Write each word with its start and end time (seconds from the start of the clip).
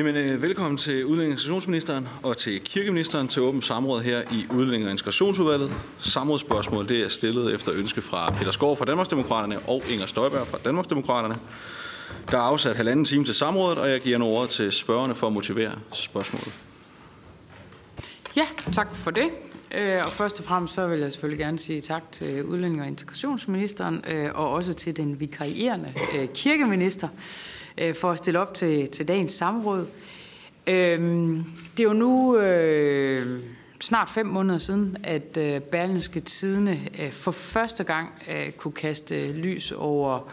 Jamen, 0.00 0.16
øh, 0.16 0.42
velkommen 0.42 0.76
til 0.76 1.04
udlænding- 1.04 1.32
og 1.32 1.32
integrationsministeren 1.32 2.08
og 2.22 2.36
til 2.36 2.60
kirkeministeren 2.60 3.28
til 3.28 3.42
åbent 3.42 3.64
samråd 3.64 4.02
her 4.02 4.22
i 4.32 4.46
udlænding- 4.50 4.84
og 4.84 4.90
integrationsudvalget. 4.90 5.72
Samrådsspørgsmål 5.98 6.88
det 6.88 7.00
er 7.00 7.08
stillet 7.08 7.54
efter 7.54 7.72
ønske 7.74 8.00
fra 8.00 8.30
Peter 8.30 8.50
Skov 8.50 8.76
fra 8.76 8.84
Danmarksdemokraterne 8.84 9.58
og 9.58 9.82
Inger 9.90 10.06
Støjberg 10.06 10.46
fra 10.46 10.58
Danmarksdemokraterne. 10.64 11.34
Der 12.30 12.38
er 12.38 12.42
afsat 12.42 12.76
halvanden 12.76 13.04
time 13.04 13.24
til 13.24 13.34
samrådet, 13.34 13.78
og 13.78 13.90
jeg 13.90 14.00
giver 14.00 14.18
nu 14.18 14.24
ordet 14.24 14.50
til 14.50 14.72
spørgerne 14.72 15.14
for 15.14 15.26
at 15.26 15.32
motivere 15.32 15.72
spørgsmålet. 15.92 16.52
Ja, 18.36 18.46
tak 18.72 18.94
for 18.94 19.10
det. 19.10 19.30
Øh, 19.74 19.98
og 20.04 20.12
først 20.12 20.38
og 20.38 20.44
fremmest 20.44 20.74
så 20.74 20.86
vil 20.86 21.00
jeg 21.00 21.12
selvfølgelig 21.12 21.38
gerne 21.44 21.58
sige 21.58 21.80
tak 21.80 22.12
til 22.12 22.44
udlænding- 22.44 22.80
og 22.80 22.88
integrationsministeren, 22.88 24.04
øh, 24.08 24.30
og 24.34 24.50
også 24.50 24.72
til 24.72 24.96
den 24.96 25.20
vikarierende 25.20 25.92
kirkeminister 26.34 27.08
øh, 27.80 27.94
for 27.94 28.10
at 28.10 28.18
stille 28.18 28.38
op 28.40 28.54
til, 28.54 28.88
til 28.88 29.08
dagens 29.08 29.32
samråd. 29.32 29.86
Øhm, 30.66 31.44
det 31.76 31.80
er 31.80 31.88
jo 31.88 31.92
nu 31.92 32.36
øh, 32.36 33.40
snart 33.80 34.08
fem 34.08 34.26
måneder 34.26 34.58
siden, 34.58 34.96
at 35.04 35.36
øh, 35.36 35.60
Berlinske 35.60 36.20
Tidene 36.20 36.80
øh, 36.98 37.12
for 37.12 37.30
første 37.30 37.84
gang 37.84 38.22
øh, 38.30 38.50
kunne 38.50 38.72
kaste 38.72 39.28
øh, 39.28 39.34
lys 39.34 39.72
over 39.72 40.32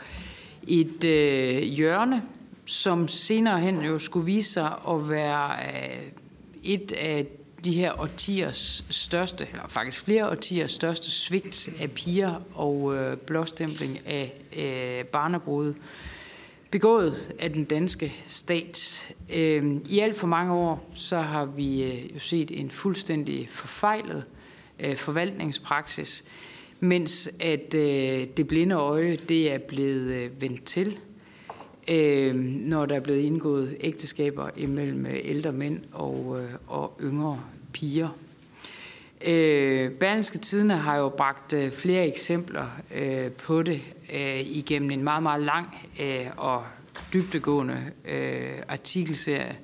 et 0.67 1.03
øh, 1.03 1.61
hjørne, 1.61 2.23
som 2.65 3.07
senere 3.07 3.59
hen 3.59 3.81
jo 3.81 3.97
skulle 3.99 4.25
vise 4.25 4.51
sig 4.51 4.71
at 4.89 5.09
være 5.09 5.51
øh, 5.51 6.01
et 6.63 6.91
af 6.91 7.25
de 7.65 7.71
her 7.71 8.01
årtiers 8.01 8.85
største, 8.89 9.47
eller 9.51 9.67
faktisk 9.67 10.05
flere 10.05 10.29
årtiers 10.29 10.71
største 10.71 11.11
svigt 11.11 11.69
af 11.81 11.91
piger 11.91 12.35
og 12.55 12.95
øh, 12.95 13.17
blåstempling 13.17 13.99
af 14.05 14.33
øh, 14.57 15.05
barnebrud 15.05 15.73
begået 16.71 17.35
af 17.39 17.53
den 17.53 17.63
danske 17.63 18.13
stat. 18.23 19.09
Øhm, 19.35 19.85
I 19.89 19.99
alt 19.99 20.17
for 20.17 20.27
mange 20.27 20.53
år 20.53 20.91
så 20.95 21.19
har 21.19 21.45
vi 21.45 21.83
øh, 21.83 22.15
jo 22.15 22.19
set 22.19 22.59
en 22.59 22.71
fuldstændig 22.71 23.49
forfejlet 23.49 24.23
øh, 24.79 24.95
forvaltningspraksis, 24.95 26.25
mens 26.79 27.29
at 27.39 27.75
øh, 27.75 28.27
det 28.37 28.47
blinde 28.47 28.75
øje 28.75 29.15
det 29.15 29.51
er 29.51 29.57
blevet 29.57 30.41
vendt 30.41 30.63
til, 30.63 30.99
øhm, 31.87 32.39
når 32.39 32.85
der 32.85 32.95
er 32.95 32.99
blevet 32.99 33.21
indgået 33.21 33.77
ægteskaber 33.79 34.49
imellem 34.57 35.05
ældre 35.05 35.51
mænd 35.51 35.79
og, 35.91 36.41
og 36.67 36.97
yngre 37.01 37.41
piger. 37.73 38.09
Øh, 39.25 39.91
Berlingske 39.91 40.37
Tidene 40.37 40.77
har 40.77 40.97
jo 40.97 41.09
bragt 41.09 41.53
øh, 41.53 41.71
flere 41.71 42.07
eksempler 42.07 42.65
øh, 42.95 43.31
på 43.31 43.63
det 43.63 43.81
øh, 44.13 44.39
igennem 44.39 44.91
en 44.91 45.03
meget, 45.03 45.23
meget 45.23 45.43
lang 45.43 45.77
øh, 46.01 46.27
og 46.37 46.63
dybtegående 47.13 47.83
øh, 48.07 48.51
artikelserie. 48.67 49.57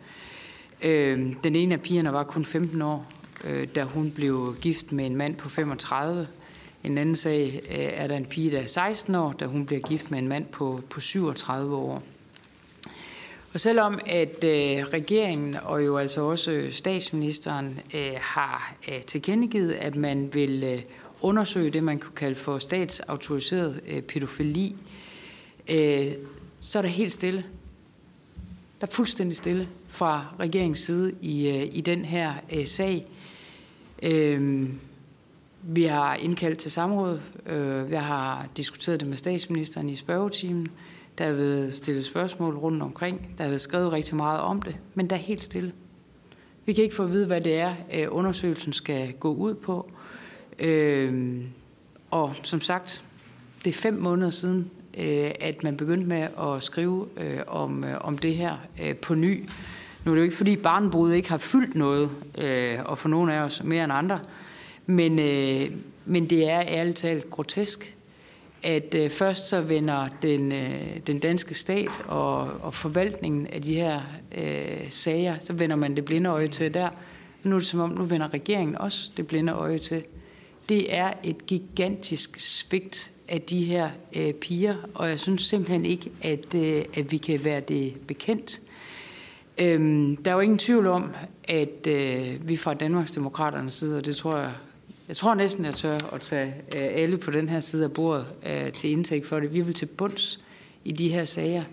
Øh, 0.83 1.33
den 1.43 1.55
ene 1.55 1.73
af 1.73 1.81
pigerne 1.81 2.13
var 2.13 2.23
kun 2.23 2.45
15 2.45 2.81
år, 2.81 3.11
øh, 3.43 3.67
da 3.75 3.83
hun 3.83 4.11
blev 4.11 4.55
gift 4.61 4.91
med 4.91 5.05
en 5.05 5.15
mand 5.15 5.35
på 5.35 5.49
35. 5.49 6.27
En 6.83 6.97
anden 6.97 7.15
sag 7.15 7.61
øh, 7.69 7.77
er 7.77 8.07
der 8.07 8.17
en 8.17 8.25
pige, 8.25 8.51
der 8.51 8.59
er 8.59 8.65
16 8.65 9.15
år, 9.15 9.31
da 9.31 9.45
hun 9.45 9.65
bliver 9.65 9.81
gift 9.81 10.11
med 10.11 10.19
en 10.19 10.27
mand 10.27 10.45
på, 10.45 10.81
på 10.89 10.99
37 10.99 11.75
år. 11.75 12.03
Og 13.53 13.59
selvom 13.59 13.99
at 14.05 14.43
øh, 14.43 14.83
regeringen 14.83 15.55
og 15.55 15.85
jo 15.85 15.97
altså 15.97 16.21
også 16.21 16.67
statsministeren 16.71 17.79
øh, 17.93 18.11
har 18.19 18.75
øh, 18.89 19.01
tilkendegivet, 19.01 19.71
at 19.71 19.95
man 19.95 20.33
vil 20.33 20.63
øh, 20.63 20.81
undersøge 21.21 21.69
det, 21.69 21.83
man 21.83 21.99
kunne 21.99 22.15
kalde 22.15 22.35
for 22.35 22.57
statsautoriseret 22.57 23.81
øh, 23.87 24.01
pædofili, 24.01 24.75
øh, 25.69 26.11
så 26.59 26.79
er 26.79 26.81
der 26.81 26.89
helt 26.89 27.11
stille. 27.11 27.45
Der 28.81 28.87
er 28.87 28.91
fuldstændig 28.91 29.37
stille 29.37 29.67
fra 29.87 30.25
regeringens 30.39 30.79
side 30.79 31.13
i, 31.21 31.49
øh, 31.49 31.69
i 31.71 31.81
den 31.81 32.05
her 32.05 32.33
øh, 32.53 32.65
sag. 32.65 33.05
Øh, 34.03 34.69
vi 35.61 35.83
har 35.83 36.15
indkaldt 36.15 36.59
til 36.59 36.71
samråd. 36.71 37.19
Øh, 37.45 37.91
jeg 37.91 38.03
har 38.03 38.47
diskuteret 38.57 38.99
det 38.99 39.07
med 39.09 39.17
statsministeren 39.17 39.89
i 39.89 39.95
spørgetimen. 39.95 40.67
Der 41.17 41.25
er 41.25 41.33
blevet 41.33 41.73
stillet 41.73 42.05
spørgsmål 42.05 42.57
rundt 42.57 42.83
omkring. 42.83 43.33
Der 43.37 43.43
er 43.43 43.47
blevet 43.47 43.61
skrevet 43.61 43.93
rigtig 43.93 44.15
meget 44.15 44.39
om 44.39 44.61
det, 44.61 44.75
men 44.93 45.09
der 45.09 45.15
er 45.15 45.19
helt 45.19 45.43
stille. 45.43 45.73
Vi 46.65 46.73
kan 46.73 46.83
ikke 46.83 46.95
få 46.95 47.03
at 47.03 47.11
vide, 47.11 47.25
hvad 47.25 47.41
det 47.41 47.55
er, 47.55 47.73
øh, 47.93 48.07
undersøgelsen 48.09 48.73
skal 48.73 49.13
gå 49.13 49.33
ud 49.33 49.53
på. 49.53 49.91
Øh, 50.59 51.35
og 52.11 52.33
som 52.43 52.61
sagt, 52.61 53.05
det 53.63 53.69
er 53.69 53.73
fem 53.73 53.93
måneder 53.93 54.29
siden, 54.29 54.71
øh, 54.97 55.31
at 55.39 55.63
man 55.63 55.77
begyndte 55.77 56.07
med 56.07 56.27
at 56.39 56.63
skrive 56.63 57.07
øh, 57.17 57.39
om, 57.47 57.85
om 58.01 58.17
det 58.17 58.35
her 58.35 58.57
på 59.01 59.15
ny. 59.15 59.49
Nu 60.05 60.11
er 60.11 60.15
det 60.15 60.19
jo 60.19 60.23
ikke, 60.23 60.35
fordi 60.35 60.55
barnbrud 60.55 61.13
ikke 61.13 61.29
har 61.29 61.37
fyldt 61.37 61.75
noget, 61.75 62.09
og 62.85 62.97
for 62.97 63.09
nogle 63.09 63.33
af 63.33 63.39
os 63.39 63.63
mere 63.63 63.83
end 63.83 63.93
andre, 63.93 64.19
men, 64.85 65.15
men 66.05 66.29
det 66.29 66.49
er 66.49 66.61
ærligt 66.61 66.97
talt 66.97 67.29
grotesk, 67.29 67.95
at 68.63 68.95
øh, 68.95 69.09
først 69.09 69.47
så 69.47 69.61
vender 69.61 70.07
den, 70.21 70.51
øh, 70.51 70.97
den 71.07 71.19
danske 71.19 71.53
stat 71.53 72.03
og, 72.07 72.37
og 72.61 72.73
forvaltningen 72.73 73.47
af 73.47 73.61
de 73.61 73.73
her 73.73 74.01
øh, 74.37 74.89
sager, 74.89 75.35
så 75.39 75.53
vender 75.53 75.75
man 75.75 75.95
det 75.95 76.05
blinde 76.05 76.29
øje 76.29 76.47
til 76.47 76.73
der. 76.73 76.89
Nu 77.43 77.55
er 77.55 77.59
det 77.59 77.67
som 77.67 77.79
om, 77.79 77.89
nu 77.89 78.03
vender 78.03 78.33
regeringen 78.33 78.77
også 78.77 79.11
det 79.17 79.27
blinde 79.27 79.53
øje 79.53 79.77
til. 79.77 80.03
Det 80.69 80.95
er 80.95 81.13
et 81.23 81.45
gigantisk 81.45 82.39
svigt 82.39 83.11
af 83.27 83.41
de 83.41 83.63
her 83.63 83.89
øh, 84.15 84.33
piger, 84.33 84.75
og 84.93 85.09
jeg 85.09 85.19
synes 85.19 85.41
simpelthen 85.41 85.85
ikke, 85.85 86.11
at, 86.21 86.55
øh, 86.55 86.85
at 86.93 87.11
vi 87.11 87.17
kan 87.17 87.43
være 87.43 87.59
det 87.59 87.93
bekendt. 88.07 88.61
Øhm, 89.57 90.15
der 90.15 90.31
er 90.31 90.35
jo 90.35 90.41
ingen 90.41 90.57
tvivl 90.57 90.87
om, 90.87 91.11
at 91.43 91.87
øh, 91.87 92.49
vi 92.49 92.57
fra 92.57 92.73
Danmarksdemokraternes 92.73 93.73
side, 93.73 93.97
og 93.97 94.05
det 94.05 94.15
tror 94.15 94.37
jeg 94.37 94.51
jeg 95.07 95.15
tror 95.15 95.33
næsten, 95.33 95.65
jeg 95.65 95.73
tør 95.73 95.97
at 96.13 96.21
tage 96.21 96.47
øh, 96.47 96.81
alle 96.81 97.17
på 97.17 97.31
den 97.31 97.49
her 97.49 97.59
side 97.59 97.83
af 97.83 97.91
bordet 97.91 98.27
øh, 98.45 98.73
til 98.73 98.89
indtægt 98.89 99.25
for 99.25 99.39
det. 99.39 99.53
Vi 99.53 99.61
vil 99.61 99.73
til 99.73 99.85
bunds 99.85 100.39
i 100.83 100.91
de 100.91 101.09
her 101.09 101.25
sager. 101.25 101.63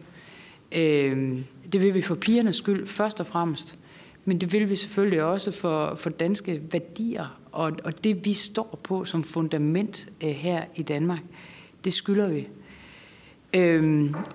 Øh, 0.73 1.39
det 1.73 1.83
vil 1.83 1.95
vi 1.95 2.03
for 2.03 2.15
pigernes 2.15 2.57
skyld 2.57 2.87
først 2.87 3.21
og 3.21 3.27
fremmest, 3.27 3.79
men 4.25 4.41
det 4.41 4.53
vil 4.53 4.71
vi 4.71 4.77
selvfølgelig 4.77 5.23
også 5.23 5.53
for, 5.53 5.95
for 5.95 6.11
danske 6.11 6.63
værdier 6.73 7.39
og, 7.53 7.73
og 7.85 8.05
det, 8.05 8.25
vi 8.25 8.33
står 8.33 8.79
på 8.83 9.05
som 9.05 9.25
fundament 9.25 10.09
her 10.21 10.65
i 10.75 10.83
Danmark. 10.83 11.21
Det 11.85 11.93
skylder 11.93 12.29
vi. 12.29 12.49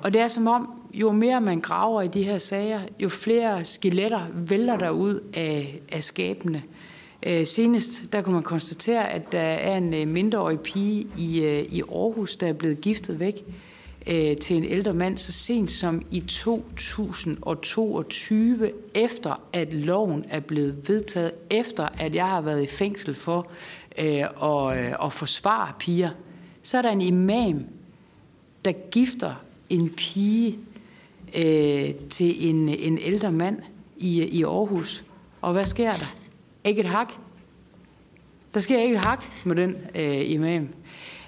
og 0.01 0.13
det 0.13 0.21
er 0.21 0.27
som 0.27 0.47
om, 0.47 0.81
jo 0.93 1.11
mere 1.11 1.41
man 1.41 1.59
graver 1.59 2.01
i 2.01 2.07
de 2.07 2.23
her 2.23 2.37
sager, 2.37 2.81
jo 2.99 3.09
flere 3.09 3.65
skeletter 3.65 4.27
vælter 4.33 4.77
der 4.77 4.89
ud 4.89 5.23
af, 5.33 5.81
af 5.91 6.03
skabene. 6.03 6.57
Øh, 6.57 6.74
Øh, 7.25 7.45
senest 7.45 8.13
der 8.13 8.21
kunne 8.21 8.33
man 8.33 8.43
konstatere, 8.43 9.09
at 9.09 9.31
der 9.31 9.39
er 9.39 9.77
en 9.77 9.93
øh, 9.93 10.07
mindreårig 10.07 10.59
pige 10.59 11.07
i, 11.17 11.41
øh, 11.41 11.63
i 11.63 11.81
Aarhus, 11.81 12.35
der 12.35 12.47
er 12.47 12.53
blevet 12.53 12.81
giftet 12.81 13.19
væk 13.19 13.45
til 14.41 14.57
en 14.57 14.63
ældre 14.63 14.93
mand 14.93 15.17
så 15.17 15.31
sent 15.31 15.71
som 15.71 16.01
i 16.11 16.19
2022, 16.19 18.71
efter 18.93 19.41
at 19.53 19.73
loven 19.73 20.25
er 20.29 20.39
blevet 20.39 20.89
vedtaget, 20.89 21.31
efter 21.49 21.87
at 21.99 22.15
jeg 22.15 22.27
har 22.27 22.41
været 22.41 22.63
i 22.63 22.67
fængsel 22.67 23.15
for 23.15 23.47
øh, 23.97 24.23
at, 24.43 24.77
at 25.03 25.13
forsvare 25.13 25.73
piger. 25.79 26.09
Så 26.63 26.77
er 26.77 26.81
der 26.81 26.89
en 26.89 27.01
imam, 27.01 27.63
der 28.65 28.71
gifter 28.71 29.33
en 29.69 29.89
pige 29.89 30.59
øh, 31.37 31.93
til 32.09 32.49
en, 32.49 32.69
en 32.69 32.97
ældre 32.97 33.31
mand 33.31 33.59
i, 33.97 34.23
i 34.23 34.43
Aarhus. 34.43 35.03
Og 35.41 35.53
hvad 35.53 35.65
sker 35.65 35.93
der? 35.93 36.15
Ikke 36.65 36.79
et 36.79 36.87
hak. 36.87 37.13
Der 38.53 38.59
sker 38.59 38.79
ikke 38.79 38.95
et 38.95 39.01
hak 39.01 39.23
med 39.45 39.55
den 39.55 39.75
øh, 39.95 40.31
imam. 40.31 40.69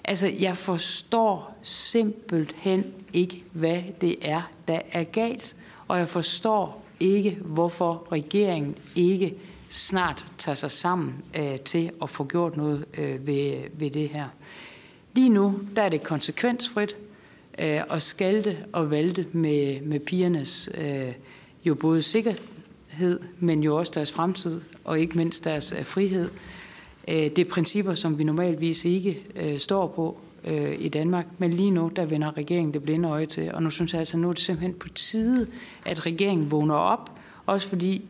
Altså, 0.04 0.28
jeg 0.28 0.58
forstår 0.58 1.58
simpelthen 1.64 2.94
ikke, 3.14 3.44
hvad 3.52 3.82
det 4.02 4.16
er, 4.22 4.52
der 4.68 4.80
er 4.92 5.04
galt. 5.04 5.56
Og 5.88 6.00
jeg 6.00 6.10
forstår 6.10 6.84
ikke, 7.00 7.38
hvorfor 7.42 8.08
regeringen 8.12 8.76
ikke 8.96 9.36
snart 9.70 10.26
tager 10.38 10.56
sig 10.56 10.72
sammen 10.72 11.16
øh, 11.36 11.60
til 11.60 11.92
at 12.02 12.10
få 12.10 12.26
gjort 12.26 12.58
noget 12.58 12.86
øh, 12.98 13.28
ved, 13.28 13.58
ved 13.74 13.92
det 13.92 14.10
her. 14.10 14.28
Lige 15.14 15.30
nu, 15.30 15.60
der 15.76 15.82
er 15.82 15.90
det 15.90 16.04
konsekvensfrit 16.04 16.98
øh, 17.60 17.82
at 17.90 18.02
skalte 18.02 18.58
og 18.74 18.92
valte 18.92 19.26
med, 19.32 19.82
med 19.82 20.00
pigernes 20.00 20.70
øh, 20.78 21.14
jo 21.66 21.76
både 21.76 22.02
hed, 22.98 23.20
men 23.40 23.64
jo 23.64 23.78
også 23.78 23.92
deres 23.96 24.12
fremtid 24.12 24.62
og 24.84 25.00
ikke 25.00 25.18
mindst 25.18 25.44
deres 25.44 25.74
øh, 25.80 25.86
frihed. 25.86 26.30
Øh, 27.08 27.16
det 27.16 27.40
er 27.40 27.46
principper, 27.46 27.94
som 27.94 28.18
vi 28.18 28.24
normalvis 28.24 28.86
ikke 28.86 29.24
øh, 29.36 29.58
står 29.58 29.88
på 29.88 30.18
i 30.80 30.90
Danmark, 30.90 31.26
men 31.38 31.54
lige 31.54 31.72
nu, 31.72 31.92
der 31.96 32.06
vender 32.06 32.38
regeringen 32.38 32.74
det 32.74 32.84
blinde 32.84 33.10
øje 33.10 33.26
til, 33.26 33.54
og 33.54 33.64
nu 33.64 33.70
synes 33.70 33.94
jeg 33.94 34.00
altså, 34.00 34.18
nu 34.18 34.30
er 34.30 34.34
det 34.34 34.42
simpelthen 34.42 34.74
på 34.74 34.90
tide, 34.90 35.48
at 35.86 36.06
regeringen 36.06 36.52
vågner 36.52 36.76
op, 36.76 37.12
også 37.46 37.70
fordi, 37.70 38.02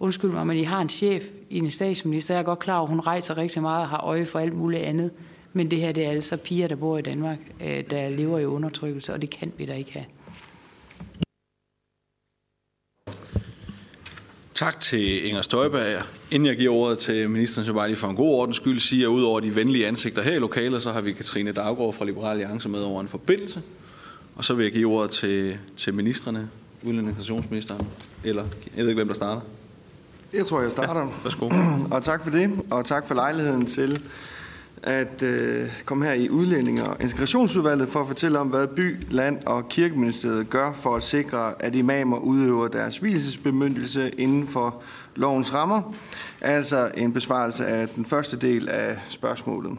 undskyld 0.00 0.30
mig, 0.30 0.46
men 0.46 0.56
I 0.56 0.62
har 0.62 0.80
en 0.80 0.88
chef 0.88 1.24
i 1.50 1.58
en 1.58 1.70
statsminister, 1.70 2.34
jeg 2.34 2.40
er 2.40 2.44
godt 2.44 2.58
klar 2.58 2.78
over, 2.78 2.88
hun 2.88 3.00
rejser 3.00 3.38
rigtig 3.38 3.62
meget 3.62 3.82
og 3.82 3.88
har 3.88 4.00
øje 4.00 4.26
for 4.26 4.38
alt 4.38 4.54
muligt 4.54 4.82
andet, 4.82 5.10
men 5.52 5.70
det 5.70 5.80
her, 5.80 5.92
det 5.92 6.04
er 6.04 6.10
altså 6.10 6.36
piger, 6.36 6.68
der 6.68 6.76
bor 6.76 6.98
i 6.98 7.02
Danmark, 7.02 7.38
der 7.90 8.08
lever 8.08 8.38
i 8.38 8.46
undertrykkelse, 8.46 9.12
og 9.12 9.22
det 9.22 9.30
kan 9.30 9.52
vi 9.58 9.66
da 9.66 9.74
ikke 9.74 9.92
have. 9.92 10.06
Tak 14.54 14.80
til 14.80 15.26
Inger 15.26 15.42
Støjberg. 15.42 16.02
Inden 16.30 16.46
jeg 16.46 16.56
giver 16.56 16.72
ordet 16.72 16.98
til 16.98 17.30
ministeren, 17.30 17.66
så 17.66 17.72
bare 17.72 17.88
lige 17.88 17.96
for 17.96 18.08
en 18.08 18.16
god 18.16 18.34
ordens 18.34 18.56
skyld 18.56 18.80
sige, 18.80 19.02
at 19.02 19.06
udover 19.08 19.40
de 19.40 19.56
venlige 19.56 19.86
ansigter 19.86 20.22
her 20.22 20.32
i 20.32 20.38
lokalet, 20.38 20.82
så 20.82 20.92
har 20.92 21.00
vi 21.00 21.12
Katrine 21.12 21.52
Daggaard 21.52 21.94
fra 21.94 22.04
Liberal 22.04 22.30
Alliance 22.30 22.68
med 22.68 22.80
over 22.80 23.00
en 23.00 23.08
forbindelse. 23.08 23.62
Og 24.36 24.44
så 24.44 24.54
vil 24.54 24.64
jeg 24.64 24.72
give 24.72 24.92
ordet 24.92 25.10
til, 25.10 25.58
til 25.76 25.94
ministerne, 25.94 26.48
udlændinge- 26.82 27.84
eller 28.24 28.44
jeg 28.76 28.82
ved 28.84 28.88
ikke, 28.88 28.98
hvem 28.98 29.08
der 29.08 29.14
starter. 29.14 29.40
Jeg 30.32 30.46
tror, 30.46 30.60
jeg 30.60 30.70
starter. 30.70 31.00
Ja, 31.00 31.06
værsgo. 31.22 31.50
og 31.96 32.02
tak 32.02 32.22
for 32.24 32.30
det, 32.30 32.50
og 32.70 32.84
tak 32.84 33.08
for 33.08 33.14
lejligheden 33.14 33.66
til 33.66 34.00
at 34.84 35.22
øh, 35.22 35.68
komme 35.84 36.04
her 36.04 36.12
i 36.12 36.30
Udlænding 36.30 36.82
og 36.82 36.96
Integrationsudvalget 37.00 37.88
for 37.88 38.00
at 38.00 38.06
fortælle 38.06 38.38
om, 38.38 38.48
hvad 38.48 38.66
by, 38.66 38.96
land 39.10 39.44
og 39.46 39.68
kirkeministeriet 39.68 40.50
gør 40.50 40.72
for 40.72 40.96
at 40.96 41.02
sikre, 41.02 41.62
at 41.62 41.74
imamer 41.74 42.18
udøver 42.18 42.68
deres 42.68 42.98
hvilesesbemyndelse 42.98 44.10
inden 44.10 44.46
for 44.46 44.82
lovens 45.16 45.54
rammer. 45.54 45.94
Altså 46.40 46.90
en 46.96 47.12
besvarelse 47.12 47.66
af 47.66 47.88
den 47.88 48.04
første 48.04 48.36
del 48.36 48.68
af 48.68 48.96
spørgsmålet. 49.08 49.78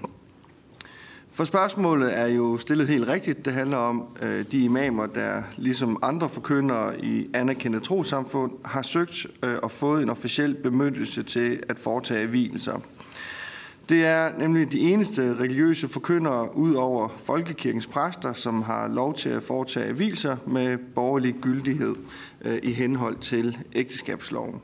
For 1.31 1.43
spørgsmålet 1.43 2.19
er 2.19 2.27
jo 2.27 2.57
stillet 2.57 2.87
helt 2.87 3.07
rigtigt. 3.07 3.45
Det 3.45 3.53
handler 3.53 3.77
om 3.77 4.03
øh, 4.21 4.45
de 4.51 4.59
imamer, 4.59 5.05
der 5.05 5.43
ligesom 5.57 5.99
andre 6.01 6.29
forkyndere 6.29 7.05
i 7.05 7.27
anerkendte 7.33 7.79
trosamfund 7.79 8.51
har 8.65 8.81
søgt 8.81 9.27
øh, 9.43 9.55
og 9.63 9.71
fået 9.71 10.03
en 10.03 10.09
officiel 10.09 10.55
bemyndelse 10.55 11.23
til 11.23 11.59
at 11.69 11.79
foretage 11.79 12.27
hvilelser. 12.27 12.79
Det 13.89 14.05
er 14.05 14.37
nemlig 14.37 14.71
de 14.71 14.79
eneste 14.79 15.35
religiøse 15.39 15.87
forkyndere 15.87 16.57
ud 16.57 16.73
over 16.73 17.07
folkekirkens 17.17 17.87
præster, 17.87 18.33
som 18.33 18.61
har 18.61 18.87
lov 18.87 19.13
til 19.13 19.29
at 19.29 19.43
foretage 19.43 19.97
vilser 19.97 20.37
med 20.47 20.77
borgerlig 20.77 21.35
gyldighed 21.41 21.95
øh, 22.41 22.59
i 22.63 22.71
henhold 22.71 23.15
til 23.15 23.57
ægteskabsloven. 23.73 24.61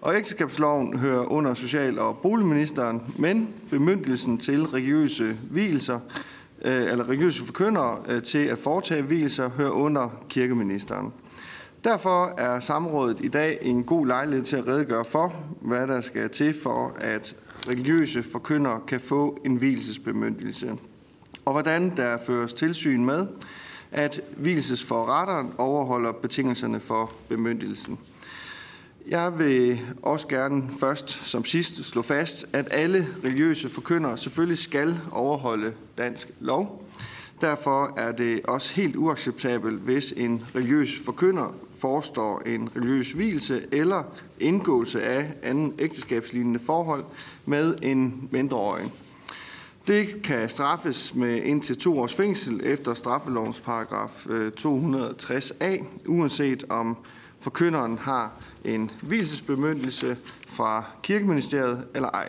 Og 0.00 0.16
ægteskabsloven 0.16 0.98
hører 0.98 1.32
under 1.32 1.54
social- 1.54 1.98
og 1.98 2.16
boligministeren, 2.16 3.02
men 3.18 3.48
bemyndelsen 3.70 4.38
til 4.38 4.66
religiøse 4.66 5.36
hvilser, 5.50 5.98
øh, 6.64 6.82
eller 6.82 7.08
religiøse 7.08 7.44
forkyndere 7.44 7.98
øh, 8.08 8.22
til 8.22 8.46
at 8.46 8.58
foretage 8.58 9.02
hvilser, 9.02 9.50
hører 9.50 9.70
under 9.70 10.22
kirkeministeren. 10.28 11.12
Derfor 11.84 12.34
er 12.38 12.60
samrådet 12.60 13.20
i 13.20 13.28
dag 13.28 13.58
en 13.62 13.84
god 13.84 14.06
lejlighed 14.06 14.44
til 14.44 14.56
at 14.56 14.66
redegøre 14.66 15.04
for, 15.04 15.34
hvad 15.60 15.86
der 15.86 16.00
skal 16.00 16.30
til 16.30 16.54
for, 16.62 16.96
at 16.96 17.36
religiøse 17.68 18.22
forkyndere 18.22 18.80
kan 18.86 19.00
få 19.00 19.40
en 19.44 19.56
hvilesesbemyndelse, 19.56 20.78
og 21.44 21.52
hvordan 21.52 21.96
der 21.96 22.18
føres 22.26 22.52
tilsyn 22.52 23.04
med, 23.04 23.26
at 23.90 24.20
hvilesesforretteren 24.36 25.52
overholder 25.58 26.12
betingelserne 26.12 26.80
for 26.80 27.12
bemyndelsen. 27.28 27.98
Jeg 29.08 29.38
vil 29.38 29.80
også 30.02 30.28
gerne 30.28 30.70
først 30.80 31.10
som 31.10 31.44
sidst 31.44 31.84
slå 31.84 32.02
fast, 32.02 32.46
at 32.52 32.68
alle 32.70 33.06
religiøse 33.24 33.68
forkyndere 33.68 34.16
selvfølgelig 34.16 34.58
skal 34.58 34.98
overholde 35.12 35.72
dansk 35.98 36.30
lov. 36.40 36.84
Derfor 37.40 37.92
er 37.96 38.12
det 38.12 38.40
også 38.44 38.74
helt 38.74 38.96
uacceptabelt, 38.96 39.80
hvis 39.80 40.14
en 40.16 40.42
religiøs 40.54 40.98
forkynder 41.04 41.54
forestår 41.74 42.42
en 42.46 42.70
religiøs 42.76 43.12
hvilelse 43.12 43.62
eller 43.72 44.02
indgåelse 44.40 45.02
af 45.02 45.34
anden 45.42 45.74
ægteskabslignende 45.78 46.58
forhold 46.58 47.04
med 47.50 47.74
en 47.82 48.28
mindreårig. 48.30 48.92
Det 49.86 50.22
kan 50.22 50.48
straffes 50.48 51.14
med 51.14 51.42
indtil 51.42 51.78
to 51.78 51.98
års 51.98 52.14
fængsel 52.14 52.60
efter 52.64 52.94
straffelovens 52.94 53.60
paragraf 53.60 54.26
øh, 54.26 54.52
260a, 54.60 55.84
uanset 56.06 56.64
om 56.68 56.96
forkynderen 57.40 57.98
har 57.98 58.32
en 58.64 58.90
hvilesesbemyndelse 59.02 60.16
fra 60.48 60.84
kirkeministeriet 61.02 61.84
eller 61.94 62.08
ej. 62.08 62.28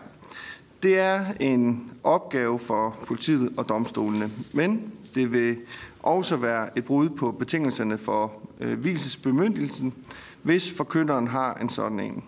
Det 0.84 1.00
er 1.00 1.26
en 1.40 1.92
opgave 2.04 2.60
for 2.60 2.98
politiet 3.08 3.54
og 3.58 3.70
domstolene, 3.70 4.32
men 4.54 4.92
det 5.16 5.32
vil 5.32 5.58
også 6.00 6.36
være 6.36 6.78
et 6.78 6.86
brud 6.86 7.10
på 7.10 7.32
betingelserne 7.32 7.98
for 7.98 8.42
øh, 8.60 8.80
hvilesesbemyndelsen, 8.80 9.94
hvis 10.42 10.72
forkynderen 10.72 11.28
har 11.28 11.54
en 11.54 11.70
sådan 11.70 12.00
en. 12.00 12.24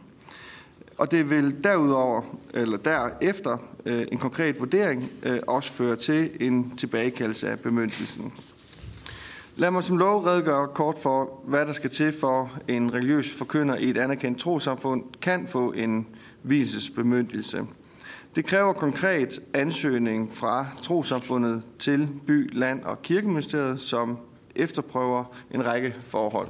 Og 1.04 1.12
det 1.12 1.30
vil 1.30 1.64
derudover, 1.64 2.22
eller 2.54 2.78
derefter, 2.78 3.58
øh, 3.86 4.06
en 4.12 4.18
konkret 4.18 4.60
vurdering 4.60 5.12
øh, 5.24 5.40
også 5.48 5.74
føre 5.74 5.96
til 5.96 6.32
en 6.40 6.78
tilbagekaldelse 6.78 7.50
af 7.50 7.60
bemyndelsen. 7.60 8.34
Lad 9.56 9.72
mig 9.72 9.84
som 9.84 9.98
lov 9.98 10.24
redegøre 10.24 10.68
kort 10.68 10.98
for, 10.98 11.42
hvad 11.48 11.66
der 11.66 11.74
skal 11.74 11.90
til 11.90 12.14
for 12.20 12.52
en 12.68 12.94
religiøs 12.94 13.38
forkynder 13.38 13.76
i 13.76 13.90
et 13.90 13.98
anerkendt 13.98 14.40
trosamfund 14.40 15.04
kan 15.22 15.48
få 15.48 15.72
en 15.72 16.08
hvilesesbemyndelse. 16.42 17.66
Det 18.36 18.46
kræver 18.46 18.74
konkret 18.74 19.40
ansøgning 19.54 20.32
fra 20.32 20.66
trosamfundet 20.82 21.64
til 21.80 22.10
by, 22.28 22.50
land 22.58 22.84
og 22.84 23.02
kirkeministeriet, 23.02 23.80
som 23.80 24.18
efterprøver 24.56 25.24
en 25.52 25.66
række 25.66 25.96
forhold. 26.00 26.48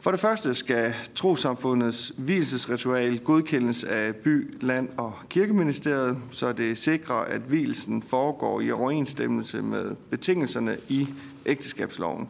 For 0.00 0.10
det 0.10 0.20
første 0.20 0.54
skal 0.54 0.94
trosamfundets 1.14 2.12
hvilesesritual 2.16 3.18
godkendes 3.18 3.84
af 3.84 4.14
by, 4.14 4.54
land 4.60 4.88
og 4.96 5.12
kirkeministeriet, 5.28 6.18
så 6.30 6.52
det 6.52 6.78
sikrer, 6.78 7.14
at 7.14 7.40
hvilesen 7.40 8.02
foregår 8.02 8.60
i 8.60 8.70
overensstemmelse 8.70 9.62
med 9.62 9.96
betingelserne 10.10 10.76
i 10.88 11.08
ægteskabsloven. 11.46 12.28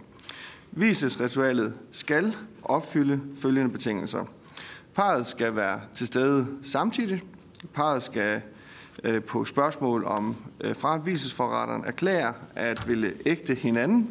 Hvilesesritualet 0.70 1.74
skal 1.92 2.36
opfylde 2.62 3.20
følgende 3.36 3.70
betingelser. 3.70 4.24
Parret 4.94 5.26
skal 5.26 5.56
være 5.56 5.80
til 5.94 6.06
stede 6.06 6.46
samtidig. 6.62 7.22
Parret 7.74 8.02
skal 8.02 8.42
øh, 9.04 9.22
på 9.22 9.44
spørgsmål 9.44 10.04
om 10.04 10.36
øh, 10.60 10.76
fra 10.76 10.96
hvilesesforretteren 10.96 11.84
erklærer 11.84 12.32
at 12.54 12.88
ville 12.88 13.12
ægte 13.26 13.54
hinanden. 13.54 14.10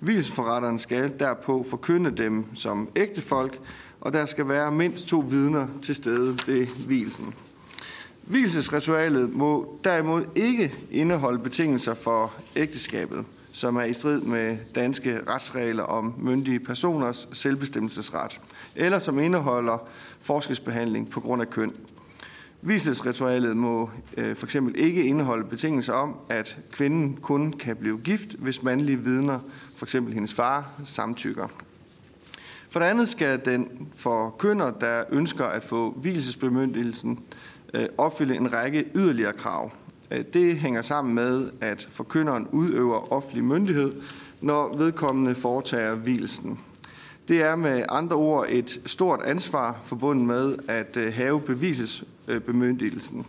Hvilesesforretteren 0.00 0.78
skal 0.78 1.18
derpå 1.18 1.66
forkynde 1.70 2.10
dem 2.10 2.44
som 2.54 2.88
ægtefolk, 2.96 3.60
og 4.00 4.12
der 4.12 4.26
skal 4.26 4.48
være 4.48 4.72
mindst 4.72 5.08
to 5.08 5.18
vidner 5.18 5.66
til 5.82 5.94
stede 5.94 6.38
ved 6.46 6.66
hvilesen. 6.86 7.34
Hvilesesritualet 8.22 9.32
må 9.32 9.78
derimod 9.84 10.24
ikke 10.34 10.74
indeholde 10.90 11.38
betingelser 11.38 11.94
for 11.94 12.32
ægteskabet, 12.56 13.24
som 13.52 13.76
er 13.76 13.84
i 13.84 13.92
strid 13.92 14.20
med 14.20 14.56
danske 14.74 15.20
retsregler 15.28 15.82
om 15.82 16.14
myndige 16.18 16.60
personers 16.60 17.28
selvbestemmelsesret, 17.32 18.40
eller 18.76 18.98
som 18.98 19.18
indeholder 19.18 19.88
forskelsbehandling 20.20 21.10
på 21.10 21.20
grund 21.20 21.42
af 21.42 21.50
køn. 21.50 21.72
Viselsesritualet 22.64 23.56
må 23.56 23.90
øh, 24.16 24.36
for 24.36 24.46
eksempel 24.46 24.74
ikke 24.78 25.04
indeholde 25.04 25.44
betingelser 25.44 25.92
om, 25.92 26.16
at 26.28 26.58
kvinden 26.72 27.18
kun 27.22 27.52
kan 27.52 27.76
blive 27.76 27.98
gift, 27.98 28.34
hvis 28.38 28.62
mandlige 28.62 28.98
vidner, 28.98 29.38
for 29.76 29.86
eksempel 29.86 30.14
hendes 30.14 30.34
far, 30.34 30.80
samtykker. 30.84 31.48
For 32.70 32.80
det 32.80 32.86
andet 32.86 33.08
skal 33.08 33.40
den 33.44 33.88
for 33.96 34.30
kønner, 34.38 34.70
der 34.70 35.04
ønsker 35.10 35.44
at 35.44 35.64
få 35.64 35.90
hvilesesbemyndigelsen, 35.90 37.20
øh, 37.74 37.86
opfylde 37.98 38.36
en 38.36 38.52
række 38.52 38.86
yderligere 38.94 39.32
krav. 39.32 39.70
Øh, 40.10 40.24
det 40.32 40.56
hænger 40.56 40.82
sammen 40.82 41.14
med, 41.14 41.50
at 41.60 41.88
forkynderen 41.90 42.48
udøver 42.52 43.12
offentlig 43.12 43.44
myndighed, 43.44 43.92
når 44.40 44.76
vedkommende 44.76 45.34
foretager 45.34 45.94
hvilesen. 45.94 46.58
Det 47.28 47.42
er 47.42 47.56
med 47.56 47.84
andre 47.88 48.16
ord 48.16 48.46
et 48.48 48.80
stort 48.86 49.20
ansvar 49.24 49.80
forbundet 49.84 50.26
med 50.26 50.56
at 50.68 50.96
øh, 50.96 51.12
have 51.12 51.40
bevises 51.40 52.04
Øh, 52.28 52.40
bemyndigelsen. 52.40 53.26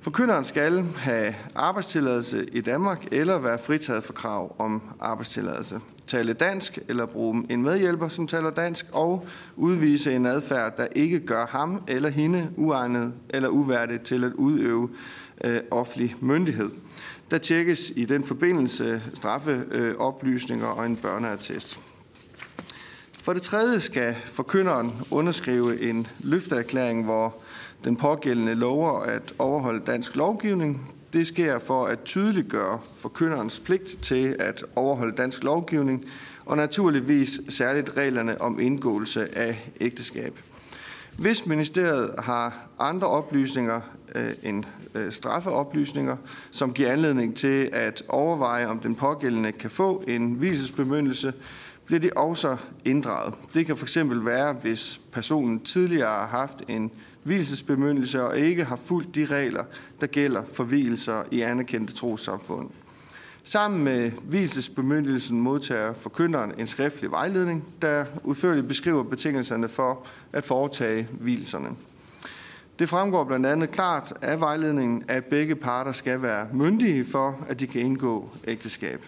Forkynderen 0.00 0.44
skal 0.44 0.84
have 0.96 1.34
arbejdstilladelse 1.54 2.46
i 2.52 2.60
Danmark 2.60 3.04
eller 3.12 3.38
være 3.38 3.58
fritaget 3.58 4.04
for 4.04 4.12
krav 4.12 4.56
om 4.58 4.82
arbejdstilladelse. 5.00 5.80
Tale 6.06 6.32
dansk 6.32 6.78
eller 6.88 7.06
bruge 7.06 7.46
en 7.50 7.62
medhjælper, 7.62 8.08
som 8.08 8.26
taler 8.26 8.50
dansk, 8.50 8.86
og 8.92 9.26
udvise 9.56 10.14
en 10.14 10.26
adfærd, 10.26 10.76
der 10.76 10.86
ikke 10.94 11.20
gør 11.20 11.46
ham 11.46 11.82
eller 11.88 12.08
hende 12.08 12.50
uegnet 12.56 13.12
eller 13.30 13.48
uværdigt 13.48 14.02
til 14.02 14.24
at 14.24 14.32
udøve 14.32 14.90
øh, 15.44 15.60
offentlig 15.70 16.16
myndighed. 16.20 16.70
Der 17.30 17.38
tjekkes 17.38 17.92
i 17.96 18.04
den 18.04 18.24
forbindelse 18.24 19.02
straffeoplysninger 19.14 20.70
øh, 20.70 20.78
og 20.78 20.86
en 20.86 20.96
børneattest. 20.96 21.80
For 23.12 23.32
det 23.32 23.42
tredje 23.42 23.80
skal 23.80 24.16
forkynderen 24.24 24.92
underskrive 25.10 25.80
en 25.80 26.06
løfteerklæring, 26.20 27.04
hvor 27.04 27.36
den 27.84 27.96
pågældende 27.96 28.54
lover 28.54 29.00
at 29.00 29.34
overholde 29.38 29.80
dansk 29.86 30.16
lovgivning. 30.16 30.94
Det 31.12 31.26
sker 31.26 31.58
for 31.58 31.84
at 31.84 31.98
tydeliggøre 32.04 32.78
forkynderens 32.94 33.60
pligt 33.60 33.98
til 34.02 34.36
at 34.38 34.64
overholde 34.76 35.16
dansk 35.16 35.44
lovgivning, 35.44 36.04
og 36.46 36.56
naturligvis 36.56 37.40
særligt 37.48 37.96
reglerne 37.96 38.40
om 38.40 38.60
indgåelse 38.60 39.38
af 39.38 39.70
ægteskab. 39.80 40.38
Hvis 41.18 41.46
ministeriet 41.46 42.14
har 42.18 42.68
andre 42.78 43.06
oplysninger 43.06 43.80
øh, 44.14 44.32
end 44.42 44.64
øh, 44.94 45.12
straffeoplysninger, 45.12 46.16
som 46.50 46.72
giver 46.72 46.92
anledning 46.92 47.36
til 47.36 47.70
at 47.72 48.02
overveje, 48.08 48.66
om 48.66 48.78
den 48.78 48.94
pågældende 48.94 49.52
kan 49.52 49.70
få 49.70 50.04
en 50.06 50.40
visesbemyndelse, 50.40 51.32
bliver 51.84 52.00
de 52.00 52.10
også 52.16 52.56
inddraget. 52.84 53.34
Det 53.54 53.66
kan 53.66 53.76
fx 53.76 53.98
være, 54.04 54.52
hvis 54.52 55.00
personen 55.12 55.60
tidligere 55.60 56.08
har 56.08 56.26
haft 56.26 56.62
en 56.68 56.90
hvilesesbemyndelse 57.24 58.22
og 58.22 58.38
ikke 58.38 58.64
har 58.64 58.76
fulgt 58.76 59.14
de 59.14 59.24
regler, 59.24 59.64
der 60.00 60.06
gælder 60.06 60.42
for 60.52 60.64
hvilelser 60.64 61.22
i 61.30 61.40
anerkendte 61.40 61.94
trosamfund. 61.94 62.70
Sammen 63.44 63.84
med 63.84 64.10
hvilesesbemyndelsen 64.10 65.40
modtager 65.40 65.92
forkynderen 65.92 66.52
en 66.58 66.66
skriftlig 66.66 67.10
vejledning, 67.10 67.64
der 67.82 68.04
udførligt 68.24 68.68
beskriver 68.68 69.02
betingelserne 69.02 69.68
for 69.68 70.06
at 70.32 70.44
foretage 70.44 71.08
hvilelserne. 71.20 71.68
Det 72.78 72.88
fremgår 72.88 73.24
blandt 73.24 73.46
andet 73.46 73.70
klart 73.70 74.12
af 74.22 74.40
vejledningen, 74.40 75.04
at 75.08 75.24
begge 75.24 75.54
parter 75.54 75.92
skal 75.92 76.22
være 76.22 76.48
myndige 76.52 77.04
for, 77.04 77.38
at 77.48 77.60
de 77.60 77.66
kan 77.66 77.80
indgå 77.80 78.30
ægteskab. 78.46 79.06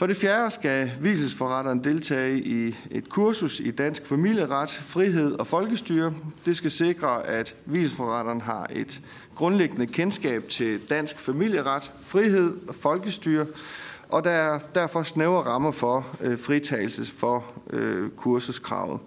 For 0.00 0.06
det 0.06 0.16
fjerde 0.16 0.50
skal 0.50 0.90
viselsforretteren 1.00 1.84
deltage 1.84 2.38
i 2.38 2.76
et 2.90 3.08
kursus 3.08 3.60
i 3.60 3.70
dansk 3.70 4.06
familieret, 4.06 4.70
frihed 4.70 5.32
og 5.32 5.46
folkestyre. 5.46 6.14
Det 6.46 6.56
skal 6.56 6.70
sikre, 6.70 7.26
at 7.26 7.56
viselsforretteren 7.66 8.40
har 8.40 8.66
et 8.70 9.00
grundlæggende 9.34 9.86
kendskab 9.86 10.48
til 10.48 10.80
dansk 10.90 11.20
familieret, 11.20 11.92
frihed 12.02 12.56
og 12.68 12.74
folkestyre, 12.74 13.46
og 14.08 14.24
der 14.24 14.30
er 14.30 14.58
derfor 14.74 15.02
snævre 15.02 15.42
rammer 15.42 15.70
for 15.70 16.06
øh, 16.20 16.38
fritagelse 16.38 17.06
for 17.06 17.44
øh, 17.70 18.10
kursuskravet. 18.10 19.00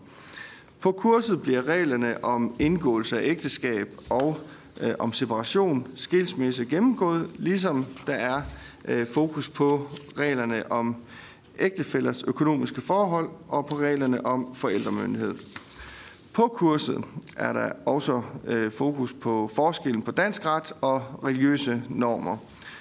På 0.79 0.91
kurset 0.91 1.41
bliver 1.41 1.67
reglerne 1.67 2.23
om 2.23 2.55
indgåelse 2.59 3.19
af 3.19 3.29
ægteskab 3.29 3.93
og 4.09 4.37
øh, 4.81 4.93
om 4.99 5.13
separation, 5.13 5.87
skilsmisse 5.95 6.65
gennemgået, 6.65 7.29
ligesom 7.35 7.85
der 8.07 8.13
er 8.13 8.41
øh, 8.87 9.07
fokus 9.07 9.49
på 9.49 9.87
reglerne 10.17 10.71
om 10.71 10.95
ægtefællers 11.59 12.23
økonomiske 12.23 12.81
forhold 12.81 13.29
og 13.47 13.65
på 13.65 13.75
reglerne 13.75 14.25
om 14.25 14.55
forældremyndighed. 14.55 15.35
På 16.33 16.47
kurset 16.47 17.03
er 17.37 17.53
der 17.53 17.71
også 17.85 18.21
øh, 18.47 18.71
fokus 18.71 19.13
på 19.13 19.49
forskellen 19.55 20.01
på 20.01 20.11
dansk 20.11 20.45
ret 20.45 20.73
og 20.81 21.01
religiøse 21.23 21.83
normer. 21.89 22.37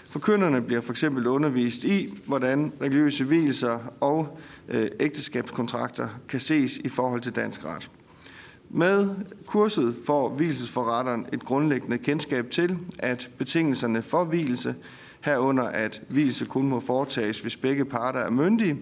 Forkynderne 0.09 0.63
bliver 0.63 0.81
for 0.81 0.93
eksempel 0.93 1.27
undervist 1.27 1.85
i, 1.85 2.19
hvordan 2.27 2.73
religiøse 2.81 3.25
hvielser 3.25 3.79
og 4.01 4.39
øh, 4.69 4.89
ægteskabskontrakter 5.01 6.09
kan 6.29 6.41
ses 6.41 6.77
i 6.77 6.89
forhold 6.89 7.21
til 7.21 7.37
dansk 7.37 7.65
ret. 7.65 7.91
Med 8.71 9.09
kurset 9.47 9.95
får 10.07 10.29
hvilesesforretteren 10.29 11.27
et 11.33 11.45
grundlæggende 11.45 11.99
kendskab 11.99 12.51
til, 12.51 12.79
at 12.99 13.31
betingelserne 13.39 14.03
for 14.03 14.25
hvilelse, 14.25 14.75
herunder 15.23 15.65
at 15.65 16.03
hvilelse 16.09 16.45
kun 16.45 16.69
må 16.69 16.81
foretages, 16.81 17.41
hvis 17.41 17.57
begge 17.57 17.85
parter 17.85 18.21
er 18.21 18.31
myndige, 18.31 18.79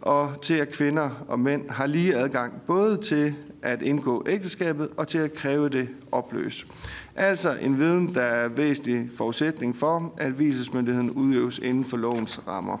og 0.00 0.40
til 0.42 0.54
at 0.54 0.70
kvinder 0.70 1.10
og 1.28 1.40
mænd 1.40 1.70
har 1.70 1.86
lige 1.86 2.16
adgang 2.16 2.52
både 2.66 2.96
til 2.96 3.34
at 3.62 3.82
indgå 3.82 4.24
ægteskabet 4.28 4.88
og 4.96 5.08
til 5.08 5.18
at 5.18 5.34
kræve 5.34 5.68
det 5.68 5.88
opløst. 6.12 6.66
Altså 7.14 7.56
en 7.60 7.78
viden, 7.78 8.14
der 8.14 8.22
er 8.22 8.48
væsentlig 8.48 9.10
forudsætning 9.16 9.76
for, 9.76 10.14
at 10.16 10.32
hvilesesmyndigheden 10.32 11.10
udøves 11.10 11.58
inden 11.58 11.84
for 11.84 11.96
lovens 11.96 12.40
rammer. 12.48 12.78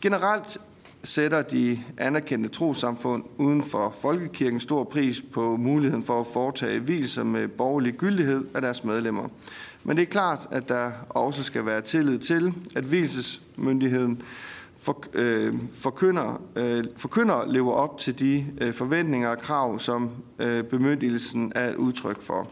Generelt 0.00 0.58
sætter 1.04 1.42
de 1.42 1.78
anerkendte 1.98 2.48
trosamfund 2.48 3.24
uden 3.38 3.62
for 3.62 3.94
folkekirken 4.00 4.60
stor 4.60 4.84
pris 4.84 5.22
på 5.32 5.56
muligheden 5.56 6.02
for 6.02 6.20
at 6.20 6.26
foretage 6.26 6.80
hviser 6.80 7.24
med 7.24 7.48
borgerlig 7.48 7.94
gyldighed 7.94 8.44
af 8.54 8.60
deres 8.60 8.84
medlemmer. 8.84 9.28
Men 9.86 9.96
det 9.96 10.02
er 10.02 10.06
klart, 10.06 10.46
at 10.50 10.68
der 10.68 10.90
også 11.08 11.44
skal 11.44 11.66
være 11.66 11.80
tillid 11.80 12.18
til, 12.18 12.54
at 12.76 12.84
hvilesesmyndigheden 12.84 14.22
for, 14.78 15.04
øh, 15.14 15.54
forkynder, 15.74 16.42
øh, 16.56 16.84
forkynder 16.96 17.46
lever 17.46 17.72
op 17.72 17.98
til 17.98 18.18
de 18.18 18.46
øh, 18.60 18.72
forventninger 18.72 19.28
og 19.28 19.38
krav, 19.38 19.78
som 19.78 20.10
øh, 20.38 20.64
bemyndigelsen 20.64 21.52
er 21.54 21.68
et 21.68 21.74
udtryk 21.74 22.22
for. 22.22 22.50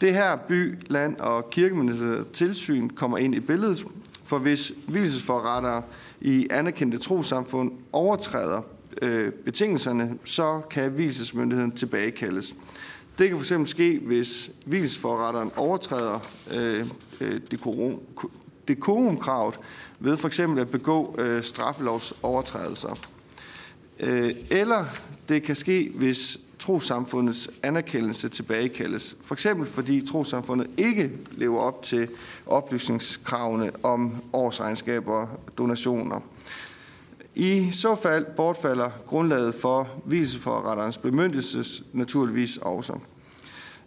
Det 0.00 0.14
her 0.14 0.36
by, 0.36 0.78
land 0.86 1.16
og 1.16 1.50
kirkeministeriet 1.50 2.30
tilsyn 2.30 2.88
kommer 2.88 3.18
ind 3.18 3.34
i 3.34 3.40
billedet, 3.40 3.84
for 4.24 4.38
hvis 4.38 4.72
hvilesesforrettere 4.88 5.82
i 6.20 6.46
anerkendte 6.50 6.98
trosamfund 6.98 7.72
overtræder 7.92 8.60
øh, 9.02 9.32
betingelserne, 9.32 10.18
så 10.24 10.60
kan 10.70 10.90
hvilesesmyndigheden 10.90 11.72
tilbagekaldes. 11.72 12.54
Det 13.22 13.30
kan 13.30 13.40
fx 13.40 13.70
ske, 13.70 13.98
hvis 13.98 14.50
hvilesforretteren 14.66 15.50
overtræder 15.56 16.18
øh, 16.54 16.86
øh 17.20 17.40
dekorumkravet 18.68 19.58
ved 20.00 20.16
for 20.16 20.28
eksempel 20.28 20.60
at 20.60 20.70
begå 20.70 21.16
øh, 21.18 21.42
straffelovsovertrædelser. 21.42 22.94
Øh, 24.00 24.34
eller 24.50 24.84
det 25.28 25.42
kan 25.42 25.56
ske, 25.56 25.92
hvis 25.94 26.38
trosamfundets 26.58 27.50
anerkendelse 27.62 28.28
tilbagekaldes. 28.28 29.16
For 29.22 29.34
eksempel 29.34 29.66
fordi 29.66 30.06
trosamfundet 30.06 30.66
ikke 30.76 31.10
lever 31.30 31.60
op 31.60 31.82
til 31.82 32.08
oplysningskravene 32.46 33.70
om 33.82 34.16
årsregnskaber 34.32 35.12
og 35.12 35.28
donationer. 35.58 36.20
I 37.34 37.68
så 37.70 37.94
fald 37.94 38.24
bortfalder 38.36 38.90
grundlaget 39.06 39.54
for 39.54 39.88
viseforretterens 40.06 40.98
bemyndigelse 40.98 41.84
naturligvis 41.92 42.56
også. 42.56 42.92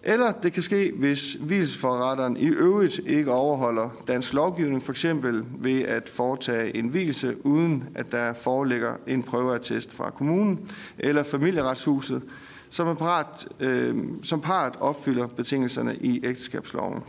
Eller 0.07 0.31
det 0.31 0.53
kan 0.53 0.63
ske, 0.63 0.91
hvis 0.95 1.33
hvilesforretteren 1.33 2.37
i 2.37 2.45
øvrigt 2.45 2.99
ikke 3.07 3.31
overholder 3.31 3.89
dansk 4.07 4.33
lovgivning, 4.33 4.83
for 4.83 4.91
eksempel 4.91 5.45
ved 5.59 5.81
at 5.81 6.09
foretage 6.09 6.75
en 6.75 6.87
hvilelse, 6.87 7.45
uden 7.45 7.83
at 7.95 8.11
der 8.11 8.33
foreligger 8.33 8.93
en 9.07 9.23
prøveattest 9.23 9.93
fra 9.93 10.09
kommunen 10.09 10.71
eller 10.99 11.23
familieretshuset, 11.23 12.21
som, 12.69 12.87
er 12.87 12.93
part, 12.93 13.47
øh, 13.59 13.95
som 14.23 14.41
part 14.41 14.75
opfylder 14.79 15.27
betingelserne 15.27 15.95
i 15.95 16.25
ægteskabsloven. 16.25 17.03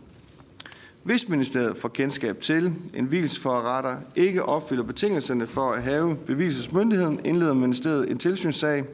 Hvis 1.03 1.29
ministeriet 1.29 1.77
får 1.77 1.89
kendskab 1.89 2.41
til 2.41 2.75
en 2.95 3.11
vilsforretter 3.11 3.97
ikke 4.15 4.43
opfylder 4.43 4.83
betingelserne 4.83 5.47
for 5.47 5.73
at 5.73 5.83
have 5.83 6.17
bevisesmyndigheden, 6.27 7.21
indleder 7.25 7.55
ministeriet 7.55 8.11
en 8.11 8.19
tilsynssag, 8.19 8.85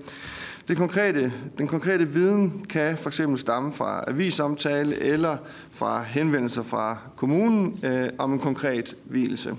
det 0.68 0.76
konkrete, 0.76 1.32
den 1.58 1.68
konkrete 1.68 2.08
viden 2.08 2.66
kan 2.68 2.96
for 2.96 3.10
eksempel 3.10 3.38
stamme 3.38 3.72
fra 3.72 4.04
avisomtale 4.08 4.98
eller 4.98 5.36
fra 5.70 6.02
henvendelser 6.02 6.62
fra 6.62 6.98
kommunen 7.16 7.78
øh, 7.84 8.08
om 8.18 8.32
en 8.32 8.38
konkret 8.38 8.94
hvilelse. 9.04 9.56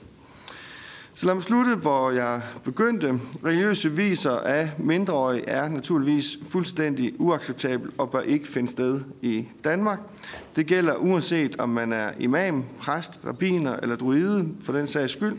Så 1.15 1.25
lad 1.25 1.33
mig 1.33 1.43
slutte, 1.43 1.75
hvor 1.75 2.11
jeg 2.11 2.41
begyndte. 2.63 3.19
Religiøse 3.45 3.91
viser 3.91 4.31
af 4.31 4.71
mindreårige 4.77 5.49
er 5.49 5.69
naturligvis 5.69 6.37
fuldstændig 6.47 7.13
uacceptabel 7.19 7.91
og 7.97 8.09
bør 8.09 8.21
ikke 8.21 8.47
finde 8.47 8.71
sted 8.71 9.01
i 9.21 9.47
Danmark. 9.63 9.99
Det 10.55 10.65
gælder 10.65 10.95
uanset 10.95 11.55
om 11.59 11.69
man 11.69 11.93
er 11.93 12.11
imam, 12.19 12.63
præst, 12.79 13.19
rabbiner 13.27 13.75
eller 13.75 13.95
druide 13.95 14.47
for 14.63 14.73
den 14.73 14.87
sags 14.87 15.13
skyld, 15.13 15.37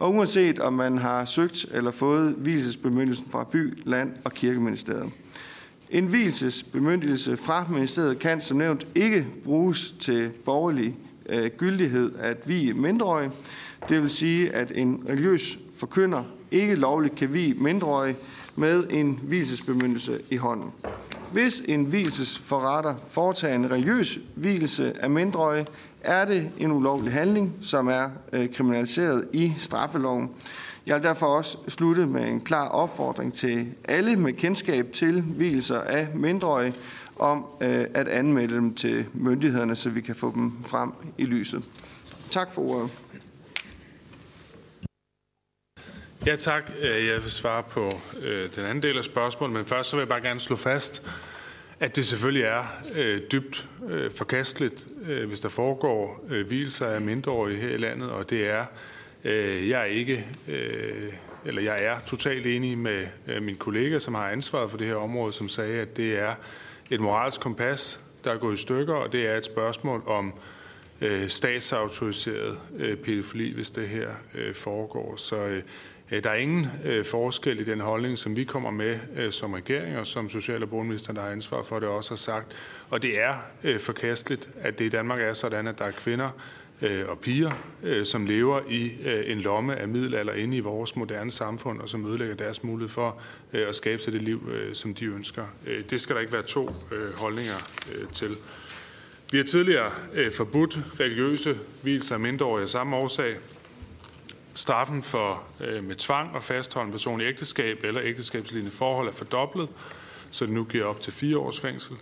og 0.00 0.14
uanset 0.14 0.58
om 0.58 0.72
man 0.72 0.98
har 0.98 1.24
søgt 1.24 1.66
eller 1.72 1.90
fået 1.90 2.34
hvilesesbemyndelsen 2.34 3.30
fra 3.30 3.44
by, 3.44 3.78
land 3.84 4.12
og 4.24 4.32
kirkeministeriet. 4.32 5.10
En 5.90 6.06
hvilesesbemyndelse 6.06 7.36
fra 7.36 7.66
ministeriet 7.70 8.18
kan 8.18 8.40
som 8.40 8.56
nævnt 8.56 8.86
ikke 8.94 9.26
bruges 9.44 9.94
til 9.98 10.30
borgerlig 10.44 10.96
øh, 11.28 11.50
gyldighed 11.56 12.12
at 12.18 12.48
vi 12.48 12.72
mindreårige. 12.72 13.30
Det 13.88 14.02
vil 14.02 14.10
sige, 14.10 14.50
at 14.50 14.72
en 14.74 15.04
religiøs 15.08 15.58
forkynder 15.76 16.24
ikke 16.50 16.74
lovligt 16.74 17.14
kan 17.14 17.34
vi 17.34 17.54
mindreårige 17.56 18.16
med 18.56 18.84
en 18.90 19.20
hvilesesbemyndelse 19.22 20.18
i 20.30 20.36
hånden. 20.36 20.70
Hvis 21.32 21.62
en 21.68 21.84
hvilesesforretter 21.84 22.94
foretager 23.10 23.54
en 23.54 23.70
religiøs 23.70 24.18
hvilelse 24.34 25.02
af 25.02 25.10
mindreårige, 25.10 25.66
er 26.00 26.24
det 26.24 26.50
en 26.58 26.72
ulovlig 26.72 27.12
handling, 27.12 27.58
som 27.62 27.88
er 27.88 28.10
øh, 28.32 28.52
kriminaliseret 28.54 29.28
i 29.32 29.52
straffeloven. 29.58 30.30
Jeg 30.86 30.96
vil 30.96 31.02
derfor 31.02 31.26
også 31.26 31.58
slutte 31.68 32.06
med 32.06 32.28
en 32.28 32.40
klar 32.40 32.68
opfordring 32.68 33.34
til 33.34 33.66
alle 33.84 34.16
med 34.16 34.32
kendskab 34.32 34.92
til 34.92 35.20
hvilelser 35.22 35.80
af 35.80 36.08
mindreårige 36.14 36.74
om 37.18 37.46
øh, 37.60 37.84
at 37.94 38.08
anmelde 38.08 38.54
dem 38.54 38.74
til 38.74 39.06
myndighederne, 39.12 39.76
så 39.76 39.90
vi 39.90 40.00
kan 40.00 40.14
få 40.14 40.32
dem 40.34 40.64
frem 40.64 40.92
i 41.18 41.24
lyset. 41.24 41.64
Tak 42.30 42.52
for 42.52 42.62
ordet. 42.62 42.90
Ja, 46.26 46.36
tak. 46.36 46.70
Øh, 46.82 47.06
jeg 47.06 47.22
vil 47.22 47.30
svare 47.30 47.62
på 47.62 48.00
øh, 48.22 48.50
den 48.56 48.64
anden 48.64 48.82
del 48.82 48.98
af 48.98 49.04
spørgsmålet, 49.04 49.56
men 49.56 49.64
først 49.64 49.90
så 49.90 49.96
vil 49.96 50.00
jeg 50.00 50.08
bare 50.08 50.20
gerne 50.20 50.40
slå 50.40 50.56
fast, 50.56 51.02
at 51.80 51.96
det 51.96 52.06
selvfølgelig 52.06 52.42
er 52.42 52.64
øh, 52.94 53.20
dybt 53.32 53.68
øh, 53.88 54.10
forkasteligt, 54.10 54.86
øh, 55.06 55.28
hvis 55.28 55.40
der 55.40 55.48
foregår 55.48 56.24
øh, 56.30 56.46
hvilser 56.46 56.86
af 56.86 57.00
mindreårige 57.00 57.56
her 57.56 57.68
i 57.74 57.76
landet, 57.76 58.10
og 58.10 58.30
det 58.30 58.48
er, 58.48 58.64
øh, 59.24 59.68
jeg 59.68 59.80
er 59.80 59.84
ikke, 59.84 60.26
øh, 60.48 61.12
eller 61.44 61.62
jeg 61.62 61.84
er 61.84 61.96
totalt 62.06 62.46
enig 62.46 62.78
med 62.78 63.06
øh, 63.26 63.42
min 63.42 63.56
kollega, 63.56 63.98
som 63.98 64.14
har 64.14 64.28
ansvaret 64.28 64.70
for 64.70 64.78
det 64.78 64.86
her 64.86 64.94
område, 64.94 65.32
som 65.32 65.48
sagde, 65.48 65.80
at 65.80 65.96
det 65.96 66.18
er 66.18 66.34
et 66.90 67.00
moralsk 67.00 67.40
kompas, 67.40 68.00
der 68.24 68.32
er 68.32 68.36
gået 68.36 68.54
i 68.54 68.62
stykker, 68.62 68.94
og 68.94 69.12
det 69.12 69.26
er 69.26 69.36
et 69.36 69.44
spørgsmål 69.44 70.02
om 70.06 70.32
øh, 71.00 71.28
statsautoriseret 71.28 72.58
øh, 72.76 72.96
pædofili, 72.96 73.54
hvis 73.54 73.70
det 73.70 73.88
her 73.88 74.08
øh, 74.34 74.54
foregår. 74.54 75.16
Så 75.16 75.36
Øh, 75.36 75.62
Øh, 76.10 76.24
der 76.24 76.30
er 76.30 76.34
ingen 76.34 76.66
øh, 76.84 77.04
forskel 77.04 77.60
i 77.60 77.64
den 77.64 77.80
holdning, 77.80 78.18
som 78.18 78.36
vi 78.36 78.44
kommer 78.44 78.70
med 78.70 78.98
øh, 79.16 79.32
som 79.32 79.52
regering, 79.52 79.98
og 79.98 80.06
som 80.06 80.30
social- 80.30 80.62
og 80.62 80.70
boligminister, 80.70 81.12
der 81.12 81.20
har 81.20 81.28
ansvar 81.28 81.62
for 81.62 81.80
det, 81.80 81.88
også 81.88 82.10
har 82.10 82.16
sagt. 82.16 82.46
Og 82.90 83.02
det 83.02 83.20
er 83.20 83.34
forkasteligt, 83.78 84.48
at 84.60 84.78
det 84.78 84.84
i 84.84 84.88
Danmark 84.88 85.20
er 85.20 85.34
sådan, 85.34 85.66
at 85.66 85.78
der 85.78 85.84
er 85.84 85.90
kvinder 85.90 86.30
og 87.08 87.18
piger, 87.18 87.52
som 88.04 88.26
lever 88.26 88.60
i 88.68 88.92
en 89.26 89.38
lomme 89.38 89.76
af 89.76 89.88
middelalder 89.88 90.32
inde 90.32 90.56
i 90.56 90.60
vores 90.60 90.96
moderne 90.96 91.30
samfund, 91.30 91.80
og 91.80 91.88
som 91.88 92.06
ødelægger 92.06 92.34
deres 92.34 92.64
mulighed 92.64 92.88
for 92.88 93.20
at 93.52 93.76
skabe 93.76 94.02
sig 94.02 94.12
det 94.12 94.22
liv, 94.22 94.52
som 94.72 94.94
de 94.94 95.04
ønsker. 95.04 95.44
Det 95.90 96.00
skal 96.00 96.14
der 96.14 96.20
ikke 96.20 96.32
være 96.32 96.42
to 96.42 96.70
holdninger 97.16 97.54
til. 98.12 98.36
Vi 99.32 99.38
har 99.38 99.44
tidligere 99.44 99.90
forbudt 100.36 100.78
religiøse 101.00 101.58
hvilser 101.82 102.14
af 102.14 102.20
mindreårige 102.20 102.62
af 102.62 102.68
samme 102.68 102.96
årsag. 102.96 103.36
Straffen 104.54 105.02
for 105.02 105.42
øh, 105.60 105.84
med 105.84 105.94
tvang 105.94 106.36
at 106.36 106.42
fastholde 106.42 106.86
en 106.86 106.92
person 106.92 107.20
i 107.20 107.24
ægteskab 107.24 107.84
eller 107.84 108.02
ægteskabslignende 108.04 108.76
forhold 108.76 109.08
er 109.08 109.12
fordoblet, 109.12 109.68
så 110.30 110.46
det 110.46 110.54
nu 110.54 110.64
giver 110.64 110.84
op 110.84 111.00
til 111.00 111.12
fire 111.12 111.38
års 111.38 111.60
fængsel. 111.60 111.96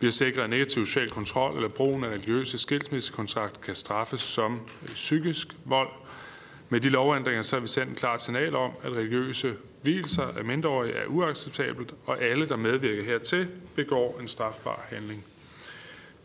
Vi 0.00 0.06
har 0.06 0.12
sikret, 0.12 0.42
at 0.42 0.50
negativ 0.50 0.86
social 0.86 1.10
kontrol 1.10 1.56
eller 1.56 1.68
brugen 1.68 2.04
af 2.04 2.08
religiøse 2.08 2.58
skilsmissekontrakt 2.58 3.60
kan 3.60 3.74
straffes 3.74 4.20
som 4.20 4.60
øh, 4.82 4.88
psykisk 4.88 5.48
vold. 5.64 5.88
Med 6.68 6.80
de 6.80 6.88
lovændringer 6.88 7.42
så 7.42 7.56
har 7.56 7.60
vi 7.60 7.66
sendt 7.66 7.92
et 7.92 7.98
klart 7.98 8.22
signal 8.22 8.56
om, 8.56 8.70
at 8.82 8.92
religiøse 8.92 9.54
hvilelser 9.82 10.26
af 10.38 10.44
mindreårige 10.44 10.92
er 10.92 11.06
uacceptabelt, 11.06 11.94
og 12.06 12.22
alle, 12.22 12.48
der 12.48 12.56
medvirker 12.56 13.04
hertil, 13.04 13.48
begår 13.74 14.18
en 14.20 14.28
strafbar 14.28 14.86
handling. 14.90 15.24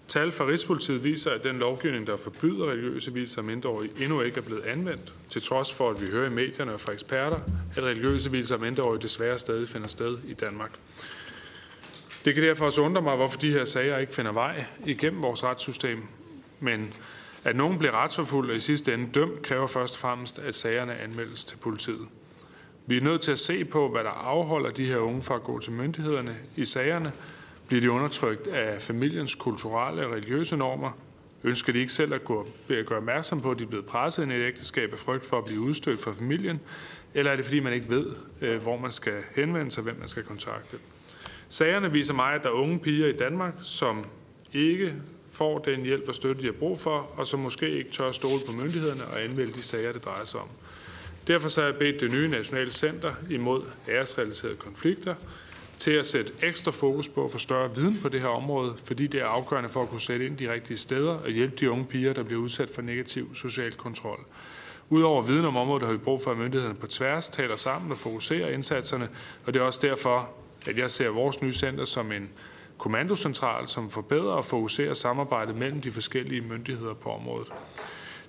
Tal 0.09 0.31
fra 0.31 0.47
Rigspolitiet 0.47 1.03
viser, 1.03 1.31
at 1.31 1.43
den 1.43 1.59
lovgivning, 1.59 2.07
der 2.07 2.17
forbyder 2.17 2.71
religiøse 2.71 3.11
hvilelser 3.11 3.37
af 3.37 3.43
mindreårige, 3.43 3.91
endnu 4.03 4.21
ikke 4.21 4.37
er 4.37 4.41
blevet 4.41 4.61
anvendt, 4.61 5.13
til 5.29 5.41
trods 5.41 5.73
for, 5.73 5.89
at 5.89 6.01
vi 6.01 6.07
hører 6.07 6.29
i 6.29 6.33
medierne 6.33 6.73
og 6.73 6.79
fra 6.79 6.91
eksperter, 6.91 7.39
at 7.75 7.83
religiøse 7.83 8.29
hvilelser 8.29 8.55
af 8.55 8.61
mindreårige 8.61 9.01
desværre 9.01 9.37
stadig 9.39 9.69
finder 9.69 9.87
sted 9.87 10.17
i 10.27 10.33
Danmark. 10.33 10.71
Det 12.25 12.33
kan 12.33 12.43
derfor 12.43 12.65
også 12.65 12.81
undre 12.81 13.01
mig, 13.01 13.15
hvorfor 13.15 13.39
de 13.39 13.51
her 13.51 13.65
sager 13.65 13.97
ikke 13.97 14.13
finder 14.13 14.31
vej 14.31 14.65
igennem 14.85 15.21
vores 15.21 15.43
retssystem. 15.43 16.03
Men 16.59 16.93
at 17.43 17.55
nogen 17.55 17.77
bliver 17.77 17.91
retsforfulgt 17.91 18.51
og 18.51 18.57
i 18.57 18.59
sidste 18.59 18.93
ende 18.93 19.09
dømt, 19.13 19.41
kræver 19.41 19.67
først 19.67 19.93
og 19.93 19.99
fremmest, 19.99 20.39
at 20.39 20.55
sagerne 20.55 20.99
anmeldes 20.99 21.45
til 21.45 21.57
politiet. 21.57 22.07
Vi 22.85 22.97
er 22.97 23.01
nødt 23.01 23.21
til 23.21 23.31
at 23.31 23.39
se 23.39 23.65
på, 23.65 23.89
hvad 23.89 24.03
der 24.03 24.09
afholder 24.09 24.69
de 24.69 24.85
her 24.85 24.97
unge 24.97 25.21
fra 25.21 25.35
at 25.35 25.43
gå 25.43 25.59
til 25.59 25.71
myndighederne 25.71 26.37
i 26.55 26.65
sagerne. 26.65 27.11
Bliver 27.69 27.81
de 27.81 27.91
undertrykt 27.91 28.47
af 28.47 28.81
familiens 28.81 29.35
kulturelle 29.35 30.05
og 30.05 30.11
religiøse 30.11 30.57
normer? 30.57 30.91
Ønsker 31.43 31.73
de 31.73 31.79
ikke 31.79 31.93
selv 31.93 32.13
at, 32.13 32.25
gå, 32.25 32.47
at 32.69 32.85
gøre 32.85 32.97
opmærksom 32.97 33.41
på, 33.41 33.51
at 33.51 33.59
de 33.59 33.63
er 33.63 33.67
blevet 33.67 33.85
presset 33.85 34.23
ind 34.23 34.31
i 34.31 34.35
et 34.35 34.45
ægteskab 34.45 34.93
af 34.93 34.99
frygt 34.99 35.25
for 35.25 35.37
at 35.37 35.45
blive 35.45 35.59
udstødt 35.59 35.99
fra 35.99 36.11
familien? 36.11 36.59
Eller 37.13 37.31
er 37.31 37.35
det 37.35 37.45
fordi, 37.45 37.59
man 37.59 37.73
ikke 37.73 37.89
ved, 37.89 38.05
øh, 38.41 38.61
hvor 38.61 38.77
man 38.77 38.91
skal 38.91 39.13
henvende 39.35 39.71
sig, 39.71 39.83
hvem 39.83 39.95
man 39.99 40.07
skal 40.07 40.23
kontakte? 40.23 40.77
Sagerne 41.49 41.91
viser 41.91 42.13
mig, 42.13 42.33
at 42.33 42.43
der 42.43 42.49
er 42.49 42.53
unge 42.53 42.79
piger 42.79 43.07
i 43.07 43.17
Danmark, 43.17 43.53
som 43.61 44.05
ikke 44.53 44.93
får 45.31 45.59
den 45.59 45.81
hjælp 45.81 46.07
og 46.07 46.15
støtte, 46.15 46.41
de 46.41 46.47
har 46.47 46.53
brug 46.53 46.79
for, 46.79 47.11
og 47.15 47.27
som 47.27 47.39
måske 47.39 47.69
ikke 47.69 47.91
tør 47.91 48.11
stole 48.11 48.41
på 48.45 48.51
myndighederne 48.51 49.05
og 49.05 49.23
anmelde 49.23 49.53
de 49.53 49.63
sager, 49.63 49.91
det 49.91 50.05
drejer 50.05 50.25
sig 50.25 50.39
om. 50.39 50.49
Derfor 51.27 51.49
så 51.49 51.61
har 51.61 51.67
jeg 51.67 51.77
bedt 51.77 52.01
det 52.01 52.11
nye 52.11 52.27
Nationale 52.27 52.71
Center 52.71 53.13
imod 53.29 53.61
æresrelaterede 53.89 54.55
konflikter 54.55 55.15
til 55.79 55.91
at 55.91 56.07
sætte 56.07 56.31
ekstra 56.41 56.71
fokus 56.71 57.07
på 57.07 57.25
at 57.25 57.31
få 57.31 57.37
større 57.37 57.75
viden 57.75 57.99
på 58.01 58.09
det 58.09 58.21
her 58.21 58.27
område, 58.27 58.73
fordi 58.83 59.07
det 59.07 59.21
er 59.21 59.25
afgørende 59.25 59.69
for 59.69 59.83
at 59.83 59.89
kunne 59.89 60.01
sætte 60.01 60.25
ind 60.25 60.37
de 60.37 60.53
rigtige 60.53 60.77
steder 60.77 61.11
og 61.11 61.29
hjælpe 61.29 61.55
de 61.55 61.71
unge 61.71 61.85
piger, 61.85 62.13
der 62.13 62.23
bliver 62.23 62.41
udsat 62.41 62.69
for 62.69 62.81
negativ 62.81 63.35
social 63.35 63.71
kontrol. 63.71 64.19
Udover 64.89 65.21
viden 65.21 65.45
om 65.45 65.57
området 65.57 65.85
har 65.85 65.91
vi 65.91 65.97
brug 65.97 66.21
for, 66.21 66.31
at 66.31 66.37
myndighederne 66.37 66.75
på 66.75 66.87
tværs 66.87 67.29
taler 67.29 67.55
sammen 67.55 67.91
og 67.91 67.97
fokuserer 67.97 68.49
indsatserne, 68.49 69.09
og 69.45 69.53
det 69.53 69.59
er 69.59 69.63
også 69.63 69.79
derfor, 69.81 70.29
at 70.67 70.77
jeg 70.77 70.91
ser 70.91 71.09
vores 71.09 71.41
nye 71.41 71.53
center 71.53 71.85
som 71.85 72.11
en 72.11 72.29
kommandocentral, 72.77 73.67
som 73.67 73.89
forbedrer 73.89 74.31
og 74.31 74.45
fokuserer 74.45 74.93
samarbejdet 74.93 75.55
mellem 75.55 75.81
de 75.81 75.91
forskellige 75.91 76.41
myndigheder 76.41 76.93
på 76.93 77.09
området. 77.09 77.47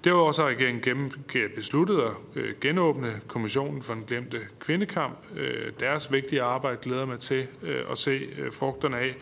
Derudover 0.05 0.41
har 0.41 0.49
regeringen 0.49 0.83
gennem, 0.83 1.11
besluttet 1.55 2.01
at 2.01 2.13
øh, 2.35 2.55
genåbne 2.61 3.21
Kommissionen 3.29 3.83
for 3.83 3.95
den 3.95 4.05
glemte 4.05 4.41
kvindekamp. 4.61 5.19
Øh, 5.37 5.73
deres 5.81 6.13
vigtige 6.13 6.43
arbejde 6.43 6.77
glæder 6.83 7.07
mig 7.07 7.19
til 7.19 7.47
øh, 7.63 7.85
at 7.91 7.99
se 7.99 8.29
frugterne 8.53 8.99
af. 8.99 9.17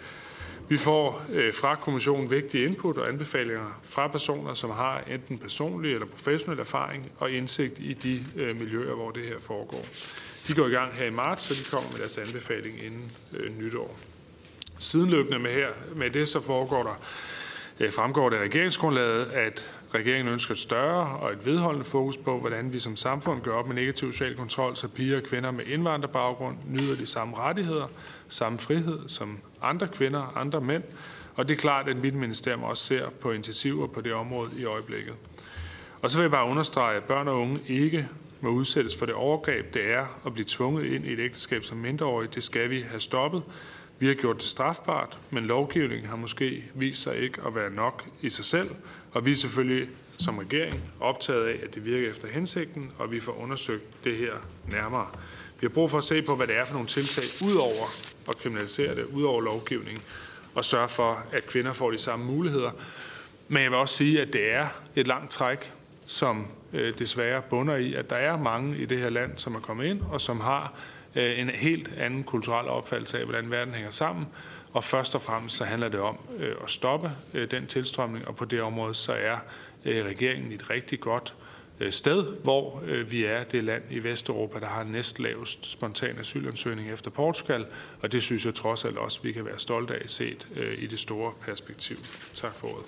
Vi 0.68 0.76
får 0.76 1.22
fra 1.54 1.74
kommissionen 1.74 2.30
vigtige 2.30 2.64
input 2.64 2.98
og 2.98 3.08
anbefalinger 3.08 3.80
fra 3.82 4.08
personer, 4.08 4.54
som 4.54 4.70
har 4.70 5.02
enten 5.10 5.38
personlig 5.38 5.94
eller 5.94 6.06
professionel 6.06 6.58
erfaring 6.60 7.10
og 7.18 7.30
indsigt 7.30 7.78
i 7.78 7.92
de 7.92 8.24
miljøer, 8.58 8.94
hvor 8.94 9.10
det 9.10 9.22
her 9.22 9.38
foregår. 9.38 9.84
De 10.48 10.54
går 10.54 10.66
i 10.66 10.70
gang 10.70 10.92
her 10.92 11.04
i 11.04 11.10
marts, 11.10 11.42
så 11.42 11.54
de 11.54 11.70
kommer 11.70 11.90
med 11.90 11.98
deres 11.98 12.18
anbefaling 12.18 12.84
inden 12.84 13.10
nytår. 13.58 13.98
Sidenløbende 14.78 15.38
med, 15.38 15.50
her, 15.50 15.68
med 15.96 16.10
det, 16.10 16.28
så 16.28 16.40
foregår 16.40 16.82
der, 16.82 17.90
fremgår 17.90 18.30
det 18.30 18.36
af 18.36 18.42
regeringsgrundlaget, 18.42 19.26
at 19.26 19.68
regeringen 19.94 20.32
ønsker 20.32 20.52
et 20.52 20.58
større 20.58 21.18
og 21.18 21.32
et 21.32 21.46
vedholdende 21.46 21.84
fokus 21.84 22.16
på, 22.16 22.40
hvordan 22.40 22.72
vi 22.72 22.78
som 22.78 22.96
samfund 22.96 23.42
gør 23.42 23.52
op 23.52 23.66
med 23.66 23.74
negativ 23.74 24.12
social 24.12 24.36
kontrol, 24.36 24.76
så 24.76 24.88
piger 24.88 25.16
og 25.16 25.22
kvinder 25.22 25.50
med 25.50 25.64
indvandrerbaggrund 25.66 26.56
nyder 26.66 26.96
de 26.96 27.06
samme 27.06 27.36
rettigheder, 27.36 27.86
samme 28.28 28.58
frihed 28.58 29.08
som 29.08 29.38
andre 29.62 29.88
kvinder 29.88 30.20
og 30.20 30.40
andre 30.40 30.60
mænd. 30.60 30.82
Og 31.34 31.48
det 31.48 31.54
er 31.54 31.58
klart, 31.58 31.88
at 31.88 31.96
mit 31.96 32.14
ministerium 32.14 32.62
også 32.62 32.84
ser 32.84 33.08
på 33.20 33.32
initiativer 33.32 33.86
på 33.86 34.00
det 34.00 34.12
område 34.12 34.50
i 34.56 34.64
øjeblikket. 34.64 35.14
Og 36.02 36.10
så 36.10 36.18
vil 36.18 36.22
jeg 36.22 36.30
bare 36.30 36.48
understrege, 36.50 36.96
at 36.96 37.04
børn 37.04 37.28
og 37.28 37.40
unge 37.40 37.60
ikke 37.66 38.08
må 38.40 38.48
udsættes 38.48 38.96
for 38.96 39.06
det 39.06 39.14
overgreb, 39.14 39.74
det 39.74 39.92
er 39.92 40.06
at 40.26 40.32
blive 40.34 40.46
tvunget 40.48 40.84
ind 40.84 41.04
i 41.04 41.12
et 41.12 41.18
ægteskab 41.18 41.64
som 41.64 41.78
mindreårig. 41.78 42.34
Det 42.34 42.42
skal 42.42 42.70
vi 42.70 42.80
have 42.80 43.00
stoppet. 43.00 43.42
Vi 43.98 44.06
har 44.06 44.14
gjort 44.14 44.36
det 44.36 44.44
strafbart, 44.44 45.18
men 45.30 45.44
lovgivningen 45.44 46.08
har 46.08 46.16
måske 46.16 46.64
vist 46.74 47.02
sig 47.02 47.16
ikke 47.16 47.40
at 47.46 47.54
være 47.54 47.70
nok 47.70 48.04
i 48.22 48.30
sig 48.30 48.44
selv, 48.44 48.70
og 49.12 49.26
vi 49.26 49.32
er 49.32 49.36
selvfølgelig 49.36 49.88
som 50.18 50.38
regering 50.38 50.84
optaget 51.00 51.46
af, 51.46 51.60
at 51.62 51.74
det 51.74 51.84
virker 51.84 52.10
efter 52.10 52.28
hensigten, 52.28 52.90
og 52.98 53.12
vi 53.12 53.20
får 53.20 53.42
undersøgt 53.42 54.04
det 54.04 54.16
her 54.16 54.32
nærmere. 54.70 55.06
Vi 55.60 55.66
har 55.66 55.68
brug 55.68 55.90
for 55.90 55.98
at 55.98 56.04
se 56.04 56.22
på, 56.22 56.34
hvad 56.34 56.46
det 56.46 56.58
er 56.58 56.64
for 56.64 56.72
nogle 56.72 56.88
tiltag, 56.88 57.24
ud 57.48 57.54
over 57.54 57.86
at 58.28 58.36
kriminalisere 58.36 58.94
det, 58.94 59.04
ud 59.04 59.22
over 59.22 59.40
lovgivningen, 59.40 60.02
og 60.54 60.64
sørge 60.64 60.88
for, 60.88 61.22
at 61.32 61.46
kvinder 61.46 61.72
får 61.72 61.90
de 61.90 61.98
samme 61.98 62.24
muligheder. 62.24 62.70
Men 63.48 63.62
jeg 63.62 63.70
vil 63.70 63.78
også 63.78 63.94
sige, 63.94 64.20
at 64.20 64.32
det 64.32 64.52
er 64.52 64.66
et 64.96 65.06
langt 65.06 65.30
træk, 65.30 65.72
som 66.06 66.46
øh, 66.72 66.98
desværre 66.98 67.42
bunder 67.42 67.76
i, 67.76 67.94
at 67.94 68.10
der 68.10 68.16
er 68.16 68.36
mange 68.36 68.78
i 68.78 68.84
det 68.84 68.98
her 68.98 69.10
land, 69.10 69.32
som 69.36 69.54
er 69.54 69.60
kommet 69.60 69.84
ind, 69.86 70.00
og 70.10 70.20
som 70.20 70.40
har 70.40 70.72
øh, 71.14 71.38
en 71.38 71.48
helt 71.48 71.90
anden 71.98 72.24
kulturel 72.24 72.68
opfattelse 72.68 73.18
af, 73.18 73.24
hvordan 73.24 73.50
verden 73.50 73.74
hænger 73.74 73.90
sammen. 73.90 74.26
Og 74.72 74.84
først 74.84 75.14
og 75.14 75.22
fremmest 75.22 75.56
så 75.56 75.64
handler 75.64 75.88
det 75.88 76.00
om 76.00 76.18
øh, 76.38 76.54
at 76.64 76.70
stoppe 76.70 77.10
øh, 77.34 77.50
den 77.50 77.66
tilstrømning, 77.66 78.28
og 78.28 78.36
på 78.36 78.44
det 78.44 78.62
område 78.62 78.94
så 78.94 79.12
er 79.12 79.36
øh, 79.84 80.04
regeringen 80.04 80.52
et 80.52 80.70
rigtig 80.70 81.00
godt 81.00 81.34
øh, 81.80 81.92
sted, 81.92 82.24
hvor 82.42 82.82
øh, 82.86 83.10
vi 83.10 83.24
er 83.24 83.44
det 83.44 83.64
land 83.64 83.82
i 83.90 83.98
Vesteuropa, 83.98 84.60
der 84.60 84.66
har 84.66 84.84
næstlavest 84.84 85.70
spontan 85.70 86.18
asylansøgning 86.18 86.90
efter 86.90 87.10
Portugal, 87.10 87.66
og 88.02 88.12
det 88.12 88.22
synes 88.22 88.44
jeg 88.44 88.54
trods 88.54 88.84
alt 88.84 88.96
også, 88.96 89.22
vi 89.22 89.32
kan 89.32 89.44
være 89.44 89.58
stolte 89.58 89.94
af 89.94 90.10
set 90.10 90.48
øh, 90.56 90.82
i 90.82 90.86
det 90.86 90.98
store 90.98 91.32
perspektiv. 91.40 91.96
Tak 92.34 92.54
for 92.54 92.68
ordet. 92.68 92.86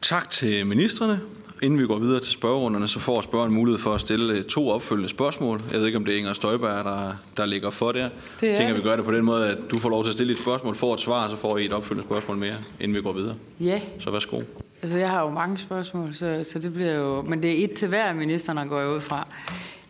Tak 0.00 0.30
til 0.30 0.66
ministerne. 0.66 1.20
Inden 1.62 1.80
vi 1.80 1.86
går 1.86 1.98
videre 1.98 2.20
til 2.20 2.32
spørgerunderne, 2.32 2.88
så 2.88 3.00
får 3.00 3.20
spørgeren 3.20 3.52
mulighed 3.52 3.78
for 3.78 3.94
at 3.94 4.00
stille 4.00 4.34
øh, 4.34 4.44
to 4.44 4.68
opfølgende 4.70 5.08
spørgsmål. 5.08 5.60
Jeg 5.72 5.78
ved 5.78 5.86
ikke, 5.86 5.98
om 5.98 6.04
det 6.04 6.14
er 6.14 6.18
Inger 6.18 6.32
Støjberg, 6.32 6.84
der, 6.84 7.12
der 7.36 7.46
ligger 7.46 7.70
for 7.70 7.92
der. 7.92 8.08
Det 8.40 8.46
jeg 8.48 8.56
tænker, 8.56 8.74
vi 8.74 8.82
gør 8.82 8.96
det 8.96 9.04
på 9.04 9.12
den 9.12 9.24
måde, 9.24 9.48
at 9.48 9.58
du 9.70 9.78
får 9.78 9.88
lov 9.88 10.04
til 10.04 10.10
at 10.10 10.14
stille 10.14 10.32
et 10.32 10.38
spørgsmål, 10.38 10.74
får 10.74 10.94
et 10.94 11.00
svar, 11.00 11.28
så 11.28 11.36
får 11.36 11.58
I 11.58 11.64
et 11.64 11.72
opfølgende 11.72 12.08
spørgsmål 12.08 12.36
mere, 12.36 12.54
inden 12.80 12.96
vi 12.96 13.02
går 13.02 13.12
videre. 13.12 13.34
Ja. 13.60 13.80
Så 13.98 14.10
værsgo. 14.10 14.42
Altså, 14.82 14.98
jeg 14.98 15.10
har 15.10 15.22
jo 15.22 15.30
mange 15.30 15.58
spørgsmål, 15.58 16.14
så, 16.14 16.40
så 16.42 16.58
det 16.58 16.74
bliver 16.74 16.92
jo... 16.92 17.22
Men 17.22 17.42
det 17.42 17.60
er 17.60 17.64
et 17.64 17.72
til 17.72 17.88
hver 17.88 18.14
minister, 18.14 18.52
der 18.52 18.64
går 18.64 18.80
jeg 18.80 18.88
ud 18.88 19.00
fra. 19.00 19.26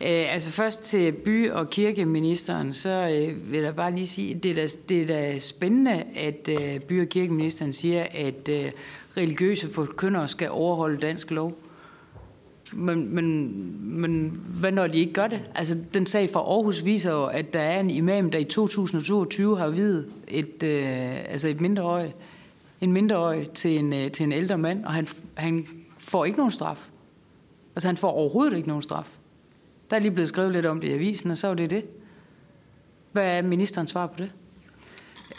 Øh, 0.01 0.33
altså 0.33 0.51
først 0.51 0.81
til 0.81 1.11
by- 1.11 1.49
og 1.49 1.69
kirkeministeren, 1.69 2.73
så 2.73 2.89
øh, 2.89 3.51
vil 3.51 3.59
jeg 3.59 3.75
bare 3.75 3.95
lige 3.95 4.07
sige, 4.07 4.35
det 4.35 4.51
er 4.51 4.55
da, 4.55 4.67
det 4.89 5.01
er 5.01 5.05
da 5.05 5.39
spændende, 5.39 6.03
at 6.15 6.49
øh, 6.49 6.79
by- 6.79 7.01
og 7.01 7.09
kirkeministeren 7.09 7.73
siger, 7.73 8.05
at 8.11 8.49
øh, 8.49 8.71
religiøse 9.17 9.67
forkyndere 9.67 10.27
skal 10.27 10.49
overholde 10.51 10.97
dansk 10.97 11.31
lov. 11.31 11.57
Men, 12.73 13.15
men, 13.15 13.51
men 13.99 14.41
hvad 14.59 14.71
når 14.71 14.87
de 14.87 14.97
ikke 14.97 15.13
gør 15.13 15.27
det? 15.27 15.41
Altså, 15.55 15.77
den 15.93 16.05
sag 16.05 16.29
fra 16.29 16.39
Aarhus 16.39 16.85
viser 16.85 17.11
jo, 17.11 17.25
at 17.25 17.53
der 17.53 17.59
er 17.59 17.79
en 17.79 17.89
imam, 17.89 18.31
der 18.31 18.39
i 18.39 18.43
2022 18.43 19.57
har 19.57 19.69
videt 19.69 20.07
et, 20.27 20.63
øh, 20.63 21.31
altså 21.31 21.47
et 21.47 21.61
mindreårig, 21.61 22.15
en 22.81 22.91
mindreårig 22.91 23.51
til 23.51 23.79
en, 23.79 23.93
øh, 23.93 24.11
til 24.11 24.23
en 24.23 24.31
ældre 24.31 24.57
mand, 24.57 24.85
og 24.85 24.93
han, 24.93 25.07
han 25.33 25.67
får 25.97 26.25
ikke 26.25 26.37
nogen 26.37 26.51
straf. 26.51 26.89
Altså, 27.75 27.87
han 27.87 27.97
får 27.97 28.11
overhovedet 28.11 28.57
ikke 28.57 28.67
nogen 28.67 28.83
straf. 28.83 29.17
Der 29.89 29.95
er 29.95 29.99
lige 29.99 30.11
blevet 30.11 30.29
skrevet 30.29 30.51
lidt 30.51 30.65
om 30.65 30.81
det 30.81 30.87
i 30.87 30.93
avisen, 30.93 31.31
og 31.31 31.37
så 31.37 31.47
er 31.47 31.53
det 31.53 31.69
det. 31.69 31.85
Hvad 33.11 33.37
er 33.37 33.41
ministerens 33.41 33.91
svar 33.91 34.07
på 34.07 34.13
det? 34.17 34.31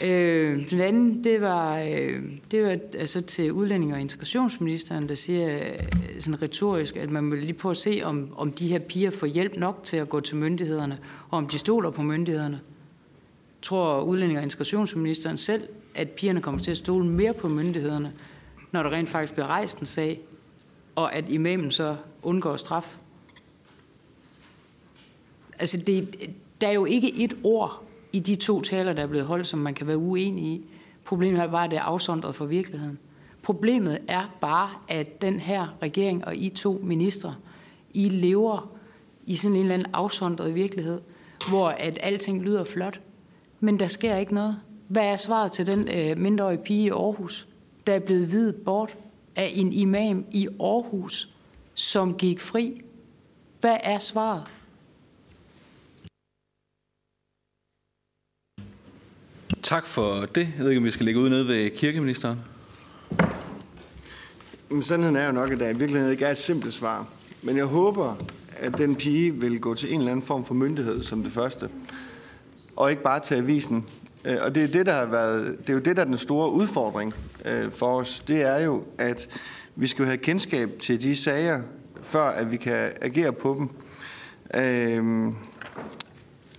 Øh, 0.01 0.69
den 0.69 0.81
anden, 0.81 1.23
det 1.23 1.41
var, 1.41 1.79
øh, 1.79 2.23
det 2.51 2.63
var 2.63 2.77
altså 2.97 3.21
til 3.21 3.51
udlænding- 3.51 3.93
og 3.93 4.01
integrationsministeren, 4.01 5.09
der 5.09 5.15
siger 5.15 5.57
øh, 5.57 5.79
sådan 6.19 6.41
retorisk, 6.41 6.95
at 6.95 7.09
man 7.09 7.31
vil 7.31 7.39
lige 7.39 7.53
prøve 7.53 7.71
at 7.71 7.77
se, 7.77 8.01
om, 8.03 8.33
om 8.35 8.51
de 8.51 8.67
her 8.67 8.79
piger 8.79 9.11
får 9.11 9.27
hjælp 9.27 9.57
nok 9.57 9.79
til 9.83 9.97
at 9.97 10.09
gå 10.09 10.19
til 10.19 10.35
myndighederne, 10.35 10.99
og 11.29 11.37
om 11.37 11.47
de 11.47 11.57
stoler 11.57 11.89
på 11.89 12.01
myndighederne. 12.01 12.61
Tror 13.61 14.01
udlænding- 14.01 14.37
og 14.37 14.43
integrationsministeren 14.43 15.37
selv, 15.37 15.61
at 15.95 16.09
pigerne 16.09 16.41
kommer 16.41 16.61
til 16.61 16.71
at 16.71 16.77
stole 16.77 17.05
mere 17.05 17.33
på 17.33 17.47
myndighederne, 17.47 18.13
når 18.71 18.83
der 18.83 18.89
rent 18.89 19.09
faktisk 19.09 19.33
bliver 19.33 19.47
rejst 19.47 19.79
en 19.79 19.85
sag, 19.85 20.19
og 20.95 21.15
at 21.15 21.29
imamen 21.29 21.71
så 21.71 21.95
undgår 22.23 22.57
straf? 22.57 22.97
Altså, 25.59 25.77
det, 25.77 26.29
der 26.61 26.67
er 26.67 26.71
jo 26.71 26.85
ikke 26.85 27.13
et 27.13 27.37
ord 27.43 27.86
i 28.13 28.19
de 28.19 28.35
to 28.35 28.61
taler, 28.61 28.93
der 28.93 29.03
er 29.03 29.07
blevet 29.07 29.25
holdt, 29.25 29.47
som 29.47 29.59
man 29.59 29.73
kan 29.73 29.87
være 29.87 29.97
uenig 29.97 30.45
i. 30.45 30.65
Problemet 31.05 31.41
er 31.41 31.51
bare, 31.51 31.65
at 31.65 31.71
det 31.71 31.77
er 31.77 31.83
afsondret 31.83 32.35
fra 32.35 32.45
virkeligheden. 32.45 32.99
Problemet 33.43 33.99
er 34.07 34.35
bare, 34.41 34.69
at 34.87 35.21
den 35.21 35.39
her 35.39 35.77
regering 35.81 36.25
og 36.25 36.35
I 36.35 36.49
to 36.49 36.79
ministre, 36.83 37.35
I 37.93 38.09
lever 38.09 38.71
i 39.25 39.35
sådan 39.35 39.55
en 39.55 39.61
eller 39.61 39.73
anden 39.73 39.87
afsondret 39.93 40.55
virkelighed, 40.55 41.01
hvor 41.49 41.67
at 41.67 41.99
alting 42.01 42.41
lyder 42.41 42.63
flot, 42.63 42.99
men 43.59 43.79
der 43.79 43.87
sker 43.87 44.15
ikke 44.15 44.33
noget. 44.33 44.59
Hvad 44.87 45.03
er 45.03 45.15
svaret 45.15 45.51
til 45.51 45.67
den 45.67 45.87
øh, 45.87 46.17
mindreårige 46.17 46.63
pige 46.63 46.85
i 46.85 46.89
Aarhus, 46.89 47.47
der 47.87 47.93
er 47.93 47.99
blevet 47.99 48.31
videt 48.31 48.55
bort 48.55 48.95
af 49.35 49.51
en 49.55 49.73
imam 49.73 50.25
i 50.31 50.47
Aarhus, 50.59 51.29
som 51.73 52.13
gik 52.13 52.39
fri? 52.39 52.81
Hvad 53.59 53.77
er 53.83 53.97
svaret? 53.97 54.43
Tak 59.67 59.85
for 59.85 60.25
det. 60.35 60.47
Jeg 60.57 60.63
ved 60.63 60.69
ikke, 60.69 60.79
om 60.79 60.85
vi 60.85 60.91
skal 60.91 61.05
lægge 61.05 61.19
ud 61.19 61.29
nede 61.29 61.47
ved 61.47 61.69
kirkeministeren. 61.69 62.39
Men 64.69 64.83
sandheden 64.83 65.15
er 65.15 65.25
jo 65.25 65.31
nok, 65.31 65.51
at 65.51 65.59
der 65.59 65.69
i 65.69 65.77
virkeligheden 65.77 66.11
ikke 66.11 66.25
er 66.25 66.31
et 66.31 66.37
simpelt 66.37 66.73
svar. 66.73 67.07
Men 67.41 67.57
jeg 67.57 67.65
håber, 67.65 68.15
at 68.57 68.77
den 68.77 68.95
pige 68.95 69.33
vil 69.33 69.59
gå 69.59 69.73
til 69.73 69.93
en 69.93 69.99
eller 69.99 70.11
anden 70.11 70.25
form 70.25 70.45
for 70.45 70.53
myndighed 70.53 71.03
som 71.03 71.23
det 71.23 71.31
første. 71.31 71.69
Og 72.75 72.91
ikke 72.91 73.03
bare 73.03 73.19
til 73.19 73.35
avisen. 73.35 73.85
Øh, 74.25 74.37
og 74.41 74.55
det 74.55 74.63
er, 74.63 74.67
det, 74.67 74.85
der 74.85 74.93
har 74.93 75.05
været, 75.05 75.57
det 75.61 75.69
er 75.69 75.73
jo 75.73 75.79
det, 75.79 75.95
der 75.97 76.01
er 76.01 76.05
den 76.05 76.17
store 76.17 76.51
udfordring 76.51 77.13
øh, 77.45 77.71
for 77.71 77.99
os. 77.99 78.23
Det 78.27 78.41
er 78.41 78.63
jo, 78.63 78.83
at 78.97 79.39
vi 79.75 79.87
skal 79.87 80.05
have 80.05 80.17
kendskab 80.17 80.69
til 80.79 81.01
de 81.01 81.15
sager, 81.15 81.61
før 82.03 82.25
at 82.25 82.51
vi 82.51 82.57
kan 82.57 82.91
agere 83.01 83.33
på 83.33 83.55
dem. 83.59 83.69
Øhm, 84.61 85.35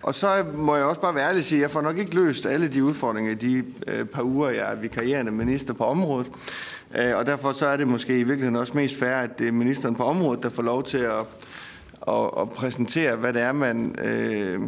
og 0.03 0.15
så 0.15 0.45
må 0.55 0.77
jeg 0.77 0.85
også 0.85 1.01
bare 1.01 1.15
være 1.15 1.29
ærlig 1.29 1.39
og 1.39 1.45
sige, 1.45 1.59
at 1.59 1.63
jeg 1.63 1.71
får 1.71 1.81
nok 1.81 1.99
ikke 1.99 2.15
løst 2.15 2.47
alle 2.47 2.69
de 2.69 2.85
udfordringer 2.85 3.33
i 3.33 3.35
de 3.35 3.65
øh, 3.87 4.05
par 4.05 4.23
uger, 4.23 4.49
jeg 4.49 4.73
er 4.73 4.77
vikarierende 4.77 5.33
minister 5.33 5.75
på 5.75 5.85
området. 5.85 6.31
Øh, 6.99 7.17
og 7.17 7.27
derfor 7.27 7.53
så 7.53 7.67
er 7.67 7.77
det 7.77 7.89
måske 7.89 8.19
i 8.19 8.23
virkeligheden 8.23 8.57
også 8.57 8.73
mest 8.77 8.99
fair, 8.99 9.17
at 9.17 9.39
det 9.39 9.49
er 9.49 9.53
ministeren 9.53 9.95
på 9.95 10.05
området, 10.05 10.43
der 10.43 10.49
får 10.49 10.63
lov 10.63 10.83
til 10.83 10.99
at, 10.99 11.21
at, 12.09 12.31
at 12.41 12.51
præsentere, 12.51 13.17
hvad 13.17 13.33
det 13.33 13.43
er, 13.43 13.53
man 13.53 13.95
øh, 14.05 14.61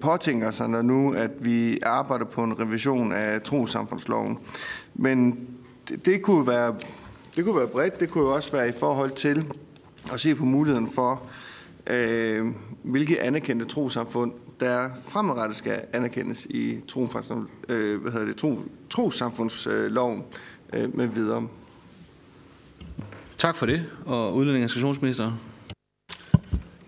påtænker 0.00 0.50
sig, 0.50 0.68
når 0.68 0.82
nu 0.82 1.12
at 1.12 1.30
vi 1.40 1.78
arbejder 1.82 2.24
på 2.24 2.42
en 2.42 2.60
revision 2.60 3.12
af 3.12 3.42
trosamfundsloven. 3.42 4.38
Men 4.94 5.48
det, 5.88 6.06
det, 6.06 6.22
kunne 6.22 6.46
være, 6.46 6.74
det 7.36 7.44
kunne 7.44 7.56
være 7.56 7.68
bredt, 7.68 8.00
det 8.00 8.10
kunne 8.10 8.24
jo 8.24 8.34
også 8.34 8.52
være 8.52 8.68
i 8.68 8.72
forhold 8.78 9.10
til 9.10 9.52
at 10.12 10.20
se 10.20 10.34
på 10.34 10.44
muligheden 10.44 10.88
for, 10.88 11.22
øh, 11.86 12.46
hvilke 12.82 13.20
anerkendte 13.22 13.64
trosamfund, 13.64 14.32
der 14.60 14.90
fremadrettet 15.08 15.56
skal 15.56 15.80
anerkendes 15.92 16.46
i 16.46 16.80
øh, 17.68 18.00
hvad 18.00 18.12
hedder 18.12 18.26
det, 18.26 18.36
tro, 18.36 18.58
trosamfundsloven 18.90 20.24
øh, 20.72 20.96
med 20.96 21.06
videre. 21.06 21.48
Tak 23.38 23.56
for 23.56 23.66
det, 23.66 23.86
og 24.06 24.34
udlænding 24.34 24.64
og 24.64 24.70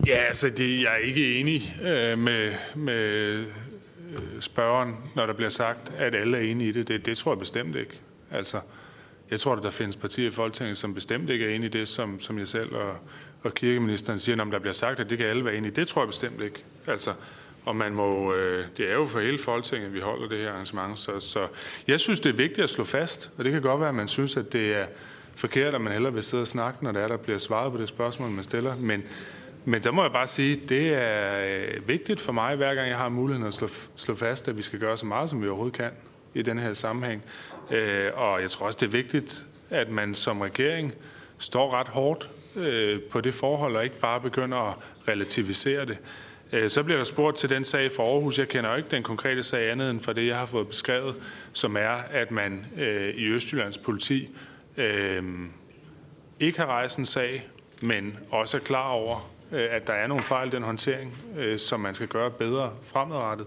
Ja, 0.07 0.17
altså 0.17 0.51
det, 0.51 0.83
jeg 0.83 0.93
er 0.93 0.97
ikke 0.97 1.35
enig 1.35 1.77
øh, 1.83 2.19
med, 2.19 2.53
med 2.75 2.95
øh, 2.95 3.47
spørgeren, 4.41 4.97
når 5.17 5.27
der 5.27 5.35
bliver 5.35 5.51
sagt, 5.51 5.93
at 5.97 6.15
alle 6.15 6.37
er 6.39 6.43
enige 6.43 6.69
i 6.69 6.73
det. 6.73 6.89
Det, 6.89 7.07
det 7.07 7.19
tror 7.19 7.33
jeg 7.33 7.39
bestemt 7.39 7.77
ikke. 7.77 8.01
Altså, 8.31 8.61
jeg 9.31 9.41
tror, 9.41 9.55
at 9.57 9.63
der 9.63 9.71
findes 9.71 9.97
partier 9.97 10.27
i 10.27 10.31
Folketinget, 10.31 10.79
som 10.79 10.95
bestemt 10.95 11.31
ikke 11.31 11.47
er 11.47 11.55
enige 11.55 11.69
i 11.69 11.71
det, 11.71 11.89
som, 11.89 12.21
som 12.21 12.39
jeg 12.39 12.49
selv 12.49 12.75
og, 12.75 12.97
og 13.43 13.55
kirkeministeren 13.55 14.19
siger, 14.19 14.43
om 14.43 14.51
der 14.51 14.59
bliver 14.59 14.73
sagt, 14.73 15.01
at 15.01 15.11
det 15.11 15.19
kan 15.19 15.27
alle 15.27 15.45
være 15.45 15.55
enige 15.57 15.73
i. 15.73 15.75
Det 15.75 15.89
tror 15.89 16.03
jeg 16.03 16.09
bestemt 16.09 16.43
ikke. 16.43 16.65
Altså, 16.87 17.13
og 17.65 17.77
man 17.77 17.95
må, 17.95 18.35
øh, 18.35 18.65
det 18.77 18.91
er 18.91 18.95
jo 18.95 19.05
for 19.05 19.21
hele 19.21 19.39
Folketinget, 19.39 19.87
at 19.87 19.95
vi 19.95 20.01
holder 20.01 20.29
det 20.29 20.39
her 20.39 20.51
arrangement. 20.51 20.99
Så, 20.99 21.21
så 21.21 21.47
jeg 21.89 22.01
synes, 22.01 22.21
det 22.21 22.31
er 22.31 22.37
vigtigt 22.37 22.65
at 22.65 22.71
slå 22.71 22.85
fast, 22.85 23.31
og 23.39 23.45
det 23.45 23.53
kan 23.53 23.63
godt 23.63 23.81
være, 23.81 23.89
at 23.89 23.95
man 23.95 24.09
synes, 24.09 24.37
at 24.37 24.53
det 24.53 24.77
er 24.77 24.87
forkert, 25.35 25.75
at 25.75 25.81
man 25.81 25.93
hellere 25.93 26.13
vil 26.13 26.23
sidde 26.23 26.41
og 26.43 26.47
snakke, 26.47 26.85
når 26.85 26.93
det 26.93 27.03
er, 27.03 27.09
der 27.09 27.17
bliver 27.17 27.39
svaret 27.39 27.73
på 27.73 27.79
det 27.79 27.89
spørgsmål, 27.89 28.31
man 28.31 28.45
stiller. 28.45 28.77
Men, 28.77 29.03
men 29.65 29.83
der 29.83 29.91
må 29.91 30.03
jeg 30.03 30.13
bare 30.13 30.27
sige, 30.27 30.61
det 30.69 30.95
er 30.95 31.45
øh, 31.45 31.89
vigtigt 31.89 32.21
for 32.21 32.33
mig, 32.33 32.57
hver 32.57 32.75
gang 32.75 32.89
jeg 32.89 32.97
har 32.97 33.09
muligheden 33.09 33.49
at 33.49 33.55
slå, 33.55 33.69
slå 33.97 34.15
fast, 34.15 34.49
at 34.49 34.57
vi 34.57 34.63
skal 34.63 34.79
gøre 34.79 34.97
så 34.97 35.07
meget, 35.07 35.31
som 35.31 35.43
vi 35.43 35.49
overhovedet 35.49 35.77
kan 35.77 35.91
i 36.35 36.43
den 36.43 36.59
her 36.59 36.75
sammenhæng. 36.75 37.23
Øh, 37.71 38.11
og 38.15 38.43
jeg 38.43 38.51
tror 38.51 38.67
også, 38.67 38.79
det 38.81 38.87
er 38.87 38.91
vigtigt, 38.91 39.47
at 39.71 39.91
man 39.91 40.15
som 40.15 40.41
regering 40.41 40.95
står 41.39 41.75
ret 41.75 41.89
hårdt 41.89 42.31
øh, 42.57 43.01
på 43.01 43.21
det 43.21 43.35
forhold, 43.35 43.77
og 43.77 43.85
ikke 43.85 44.01
bare 44.01 44.21
begynder 44.21 44.59
at 44.59 44.75
relativisere 45.09 45.87
det. 45.87 45.99
Øh, 46.53 46.71
så 46.71 46.83
bliver 46.83 46.97
der 46.97 47.05
spurgt 47.05 47.37
til 47.37 47.51
den 47.51 47.65
sag 47.65 47.93
for 47.93 48.15
Aarhus. 48.15 48.39
Jeg 48.39 48.49
kender 48.49 48.71
jo 48.71 48.77
ikke 48.77 48.89
den 48.91 49.03
konkrete 49.03 49.43
sag 49.43 49.71
andet 49.71 49.91
end 49.91 50.01
for 50.01 50.13
det, 50.13 50.27
jeg 50.27 50.39
har 50.39 50.47
fået 50.47 50.69
beskrevet, 50.69 51.15
som 51.53 51.77
er, 51.77 51.97
at 52.11 52.31
man 52.31 52.67
øh, 52.79 53.15
i 53.15 53.27
Østjyllands 53.27 53.79
politi 53.79 54.29
øh, 54.77 55.23
ikke 56.41 56.59
har 56.59 56.67
rejst 56.67 56.99
en 56.99 57.07
sag, 57.07 57.49
men 57.83 58.19
også 58.31 58.57
er 58.57 58.61
klar 58.61 58.89
over, 58.89 59.31
øh, 59.53 59.67
at 59.71 59.87
der 59.87 59.93
er 59.93 60.07
nogle 60.07 60.23
fejl 60.23 60.49
i 60.49 60.51
den 60.51 60.63
håndtering, 60.63 61.19
øh, 61.37 61.59
som 61.59 61.81
man 61.81 61.95
skal 61.95 62.09
gøre 62.09 62.31
bedre 62.31 62.73
fremadrettet. 62.83 63.47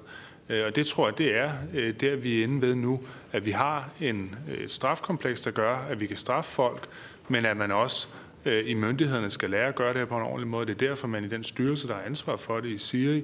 Øh, 0.50 0.66
og 0.66 0.76
det 0.76 0.88
tror 0.88 1.08
jeg, 1.08 1.18
det 1.18 1.38
er 1.38 1.52
øh, 1.74 1.94
der, 2.00 2.16
vi 2.16 2.40
er 2.40 2.44
inde 2.44 2.62
ved 2.62 2.76
nu, 2.76 3.02
at 3.32 3.46
vi 3.46 3.52
har 3.52 3.90
en, 4.02 4.36
øh, 4.52 4.70
strafkompleks, 4.70 5.42
der 5.42 5.52
gør, 5.52 5.76
at 5.76 6.00
vi 6.00 6.08
kan 6.08 6.18
straffe 6.18 6.52
folk, 6.52 6.88
men 7.28 7.46
at 7.46 7.58
man 7.58 7.72
også 7.72 8.08
øh, 8.46 8.64
i 8.66 8.74
myndighederne 8.74 9.30
skal 9.30 9.50
lære 9.50 9.68
at 9.68 9.76
gøre 9.76 9.90
det 9.90 9.98
her 9.98 10.06
på 10.06 10.18
en 10.18 10.24
ordentlig 10.24 10.48
måde. 10.48 10.66
Det 10.66 10.82
er 10.82 10.88
derfor, 10.88 11.08
man 11.08 11.26
i 11.26 11.28
den 11.28 11.44
styrelse, 11.44 11.88
der 11.88 11.94
har 11.94 12.02
ansvar 12.02 12.36
for 12.36 12.60
det 12.60 12.70
i 12.70 12.78
Siri, 12.78 13.24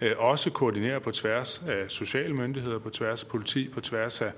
øh, 0.00 0.12
også 0.18 0.50
koordinerer 0.50 0.98
på 0.98 1.10
tværs 1.10 1.62
af 1.68 1.84
sociale 1.88 2.34
myndigheder, 2.34 2.78
på 2.78 2.90
tværs 2.90 3.22
af 3.22 3.28
politi, 3.28 3.68
på 3.68 3.80
tværs 3.80 4.20
af 4.20 4.32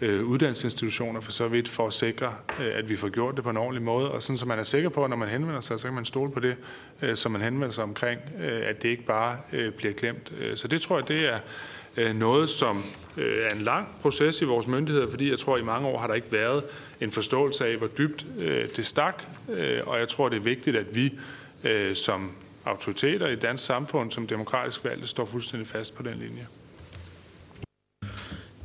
øh, 0.00 0.24
uddannelsesinstitutioner 0.24 1.20
for 1.20 1.32
så 1.32 1.48
vidt, 1.48 1.68
for 1.68 1.86
at 1.86 1.92
sikre, 1.92 2.34
øh, 2.60 2.70
at 2.74 2.88
vi 2.88 2.96
får 2.96 3.08
gjort 3.08 3.36
det 3.36 3.44
på 3.44 3.50
en 3.50 3.56
ordentlig 3.56 3.82
måde, 3.82 4.10
og 4.10 4.22
sådan 4.22 4.36
så 4.36 4.46
man 4.46 4.58
er 4.58 4.62
sikker 4.62 4.88
på, 4.88 5.04
at 5.04 5.10
når 5.10 5.16
man 5.16 5.28
henvender 5.28 5.60
sig, 5.60 5.80
så 5.80 5.86
kan 5.86 5.94
man 5.94 6.04
stole 6.04 6.32
på 6.32 6.40
det, 6.40 6.56
øh, 7.02 7.16
som 7.16 7.32
man 7.32 7.40
henvender 7.40 7.70
sig 7.70 7.84
omkring, 7.84 8.20
øh, 8.40 8.60
at 8.64 8.82
det 8.82 8.88
ikke 8.88 9.06
bare 9.06 9.36
øh, 9.52 9.72
bliver 9.72 9.94
glemt. 9.94 10.32
Øh, 10.38 10.56
så 10.56 10.68
det 10.68 10.80
tror 10.80 10.98
jeg, 10.98 11.08
det 11.08 11.28
er 11.32 11.38
øh, 11.96 12.16
noget, 12.16 12.48
som 12.48 12.76
øh, 13.16 13.46
er 13.50 13.54
en 13.54 13.62
lang 13.62 13.88
proces 14.02 14.42
i 14.42 14.44
vores 14.44 14.66
myndigheder, 14.66 15.08
fordi 15.08 15.30
jeg 15.30 15.38
tror, 15.38 15.54
at 15.54 15.60
i 15.60 15.64
mange 15.64 15.88
år 15.88 15.98
har 15.98 16.06
der 16.06 16.14
ikke 16.14 16.32
været 16.32 16.64
en 17.02 17.10
forståelse 17.10 17.66
af, 17.66 17.76
hvor 17.76 17.86
dybt 17.86 18.26
øh, 18.38 18.68
det 18.76 18.86
stak, 18.86 19.22
øh, 19.48 19.80
og 19.86 19.98
jeg 19.98 20.08
tror, 20.08 20.28
det 20.28 20.36
er 20.36 20.40
vigtigt, 20.40 20.76
at 20.76 20.94
vi 20.94 21.12
øh, 21.64 21.94
som 21.94 22.30
autoriteter 22.64 23.28
i 23.28 23.36
dansk 23.36 23.64
samfund, 23.64 24.10
som 24.10 24.26
demokratisk 24.26 24.84
valgte, 24.84 25.06
står 25.06 25.24
fuldstændig 25.24 25.68
fast 25.68 25.94
på 25.94 26.02
den 26.02 26.14
linje. 26.18 26.46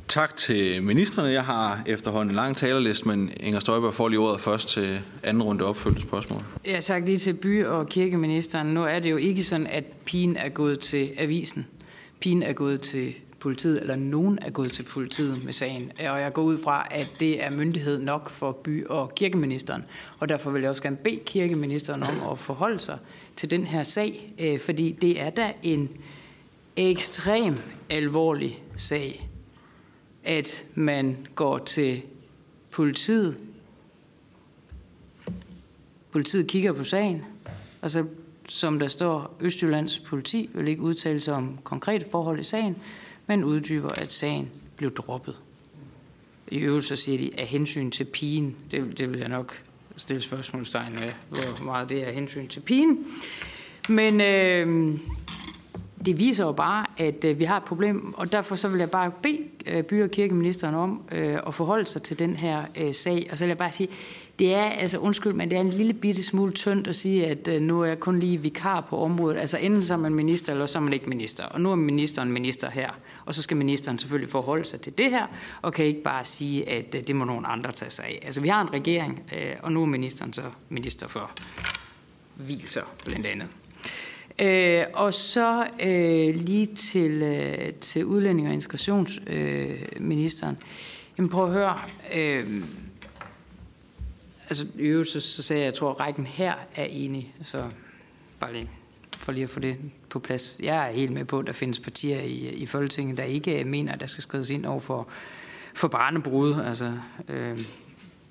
Tak 0.08 0.36
til 0.36 0.82
ministerne. 0.82 1.28
Jeg 1.28 1.44
har 1.44 1.82
efterhånden 1.86 2.30
en 2.30 2.36
lang 2.36 2.56
talerliste, 2.56 3.08
men 3.08 3.32
Inger 3.40 3.60
Støjberg 3.60 3.94
får 3.94 4.08
lige 4.08 4.18
ordet 4.18 4.40
først 4.40 4.68
til 4.68 5.00
anden 5.22 5.42
runde 5.42 5.64
opfølgende 5.64 6.02
spørgsmål. 6.02 6.42
Ja, 6.66 6.80
tak 6.80 7.06
lige 7.06 7.18
til 7.18 7.34
by- 7.34 7.64
og 7.64 7.88
kirkeministeren. 7.88 8.66
Nu 8.66 8.84
er 8.84 8.98
det 8.98 9.10
jo 9.10 9.16
ikke 9.16 9.44
sådan, 9.44 9.66
at 9.66 9.84
pigen 10.04 10.36
er 10.36 10.48
gået 10.48 10.78
til 10.78 11.10
avisen. 11.18 11.66
Pigen 12.20 12.42
er 12.42 12.52
gået 12.52 12.80
til 12.80 13.14
politiet, 13.40 13.80
eller 13.80 13.96
nogen 13.96 14.38
er 14.42 14.50
gået 14.50 14.72
til 14.72 14.82
politiet 14.82 15.44
med 15.44 15.52
sagen. 15.52 15.92
Og 15.98 16.20
jeg 16.20 16.32
går 16.32 16.42
ud 16.42 16.58
fra, 16.58 16.86
at 16.90 17.12
det 17.20 17.44
er 17.44 17.50
myndighed 17.50 17.98
nok 17.98 18.30
for 18.30 18.52
by- 18.52 18.86
og 18.86 19.14
kirkeministeren. 19.14 19.84
Og 20.18 20.28
derfor 20.28 20.50
vil 20.50 20.60
jeg 20.60 20.70
også 20.70 20.82
gerne 20.82 20.96
bede 20.96 21.20
kirkeministeren 21.26 22.02
om 22.02 22.32
at 22.32 22.38
forholde 22.38 22.80
sig 22.80 22.98
til 23.36 23.50
den 23.50 23.66
her 23.66 23.82
sag, 23.82 24.34
øh, 24.38 24.60
fordi 24.60 24.96
det 25.00 25.20
er 25.20 25.30
da 25.30 25.52
en 25.62 25.90
ekstrem 26.76 27.56
alvorlig 27.90 28.62
sag 28.76 29.28
at 30.28 30.64
man 30.74 31.26
går 31.34 31.58
til 31.58 32.02
politiet. 32.70 33.38
Politiet 36.10 36.46
kigger 36.46 36.72
på 36.72 36.84
sagen, 36.84 37.24
og 37.82 37.90
så, 37.90 38.06
som 38.48 38.78
der 38.78 38.86
står, 38.86 39.36
Østjyllands 39.40 39.98
politi 39.98 40.50
vil 40.54 40.68
ikke 40.68 40.82
udtale 40.82 41.20
sig 41.20 41.34
om 41.34 41.58
konkrete 41.64 42.06
forhold 42.10 42.40
i 42.40 42.44
sagen, 42.44 42.76
men 43.28 43.44
uddyber, 43.44 43.88
at 43.88 44.12
sagen 44.12 44.50
blev 44.76 44.90
droppet. 44.90 45.36
I 46.48 46.58
øvrigt 46.58 46.84
så 46.84 46.96
siger 46.96 47.18
de, 47.18 47.30
at 47.40 47.46
hensyn 47.46 47.90
til 47.90 48.04
pigen, 48.04 48.56
det, 48.70 48.98
det 48.98 49.10
vil 49.10 49.18
jeg 49.18 49.28
nok 49.28 49.62
stille 49.96 50.20
spørgsmålstegn 50.22 50.92
med, 50.92 51.12
hvor 51.28 51.64
meget 51.64 51.88
det 51.88 52.08
er 52.08 52.10
hensyn 52.10 52.48
til 52.48 52.60
pigen. 52.60 53.06
Men 53.88 54.20
øh, 54.20 54.96
det 56.04 56.18
viser 56.18 56.44
jo 56.44 56.52
bare, 56.52 56.86
at 56.98 57.24
øh, 57.24 57.38
vi 57.38 57.44
har 57.44 57.56
et 57.56 57.64
problem, 57.64 58.14
og 58.14 58.32
derfor 58.32 58.56
så 58.56 58.68
vil 58.68 58.78
jeg 58.78 58.90
bare 58.90 59.12
bede 59.22 59.38
øh, 59.66 59.82
by- 59.82 60.02
og 60.02 60.10
kirkeministeren 60.10 60.74
om 60.74 61.02
øh, 61.12 61.38
at 61.46 61.54
forholde 61.54 61.84
sig 61.84 62.02
til 62.02 62.18
den 62.18 62.36
her 62.36 62.64
øh, 62.76 62.94
sag. 62.94 63.28
Og 63.30 63.38
så 63.38 63.44
vil 63.44 63.48
jeg 63.48 63.58
bare 63.58 63.72
sige, 63.72 63.88
det 64.38 64.54
er, 64.54 64.64
altså 64.64 64.98
undskyld, 64.98 65.32
men 65.32 65.50
det 65.50 65.56
er 65.56 65.60
en 65.60 65.70
lille 65.70 65.92
bitte 65.92 66.22
smule 66.22 66.52
tyndt 66.52 66.88
at 66.88 66.96
sige, 66.96 67.26
at 67.26 67.48
øh, 67.48 67.60
nu 67.60 67.82
er 67.82 67.86
jeg 67.86 68.00
kun 68.00 68.20
lige 68.20 68.42
vikar 68.42 68.80
på 68.80 68.98
området. 68.98 69.40
Altså 69.40 69.58
enten 69.58 69.82
så 69.82 69.94
er 69.94 69.98
man 69.98 70.14
minister, 70.14 70.52
eller 70.52 70.66
så 70.66 70.78
er 70.78 70.82
man 70.82 70.92
ikke 70.92 71.08
minister. 71.08 71.44
Og 71.44 71.60
nu 71.60 71.70
er 71.70 71.76
ministeren 71.76 72.32
minister 72.32 72.70
her. 72.70 72.90
Og 73.24 73.34
så 73.34 73.42
skal 73.42 73.56
ministeren 73.56 73.98
selvfølgelig 73.98 74.30
forholde 74.30 74.64
sig 74.64 74.80
til 74.80 74.98
det 74.98 75.10
her, 75.10 75.26
og 75.62 75.72
kan 75.72 75.84
ikke 75.84 76.02
bare 76.02 76.24
sige, 76.24 76.68
at 76.68 76.94
øh, 76.94 77.00
det 77.00 77.16
må 77.16 77.24
nogen 77.24 77.44
andre 77.48 77.72
tage 77.72 77.90
sig 77.90 78.04
af. 78.04 78.18
Altså 78.22 78.40
vi 78.40 78.48
har 78.48 78.62
en 78.62 78.72
regering, 78.72 79.22
øh, 79.32 79.52
og 79.62 79.72
nu 79.72 79.82
er 79.82 79.86
ministeren 79.86 80.32
så 80.32 80.42
minister 80.68 81.08
for 81.08 81.30
hvilser 82.34 82.82
blandt 83.04 83.26
andet. 83.26 83.48
Øh, 84.40 84.84
og 84.92 85.14
så 85.14 85.66
øh, 85.82 86.34
lige 86.34 86.66
til, 86.66 87.22
øh, 87.22 87.72
til 87.80 88.04
udlænding- 88.04 88.48
og 88.48 88.54
integrationsministeren. 88.54 90.56
Øh, 90.60 90.66
Jamen 91.18 91.28
prøv 91.28 91.44
at 91.44 91.52
høre. 91.52 91.78
Øh, 92.14 92.44
altså 94.48 94.66
i 94.78 94.82
øvrigt 94.82 95.10
så, 95.10 95.20
så 95.20 95.42
sagde 95.42 95.60
jeg, 95.60 95.66
at 95.66 95.72
jeg 95.72 95.78
tror, 95.78 95.90
at 95.90 96.00
rækken 96.00 96.26
her 96.26 96.54
er 96.74 96.84
enig. 96.84 97.34
Så 97.42 97.64
bare 98.40 98.52
lige 98.52 98.68
for 99.28 99.32
lige 99.32 99.44
at 99.44 99.50
få 99.50 99.60
det 99.60 99.76
på 100.08 100.18
plads. 100.18 100.60
Jeg 100.62 100.88
er 100.88 100.92
helt 100.92 101.12
med 101.12 101.24
på, 101.24 101.38
at 101.38 101.46
der 101.46 101.52
findes 101.52 101.80
partier 101.80 102.20
i, 102.20 102.48
i 102.48 102.66
Folketinget, 102.66 103.16
der 103.16 103.24
ikke 103.24 103.64
mener, 103.64 103.92
at 103.92 104.00
der 104.00 104.06
skal 104.06 104.22
skrides 104.22 104.50
ind 104.50 104.66
over 104.66 104.80
for, 104.80 105.08
for 105.74 105.88
barnebrud. 105.88 106.54
Altså, 106.54 106.98
øh, 107.28 107.60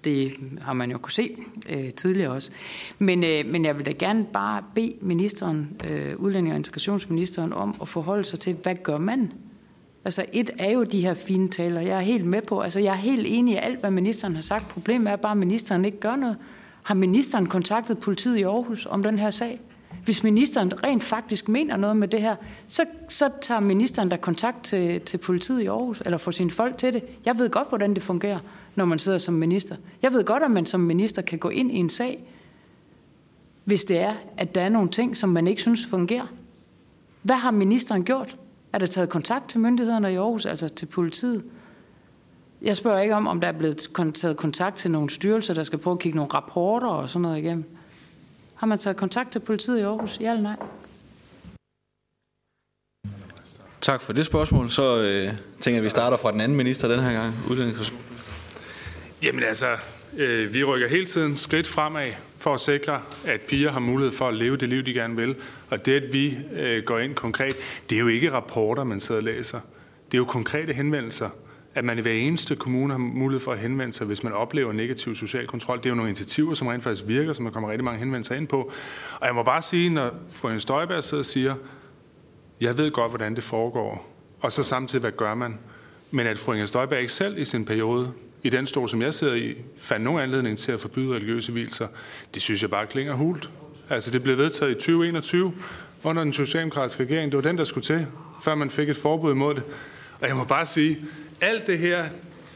det 0.03 0.33
har 0.61 0.73
man 0.73 0.91
jo 0.91 0.97
kunne 0.97 1.11
se 1.11 1.35
øh, 1.69 1.93
tidligere 1.93 2.31
også. 2.31 2.51
Men, 2.99 3.23
øh, 3.23 3.45
men 3.45 3.65
jeg 3.65 3.77
vil 3.77 3.85
da 3.85 3.91
gerne 3.91 4.25
bare 4.33 4.63
bede 4.75 4.95
ministeren, 5.01 5.81
øh, 5.89 6.15
udlænding- 6.15 6.51
og 6.51 6.57
integrationsministeren, 6.57 7.53
om 7.53 7.75
at 7.81 7.87
forholde 7.87 8.23
sig 8.23 8.39
til, 8.39 8.55
hvad 8.63 8.75
gør 8.83 8.97
man? 8.97 9.31
Altså 10.07 10.25
et 10.33 10.49
er 10.59 10.71
jo 10.71 10.83
de 10.83 11.01
her 11.01 11.13
fine 11.13 11.47
taler. 11.47 11.81
Jeg 11.81 11.97
er 11.97 12.01
helt 12.01 12.25
med 12.25 12.41
på, 12.41 12.61
altså 12.61 12.79
jeg 12.79 12.91
er 12.91 12.97
helt 12.97 13.25
enig 13.27 13.53
i 13.53 13.57
alt, 13.57 13.79
hvad 13.79 13.91
ministeren 13.91 14.35
har 14.35 14.41
sagt. 14.41 14.69
Problemet 14.69 15.11
er 15.11 15.15
bare, 15.15 15.31
at 15.31 15.37
ministeren 15.37 15.85
ikke 15.85 15.99
gør 15.99 16.15
noget. 16.15 16.37
Har 16.83 16.95
ministeren 16.95 17.45
kontaktet 17.45 17.97
politiet 17.97 18.37
i 18.37 18.41
Aarhus 18.41 18.85
om 18.85 19.03
den 19.03 19.19
her 19.19 19.29
sag? 19.29 19.61
Hvis 20.03 20.23
ministeren 20.23 20.83
rent 20.83 21.03
faktisk 21.03 21.49
mener 21.49 21.77
noget 21.77 21.97
med 21.97 22.07
det 22.07 22.21
her, 22.21 22.35
så, 22.67 22.85
så 23.09 23.29
tager 23.41 23.59
ministeren 23.59 24.11
der 24.11 24.17
kontakt 24.17 24.63
til, 24.63 25.01
til 25.01 25.17
politiet 25.17 25.61
i 25.61 25.65
Aarhus, 25.65 26.01
eller 26.05 26.17
får 26.17 26.31
sine 26.31 26.51
folk 26.51 26.77
til 26.77 26.93
det. 26.93 27.03
Jeg 27.25 27.39
ved 27.39 27.49
godt, 27.49 27.69
hvordan 27.69 27.93
det 27.93 28.03
fungerer, 28.03 28.39
når 28.75 28.85
man 28.85 28.99
sidder 28.99 29.17
som 29.17 29.33
minister. 29.33 29.75
Jeg 30.01 30.13
ved 30.13 30.23
godt, 30.23 30.43
at 30.43 30.51
man 30.51 30.65
som 30.65 30.79
minister 30.79 31.21
kan 31.21 31.39
gå 31.39 31.49
ind 31.49 31.71
i 31.71 31.75
en 31.75 31.89
sag, 31.89 32.23
hvis 33.63 33.83
det 33.83 33.97
er, 33.97 34.13
at 34.37 34.55
der 34.55 34.61
er 34.61 34.69
nogle 34.69 34.89
ting, 34.89 35.17
som 35.17 35.29
man 35.29 35.47
ikke 35.47 35.61
synes 35.61 35.85
fungerer. 35.85 36.27
Hvad 37.21 37.35
har 37.35 37.51
ministeren 37.51 38.03
gjort? 38.03 38.35
Er 38.77 38.79
der 38.79 38.87
taget 38.87 39.09
kontakt 39.09 39.49
til 39.49 39.59
myndighederne 39.59 40.13
i 40.13 40.15
Aarhus, 40.15 40.45
altså 40.45 40.67
til 40.69 40.85
politiet? 40.85 41.43
Jeg 42.61 42.77
spørger 42.77 42.99
ikke 42.99 43.15
om, 43.15 43.27
om 43.27 43.41
der 43.41 43.47
er 43.47 43.51
blevet 43.51 43.77
taget 44.13 44.37
kontakt 44.37 44.75
til 44.75 44.91
nogle 44.91 45.09
styrelser, 45.09 45.53
der 45.53 45.63
skal 45.63 45.79
prøve 45.79 45.93
at 45.93 45.99
kigge 45.99 46.15
nogle 46.15 46.33
rapporter 46.33 46.87
og 46.87 47.09
sådan 47.09 47.21
noget 47.21 47.37
igennem. 47.37 47.65
Har 48.55 48.67
man 48.67 48.77
taget 48.77 48.97
kontakt 48.97 49.31
til 49.31 49.39
politiet 49.39 49.77
i 49.77 49.81
Aarhus? 49.81 50.19
Ja 50.21 50.29
eller 50.31 50.41
nej? 50.41 50.55
Tak 53.81 54.01
for 54.01 54.13
det 54.13 54.25
spørgsmål. 54.25 54.69
Så 54.69 54.97
øh, 55.01 55.23
tænker 55.59 55.75
jeg, 55.75 55.77
at 55.77 55.83
vi 55.83 55.89
starter 55.89 56.17
fra 56.17 56.31
den 56.31 56.41
anden 56.41 56.57
minister 56.57 56.87
den 56.87 56.99
her 56.99 57.13
gang. 57.13 57.33
Udlændings- 57.33 57.93
Jamen 59.23 59.43
altså, 59.43 59.67
øh, 60.17 60.53
vi 60.53 60.63
rykker 60.63 60.87
hele 60.87 61.05
tiden 61.05 61.35
skridt 61.35 61.67
fremad 61.67 62.07
for 62.47 62.53
at 62.53 62.61
sikre, 62.61 63.01
at 63.25 63.41
piger 63.41 63.71
har 63.71 63.79
mulighed 63.79 64.13
for 64.13 64.27
at 64.27 64.35
leve 64.35 64.57
det 64.57 64.69
liv, 64.69 64.83
de 64.83 64.93
gerne 64.93 65.15
vil. 65.15 65.35
Og 65.69 65.85
det, 65.85 66.03
at 66.03 66.13
vi 66.13 66.37
øh, 66.53 66.83
går 66.83 66.99
ind 66.99 67.15
konkret, 67.15 67.55
det 67.89 67.95
er 67.95 67.99
jo 67.99 68.07
ikke 68.07 68.31
rapporter, 68.31 68.83
man 68.83 68.99
sidder 68.99 69.21
og 69.21 69.23
læser. 69.23 69.59
Det 70.05 70.13
er 70.13 70.17
jo 70.17 70.25
konkrete 70.25 70.73
henvendelser. 70.73 71.29
At 71.75 71.85
man 71.85 71.97
i 71.97 72.01
hver 72.01 72.11
eneste 72.11 72.55
kommune 72.55 72.93
har 72.93 72.97
mulighed 72.97 73.39
for 73.39 73.51
at 73.51 73.59
henvende 73.59 73.93
sig, 73.93 74.07
hvis 74.07 74.23
man 74.23 74.33
oplever 74.33 74.73
negativ 74.73 75.15
social 75.15 75.47
kontrol. 75.47 75.77
Det 75.77 75.85
er 75.85 75.89
jo 75.89 75.95
nogle 75.95 76.09
initiativer, 76.09 76.53
som 76.53 76.67
rent 76.67 76.83
faktisk 76.83 77.07
virker, 77.07 77.33
som 77.33 77.45
der 77.45 77.51
kommer 77.51 77.69
rigtig 77.69 77.83
mange 77.83 77.99
henvendelser 77.99 78.35
ind 78.35 78.47
på. 78.47 78.71
Og 79.19 79.27
jeg 79.27 79.35
må 79.35 79.43
bare 79.43 79.61
sige, 79.61 79.89
når 79.89 80.11
fru 80.41 80.49
Jens 80.49 80.61
Støjberg 80.61 81.03
sidder 81.03 81.21
og 81.21 81.25
siger, 81.25 81.55
jeg 82.61 82.77
ved 82.77 82.91
godt, 82.91 83.11
hvordan 83.11 83.35
det 83.35 83.43
foregår, 83.43 84.13
og 84.41 84.51
så 84.51 84.63
samtidig, 84.63 85.01
hvad 85.01 85.11
gør 85.11 85.35
man? 85.35 85.59
Men 86.11 86.27
at 86.27 86.37
fru 86.37 86.51
Inger 86.53 86.65
Støjberg 86.65 86.99
ikke 86.99 87.13
selv 87.13 87.37
i 87.37 87.45
sin 87.45 87.65
periode, 87.65 88.13
i 88.47 88.49
den 88.49 88.67
stol, 88.67 88.89
som 88.89 89.01
jeg 89.01 89.13
sidder 89.13 89.33
i, 89.35 89.55
fandt 89.77 90.03
nogen 90.03 90.21
anledning 90.21 90.57
til 90.57 90.71
at 90.71 90.79
forbyde 90.79 91.15
religiøse 91.15 91.51
hvilser, 91.51 91.87
det 92.33 92.41
synes 92.41 92.61
jeg 92.61 92.69
bare 92.69 92.85
klinger 92.87 93.13
hult. 93.13 93.49
Altså, 93.89 94.11
det 94.11 94.23
blev 94.23 94.37
vedtaget 94.37 94.71
i 94.71 94.73
2021 94.73 95.53
under 96.03 96.23
den 96.23 96.33
socialdemokratiske 96.33 97.03
regering. 97.03 97.31
Det 97.31 97.37
var 97.37 97.41
den, 97.41 97.57
der 97.57 97.63
skulle 97.63 97.85
til, 97.85 98.07
før 98.43 98.55
man 98.55 98.69
fik 98.69 98.89
et 98.89 98.97
forbud 98.97 99.31
imod 99.31 99.55
det. 99.55 99.63
Og 100.19 100.27
jeg 100.27 100.35
må 100.35 100.43
bare 100.43 100.65
sige, 100.65 100.97
alt 101.41 101.67
det 101.67 101.79
her, 101.79 102.05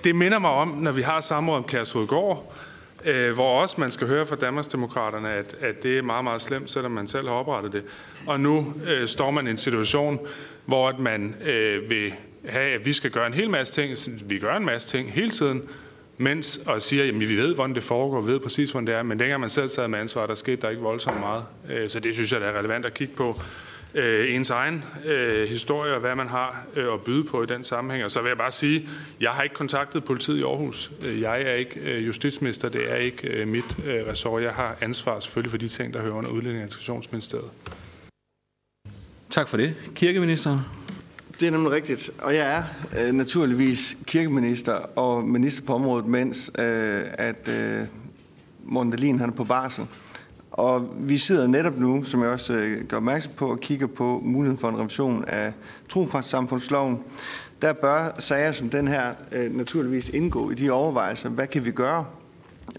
det 0.04 0.16
minder 0.16 0.40
mig 0.40 0.50
om, 0.50 0.68
når 0.68 0.92
vi 0.92 1.02
har 1.02 1.22
samråd 1.22 1.58
om 1.58 1.64
Kærshovedgård, 1.64 2.56
øh, 3.06 3.34
hvor 3.34 3.62
også 3.62 3.76
man 3.82 3.92
skal 3.92 4.08
høre 4.08 4.26
fra 4.26 4.36
Danmarksdemokraterne, 4.36 5.30
at, 5.30 5.56
at 5.62 5.84
det 5.84 5.98
er 5.98 6.02
meget, 6.02 6.24
meget 6.24 6.42
slemt, 6.42 6.72
selvom 6.72 6.92
man 6.92 7.08
selv 7.08 7.28
har 7.28 7.36
oprettet 7.36 7.74
det. 7.74 7.84
Og 8.28 8.40
nu 8.40 8.74
øh, 8.88 9.08
står 9.08 9.32
man 9.32 9.48
i 9.48 9.50
en 9.50 9.58
situation, 9.58 10.20
hvor 10.66 10.90
at 10.90 11.00
man 11.00 11.36
øh, 11.46 11.90
vil 11.90 12.14
have, 12.50 12.74
at 12.74 12.86
vi 12.86 12.94
skal 12.94 13.12
gøre 13.12 13.28
en 13.28 13.34
hel 13.34 13.50
masse 13.50 13.74
ting. 13.74 13.98
Vi 14.30 14.40
gør 14.40 14.56
en 14.56 14.66
masse 14.66 14.90
ting 14.90 15.12
hele 15.12 15.30
tiden, 15.30 15.62
mens 16.18 16.60
og 16.66 16.82
siger, 16.82 17.08
at 17.08 17.20
vi 17.20 17.38
ved, 17.38 17.56
hvordan 17.56 17.76
det 17.76 17.84
foregår, 17.84 18.22
vi 18.22 18.32
ved 18.32 18.40
præcis, 18.40 18.72
hvordan 18.72 18.88
det 18.88 18.96
er. 18.96 19.04
Men 19.04 19.20
dengang 19.20 19.42
man 19.42 19.50
selv 19.50 19.70
sad 19.70 19.88
med 19.88 20.00
ansvar, 20.00 20.28
der 20.28 20.36
skete 20.36 20.62
der 20.62 20.70
ikke 20.70 20.82
voldsomt 20.82 21.20
meget. 21.20 21.44
Øh, 21.70 21.90
så 21.90 22.00
det 22.00 22.14
synes 22.14 22.32
jeg, 22.32 22.42
der 22.42 22.48
er 22.48 22.60
relevant 22.60 22.86
at 22.86 22.94
kigge 22.94 23.16
på 23.16 23.42
øh, 23.94 24.36
ens 24.36 24.50
egen 24.50 24.84
øh, 25.06 25.50
historie 25.50 25.94
og 25.94 26.00
hvad 26.00 26.16
man 26.16 26.28
har 26.28 26.66
øh, 26.76 26.94
at 26.94 27.02
byde 27.02 27.24
på 27.24 27.44
i 27.44 27.46
den 27.46 27.64
sammenhæng. 27.64 28.06
Og 28.06 28.12
så 28.12 28.22
vil 28.22 28.28
jeg 28.28 28.38
bare 28.38 28.52
sige, 28.52 28.90
jeg 29.22 29.32
har 29.32 29.44
ikke 29.44 29.56
kontaktet 29.56 30.04
politiet 30.04 30.38
i 30.38 30.42
Aarhus. 30.42 30.92
Øh, 31.06 31.22
jeg 31.22 31.42
er 31.42 31.54
ikke 31.54 31.80
øh, 31.80 32.08
justitsminister, 32.08 32.70
det 32.70 32.92
er 32.92 32.96
ikke 32.96 33.28
øh, 33.28 33.48
mit 33.48 33.78
øh, 33.86 34.08
ressort. 34.08 34.44
Jeg 34.44 34.54
har 34.54 34.78
ansvar 34.82 35.20
selvfølgelig 35.20 35.52
for 35.52 35.58
de 35.58 35.68
ting, 35.68 35.94
der 35.94 36.02
hører 36.02 36.14
under 36.14 36.30
Udlænding- 36.30 36.58
og 36.58 36.64
Integrationsministeriet. 36.64 37.50
Tak 39.30 39.48
for 39.48 39.58
det. 39.58 39.76
Kirkeministeren. 39.96 40.81
Det 41.42 41.48
er 41.48 41.52
nemlig 41.52 41.72
rigtigt, 41.72 42.12
og 42.22 42.36
jeg 42.36 42.58
er 42.58 42.64
øh, 43.02 43.14
naturligvis 43.14 43.98
kirkeminister 44.06 44.74
og 44.74 45.24
minister 45.24 45.66
på 45.66 45.74
området, 45.74 46.06
mens 46.06 46.52
øh, 46.60 47.02
at 47.14 47.48
øh, 47.48 47.88
Morten 48.64 48.92
Dahlin 48.92 49.20
han 49.20 49.30
er 49.30 49.34
på 49.34 49.44
barsel. 49.44 49.86
Og 50.52 50.90
vi 51.00 51.18
sidder 51.18 51.48
netop 51.48 51.78
nu, 51.78 52.04
som 52.04 52.22
jeg 52.22 52.30
også 52.30 52.54
øh, 52.54 52.86
gør 52.86 52.98
opmærksom 52.98 53.32
på, 53.36 53.52
og 53.52 53.60
kigger 53.60 53.88
på 53.88 54.22
muligheden 54.24 54.58
for 54.58 54.70
en 54.70 54.80
revision 54.80 55.26
af 55.26 55.54
trofastsamfundsloven. 55.90 57.00
Der 57.62 57.74
bør 57.74 58.16
sager 58.20 58.52
som 58.52 58.70
den 58.70 58.88
her 58.88 59.14
øh, 59.32 59.56
naturligvis 59.56 60.10
indgå 60.10 60.52
i 60.52 60.56
de 60.56 60.70
overvejelser, 60.70 61.30
hvad 61.30 61.48
kan 61.48 61.66
vi 61.66 61.72
gøre? 61.72 62.06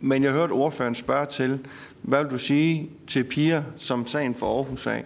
Men 0.01 0.23
jeg 0.23 0.33
hørte 0.33 0.53
ordføreren 0.53 0.95
spørge 0.95 1.27
til, 1.27 1.59
hvad 2.03 2.23
vil 2.23 2.31
du 2.31 2.39
sige 2.39 2.91
til 3.07 3.25
piger, 3.25 3.63
som 3.77 4.07
sagen 4.07 4.35
for 4.35 4.57
Aarhus 4.57 4.87
af? 4.87 5.05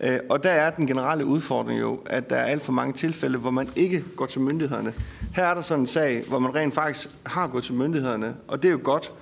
Øh, 0.00 0.18
og 0.28 0.42
der 0.42 0.50
er 0.50 0.70
den 0.70 0.86
generelle 0.86 1.24
udfordring 1.24 1.80
jo, 1.80 2.00
at 2.06 2.30
der 2.30 2.36
er 2.36 2.44
alt 2.44 2.62
for 2.62 2.72
mange 2.72 2.92
tilfælde, 2.92 3.38
hvor 3.38 3.50
man 3.50 3.68
ikke 3.76 4.04
går 4.16 4.26
til 4.26 4.40
myndighederne. 4.40 4.92
Her 5.34 5.44
er 5.44 5.54
der 5.54 5.62
sådan 5.62 5.80
en 5.80 5.86
sag, 5.86 6.24
hvor 6.28 6.38
man 6.38 6.54
rent 6.54 6.74
faktisk 6.74 7.08
har 7.26 7.48
gået 7.48 7.64
til 7.64 7.74
myndighederne, 7.74 8.34
og 8.48 8.62
det 8.62 8.68
er 8.68 8.72
jo 8.72 8.80
godt. 8.82 9.12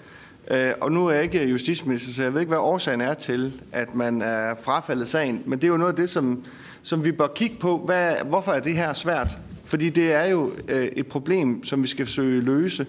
Øh, 0.51 0.71
og 0.81 0.93
nu 0.93 1.07
er 1.07 1.13
jeg 1.13 1.23
ikke 1.23 1.45
justitsminister, 1.45 2.13
så 2.13 2.23
jeg 2.23 2.35
ved 2.35 2.41
ikke, 2.41 2.51
hvad 2.51 2.59
årsagen 2.59 3.01
er 3.01 3.15
til, 3.15 3.63
at 3.73 3.95
man 3.95 4.23
er 4.23 4.55
frafaldet 4.63 5.09
sagen. 5.09 5.43
Men 5.47 5.59
det 5.59 5.65
er 5.65 5.69
jo 5.69 5.77
noget 5.77 5.93
af 5.93 5.97
det, 5.97 6.11
som, 6.11 6.45
som 6.83 7.05
vi 7.05 7.13
bør 7.13 7.27
kigge 7.27 7.57
på. 7.61 7.83
Hvad, 7.85 8.15
hvorfor 8.25 8.53
er 8.53 8.61
det 8.61 8.77
her 8.77 8.93
svært? 8.93 9.39
Fordi 9.65 9.91
det 9.91 10.13
er 10.13 10.25
jo 10.25 10.53
øh, 10.69 10.85
et 10.85 11.07
problem, 11.07 11.65
som 11.65 11.83
vi 11.83 11.89
skal 11.89 12.07
søge 12.07 12.39
at 12.39 12.45
løse 12.45 12.87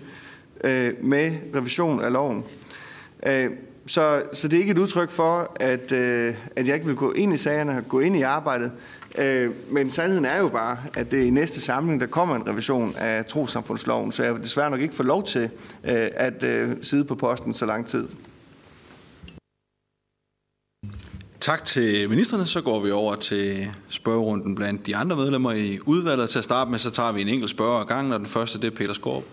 med 1.02 1.32
revision 1.56 2.04
af 2.04 2.14
loven. 2.14 2.44
Så, 3.88 4.24
så 4.34 4.48
det 4.48 4.56
er 4.56 4.60
ikke 4.60 4.72
et 4.72 4.78
udtryk 4.78 5.10
for, 5.10 5.52
at, 5.60 5.92
øh, 5.92 6.34
at 6.56 6.68
jeg 6.68 6.76
ikke 6.76 6.88
vil 6.88 6.96
gå 6.96 7.12
ind 7.12 7.34
i 7.34 7.38
sagerne 7.38 7.78
og 7.78 7.88
gå 7.88 8.00
ind 8.00 8.16
i 8.16 8.22
arbejdet. 8.22 8.72
Øh, 9.18 9.52
men 9.70 9.92
sandheden 9.92 10.26
er 10.26 10.38
jo 10.38 10.50
bare, 10.50 10.78
at 10.94 11.12
det 11.12 11.22
er 11.22 11.26
i 11.26 11.30
næste 11.30 11.62
samling, 11.62 12.02
der 12.02 12.08
kommer 12.08 12.36
en 12.36 12.48
revision 12.48 12.96
af 12.98 13.26
trosamfundsloven, 13.26 14.12
så 14.12 14.24
jeg 14.24 14.34
vil 14.34 14.44
desværre 14.44 14.70
nok 14.70 14.82
ikke 14.82 14.96
få 14.96 15.04
lov 15.04 15.24
til 15.24 15.44
øh, 15.84 16.08
at 16.16 16.44
øh, 16.44 16.70
sidde 16.82 17.06
på 17.06 17.16
posten 17.16 17.54
så 17.54 17.66
lang 17.66 17.88
tid. 17.88 18.08
Tak 21.40 21.64
til 21.64 22.10
ministerne. 22.10 22.46
Så 22.46 22.62
går 22.62 22.80
vi 22.80 22.92
over 22.92 23.16
til 23.16 23.68
spørgerunden 23.90 24.56
blandt 24.56 24.88
de 24.88 24.96
andre 24.96 25.16
medlemmer 25.16 25.52
i 25.52 25.80
udvalget. 25.86 26.30
Til 26.30 26.38
at 26.38 26.44
starte 26.44 26.72
med, 26.72 26.80
så 26.80 26.92
tager 26.92 27.12
vi 27.12 27.22
en 27.22 27.28
enkelt 27.28 27.52
spørger 27.52 27.82
ad 27.82 27.86
gangen, 27.86 28.14
og 28.14 28.20
den 28.20 28.28
første 28.28 28.62
det 28.62 28.68
er 28.68 28.76
Peter 28.76 28.94
Skorp. 28.94 29.24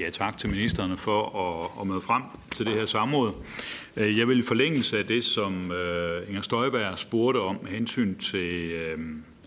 Ja, 0.00 0.10
tak 0.10 0.38
til 0.38 0.50
ministerne 0.50 0.96
for 0.96 1.22
at, 1.38 1.80
at 1.80 1.86
møde 1.86 2.00
frem 2.00 2.22
til 2.54 2.66
det 2.66 2.74
her 2.74 2.84
samråd. 2.84 3.32
Øh, 3.96 4.18
jeg 4.18 4.28
vil 4.28 4.38
i 4.38 4.42
forlængelse 4.42 4.98
af 4.98 5.06
det, 5.06 5.24
som 5.24 5.72
øh, 5.72 6.28
Inger 6.28 6.42
Støjberg 6.42 6.98
spurgte 6.98 7.38
om 7.38 7.58
med 7.62 7.70
hensyn 7.70 8.18
til 8.18 8.70
øh, 8.70 8.98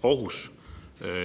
Aarhus, 0.03 0.51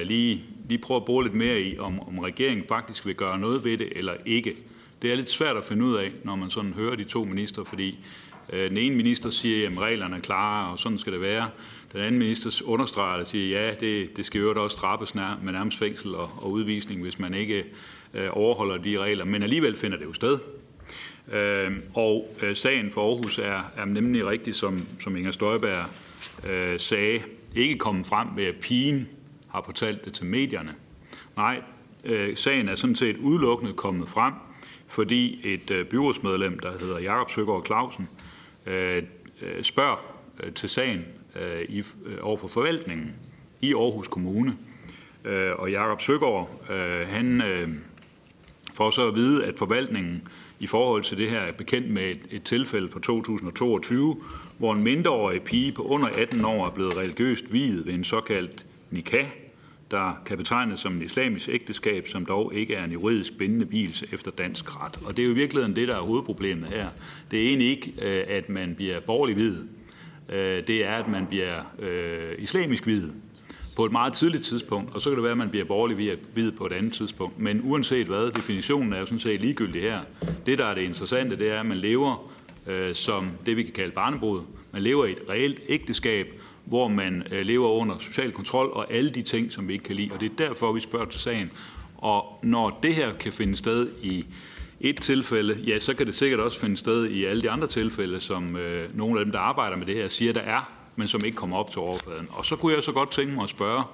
lige, 0.05 0.45
lige 0.69 0.79
prøve 0.79 0.97
at 0.97 1.05
bruge 1.05 1.25
lidt 1.25 1.35
mere 1.35 1.61
i, 1.61 1.79
om, 1.79 2.01
om 2.09 2.19
regeringen 2.19 2.67
faktisk 2.69 3.07
vil 3.07 3.15
gøre 3.15 3.39
noget 3.39 3.65
ved 3.65 3.79
det 3.79 3.93
eller 3.97 4.13
ikke. 4.27 4.57
Det 5.03 5.13
er 5.13 5.17
lidt 5.17 5.31
svært 5.31 5.57
at 5.57 5.65
finde 5.65 5.85
ud 5.85 5.97
af, 5.97 6.13
når 6.25 6.37
man 6.37 6.51
sådan 6.51 6.73
hører 6.73 6.97
de 6.97 7.05
to 7.05 7.25
minister, 7.25 7.65
fordi 7.65 7.99
Øh, 8.53 8.71
den 8.71 8.79
ene 8.79 8.97
minister 8.97 9.31
siger, 9.31 9.71
at 9.71 9.79
reglerne 9.79 10.17
er 10.17 10.21
klare, 10.21 10.73
og 10.73 10.79
sådan 10.79 10.99
skal 10.99 11.13
det 11.13 11.21
være. 11.21 11.51
Den 11.93 12.01
anden 12.01 12.19
minister 12.19 12.63
understreger 12.65 13.21
og 13.21 13.27
siger, 13.27 13.61
ja, 13.61 13.75
det, 13.75 14.17
det 14.17 14.27
skal 14.27 14.41
jo 14.41 14.63
også 14.63 14.77
straffes 14.77 15.15
nær, 15.15 15.41
med 15.43 15.53
nærmest 15.53 15.79
fængsel 15.79 16.15
og, 16.15 16.29
og 16.39 16.51
udvisning, 16.51 17.03
hvis 17.03 17.19
man 17.19 17.35
ikke 17.35 17.65
øh, 18.15 18.29
overholder 18.33 18.77
de 18.77 18.99
regler. 18.99 19.25
Men 19.25 19.43
alligevel 19.43 19.77
finder 19.77 19.99
det 19.99 20.05
jo 20.05 20.13
sted. 20.13 20.39
Øh, 21.33 21.73
og 21.95 22.37
øh, 22.43 22.57
sagen 22.57 22.91
for 22.91 23.09
Aarhus 23.09 23.39
er, 23.39 23.73
er 23.77 23.85
nemlig 23.85 24.27
rigtig, 24.27 24.55
som, 24.55 24.79
som 25.01 25.17
Inger 25.17 25.31
Støjberg 25.31 25.87
øh, 26.51 26.81
sagde, 26.81 27.23
ikke 27.57 27.79
kommet 27.79 28.07
frem 28.07 28.29
ved, 28.37 28.45
at 28.45 28.55
pigen 28.61 29.09
har 29.49 29.63
fortalt 29.65 30.05
det 30.05 30.13
til 30.13 30.27
medierne. 30.27 30.75
Nej, 31.37 31.63
øh, 32.05 32.37
sagen 32.37 32.69
er 32.69 32.75
sådan 32.75 32.97
set 32.97 33.17
udelukkende 33.17 33.73
kommet 33.73 34.09
frem, 34.09 34.35
fordi 34.89 35.41
et 35.55 35.71
øh, 35.71 35.87
byrådsmedlem, 35.87 36.59
der 36.59 36.79
hedder 36.79 36.99
Jakob 36.99 37.31
Søgaard 37.31 37.67
Clausen, 37.67 38.09
øh, 38.67 39.03
øh 39.43 39.63
spørger 39.63 39.97
øh, 40.43 40.53
til 40.53 40.69
sagen 40.69 41.05
øh, 41.37 41.63
i, 41.69 41.79
øh, 41.79 42.19
over 42.21 42.37
for 42.37 42.49
forvaltningen 42.49 43.15
i 43.61 43.75
Aarhus 43.75 44.09
Kommune. 44.09 44.57
Øh, 45.25 45.53
og 45.59 45.71
Jakob 45.71 46.01
Søgaard, 46.01 46.71
øh, 46.71 47.09
han 47.09 47.43
øh, 47.43 47.69
for 48.77 48.91
så 48.91 49.09
at 49.09 49.15
vide, 49.15 49.45
at 49.45 49.55
forvaltningen 49.59 50.29
i 50.61 50.67
forhold 50.67 51.03
til 51.03 51.19
det 51.19 51.31
her 51.31 51.41
er 51.41 51.53
bekendt 51.53 51.91
med 51.91 52.11
et, 52.11 52.27
et 52.31 52.43
tilfælde 52.43 52.89
fra 52.89 53.01
2022, 53.01 54.17
hvor 54.59 54.73
en 54.73 54.83
mindreårig 54.83 55.43
pige 55.43 55.73
på 55.73 55.83
under 55.83 56.09
18 56.09 56.45
år 56.45 56.67
er 56.67 56.71
blevet 56.71 56.97
religiøst 56.97 57.53
viet 57.53 57.87
ved 57.87 57.95
en 57.95 58.05
såkaldt 58.05 58.67
nikah, 58.91 59.27
der 59.91 60.23
kan 60.27 60.37
betegnes 60.37 60.81
som 60.81 60.93
en 60.93 61.03
islamisk 61.03 61.49
ægteskab, 61.49 62.09
som 62.09 62.27
dog 62.27 62.55
ikke 62.55 62.75
er 62.75 62.85
en 62.85 62.93
juridisk 62.93 63.39
bindende 63.39 63.67
hvilelse 63.67 64.07
efter 64.13 64.31
dansk 64.31 64.85
ret. 64.85 64.99
Og 65.07 65.17
det 65.17 65.23
er 65.23 65.27
jo 65.27 65.33
i 65.33 65.35
virkeligheden 65.35 65.77
det, 65.77 65.89
der 65.89 65.97
er 65.97 66.01
hovedproblemet 66.01 66.69
her. 66.69 66.89
Det 67.31 67.43
er 67.43 67.49
egentlig 67.49 67.69
ikke, 67.69 67.93
øh, 68.03 68.25
at 68.29 68.49
man 68.49 68.75
bliver 68.75 69.01
borgerlig 69.01 69.35
hvid. 69.35 69.57
Øh, 70.29 70.67
det 70.67 70.85
er, 70.85 70.93
at 70.93 71.09
man 71.09 71.27
bliver 71.27 71.55
øh, 71.79 72.35
islamisk 72.39 72.85
hvid 72.85 73.03
på 73.77 73.85
et 73.85 73.93
meget 73.93 74.13
tidligt 74.13 74.45
tidspunkt, 74.45 74.95
og 74.95 75.01
så 75.01 75.11
kan 75.11 75.17
det 75.17 75.23
være, 75.23 75.33
at 75.33 75.39
man 75.39 75.51
bliver 75.51 75.65
borgerlig 75.65 76.17
hvid 76.35 76.53
på 76.53 76.67
et 76.67 76.73
andet 76.73 76.93
tidspunkt. 76.93 77.39
Men 77.39 77.61
uanset 77.65 78.07
hvad, 78.07 78.31
definitionen 78.31 78.93
er 78.93 78.99
jo 78.99 79.07
sådan 79.07 79.19
set 79.19 79.41
ligegyldig 79.41 79.83
her. 79.83 80.01
Det, 80.47 80.59
der 80.59 80.67
er 80.67 80.75
det 80.75 80.83
interessante, 80.83 81.39
det 81.39 81.51
er, 81.51 81.61
at 81.61 81.67
man 81.67 81.77
lever 81.77 82.31
øh, 82.67 82.95
som 82.95 83.31
det, 83.47 83.57
vi 83.57 83.63
kan 83.63 83.73
kalde 83.73 83.93
barnebrud. 83.93 84.41
Man 84.73 84.83
lever 84.83 85.05
i 85.05 85.11
et 85.11 85.21
reelt 85.29 85.61
ægteskab, 85.69 86.27
hvor 86.65 86.89
man 86.89 87.23
øh, 87.33 87.47
lever 87.47 87.69
under 87.69 87.99
social 87.99 88.33
kontrol 88.33 88.71
og 88.73 88.93
alle 88.93 89.11
de 89.11 89.23
ting, 89.23 89.53
som 89.53 89.69
vi 89.69 89.73
ikke 89.73 89.85
kan 89.85 89.97
lide. 89.97 90.11
Og 90.13 90.21
det 90.21 90.33
er 90.33 90.37
derfor, 90.47 90.73
vi 90.73 90.81
spørger 90.81 91.07
til 91.07 91.21
sagen. 91.21 91.51
Og 91.97 92.39
når 92.43 92.79
det 92.83 92.95
her 92.95 93.13
kan 93.13 93.33
finde 93.33 93.57
sted 93.57 93.89
i 94.03 94.27
et 94.81 95.01
tilfælde, 95.01 95.59
ja, 95.67 95.79
så 95.79 95.95
kan 95.95 96.07
det 96.07 96.15
sikkert 96.15 96.41
også 96.41 96.61
finde 96.61 96.77
sted 96.77 97.07
i 97.07 97.25
alle 97.25 97.43
de 97.43 97.51
andre 97.51 97.67
tilfælde, 97.67 98.21
som 98.21 98.57
øh, 98.57 98.97
nogle 98.97 99.19
af 99.19 99.25
dem, 99.25 99.33
der 99.33 99.39
arbejder 99.39 99.77
med 99.77 99.87
det 99.87 99.95
her, 99.95 100.09
siger, 100.09 100.33
der 100.33 100.41
er, 100.41 100.76
men 100.97 101.09
som 101.09 101.25
ikke 101.25 101.37
kommer 101.37 101.57
op 101.57 101.71
til 101.71 101.79
overfladen. 101.79 102.29
Og 102.31 102.47
så 102.47 102.57
kunne 102.57 102.75
jeg 102.75 102.83
så 102.83 102.93
godt 102.93 103.11
tænke 103.11 103.35
mig 103.35 103.43
at 103.43 103.49
spørge, 103.49 103.85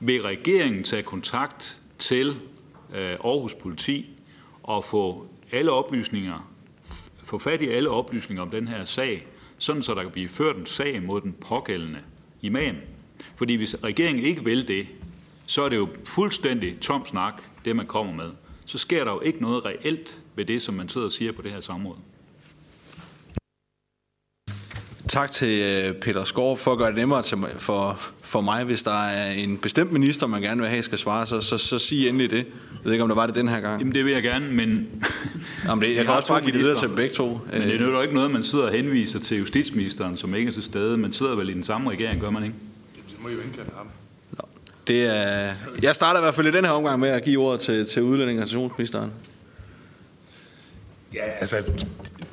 vil 0.00 0.22
regeringen 0.22 0.84
tage 0.84 1.02
kontakt 1.02 1.80
til 1.98 2.28
øh, 2.94 3.10
Aarhus 3.10 3.54
Politi 3.54 4.10
og 4.62 4.84
få 4.84 5.26
alle 5.52 5.70
oplysninger, 5.70 6.50
få 7.24 7.38
fat 7.38 7.62
i 7.62 7.68
alle 7.68 7.90
oplysninger 7.90 8.42
om 8.42 8.50
den 8.50 8.68
her 8.68 8.84
sag, 8.84 9.26
sådan 9.58 9.82
så 9.82 9.94
der 9.94 10.02
kan 10.02 10.10
blive 10.10 10.28
ført 10.28 10.56
en 10.56 10.66
sag 10.66 11.02
mod 11.02 11.20
den 11.20 11.32
pågældende 11.32 12.00
imam. 12.42 12.76
Fordi 13.36 13.54
hvis 13.54 13.76
regeringen 13.84 14.24
ikke 14.24 14.44
vil 14.44 14.68
det, 14.68 14.86
så 15.46 15.62
er 15.62 15.68
det 15.68 15.76
jo 15.76 15.88
fuldstændig 16.04 16.80
tom 16.80 17.06
snak, 17.06 17.42
det 17.64 17.76
man 17.76 17.86
kommer 17.86 18.12
med. 18.12 18.30
Så 18.66 18.78
sker 18.78 19.04
der 19.04 19.12
jo 19.12 19.20
ikke 19.20 19.42
noget 19.42 19.64
reelt 19.64 20.22
ved 20.34 20.44
det, 20.44 20.62
som 20.62 20.74
man 20.74 20.88
sidder 20.88 21.06
og 21.06 21.12
siger 21.12 21.32
på 21.32 21.42
det 21.42 21.50
her 21.50 21.60
samråd. 21.60 21.96
Tak 25.14 25.30
til 25.30 25.60
øh, 25.60 25.94
Peter 25.94 26.24
Skov 26.24 26.58
for 26.58 26.72
at 26.72 26.78
gøre 26.78 26.88
det 26.88 26.96
nemmere 26.96 27.22
til, 27.22 27.38
for, 27.58 28.00
for 28.20 28.40
mig. 28.40 28.64
Hvis 28.64 28.82
der 28.82 29.04
er 29.04 29.32
en 29.32 29.58
bestemt 29.58 29.92
minister, 29.92 30.26
man 30.26 30.42
gerne 30.42 30.60
vil 30.60 30.70
have, 30.70 30.82
skal 30.82 30.98
svare, 30.98 31.26
så, 31.26 31.40
så, 31.40 31.58
så 31.58 31.78
sig 31.78 32.08
endelig 32.08 32.30
det. 32.30 32.36
Jeg 32.36 32.44
ved 32.84 32.92
ikke, 32.92 33.02
om 33.02 33.08
der 33.08 33.14
var 33.14 33.26
det 33.26 33.34
den 33.34 33.48
her 33.48 33.60
gang. 33.60 33.80
Jamen, 33.80 33.94
det 33.94 34.04
vil 34.04 34.12
jeg 34.12 34.22
gerne, 34.22 34.50
men... 34.50 34.88
Jamen, 35.68 35.82
det, 35.82 35.96
jeg 35.96 36.04
kan 36.04 36.14
også 36.14 36.28
bare 36.28 36.40
give 36.40 36.52
det 36.52 36.60
videre 36.60 36.76
til 36.76 36.88
begge 36.88 37.14
to. 37.14 37.40
Men 37.52 37.62
det 37.62 37.80
er 37.80 37.86
jo 37.86 38.02
ikke 38.02 38.14
noget, 38.14 38.30
man 38.30 38.42
sidder 38.42 38.64
og 38.64 38.72
henviser 38.72 39.20
til 39.20 39.38
justitsministeren, 39.38 40.16
som 40.16 40.34
ikke 40.34 40.48
er 40.48 40.52
til 40.52 40.62
stede. 40.62 40.98
Man 40.98 41.12
sidder 41.12 41.34
vel 41.36 41.48
i 41.48 41.52
den 41.52 41.62
samme 41.62 41.90
regering, 41.90 42.20
gør 42.20 42.30
man 42.30 42.44
ikke? 42.44 42.56
Jamen, 42.96 43.10
så 43.10 43.16
må 43.22 43.28
jo 43.28 43.38
indkalde 43.46 43.70
ham. 43.76 43.86
Det 44.86 45.06
er, 45.06 45.54
jeg 45.82 45.94
starter 45.94 46.20
i 46.20 46.22
hvert 46.22 46.34
fald 46.34 46.46
i 46.46 46.50
den 46.50 46.64
her 46.64 46.72
omgang 46.72 47.00
med 47.00 47.08
at 47.08 47.24
give 47.24 47.40
ordet 47.40 47.60
til, 47.60 47.86
til 47.86 48.02
udlænding- 48.02 48.38
og 48.38 48.42
integrationsministeren. 48.42 49.10
Ja, 51.14 51.24
altså, 51.40 51.56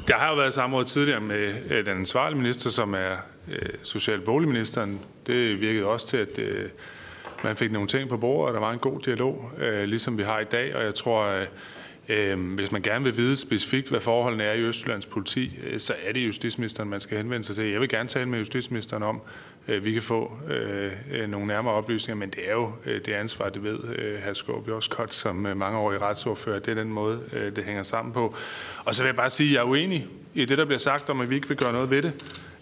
der 0.08 0.14
har 0.14 0.30
jo 0.30 0.36
været 0.36 0.54
samråd 0.54 0.86
tidligere 0.86 1.22
med 1.22 1.54
øh, 1.70 1.86
den 1.86 1.98
ansvarlige 1.98 2.38
minister, 2.38 2.70
som 2.70 2.94
er 2.94 3.16
øh, 3.52 3.70
socialboligministeren. 3.82 5.00
Det 5.28 5.62
virkede 5.62 5.86
også 5.86 6.08
til, 6.08 6.18
at 6.18 6.40
øh, 6.40 6.70
man 7.44 7.56
fik 7.56 7.72
nogle 7.72 7.88
ting 7.88 8.10
på 8.10 8.18
bordet, 8.18 8.48
og 8.48 8.54
der 8.54 8.60
var 8.60 8.72
en 8.72 8.80
god 8.80 9.00
dialog, 9.00 9.52
øh, 9.58 9.84
ligesom 9.84 10.18
vi 10.18 10.24
har 10.24 10.40
i 10.40 10.44
dag. 10.44 10.76
Og 10.76 10.84
jeg 10.84 10.96
tror, 10.96 11.26
øh, 11.26 11.46
øh, 12.10 12.56
hvis 12.56 12.72
man 12.72 12.82
gerne 12.82 13.04
vil 13.04 13.18
vide 13.18 13.38
specifikt, 13.38 13.90
hvad 13.90 14.00
forholdene 14.00 14.44
er 14.44 14.54
i 14.54 14.62
Østjyllands 14.62 15.06
politi, 15.06 15.60
øh, 15.68 15.80
så 15.80 15.94
er 16.06 16.14
det 16.14 16.28
justitsministeren, 16.28 16.90
man 16.90 17.00
skal 17.00 17.18
henvende 17.18 17.46
sig 17.46 17.56
til. 17.56 17.66
Jeg 17.66 17.82
vil 17.82 17.90
gerne 17.90 18.10
tale 18.10 18.30
med 18.30 18.40
justitsministeren 18.40 19.04
om, 19.04 19.22
øh, 19.68 19.84
vi 19.84 19.92
kan 19.92 20.02
få 20.02 20.32
øh, 20.48 21.30
nogle 21.30 21.48
nærmere 21.48 21.74
oplysninger, 21.74 22.20
men 22.20 22.30
det 22.30 22.50
er 22.50 22.54
jo 22.54 22.72
øh, 22.86 23.06
det 23.06 23.14
ansvar, 23.14 23.50
det 23.50 23.64
ved 23.64 23.80
øh, 23.96 24.20
hr. 24.26 24.34
Skåb 24.34 24.68
også 24.68 24.90
godt, 24.90 25.14
som 25.14 25.46
øh, 25.46 25.58
mange 25.58 25.80
år 25.80 25.94
i 25.94 25.98
retsordfører. 25.98 26.60
Det 26.60 26.72
er 26.72 26.76
den 26.76 26.90
måde, 26.90 27.20
øh, 27.34 27.56
det 27.56 27.64
hænger 27.64 27.84
sammen 27.84 28.14
på. 28.14 28.36
Og 28.86 28.96
så 28.96 29.04
vil 29.04 29.08
jeg 29.08 29.16
bare 29.16 29.30
sige, 29.30 29.50
at 29.50 29.54
jeg 29.54 29.60
er 29.60 29.66
uenig 29.66 30.08
i 30.34 30.46
det, 30.46 30.58
der 30.58 30.66
bliver 30.66 30.80
sagt 30.80 31.10
om, 31.10 31.22
at 31.22 31.30
vi 31.30 31.36
ikke 31.36 31.48
vil 31.48 31.58
gøre 31.58 31.74
noget 31.74 31.90
ved 31.90 32.02
det. 32.02 32.14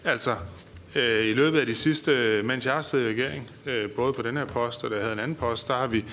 Altså, 0.04 0.34
øh, 0.96 1.26
i 1.26 1.34
løbet 1.34 1.60
af 1.60 1.66
de 1.66 1.74
sidste, 1.74 2.12
øh, 2.12 2.44
mens 2.44 2.66
jeg 2.66 2.74
har 2.74 2.82
siddet 2.82 3.06
i 3.06 3.08
regering, 3.08 3.50
øh, 3.66 3.90
både 3.90 4.12
på 4.12 4.22
den 4.22 4.36
her 4.36 4.44
post 4.44 4.84
og 4.84 4.90
der 4.90 5.00
havde 5.00 5.12
en 5.12 5.18
anden 5.18 5.36
post, 5.36 5.68
der 5.68 5.74
har 5.74 5.86
vi 5.86 6.04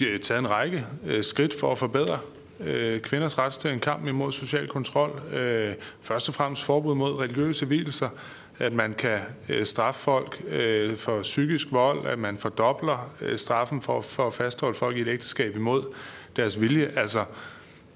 øh, 0.00 0.20
taget 0.20 0.38
en 0.38 0.50
række 0.50 0.86
øh, 1.06 1.24
skridt 1.24 1.54
for 1.60 1.72
at 1.72 1.78
forbedre 1.78 2.18
øh, 2.60 3.00
kvinders 3.00 3.38
retsstilling, 3.38 3.82
kamp 3.82 4.06
imod 4.06 4.32
social 4.32 4.68
kontrol, 4.68 5.22
øh, 5.32 5.74
først 6.02 6.28
og 6.28 6.34
fremmest 6.34 6.64
forbud 6.64 6.94
mod 6.94 7.18
religiøse 7.18 7.66
hvilelser, 7.66 8.08
at 8.60 8.72
man 8.72 8.94
kan 8.94 9.18
øh, 9.48 9.66
straffe 9.66 10.00
folk 10.00 10.42
øh, 10.48 10.96
for 10.96 11.22
psykisk 11.22 11.72
vold, 11.72 12.06
at 12.06 12.18
man 12.18 12.38
fordobler 12.38 13.12
øh, 13.20 13.38
straffen 13.38 13.80
for, 13.80 14.00
for 14.00 14.26
at 14.26 14.34
fastholde 14.34 14.78
folk 14.78 14.96
i 14.96 15.00
et 15.00 15.08
ægteskab 15.08 15.56
imod 15.56 15.82
deres 16.36 16.60
vilje. 16.60 16.92
Altså, 16.96 17.24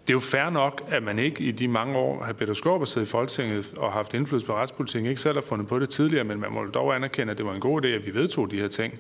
det 0.07 0.11
er 0.11 0.15
jo 0.15 0.21
fair 0.21 0.51
nok, 0.51 0.83
at 0.89 1.03
man 1.03 1.19
ikke 1.19 1.45
i 1.45 1.51
de 1.51 1.69
mange 1.69 1.97
år 1.99 2.25
har 2.25 2.33
Peter 2.33 2.55
Skorp 2.55 2.87
siddet 2.87 3.09
i 3.09 3.11
Folketinget 3.11 3.75
og 3.77 3.93
haft 3.93 4.15
indflydelse 4.15 4.47
på 4.47 4.55
retspolitikken, 4.55 5.09
ikke 5.09 5.21
selv 5.21 5.35
har 5.35 5.43
fundet 5.43 5.69
på 5.69 5.79
det 5.79 5.89
tidligere, 5.89 6.25
men 6.25 6.41
man 6.41 6.53
må 6.53 6.65
dog 6.65 6.95
anerkende, 6.95 7.31
at 7.31 7.39
det 7.39 7.47
var 7.47 7.55
en 7.55 7.61
god 7.61 7.85
idé, 7.85 7.89
at 7.89 8.07
vi 8.07 8.15
vedtog 8.15 8.51
de 8.51 8.61
her 8.61 8.69
ting. 8.69 8.95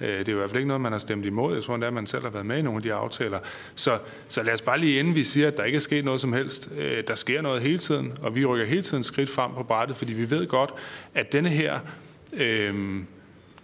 Øh, 0.00 0.08
det 0.08 0.28
er 0.28 0.32
jo 0.32 0.38
i 0.38 0.40
hvert 0.40 0.50
fald 0.50 0.58
ikke 0.58 0.68
noget, 0.68 0.80
man 0.80 0.92
har 0.92 0.98
stemt 0.98 1.26
imod. 1.26 1.54
Jeg 1.54 1.64
tror 1.64 1.74
endda, 1.74 1.86
at 1.86 1.92
man 1.92 2.06
selv 2.06 2.22
har 2.22 2.30
været 2.30 2.46
med 2.46 2.58
i 2.58 2.62
nogle 2.62 2.76
af 2.76 2.82
de 2.82 2.92
aftaler. 2.92 3.38
Så, 3.74 3.98
så 4.28 4.42
lad 4.42 4.54
os 4.54 4.62
bare 4.62 4.78
lige 4.78 4.98
inden 4.98 5.14
vi 5.14 5.24
siger, 5.24 5.48
at 5.48 5.56
der 5.56 5.64
ikke 5.64 5.76
er 5.76 5.80
sket 5.80 6.04
noget 6.04 6.20
som 6.20 6.32
helst. 6.32 6.70
Øh, 6.78 7.04
der 7.08 7.14
sker 7.14 7.42
noget 7.42 7.62
hele 7.62 7.78
tiden, 7.78 8.12
og 8.22 8.34
vi 8.34 8.44
rykker 8.44 8.66
hele 8.66 8.82
tiden 8.82 9.04
skridt 9.04 9.30
frem 9.30 9.50
på 9.52 9.62
brættet, 9.62 9.96
fordi 9.96 10.12
vi 10.12 10.30
ved 10.30 10.46
godt, 10.46 10.70
at 11.14 11.32
denne 11.32 11.48
her... 11.48 11.78
Øh, 12.32 12.74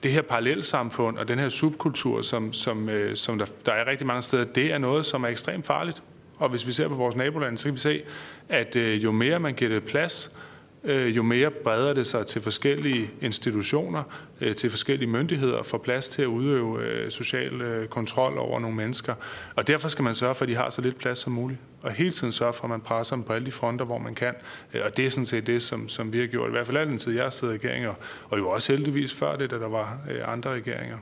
det 0.03 0.13
her 0.13 0.23
parallelsamfund 0.23 1.19
og 1.19 1.29
den 1.29 1.39
her 1.39 1.49
subkultur, 1.49 2.23
som, 2.23 2.53
som, 2.53 2.89
øh, 2.89 3.17
som 3.17 3.39
der, 3.39 3.47
der 3.67 3.73
er 3.73 3.87
rigtig 3.87 4.07
mange 4.07 4.23
steder, 4.23 4.45
det 4.45 4.73
er 4.73 4.79
noget, 4.79 5.07
som 5.07 5.25
er 5.25 5.29
ekstremt 5.29 5.67
farligt. 5.67 6.03
Og 6.37 6.49
hvis 6.49 6.67
vi 6.67 6.73
ser 6.73 6.89
på 6.89 6.95
vores 6.95 7.17
nabolande, 7.17 7.59
så 7.59 7.65
kan 7.65 7.75
vi 7.75 7.79
se, 7.79 8.03
at 8.49 8.77
øh, 8.77 9.05
jo 9.05 9.13
mere 9.13 9.41
man 9.41 9.55
giver 9.55 9.71
det 9.71 9.85
plads, 9.85 10.31
øh, 10.35 10.52
Øh, 10.85 11.17
jo 11.17 11.23
mere 11.23 11.51
breder 11.51 11.93
det 11.95 12.07
sig 12.07 12.27
til 12.27 12.43
forskellige 12.43 13.11
institutioner, 13.21 14.03
øh, 14.41 14.57
til 14.57 14.71
forskellige 14.71 15.09
myndigheder, 15.09 15.63
for 15.63 15.79
plads 15.79 16.09
til 16.09 16.23
at 16.23 16.27
udøve 16.27 16.85
øh, 16.85 17.11
social 17.11 17.61
øh, 17.61 17.89
kontrol 17.89 18.39
over 18.39 18.61
nogle 18.61 18.77
mennesker. 18.77 19.15
Og 19.57 19.67
derfor 19.67 19.89
skal 19.89 20.03
man 20.03 20.15
sørge 20.15 20.35
for, 20.35 20.45
at 20.45 20.49
de 20.49 20.55
har 20.55 20.71
så 20.71 20.83
lidt 20.83 20.99
plads 20.99 21.19
som 21.19 21.33
muligt. 21.33 21.61
Og 21.83 21.93
hele 21.93 22.11
tiden 22.11 22.33
sørge 22.33 22.53
for, 22.53 22.65
at 22.65 22.71
man 22.71 22.81
presser 22.81 23.17
dem 23.17 23.25
på 23.25 23.33
alle 23.33 23.47
de 23.47 23.53
fronter, 23.53 23.85
hvor 23.85 23.99
man 23.99 24.15
kan. 24.15 24.35
Øh, 24.75 24.81
og 24.85 24.97
det 24.97 25.07
er 25.07 25.11
sådan 25.11 25.27
set 25.27 25.47
det, 25.47 25.63
som, 25.63 25.89
som 25.89 26.13
vi 26.13 26.19
har 26.19 26.27
gjort. 26.27 26.49
I 26.49 26.51
hvert 26.51 26.67
fald 26.67 26.77
al 26.77 26.89
den 26.89 26.99
tid, 26.99 27.15
jeg 27.15 27.23
har 27.23 27.31
siddet 27.31 27.55
i 27.55 27.57
regeringer, 27.57 27.95
og 28.31 28.39
jo 28.39 28.49
også 28.49 28.73
heldigvis 28.73 29.15
før 29.15 29.37
det, 29.37 29.51
da 29.51 29.59
der 29.59 29.69
var 29.69 29.99
øh, 30.11 30.33
andre 30.33 30.51
regeringer. 30.51 30.99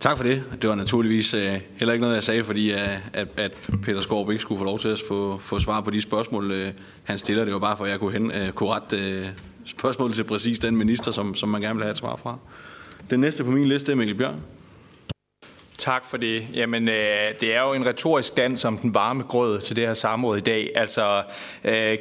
Tak 0.00 0.16
for 0.16 0.24
det. 0.24 0.44
Det 0.62 0.70
var 0.70 0.76
naturligvis 0.76 1.34
uh, 1.34 1.40
heller 1.40 1.92
ikke 1.92 2.00
noget, 2.00 2.14
jeg 2.14 2.22
sagde, 2.22 2.44
fordi 2.44 2.72
uh, 2.72 2.78
at, 3.12 3.28
at 3.36 3.52
Peter 3.82 4.00
Skorp 4.00 4.30
ikke 4.30 4.42
skulle 4.42 4.58
få 4.58 4.64
lov 4.64 4.78
til 4.78 4.88
at 4.88 5.00
få, 5.08 5.38
få 5.38 5.58
svar 5.58 5.80
på 5.80 5.90
de 5.90 6.02
spørgsmål, 6.02 6.50
uh, 6.50 6.68
han 7.04 7.18
stiller. 7.18 7.44
Det 7.44 7.52
var 7.52 7.58
bare 7.58 7.76
for, 7.76 7.84
at 7.84 7.90
jeg 7.90 7.98
kunne, 7.98 8.12
hen, 8.12 8.26
uh, 8.26 8.50
kunne 8.50 8.70
rette 8.70 9.20
uh, 9.20 9.28
spørgsmålet 9.64 10.14
til 10.14 10.24
præcis 10.24 10.58
den 10.58 10.76
minister, 10.76 11.10
som, 11.10 11.34
som 11.34 11.48
man 11.48 11.60
gerne 11.60 11.74
vil 11.74 11.84
have 11.84 11.90
et 11.90 11.96
svar 11.96 12.16
fra. 12.16 12.38
Den 13.10 13.20
næste 13.20 13.44
på 13.44 13.50
min 13.50 13.68
liste 13.68 13.92
er 13.92 13.96
Mikkel 13.96 14.16
Bjørn. 14.16 14.40
Tak 15.78 16.04
for 16.04 16.16
det. 16.16 16.46
Jamen, 16.54 16.88
øh, 16.88 17.34
det 17.40 17.54
er 17.54 17.60
jo 17.60 17.72
en 17.72 17.86
retorisk 17.86 18.36
dans 18.36 18.64
om 18.64 18.78
den 18.78 18.94
varme 18.94 19.22
grød 19.22 19.60
til 19.60 19.76
det 19.76 19.86
her 19.86 19.94
samråd 19.94 20.36
i 20.36 20.40
dag. 20.40 20.70
Altså, 20.74 21.22
øh, 21.64 21.98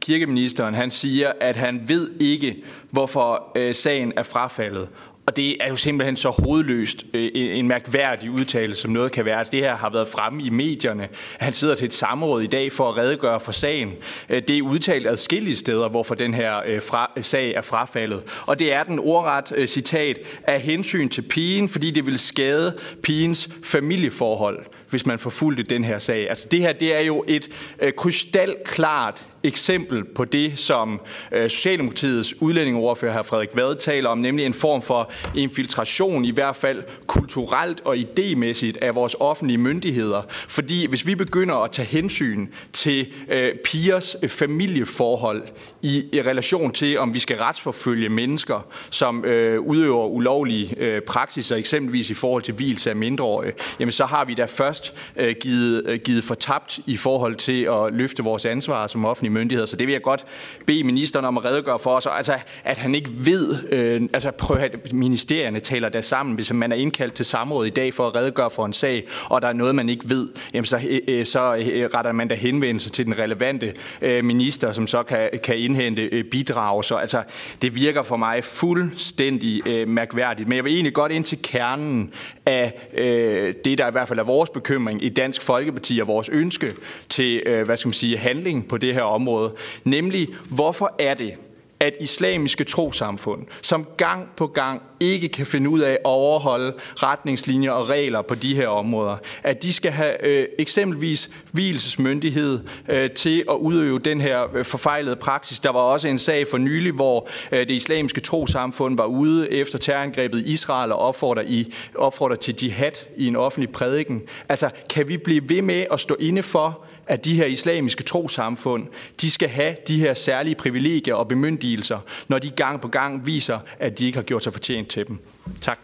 kirkeministeren, 0.00 0.74
han 0.74 0.90
siger, 0.90 1.32
at 1.40 1.56
han 1.56 1.82
ved 1.86 2.10
ikke, 2.20 2.56
hvorfor 2.90 3.52
øh, 3.56 3.74
sagen 3.74 4.12
er 4.16 4.22
frafaldet 4.22 4.88
og 5.28 5.36
det 5.36 5.56
er 5.60 5.68
jo 5.68 5.76
simpelthen 5.76 6.16
så 6.16 6.30
hovedløst 6.30 7.04
øh, 7.14 7.30
en 7.34 7.68
mærkværdig 7.68 8.30
udtalelse, 8.30 8.82
som 8.82 8.90
noget 8.90 9.12
kan 9.12 9.24
være. 9.24 9.38
Altså, 9.38 9.50
det 9.50 9.60
her 9.60 9.76
har 9.76 9.90
været 9.90 10.08
fremme 10.08 10.42
i 10.42 10.50
medierne. 10.50 11.08
Han 11.38 11.52
sidder 11.52 11.74
til 11.74 11.84
et 11.84 11.94
samråd 11.94 12.42
i 12.42 12.46
dag 12.46 12.72
for 12.72 12.88
at 12.88 12.96
redegøre 12.96 13.40
for 13.40 13.52
sagen. 13.52 13.92
Øh, 14.28 14.42
det 14.48 14.58
er 14.58 14.62
udtalt 14.62 15.06
adskillige 15.06 15.56
steder, 15.56 15.88
hvorfor 15.88 16.14
den 16.14 16.34
her 16.34 16.62
øh, 16.66 16.82
fra, 16.82 17.12
sag 17.20 17.52
er 17.52 17.60
frafaldet. 17.60 18.22
Og 18.46 18.58
det 18.58 18.72
er 18.72 18.82
den 18.82 18.98
ordret 18.98 19.52
øh, 19.56 19.66
citat 19.66 20.18
af 20.42 20.60
hensyn 20.60 21.08
til 21.08 21.22
pigen, 21.22 21.68
fordi 21.68 21.90
det 21.90 22.06
vil 22.06 22.18
skade 22.18 22.78
pigens 23.02 23.48
familieforhold 23.64 24.66
hvis 24.90 25.06
man 25.06 25.18
forfulgte 25.18 25.62
den 25.62 25.84
her 25.84 25.98
sag. 25.98 26.30
Altså 26.30 26.48
det 26.50 26.60
her, 26.60 26.72
det 26.72 26.96
er 26.96 27.00
jo 27.00 27.24
et 27.26 27.48
øh, 27.80 27.92
krystalklart 27.92 29.26
eksempel 29.42 30.04
på 30.04 30.24
det, 30.24 30.58
som 30.58 31.00
øh, 31.32 31.50
Socialdemokratiets 31.50 32.34
udlændingeordfører 32.42 33.12
her 33.12 33.22
Frederik 33.22 33.48
Vad 33.54 33.76
taler 33.76 34.08
om, 34.08 34.18
nemlig 34.18 34.46
en 34.46 34.54
form 34.54 34.82
for 34.82 35.10
infiltration, 35.34 36.24
i 36.24 36.30
hvert 36.30 36.56
fald 36.56 36.82
kulturelt 37.06 37.80
og 37.84 37.96
idémæssigt, 37.96 38.78
af 38.82 38.94
vores 38.94 39.16
offentlige 39.20 39.58
myndigheder. 39.58 40.22
Fordi 40.48 40.86
hvis 40.86 41.06
vi 41.06 41.14
begynder 41.14 41.54
at 41.56 41.70
tage 41.70 41.88
hensyn 41.88 42.46
til 42.72 43.12
øh, 43.28 43.52
pigers 43.64 44.16
øh, 44.22 44.28
familieforhold 44.28 45.42
i, 45.82 46.04
i 46.12 46.22
relation 46.22 46.72
til, 46.72 46.98
om 46.98 47.14
vi 47.14 47.18
skal 47.18 47.36
retsforfølge 47.36 48.08
mennesker, 48.08 48.66
som 48.90 49.24
øh, 49.24 49.60
udøver 49.60 50.06
ulovlige 50.06 50.74
øh, 50.78 51.02
praksiser, 51.02 51.56
eksempelvis 51.56 52.10
i 52.10 52.14
forhold 52.14 52.42
til 52.42 52.54
hvilelse 52.54 52.90
af 52.90 52.96
mindreårige, 52.96 53.52
jamen 53.80 53.92
så 53.92 54.04
har 54.04 54.24
vi 54.24 54.34
da 54.34 54.44
først 54.44 54.94
øh, 55.16 55.34
givet, 55.40 55.82
øh, 55.86 56.00
givet 56.00 56.24
fortabt 56.24 56.80
i 56.86 56.96
forhold 56.96 57.36
til 57.36 57.62
at 57.62 57.92
løfte 57.92 58.24
vores 58.24 58.46
ansvar 58.46 58.86
som 58.86 59.04
offentlige 59.04 59.27
offentlige 59.28 59.40
myndigheder. 59.40 59.66
Så 59.66 59.76
det 59.76 59.86
vil 59.86 59.92
jeg 59.92 60.02
godt 60.02 60.24
bede 60.66 60.84
ministeren 60.84 61.24
om 61.24 61.38
at 61.38 61.44
redegøre 61.44 61.78
for 61.78 61.90
os. 61.90 62.06
Altså, 62.06 62.38
at 62.64 62.78
han 62.78 62.94
ikke 62.94 63.10
ved, 63.12 63.56
øh, 63.70 64.02
altså 64.12 64.30
prøv 64.30 64.56
at 64.56 64.92
ministerierne 64.92 65.60
taler 65.60 65.88
der 65.88 66.00
sammen. 66.00 66.34
Hvis 66.34 66.52
man 66.52 66.72
er 66.72 66.76
indkaldt 66.76 67.14
til 67.14 67.24
samråd 67.24 67.66
i 67.66 67.70
dag 67.70 67.94
for 67.94 68.06
at 68.06 68.14
redegøre 68.14 68.50
for 68.50 68.66
en 68.66 68.72
sag, 68.72 69.04
og 69.24 69.42
der 69.42 69.48
er 69.48 69.52
noget, 69.52 69.74
man 69.74 69.88
ikke 69.88 70.10
ved, 70.10 70.28
jamen 70.52 70.64
så, 70.64 70.80
øh, 70.88 71.00
øh 71.08 71.26
så 71.26 71.56
øh, 71.56 71.90
retter 71.94 72.12
man 72.12 72.28
da 72.28 72.34
henvendelse 72.34 72.90
til 72.90 73.06
den 73.06 73.18
relevante 73.18 73.74
øh, 74.02 74.24
minister, 74.24 74.72
som 74.72 74.86
så 74.86 75.02
kan, 75.02 75.30
kan 75.42 75.58
indhente 75.58 76.02
øh, 76.02 76.24
bidrag. 76.24 76.84
Så 76.84 76.96
altså, 76.96 77.22
det 77.62 77.74
virker 77.74 78.02
for 78.02 78.16
mig 78.16 78.44
fuldstændig 78.44 79.62
øh, 79.66 79.88
mærkværdigt. 79.88 80.48
Men 80.48 80.56
jeg 80.56 80.64
vil 80.64 80.72
egentlig 80.72 80.94
godt 80.94 81.12
ind 81.12 81.24
til 81.24 81.38
kernen 81.42 82.12
af 82.48 82.88
øh, 82.92 83.54
det, 83.64 83.78
der 83.78 83.88
i 83.88 83.90
hvert 83.90 84.08
fald 84.08 84.18
er 84.18 84.24
vores 84.24 84.50
bekymring 84.50 85.04
i 85.04 85.08
Dansk 85.08 85.42
Folkeparti 85.42 85.98
og 85.98 86.06
vores 86.06 86.28
ønske 86.28 86.74
til, 87.08 87.42
øh, 87.46 87.66
hvad 87.66 87.76
skal 87.76 87.88
man 87.88 87.92
sige, 87.92 88.18
handling 88.18 88.68
på 88.68 88.76
det 88.76 88.94
her 88.94 89.02
område. 89.02 89.54
Nemlig, 89.84 90.28
hvorfor 90.50 90.94
er 90.98 91.14
det, 91.14 91.34
at 91.80 91.96
islamiske 92.00 92.64
trosamfund, 92.64 93.46
som 93.62 93.86
gang 93.96 94.28
på 94.36 94.46
gang 94.46 94.82
ikke 95.00 95.28
kan 95.28 95.46
finde 95.46 95.70
ud 95.70 95.80
af 95.80 95.92
at 95.92 95.98
overholde 96.04 96.74
retningslinjer 96.96 97.70
og 97.70 97.88
regler 97.88 98.22
på 98.22 98.34
de 98.34 98.54
her 98.54 98.68
områder, 98.68 99.16
at 99.42 99.62
de 99.62 99.72
skal 99.72 99.92
have 99.92 100.26
øh, 100.26 100.46
eksempelvis 100.58 101.30
hvilesesmyndighed 101.52 102.60
øh, 102.88 103.10
til 103.10 103.44
at 103.50 103.54
udøve 103.54 103.98
den 103.98 104.20
her 104.20 104.56
øh, 104.56 104.64
forfejlede 104.64 105.16
praksis. 105.16 105.60
Der 105.60 105.70
var 105.70 105.80
også 105.80 106.08
en 106.08 106.18
sag 106.18 106.48
for 106.48 106.58
nylig, 106.58 106.92
hvor 106.92 107.28
øh, 107.52 107.58
det 107.58 107.70
islamiske 107.70 108.20
trosamfund 108.20 108.96
var 108.96 109.06
ude 109.06 109.52
efter 109.52 109.78
terrorangrebet 109.78 110.38
i 110.38 110.52
Israel 110.52 110.92
og 110.92 110.98
opfordrer, 110.98 111.42
i, 111.46 111.74
opfordrer 111.94 112.36
til 112.36 112.54
jihad 112.62 112.92
i 113.16 113.26
en 113.26 113.36
offentlig 113.36 113.70
prædiken. 113.70 114.22
Altså, 114.48 114.70
kan 114.90 115.08
vi 115.08 115.16
blive 115.16 115.48
ved 115.48 115.62
med 115.62 115.86
at 115.92 116.00
stå 116.00 116.16
inde 116.20 116.42
for, 116.42 116.84
at 117.08 117.24
de 117.24 117.34
her 117.34 117.46
islamiske 117.46 118.02
trosamfund, 118.02 118.86
de 119.20 119.30
skal 119.30 119.48
have 119.48 119.76
de 119.88 119.98
her 119.98 120.14
særlige 120.14 120.54
privilegier 120.54 121.14
og 121.14 121.28
bemyndigelser, 121.28 121.98
når 122.28 122.38
de 122.38 122.50
gang 122.50 122.80
på 122.80 122.88
gang 122.88 123.26
viser, 123.26 123.58
at 123.78 123.98
de 123.98 124.06
ikke 124.06 124.18
har 124.18 124.22
gjort 124.22 124.42
sig 124.42 124.52
fortjent 124.52 124.88
til 124.88 125.06
dem. 125.06 125.18
Tak. 125.60 125.78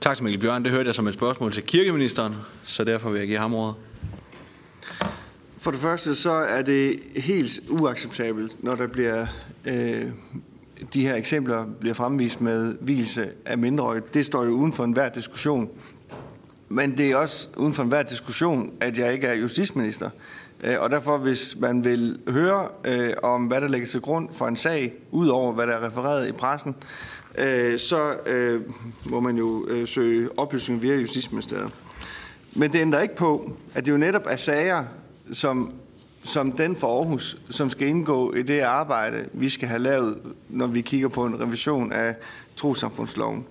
Tak 0.00 0.16
til 0.16 0.24
Mikkel 0.24 0.40
Bjørn. 0.40 0.64
Det 0.64 0.72
hørte 0.72 0.86
jeg 0.86 0.94
som 0.94 1.06
et 1.06 1.14
spørgsmål 1.14 1.52
til 1.52 1.62
kirkeministeren, 1.62 2.34
så 2.64 2.84
derfor 2.84 3.10
vil 3.10 3.18
jeg 3.18 3.28
give 3.28 3.38
ham 3.38 3.54
ordet. 3.54 3.74
For 5.58 5.70
det 5.70 5.80
første 5.80 6.14
så 6.14 6.30
er 6.30 6.62
det 6.62 7.00
helt 7.16 7.60
uacceptabelt, 7.68 8.64
når 8.64 8.74
der 8.74 8.86
bliver 8.86 9.26
øh, 9.64 10.04
de 10.94 11.06
her 11.06 11.14
eksempler 11.14 11.66
bliver 11.80 11.94
fremvist 11.94 12.40
med 12.40 12.74
hvilelse 12.80 13.30
af 13.44 13.58
mindreårige. 13.58 14.02
Det 14.14 14.26
står 14.26 14.44
jo 14.44 14.50
uden 14.50 14.72
for 14.72 14.84
enhver 14.84 15.08
diskussion. 15.08 15.70
Men 16.72 16.96
det 16.96 17.10
er 17.10 17.16
også 17.16 17.48
uden 17.56 17.72
for 17.72 17.82
enhver 17.82 18.02
diskussion, 18.02 18.72
at 18.80 18.98
jeg 18.98 19.12
ikke 19.12 19.26
er 19.26 19.34
justitsminister. 19.34 20.10
Øh, 20.64 20.80
og 20.80 20.90
derfor, 20.90 21.16
hvis 21.16 21.56
man 21.60 21.84
vil 21.84 22.18
høre 22.28 22.68
øh, 22.84 23.12
om, 23.22 23.46
hvad 23.46 23.60
der 23.60 23.68
ligger 23.68 23.86
til 23.88 24.00
grund 24.00 24.28
for 24.32 24.46
en 24.46 24.56
sag, 24.56 24.92
udover 25.10 25.52
hvad 25.52 25.66
der 25.66 25.72
er 25.72 25.86
refereret 25.86 26.28
i 26.28 26.32
pressen, 26.32 26.74
øh, 27.38 27.78
så 27.78 28.14
øh, 28.26 28.60
må 29.04 29.20
man 29.20 29.36
jo 29.36 29.66
øh, 29.68 29.86
søge 29.86 30.38
oplysning 30.38 30.82
via 30.82 30.96
Justitsministeriet. 30.96 31.70
Men 32.52 32.72
det 32.72 32.78
ændrer 32.78 33.00
ikke 33.00 33.16
på, 33.16 33.52
at 33.74 33.86
det 33.86 33.92
jo 33.92 33.96
netop 33.96 34.26
er 34.26 34.36
sager, 34.36 34.84
som, 35.32 35.72
som 36.24 36.52
den 36.52 36.76
for 36.76 36.98
Aarhus, 36.98 37.38
som 37.50 37.70
skal 37.70 37.88
indgå 37.88 38.32
i 38.32 38.42
det 38.42 38.60
arbejde, 38.60 39.28
vi 39.32 39.48
skal 39.48 39.68
have 39.68 39.82
lavet, 39.82 40.18
når 40.48 40.66
vi 40.66 40.80
kigger 40.80 41.08
på 41.08 41.24
en 41.24 41.40
revision 41.40 41.92
af 41.92 42.14
trosamfundsloven. 42.60 43.44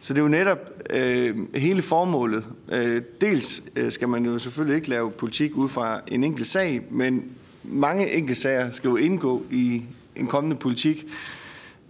Så 0.00 0.14
det 0.14 0.18
er 0.18 0.22
jo 0.22 0.28
netop 0.28 0.58
øh, 0.90 1.36
hele 1.54 1.82
formålet. 1.82 2.48
Øh, 2.72 3.02
dels 3.20 3.62
øh, 3.76 3.92
skal 3.92 4.08
man 4.08 4.24
jo 4.24 4.38
selvfølgelig 4.38 4.76
ikke 4.76 4.88
lave 4.88 5.10
politik 5.10 5.56
ud 5.56 5.68
fra 5.68 6.00
en 6.06 6.24
enkelt 6.24 6.46
sag, 6.46 6.82
men 6.90 7.24
mange 7.62 8.12
enkelte 8.12 8.42
sager 8.42 8.70
skal 8.70 8.88
jo 8.88 8.96
indgå 8.96 9.42
i 9.50 9.82
en 10.16 10.26
kommende 10.26 10.56
politik. 10.56 11.06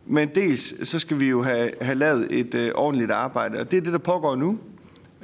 Men 0.06 0.28
dels 0.34 0.88
så 0.88 0.98
skal 0.98 1.20
vi 1.20 1.28
jo 1.28 1.42
have, 1.42 1.70
have 1.80 1.94
lavet 1.94 2.26
et 2.30 2.54
øh, 2.54 2.70
ordentligt 2.74 3.10
arbejde, 3.10 3.60
og 3.60 3.70
det 3.70 3.76
er 3.76 3.80
det, 3.80 3.92
der 3.92 3.98
pågår 3.98 4.36
nu. 4.36 4.58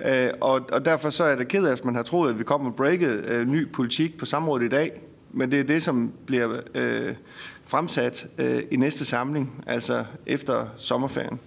Øh, 0.06 0.30
og, 0.40 0.60
og 0.72 0.84
derfor 0.84 1.10
så 1.10 1.24
er 1.24 1.36
det 1.36 1.48
ked 1.48 1.66
af, 1.66 1.72
at 1.72 1.84
man 1.84 1.94
har 1.94 2.02
troet, 2.02 2.30
at 2.30 2.38
vi 2.38 2.44
kommer 2.44 2.70
og 2.70 2.76
breaket 2.76 3.30
øh, 3.30 3.48
ny 3.48 3.72
politik 3.72 4.18
på 4.18 4.24
samrådet 4.24 4.64
i 4.64 4.68
dag. 4.68 5.02
Men 5.32 5.50
det 5.50 5.60
er 5.60 5.64
det, 5.64 5.82
som 5.82 6.12
bliver 6.26 6.60
øh, 6.74 7.14
fremsat 7.66 8.26
øh, 8.38 8.62
i 8.70 8.76
næste 8.76 9.04
samling, 9.04 9.64
altså 9.66 10.04
efter 10.26 10.68
sommerferien. 10.76 11.40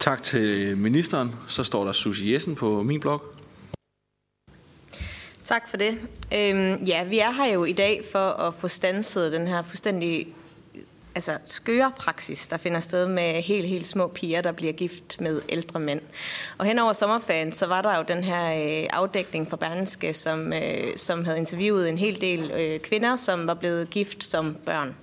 Tak 0.00 0.22
til 0.22 0.76
ministeren. 0.76 1.34
Så 1.48 1.64
står 1.64 1.84
der 1.84 1.92
Susie 1.92 2.32
Jessen 2.32 2.54
på 2.54 2.82
min 2.82 3.00
blog. 3.00 3.22
Tak 5.44 5.68
for 5.68 5.76
det. 5.76 5.92
Øhm, 6.34 6.82
ja, 6.82 7.04
vi 7.04 7.18
er 7.18 7.30
her 7.30 7.46
jo 7.46 7.64
i 7.64 7.72
dag 7.72 8.04
for 8.12 8.28
at 8.28 8.54
få 8.54 8.68
stanset 8.68 9.32
den 9.32 9.46
her 9.46 9.62
fuldstændig 9.62 10.34
altså, 11.14 11.38
skøre 11.46 11.92
praksis, 11.98 12.46
der 12.46 12.56
finder 12.56 12.80
sted 12.80 13.08
med 13.08 13.42
helt, 13.42 13.68
helt 13.68 13.86
små 13.86 14.06
piger, 14.06 14.40
der 14.40 14.52
bliver 14.52 14.72
gift 14.72 15.20
med 15.20 15.42
ældre 15.48 15.80
mænd. 15.80 16.00
Og 16.58 16.66
hen 16.66 16.78
over 16.78 16.92
sommerferien, 16.92 17.52
så 17.52 17.66
var 17.66 17.82
der 17.82 17.96
jo 17.96 18.04
den 18.08 18.24
her 18.24 18.44
øh, 18.44 18.88
afdækning 18.90 19.50
fra 19.50 19.56
Berlingske, 19.56 20.12
som, 20.12 20.52
øh, 20.52 20.96
som 20.96 21.24
havde 21.24 21.38
interviewet 21.38 21.88
en 21.88 21.98
hel 21.98 22.20
del 22.20 22.50
øh, 22.50 22.80
kvinder, 22.80 23.16
som 23.16 23.46
var 23.46 23.54
blevet 23.54 23.90
gift 23.90 24.24
som 24.24 24.56
børn. 24.66 24.96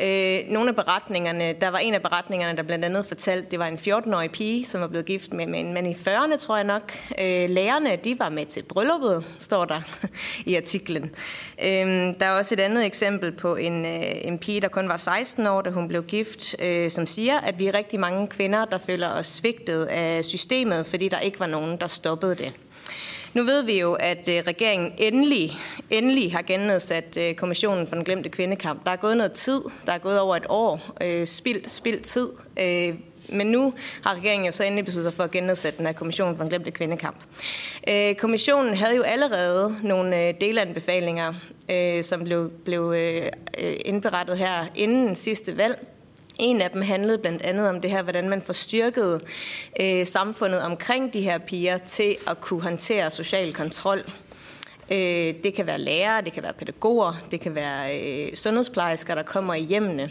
Øh, 0.00 0.38
nogle 0.48 0.68
af 0.68 0.74
beretningerne, 0.74 1.52
der 1.60 1.68
var 1.68 1.78
en 1.78 1.94
af 1.94 2.02
beretningerne, 2.02 2.56
der 2.56 2.62
blandt 2.62 2.84
andet 2.84 3.06
fortalte, 3.06 3.50
det 3.50 3.58
var 3.58 3.66
en 3.66 3.74
14-årig 3.74 4.30
pige, 4.30 4.64
som 4.64 4.80
var 4.80 4.86
blevet 4.86 5.06
gift 5.06 5.32
med, 5.32 5.46
med 5.46 5.60
en 5.60 5.72
mand 5.74 5.86
i 5.86 5.92
40'erne, 5.92 6.36
tror 6.36 6.56
jeg 6.56 6.64
nok. 6.64 6.92
Øh, 7.20 7.50
lærerne, 7.50 7.96
de 7.96 8.18
var 8.18 8.28
med 8.28 8.46
til 8.46 8.62
brylluppet, 8.62 9.24
står 9.38 9.64
der 9.64 9.80
i 10.50 10.56
artiklen. 10.56 11.10
Øh, 11.64 12.14
der 12.20 12.26
er 12.26 12.30
også 12.30 12.54
et 12.54 12.60
andet 12.60 12.86
eksempel 12.86 13.32
på 13.32 13.56
en, 13.56 13.86
øh, 13.86 14.26
en 14.26 14.38
pige, 14.38 14.60
der 14.60 14.68
kun 14.68 14.88
var 14.88 14.96
16 14.96 15.46
år, 15.46 15.62
da 15.62 15.70
hun 15.70 15.88
blev 15.88 16.02
gift, 16.02 16.56
øh, 16.62 16.90
som 16.90 17.06
siger, 17.06 17.40
at 17.40 17.58
vi 17.58 17.66
er 17.66 17.74
rigtig 17.74 18.00
mange 18.00 18.26
kvinder, 18.26 18.64
der 18.64 18.78
føler 18.78 19.08
os 19.08 19.26
svigtet 19.26 19.84
af 19.84 20.24
systemet, 20.24 20.86
fordi 20.86 21.08
der 21.08 21.18
ikke 21.18 21.40
var 21.40 21.46
nogen, 21.46 21.76
der 21.76 21.86
stoppede 21.86 22.34
det. 22.34 22.52
Nu 23.34 23.42
ved 23.42 23.62
vi 23.62 23.80
jo, 23.80 23.92
at 23.92 24.28
øh, 24.28 24.42
regeringen 24.46 24.92
endelig, 24.98 25.52
endelig 25.90 26.32
har 26.32 26.42
gennedsat 26.42 27.16
øh, 27.16 27.34
Kommissionen 27.34 27.86
for 27.86 27.94
den 27.94 28.04
glemte 28.04 28.28
kvindekamp. 28.28 28.84
Der 28.84 28.90
er 28.90 28.96
gået 28.96 29.16
noget 29.16 29.32
tid. 29.32 29.60
Der 29.86 29.92
er 29.92 29.98
gået 29.98 30.20
over 30.20 30.36
et 30.36 30.46
år. 30.48 30.80
Øh, 31.00 31.26
spild, 31.26 32.00
tid. 32.00 32.28
Øh, 32.60 32.94
men 33.28 33.46
nu 33.46 33.74
har 34.04 34.14
regeringen 34.14 34.46
jo 34.46 34.52
så 34.52 34.64
endelig 34.64 34.84
besluttet 34.84 35.12
sig 35.12 35.16
for 35.16 35.24
at 35.24 35.30
gennedsætte 35.30 35.78
den 35.78 35.86
her 35.86 35.92
kommission 35.92 36.36
for 36.36 36.42
den 36.42 36.50
glemte 36.50 36.70
kvindekamp. 36.70 37.16
kommissionen 38.18 38.74
havde 38.74 38.96
jo 38.96 39.02
allerede 39.02 39.76
nogle 39.82 40.32
delanbefalinger, 40.32 41.34
som 42.02 42.24
blev, 42.24 42.50
blev 42.64 42.94
indberettet 43.84 44.38
her 44.38 44.66
inden 44.74 45.14
sidste 45.14 45.58
valg. 45.58 45.86
En 46.38 46.60
af 46.60 46.70
dem 46.70 46.82
handlede 46.82 47.18
blandt 47.18 47.42
andet 47.42 47.68
om 47.68 47.80
det 47.80 47.90
her, 47.90 48.02
hvordan 48.02 48.28
man 48.28 48.42
får 48.42 48.52
styrket 48.52 49.22
øh, 49.80 50.06
samfundet 50.06 50.62
omkring 50.62 51.12
de 51.12 51.20
her 51.20 51.38
piger 51.38 51.78
til 51.78 52.16
at 52.26 52.40
kunne 52.40 52.62
håndtere 52.62 53.10
social 53.10 53.54
kontrol. 53.54 53.98
Øh, 54.92 55.34
det 55.42 55.54
kan 55.56 55.66
være 55.66 55.78
lærere, 55.78 56.22
det 56.22 56.32
kan 56.32 56.42
være 56.42 56.52
pædagoger, 56.52 57.14
det 57.30 57.40
kan 57.40 57.54
være 57.54 58.00
øh, 58.00 58.34
sundhedsplejersker, 58.34 59.14
der 59.14 59.22
kommer 59.22 59.54
i 59.54 59.62
hjemmene. 59.62 60.10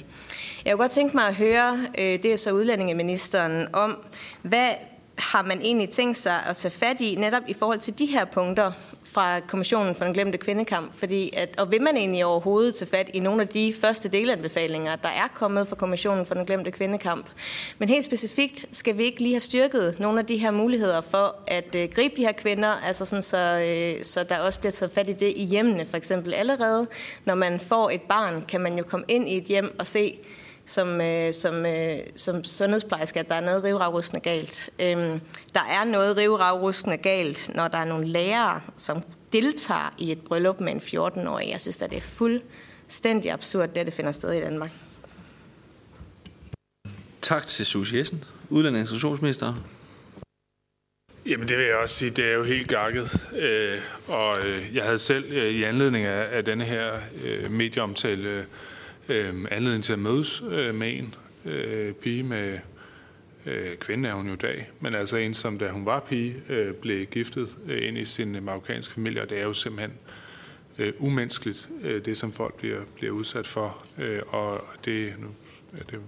Jeg 0.65 0.74
kunne 0.74 0.84
godt 0.84 0.91
tænke 0.91 1.17
mig 1.17 1.28
at 1.28 1.36
høre, 1.36 1.80
øh, 1.97 2.24
det 2.24 2.26
er 2.26 2.38
så 2.38 2.51
udlændingeministeren, 2.51 3.67
om 3.74 3.97
hvad 4.41 4.69
har 5.17 5.41
man 5.41 5.61
egentlig 5.61 5.89
tænkt 5.89 6.17
sig 6.17 6.39
at 6.49 6.55
tage 6.55 6.72
fat 6.72 7.01
i 7.01 7.15
netop 7.15 7.43
i 7.47 7.53
forhold 7.53 7.80
til 7.80 7.99
de 7.99 8.05
her 8.05 8.26
punkter 8.26 8.72
fra 9.14 9.39
Kommissionen 9.39 9.95
for 9.95 10.05
den 10.05 10.14
glemte 10.14 10.38
kvindekamp? 10.38 10.97
Fordi 10.99 11.34
at, 11.34 11.59
og 11.59 11.72
vil 11.72 11.82
man 11.82 11.97
egentlig 11.97 12.26
overhovedet 12.26 12.76
tage 12.76 12.89
fat 12.89 13.09
i 13.14 13.20
nogle 13.20 13.41
af 13.41 13.47
de 13.47 13.74
første 13.82 14.09
delanbefalinger, 14.09 14.95
der 14.95 15.09
er 15.09 15.28
kommet 15.34 15.68
fra 15.68 15.76
Kommissionen 15.76 16.26
for 16.26 16.36
den 16.36 16.45
glemte 16.45 16.72
kvindekamp? 16.72 17.30
Men 17.78 17.89
helt 17.89 18.05
specifikt 18.05 18.66
skal 18.72 18.97
vi 18.97 19.03
ikke 19.03 19.20
lige 19.22 19.34
have 19.34 19.41
styrket 19.41 19.99
nogle 19.99 20.20
af 20.20 20.26
de 20.26 20.38
her 20.38 20.51
muligheder 20.51 21.01
for 21.01 21.36
at 21.47 21.76
øh, 21.76 21.89
gribe 21.89 22.14
de 22.18 22.22
her 22.22 22.32
kvinder, 22.32 22.70
altså 22.70 23.05
sådan 23.05 23.22
så, 23.22 23.38
øh, 23.38 24.03
så 24.03 24.24
der 24.24 24.39
også 24.39 24.59
bliver 24.59 24.72
taget 24.72 24.91
fat 24.91 25.09
i 25.09 25.14
det 25.14 25.34
i 25.36 25.45
hjemmene 25.45 25.86
for 25.86 25.97
eksempel 25.97 26.34
allerede. 26.34 26.88
Når 27.26 27.36
man 27.36 27.59
får 27.59 27.89
et 27.89 28.01
barn, 28.01 28.45
kan 28.47 28.62
man 28.62 28.78
jo 28.78 28.84
komme 28.84 29.05
ind 29.07 29.30
i 29.30 29.38
et 29.38 29.43
hjem 29.43 29.76
og 29.80 29.88
se, 29.88 30.18
som, 30.72 31.01
øh, 31.01 31.34
som, 31.34 31.65
øh, 31.65 31.97
som 32.15 32.43
sundhedsplejerske, 32.43 33.19
at 33.19 33.30
der 33.30 33.36
er 33.36 33.41
noget 33.41 33.63
rivrafrustende 33.63 34.22
galt. 34.22 34.69
Øhm, 34.80 35.19
der 35.53 35.63
er 35.69 35.84
noget 35.84 36.17
rivrafrustende 36.17 36.97
galt, 36.97 37.51
når 37.55 37.67
der 37.67 37.78
er 37.78 37.86
nogle 37.86 38.07
lærere, 38.07 38.61
som 38.78 39.03
deltager 39.34 39.95
i 39.97 40.11
et 40.11 40.22
bryllup 40.22 40.59
med 40.59 40.72
en 40.72 40.80
14-årig. 40.80 41.49
Jeg 41.49 41.61
synes, 41.61 41.82
at 41.82 41.89
det 41.89 41.97
er 41.97 42.01
fuldstændig 42.01 43.32
absurd, 43.32 43.69
det 43.69 43.86
det 43.86 43.93
finder 43.93 44.11
sted 44.11 44.34
i 44.34 44.39
Danmark. 44.39 44.72
Tak 47.22 47.47
til 47.47 47.65
Susie 47.65 47.99
Jessen, 47.99 48.24
udlænding- 48.49 48.88
og. 49.03 49.55
Jamen 51.26 51.47
det 51.47 51.57
vil 51.57 51.65
jeg 51.65 51.76
også 51.76 51.95
sige, 51.95 52.11
det 52.11 52.26
er 52.26 52.34
jo 52.34 52.43
helt 52.43 52.67
gakket. 52.67 53.28
Øh, 53.38 53.78
og 54.07 54.38
øh, 54.47 54.76
jeg 54.76 54.84
havde 54.84 54.99
selv 54.99 55.32
øh, 55.32 55.49
i 55.49 55.63
anledning 55.63 56.05
af, 56.05 56.38
af 56.38 56.45
denne 56.45 56.63
her 56.63 56.93
øh, 57.24 57.51
medieomtale 57.51 58.30
øh, 58.30 58.43
øh, 59.10 59.45
anledning 59.52 59.84
til 59.84 59.93
at 59.93 59.99
mødes 59.99 60.43
øh, 60.49 60.76
med 60.76 60.97
en 60.97 61.16
øh, 61.45 61.93
pige 61.93 62.24
med, 62.24 62.60
øh, 63.45 63.76
kvinde 63.76 64.10
er 64.10 64.14
hun 64.14 64.28
jo 64.28 64.34
i 64.34 64.38
dag, 64.38 64.70
men 64.80 64.95
altså 64.95 65.18
en, 65.18 65.34
som 65.34 65.60
da 65.60 65.70
hun 65.70 65.86
var 65.86 65.99
pige, 65.99 66.36
øh, 66.49 66.74
blev 66.74 67.06
giftet 67.06 67.56
øh, 67.68 67.88
ind 67.88 67.97
i 67.97 68.06
sin 68.06 68.43
marokkanske 68.43 68.93
familie, 68.93 69.22
og 69.22 69.30
det 69.30 69.39
er 69.39 69.43
jo 69.43 69.54
simpelthen 69.54 69.93
øh, 70.78 70.93
umenneskeligt, 70.97 71.70
øh, 71.84 72.06
det 72.06 72.18
som 72.18 72.34
folk 72.34 72.54
bliver, 72.54 72.82
bliver 72.95 73.12
udsat 73.12 73.47
for, 73.47 73.86
øh, 73.97 74.22
og 74.28 74.66
det, 74.86 75.14
nu, 75.20 75.28
ja, 75.74 75.78
det 75.78 75.88
skal 75.88 75.99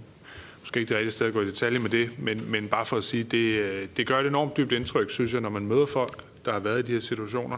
måske 0.62 0.80
ikke 0.80 0.90
det 0.90 0.98
rigtige 0.98 1.12
sted 1.12 1.28
at 1.28 1.34
gå 1.34 1.42
i 1.42 1.46
detalje 1.46 1.80
med 1.80 1.90
det, 1.90 2.20
men, 2.20 2.52
men 2.52 2.68
bare 2.68 2.86
for 2.86 2.98
at 2.98 3.04
sige, 3.04 3.24
det, 3.24 3.60
øh, 3.60 3.88
det 3.98 4.08
gør 4.08 4.20
et 4.20 4.28
enormt 4.28 4.58
dybt 4.58 4.72
indtryk, 4.72 5.12
synes 5.12 5.34
jeg, 5.34 5.42
når 5.42 5.50
man 5.50 5.66
møder 5.66 5.86
folk, 5.86 6.24
der 6.46 6.52
har 6.52 6.60
været 6.60 6.80
i 6.80 6.82
de 6.82 6.92
her 6.92 7.00
situationer, 7.00 7.58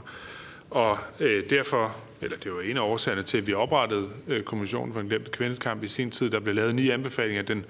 og 0.70 0.98
øh, 1.20 1.50
derfor 1.50 1.96
eller 2.26 2.38
det 2.38 2.54
var 2.54 2.62
en 2.62 2.78
af 2.78 2.82
årsagerne 2.82 3.24
til, 3.24 3.38
at 3.38 3.48
vi 3.48 3.54
oprettede 3.54 4.10
øh, 4.28 4.44
Kommissionen 4.44 4.94
for 4.94 5.00
en 5.00 5.08
glemt 5.08 5.32
kvindekamp 5.32 5.84
i 5.84 5.88
sin 5.88 6.12
tid. 6.12 6.30
Der 6.30 6.40
blev 6.40 6.56
lavet 6.56 6.76
ni 6.76 6.90
anbefalinger. 6.90 7.42
Den, 7.42 7.66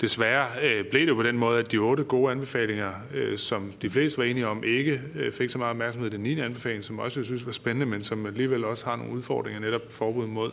desværre 0.00 0.46
øh, 0.62 0.84
blev 0.84 1.02
det 1.02 1.08
jo 1.08 1.14
på 1.14 1.22
den 1.22 1.38
måde, 1.38 1.58
at 1.58 1.72
de 1.72 1.76
otte 1.76 2.04
gode 2.04 2.32
anbefalinger, 2.32 2.90
øh, 3.14 3.38
som 3.38 3.72
de 3.82 3.90
fleste 3.90 4.18
var 4.18 4.24
enige 4.24 4.46
om, 4.46 4.64
ikke 4.64 5.00
øh, 5.14 5.32
fik 5.32 5.50
så 5.50 5.58
meget 5.58 5.70
opmærksomhed. 5.70 6.10
Den 6.10 6.20
9. 6.20 6.40
anbefaling, 6.40 6.84
som 6.84 6.98
også 6.98 7.20
jeg 7.20 7.24
synes 7.24 7.46
var 7.46 7.52
spændende, 7.52 7.86
men 7.86 8.04
som 8.04 8.26
alligevel 8.26 8.64
også 8.64 8.84
har 8.84 8.96
nogle 8.96 9.12
udfordringer, 9.12 9.60
netop 9.60 9.92
forbud 9.92 10.26
mod 10.26 10.50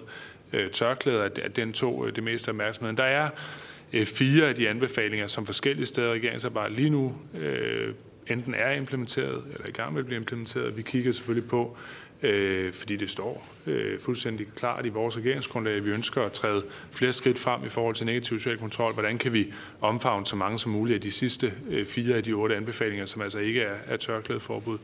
øh, 0.54 0.70
tørklæder, 0.70 1.24
at, 1.24 1.38
at 1.38 1.56
den 1.56 1.74
tog 1.74 2.08
øh, 2.08 2.16
det 2.16 2.24
meste 2.24 2.49
opmærksomhed. 2.49 2.95
Der 2.95 3.04
er 3.04 3.30
øh, 3.93 4.06
fire 4.06 4.47
af 4.47 4.56
de 4.56 4.70
anbefalinger, 4.70 5.28
som 5.28 5.45
forskellige 5.45 5.86
steder 5.86 6.14
i 6.14 6.14
regeringsarbejdet 6.14 6.76
lige 6.76 6.89
nu 6.89 7.16
øh, 7.39 7.93
enten 8.28 8.54
er 8.54 8.72
implementeret 8.72 9.43
eller 9.54 9.68
i 9.68 9.72
gang 9.72 9.93
med 9.93 9.99
at 9.99 10.06
blive 10.06 10.18
implementeret. 10.18 10.78
Vi 10.78 10.82
kigger 10.82 11.12
selvfølgelig 11.12 11.49
på, 11.49 11.78
øh, 12.24 12.74
fordi 12.74 12.95
det 12.95 13.09
står 13.09 13.47
øh, 13.67 13.99
fuldstændig 13.99 14.47
klart 14.55 14.86
i 14.86 14.89
vores 14.89 15.17
regeringsgrundlag, 15.17 15.74
at 15.74 15.86
vi 15.86 15.89
ønsker 15.89 16.22
at 16.22 16.32
træde 16.32 16.63
flere 16.91 17.13
skridt 17.13 17.39
frem 17.39 17.65
i 17.65 17.69
forhold 17.69 17.95
til 17.95 18.05
negativ 18.05 18.39
social 18.39 18.57
kontrol. 18.57 18.93
Hvordan 18.93 19.17
kan 19.17 19.34
vi 19.34 19.53
omfavne 19.82 20.26
så 20.26 20.36
mange 20.36 20.59
som 20.59 20.72
muligt 20.72 20.95
af 20.95 21.01
de 21.01 21.11
sidste 21.11 21.53
øh, 21.69 21.86
fire 21.86 22.15
af 22.15 22.24
de 22.24 22.34
otte 22.34 22.55
anbefalinger, 22.55 23.05
som 23.05 23.22
altså 23.22 23.39
ikke 23.39 23.61
er, 23.61 23.76
er 23.88 23.97
tørklædeforbud, 23.97 24.78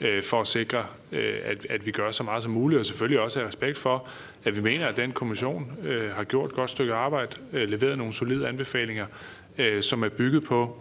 øh, 0.00 0.22
for 0.22 0.40
at 0.40 0.46
sikre, 0.46 0.86
øh, 1.12 1.34
at, 1.44 1.66
at 1.70 1.86
vi 1.86 1.90
gør 1.90 2.10
så 2.10 2.22
meget 2.22 2.42
som 2.42 2.52
muligt, 2.52 2.80
og 2.80 2.86
selvfølgelig 2.86 3.20
også 3.20 3.40
af 3.40 3.46
respekt 3.46 3.78
for, 3.78 4.08
at 4.44 4.56
vi 4.56 4.60
mener, 4.60 4.86
at 4.86 4.96
den 4.96 5.12
kommission 5.12 5.72
øh, 5.84 6.10
har 6.10 6.24
gjort 6.24 6.50
et 6.50 6.56
godt 6.56 6.70
stykke 6.70 6.94
arbejde, 6.94 7.36
øh, 7.52 7.68
leveret 7.68 7.98
nogle 7.98 8.12
solide 8.12 8.48
anbefalinger, 8.48 9.06
øh, 9.58 9.82
som 9.82 10.02
er 10.02 10.08
bygget 10.08 10.44
på 10.44 10.76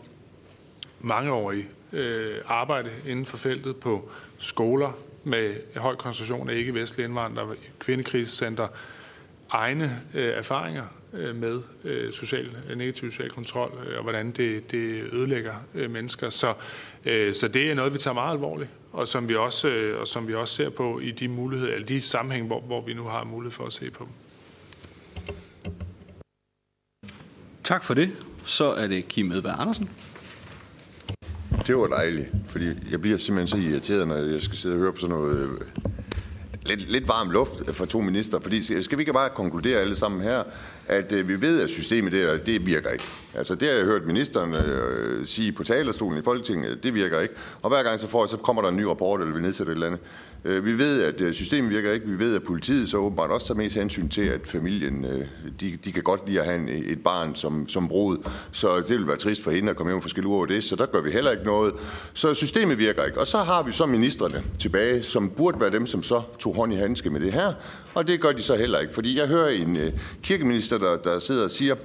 mangeårige 1.00 1.68
øh, 1.94 2.36
arbejde 2.48 2.90
inden 3.08 3.26
for 3.26 3.38
feltet 3.38 3.76
på 3.76 4.10
skoler, 4.38 4.98
med 5.24 5.56
høj 5.76 5.96
koncentration 5.96 6.50
af 6.50 6.56
ikke-vestlige 6.56 7.08
indvandrere, 7.08 7.56
kvindekrisecenter, 7.80 8.68
egne 9.50 10.02
øh, 10.14 10.34
erfaringer 10.38 10.84
øh, 11.14 11.36
med 11.36 11.62
øh, 11.84 12.14
social, 12.14 12.58
negativ 12.76 13.12
social 13.12 13.30
kontrol, 13.30 13.88
øh, 13.88 13.98
og 13.98 14.04
hvordan 14.04 14.32
det, 14.32 14.72
det 14.72 15.14
ødelægger 15.14 15.54
øh, 15.76 15.92
mennesker. 15.92 16.30
Så, 16.30 16.54
øh, 17.06 17.34
så 17.34 17.48
det 17.48 17.72
er 17.72 17.76
noget, 17.76 17.94
vi 17.94 17.98
tager 17.98 18.14
meget 18.14 18.34
alvorligt, 18.34 18.70
og 18.92 19.08
som 19.08 19.30
vi 19.30 19.36
også, 19.36 19.68
øh, 19.68 20.00
og 20.00 20.08
som 20.08 20.28
vi 20.28 20.34
også 20.34 20.56
ser 20.56 20.70
på 20.70 21.00
i 21.00 21.12
de 21.12 21.28
muligheder, 21.28 21.74
eller 21.74 21.88
de 21.88 22.02
sammenhæng, 22.02 22.48
hvor, 22.48 22.60
hvor 22.60 22.82
vi 22.82 22.94
nu 22.94 23.04
har 23.04 23.24
mulighed 23.24 23.52
for 23.52 23.66
at 23.66 23.74
se 23.74 23.92
på 23.92 24.04
dem. 24.04 24.14
Tak 27.64 27.84
for 27.84 27.94
det. 27.94 28.12
Så 28.46 28.66
er 28.66 28.88
det 28.88 29.08
Kim 29.08 29.32
Edberg 29.32 29.56
Andersen. 29.60 29.90
Det 31.68 31.78
var 31.78 31.88
dejligt, 31.88 32.28
fordi 32.48 32.66
jeg 32.92 33.02
bliver 33.02 33.18
simpelthen 33.18 33.48
så 33.62 33.70
irriteret, 33.70 34.08
når 34.08 34.16
jeg 34.16 34.40
skal 34.40 34.58
sidde 34.58 34.76
og 34.76 34.80
høre 34.80 34.94
på 34.94 35.00
sådan 35.00 35.16
noget 35.16 35.38
øh, 35.40 35.50
lidt, 36.66 36.92
lidt 36.92 37.08
varm 37.08 37.30
luft 37.30 37.76
fra 37.76 37.86
to 37.86 38.00
minister. 38.00 38.40
Fordi 38.40 38.84
skal 38.84 38.98
vi 38.98 39.02
ikke 39.02 39.14
bare 39.14 39.30
konkludere 39.30 39.80
alle 39.80 39.96
sammen 39.96 40.22
her, 40.22 40.44
at 40.88 41.12
øh, 41.12 41.28
vi 41.28 41.42
ved, 41.42 41.62
at 41.62 41.70
systemet 41.70 42.12
der, 42.12 42.38
det 42.38 42.66
virker 42.66 42.90
ikke. 42.90 43.04
Altså 43.34 43.56
det 43.56 43.68
har 43.68 43.76
jeg 43.76 43.86
hørt 43.86 44.08
ministeren 44.08 44.56
øh, 44.56 45.26
sige 45.26 45.52
på 45.52 45.64
talerstolen 45.64 46.20
i 46.20 46.22
Folketinget, 46.22 46.84
det 46.84 46.94
virker 46.94 47.20
ikke. 47.20 47.34
Og 47.62 47.70
hver 47.70 47.84
gang 47.84 48.00
så, 48.00 48.08
får, 48.08 48.26
så 48.26 48.38
kommer 48.38 48.62
der 48.62 48.70
en 48.70 48.78
ny 48.78 48.84
rapport, 48.84 49.22
eller 49.22 49.36
vi 49.36 49.42
nedsætter 49.42 49.72
et 49.72 49.76
eller 49.76 49.88
andet. 49.88 50.02
Øh, 50.46 50.66
vi 50.66 50.78
ved, 50.78 51.04
at 51.04 51.22
øh, 51.22 51.34
systemet 51.34 51.70
virker 51.70 51.92
ikke. 51.92 52.08
Vi 52.08 52.20
ved, 52.20 52.36
at 52.36 52.44
politiet 52.44 52.90
så 52.90 52.98
åbenbart 52.98 53.30
også 53.30 53.48
tager 53.48 53.58
mest 53.58 53.76
hensyn 53.76 54.10
til, 54.10 54.22
at 54.22 54.48
familien 54.48 55.06
øh, 55.06 55.26
de, 55.60 55.78
de 55.86 55.92
kan 55.92 56.04
godt 56.04 56.28
lide 56.28 56.40
at 56.40 56.46
have 56.46 56.58
en, 56.58 56.70
et 56.70 57.04
barn 57.04 57.36
som, 57.36 57.68
som 57.68 57.88
brud. 57.88 58.18
Så 58.52 58.78
det 58.78 58.90
vil 58.90 59.08
være 59.08 59.18
trist 59.18 59.44
for 59.44 59.52
hende 59.52 59.70
at 59.70 59.76
komme 59.76 59.92
hjem 59.92 59.98
og 59.98 60.04
få 60.04 60.30
over 60.30 60.46
det. 60.46 60.64
Så 60.64 60.76
der 60.76 60.86
gør 60.86 61.02
vi 61.02 61.12
heller 61.12 61.32
ikke 61.32 61.44
noget. 61.44 61.74
Så 62.14 62.34
systemet 62.34 62.78
virker 62.78 63.04
ikke. 63.04 63.20
Og 63.20 63.28
så 63.28 63.38
har 63.38 63.64
vi 63.64 63.72
så 63.72 63.86
ministerne 63.86 64.44
tilbage, 64.60 65.04
som 65.04 65.30
burde 65.30 65.60
være 65.60 65.72
dem, 65.72 65.88
som 65.88 66.04
så 66.04 66.22
tog 66.40 66.56
hånd 66.56 66.74
i 66.74 66.76
handske 66.76 67.10
med 67.10 67.20
det 67.20 67.34
her. 67.34 67.54
Og 67.94 68.08
det 68.08 68.22
gør 68.22 68.32
de 68.32 68.42
så 68.42 68.56
heller 68.56 68.80
ikke. 68.80 68.94
Fordi 68.94 69.20
jeg 69.20 69.28
hører 69.28 69.50
en 69.50 69.78
kirkeminister, 70.24 70.78
der, 70.78 70.98
der 70.98 71.20
sidder 71.20 71.44
og 71.44 71.52
siger, 71.52 71.76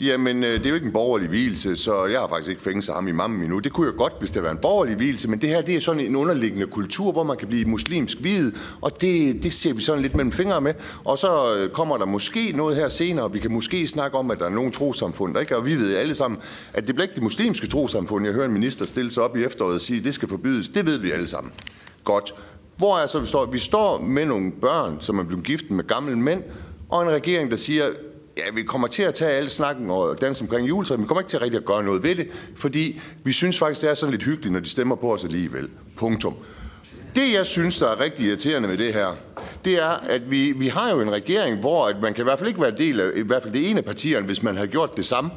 Jamen, 0.00 0.44
øh, 0.44 0.50
det 0.50 0.66
er 0.66 0.70
jo 0.70 0.74
ikke 0.74 0.86
en 0.86 0.92
borgerlig 0.92 1.28
hvilelse, 1.28 1.76
så 1.76 2.06
jeg 2.06 2.20
har 2.20 2.28
faktisk 2.28 2.50
ikke 2.50 2.62
fængslet 2.62 2.94
ham 2.94 3.08
i 3.08 3.12
mange 3.12 3.42
endnu. 3.42 3.58
Det 3.58 3.72
kunne 3.72 3.86
jeg 3.86 3.94
godt, 3.96 4.12
hvis 4.18 4.30
det 4.30 4.42
var 4.42 4.50
en 4.50 4.58
borgerlig 4.62 4.96
hvilelse, 4.96 5.28
men 5.28 5.40
det 5.40 5.48
her 5.48 5.60
det 5.60 5.76
er 5.76 5.80
sådan 5.80 6.00
en 6.00 6.16
underliggende 6.16 6.66
kultur, 6.66 7.12
hvor 7.12 7.22
man 7.22 7.36
kan 7.36 7.48
blive 7.48 7.64
muslimsk 7.64 8.18
hvid, 8.18 8.52
og 8.80 9.00
det, 9.00 9.42
det 9.42 9.52
ser 9.52 9.72
vi 9.72 9.82
sådan 9.82 10.02
lidt 10.02 10.14
mellem 10.14 10.32
fingre 10.32 10.60
med. 10.60 10.74
Og 11.04 11.18
så 11.18 11.56
øh, 11.56 11.70
kommer 11.70 11.98
der 11.98 12.06
måske 12.06 12.52
noget 12.56 12.76
her 12.76 12.88
senere, 12.88 13.32
vi 13.32 13.38
kan 13.38 13.52
måske 13.52 13.86
snakke 13.86 14.18
om, 14.18 14.30
at 14.30 14.38
der 14.38 14.44
er 14.44 14.50
nogle 14.50 14.70
trosamfund, 14.70 15.34
der 15.34 15.40
ikke? 15.40 15.56
Og 15.56 15.66
vi 15.66 15.74
ved 15.74 15.96
alle 15.96 16.14
sammen, 16.14 16.40
at 16.72 16.86
det 16.86 16.94
bliver 16.94 17.04
ikke 17.04 17.14
det 17.14 17.22
muslimske 17.22 17.66
trosamfund. 17.66 18.24
Jeg 18.24 18.34
hører 18.34 18.46
en 18.46 18.52
minister 18.52 18.86
stille 18.86 19.10
sig 19.10 19.22
op 19.22 19.36
i 19.36 19.44
efteråret 19.44 19.74
og 19.74 19.80
sige, 19.80 19.98
at 19.98 20.04
det 20.04 20.14
skal 20.14 20.28
forbydes. 20.28 20.68
Det 20.68 20.86
ved 20.86 20.98
vi 20.98 21.10
alle 21.10 21.28
sammen. 21.28 21.52
Godt. 22.04 22.34
Hvor 22.76 22.98
er 22.98 23.06
så, 23.06 23.18
vi 23.18 23.26
står? 23.26 23.46
Vi 23.46 23.58
står 23.58 24.00
med 24.00 24.26
nogle 24.26 24.52
børn, 24.52 24.96
som 25.00 25.18
er 25.18 25.22
blevet 25.22 25.44
gift 25.44 25.70
med 25.70 25.84
gamle 25.84 26.16
mænd, 26.16 26.42
og 26.88 27.02
en 27.02 27.10
regering, 27.10 27.50
der 27.50 27.56
siger, 27.56 27.84
Ja, 28.36 28.42
vi 28.54 28.62
kommer 28.62 28.88
til 28.88 29.02
at 29.02 29.14
tage 29.14 29.30
alle 29.30 29.50
snakken 29.50 29.90
og 29.90 30.20
danse 30.20 30.42
omkring 30.42 30.68
juletræet, 30.68 30.98
men 30.98 31.04
vi 31.04 31.08
kommer 31.08 31.20
ikke 31.20 31.30
til 31.30 31.38
rigtig 31.38 31.58
at 31.58 31.64
gøre 31.64 31.82
noget 31.82 32.02
ved 32.02 32.14
det, 32.14 32.28
fordi 32.56 33.00
vi 33.24 33.32
synes 33.32 33.58
faktisk, 33.58 33.80
det 33.80 33.90
er 33.90 33.94
sådan 33.94 34.10
lidt 34.10 34.22
hyggeligt, 34.22 34.52
når 34.52 34.60
de 34.60 34.68
stemmer 34.68 34.96
på 34.96 35.14
os 35.14 35.24
alligevel. 35.24 35.68
Punktum. 35.96 36.34
Det, 37.14 37.32
jeg 37.32 37.46
synes, 37.46 37.78
der 37.78 37.88
er 37.88 38.00
rigtig 38.00 38.26
irriterende 38.26 38.68
med 38.68 38.76
det 38.76 38.94
her, 38.94 39.16
det 39.64 39.74
er, 39.74 39.88
at 39.88 40.30
vi, 40.30 40.52
vi 40.52 40.68
har 40.68 40.90
jo 40.90 41.00
en 41.00 41.12
regering, 41.12 41.60
hvor 41.60 41.86
at 41.86 41.96
man 42.02 42.14
kan 42.14 42.22
i 42.22 42.24
hvert 42.24 42.38
fald 42.38 42.48
ikke 42.48 42.60
være 42.60 42.70
del 42.70 43.00
af 43.00 43.10
i 43.16 43.20
hvert 43.20 43.42
fald 43.42 43.54
det 43.54 43.70
ene 43.70 43.78
af 43.78 43.84
partierne, 43.84 44.26
hvis 44.26 44.42
man 44.42 44.56
har 44.56 44.66
gjort 44.66 44.96
det 44.96 45.06
samme. 45.06 45.30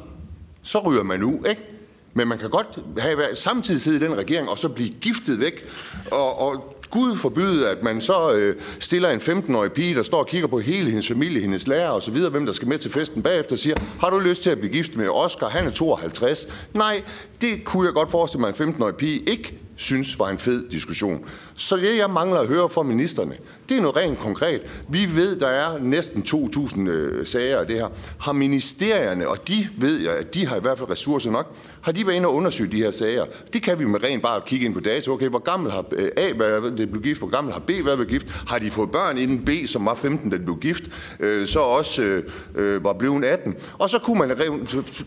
Så 0.62 0.78
ryger 0.78 1.02
man 1.02 1.22
ud, 1.22 1.48
ikke? 1.48 1.66
Men 2.14 2.28
man 2.28 2.38
kan 2.38 2.50
godt 2.50 2.78
have 2.98 3.18
samtidig 3.34 3.80
sidde 3.80 3.96
i 3.96 4.00
den 4.00 4.18
regering, 4.18 4.48
og 4.48 4.58
så 4.58 4.68
blive 4.68 4.94
giftet 5.00 5.40
væk, 5.40 5.66
og, 6.10 6.38
og 6.40 6.75
Gud 6.90 7.16
forbyde, 7.16 7.70
at 7.70 7.82
man 7.82 8.00
så 8.00 8.32
øh, 8.32 8.56
stiller 8.80 9.10
en 9.10 9.20
15-årig 9.20 9.72
pige, 9.72 9.94
der 9.94 10.02
står 10.02 10.18
og 10.18 10.26
kigger 10.26 10.48
på 10.48 10.58
hele 10.58 10.88
hendes 10.88 11.08
familie, 11.08 11.40
hendes 11.40 11.66
lærer 11.66 11.88
og 11.88 12.02
så 12.02 12.10
videre, 12.10 12.30
hvem 12.30 12.46
der 12.46 12.52
skal 12.52 12.68
med 12.68 12.78
til 12.78 12.90
festen 12.90 13.22
bagefter, 13.22 13.52
og 13.52 13.58
siger, 13.58 13.76
har 14.00 14.10
du 14.10 14.18
lyst 14.18 14.42
til 14.42 14.50
at 14.50 14.58
blive 14.58 14.72
gift 14.72 14.96
med 14.96 15.08
Oscar? 15.08 15.48
Han 15.48 15.66
er 15.66 15.70
52. 15.70 16.48
Nej, 16.74 17.02
det 17.40 17.64
kunne 17.64 17.86
jeg 17.86 17.94
godt 17.94 18.10
forestille 18.10 18.40
mig, 18.40 18.60
en 18.60 18.74
15-årig 18.74 18.94
pige 18.94 19.18
ikke 19.18 19.58
synes 19.76 20.18
var 20.18 20.28
en 20.28 20.38
fed 20.38 20.68
diskussion. 20.68 21.24
Så 21.56 21.76
det, 21.76 21.96
jeg 21.96 22.10
mangler 22.10 22.40
at 22.40 22.46
høre 22.46 22.68
fra 22.68 22.82
ministerne, 22.82 23.36
det 23.68 23.76
er 23.76 23.80
noget 23.80 23.96
rent 23.96 24.18
konkret. 24.18 24.60
Vi 24.88 25.08
ved, 25.14 25.40
der 25.40 25.46
er 25.46 25.78
næsten 25.78 26.22
2.000 26.28 26.80
øh, 26.80 27.26
sager 27.26 27.58
af 27.58 27.66
det 27.66 27.76
her. 27.76 27.88
Har 28.20 28.32
ministerierne, 28.32 29.28
og 29.28 29.48
de 29.48 29.68
ved 29.76 30.00
jeg, 30.00 30.14
at 30.14 30.34
de 30.34 30.46
har 30.46 30.56
i 30.56 30.60
hvert 30.60 30.78
fald 30.78 30.90
ressourcer 30.90 31.30
nok, 31.30 31.54
har 31.80 31.92
de 31.92 32.06
været 32.06 32.16
inde 32.16 32.28
og 32.28 32.34
undersøge 32.34 32.72
de 32.72 32.76
her 32.76 32.90
sager? 32.90 33.24
Det 33.52 33.62
kan 33.62 33.78
vi 33.78 33.84
med 33.84 34.04
rent 34.04 34.22
bare 34.22 34.40
kigge 34.46 34.66
ind 34.66 34.74
på 34.74 34.80
data. 34.80 35.10
Okay, 35.10 35.28
hvor 35.28 35.38
gammel 35.38 35.72
har 35.72 35.84
øh, 35.92 36.08
A 36.16 36.32
været 36.38 36.78
det 36.78 36.90
blev 36.90 37.02
gift? 37.02 37.20
Hvor 37.20 37.28
gammel 37.28 37.52
har 37.52 37.60
B 37.60 37.70
været 37.84 38.08
gift? 38.08 38.26
Har 38.48 38.58
de 38.58 38.70
fået 38.70 38.90
børn 38.90 39.18
inden 39.18 39.44
B, 39.44 39.50
som 39.66 39.86
var 39.86 39.94
15, 39.94 40.30
da 40.30 40.36
de 40.36 40.42
blev 40.42 40.58
gift? 40.58 40.82
Øh, 41.20 41.46
så 41.46 41.60
også 41.60 42.02
øh, 42.02 42.22
øh 42.54 42.84
var 42.84 42.92
blevet 42.92 43.24
18. 43.24 43.54
Og 43.78 43.90
så 43.90 43.98
kunne 43.98 44.18
man 44.18 44.36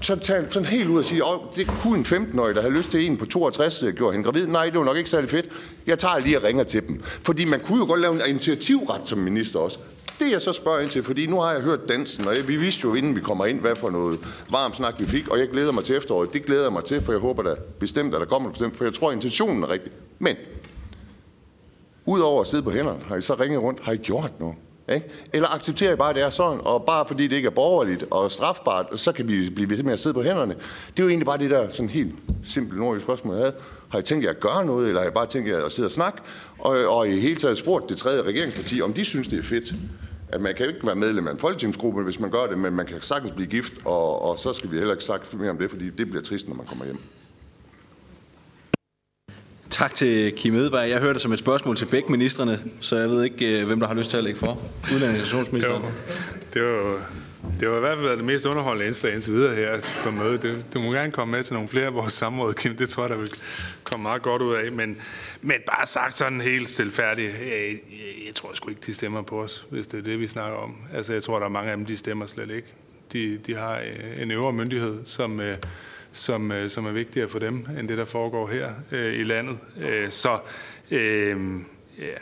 så 0.01 0.15
tage 0.15 0.45
sådan 0.49 0.65
helt 0.65 0.89
ud 0.89 0.99
og 0.99 1.05
sige, 1.05 1.21
at 1.21 1.55
det 1.55 1.67
kunne 1.81 1.99
en 1.99 2.05
15-årig, 2.05 2.55
der 2.55 2.61
havde 2.61 2.73
lyst 2.73 2.91
til 2.91 3.05
en 3.05 3.17
på 3.17 3.25
62, 3.25 3.83
øh, 3.83 3.93
gjorde 3.93 4.11
hende 4.11 4.25
gravid. 4.25 4.47
Nej, 4.47 4.65
det 4.65 4.79
var 4.79 4.85
nok 4.85 4.97
ikke 4.97 5.09
særlig 5.09 5.29
fedt. 5.29 5.49
Jeg 5.87 5.99
tager 5.99 6.19
lige 6.19 6.38
jeg 6.39 6.47
ringer 6.47 6.63
til 6.63 6.87
dem. 6.87 7.01
Fordi 7.03 7.45
man 7.45 7.59
kunne 7.59 7.79
jo 7.79 7.85
godt 7.85 7.99
lave 8.01 8.13
en 8.13 8.21
initiativret 8.27 9.01
som 9.05 9.17
minister 9.17 9.59
også. 9.59 9.77
Det 10.19 10.31
jeg 10.31 10.41
så 10.41 10.53
spørger 10.53 10.79
ind 10.79 10.89
til, 10.89 11.03
fordi 11.03 11.25
nu 11.25 11.39
har 11.41 11.51
jeg 11.51 11.61
hørt 11.61 11.89
dansen, 11.89 12.27
og 12.27 12.35
vi 12.47 12.55
vidste 12.55 12.81
jo, 12.83 12.93
inden 12.93 13.15
vi 13.15 13.21
kommer 13.21 13.45
ind, 13.45 13.59
hvad 13.59 13.75
for 13.75 13.89
noget 13.89 14.19
varm 14.51 14.73
snak 14.73 14.99
vi 14.99 15.05
fik, 15.05 15.27
og 15.27 15.39
jeg 15.39 15.49
glæder 15.49 15.71
mig 15.71 15.83
til 15.83 15.95
efteråret. 15.95 16.33
Det 16.33 16.45
glæder 16.45 16.63
jeg 16.63 16.73
mig 16.73 16.83
til, 16.83 17.01
for 17.01 17.11
jeg 17.11 17.21
håber 17.21 17.43
da 17.43 17.55
bestemt, 17.79 18.15
at 18.15 18.21
der 18.21 18.27
kommer 18.27 18.49
bestemt, 18.49 18.77
for 18.77 18.83
jeg 18.83 18.93
tror, 18.93 19.09
at 19.09 19.15
intentionen 19.15 19.63
er 19.63 19.69
rigtig. 19.69 19.91
Men, 20.19 20.35
udover 22.05 22.41
at 22.41 22.47
sidde 22.47 22.63
på 22.63 22.71
hænderne, 22.71 22.99
har 23.07 23.15
I 23.15 23.21
så 23.21 23.33
ringet 23.33 23.61
rundt, 23.61 23.79
har 23.83 23.91
I 23.91 23.97
gjort 23.97 24.33
noget? 24.39 24.55
Ikke? 24.93 25.07
Eller 25.33 25.55
accepterer 25.55 25.93
I 25.93 25.95
bare, 25.95 26.09
at 26.09 26.15
det 26.15 26.23
er 26.23 26.29
sådan, 26.29 26.59
og 26.63 26.85
bare 26.85 27.05
fordi 27.05 27.27
det 27.27 27.35
ikke 27.35 27.45
er 27.45 27.51
borgerligt 27.51 28.03
og 28.11 28.31
strafbart, 28.31 28.85
så 28.95 29.11
kan 29.11 29.27
vi 29.27 29.49
blive 29.49 29.69
ved 29.69 29.83
med 29.83 29.93
at 29.93 29.99
sidde 29.99 30.13
på 30.13 30.23
hænderne. 30.23 30.53
Det 30.87 30.99
er 30.99 31.03
jo 31.03 31.09
egentlig 31.09 31.25
bare 31.25 31.37
det 31.37 31.49
der 31.49 31.69
sådan 31.69 31.89
helt 31.89 32.15
simple 32.43 32.79
nordiske 32.79 33.03
spørgsmål, 33.03 33.35
jeg 33.35 33.43
havde. 33.43 33.55
Har 33.89 33.99
I 33.99 34.01
tænkt 34.01 34.23
jer 34.23 34.29
at 34.29 34.39
gøre 34.39 34.65
noget, 34.65 34.87
eller 34.87 35.01
har 35.01 35.07
I 35.07 35.11
bare 35.11 35.25
tænkt 35.25 35.49
jer 35.49 35.65
at 35.65 35.71
sidde 35.71 35.87
og 35.87 35.91
snakke? 35.91 36.21
Og, 36.59 36.97
og 36.97 37.09
i 37.09 37.19
hele 37.19 37.35
taget 37.35 37.57
spurgt 37.57 37.89
det 37.89 37.97
tredje 37.97 38.21
regeringsparti, 38.21 38.81
om 38.81 38.93
de 38.93 39.05
synes, 39.05 39.27
det 39.27 39.39
er 39.39 39.43
fedt. 39.43 39.73
At 40.31 40.41
man 40.41 40.55
kan 40.55 40.67
ikke 40.67 40.79
være 40.85 40.95
medlem 40.95 41.27
af 41.27 41.31
en 41.31 41.39
folketingsgruppe, 41.39 42.03
hvis 42.03 42.19
man 42.19 42.31
gør 42.31 42.47
det, 42.47 42.57
men 42.57 42.73
man 42.75 42.85
kan 42.85 43.01
sagtens 43.01 43.31
blive 43.31 43.47
gift, 43.47 43.73
og, 43.85 44.21
og 44.21 44.39
så 44.39 44.53
skal 44.53 44.71
vi 44.71 44.77
heller 44.77 44.93
ikke 44.93 45.03
sagt 45.03 45.33
mere 45.39 45.49
om 45.49 45.57
det, 45.57 45.69
fordi 45.69 45.89
det 45.89 46.09
bliver 46.09 46.21
trist, 46.21 46.47
når 46.47 46.55
man 46.55 46.65
kommer 46.65 46.85
hjem. 46.85 46.97
Tak 49.69 49.93
til 49.93 50.33
Kim 50.35 50.55
Edberg. 50.55 50.89
Jeg 50.89 50.99
hørte 50.99 51.13
det 51.13 51.21
som 51.21 51.31
et 51.31 51.39
spørgsmål 51.39 51.75
til 51.75 51.85
begge 51.85 52.11
ministerne, 52.11 52.59
så 52.81 52.95
jeg 52.95 53.09
ved 53.09 53.23
ikke, 53.23 53.59
øh, 53.59 53.67
hvem 53.67 53.79
der 53.79 53.87
har 53.87 53.93
lyst 53.93 54.09
til 54.09 54.17
at 54.17 54.23
lægge 54.23 54.39
for. 54.39 54.61
Udlændingsministeren. 54.93 55.83
Det 56.53 56.61
var, 56.61 57.09
det 57.59 57.69
var 57.69 57.77
i 57.77 57.79
hvert 57.79 57.97
fald 57.97 58.17
det 58.17 58.25
mest 58.25 58.45
underholdende 58.45 58.87
indslag 58.87 59.13
indtil 59.13 59.33
videre 59.33 59.55
her 59.55 59.79
på 60.03 60.11
mødet. 60.11 60.43
Du, 60.43 60.55
du 60.73 60.79
må 60.79 60.91
gerne 60.91 61.11
komme 61.11 61.31
med 61.31 61.43
til 61.43 61.53
nogle 61.53 61.69
flere 61.69 61.85
af 61.85 61.93
vores 61.93 62.13
samråd, 62.13 62.53
Kim. 62.53 62.75
Det 62.75 62.89
tror 62.89 63.03
jeg, 63.03 63.09
der 63.09 63.17
vil 63.17 63.31
komme 63.83 64.03
meget 64.03 64.21
godt 64.21 64.41
ud 64.41 64.55
af. 64.55 64.71
Men, 64.71 65.01
men 65.41 65.55
bare 65.67 65.87
sagt 65.87 66.15
sådan 66.15 66.41
helt 66.41 66.69
stilfærdigt, 66.69 67.33
jeg, 67.41 67.79
jeg 68.27 68.35
tror 68.35 68.53
sgu 68.53 68.69
ikke, 68.69 68.81
de 68.85 68.93
stemmer 68.93 69.21
på 69.21 69.41
os, 69.41 69.67
hvis 69.69 69.87
det 69.87 69.99
er 69.99 70.03
det, 70.03 70.19
vi 70.19 70.27
snakker 70.27 70.57
om. 70.57 70.75
Altså, 70.93 71.13
jeg 71.13 71.23
tror, 71.23 71.39
der 71.39 71.45
er 71.45 71.49
mange 71.49 71.71
af 71.71 71.77
dem, 71.77 71.85
de 71.85 71.97
stemmer 71.97 72.25
slet 72.25 72.49
ikke. 72.51 72.67
De, 73.13 73.37
de 73.37 73.55
har 73.55 73.77
øh, 73.77 74.21
en 74.21 74.31
øvre 74.31 74.53
myndighed, 74.53 75.05
som, 75.05 75.41
som, 76.11 76.51
som 76.67 76.85
er 76.85 76.91
vigtigere 76.91 77.29
for 77.29 77.39
dem, 77.39 77.67
end 77.79 77.87
det, 77.87 77.97
der 77.97 78.05
foregår 78.05 78.47
her 78.47 78.71
i 79.09 79.23
landet. 79.23 79.57
Så, 80.09 80.39
øh, 80.91 81.37
ja. 81.99 82.13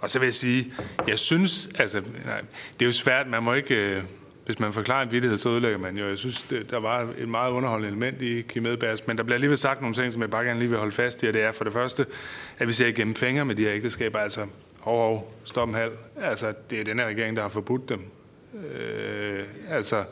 Og 0.00 0.10
så 0.10 0.18
vil 0.18 0.26
jeg 0.26 0.34
sige, 0.34 0.72
jeg 1.08 1.18
synes, 1.18 1.68
altså, 1.78 2.02
nej, 2.24 2.40
det 2.72 2.82
er 2.82 2.86
jo 2.86 2.92
svært, 2.92 3.26
man 3.28 3.42
må 3.42 3.54
ikke 3.54 4.02
hvis 4.46 4.58
man 4.58 4.72
forklarer 4.72 5.02
en 5.02 5.12
vittighed, 5.12 5.38
så 5.38 5.48
ødelægger 5.48 5.78
man 5.78 5.98
jo. 5.98 6.08
Jeg 6.08 6.18
synes, 6.18 6.42
det, 6.42 6.70
der 6.70 6.80
var 6.80 7.08
et 7.18 7.28
meget 7.28 7.52
underholdende 7.52 7.88
element 7.88 8.22
i 8.22 8.40
Kim 8.40 8.66
Edbergs, 8.66 9.06
men 9.06 9.16
der 9.16 9.22
bliver 9.22 9.34
alligevel 9.34 9.58
sagt 9.58 9.80
nogle 9.80 9.94
ting, 9.94 10.12
som 10.12 10.22
jeg 10.22 10.30
bare 10.30 10.44
gerne 10.44 10.58
lige 10.58 10.68
vil 10.68 10.78
holde 10.78 10.92
fast 10.92 11.22
i, 11.22 11.26
og 11.26 11.32
det 11.32 11.42
er 11.42 11.52
for 11.52 11.64
det 11.64 11.72
første, 11.72 12.06
at 12.58 12.68
vi 12.68 12.72
ser 12.72 12.86
igennem 12.86 13.14
fingre 13.14 13.44
med 13.44 13.54
de 13.54 13.62
her 13.62 13.72
ægteskaber, 13.74 14.18
altså 14.18 14.46
hov, 14.80 14.98
hov, 14.98 15.34
stop 15.44 15.68
en 15.68 15.74
halv. 15.74 15.92
Altså, 16.20 16.54
det 16.70 16.80
er 16.80 16.84
den 16.84 16.98
her 16.98 17.06
regering, 17.06 17.36
der 17.36 17.42
har 17.42 17.48
forbudt 17.48 17.88
dem. 17.88 18.04
Øh, 18.54 19.44
altså, 19.70 20.04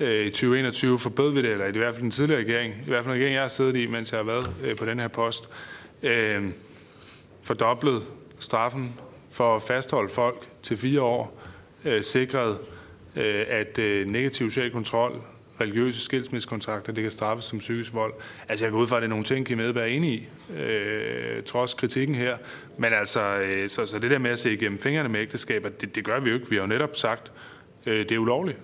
øh, 0.00 0.26
i 0.26 0.30
2021 0.30 0.98
forbød 0.98 1.32
vi 1.32 1.42
det, 1.42 1.50
eller 1.50 1.66
i 1.66 1.78
hvert 1.78 1.94
fald 1.94 2.02
den 2.02 2.10
tidligere 2.10 2.40
regering, 2.40 2.74
i 2.86 2.88
hvert 2.88 3.04
fald 3.04 3.14
en 3.14 3.20
regering, 3.20 3.34
jeg 3.34 3.42
har 3.42 3.48
siddet 3.48 3.76
i, 3.76 3.86
mens 3.86 4.12
jeg 4.12 4.18
har 4.18 4.24
været 4.24 4.50
øh, 4.62 4.76
på 4.76 4.86
den 4.86 5.00
her 5.00 5.08
post, 5.08 5.48
øh, 6.02 6.42
fordoblet 7.42 8.02
straffen 8.38 8.94
for 9.30 9.56
at 9.56 9.62
fastholde 9.62 10.08
folk 10.08 10.48
til 10.62 10.76
fire 10.76 11.02
år, 11.02 11.42
øh, 11.84 12.02
sikret 12.02 12.58
Øh, 13.16 13.44
at 13.48 13.78
øh, 13.78 14.06
negativ 14.06 14.50
social 14.50 14.70
kontrol, 14.70 15.22
religiøse 15.60 16.00
skilsmissekontrakter, 16.00 16.92
det 16.92 17.02
kan 17.02 17.10
straffes 17.10 17.44
som 17.44 17.58
psykisk 17.58 17.94
vold. 17.94 18.12
Altså 18.48 18.64
jeg 18.64 18.72
går 18.72 18.78
ud 18.78 18.86
fra, 18.86 18.96
at 18.96 19.02
det 19.02 19.06
er 19.06 19.10
nogle 19.10 19.24
ting, 19.24 19.46
Kim 19.46 19.60
Edberg 19.60 19.82
er 19.82 19.86
enig 19.86 20.12
i, 20.12 20.28
øh, 20.56 21.42
trods 21.42 21.74
kritikken 21.74 22.14
her. 22.14 22.36
Men 22.78 22.92
altså, 22.92 23.36
øh, 23.36 23.70
så, 23.70 23.86
så 23.86 23.98
det 23.98 24.10
der 24.10 24.18
med 24.18 24.30
at 24.30 24.38
se 24.38 24.52
igennem 24.52 24.78
fingrene 24.78 25.08
med 25.08 25.20
ægteskaber, 25.20 25.68
det, 25.68 25.94
det 25.94 26.04
gør 26.04 26.20
vi 26.20 26.30
jo 26.30 26.34
ikke. 26.34 26.50
Vi 26.50 26.56
har 26.56 26.62
jo 26.62 26.68
netop 26.68 26.96
sagt, 26.96 27.32
øh, 27.86 27.98
det 27.98 28.12
er 28.12 28.18
ulovligt. 28.18 28.58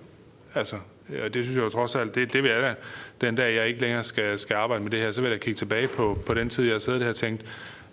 Altså, 0.55 0.75
øh, 1.09 1.23
og 1.23 1.33
det 1.33 1.43
synes 1.43 1.57
jeg 1.57 1.63
jo 1.63 1.69
trods 1.69 1.95
alt, 1.95 2.15
det, 2.15 2.33
det 2.33 2.43
vil 2.43 2.51
jeg 2.51 2.61
da, 2.61 2.75
den 3.21 3.35
dag 3.35 3.55
jeg 3.55 3.67
ikke 3.67 3.81
længere 3.81 4.03
skal, 4.03 4.39
skal 4.39 4.55
arbejde 4.55 4.83
med 4.83 4.91
det 4.91 4.99
her, 4.99 5.11
så 5.11 5.21
vil 5.21 5.29
jeg 5.29 5.39
da 5.39 5.43
kigge 5.43 5.57
tilbage 5.57 5.87
på, 5.87 6.19
på 6.25 6.33
den 6.33 6.49
tid, 6.49 6.63
jeg 6.63 6.73
har 6.73 6.79
siddet 6.79 7.01
her 7.01 7.09
og 7.09 7.15
tænkt, 7.15 7.45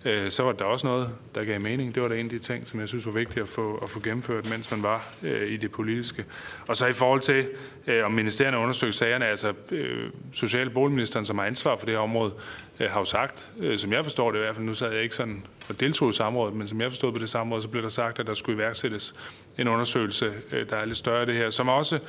øh, 0.05 0.31
så 0.31 0.43
var 0.43 0.51
der 0.51 0.65
også 0.65 0.87
noget, 0.87 1.09
der 1.35 1.43
gav 1.43 1.61
mening. 1.61 1.95
Det 1.95 2.03
var 2.03 2.09
da 2.09 2.15
en 2.15 2.25
af 2.25 2.29
de 2.29 2.39
ting, 2.39 2.67
som 2.67 2.79
jeg 2.79 2.87
synes 2.87 3.05
var 3.05 3.11
vigtigt 3.11 3.43
at 3.43 3.49
få, 3.49 3.75
at 3.83 3.89
få 3.89 3.99
gennemført, 3.99 4.49
mens 4.49 4.71
man 4.71 4.83
var 4.83 5.13
øh, 5.23 5.51
i 5.51 5.57
det 5.57 5.71
politiske. 5.71 6.25
Og 6.67 6.77
så 6.77 6.85
i 6.87 6.93
forhold 6.93 7.21
til, 7.21 7.49
øh, 7.87 8.05
om 8.05 8.11
ministerierne 8.11 8.57
undersøger 8.57 8.93
sagerne, 8.93 9.25
altså 9.25 9.53
øh, 9.71 10.09
Social- 10.33 10.69
boligministeren, 10.69 11.25
som 11.25 11.37
har 11.37 11.45
ansvar 11.45 11.75
for 11.77 11.85
det 11.85 11.93
her 11.93 12.01
område, 12.01 12.33
øh, 12.79 12.89
har 12.89 12.99
jo 12.99 13.05
sagt, 13.05 13.51
øh, 13.59 13.77
som 13.79 13.93
jeg 13.93 14.03
forstår 14.03 14.31
det 14.31 14.39
i 14.39 14.41
hvert 14.41 14.55
fald, 14.55 14.65
nu 14.65 14.73
sad 14.73 14.93
jeg 14.93 15.03
ikke 15.03 15.15
sådan 15.15 15.43
og 15.69 15.79
deltog 15.79 16.09
i 16.09 16.13
samrådet, 16.13 16.55
men 16.55 16.67
som 16.67 16.81
jeg 16.81 16.91
forstod 16.91 17.11
på 17.11 17.19
det 17.19 17.29
samråd, 17.29 17.61
så 17.61 17.67
blev 17.67 17.83
der 17.83 17.89
sagt, 17.89 18.19
at 18.19 18.27
der 18.27 18.33
skulle 18.33 18.55
iværksættes 18.55 19.15
en 19.57 19.67
undersøgelse, 19.67 20.33
øh, 20.51 20.69
der 20.69 20.75
er 20.75 20.85
lidt 20.85 20.97
større 20.97 21.19
af 21.19 21.25
det 21.25 21.35
her, 21.35 21.49
som 21.49 21.69
også 21.69 21.99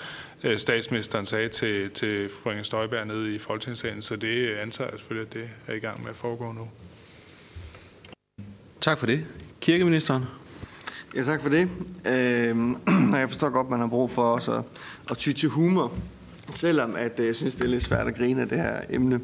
øh, 0.42 0.58
statsministeren 0.58 1.26
sagde 1.26 1.48
til, 1.48 1.90
til 1.90 2.30
fru 2.42 2.50
Inger 2.50 2.62
Støjberg 2.62 3.06
nede 3.06 3.34
i 3.34 3.38
Folketingssalen, 3.38 4.02
så 4.02 4.16
det 4.16 4.54
antager 4.54 4.90
jeg 4.90 4.98
selvfølgelig, 4.98 5.30
at 5.30 5.34
det 5.34 5.50
er 5.66 5.74
i 5.74 5.78
gang 5.78 6.02
med 6.02 6.10
at 6.10 6.16
foregå 6.16 6.52
nu. 6.52 6.68
Tak 8.80 8.98
for 8.98 9.06
det. 9.06 9.24
Kirkeministeren. 9.60 10.24
Ja, 11.16 11.22
tak 11.22 11.42
for 11.42 11.48
det. 11.48 11.70
Øh, 12.06 12.56
jeg 13.20 13.28
forstår 13.28 13.48
godt, 13.48 13.64
at 13.66 13.70
man 13.70 13.80
har 13.80 13.86
brug 13.86 14.10
for 14.10 14.22
også 14.22 14.52
at, 14.52 14.62
at 15.10 15.16
ty 15.16 15.32
til 15.32 15.48
humor, 15.48 15.92
selvom 16.50 16.94
at, 16.96 17.20
øh, 17.20 17.26
jeg 17.26 17.36
synes, 17.36 17.54
det 17.54 17.64
er 17.64 17.68
lidt 17.68 17.84
svært 17.84 18.06
at 18.06 18.16
grine 18.16 18.40
af 18.40 18.48
det 18.48 18.58
her 18.58 18.80
emne. 18.90 19.20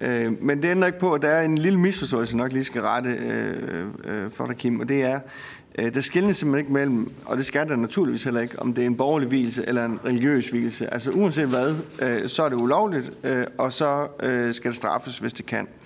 Øh, 0.00 0.42
men 0.42 0.62
det 0.62 0.68
ændrer 0.68 0.86
ikke 0.86 0.98
på, 0.98 1.12
at 1.12 1.22
der 1.22 1.28
er 1.28 1.42
en 1.42 1.58
lille 1.58 1.78
misforståelse, 1.78 2.36
nok 2.36 2.52
lige 2.52 2.64
skal 2.64 2.82
rette 2.82 3.10
øh, 3.10 3.54
øh, 3.68 3.86
øh, 4.04 4.30
for 4.30 4.46
dig, 4.46 4.56
Kim, 4.56 4.80
og 4.80 4.88
det 4.88 5.02
er, 5.02 5.20
øh, 5.78 5.94
der 5.94 6.00
skilles 6.00 6.36
simpelthen 6.36 6.58
ikke 6.58 6.72
mellem, 6.72 7.12
og 7.24 7.36
det 7.36 7.46
skal 7.46 7.68
der 7.68 7.76
naturligvis 7.76 8.24
heller 8.24 8.40
ikke, 8.40 8.58
om 8.58 8.74
det 8.74 8.82
er 8.82 8.86
en 8.86 8.96
borgerlig 8.96 9.28
hvilelse 9.28 9.68
eller 9.68 9.84
en 9.84 10.00
religiøs 10.04 10.50
hvilelse. 10.50 10.94
Altså 10.94 11.10
uanset 11.10 11.48
hvad, 11.48 11.74
øh, 12.02 12.28
så 12.28 12.42
er 12.42 12.48
det 12.48 12.56
ulovligt, 12.56 13.12
øh, 13.24 13.46
og 13.58 13.72
så 13.72 14.08
øh, 14.22 14.54
skal 14.54 14.70
det 14.70 14.76
straffes, 14.76 15.18
hvis 15.18 15.32
det 15.32 15.46
kan. 15.46 15.68
Øh, 15.68 15.85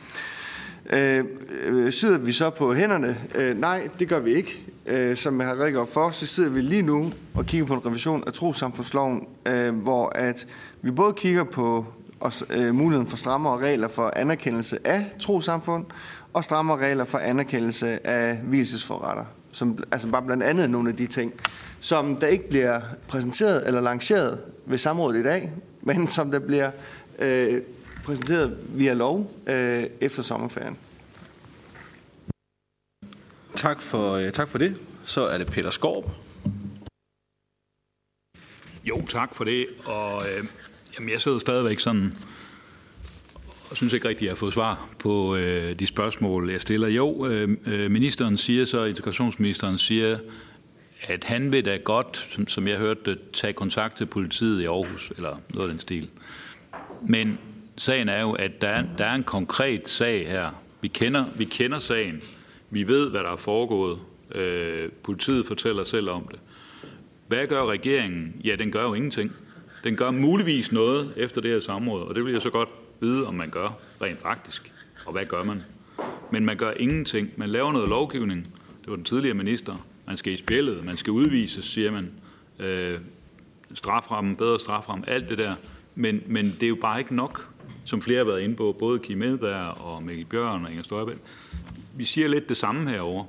Øh, 0.92 1.24
øh, 1.64 1.92
sidder 1.92 2.18
vi 2.18 2.32
så 2.32 2.50
på 2.50 2.74
hænderne? 2.74 3.16
Øh, 3.34 3.60
nej, 3.60 3.88
det 3.98 4.08
gør 4.08 4.20
vi 4.20 4.30
ikke. 4.30 4.66
Øh, 4.86 5.16
som 5.16 5.40
jeg 5.40 5.48
har 5.48 5.60
redegjort 5.60 5.88
for, 5.88 6.10
så 6.10 6.26
sidder 6.26 6.50
vi 6.50 6.60
lige 6.60 6.82
nu 6.82 7.12
og 7.34 7.46
kigger 7.46 7.66
på 7.66 7.74
en 7.74 7.86
revision 7.86 8.24
af 8.26 8.32
trosamfundsloven, 8.32 9.28
øh, 9.46 9.74
hvor 9.74 10.12
at 10.14 10.46
vi 10.82 10.90
både 10.90 11.12
kigger 11.12 11.44
på 11.44 11.86
os, 12.20 12.44
øh, 12.50 12.74
muligheden 12.74 13.06
for 13.06 13.16
strammere 13.16 13.58
regler 13.58 13.88
for 13.88 14.12
anerkendelse 14.16 14.78
af 14.84 15.12
trosamfund, 15.20 15.84
og 16.32 16.44
strammere 16.44 16.78
regler 16.78 17.04
for 17.04 17.18
anerkendelse 17.18 18.06
af 18.06 18.36
hvilesesforretter. 18.36 19.24
Som, 19.52 19.84
altså 19.92 20.08
bare 20.08 20.22
blandt 20.22 20.42
andet 20.42 20.70
nogle 20.70 20.90
af 20.90 20.96
de 20.96 21.06
ting, 21.06 21.32
som 21.80 22.16
der 22.16 22.26
ikke 22.26 22.48
bliver 22.48 22.80
præsenteret 23.08 23.66
eller 23.66 23.80
lanceret 23.80 24.38
ved 24.66 24.78
samrådet 24.78 25.20
i 25.20 25.22
dag, 25.22 25.52
men 25.82 26.08
som 26.08 26.30
der 26.30 26.38
bliver 26.38 26.70
øh, 27.18 27.60
præsenteret 28.04 28.58
via 28.68 28.94
lov 28.94 29.34
øh, 29.48 29.84
efter 30.00 30.22
sommerferien. 30.22 30.76
Tak 33.54 33.82
for, 33.82 34.12
øh, 34.12 34.32
tak 34.32 34.48
for 34.48 34.58
det. 34.58 34.76
Så 35.04 35.26
er 35.26 35.38
det 35.38 35.46
Peter 35.46 35.70
Skorp. 35.70 36.04
Jo, 38.84 39.02
tak 39.06 39.34
for 39.34 39.44
det. 39.44 39.66
Og 39.84 40.22
øh, 40.22 40.44
jamen, 40.96 41.10
jeg 41.10 41.20
sidder 41.20 41.38
stadigvæk 41.38 41.78
sådan 41.78 42.14
og 43.70 43.76
synes 43.76 43.92
ikke 43.92 44.08
rigtigt, 44.08 44.22
at 44.22 44.26
jeg 44.26 44.30
har 44.30 44.36
fået 44.36 44.52
svar 44.52 44.88
på 44.98 45.36
øh, 45.36 45.78
de 45.78 45.86
spørgsmål, 45.86 46.50
jeg 46.50 46.60
stiller. 46.60 46.88
Jo, 46.88 47.26
øh, 47.26 47.56
øh 47.66 47.90
ministeren 47.90 48.36
siger 48.36 48.64
så, 48.64 48.84
integrationsministeren 48.84 49.78
siger, 49.78 50.18
at 51.02 51.24
han 51.24 51.52
vil 51.52 51.64
da 51.64 51.76
godt, 51.76 52.26
som, 52.30 52.48
som 52.48 52.68
jeg 52.68 52.78
hørte, 52.78 53.18
tage 53.32 53.52
kontakt 53.52 53.96
til 53.96 54.06
politiet 54.06 54.62
i 54.62 54.64
Aarhus, 54.64 55.12
eller 55.16 55.36
noget 55.54 55.68
af 55.68 55.72
den 55.72 55.78
stil. 55.78 56.08
Men 57.02 57.38
sagen 57.80 58.08
er 58.08 58.20
jo, 58.20 58.32
at 58.32 58.60
der 58.60 58.68
er, 58.68 58.84
der 58.98 59.04
er 59.04 59.14
en 59.14 59.24
konkret 59.24 59.88
sag 59.88 60.28
her. 60.28 60.50
Vi 60.80 60.88
kender, 60.88 61.24
vi 61.38 61.44
kender 61.44 61.78
sagen. 61.78 62.22
Vi 62.70 62.88
ved, 62.88 63.10
hvad 63.10 63.20
der 63.20 63.32
er 63.32 63.36
foregået. 63.36 63.98
Øh, 64.34 64.90
politiet 65.02 65.46
fortæller 65.46 65.84
selv 65.84 66.10
om 66.10 66.28
det. 66.30 66.40
Hvad 67.28 67.46
gør 67.46 67.66
regeringen? 67.66 68.40
Ja, 68.44 68.56
den 68.56 68.72
gør 68.72 68.82
jo 68.82 68.94
ingenting. 68.94 69.32
Den 69.84 69.96
gør 69.96 70.10
muligvis 70.10 70.72
noget 70.72 71.12
efter 71.16 71.40
det 71.40 71.50
her 71.50 71.60
samråd, 71.60 72.02
og 72.02 72.14
det 72.14 72.24
vil 72.24 72.32
jeg 72.32 72.42
så 72.42 72.50
godt 72.50 72.68
vide, 73.00 73.26
om 73.26 73.34
man 73.34 73.50
gør 73.50 73.78
rent 74.02 74.22
faktisk. 74.22 74.72
Og 75.06 75.12
hvad 75.12 75.24
gør 75.24 75.44
man? 75.44 75.62
Men 76.30 76.44
man 76.44 76.56
gør 76.56 76.72
ingenting. 76.76 77.30
Man 77.36 77.48
laver 77.48 77.72
noget 77.72 77.88
lovgivning. 77.88 78.44
Det 78.80 78.88
var 78.88 78.96
den 78.96 79.04
tidligere 79.04 79.34
minister. 79.34 79.86
Man 80.06 80.16
skal 80.16 80.32
i 80.32 80.36
spillet, 80.36 80.84
man 80.84 80.96
skal 80.96 81.10
udvises, 81.10 81.64
siger 81.64 81.90
man. 81.90 82.10
Øh, 82.58 82.98
straframmen, 83.74 84.36
bedre 84.36 84.60
straframme, 84.60 85.08
alt 85.08 85.28
det 85.28 85.38
der. 85.38 85.54
Men, 85.94 86.22
men 86.26 86.44
det 86.44 86.62
er 86.62 86.68
jo 86.68 86.78
bare 86.80 86.98
ikke 86.98 87.14
nok, 87.14 87.49
som 87.84 88.02
flere 88.02 88.18
har 88.18 88.24
været 88.24 88.40
inde 88.40 88.56
på, 88.56 88.76
både 88.78 88.98
Kim 88.98 89.22
Edberg 89.22 89.80
og 89.80 90.02
Mikkel 90.02 90.26
Bjørn 90.26 90.64
og 90.64 90.70
Inger 90.70 90.82
Støjberg. 90.82 91.16
Vi 91.96 92.04
siger 92.04 92.28
lidt 92.28 92.48
det 92.48 92.56
samme 92.56 92.90
herover. 92.90 93.24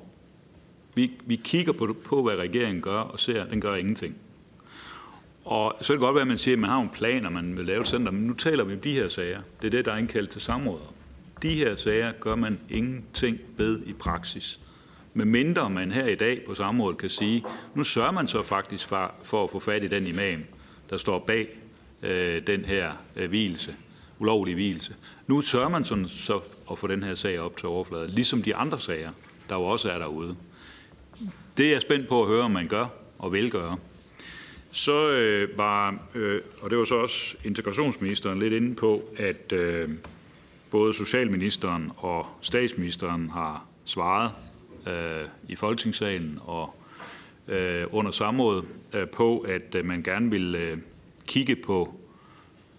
Vi, 0.95 1.11
vi 1.25 1.35
kigger 1.35 1.73
på, 1.73 1.95
på, 2.05 2.23
hvad 2.23 2.35
regeringen 2.35 2.81
gør, 2.81 2.99
og 2.99 3.19
ser, 3.19 3.43
at 3.43 3.51
den 3.51 3.61
gør 3.61 3.75
ingenting. 3.75 4.15
Og 5.45 5.75
så 5.81 5.87
kan 5.87 5.93
det 5.93 5.99
godt 5.99 6.15
være, 6.15 6.21
at 6.21 6.27
man 6.27 6.37
siger, 6.37 6.55
at 6.55 6.59
man 6.59 6.69
har 6.69 6.81
en 6.81 6.89
plan, 6.89 7.25
og 7.25 7.31
man 7.31 7.57
vil 7.57 7.65
lave 7.65 7.81
et 7.81 7.87
center, 7.87 8.11
men 8.11 8.21
nu 8.21 8.33
taler 8.33 8.63
vi 8.63 8.73
om 8.73 8.79
de 8.79 8.91
her 8.91 9.07
sager. 9.07 9.41
Det 9.61 9.67
er 9.67 9.71
det, 9.71 9.85
der 9.85 9.93
er 9.93 9.97
indkaldt 9.97 10.29
til 10.29 10.41
samråder. 10.41 10.93
De 11.41 11.49
her 11.49 11.75
sager 11.75 12.11
gør 12.11 12.35
man 12.35 12.59
ingenting 12.69 13.39
ved 13.57 13.81
i 13.85 13.93
praksis. 13.93 14.59
Med 15.13 15.25
mindre 15.25 15.69
man 15.69 15.91
her 15.91 16.07
i 16.07 16.15
dag 16.15 16.41
på 16.45 16.55
samrådet 16.55 16.97
kan 16.97 17.09
sige, 17.09 17.45
nu 17.75 17.83
sørger 17.83 18.11
man 18.11 18.27
så 18.27 18.43
faktisk 18.43 18.87
for, 18.87 19.11
for 19.23 19.43
at 19.43 19.49
få 19.49 19.59
fat 19.59 19.83
i 19.83 19.87
den 19.87 20.07
imam, 20.07 20.43
der 20.89 20.97
står 20.97 21.19
bag 21.19 21.47
øh, 22.01 22.47
den 22.47 22.65
her 22.65 22.91
øh, 23.15 23.29
hvilelse, 23.29 23.75
ulovlig 24.21 24.53
hvilelse. 24.53 24.95
Nu 25.27 25.41
sørger 25.41 25.69
man 25.69 25.85
sådan, 25.85 26.07
så 26.07 26.39
at 26.71 26.79
få 26.79 26.87
den 26.87 27.03
her 27.03 27.15
sag 27.15 27.39
op 27.39 27.57
til 27.57 27.67
overfladen, 27.67 28.09
ligesom 28.09 28.41
de 28.41 28.55
andre 28.55 28.79
sager, 28.79 29.11
der 29.49 29.55
jo 29.55 29.63
også 29.63 29.91
er 29.91 29.97
derude. 29.97 30.35
Det 31.57 31.65
er 31.65 31.71
jeg 31.71 31.81
spændt 31.81 32.07
på 32.07 32.21
at 32.21 32.27
høre, 32.27 32.43
om 32.43 32.51
man 32.51 32.67
gør 32.67 32.87
og 33.19 33.33
vil 33.33 33.51
gøre. 33.51 33.77
Så 34.71 35.09
øh, 35.09 35.57
var, 35.57 35.99
øh, 36.15 36.41
og 36.61 36.69
det 36.69 36.77
var 36.77 36.83
så 36.83 36.95
også 36.95 37.37
integrationsministeren 37.45 38.39
lidt 38.39 38.53
inde 38.53 38.75
på, 38.75 39.01
at 39.17 39.53
øh, 39.53 39.89
både 40.71 40.93
socialministeren 40.93 41.91
og 41.97 42.25
statsministeren 42.41 43.29
har 43.29 43.65
svaret 43.85 44.31
øh, 44.87 45.27
i 45.47 45.55
Folketingssalen 45.55 46.39
og 46.41 46.75
øh, 47.47 47.85
under 47.91 48.11
samrådet 48.11 48.65
øh, 48.93 49.07
på, 49.07 49.39
at 49.39 49.75
øh, 49.75 49.85
man 49.85 50.03
gerne 50.03 50.29
vil 50.29 50.55
øh, 50.55 50.77
kigge 51.27 51.55
på 51.55 52.00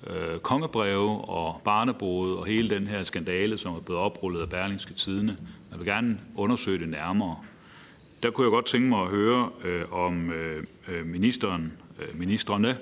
øh, 0.07 0.39
kongebreve 0.39 1.21
og 1.25 1.61
barnebruget 1.65 2.37
og 2.37 2.47
hele 2.47 2.71
den 2.71 2.87
her 2.87 3.05
skandale, 3.05 3.59
som 3.59 3.75
er 3.75 3.81
blevet 3.81 4.03
oprullet 4.03 4.41
af 4.41 4.49
Berlingske 4.49 4.95
Tidene. 4.95 5.37
Man 5.71 5.79
vil 5.79 5.87
gerne 5.87 6.21
undersøge 6.37 6.79
det 6.79 6.89
nærmere. 6.89 7.37
Der 8.23 8.31
kunne 8.31 8.45
jeg 8.45 8.51
godt 8.51 8.67
tænke 8.67 8.89
mig 8.89 9.03
at 9.03 9.09
høre, 9.09 9.51
øh, 9.65 9.93
om 9.93 10.31
øh, 10.31 10.65
øh 10.89 11.07
ministeren, 11.07 11.73
øh, 11.99 12.19
ministerne 12.19 12.79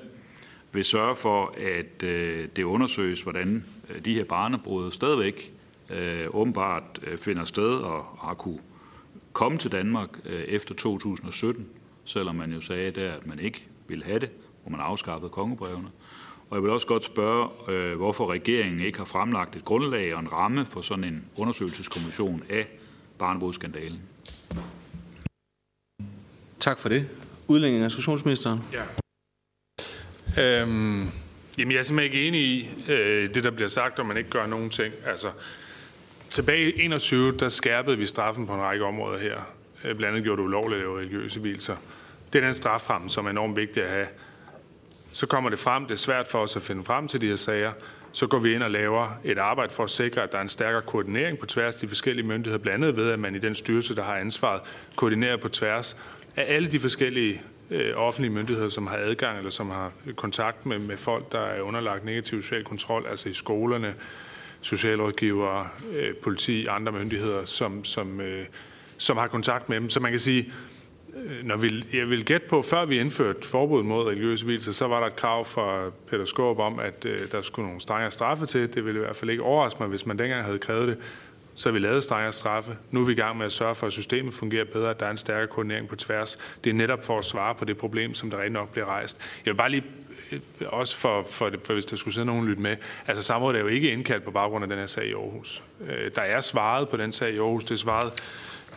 vil 0.73 0.85
sørge 0.85 1.17
for, 1.17 1.55
at 1.57 2.03
øh, 2.03 2.49
det 2.57 2.63
undersøges, 2.63 3.23
hvordan 3.23 3.65
øh, 3.91 4.05
de 4.05 4.15
her 4.15 4.25
barnebrud 4.25 4.91
stadigvæk 4.91 5.53
øh, 5.91 6.27
åbenbart 6.31 7.01
øh, 7.03 7.19
finder 7.19 7.45
sted 7.45 7.75
og 7.75 8.05
har 8.05 8.35
kunne 8.35 8.59
komme 9.33 9.59
til 9.59 9.73
Danmark 9.73 10.09
øh, 10.25 10.41
efter 10.43 10.75
2017, 10.75 11.67
selvom 12.05 12.35
man 12.35 12.53
jo 12.53 12.61
sagde 12.61 12.91
der, 12.91 13.13
at 13.13 13.27
man 13.27 13.39
ikke 13.39 13.67
ville 13.89 14.05
have 14.05 14.19
det, 14.19 14.31
hvor 14.63 14.71
man 14.71 14.81
afskaffede 14.81 15.31
kongebrevene. 15.31 15.89
Og 16.51 16.57
jeg 16.57 16.63
vil 16.63 16.71
også 16.71 16.87
godt 16.87 17.05
spørge, 17.05 17.49
øh, 17.69 17.97
hvorfor 17.97 18.33
regeringen 18.33 18.81
ikke 18.81 18.99
har 18.99 19.05
fremlagt 19.05 19.57
et 19.57 19.65
grundlag 19.65 20.15
og 20.15 20.21
en 20.21 20.33
ramme 20.33 20.67
for 20.67 20.81
sådan 20.81 21.05
en 21.05 21.25
undersøgelseskommission 21.39 22.43
af 22.51 22.69
barnebrudsskandalen. 23.19 24.01
Tak 26.61 26.79
for 26.79 26.89
det. 26.89 27.09
Udlænding 27.49 27.85
og 27.85 27.91
socialministeren. 27.91 28.61
Ja. 28.73 28.83
Øhm, 30.39 31.09
jamen, 31.59 31.73
jeg 31.73 31.79
er 31.79 31.83
simpelthen 31.83 32.13
ikke 32.13 32.29
enig 32.29 32.41
i 32.41 32.69
øh, 32.89 33.35
det, 33.35 33.45
der 33.45 33.51
bliver 33.51 33.69
sagt, 33.69 33.99
om 33.99 34.07
man 34.07 34.17
ikke 34.17 34.31
gør 34.31 34.47
nogen 34.47 34.71
ting. 34.71 34.95
Altså, 35.07 35.31
tilbage 36.29 36.73
i 36.73 36.83
21, 36.83 37.37
der 37.37 37.49
skærpede 37.49 37.99
vi 37.99 38.07
straffen 38.07 38.47
på 38.47 38.55
en 38.55 38.61
række 38.61 38.85
områder 38.85 39.19
her. 39.19 39.37
Øh, 39.85 39.97
blandt 39.97 40.05
andet 40.05 40.23
gjorde 40.23 40.43
det 40.43 40.47
ulovligt 40.47 40.81
at 40.81 40.87
lave 40.87 40.99
religiøse 40.99 41.41
hvilser. 41.41 41.77
Det 42.33 42.41
er 42.41 42.45
den 42.45 42.55
straframme, 42.55 43.11
som 43.11 43.27
er 43.27 43.31
enormt 43.31 43.57
vigtig 43.57 43.83
at 43.83 43.91
have. 43.91 44.07
Så 45.13 45.27
kommer 45.27 45.51
det 45.51 45.59
frem, 45.59 45.87
det 45.87 45.95
er 45.95 45.99
svært 45.99 46.29
for 46.29 46.39
os 46.39 46.57
at 46.57 46.63
finde 46.63 46.85
frem 46.85 47.09
til 47.09 47.21
de 47.21 47.27
her 47.27 47.37
sager. 47.37 47.73
Så 48.13 48.27
går 48.27 48.39
vi 48.39 48.55
ind 48.55 48.63
og 48.63 48.71
laver 48.71 49.19
et 49.25 49.39
arbejde 49.39 49.73
for 49.73 49.85
at 49.85 49.91
sikre, 49.91 50.23
at 50.23 50.33
der 50.33 50.39
er 50.39 50.43
en 50.43 50.49
stærkere 50.49 50.83
koordinering 50.83 51.39
på 51.39 51.47
tværs 51.47 51.75
af 51.75 51.81
de 51.81 51.89
forskellige 51.89 52.27
myndigheder, 52.27 52.59
blandt 52.59 52.85
andet 52.85 52.97
ved, 52.97 53.11
at 53.11 53.19
man 53.19 53.35
i 53.35 53.39
den 53.39 53.55
styrelse, 53.55 53.97
der 53.97 54.03
har 54.03 54.17
ansvaret, 54.17 54.61
koordinerer 54.97 55.37
på 55.37 55.49
tværs 55.49 55.97
af 56.37 56.55
alle 56.55 56.69
de 56.69 56.81
forskellige 56.81 57.43
øh, 57.71 57.93
offentlige 57.97 58.33
myndigheder, 58.33 58.69
som 58.69 58.87
har 58.87 58.97
adgang 58.97 59.39
eller 59.39 59.51
som 59.51 59.71
har 59.71 59.93
kontakt 60.17 60.67
med, 60.67 60.79
med 60.79 60.97
folk, 60.97 61.33
der 61.33 61.41
er 61.41 61.61
underlagt 61.61 62.05
negativ 62.05 62.43
social 62.43 62.65
kontrol, 62.65 63.07
altså 63.11 63.29
i 63.29 63.35
skolerne, 63.35 63.95
socialrådgivere, 64.61 65.69
øh, 65.93 66.15
politi, 66.15 66.67
andre 66.67 66.93
myndigheder, 66.93 67.45
som, 67.45 67.85
som, 67.85 68.21
øh, 68.21 68.45
som 68.99 69.17
har 69.17 69.27
kontakt 69.27 69.69
med 69.69 69.81
dem. 69.81 69.91
Så 69.91 70.01
man 70.01 70.11
kan 70.11 70.21
sige, 70.21 70.53
Øh, 71.25 71.45
når 71.45 71.57
vi, 71.57 71.85
jeg 71.93 72.11
vil 72.11 72.25
gætte 72.25 72.49
på, 72.49 72.63
før 72.63 72.85
vi 72.85 72.99
indførte 72.99 73.49
forbud 73.49 73.83
mod 73.83 74.07
religiøse 74.07 74.45
hvilelser, 74.45 74.73
så 74.73 74.87
var 74.87 75.01
der 75.01 75.07
et 75.07 75.17
krav 75.17 75.45
fra 75.45 75.91
Peter 76.07 76.25
Skorp 76.25 76.59
om, 76.59 76.79
at 76.79 77.05
øh, 77.05 77.19
der 77.33 77.43
skulle 77.43 77.67
nogle 77.67 77.81
strengere 77.81 78.11
straffe 78.11 78.47
til. 78.47 78.75
Det 78.75 78.85
ville 78.85 79.01
i 79.01 79.05
hvert 79.05 79.17
fald 79.17 79.31
ikke 79.31 79.43
overraske 79.43 79.79
mig, 79.81 79.89
hvis 79.89 80.07
man 80.07 80.19
dengang 80.19 80.45
havde 80.45 80.59
krævet 80.59 80.89
det 80.89 80.99
så 81.55 81.71
vi 81.71 81.79
lavede 81.79 82.03
strengere 82.03 82.33
straffe. 82.33 82.77
Nu 82.91 83.01
er 83.01 83.07
vi 83.07 83.13
i 83.13 83.15
gang 83.15 83.39
med 83.39 83.47
at 83.47 83.53
sørge 83.53 83.75
for, 83.75 83.87
at 83.87 83.93
systemet 83.93 84.35
fungerer 84.35 84.65
bedre, 84.65 84.91
at 84.91 85.01
der 85.01 85.07
er 85.07 85.11
en 85.11 85.19
stærkere 85.19 85.47
koordinering 85.47 85.89
på 85.89 85.97
tværs. 85.97 86.39
Det 86.65 86.71
er 86.71 86.75
netop 86.75 87.05
for 87.05 87.19
at 87.19 87.25
svare 87.25 87.55
på 87.55 87.65
det 87.65 87.77
problem, 87.77 88.15
som 88.15 88.31
der 88.31 88.41
rent 88.41 88.53
nok 88.53 88.73
bliver 88.73 88.87
rejst. 88.87 89.19
Jeg 89.47 89.53
vil 89.53 89.57
bare 89.57 89.71
lige 89.71 89.85
øh, 90.33 90.41
også 90.67 90.97
for, 90.97 91.27
for, 91.31 91.51
for 91.65 91.73
hvis 91.73 91.87
der 91.87 91.97
skulle 91.97 92.15
sidde 92.15 92.27
nogen 92.27 92.47
lytte 92.47 92.63
med, 92.63 92.77
altså 93.07 93.23
samrådet 93.23 93.57
er 93.59 93.63
jo 93.63 93.69
ikke 93.69 93.93
indkaldt 93.93 94.25
på 94.25 94.31
baggrund 94.31 94.65
af 94.65 94.69
den 94.69 94.79
her 94.79 94.87
sag 94.87 95.07
i 95.07 95.13
Aarhus. 95.13 95.63
Øh, 95.89 96.11
der 96.15 96.23
er 96.23 96.41
svaret 96.41 96.89
på 96.89 96.97
den 96.97 97.13
sag 97.13 97.33
i 97.33 97.39
Aarhus. 97.39 97.65
Det 97.65 97.71
er 97.71 97.79
svaret, 97.79 98.13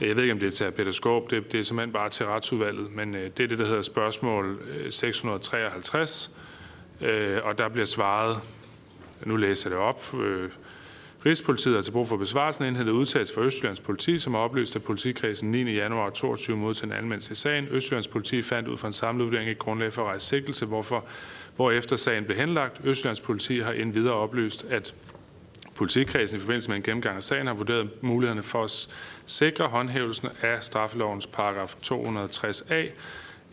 Øh, 0.01 0.07
jeg 0.07 0.15
ved 0.15 0.23
ikke, 0.23 0.33
om 0.33 0.39
det 0.39 0.47
er 0.47 0.51
til 0.51 0.71
Peter 0.71 0.91
Skorp, 0.91 1.29
det, 1.29 1.51
det 1.51 1.59
er 1.59 1.63
simpelthen 1.63 1.93
bare 1.93 2.09
til 2.09 2.25
retsudvalget, 2.25 2.91
men 2.91 3.15
øh, 3.15 3.29
det 3.37 3.43
er 3.43 3.47
det, 3.47 3.59
der 3.59 3.65
hedder 3.65 3.81
spørgsmål 3.81 4.59
øh, 4.69 4.91
653, 4.91 6.31
øh, 7.01 7.37
og 7.43 7.57
der 7.57 7.69
bliver 7.69 7.85
svaret, 7.85 8.39
nu 9.25 9.35
læser 9.35 9.69
jeg 9.69 9.77
det 9.77 9.85
op, 9.85 9.99
Rigspolitiet 11.25 11.75
har 11.75 11.81
til 11.81 11.91
brug 11.91 12.07
for 12.07 12.17
besvarelsen 12.17 12.65
indhentet 12.65 12.93
udtalelse 12.93 13.33
fra 13.33 13.41
Østjyllands 13.41 13.79
politi, 13.79 14.19
som 14.19 14.33
har 14.33 14.41
oplyst, 14.41 14.75
at 14.75 14.83
politikredsen 14.83 15.51
9. 15.51 15.73
januar 15.75 16.09
22 16.09 16.57
modtog 16.57 16.87
en 16.87 16.93
anmeldelse 16.93 17.31
i 17.31 17.35
sagen. 17.35 17.67
Østjyllands 17.71 18.07
politi 18.07 18.41
fandt 18.41 18.69
ud 18.69 18.77
fra 18.77 18.87
en 18.87 18.93
samlet 18.93 19.25
vurdering 19.25 19.49
et 19.49 19.59
grundlag 19.59 19.93
for 19.93 20.01
at 20.01 20.07
rejse 20.07 20.27
sigtelse, 20.27 20.65
hvorfor, 20.65 21.05
hvorefter 21.55 21.95
sagen 21.95 22.25
blev 22.25 22.37
henlagt. 22.37 22.81
Østjyllands 22.83 23.21
politi 23.21 23.59
har 23.59 23.71
endvidere 23.71 24.13
oplyst, 24.13 24.65
at 24.69 24.95
politikredsen 25.75 26.37
i 26.37 26.39
forbindelse 26.39 26.69
med 26.69 26.77
en 26.77 26.83
gennemgang 26.83 27.17
af 27.17 27.23
sagen 27.23 27.47
har 27.47 27.53
vurderet 27.53 27.89
mulighederne 28.01 28.43
for 28.43 28.63
at 28.63 28.87
sikre 29.25 29.67
håndhævelsen 29.67 30.29
af 30.41 30.63
straffelovens 30.63 31.27
paragraf 31.27 31.75
260a, 31.83 32.91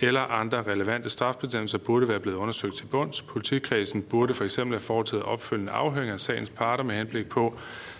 eller 0.01 0.21
andre 0.21 0.63
relevante 0.63 1.11
strafbestemmelser 1.11 1.79
burde 1.79 2.09
være 2.09 2.21
blevet 2.21 2.37
undersøgt 2.37 2.77
til 2.77 2.87
bunds. 2.87 3.23
Politikredsen 3.23 4.03
burde 4.03 4.35
for 4.35 4.45
eksempel 4.45 4.75
have 4.75 4.85
foretaget 4.85 5.25
opfølgende 5.25 5.73
afhøring 5.73 6.11
af 6.11 6.21
sagens 6.21 6.51
parter 6.51 6.85
med 6.85 6.95
henblik 6.95 7.29
på 7.29 7.59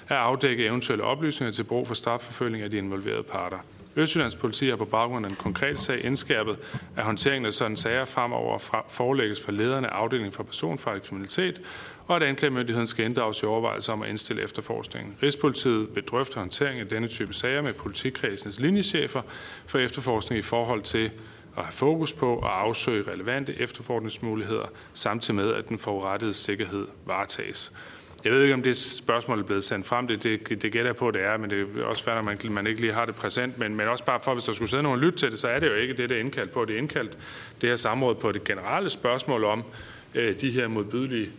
at 0.09 0.17
afdække 0.17 0.67
eventuelle 0.67 1.05
oplysninger 1.05 1.53
til 1.53 1.65
brug 1.65 1.87
for 1.87 1.95
strafforfølgning 1.95 2.65
af 2.65 2.71
de 2.71 2.77
involverede 2.77 3.23
parter. 3.23 3.59
Østjyllands 3.97 4.37
politi 4.37 4.69
har 4.69 4.77
på 4.77 4.85
baggrund 4.85 5.27
af 5.27 5.31
en 5.31 5.37
konkret 5.37 5.81
sag 5.81 6.05
indskærpet, 6.05 6.59
at 6.97 7.05
håndteringen 7.05 7.47
af 7.47 7.53
sådan 7.53 7.77
sager 7.77 8.05
fremover 8.05 8.59
forelægges 8.89 9.41
for 9.41 9.53
lederne 9.53 9.91
af 9.91 9.97
afdelingen 9.97 10.33
for 10.33 10.43
personfarlig 10.43 11.03
kriminalitet, 11.03 11.61
og 12.11 12.17
at 12.17 12.23
anklagemyndigheden 12.23 12.87
skal 12.87 13.05
inddrages 13.05 13.43
i 13.43 13.45
overvejelser 13.45 13.93
om 13.93 14.03
at 14.03 14.09
indstille 14.09 14.43
efterforskningen. 14.43 15.17
Rigspolitiet 15.23 15.89
vil 15.95 16.03
drøfte 16.03 16.39
håndtering 16.39 16.81
af 16.81 16.87
denne 16.87 17.09
type 17.09 17.35
sager 17.35 17.63
med 17.63 17.73
politikredsens 17.73 18.61
linjechefer 18.61 19.23
for 19.67 19.79
efterforskning 19.79 20.39
i 20.39 20.43
forhold 20.43 20.83
til 20.83 21.11
at 21.57 21.65
have 21.65 21.73
fokus 21.73 22.13
på 22.13 22.39
at 22.39 22.49
afsøge 22.49 23.13
relevante 23.13 23.61
efterforskningsmuligheder, 23.61 24.67
samtidig 24.95 25.35
med, 25.35 25.55
at 25.55 25.69
den 25.69 25.79
forurettede 25.79 26.35
sikkerhed 26.35 26.87
varetages. 27.07 27.73
Jeg 28.25 28.33
ved 28.33 28.43
ikke, 28.43 28.55
om 28.55 28.63
det 28.63 28.77
spørgsmål 28.77 29.39
er 29.39 29.45
blevet 29.45 29.65
sendt 29.65 29.87
frem. 29.87 30.07
Det, 30.07 30.23
det, 30.23 30.49
det 30.49 30.73
gætter 30.73 30.87
jeg 30.87 30.97
på, 30.97 31.09
at 31.09 31.15
det 31.15 31.25
er, 31.25 31.37
men 31.37 31.51
det 31.51 31.79
er 31.79 31.85
også 31.85 32.05
færdigt, 32.05 32.31
at 32.31 32.45
man, 32.45 32.53
man 32.53 32.67
ikke 32.67 32.81
lige 32.81 32.93
har 32.93 33.05
det 33.05 33.15
præsent. 33.15 33.59
Men, 33.59 33.75
men 33.75 33.89
også 33.89 34.05
bare 34.05 34.21
for, 34.25 34.35
hvis 34.35 34.45
der 34.45 34.53
skulle 34.53 34.71
sidde 34.71 34.83
nogen 34.83 34.99
og 34.99 35.05
lytte 35.05 35.19
til 35.19 35.31
det, 35.31 35.39
så 35.39 35.49
er 35.49 35.59
det 35.59 35.67
jo 35.67 35.75
ikke 35.75 35.95
det, 35.97 36.09
det 36.09 36.17
er 36.17 36.21
indkaldt 36.21 36.53
på. 36.53 36.65
Det 36.65 36.75
er 36.75 36.79
indkaldt 36.79 37.19
det 37.61 37.69
her 37.69 37.77
samråd 37.77 38.15
på 38.15 38.33
det 38.33 38.45
generelle 38.45 38.91
spørgsmål 38.91 39.45
om 39.45 39.65
øh, 40.15 40.41
de 40.41 40.51
her 40.51 40.69
modbydelige 40.69 41.31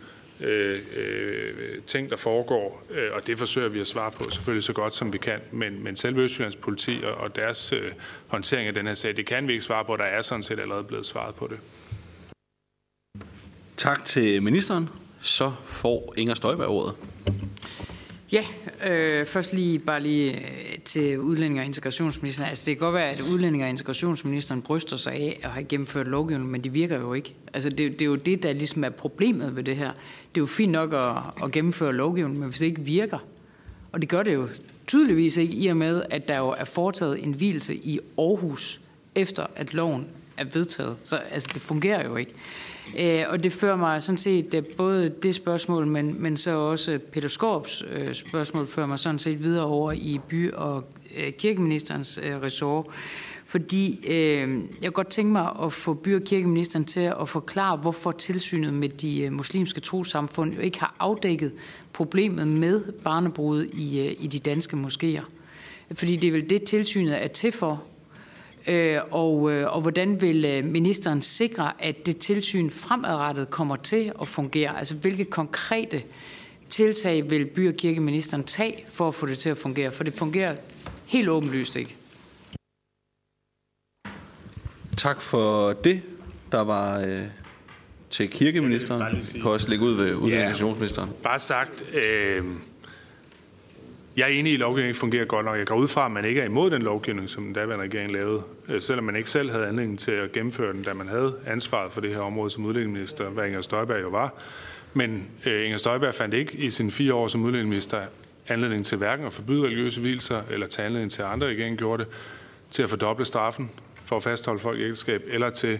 øh, 0.42 0.80
øh, 0.96 1.82
ting, 1.86 2.10
der 2.10 2.16
foregår, 2.16 2.82
øh, 2.90 3.10
og 3.12 3.26
det 3.26 3.38
forsøger 3.38 3.68
vi 3.68 3.80
at 3.80 3.86
svare 3.86 4.10
på 4.10 4.30
selvfølgelig 4.30 4.64
så 4.64 4.72
godt 4.72 4.94
som 4.94 5.12
vi 5.12 5.18
kan. 5.18 5.40
Men, 5.50 5.84
men 5.84 5.96
selve 5.96 6.22
Østjyllands 6.22 6.56
politi 6.56 7.00
og, 7.04 7.14
og 7.14 7.36
deres 7.36 7.72
øh, 7.72 7.92
håndtering 8.26 8.68
af 8.68 8.74
den 8.74 8.86
her 8.86 8.94
sag, 8.94 9.16
det 9.16 9.26
kan 9.26 9.48
vi 9.48 9.52
ikke 9.52 9.64
svare 9.64 9.84
på. 9.84 9.96
Der 9.96 10.04
er 10.04 10.22
sådan 10.22 10.42
set 10.42 10.60
allerede 10.60 10.84
blevet 10.84 11.06
svaret 11.06 11.34
på 11.34 11.50
det. 11.50 11.58
Tak 13.76 14.04
til 14.04 14.42
ministeren. 14.42 14.88
Så 15.20 15.52
får 15.64 16.14
Inger 16.16 16.34
Støjberg 16.34 16.68
ordet. 16.68 16.94
Ja, 18.32 18.44
øh, 18.86 19.26
først 19.26 19.52
lige 19.52 19.78
bare 19.78 20.00
lige 20.00 20.32
øh, 20.32 20.78
til 20.84 21.20
udlænding 21.20 21.60
og 21.60 21.66
integrationsministeren. 21.66 22.48
Altså 22.48 22.64
det 22.66 22.78
kan 22.78 22.84
godt 22.84 22.94
være, 22.94 23.10
at 23.10 23.20
udlænding 23.20 23.62
og 23.62 23.68
integrationsministeren 23.68 24.62
bryster 24.62 24.96
sig 24.96 25.12
af 25.12 25.40
at 25.42 25.50
have 25.50 25.64
gennemført 25.64 26.08
lovgivning, 26.08 26.50
men 26.50 26.64
de 26.64 26.72
virker 26.72 27.00
jo 27.00 27.14
ikke. 27.14 27.34
Altså 27.54 27.70
det, 27.70 27.78
det 27.78 28.02
er 28.02 28.06
jo 28.06 28.14
det, 28.14 28.42
der 28.42 28.52
ligesom 28.52 28.84
er 28.84 28.90
problemet 28.90 29.56
ved 29.56 29.62
det 29.62 29.76
her. 29.76 29.92
Det 30.34 30.40
er 30.40 30.42
jo 30.42 30.46
fint 30.46 30.72
nok 30.72 30.92
at, 30.92 31.44
at 31.44 31.52
gennemføre 31.52 31.92
lovgivning, 31.92 32.38
men 32.38 32.48
hvis 32.48 32.58
det 32.58 32.66
ikke 32.66 32.80
virker, 32.80 33.18
Og 33.92 34.00
det 34.00 34.08
gør 34.08 34.22
det 34.22 34.34
jo 34.34 34.48
tydeligvis 34.86 35.36
ikke, 35.36 35.54
i 35.54 35.66
og 35.66 35.76
med, 35.76 36.02
at 36.10 36.28
der 36.28 36.38
jo 36.38 36.48
er 36.48 36.64
foretaget 36.64 37.24
en 37.24 37.32
hvilelse 37.32 37.74
i 37.74 38.00
Aarhus, 38.18 38.80
efter 39.14 39.46
at 39.56 39.74
loven 39.74 40.06
er 40.36 40.44
vedtaget. 40.44 40.96
Så 41.04 41.16
altså, 41.16 41.50
det 41.54 41.62
fungerer 41.62 42.08
jo 42.08 42.16
ikke. 42.16 42.32
Øh, 42.98 43.24
og 43.28 43.42
det 43.42 43.52
fører 43.52 43.76
mig 43.76 44.02
sådan 44.02 44.18
set 44.18 44.54
øh, 44.54 44.64
både 44.76 45.08
det 45.22 45.34
spørgsmål, 45.34 45.86
men, 45.86 46.22
men 46.22 46.36
så 46.36 46.50
også 46.50 46.98
Peter 47.12 47.28
Skorps 47.28 47.84
øh, 47.92 48.14
spørgsmål 48.14 48.66
fører 48.66 48.86
mig 48.86 48.98
sådan 48.98 49.18
set 49.18 49.44
videre 49.44 49.64
over 49.64 49.92
i 49.92 50.20
by- 50.28 50.52
og 50.52 50.84
øh, 51.16 51.32
kirkeministerens 51.32 52.20
øh, 52.22 52.42
ressort. 52.42 52.86
Fordi 53.46 54.06
øh, 54.06 54.14
jeg 54.14 54.58
kunne 54.82 54.90
godt 54.90 55.10
tænke 55.10 55.32
mig 55.32 55.50
at 55.62 55.72
få 55.72 55.94
by- 55.94 56.14
og 56.14 56.22
kirkeministeren 56.22 56.84
til 56.84 57.12
at 57.20 57.28
forklare, 57.28 57.76
hvorfor 57.76 58.12
tilsynet 58.12 58.74
med 58.74 58.88
de 58.88 59.30
muslimske 59.30 59.80
trosamfund 59.80 60.52
jo 60.54 60.60
ikke 60.60 60.80
har 60.80 60.96
afdækket 60.98 61.52
problemet 61.92 62.48
med 62.48 62.82
barnebrud 62.92 63.64
i, 63.64 64.08
i 64.08 64.26
de 64.26 64.38
danske 64.38 64.76
moskéer. 64.76 65.22
Fordi 65.94 66.16
det 66.16 66.28
er 66.28 66.32
vel 66.32 66.50
det, 66.50 66.62
tilsynet 66.62 67.22
er 67.22 67.26
til 67.26 67.52
for, 67.52 67.82
og, 69.10 69.52
øh, 69.52 69.74
og 69.74 69.80
hvordan 69.80 70.20
vil 70.20 70.44
øh, 70.44 70.64
ministeren 70.64 71.22
sikre, 71.22 71.82
at 71.82 72.06
det 72.06 72.18
tilsyn 72.18 72.70
fremadrettet 72.70 73.50
kommer 73.50 73.76
til 73.76 74.12
at 74.20 74.28
fungere? 74.28 74.78
Altså 74.78 74.94
hvilke 74.94 75.24
konkrete 75.24 76.02
tiltag 76.70 77.30
vil 77.30 77.46
by- 77.46 77.68
og 77.68 77.74
kirkeministeren 77.74 78.44
tage 78.44 78.84
for 78.88 79.08
at 79.08 79.14
få 79.14 79.26
det 79.26 79.38
til 79.38 79.48
at 79.48 79.56
fungere? 79.56 79.90
For 79.90 80.04
det 80.04 80.14
fungerer 80.14 80.56
helt 81.06 81.28
åbenlyst 81.28 81.76
ikke. 81.76 81.96
Tak 84.96 85.20
for 85.20 85.72
det. 85.72 86.02
Der 86.52 86.60
var 86.60 87.00
øh, 87.00 87.24
til 88.10 88.30
kirkeministeren. 88.30 89.02
Jeg 89.02 89.42
kan 89.42 89.50
også 89.50 89.68
lægge 89.68 89.84
ud 89.84 89.94
ved 89.94 90.14
uddannelsesministeren. 90.14 91.08
Ja, 91.08 91.22
bare 91.22 91.40
sagt, 91.40 91.84
øh, 92.06 92.44
jeg 94.16 94.22
er 94.22 94.26
enig 94.26 94.52
i, 94.52 94.54
at 94.54 94.60
lovgivningen 94.60 94.88
ikke 94.88 94.98
fungerer 94.98 95.24
godt 95.24 95.46
nok. 95.46 95.58
Jeg 95.58 95.66
går 95.66 95.74
ud 95.74 95.88
fra, 95.88 96.06
at 96.06 96.12
man 96.12 96.24
ikke 96.24 96.40
er 96.40 96.44
imod 96.44 96.70
den 96.70 96.82
lovgivning, 96.82 97.30
som 97.30 97.44
den 97.44 97.52
daværende 97.52 97.84
regering 97.84 98.12
lavede, 98.12 98.42
øh, 98.68 98.82
selvom 98.82 99.04
man 99.04 99.16
ikke 99.16 99.30
selv 99.30 99.50
havde 99.50 99.66
anledning 99.66 99.98
til 99.98 100.10
at 100.10 100.32
gennemføre 100.32 100.72
den, 100.72 100.82
da 100.82 100.94
man 100.94 101.08
havde 101.08 101.34
ansvaret 101.46 101.92
for 101.92 102.00
det 102.00 102.14
her 102.14 102.20
område 102.20 102.50
som 102.50 102.64
udlændingeminister, 102.64 103.28
hvad 103.28 103.46
Inger 103.46 103.60
Støjberg 103.60 104.02
jo 104.02 104.08
var. 104.08 104.34
Men 104.94 105.28
øh, 105.46 105.64
Inger 105.64 105.78
Støjberg 105.78 106.14
fandt 106.14 106.34
ikke 106.34 106.56
i 106.56 106.70
sine 106.70 106.90
fire 106.90 107.14
år 107.14 107.28
som 107.28 107.44
udlændingeminister 107.44 108.02
anledning 108.48 108.86
til 108.86 108.98
hverken 108.98 109.26
at 109.26 109.32
forbyde 109.32 109.62
religiøse 109.62 110.00
hvilelser, 110.00 110.42
eller 110.50 110.66
tage 110.66 110.86
anledning 110.86 111.12
til, 111.12 111.22
at 111.22 111.28
andre 111.28 111.46
regeringen 111.46 111.76
gjorde 111.76 112.04
det, 112.04 112.12
til 112.70 112.82
at 112.82 112.88
fordoble 112.88 113.24
straffen 113.24 113.70
for 114.04 114.16
at 114.16 114.22
fastholde 114.22 114.60
folk 114.60 114.78
i 114.78 114.82
ægteskab, 114.82 115.22
eller 115.28 115.50
til 115.50 115.78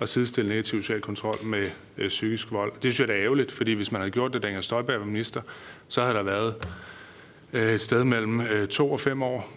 at 0.00 0.08
sidestille 0.08 0.48
negativ 0.48 0.82
social 0.82 1.00
kontrol 1.00 1.44
med 1.44 1.70
øh, 1.98 2.08
psykisk 2.08 2.52
vold. 2.52 2.72
Det 2.82 2.94
synes 2.94 3.08
jeg 3.08 3.16
er 3.16 3.22
ærgerligt, 3.22 3.52
fordi 3.52 3.72
hvis 3.72 3.92
man 3.92 4.00
havde 4.00 4.10
gjort 4.10 4.32
det, 4.32 4.42
da 4.42 4.48
Inger 4.48 4.60
Støjberg 4.60 5.00
var 5.00 5.06
minister, 5.06 5.40
så 5.88 6.02
havde 6.02 6.14
der 6.14 6.22
været 6.22 6.54
et 7.54 7.80
sted 7.80 8.04
mellem 8.04 8.40
øh, 8.40 8.68
to 8.68 8.92
og 8.92 9.00
fem 9.00 9.22
år 9.22 9.48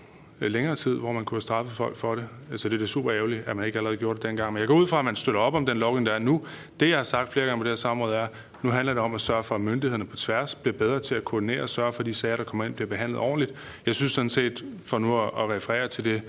øh, 0.41 0.51
længere 0.51 0.75
tid, 0.75 0.95
hvor 0.95 1.11
man 1.11 1.25
kunne 1.25 1.35
have 1.35 1.41
straffet 1.41 1.73
folk 1.73 1.97
for 1.97 2.15
det. 2.15 2.25
Så 2.55 2.69
det 2.69 2.75
er 2.75 2.79
det 2.79 2.89
super 2.89 3.11
ærgerligt, 3.11 3.43
at 3.47 3.55
man 3.55 3.65
ikke 3.65 3.77
allerede 3.77 3.97
gjorde 3.97 4.17
det 4.17 4.23
dengang. 4.23 4.53
Men 4.53 4.59
jeg 4.59 4.67
går 4.67 4.75
ud 4.75 4.87
fra, 4.87 4.99
at 4.99 5.05
man 5.05 5.15
støtter 5.15 5.41
op 5.41 5.53
om 5.53 5.65
den 5.65 5.77
lovgivning, 5.77 6.05
der 6.05 6.13
er 6.13 6.19
nu. 6.19 6.45
Det, 6.79 6.89
jeg 6.89 6.97
har 6.97 7.03
sagt 7.03 7.33
flere 7.33 7.45
gange 7.45 7.59
på 7.59 7.63
det 7.63 7.71
her 7.71 7.75
samråd, 7.75 8.13
er, 8.13 8.27
nu 8.61 8.69
handler 8.69 8.93
det 8.93 9.03
om 9.03 9.15
at 9.15 9.21
sørge 9.21 9.43
for, 9.43 9.55
at 9.55 9.61
myndighederne 9.61 10.05
på 10.05 10.15
tværs 10.15 10.55
bliver 10.55 10.77
bedre 10.77 10.99
til 10.99 11.15
at 11.15 11.25
koordinere 11.25 11.61
og 11.61 11.69
sørge 11.69 11.93
for, 11.93 11.99
at 11.99 12.05
de 12.05 12.13
sager, 12.13 12.35
der 12.35 12.43
kommer 12.43 12.65
ind, 12.65 12.73
bliver 12.73 12.89
behandlet 12.89 13.19
ordentligt. 13.19 13.51
Jeg 13.85 13.95
synes 13.95 14.11
sådan 14.11 14.29
set, 14.29 14.65
for 14.83 14.99
nu 14.99 15.21
at 15.21 15.49
referere 15.49 15.87
til 15.87 16.03
det, 16.03 16.21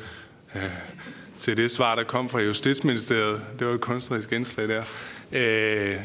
øh, 0.55 0.63
til 1.39 1.57
det 1.57 1.71
svar, 1.71 1.95
der 1.95 2.05
kom 2.05 2.29
fra 2.29 2.41
Justitsministeriet, 2.41 3.43
det 3.59 3.67
var 3.67 3.73
et 3.73 3.81
kunstnerisk 3.81 4.33
indslag 4.33 4.69
der, 4.69 4.83
øh, 5.33 5.97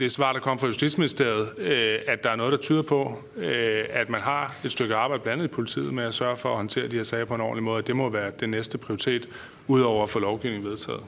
det 0.00 0.12
svar, 0.12 0.32
der 0.32 0.40
kom 0.40 0.58
fra 0.58 0.66
Justitsministeriet, 0.66 1.58
øh, 1.58 1.98
at 2.06 2.24
der 2.24 2.30
er 2.30 2.36
noget, 2.36 2.52
der 2.52 2.58
tyder 2.58 2.82
på, 2.82 3.22
øh, 3.36 3.84
at 3.90 4.08
man 4.08 4.20
har 4.20 4.54
et 4.64 4.72
stykke 4.72 4.94
arbejde 4.94 5.22
blandt 5.22 5.42
andet 5.42 5.52
i 5.52 5.54
politiet 5.54 5.94
med 5.94 6.04
at 6.04 6.14
sørge 6.14 6.36
for 6.36 6.50
at 6.50 6.56
håndtere 6.56 6.88
de 6.88 6.96
her 6.96 7.02
sager 7.02 7.24
på 7.24 7.34
en 7.34 7.40
ordentlig 7.40 7.64
måde. 7.64 7.82
Det 7.82 7.96
må 7.96 8.08
være 8.08 8.32
den 8.40 8.50
næste 8.50 8.78
prioritet, 8.78 9.28
udover 9.66 10.02
at 10.02 10.10
få 10.10 10.18
lovgivningen 10.18 10.70
vedtaget. 10.70 11.00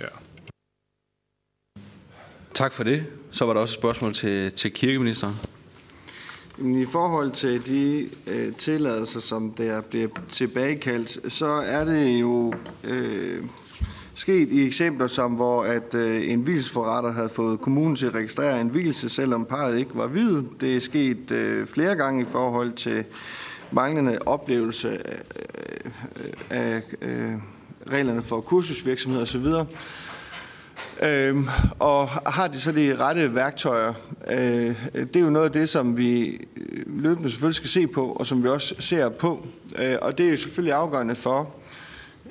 Ja. 0.00 0.06
Tak 2.54 2.72
for 2.72 2.84
det. 2.84 3.06
Så 3.30 3.44
var 3.44 3.52
der 3.52 3.60
også 3.60 3.72
et 3.72 3.78
spørgsmål 3.78 4.14
til, 4.14 4.52
til 4.52 4.72
kirkeministeren. 4.72 5.34
I 6.58 6.86
forhold 6.92 7.30
til 7.30 7.66
de 7.66 8.10
øh, 8.26 8.54
tilladelser, 8.54 9.20
som 9.20 9.54
der 9.54 9.80
bliver 9.80 10.08
tilbagekaldt, 10.28 11.32
så 11.32 11.46
er 11.46 11.84
det 11.84 12.20
jo 12.20 12.54
øh, 12.84 13.44
sket 14.20 14.48
i 14.48 14.66
eksempler 14.66 15.06
som, 15.06 15.32
hvor 15.32 15.62
at 15.62 15.94
øh, 15.94 16.30
en 16.30 16.46
vilsforretter 16.46 17.12
havde 17.12 17.28
fået 17.28 17.60
kommunen 17.60 17.96
til 17.96 18.06
at 18.06 18.14
registrere 18.14 18.60
en 18.60 18.74
vilse, 18.74 19.08
selvom 19.08 19.44
parret 19.44 19.78
ikke 19.78 19.90
var 19.94 20.06
hvid. 20.06 20.42
Det 20.60 20.76
er 20.76 20.80
sket 20.80 21.30
øh, 21.30 21.66
flere 21.66 21.96
gange 21.96 22.22
i 22.22 22.24
forhold 22.24 22.72
til 22.72 23.04
manglende 23.70 24.18
oplevelse 24.26 25.08
af, 25.08 25.22
øh, 25.80 25.90
af 26.50 26.82
øh, 27.02 27.32
reglerne 27.90 28.22
for 28.22 28.40
kursusvirksomhed 28.40 29.22
osv. 29.22 29.46
Øhm, 31.02 31.48
og 31.78 32.08
har 32.08 32.48
de 32.48 32.60
så 32.60 32.72
de 32.72 32.96
rette 32.96 33.34
værktøjer? 33.34 33.94
Øh, 34.30 34.38
det 34.94 35.16
er 35.16 35.20
jo 35.20 35.30
noget 35.30 35.46
af 35.46 35.52
det, 35.52 35.68
som 35.68 35.96
vi 35.96 36.40
løbende 36.86 37.30
selvfølgelig 37.30 37.56
skal 37.56 37.68
se 37.68 37.86
på, 37.86 38.06
og 38.06 38.26
som 38.26 38.42
vi 38.42 38.48
også 38.48 38.74
ser 38.78 39.08
på. 39.08 39.46
Øh, 39.78 39.96
og 40.02 40.18
det 40.18 40.26
er 40.26 40.30
jo 40.30 40.36
selvfølgelig 40.36 40.74
afgørende 40.74 41.14
for, 41.14 41.54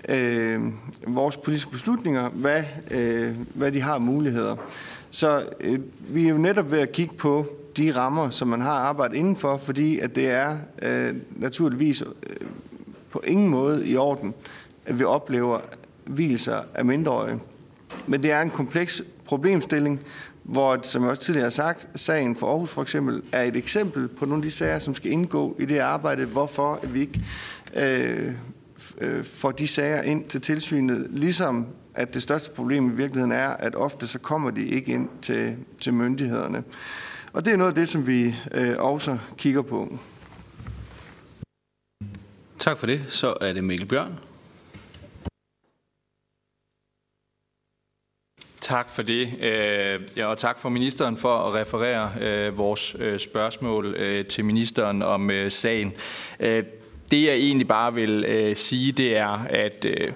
øh, 0.10 0.62
vores 1.08 1.38
politiske 1.38 1.72
beslutninger, 1.72 2.30
hvad, 2.30 2.64
øh, 2.92 3.36
hvad 3.54 3.72
de 3.72 3.82
har 3.82 4.00
muligheder. 4.00 4.56
Så 5.12 5.44
øh, 5.60 5.80
vi 6.00 6.26
er 6.26 6.30
jo 6.30 6.38
netop 6.38 6.72
ved 6.72 6.80
at 6.80 6.92
kigge 6.92 7.16
på 7.16 7.46
de 7.78 7.92
rammer, 7.92 8.30
som 8.30 8.48
man 8.48 8.62
har 8.62 8.72
arbejdet 8.72 9.16
indenfor, 9.16 9.58
fordi 9.58 10.00
at 10.00 10.16
det 10.16 10.30
er 10.30 10.58
øh, 10.82 11.16
naturligvis 11.32 12.02
øh, 12.02 12.48
på 13.12 13.22
ingen 13.28 13.50
måde 13.50 13.88
i 13.88 13.98
orden, 13.98 14.34
at 14.86 15.00
vi 15.00 15.04
oplever 15.04 15.60
hvilelser 16.06 16.62
af 16.74 16.86
mindreårige. 16.86 17.40
Men 18.08 18.24
det 18.24 18.32
er 18.32 18.42
en 18.42 18.50
kompleks 18.50 19.02
problemstilling, 19.26 20.00
hvor, 20.44 20.80
som 20.82 21.02
jeg 21.02 21.12
også 21.12 21.22
tidligere 21.22 21.46
har 21.46 21.50
sagt, 21.50 21.88
sagen 21.96 22.36
for 22.36 22.48
Aarhus 22.48 22.70
for 22.70 22.82
eksempel 22.82 23.22
er 23.32 23.44
et 23.44 23.56
eksempel 23.56 24.08
på 24.08 24.26
nogle 24.26 24.44
af 24.44 24.50
de 24.50 24.52
sager, 24.52 24.80
som 24.80 24.96
skal 24.96 25.12
indgå 25.12 25.56
i 25.60 25.66
det 25.66 25.80
arbejde, 25.80 26.26
hvorfor 26.26 26.80
vi 26.84 27.00
ikke 27.00 27.22
øh, 27.76 28.32
øh, 29.02 29.24
får 29.24 29.52
de 29.52 29.68
sager 29.68 30.02
ind 30.02 30.26
til 30.30 30.42
tilsynet, 30.42 31.08
ligesom 31.10 31.68
at 31.94 32.14
det 32.14 32.24
største 32.24 32.52
problem 32.52 32.90
i 32.90 32.96
virkeligheden 32.96 33.32
er, 33.32 33.50
at 33.50 33.76
ofte 33.76 34.08
så 34.08 34.20
kommer 34.20 34.52
de 34.52 34.68
ikke 34.68 34.92
ind 34.92 35.10
til, 35.22 35.58
til 35.82 35.94
myndighederne. 35.94 36.64
Og 37.34 37.46
det 37.46 37.54
er 37.54 37.58
noget 37.58 37.72
af 37.72 37.76
det, 37.76 37.90
som 37.90 38.08
vi 38.08 38.36
øh, 38.52 38.76
også 38.78 39.18
kigger 39.38 39.62
på. 39.62 39.98
Tak 42.60 42.78
for 42.78 42.86
det. 42.86 43.06
Så 43.10 43.38
er 43.42 43.54
det 43.54 43.64
Mikkel 43.64 43.88
Bjørn. 43.88 44.20
Tak 48.62 48.90
for 48.90 49.02
det, 49.02 49.44
øh, 49.44 50.02
ja, 50.18 50.28
og 50.28 50.38
tak 50.38 50.60
for 50.60 50.70
ministeren 50.70 51.18
for 51.18 51.38
at 51.38 51.54
referere 51.54 52.12
øh, 52.22 52.58
vores 52.58 52.96
øh, 53.00 53.20
spørgsmål 53.20 53.98
til 54.30 54.46
ministeren 54.46 55.02
om 55.02 55.32
sagen. 55.50 55.94
Det 57.12 57.24
jeg 57.24 57.36
egentlig 57.36 57.68
bare 57.68 57.94
vil 57.94 58.26
øh, 58.28 58.56
sige, 58.56 58.92
det 58.92 59.18
er, 59.18 59.46
at 59.50 59.86
øh, 59.86 60.12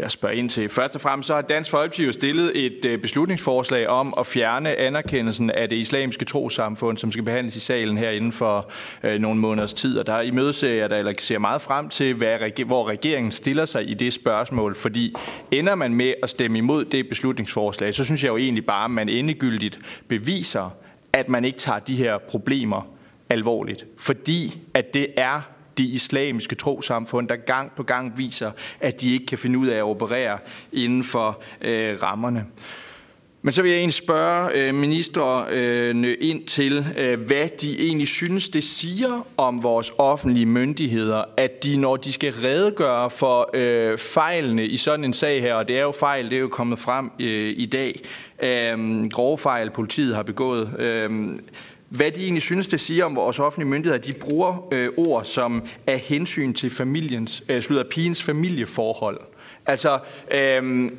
jeg 0.00 0.10
spørger 0.10 0.34
ind 0.34 0.50
til. 0.50 0.68
Først 0.68 0.94
og 0.94 1.00
fremmest 1.00 1.26
så 1.26 1.34
har 1.34 1.42
Dansk 1.42 1.70
Folkeparti 1.70 2.04
jo 2.04 2.12
stillet 2.12 2.66
et 2.66 2.84
øh, 2.84 2.98
beslutningsforslag 2.98 3.88
om 3.88 4.14
at 4.18 4.26
fjerne 4.26 4.76
anerkendelsen 4.76 5.50
af 5.50 5.68
det 5.68 5.76
islamiske 5.76 6.24
trosamfund, 6.24 6.98
som 6.98 7.12
skal 7.12 7.24
behandles 7.24 7.56
i 7.56 7.60
salen 7.60 7.98
her 7.98 8.10
inden 8.10 8.32
for 8.32 8.70
øh, 9.02 9.20
nogle 9.20 9.40
måneders 9.40 9.74
tid. 9.74 9.98
Og 9.98 10.06
der 10.06 10.20
i 10.20 10.30
jeg, 10.76 10.90
der, 10.90 10.96
eller 10.96 11.12
ser 11.18 11.38
meget 11.38 11.62
frem 11.62 11.88
til, 11.88 12.14
hvad, 12.14 12.64
hvor 12.64 12.88
regeringen 12.88 13.32
stiller 13.32 13.64
sig 13.64 13.90
i 13.90 13.94
det 13.94 14.12
spørgsmål. 14.12 14.74
Fordi 14.74 15.14
ender 15.50 15.74
man 15.74 15.94
med 15.94 16.14
at 16.22 16.30
stemme 16.30 16.58
imod 16.58 16.84
det 16.84 17.08
beslutningsforslag, 17.08 17.94
så 17.94 18.04
synes 18.04 18.24
jeg 18.24 18.28
jo 18.28 18.36
egentlig 18.36 18.66
bare, 18.66 18.84
at 18.84 18.90
man 18.90 19.08
endegyldigt 19.08 19.80
beviser, 20.08 20.76
at 21.12 21.28
man 21.28 21.44
ikke 21.44 21.58
tager 21.58 21.78
de 21.78 21.96
her 21.96 22.18
problemer 22.18 22.88
alvorligt. 23.30 23.86
Fordi 23.98 24.58
at 24.74 24.94
det 24.94 25.06
er 25.16 25.55
de 25.78 25.84
islamiske 25.84 26.54
trosamfund, 26.54 27.28
der 27.28 27.36
gang 27.36 27.72
på 27.76 27.82
gang 27.82 28.18
viser, 28.18 28.50
at 28.80 29.00
de 29.00 29.12
ikke 29.12 29.26
kan 29.26 29.38
finde 29.38 29.58
ud 29.58 29.66
af 29.66 29.76
at 29.76 29.82
operere 29.82 30.38
inden 30.72 31.04
for 31.04 31.42
øh, 31.60 32.02
rammerne. 32.02 32.44
Men 33.46 33.52
så 33.52 33.62
vil 33.62 33.70
jeg 33.70 33.78
egentlig 33.78 33.94
spørge 33.94 34.50
øh, 34.54 34.74
øh, 36.04 36.16
ind 36.20 36.44
til, 36.44 36.86
øh, 36.98 37.20
hvad 37.20 37.48
de 37.60 37.86
egentlig 37.86 38.08
synes, 38.08 38.48
det 38.48 38.64
siger 38.64 39.26
om 39.36 39.62
vores 39.62 39.92
offentlige 39.98 40.46
myndigheder, 40.46 41.24
at 41.36 41.64
de, 41.64 41.76
når 41.76 41.96
de 41.96 42.12
skal 42.12 42.32
redegøre 42.32 43.10
for 43.10 43.50
øh, 43.54 43.98
fejlene 43.98 44.66
i 44.66 44.76
sådan 44.76 45.04
en 45.04 45.12
sag 45.12 45.40
her, 45.40 45.54
og 45.54 45.68
det 45.68 45.78
er 45.78 45.82
jo 45.82 45.92
fejl, 45.92 46.30
det 46.30 46.36
er 46.36 46.40
jo 46.40 46.48
kommet 46.48 46.78
frem 46.78 47.10
øh, 47.20 47.54
i 47.56 47.66
dag, 47.66 48.00
øh, 48.42 49.04
grove 49.10 49.38
fejl, 49.38 49.70
politiet 49.70 50.14
har 50.14 50.22
begået, 50.22 50.70
øh, 50.78 51.10
hvad 51.88 52.10
de 52.10 52.22
egentlig 52.22 52.42
synes, 52.42 52.66
det 52.66 52.80
siger 52.80 53.04
om 53.04 53.16
vores 53.16 53.38
offentlige 53.38 53.68
myndigheder. 53.68 54.02
De 54.02 54.12
bruger 54.12 54.68
øh, 54.72 54.88
ord 54.96 55.24
som 55.24 55.62
af 55.86 55.98
hensyn 55.98 56.52
til 56.52 56.70
familiens, 56.70 57.44
øh, 57.48 57.62
slutter 57.62 57.84
pigens 57.90 58.22
familieforhold. 58.22 59.20
Altså, 59.66 59.98
øh, 60.34 60.90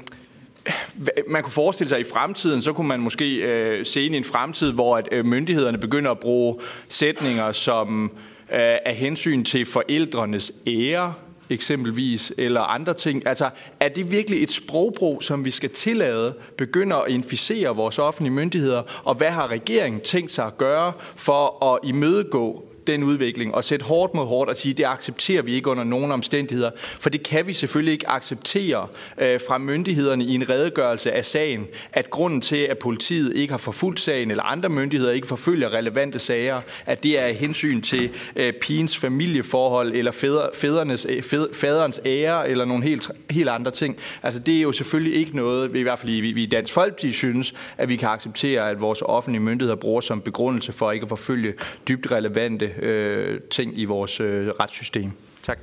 man 1.27 1.43
kunne 1.43 1.51
forestille 1.51 1.89
sig, 1.89 1.99
at 1.99 2.07
i 2.07 2.09
fremtiden, 2.13 2.61
så 2.61 2.73
kunne 2.73 2.87
man 2.87 2.99
måske 2.99 3.35
øh, 3.35 3.85
se 3.85 4.05
ind 4.05 4.15
i 4.15 4.17
en 4.17 4.23
fremtid, 4.23 4.71
hvor 4.71 4.97
at, 4.97 5.09
øh, 5.11 5.25
myndighederne 5.25 5.77
begynder 5.77 6.11
at 6.11 6.19
bruge 6.19 6.55
sætninger 6.89 7.51
som 7.51 8.11
af 8.49 8.81
øh, 8.87 8.95
hensyn 8.95 9.43
til 9.43 9.65
forældrenes 9.65 10.51
ære, 10.67 11.13
eksempelvis, 11.49 12.33
eller 12.37 12.61
andre 12.61 12.93
ting. 12.93 13.27
Altså, 13.27 13.49
er 13.79 13.89
det 13.89 14.11
virkelig 14.11 14.43
et 14.43 14.51
sprogbrug, 14.51 15.23
som 15.23 15.45
vi 15.45 15.51
skal 15.51 15.69
tillade, 15.69 16.33
begynder 16.57 16.97
at 16.97 17.11
inficere 17.11 17.75
vores 17.75 17.99
offentlige 17.99 18.33
myndigheder, 18.33 19.01
og 19.03 19.15
hvad 19.15 19.31
har 19.31 19.47
regeringen 19.47 20.01
tænkt 20.01 20.31
sig 20.31 20.45
at 20.45 20.57
gøre 20.57 20.93
for 21.15 21.73
at 21.73 21.79
imødegå 21.83 22.66
den 22.87 23.03
udvikling 23.03 23.55
og 23.55 23.63
sætte 23.63 23.85
hårdt 23.85 24.13
mod 24.13 24.25
hårdt 24.25 24.49
og 24.49 24.57
sige, 24.57 24.73
det 24.73 24.83
accepterer 24.85 25.41
vi 25.41 25.53
ikke 25.53 25.69
under 25.69 25.83
nogen 25.83 26.11
omstændigheder. 26.11 26.71
For 26.99 27.09
det 27.09 27.23
kan 27.23 27.47
vi 27.47 27.53
selvfølgelig 27.53 27.93
ikke 27.93 28.09
acceptere 28.09 28.87
øh, 29.17 29.39
fra 29.47 29.57
myndighederne 29.57 30.23
i 30.23 30.35
en 30.35 30.49
redegørelse 30.49 31.11
af 31.11 31.25
sagen, 31.25 31.67
at 31.93 32.09
grunden 32.09 32.41
til, 32.41 32.57
at 32.57 32.77
politiet 32.77 33.35
ikke 33.35 33.53
har 33.53 33.57
forfulgt 33.57 33.99
sagen, 33.99 34.31
eller 34.31 34.43
andre 34.43 34.69
myndigheder 34.69 35.11
ikke 35.11 35.27
forfølger 35.27 35.73
relevante 35.73 36.19
sager, 36.19 36.61
at 36.85 37.03
det 37.03 37.19
er 37.19 37.27
hensyn 37.27 37.81
til 37.81 38.09
øh, 38.35 38.53
pigens 38.53 38.97
familieforhold, 38.97 39.91
eller 39.93 40.11
fædre, 40.11 40.49
fædrenes, 40.53 41.07
øh, 41.09 41.23
fæd, 41.23 41.53
faderens 41.53 42.01
ære, 42.05 42.49
eller 42.49 42.65
nogle 42.65 42.83
helt, 42.83 43.11
helt 43.29 43.49
andre 43.49 43.71
ting. 43.71 43.97
Altså 44.23 44.39
det 44.39 44.57
er 44.57 44.61
jo 44.61 44.71
selvfølgelig 44.71 45.15
ikke 45.15 45.35
noget, 45.35 45.73
vi 45.73 45.79
i 45.79 45.83
hvert 45.83 45.99
fald 45.99 46.11
i, 46.11 46.19
vi 46.19 46.43
i 46.43 46.45
Dansk 46.45 46.73
Folkeparti 46.73 47.11
synes, 47.11 47.53
at 47.77 47.89
vi 47.89 47.95
kan 47.95 48.09
acceptere, 48.09 48.69
at 48.69 48.81
vores 48.81 49.01
offentlige 49.01 49.41
myndigheder 49.41 49.75
bruger 49.75 50.01
som 50.01 50.21
begrundelse 50.21 50.73
for 50.73 50.91
ikke 50.91 51.03
at 51.03 51.09
forfølge 51.09 51.53
dybt 51.87 52.11
relevante 52.11 52.71
øh, 52.81 53.41
ting 53.51 53.79
i 53.79 53.85
vores 53.85 54.19
øh, 54.19 54.47
retssystem. 54.47 55.11
Tak. 55.43 55.59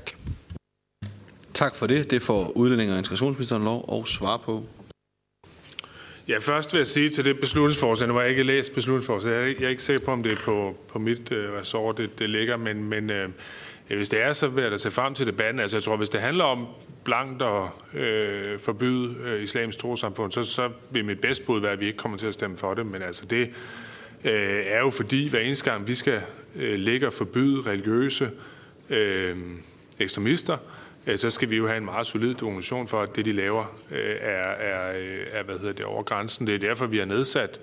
Tak 1.54 1.74
for 1.74 1.86
det. 1.86 2.10
Det 2.10 2.22
får 2.22 2.48
udlænding 2.56 2.92
og 2.92 2.98
integrationsministeren 2.98 3.64
lov 3.64 4.00
at 4.00 4.08
svare 4.08 4.38
på. 4.38 4.64
Ja, 6.28 6.38
først 6.38 6.72
vil 6.72 6.78
jeg 6.78 6.86
sige 6.86 7.10
til 7.10 7.24
det 7.24 7.40
beslutningsforslag, 7.40 8.08
nu 8.08 8.14
har 8.14 8.20
jeg 8.20 8.30
ikke 8.30 8.42
læst 8.42 8.74
beslutningsforslaget, 8.74 9.36
jeg 9.36 9.44
er, 9.44 9.54
jeg 9.58 9.64
er 9.64 9.68
ikke 9.68 9.82
sikker 9.82 10.04
på, 10.04 10.10
om 10.10 10.22
det 10.22 10.32
er 10.32 10.36
på, 10.44 10.76
på 10.88 10.98
mit 10.98 11.32
øh, 11.32 11.52
ressort, 11.52 11.98
det, 11.98 12.18
det 12.18 12.30
ligger, 12.30 12.56
men, 12.56 12.84
men 12.84 13.10
øh, 13.10 13.28
hvis 13.88 14.08
det 14.08 14.22
er, 14.22 14.32
så 14.32 14.48
vil 14.48 14.62
jeg 14.62 14.70
da 14.70 14.76
se 14.76 14.90
frem 14.90 15.14
til 15.14 15.26
debatten. 15.26 15.60
Altså 15.60 15.76
jeg 15.76 15.82
tror, 15.82 15.96
hvis 15.96 16.08
det 16.08 16.20
handler 16.20 16.44
om 16.44 16.66
blankt 17.04 17.42
at 17.42 17.62
øh, 18.00 18.60
forbyde 18.60 19.14
øh, 19.24 19.42
islamisk 19.42 19.78
trosamfund, 19.78 20.32
så, 20.32 20.44
så 20.44 20.70
vil 20.90 21.04
mit 21.04 21.20
bedste 21.20 21.44
bud 21.44 21.60
være, 21.60 21.72
at 21.72 21.80
vi 21.80 21.86
ikke 21.86 21.98
kommer 21.98 22.18
til 22.18 22.26
at 22.26 22.34
stemme 22.34 22.56
for 22.56 22.74
det, 22.74 22.86
men 22.86 23.02
altså 23.02 23.26
det 23.26 23.50
øh, 24.24 24.62
er 24.66 24.78
jo 24.78 24.90
fordi, 24.90 25.28
hver 25.28 25.40
eneste 25.40 25.70
gang 25.70 25.88
vi 25.88 25.94
skal 25.94 26.22
øh, 26.56 26.78
ligge 26.78 27.06
og 27.06 27.12
forbyde 27.12 27.62
religiøse 27.62 28.30
øh, 28.90 29.36
ekstremister, 29.98 30.56
øh, 31.06 31.18
så 31.18 31.30
skal 31.30 31.50
vi 31.50 31.56
jo 31.56 31.66
have 31.66 31.76
en 31.76 31.84
meget 31.84 32.06
solid 32.06 32.34
dokumentation 32.34 32.88
for, 32.88 33.02
at 33.02 33.16
det, 33.16 33.24
de 33.24 33.32
laver, 33.32 33.64
øh, 33.90 34.16
er, 34.20 34.50
er, 34.50 34.98
øh, 34.98 35.26
er 35.32 35.42
hvad 35.42 35.58
hedder 35.58 35.72
det, 35.72 35.84
over 35.84 36.02
grænsen. 36.02 36.46
Det 36.46 36.54
er 36.54 36.58
derfor, 36.58 36.86
vi 36.86 36.98
har 36.98 37.04
nedsat 37.04 37.60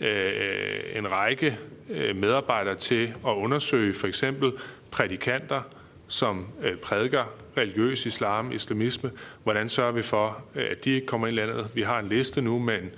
øh, 0.00 0.80
en 0.94 1.12
række 1.12 1.58
øh, 1.90 2.16
medarbejdere 2.16 2.74
til 2.74 3.14
at 3.26 3.32
undersøge 3.32 3.94
for 3.94 4.06
eksempel 4.06 4.52
prædikanter, 4.90 5.62
som 6.08 6.46
øh, 6.62 6.76
prædiker 6.76 7.24
religiøs 7.56 8.06
islam, 8.06 8.52
islamisme. 8.52 9.10
Hvordan 9.42 9.68
sørger 9.68 9.92
vi 9.92 10.02
for, 10.02 10.44
øh, 10.54 10.66
at 10.70 10.84
de 10.84 10.90
ikke 10.90 11.06
kommer 11.06 11.26
ind 11.26 11.36
i 11.36 11.40
landet? 11.40 11.70
Vi 11.74 11.82
har 11.82 11.98
en 11.98 12.08
liste 12.08 12.42
nu 12.42 12.58
med 12.58 12.82
en 12.82 12.90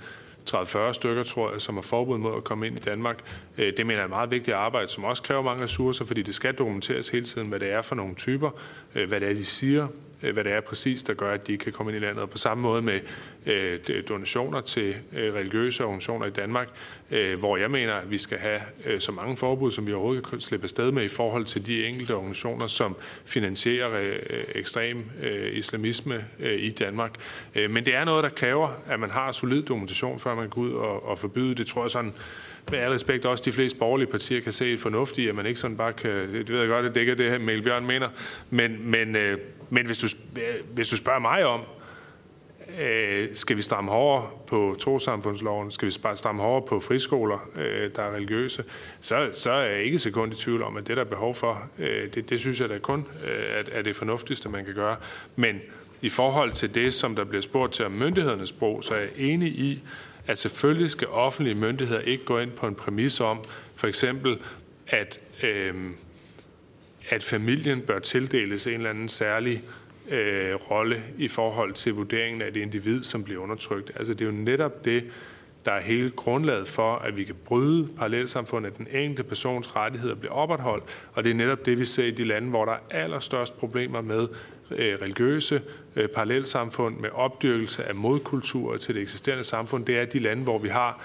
30-40 0.49 0.93
stykker, 0.93 1.23
tror 1.23 1.51
jeg, 1.51 1.61
som 1.61 1.75
har 1.75 1.81
forbud 1.81 2.17
mod 2.17 2.37
at 2.37 2.43
komme 2.43 2.67
ind 2.67 2.77
i 2.77 2.81
Danmark. 2.81 3.19
Øh, 3.57 3.73
det 3.77 3.85
mener 3.85 3.99
jeg 3.99 4.05
er 4.05 4.09
meget 4.09 4.31
vigtigt 4.31 4.55
arbejde, 4.57 4.87
som 4.87 5.03
også 5.03 5.23
kræver 5.23 5.41
mange 5.41 5.63
ressourcer, 5.63 6.05
fordi 6.05 6.21
det 6.21 6.35
skal 6.35 6.53
dokumenteres 6.53 7.09
hele 7.09 7.25
tiden, 7.25 7.47
hvad 7.47 7.59
det 7.59 7.71
er 7.71 7.81
for 7.81 7.95
nogle 7.95 8.15
typer, 8.15 8.49
øh, 8.95 9.07
hvad 9.07 9.19
det 9.19 9.29
er, 9.29 9.33
de 9.33 9.45
siger, 9.45 9.87
Øh, 10.25 10.33
hvad 10.33 10.43
det 10.43 10.51
er 10.51 10.61
præcis, 10.61 11.03
der 11.03 11.13
gør, 11.13 11.31
at 11.31 11.47
de 11.47 11.57
kan 11.57 11.71
komme 11.71 11.91
ind 11.91 12.03
i 12.03 12.05
landet. 12.05 12.21
Og 12.21 12.29
på 12.29 12.37
samme 12.37 12.61
måde 12.61 12.81
med 12.81 12.99
øh, 13.45 13.79
donationer 14.09 14.61
til 14.61 14.95
øh, 15.13 15.33
religiøse 15.33 15.83
organisationer 15.83 16.25
i 16.25 16.29
Danmark, 16.29 16.67
hvor 17.39 17.57
jeg 17.57 17.71
mener, 17.71 17.93
at 17.93 18.11
vi 18.11 18.17
skal 18.17 18.37
have 18.37 18.61
så 18.99 19.11
mange 19.11 19.37
forbud, 19.37 19.71
som 19.71 19.87
vi 19.87 19.93
overhovedet 19.93 20.27
kan 20.27 20.41
slippe 20.41 20.63
afsted 20.63 20.91
med 20.91 21.03
i 21.03 21.07
forhold 21.07 21.45
til 21.45 21.65
de 21.65 21.85
enkelte 21.85 22.15
organisationer, 22.15 22.67
som 22.67 22.95
finansierer 23.25 24.17
ekstrem 24.55 25.09
islamisme 25.51 26.25
i 26.39 26.69
Danmark. 26.69 27.11
Men 27.69 27.85
det 27.85 27.95
er 27.95 28.05
noget, 28.05 28.23
der 28.23 28.29
kræver, 28.29 28.69
at 28.87 28.99
man 28.99 29.09
har 29.09 29.31
solid 29.31 29.63
dokumentation, 29.63 30.19
før 30.19 30.35
man 30.35 30.49
går 30.49 30.61
ud 30.61 30.71
og, 30.71 31.19
forbyde 31.19 31.55
det. 31.55 31.67
Tror 31.67 31.81
jeg 31.81 31.91
sådan, 31.91 32.13
med 32.71 32.79
al 32.79 32.91
respekt 32.91 33.25
også 33.25 33.43
de 33.45 33.51
fleste 33.51 33.77
borgerlige 33.77 34.07
partier 34.07 34.41
kan 34.41 34.53
se 34.53 34.73
et 34.73 34.79
fornuft 34.79 35.17
i, 35.17 35.27
at 35.27 35.35
man 35.35 35.45
ikke 35.45 35.59
sådan 35.59 35.77
bare 35.77 35.93
kan, 35.93 36.11
det 36.11 36.49
ved 36.49 36.59
jeg 36.59 36.69
godt, 36.69 36.85
det 36.85 36.95
dækker 36.95 37.15
det 37.15 37.31
her, 37.31 37.39
Mel 37.39 37.61
Bjørn 37.61 37.85
mener, 37.85 38.09
men, 38.49 38.91
men, 38.91 39.15
øh, 39.15 39.37
men 39.69 39.85
hvis, 39.85 39.97
du, 39.97 40.07
hvis 40.73 40.89
du 40.89 40.97
spørger 40.97 41.19
mig 41.19 41.45
om, 41.45 41.61
øh, 42.79 43.29
skal 43.33 43.57
vi 43.57 43.61
stramme 43.61 43.91
hårdere 43.91 44.29
på 44.47 44.77
trosamfundsloven, 44.79 45.71
skal 45.71 45.85
vi 45.85 45.91
stramme 46.15 46.41
hårdere 46.41 46.67
på 46.67 46.79
friskoler, 46.79 47.49
øh, 47.55 47.91
der 47.95 48.03
er 48.03 48.15
religiøse, 48.15 48.63
så, 49.01 49.29
så 49.33 49.51
er 49.51 49.65
jeg 49.65 49.83
ikke 49.83 49.99
sekund 49.99 50.33
i 50.33 50.35
tvivl 50.35 50.63
om, 50.63 50.77
at 50.77 50.87
det 50.87 50.97
der 50.97 51.03
er 51.03 51.09
behov 51.09 51.35
for, 51.35 51.69
øh, 51.79 52.13
det, 52.13 52.29
det 52.29 52.39
synes 52.39 52.61
jeg 52.61 52.69
da 52.69 52.77
kun 52.77 53.07
øh, 53.25 53.59
at, 53.59 53.69
er 53.71 53.81
det 53.81 53.95
fornuftigste, 53.95 54.49
man 54.49 54.65
kan 54.65 54.73
gøre. 54.73 54.95
Men 55.35 55.61
i 56.01 56.09
forhold 56.09 56.51
til 56.51 56.75
det, 56.75 56.93
som 56.93 57.15
der 57.15 57.23
bliver 57.23 57.41
spurgt 57.41 57.73
til 57.73 57.85
om 57.85 57.91
myndighedernes 57.91 58.51
brug, 58.51 58.83
så 58.83 58.93
er 58.93 58.99
jeg 58.99 59.09
enig 59.17 59.49
i, 59.49 59.83
at 60.27 60.37
selvfølgelig 60.37 60.91
skal 60.91 61.07
offentlige 61.07 61.55
myndigheder 61.55 62.01
ikke 62.01 62.25
gå 62.25 62.39
ind 62.39 62.51
på 62.51 62.67
en 62.67 62.75
præmis 62.75 63.19
om, 63.19 63.43
for 63.75 63.87
eksempel, 63.87 64.39
at, 64.87 65.19
øh, 65.43 65.73
at 67.09 67.23
familien 67.23 67.81
bør 67.81 67.99
tildeles 67.99 68.67
en 68.67 68.73
eller 68.73 68.89
anden 68.89 69.09
særlig 69.09 69.63
øh, 70.09 70.55
rolle 70.55 71.03
i 71.17 71.27
forhold 71.27 71.73
til 71.73 71.93
vurderingen 71.93 72.41
af 72.41 72.53
det 72.53 72.59
individ, 72.59 73.03
som 73.03 73.23
bliver 73.23 73.41
undertrykt. 73.41 73.91
Altså 73.95 74.13
det 74.13 74.21
er 74.21 74.25
jo 74.25 74.37
netop 74.37 74.85
det, 74.85 75.03
der 75.65 75.71
er 75.71 75.81
hele 75.81 76.09
grundlaget 76.09 76.67
for, 76.67 76.95
at 76.95 77.17
vi 77.17 77.23
kan 77.23 77.35
bryde 77.45 77.89
parallelsamfundet, 77.97 78.71
at 78.71 78.77
den 78.77 78.87
enkelte 78.91 79.23
persons 79.23 79.75
rettigheder 79.75 80.15
bliver 80.15 80.33
opretholdt, 80.33 80.83
og 81.13 81.23
det 81.23 81.29
er 81.29 81.35
netop 81.35 81.65
det, 81.65 81.79
vi 81.79 81.85
ser 81.85 82.05
i 82.05 82.11
de 82.11 82.23
lande, 82.23 82.49
hvor 82.49 82.65
der 82.65 82.71
er 82.71 83.03
allerstørst 83.03 83.57
problemer 83.57 84.01
med 84.01 84.27
øh, 84.71 84.97
religiøse 85.01 85.61
øh, 85.95 86.07
parallelsamfund, 86.07 86.97
med 86.97 87.09
opdyrkelse 87.13 87.83
af 87.83 87.95
modkulturer 87.95 88.77
til 88.77 88.95
det 88.95 89.01
eksisterende 89.01 89.43
samfund. 89.43 89.85
Det 89.85 89.97
er 89.97 90.05
de 90.05 90.19
lande, 90.19 90.43
hvor 90.43 90.57
vi 90.57 90.69
har 90.69 91.01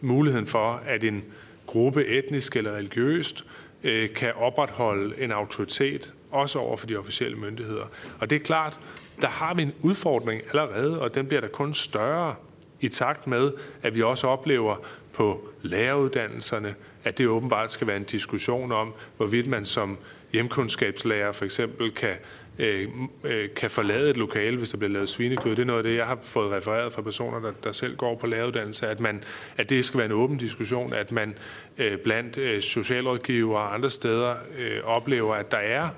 muligheden 0.00 0.46
for, 0.46 0.82
at 0.86 1.04
en 1.04 1.24
gruppe 1.66 2.06
etnisk 2.06 2.56
eller 2.56 2.72
religiøst 2.72 3.44
øh, 3.44 3.63
Øh, 3.84 4.14
kan 4.14 4.32
opretholde 4.36 5.22
en 5.22 5.32
autoritet, 5.32 6.14
også 6.30 6.58
over 6.58 6.76
for 6.76 6.86
de 6.86 6.96
officielle 6.96 7.36
myndigheder. 7.36 7.84
Og 8.20 8.30
det 8.30 8.36
er 8.36 8.40
klart, 8.40 8.80
der 9.20 9.28
har 9.28 9.54
vi 9.54 9.62
en 9.62 9.72
udfordring 9.82 10.42
allerede, 10.48 11.00
og 11.00 11.14
den 11.14 11.26
bliver 11.26 11.40
der 11.40 11.48
kun 11.48 11.74
større 11.74 12.34
i 12.80 12.88
takt 12.88 13.26
med, 13.26 13.52
at 13.82 13.94
vi 13.94 14.02
også 14.02 14.26
oplever 14.26 14.76
på 15.12 15.48
læreruddannelserne, 15.62 16.74
at 17.04 17.18
det 17.18 17.28
åbenbart 17.28 17.72
skal 17.72 17.86
være 17.86 17.96
en 17.96 18.04
diskussion 18.04 18.72
om, 18.72 18.94
hvorvidt 19.16 19.46
man 19.46 19.64
som 19.64 19.98
hjemkundskabslærer 20.32 21.32
for 21.32 21.44
eksempel 21.44 21.90
kan, 21.90 22.16
Øh, 22.58 22.88
øh, 23.24 23.48
kan 23.56 23.70
forlade 23.70 24.10
et 24.10 24.16
lokale, 24.16 24.56
hvis 24.56 24.70
der 24.70 24.78
bliver 24.78 24.92
lavet 24.92 25.08
svinekød. 25.08 25.50
Det 25.50 25.62
er 25.62 25.66
noget 25.66 25.78
af 25.78 25.84
det, 25.84 25.96
jeg 25.96 26.06
har 26.06 26.18
fået 26.22 26.52
refereret 26.52 26.92
fra 26.92 27.02
personer, 27.02 27.40
der, 27.40 27.52
der 27.64 27.72
selv 27.72 27.96
går 27.96 28.14
på 28.16 28.26
læreruddannelse, 28.26 28.86
at, 28.86 29.00
man, 29.00 29.22
at 29.56 29.70
det 29.70 29.84
skal 29.84 29.98
være 29.98 30.06
en 30.06 30.12
åben 30.12 30.36
diskussion, 30.38 30.92
at 30.92 31.12
man 31.12 31.34
øh, 31.78 31.98
blandt 31.98 32.38
øh, 32.38 32.62
socialrådgivere 32.62 33.58
og 33.58 33.74
andre 33.74 33.90
steder 33.90 34.34
øh, 34.58 34.80
oplever, 34.84 35.34
at 35.34 35.50
der 35.50 35.58
er 35.58 35.88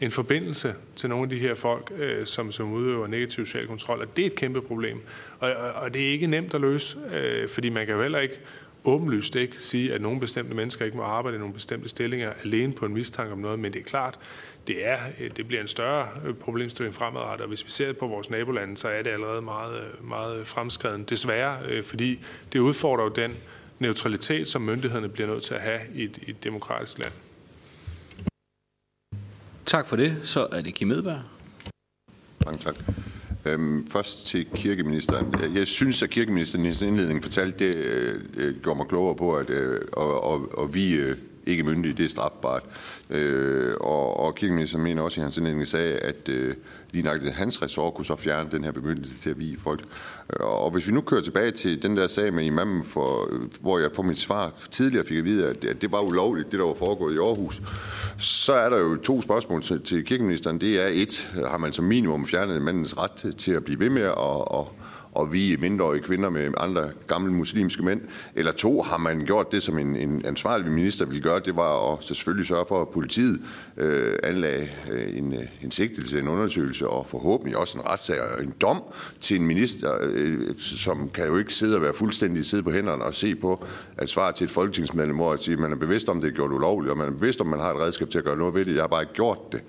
en 0.00 0.10
forbindelse 0.10 0.74
til 0.96 1.08
nogle 1.08 1.22
af 1.22 1.30
de 1.30 1.38
her 1.38 1.54
folk, 1.54 1.92
øh, 1.98 2.26
som, 2.26 2.52
som 2.52 2.72
udøver 2.72 3.06
negativ 3.06 3.46
social 3.46 3.66
kontrol, 3.66 4.00
og 4.00 4.16
det 4.16 4.22
er 4.22 4.26
et 4.26 4.34
kæmpe 4.34 4.62
problem. 4.62 5.00
Og, 5.40 5.52
og, 5.52 5.72
og 5.72 5.94
det 5.94 6.08
er 6.08 6.12
ikke 6.12 6.26
nemt 6.26 6.54
at 6.54 6.60
løse, 6.60 6.98
øh, 7.14 7.48
fordi 7.48 7.68
man 7.68 7.86
kan 7.86 7.94
jo 7.94 8.02
heller 8.02 8.18
ikke 8.18 8.40
åbenlyst 8.84 9.36
ikke 9.36 9.58
sige, 9.58 9.94
at 9.94 10.00
nogle 10.00 10.20
bestemte 10.20 10.54
mennesker 10.54 10.84
ikke 10.84 10.96
må 10.96 11.02
arbejde 11.02 11.36
i 11.36 11.40
nogle 11.40 11.54
bestemte 11.54 11.88
stillinger 11.88 12.32
alene 12.44 12.72
på 12.72 12.86
en 12.86 12.94
mistanke 12.94 13.32
om 13.32 13.38
noget, 13.38 13.58
men 13.58 13.72
det 13.72 13.78
er 13.78 13.84
klart, 13.84 14.18
det, 14.66 14.86
er, 14.86 14.98
øh, 15.20 15.30
det 15.36 15.46
bliver 15.46 15.60
en 15.62 15.68
større 15.68 16.08
øh, 16.26 16.34
problemstilling 16.34 16.94
fremadrettet, 16.94 17.40
og 17.40 17.48
hvis 17.48 17.64
vi 17.64 17.70
ser 17.70 17.92
på 17.92 18.06
vores 18.06 18.30
nabolande, 18.30 18.76
så 18.76 18.88
er 18.88 19.02
det 19.02 19.10
allerede 19.10 19.42
meget, 19.42 19.80
øh, 19.80 20.08
meget 20.08 20.46
fremskreden. 20.46 21.04
Desværre, 21.04 21.82
fordi 21.82 22.20
det 22.52 22.58
udfordrer 22.58 23.04
jo 23.04 23.10
den 23.10 23.36
neutralitet, 23.78 24.48
som 24.48 24.62
myndighederne 24.62 25.08
bliver 25.08 25.28
nødt 25.28 25.42
til 25.42 25.54
at 25.54 25.60
have 25.60 25.80
i 25.94 26.04
et, 26.04 26.18
i 26.22 26.30
et 26.30 26.44
demokratisk 26.44 26.98
land. 26.98 27.12
Tak 29.66 29.86
for 29.86 29.96
det. 29.96 30.16
Så 30.24 30.48
er 30.52 30.60
det 30.60 30.74
Kim 30.74 30.90
Edberg. 30.90 31.20
Mange 32.44 32.58
tak. 32.58 32.74
Øhm, 33.44 33.86
først 33.86 34.26
til 34.26 34.46
kirkeministeren. 34.54 35.34
Jeg 35.54 35.66
synes, 35.66 36.02
at 36.02 36.10
kirkeministeren 36.10 36.66
i 36.66 36.74
sin 36.74 36.88
indledning 36.88 37.22
fortalte, 37.22 37.66
det 37.66 37.76
øh, 37.76 38.20
øh 38.36 38.62
gjorde 38.62 38.76
mig 38.76 38.86
klogere 38.86 39.16
på, 39.16 39.34
at 39.36 39.50
øh, 39.50 39.80
og, 39.92 40.24
og, 40.24 40.58
og 40.58 40.74
vi 40.74 40.94
øh, 40.94 41.16
ikke 41.46 41.64
myndige, 41.64 41.94
det 41.94 42.04
er 42.04 42.08
strafbart. 42.08 42.62
Øh, 43.10 43.74
og, 43.80 44.20
og 44.20 44.34
kirkeministeren 44.34 44.84
mener 44.84 45.02
også 45.02 45.20
i 45.20 45.22
hans 45.22 45.36
indledning 45.36 45.68
sagde, 45.68 45.92
at 45.92 46.28
øh, 46.28 46.54
lige 46.90 47.02
nok 47.02 47.22
hans 47.22 47.62
ressort 47.62 47.94
kunne 47.94 48.04
så 48.04 48.16
fjerne 48.16 48.50
den 48.52 48.64
her 48.64 48.72
bemyndigelse 48.72 49.20
til 49.20 49.30
at 49.30 49.38
vige 49.38 49.58
folk. 49.60 49.80
Øh, 50.32 50.46
og 50.46 50.70
hvis 50.70 50.86
vi 50.86 50.92
nu 50.92 51.00
kører 51.00 51.20
tilbage 51.20 51.50
til 51.50 51.82
den 51.82 51.96
der 51.96 52.06
sag 52.06 52.32
med 52.32 52.44
imamen, 52.44 52.84
for, 52.84 53.28
øh, 53.32 53.40
hvor 53.60 53.78
jeg 53.78 53.92
på 53.92 54.02
mit 54.02 54.18
svar 54.18 54.52
tidligere 54.70 55.06
fik 55.06 55.18
at 55.18 55.24
vide, 55.24 55.48
at, 55.48 55.64
at 55.64 55.82
det 55.82 55.92
var 55.92 56.00
ulovligt, 56.00 56.52
det 56.52 56.58
der 56.58 56.66
var 56.66 56.74
foregået 56.74 57.14
i 57.14 57.18
Aarhus, 57.18 57.62
så 58.18 58.52
er 58.52 58.68
der 58.68 58.78
jo 58.78 58.96
to 58.96 59.22
spørgsmål 59.22 59.62
til, 59.62 59.80
til 59.80 60.04
kirkeministeren. 60.04 60.60
Det 60.60 60.82
er 60.82 60.88
et, 60.92 61.30
har 61.48 61.58
man 61.58 61.72
som 61.72 61.84
minimum 61.84 62.26
fjernet 62.26 62.62
mandens 62.62 62.98
ret 62.98 63.12
til, 63.12 63.34
til 63.34 63.52
at 63.52 63.64
blive 63.64 63.80
ved 63.80 63.90
med 63.90 64.02
at, 64.02 64.14
at 64.54 64.66
og 65.12 65.32
vi 65.32 65.56
mindreårige 65.60 66.02
kvinder 66.02 66.30
med 66.30 66.50
andre 66.56 66.90
gamle 67.06 67.32
muslimske 67.32 67.82
mænd? 67.82 68.00
Eller 68.34 68.52
to, 68.52 68.82
har 68.82 68.98
man 68.98 69.24
gjort 69.26 69.52
det, 69.52 69.62
som 69.62 69.78
en, 69.78 69.96
en 69.96 70.26
ansvarlig 70.26 70.72
minister 70.72 71.04
ville 71.04 71.22
gøre, 71.22 71.40
det 71.40 71.56
var 71.56 71.92
at 71.92 72.04
selvfølgelig 72.04 72.46
sørge 72.46 72.64
for, 72.68 72.82
at 72.82 72.88
politiet 72.88 73.40
øh, 73.76 74.18
anlagde 74.22 74.68
øh, 74.90 75.18
en, 75.18 75.34
øh, 75.34 75.46
en 75.62 75.70
sigtelse, 75.70 76.18
en 76.18 76.28
undersøgelse 76.28 76.88
og 76.88 77.06
forhåbentlig 77.06 77.56
også 77.56 77.78
en 77.78 77.84
retssag 77.84 78.20
og 78.20 78.44
en 78.44 78.54
dom 78.60 78.82
til 79.20 79.36
en 79.36 79.46
minister, 79.46 79.98
øh, 80.00 80.54
som 80.56 81.08
kan 81.08 81.26
jo 81.26 81.36
ikke 81.36 81.54
sidde 81.54 81.76
og 81.76 81.82
være 81.82 81.94
fuldstændig 81.94 82.44
sidde 82.44 82.62
på 82.62 82.70
hænderne 82.70 83.04
og 83.04 83.14
se 83.14 83.34
på 83.34 83.66
at 83.96 84.08
svare 84.08 84.32
til 84.32 84.44
et 84.44 84.50
folketingsmedlem, 84.50 85.16
hvor 85.16 85.32
at 85.32 85.40
sige, 85.40 85.52
at 85.52 85.60
man 85.60 85.72
er 85.72 85.76
bevidst 85.76 86.08
om, 86.08 86.20
det 86.20 86.28
er 86.28 86.34
gjort 86.34 86.52
ulovligt, 86.52 86.90
og 86.90 86.98
man 86.98 87.06
er 87.06 87.12
bevidst 87.12 87.40
om, 87.40 87.46
man 87.46 87.60
har 87.60 87.74
et 87.74 87.80
redskab 87.80 88.10
til 88.10 88.18
at 88.18 88.24
gøre 88.24 88.36
noget 88.36 88.54
ved 88.54 88.64
det. 88.64 88.74
Jeg 88.74 88.82
har 88.82 88.88
bare 88.88 89.02
ikke 89.02 89.14
gjort 89.14 89.52
det. 89.52 89.60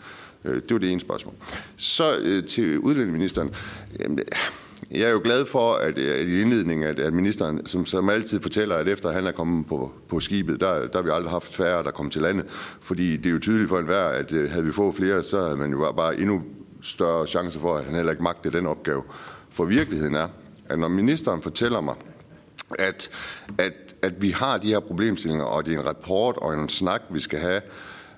Øh, 0.46 0.56
det 0.56 0.72
var 0.72 0.78
det 0.78 0.92
ene 0.92 1.02
spørgsmål. 1.02 1.34
Så 1.78 2.18
øh, 2.20 2.46
til 2.46 2.80
udlændingeministeren. 2.80 3.56
Jeg 4.92 5.02
er 5.02 5.12
jo 5.12 5.22
glad 5.24 5.46
for, 5.46 5.74
at, 5.74 6.00
at 6.00 6.28
i 6.28 6.42
indledningen, 6.42 6.88
at, 6.88 7.00
at 7.00 7.14
ministeren, 7.14 7.66
som, 7.66 7.86
som 7.86 8.10
altid 8.10 8.42
fortæller, 8.42 8.76
at 8.76 8.88
efter 8.88 9.12
han 9.12 9.28
er 9.28 9.32
kommet 9.32 9.68
på, 9.68 9.92
på 10.10 10.20
skibet, 10.20 10.60
der, 10.60 10.88
der 10.88 10.98
har 10.98 11.02
vi 11.02 11.10
aldrig 11.14 11.32
haft 11.32 11.56
færre, 11.56 11.84
der 11.84 11.92
kom 11.92 12.10
til 12.10 12.22
landet. 12.22 12.46
Fordi 12.82 13.18
det 13.18 13.26
er 13.26 13.34
jo 13.34 13.40
tydeligt 13.40 13.70
for 13.70 13.80
enhver, 13.80 14.04
at 14.04 14.32
øh, 14.32 14.52
havde 14.52 14.66
vi 14.66 14.72
fået 14.72 14.96
flere, 14.96 15.24
så 15.24 15.44
havde 15.44 15.58
man 15.58 15.72
jo 15.72 15.92
bare 15.98 16.20
endnu 16.20 16.44
større 16.82 17.28
chance 17.28 17.60
for, 17.60 17.76
at 17.78 17.86
han 17.86 17.96
heller 17.96 18.12
ikke 18.12 18.24
magtede 18.24 18.58
den 18.58 18.68
opgave. 18.68 19.04
For 19.52 19.66
virkeligheden 19.66 20.16
er, 20.16 20.28
at 20.70 20.80
når 20.80 20.88
ministeren 20.88 21.42
fortæller 21.42 21.82
mig, 21.82 21.96
at, 22.80 23.10
at, 23.58 23.96
at 24.02 24.22
vi 24.22 24.30
har 24.30 24.58
de 24.58 24.68
her 24.68 24.80
problemstillinger, 24.80 25.46
og 25.46 25.66
det 25.66 25.74
er 25.74 25.80
en 25.80 25.86
rapport 25.86 26.38
og 26.38 26.54
en 26.54 26.70
snak, 26.70 27.02
vi 27.10 27.20
skal 27.20 27.40
have, 27.40 27.62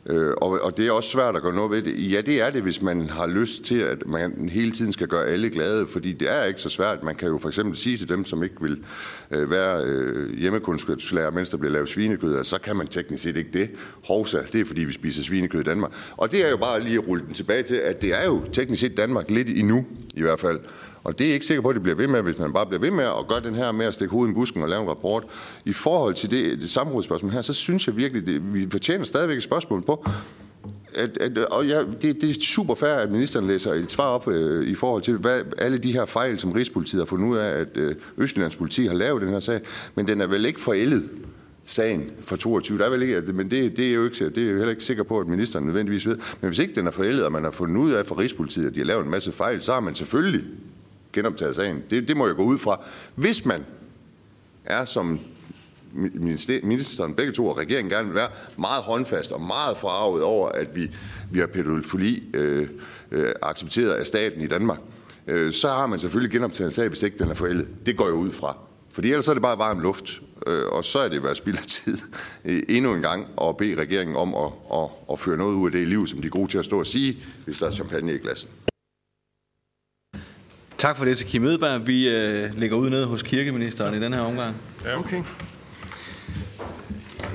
Øh, 0.06 0.34
og, 0.38 0.50
og 0.62 0.78
det 0.78 0.88
er 0.88 0.92
også 0.92 1.10
svært 1.10 1.36
at 1.36 1.42
gøre 1.42 1.54
noget 1.54 1.72
ved 1.72 1.82
det. 1.82 2.12
Ja, 2.12 2.22
det 2.22 2.42
er 2.42 2.50
det, 2.50 2.62
hvis 2.62 2.82
man 2.82 3.10
har 3.10 3.28
lyst 3.28 3.64
til, 3.64 3.80
at 3.80 3.98
man 4.08 4.50
hele 4.50 4.72
tiden 4.72 4.94
skal 4.94 5.08
gøre 5.08 5.26
alle 5.26 5.50
glade, 5.50 5.88
fordi 5.88 6.14
det 6.14 6.32
er 6.32 6.44
ikke 6.44 6.62
så 6.62 6.70
svært. 6.70 7.04
Man 7.04 7.16
kan 7.16 7.28
jo 7.28 7.38
for 7.38 7.48
eksempel 7.48 7.78
sige 7.78 7.98
til 7.98 8.10
dem, 8.10 8.26
som 8.26 8.44
ikke 8.44 8.56
vil 8.62 8.84
øh, 9.32 9.52
være 9.52 9.84
øh, 9.84 10.38
hjemmekundskabslærer, 10.38 11.32
mens 11.32 11.50
der 11.50 11.58
bliver 11.58 11.72
lavet 11.72 11.90
svinekød, 11.90 12.38
at 12.38 12.46
så 12.46 12.58
kan 12.58 12.76
man 12.76 12.88
teknisk 12.88 13.24
set 13.24 13.38
ikke 13.38 13.50
det. 13.54 13.70
Hovsa, 14.08 14.38
det 14.54 14.62
er 14.62 14.66
fordi, 14.66 14.84
vi 14.84 14.94
spiser 14.94 15.24
svinekød 15.24 15.60
i 15.60 15.64
Danmark. 15.64 15.92
Og 16.18 16.32
det 16.32 16.46
er 16.46 16.50
jo 16.50 16.58
bare 16.58 16.84
lige 16.84 16.98
at 16.98 17.08
rulle 17.08 17.26
den 17.26 17.34
tilbage 17.34 17.64
til, 17.64 17.76
at 17.76 18.02
det 18.02 18.22
er 18.22 18.26
jo 18.26 18.44
teknisk 18.52 18.82
set 18.82 18.98
Danmark 18.98 19.30
lidt 19.30 19.50
endnu, 19.50 19.86
i 20.16 20.22
hvert 20.22 20.40
fald. 20.40 20.60
Og 21.04 21.20
det 21.20 21.30
er 21.30 21.34
ikke 21.34 21.46
sikker 21.46 21.62
på, 21.62 21.70
at 21.70 21.76
det 21.76 21.84
bliver 21.84 21.96
ved 21.96 22.08
med, 22.08 22.22
hvis 22.22 22.40
man 22.40 22.54
bare 22.54 22.66
bliver 22.66 22.80
ved 22.80 22.92
med 22.92 23.04
at 23.04 23.28
gøre 23.28 23.42
den 23.42 23.56
her 23.56 23.72
med 23.72 23.86
at 23.86 23.94
stikke 23.94 24.12
hovedet 24.12 24.32
i 24.32 24.36
busken 24.36 24.64
og 24.64 24.70
lave 24.70 24.82
en 24.82 24.90
rapport. 24.90 25.24
I 25.66 25.74
forhold 25.74 26.14
til 26.14 26.32
det, 26.32 26.62
det 26.62 26.70
samrådsspørgsmål 26.70 27.32
her, 27.32 27.42
så 27.42 27.54
synes 27.54 27.88
jeg 27.88 27.98
virkelig, 27.98 28.28
det, 28.28 28.54
vi 28.54 28.68
fortjener 28.72 29.06
stadigvæk 29.06 29.38
et 29.38 29.44
spørgsmål 29.44 29.84
på, 29.84 30.06
at, 30.96 31.18
at, 31.18 31.38
og 31.38 31.68
ja, 31.68 31.84
det, 32.02 32.22
det 32.22 32.30
er 32.30 32.34
super 32.42 32.76
fair, 32.76 32.94
at 32.94 33.12
ministeren 33.12 33.48
læser 33.48 33.74
et 33.74 33.92
svar 33.92 34.06
op 34.06 34.28
øh, 34.28 34.68
i 34.68 34.76
forhold 34.76 35.02
til 35.02 35.18
hvad, 35.18 35.42
alle 35.58 35.78
de 35.78 35.92
her 35.92 36.06
fejl, 36.06 36.40
som 36.40 36.52
Rigspolitiet 36.52 37.02
har 37.02 37.06
fundet 37.06 37.28
ud 37.28 37.38
af, 37.38 37.50
at 37.60 37.78
øh, 37.78 37.96
Østjyllands 38.18 38.56
politi 38.56 38.86
har 38.86 38.94
lavet 38.94 39.22
den 39.22 39.30
her 39.30 39.40
sag. 39.40 39.62
Men 39.96 40.08
den 40.08 40.22
er 40.22 40.28
vel 40.28 40.46
ikke 40.46 40.60
forældet 40.60 41.10
sagen 41.66 42.12
for 42.20 42.36
22. 42.36 42.78
Der 42.78 42.86
er 42.86 42.90
vel 42.90 43.02
ikke, 43.02 43.22
men 43.34 43.52
det, 43.52 43.78
det, 43.78 43.90
er 43.90 43.94
jo 43.94 44.04
ikke, 44.04 44.30
det 44.30 44.38
er 44.38 44.52
jo 44.52 44.58
heller 44.58 44.70
ikke 44.70 44.84
sikker 44.84 45.04
på, 45.04 45.20
at 45.20 45.28
ministeren 45.28 45.66
nødvendigvis 45.66 46.08
ved. 46.08 46.18
Men 46.42 46.48
hvis 46.50 46.60
ikke 46.60 46.76
den 46.76 46.88
er 46.88 46.92
forældet, 46.92 47.26
og 47.26 47.32
man 47.32 47.44
har 47.44 47.52
fundet 47.52 47.78
ud 47.78 47.92
af 47.92 48.06
fra 48.06 48.18
Rigspolitiet, 48.18 48.68
at 48.68 48.76
de 48.76 48.80
har 48.80 48.86
lavet 48.86 49.06
en 49.06 49.12
masse 49.12 49.32
fejl, 49.32 49.62
så 49.62 49.74
har 49.74 49.80
man 49.80 49.96
selvfølgelig 49.96 50.44
genoptaget 51.14 51.56
sagen. 51.56 51.84
Det, 51.90 52.08
det 52.08 52.18
må 52.18 52.28
jeg 52.28 52.36
gå 52.36 52.44
ud 52.44 52.58
fra. 52.58 52.80
Hvis 53.16 53.46
man 53.46 53.66
er 54.66 54.86
som 54.86 55.20
ministeren 56.64 57.16
begge 57.16 57.32
to 57.32 57.48
og 57.48 57.58
regeringen 57.58 57.92
gerne 57.92 58.08
vil 58.08 58.16
være 58.16 58.30
meget 58.58 58.84
håndfast 58.84 59.32
og 59.32 59.42
meget 59.42 59.78
forarvet 59.78 60.24
over, 60.24 60.50
at 60.50 60.76
vi, 60.76 60.92
vi 61.32 61.40
har 61.40 61.48
pædofili 61.48 62.24
øh, 62.34 62.68
øh, 63.12 63.32
accepteret 63.42 63.92
af 63.92 64.06
staten 64.06 64.42
i 64.42 64.48
Danmark, 64.48 64.80
øh, 65.28 65.54
så 65.54 65.70
har 65.70 65.88
man 65.88 66.00
selvfølgelig 66.00 66.32
genoptaget 66.32 66.68
en 66.68 66.72
sag, 66.74 66.88
hvis 66.88 67.04
ikke 67.04 67.18
den 67.18 67.30
er 67.30 67.34
forældet. 67.34 67.68
Det 67.86 67.98
går 67.98 68.06
jeg 68.06 68.14
ud 68.14 68.32
fra. 68.32 68.58
Fordi 68.92 69.10
ellers 69.10 69.28
er 69.28 69.34
det 69.34 69.42
bare 69.42 69.58
varm 69.58 69.80
luft, 69.80 70.22
øh, 70.48 70.66
og 70.66 70.86
så 70.86 71.00
er 71.00 71.10
det 71.10 71.24
været 71.24 71.38
spild 71.38 71.58
af 71.58 71.66
tid 71.66 71.98
øh, 72.46 72.64
endnu 72.70 72.94
en 72.94 73.02
gang 73.02 73.28
at 73.42 73.58
bede 73.58 73.76
regeringen 73.76 74.16
om 74.16 74.36
at, 74.36 74.52
at, 74.74 74.90
at 75.12 75.20
føre 75.20 75.38
noget 75.38 75.56
ud 75.56 75.66
af 75.66 75.72
det 75.72 75.88
liv, 75.88 76.08
som 76.08 76.22
de 76.22 76.26
er 76.26 76.32
gode 76.32 76.52
til 76.52 76.58
at 76.58 76.66
stå 76.66 76.80
og 76.80 76.88
sige, 76.88 77.18
hvis 77.46 77.58
der 77.58 77.68
er 77.68 77.72
champagne 77.72 78.14
i 78.14 78.18
glassen. 78.18 78.50
Tak 80.84 80.98
for 80.98 81.06
det 81.06 81.18
til 81.18 81.28
Kim 81.28 81.46
Edberg. 81.46 81.88
Vi 81.88 82.10
øh, 82.10 82.50
ligger 82.58 82.78
ud 82.78 82.90
nede 82.90 83.06
hos 83.06 83.22
kirkeministeren 83.22 83.96
i 83.96 84.00
den 84.00 84.14
her 84.14 84.22
omgang. 84.22 84.56
Ja. 84.86 85.00
Okay. 85.00 85.24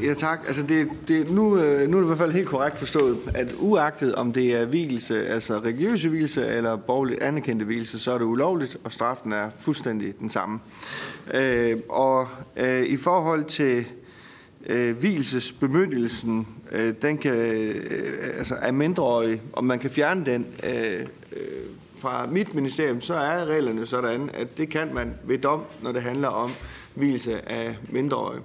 Ja 0.03 0.15
tak. 0.15 0.41
Altså 0.47 0.63
det, 0.63 0.89
det, 1.09 1.31
nu, 1.31 1.59
øh, 1.59 1.89
nu 1.89 1.97
er 1.97 2.01
det 2.01 2.07
i 2.07 2.07
hvert 2.07 2.19
fald 2.19 2.33
helt 2.33 2.49
korrekt 2.49 2.79
forstået, 2.79 3.19
at 3.35 3.49
uagtet 3.59 4.15
om 4.15 4.33
det 4.33 4.61
er 4.61 4.65
hvilelse, 4.65 5.27
altså 5.27 5.59
religiøse 5.59 6.09
hvilelse 6.09 6.47
eller 6.47 6.77
borgerligt 6.77 7.23
anerkendte 7.23 7.65
hvilelse, 7.65 7.99
så 7.99 8.13
er 8.13 8.19
det 8.19 8.25
ulovligt, 8.25 8.77
og 8.85 8.93
straffen 8.93 9.33
er 9.33 9.51
fuldstændig 9.59 10.19
den 10.19 10.31
samme. 10.31 10.61
Øh, 11.35 11.77
og 11.89 12.29
øh, 12.57 12.83
i 12.83 12.97
forhold 12.97 13.45
til 13.45 13.85
øh, 14.67 14.99
hvilesesbemyndigelsen, 14.99 16.49
øh, 16.73 16.95
den 17.03 17.19
kan, 17.19 17.33
øh, 17.33 17.75
altså 18.39 18.55
er 18.63 18.73
mindreårig, 18.73 19.43
om 19.53 19.65
man 19.65 19.79
kan 19.79 19.91
fjerne 19.91 20.27
den, 20.27 20.47
øh, 20.65 21.01
øh, 21.33 21.67
fra 21.99 22.27
mit 22.27 22.55
ministerium, 22.55 23.01
så 23.01 23.15
er 23.15 23.45
reglerne 23.45 23.87
sådan, 23.87 24.31
at 24.35 24.59
det 24.59 24.69
kan 24.69 24.95
man 24.95 25.15
ved 25.25 25.39
dom, 25.39 25.63
når 25.83 25.93
det 25.93 26.03
handler 26.03 26.29
om 26.29 26.51
hvilelse 26.95 27.49
af 27.49 27.79
mindreårige. 27.91 28.43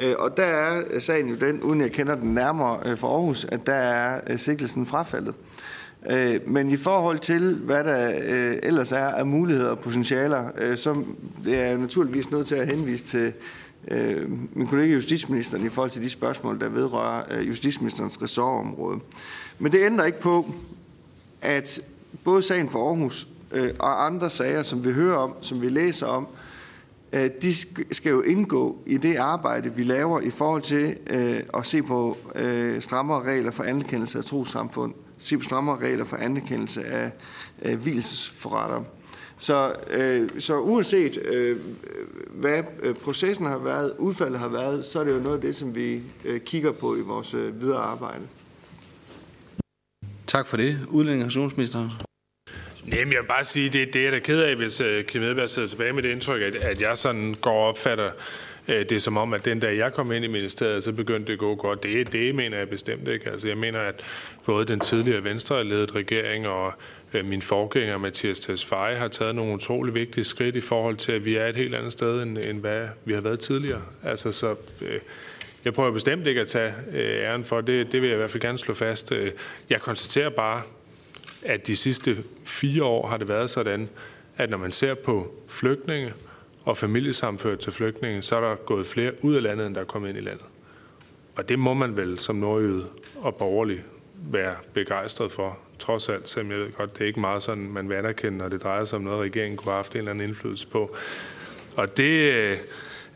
Øh, 0.00 0.14
og 0.18 0.36
der 0.36 0.44
er 0.44 1.00
sagen 1.00 1.28
jo 1.28 1.34
den, 1.34 1.62
uden 1.62 1.80
jeg 1.80 1.92
kender 1.92 2.14
den 2.14 2.34
nærmere 2.34 2.80
øh, 2.86 2.96
for 2.96 3.08
Aarhus, 3.08 3.44
at 3.44 3.66
der 3.66 3.72
er 3.72 4.18
sikkelsen 4.18 4.38
sigtelsen 4.38 4.86
frafaldet. 4.86 5.34
Men 6.46 6.70
i 6.70 6.76
forhold 6.76 7.18
til, 7.18 7.54
hvad 7.54 7.84
der 7.84 8.08
ellers 8.62 8.92
er 8.92 9.06
af 9.06 9.26
muligheder 9.26 9.70
og 9.70 9.78
potentialer, 9.78 10.74
så 10.76 11.04
er 11.48 11.50
jeg 11.50 11.78
naturligvis 11.78 12.30
nødt 12.30 12.46
til 12.46 12.54
at 12.54 12.66
henvise 12.66 13.04
til 13.04 13.32
min 14.52 14.66
kollega 14.66 14.92
justitsministeren 14.92 15.66
i 15.66 15.68
forhold 15.68 15.90
til 15.90 16.02
de 16.02 16.10
spørgsmål, 16.10 16.60
der 16.60 16.68
vedrører 16.68 17.40
justitsministerens 17.40 18.22
ressortområde. 18.22 19.00
Men 19.58 19.72
det 19.72 19.80
ændrer 19.86 20.04
ikke 20.04 20.20
på, 20.20 20.46
at 21.40 21.80
både 22.24 22.42
sagen 22.42 22.70
for 22.70 22.88
Aarhus 22.88 23.28
øh, 23.52 23.70
og 23.78 24.06
andre 24.06 24.30
sager, 24.30 24.62
som 24.62 24.84
vi 24.84 24.92
hører 24.92 25.16
om, 25.16 25.34
som 25.40 25.62
vi 25.62 25.68
læser 25.68 26.06
om, 26.06 26.26
øh, 27.12 27.30
de 27.42 27.54
skal 27.94 28.10
jo 28.10 28.22
indgå 28.22 28.78
i 28.86 28.96
det 28.96 29.16
arbejde, 29.16 29.74
vi 29.74 29.82
laver 29.82 30.20
i 30.20 30.30
forhold 30.30 30.62
til 30.62 30.96
øh, 31.10 31.40
at 31.54 31.66
se 31.66 31.82
på 31.82 32.16
øh, 32.34 32.80
strammere 32.80 33.22
regler 33.22 33.50
for 33.50 33.64
anerkendelse 33.64 34.18
af 34.18 34.24
trosamfund, 34.24 34.94
se 35.18 35.38
på 35.38 35.44
strammere 35.44 35.78
regler 35.78 36.04
for 36.04 36.16
anerkendelse 36.16 36.84
af 36.84 37.12
øh. 37.62 37.86
Så, 39.38 39.74
øh, 39.90 40.30
så 40.38 40.60
uanset 40.60 41.18
øh, 41.24 41.58
hvad 42.34 42.62
øh, 42.82 42.94
processen 42.94 43.46
har 43.46 43.58
været, 43.58 43.92
udfaldet 43.98 44.40
har 44.40 44.48
været, 44.48 44.84
så 44.84 45.00
er 45.00 45.04
det 45.04 45.12
jo 45.12 45.18
noget 45.18 45.36
af 45.36 45.40
det, 45.40 45.56
som 45.56 45.74
vi 45.74 46.02
øh, 46.24 46.40
kigger 46.40 46.72
på 46.72 46.96
i 46.96 47.00
vores 47.00 47.34
øh, 47.34 47.60
videre 47.60 47.78
arbejde. 47.78 48.22
Tak 50.26 50.46
for 50.46 50.56
det. 50.56 50.78
Udlændinge- 50.88 51.24
og 51.24 51.30
Jamen, 52.92 53.12
jeg 53.12 53.20
vil 53.20 53.26
bare 53.26 53.44
sige, 53.44 53.68
det, 53.68 53.92
det 53.92 54.00
er 54.00 54.04
jeg 54.04 54.12
da 54.12 54.18
ked 54.18 54.40
af, 54.40 54.56
hvis 54.56 54.80
uh, 54.80 55.02
Kim 55.06 55.22
Edberg 55.22 55.50
sidder 55.50 55.68
tilbage 55.68 55.92
med 55.92 56.02
det 56.02 56.10
indtryk, 56.10 56.42
at, 56.42 56.54
at 56.54 56.82
jeg 56.82 56.98
sådan 56.98 57.34
går 57.40 57.52
og 57.52 57.68
opfatter 57.68 58.10
uh, 58.68 58.74
det 58.74 59.02
som 59.02 59.16
om, 59.16 59.34
at 59.34 59.44
den 59.44 59.60
dag 59.60 59.76
jeg 59.78 59.92
kom 59.92 60.12
ind 60.12 60.24
i 60.24 60.28
ministeriet, 60.28 60.84
så 60.84 60.92
begyndte 60.92 61.26
det 61.26 61.32
at 61.32 61.38
gå 61.38 61.54
godt. 61.54 61.82
Det, 61.82 62.12
det 62.12 62.34
mener 62.34 62.58
jeg 62.58 62.68
bestemt 62.68 63.08
ikke. 63.08 63.30
Altså, 63.30 63.48
jeg 63.48 63.56
mener, 63.56 63.80
at 63.80 64.04
både 64.46 64.64
den 64.64 64.80
tidligere 64.80 65.24
venstre-ledet 65.24 65.94
regering 65.94 66.48
og 66.48 66.72
uh, 67.14 67.24
min 67.24 67.42
forgænger, 67.42 67.98
Mathias 67.98 68.40
Tesfaye, 68.40 68.96
har 68.96 69.08
taget 69.08 69.34
nogle 69.34 69.54
utrolig 69.54 69.94
vigtige 69.94 70.24
skridt 70.24 70.56
i 70.56 70.60
forhold 70.60 70.96
til, 70.96 71.12
at 71.12 71.24
vi 71.24 71.36
er 71.36 71.46
et 71.46 71.56
helt 71.56 71.74
andet 71.74 71.92
sted, 71.92 72.22
end, 72.22 72.38
end 72.38 72.60
hvad 72.60 72.88
vi 73.04 73.12
har 73.12 73.20
været 73.20 73.40
tidligere. 73.40 73.82
Altså, 74.02 74.32
så... 74.32 74.50
Uh, 74.80 74.88
jeg 75.64 75.72
prøver 75.72 75.90
bestemt 75.90 76.26
ikke 76.26 76.40
at 76.40 76.48
tage 76.48 76.74
øh, 76.92 77.24
æren 77.24 77.44
for 77.44 77.60
det. 77.60 77.92
Det 77.92 78.02
vil 78.02 78.08
jeg 78.08 78.16
i 78.16 78.18
hvert 78.18 78.30
fald 78.30 78.40
gerne 78.40 78.58
slå 78.58 78.74
fast. 78.74 79.12
Jeg 79.70 79.80
konstaterer 79.80 80.28
bare, 80.28 80.62
at 81.44 81.66
de 81.66 81.76
sidste 81.76 82.16
fire 82.44 82.84
år 82.84 83.08
har 83.08 83.16
det 83.16 83.28
været 83.28 83.50
sådan, 83.50 83.88
at 84.36 84.50
når 84.50 84.58
man 84.58 84.72
ser 84.72 84.94
på 84.94 85.34
flygtninge 85.48 86.12
og 86.64 86.76
familiesamført 86.76 87.58
til 87.58 87.72
flygtninge, 87.72 88.22
så 88.22 88.36
er 88.36 88.40
der 88.40 88.54
gået 88.54 88.86
flere 88.86 89.12
ud 89.24 89.34
af 89.34 89.42
landet, 89.42 89.66
end 89.66 89.74
der 89.74 89.80
er 89.80 89.84
kommet 89.84 90.08
ind 90.08 90.18
i 90.18 90.20
landet. 90.20 90.46
Og 91.36 91.48
det 91.48 91.58
må 91.58 91.74
man 91.74 91.96
vel 91.96 92.18
som 92.18 92.36
nordjyde 92.36 92.86
og 93.16 93.34
borgerlig 93.34 93.82
være 94.30 94.54
begejstret 94.74 95.32
for, 95.32 95.58
trods 95.78 96.08
alt, 96.08 96.28
selvom 96.28 96.50
jeg 96.50 96.60
ved 96.60 96.72
godt, 96.72 96.94
det 96.94 97.02
er 97.02 97.06
ikke 97.06 97.20
meget 97.20 97.42
sådan, 97.42 97.68
man 97.68 97.88
vil 97.88 97.94
anerkende, 97.94 98.38
når 98.38 98.48
det 98.48 98.62
drejer 98.62 98.84
sig 98.84 98.96
om 98.96 99.04
noget, 99.04 99.20
regeringen 99.20 99.56
kunne 99.56 99.72
have 99.72 99.76
haft 99.76 99.92
en 99.92 99.98
eller 99.98 100.10
anden 100.10 100.28
indflydelse 100.28 100.66
på. 100.66 100.96
Og 101.76 101.96
det, 101.96 102.58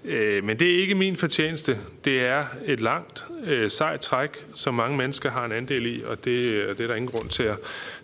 øh, 0.05 0.44
men 0.44 0.59
det 0.59 0.74
er 0.74 0.78
ikke 0.78 0.94
min 0.94 1.16
fortjeneste. 1.16 1.78
Det 2.05 2.22
er 2.22 2.46
et 2.64 2.80
langt, 2.80 3.26
øh, 3.44 3.70
sejt 3.70 4.00
træk, 4.00 4.30
som 4.55 4.74
mange 4.74 4.96
mennesker 4.96 5.30
har 5.30 5.44
en 5.44 5.52
andel 5.52 5.86
i, 5.86 6.02
og 6.06 6.24
det, 6.24 6.66
og 6.66 6.78
det 6.78 6.84
er 6.84 6.88
der 6.88 6.94
ingen 6.94 7.10
grund 7.10 7.28
til 7.28 7.42
at, 7.42 7.59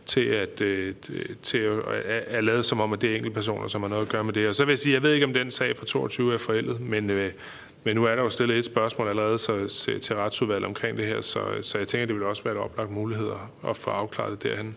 til 0.07 0.25
at, 0.25 0.61
øh, 0.61 0.95
til 1.43 1.59
at, 1.59 1.79
at 2.27 2.45
lade 2.45 2.63
som 2.63 2.81
om, 2.81 2.93
at 2.93 3.01
det 3.01 3.11
er 3.11 3.15
enkelte 3.15 3.35
personer, 3.35 3.69
som 3.69 3.83
har 3.83 3.89
noget 3.89 4.03
at 4.03 4.09
gøre 4.09 4.25
med 4.25 4.33
det. 4.33 4.49
Og 4.49 4.55
så 4.55 4.65
vil 4.65 4.73
jeg 4.73 4.79
sige, 4.79 4.93
jeg 4.95 5.03
ved 5.03 5.13
ikke, 5.13 5.27
om 5.27 5.35
den 5.35 5.51
sag 5.51 5.77
fra 5.77 5.87
22 5.87 6.35
er 6.35 6.39
forældet, 6.39 6.81
men, 6.81 7.11
øh, 7.11 7.31
men 7.85 7.97
nu 7.97 8.05
er 8.05 8.15
der 8.15 8.23
jo 8.23 8.31
stillet 8.31 8.59
et 8.59 8.65
spørgsmål 8.65 9.09
allerede 9.09 9.39
så, 9.39 9.69
til 10.03 10.17
retsudvalget 10.17 10.67
omkring 10.67 10.97
det 10.97 11.07
her, 11.07 11.21
så, 11.21 11.41
så 11.63 11.79
jeg 11.79 11.89
tænker, 11.89 12.07
det 12.07 12.15
vil 12.15 12.25
også 12.25 12.43
være 12.43 12.55
et 12.55 12.61
oplagt 12.61 12.91
mulighed 12.91 13.31
at 13.69 13.77
få 13.77 13.91
afklaret 13.91 14.43
det 14.43 14.51
derhen. 14.51 14.77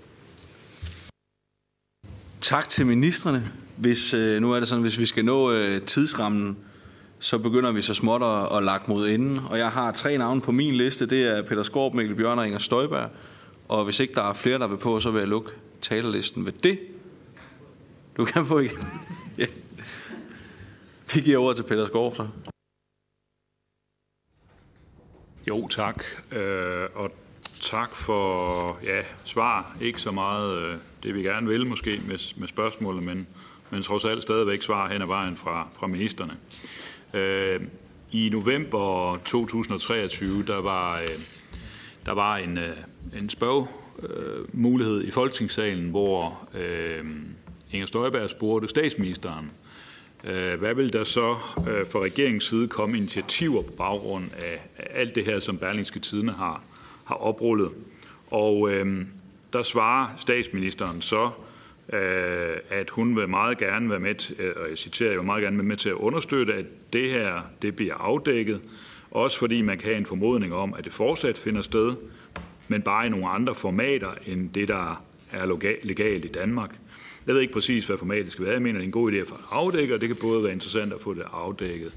Tak 2.41 2.69
til 2.69 2.85
ministerne. 2.85 3.51
hvis, 3.77 4.13
øh, 4.13 4.41
nu 4.41 4.51
er 4.51 4.59
det 4.59 4.67
sådan, 4.67 4.81
hvis 4.81 4.99
vi 4.99 5.05
skal 5.05 5.25
nå 5.25 5.51
øh, 5.51 5.81
tidsrammen, 5.81 6.57
så 7.19 7.37
begynder 7.37 7.71
vi 7.71 7.81
så 7.81 7.93
småt 7.93 8.23
at, 8.23 8.57
at 8.57 8.63
lagt 8.63 8.87
mod 8.87 9.07
enden. 9.07 9.39
Og 9.49 9.57
jeg 9.57 9.69
har 9.69 9.91
tre 9.91 10.17
navne 10.17 10.41
på 10.41 10.51
min 10.51 10.73
liste. 10.73 11.05
Det 11.05 11.37
er 11.37 11.41
Peter 11.41 11.63
Skorp, 11.63 11.93
Mikkel 11.93 12.15
Bjørn 12.15 12.39
og 12.39 12.45
Inger 12.45 12.59
Støjberg. 12.59 13.09
Og 13.67 13.83
hvis 13.83 13.99
ikke 13.99 14.13
der 14.13 14.23
er 14.23 14.33
flere, 14.33 14.59
der 14.59 14.67
vil 14.67 14.77
på, 14.77 14.99
så 14.99 15.11
vil 15.11 15.19
jeg 15.19 15.27
lukke 15.27 15.51
talerlisten 15.81 16.45
ved 16.45 16.51
det. 16.51 16.79
Du 18.17 18.25
kan 18.25 18.45
få 18.45 18.59
igen. 18.59 18.87
ja. 19.37 19.45
Vi 21.13 21.21
giver 21.21 21.37
ordet 21.37 21.55
til 21.55 21.63
Peter 21.63 21.85
Skorp. 21.85 22.27
Jo, 25.47 25.67
tak. 25.67 26.03
Øh, 26.31 26.89
og 26.95 27.11
tak 27.61 27.95
for 27.95 28.79
ja, 28.83 29.01
svar. 29.23 29.77
Ikke 29.81 30.01
så 30.01 30.11
meget 30.11 30.61
øh, 30.61 30.77
det, 31.03 31.15
vi 31.15 31.21
gerne 31.21 31.47
vil 31.47 31.67
måske 31.67 32.01
med, 32.07 32.39
med 32.39 32.47
spørgsmålet, 32.47 33.03
men, 33.03 33.27
men 33.69 33.83
trods 33.83 34.05
alt 34.05 34.23
stadigvæk 34.23 34.61
svar 34.61 34.89
hen 34.89 35.01
ad 35.01 35.07
vejen 35.07 35.37
fra, 35.37 35.67
fra 35.79 35.87
ministerne. 35.87 36.37
Øh, 37.13 37.61
I 38.11 38.29
november 38.29 39.17
2023, 39.17 40.43
der 40.43 40.61
var, 40.61 40.99
øh, 40.99 41.07
der 42.05 42.11
var 42.11 42.37
en, 42.37 42.57
øh, 42.57 42.77
en 43.21 43.29
spørg 43.29 43.67
mulighed 44.53 45.03
i 45.03 45.11
Folketingssalen, 45.11 45.89
hvor 45.89 46.47
øh, 46.53 47.05
Inger 47.71 47.87
Støjberg 47.87 48.29
spurgte 48.29 48.67
statsministeren, 48.67 49.51
øh, 50.23 50.59
hvad 50.59 50.73
vil 50.73 50.93
der 50.93 51.03
så 51.03 51.35
øh, 51.67 51.87
fra 51.87 51.99
regeringens 51.99 52.43
side 52.43 52.67
komme 52.67 52.97
initiativer 52.97 53.61
på 53.61 53.71
baggrund 53.77 54.23
af, 54.45 54.61
af 54.77 54.87
alt 54.99 55.15
det 55.15 55.25
her, 55.25 55.39
som 55.39 55.57
Berlingske 55.57 55.99
Tidene 55.99 56.31
har, 56.31 56.63
har 57.05 57.15
oprullet? 57.15 57.69
Og 58.31 58.71
øh, 58.71 59.05
der 59.53 59.63
svarer 59.63 60.07
statsministeren 60.17 61.01
så, 61.01 61.29
øh, 61.93 62.55
at 62.69 62.89
hun 62.89 63.15
vil 63.15 63.29
meget 63.29 63.57
gerne 63.57 63.89
være 63.89 63.99
med, 63.99 64.15
til, 64.15 64.35
øh, 64.39 64.53
og 64.55 64.69
jeg 64.69 64.77
citerer, 64.77 65.09
jeg 65.09 65.19
vil 65.19 65.25
meget 65.25 65.43
gerne 65.43 65.57
være 65.57 65.65
med 65.65 65.77
til 65.77 65.89
at 65.89 65.95
understøtte, 65.95 66.53
at 66.53 66.65
det 66.93 67.09
her 67.09 67.41
det 67.61 67.75
bliver 67.75 67.95
afdækket, 67.95 68.61
også 69.11 69.39
fordi 69.39 69.61
man 69.61 69.77
kan 69.77 69.85
have 69.85 69.97
en 69.97 70.05
formodning 70.05 70.53
om, 70.53 70.73
at 70.73 70.85
det 70.85 70.93
fortsat 70.93 71.37
finder 71.37 71.61
sted, 71.61 71.95
men 72.67 72.81
bare 72.81 73.05
i 73.05 73.09
nogle 73.09 73.27
andre 73.27 73.55
formater 73.55 74.11
end 74.25 74.49
det, 74.49 74.67
der 74.67 75.03
er 75.31 75.45
legalt 75.83 76.25
i 76.25 76.27
Danmark. 76.27 76.79
Jeg 77.27 77.35
ved 77.35 77.41
ikke 77.41 77.53
præcis, 77.53 77.87
hvad 77.87 77.97
formatet 77.97 78.31
skal 78.31 78.45
være. 78.45 78.53
Jeg 78.53 78.61
mener, 78.61 78.73
det 78.73 78.83
er 78.83 78.87
en 78.87 78.91
god 78.91 79.11
idé 79.11 79.15
at 79.15 79.27
få 79.27 79.37
det 79.37 79.43
afdækket, 79.51 79.95
og 79.95 80.01
det 80.01 80.09
kan 80.09 80.17
både 80.21 80.43
være 80.43 80.53
interessant 80.53 80.93
at 80.93 81.01
få 81.01 81.13
det 81.13 81.23
afdækket 81.33 81.93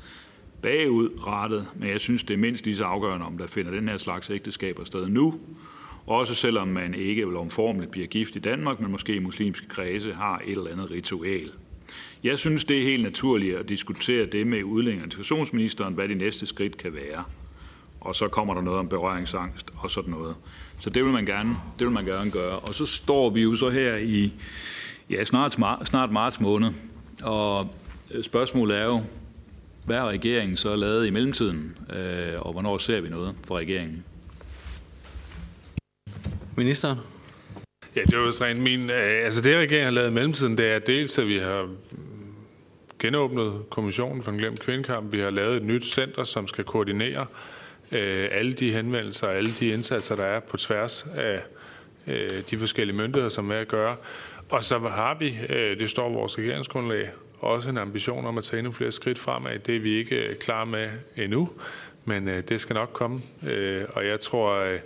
bagudrettet, 0.63 1.67
men 1.77 1.89
jeg 1.89 2.01
synes, 2.01 2.23
det 2.23 2.35
er 2.35 2.39
mindst 2.39 2.65
lige 2.65 2.77
så 2.77 2.85
afgørende, 2.85 3.27
om 3.27 3.39
der 3.39 3.47
finder 3.47 3.71
den 3.71 3.89
her 3.89 3.97
slags 3.97 4.31
ægteskaber 4.31 4.85
sted 4.85 5.09
nu, 5.09 5.41
også 6.07 6.35
selvom 6.35 6.69
man 6.69 6.95
ikke 6.95 7.39
omformeligt 7.39 7.91
bliver 7.91 8.07
gift 8.07 8.37
i 8.37 8.39
Danmark, 8.39 8.81
men 8.81 8.91
måske 8.91 9.15
i 9.15 9.19
muslimske 9.19 9.69
kredse 9.69 10.13
har 10.13 10.43
et 10.47 10.57
eller 10.57 10.71
andet 10.71 10.91
ritual. 10.91 11.51
Jeg 12.25 12.39
synes, 12.39 12.65
det 12.65 12.79
er 12.79 12.83
helt 12.83 13.03
naturligt 13.03 13.57
at 13.57 13.69
diskutere 13.69 14.27
det 14.27 14.47
med 14.47 14.65
udlænding 14.65 15.01
og 15.01 15.07
integrationsministeren, 15.07 15.95
hvad 15.95 16.09
de 16.09 16.15
næste 16.15 16.47
skridt 16.47 16.77
kan 16.77 16.95
være. 16.95 17.25
Og 18.01 18.15
så 18.15 18.29
kommer 18.29 18.55
der 18.55 18.61
noget 18.61 18.79
om 18.79 18.89
berøringsangst 18.89 19.71
og 19.79 19.91
sådan 19.91 20.11
noget. 20.11 20.37
Så 20.81 20.91
det 20.91 21.05
vil 21.05 21.13
man 21.13 21.27
gerne, 21.27 21.51
det 21.79 21.87
vil 21.87 21.95
man 21.95 22.05
gerne 22.05 22.31
gøre. 22.31 22.59
Og 22.59 22.75
så 22.75 22.87
står 22.87 23.31
vi 23.31 23.43
jo 23.43 23.55
så 23.55 23.71
her 23.71 23.97
i 23.97 24.33
ja, 25.11 25.25
snart, 25.25 25.53
snart 25.85 26.13
marts 26.13 26.41
måned, 26.41 26.71
og 27.23 27.75
spørgsmålet 28.23 28.79
er 28.79 28.85
jo, 28.85 29.03
hvad 29.87 29.97
har 29.97 30.09
regeringen 30.09 30.57
så 30.57 30.77
lavet 30.77 31.07
i 31.07 31.11
mellemtiden, 31.11 31.77
øh, 31.97 32.41
og 32.41 32.53
hvornår 32.53 32.79
ser 32.79 33.01
vi 33.01 33.09
noget 33.09 33.35
fra 33.47 33.57
regeringen? 33.57 34.05
Ministeren? 36.57 36.99
Ja, 37.97 38.01
det 38.01 38.15
er 38.15 38.19
jo 38.19 38.31
sådan 38.31 38.63
min... 38.63 38.91
Øh, 38.91 39.25
altså 39.25 39.41
det, 39.41 39.57
regeringen 39.57 39.85
har 39.85 39.91
lavet 39.91 40.11
i 40.11 40.15
mellemtiden, 40.15 40.59
det 40.59 40.67
er 40.67 40.79
dels, 40.79 41.19
at 41.19 41.27
vi 41.29 41.39
har 41.39 41.69
genåbnet 42.99 43.53
Kommissionen 43.71 44.23
for 44.23 44.31
en 44.31 44.39
glemt 44.39 44.61
kvindekamp. 44.61 45.13
Vi 45.13 45.21
har 45.21 45.31
lavet 45.31 45.57
et 45.57 45.63
nyt 45.63 45.85
center, 45.85 46.25
som 46.25 46.49
skal 46.49 46.65
koordinere 46.65 47.21
øh, 47.21 47.60
Øh, 47.93 48.29
alle 48.31 48.53
de 48.53 48.73
henvendelser 48.73 49.27
og 49.27 49.35
alle 49.35 49.53
de 49.61 49.69
indsatser, 49.69 50.17
der 50.17 50.25
er 50.25 50.41
på 50.41 50.57
tværs 50.57 51.07
af 51.15 51.41
øh, 52.07 52.31
de 52.51 52.59
forskellige 52.59 52.97
myndigheder, 52.97 53.29
som 53.29 53.51
er 53.51 53.57
at 53.57 53.69
gøre. 53.69 53.97
Og 54.49 54.65
så 54.65 54.79
har 54.79 55.17
vi, 55.19 55.39
øh, 55.49 55.79
det 55.79 55.91
står 55.91 56.09
vores 56.09 56.39
regeringsgrundlag, 56.39 57.11
også 57.41 57.71
en 57.71 57.79
ambition 57.79 58.27
om 58.27 58.39
at 58.39 58.45
tage 58.45 58.59
endnu 58.59 58.73
flere 58.73 58.93
skridt 58.93 59.19
fremad. 59.19 59.59
Det 59.59 59.77
er 59.77 59.81
vi 59.81 59.95
ikke 59.95 60.29
øh, 60.29 60.37
klar 60.37 60.65
med 60.65 60.91
endnu, 61.17 61.51
men 62.05 62.29
øh, 62.29 62.43
det 62.49 62.61
skal 62.61 62.75
nok 62.75 62.91
komme. 62.93 63.21
Øh, 63.49 63.85
og 63.89 64.07
jeg 64.07 64.21
tror... 64.21 64.55
Øh, 64.55 64.79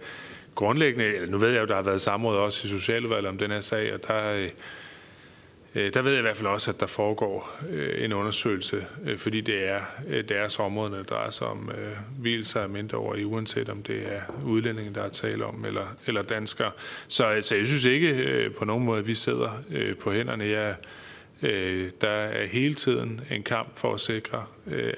grundlæggende, 0.55 1.27
nu 1.27 1.39
ved 1.39 1.51
jeg 1.51 1.61
jo, 1.61 1.67
der 1.67 1.75
har 1.75 1.83
været 1.83 2.01
samråd 2.01 2.37
også 2.37 2.67
i 2.67 2.71
Socialudvalget 2.71 3.29
om 3.29 3.39
den 3.39 3.51
her 3.51 3.61
sag, 3.61 3.95
og 3.95 4.09
der, 4.09 4.35
øh, 4.35 4.49
Øh, 5.75 5.95
der 5.95 6.03
ved 6.03 6.11
jeg 6.11 6.19
i 6.19 6.23
hvert 6.23 6.37
fald 6.37 6.49
også, 6.49 6.71
at 6.71 6.81
der 6.81 6.87
foregår 6.87 7.61
øh, 7.71 8.05
en 8.05 8.13
undersøgelse, 8.13 8.87
øh, 9.05 9.19
fordi 9.19 9.41
det 9.41 9.69
er 9.69 9.81
deres 10.29 10.59
område, 10.59 10.93
der 10.93 11.03
drejer 11.03 11.31
sig 11.31 11.47
om 11.47 11.71
hvilelser 12.19 12.61
af 12.61 12.69
mindreårige, 12.69 13.27
uanset 13.27 13.69
om 13.69 13.83
det 13.83 14.03
er 14.13 14.21
udlændinge, 14.45 14.95
der 14.95 15.03
er 15.03 15.09
tale 15.09 15.45
om, 15.45 15.65
eller, 15.65 15.87
eller 16.07 16.23
danskere. 16.23 16.71
Så, 17.09 17.39
så 17.41 17.55
jeg 17.55 17.67
synes 17.67 17.85
ikke 17.85 18.51
på 18.59 18.65
nogen 18.65 18.85
måde, 18.85 18.99
at 18.99 19.07
vi 19.07 19.15
sidder 19.15 19.51
på 20.01 20.13
hænderne. 20.13 20.45
Jeg 20.45 20.75
der 22.01 22.09
er 22.09 22.47
hele 22.47 22.75
tiden 22.75 23.21
en 23.31 23.43
kamp 23.43 23.77
for 23.77 23.95
at 23.95 24.01
sikre, 24.01 24.45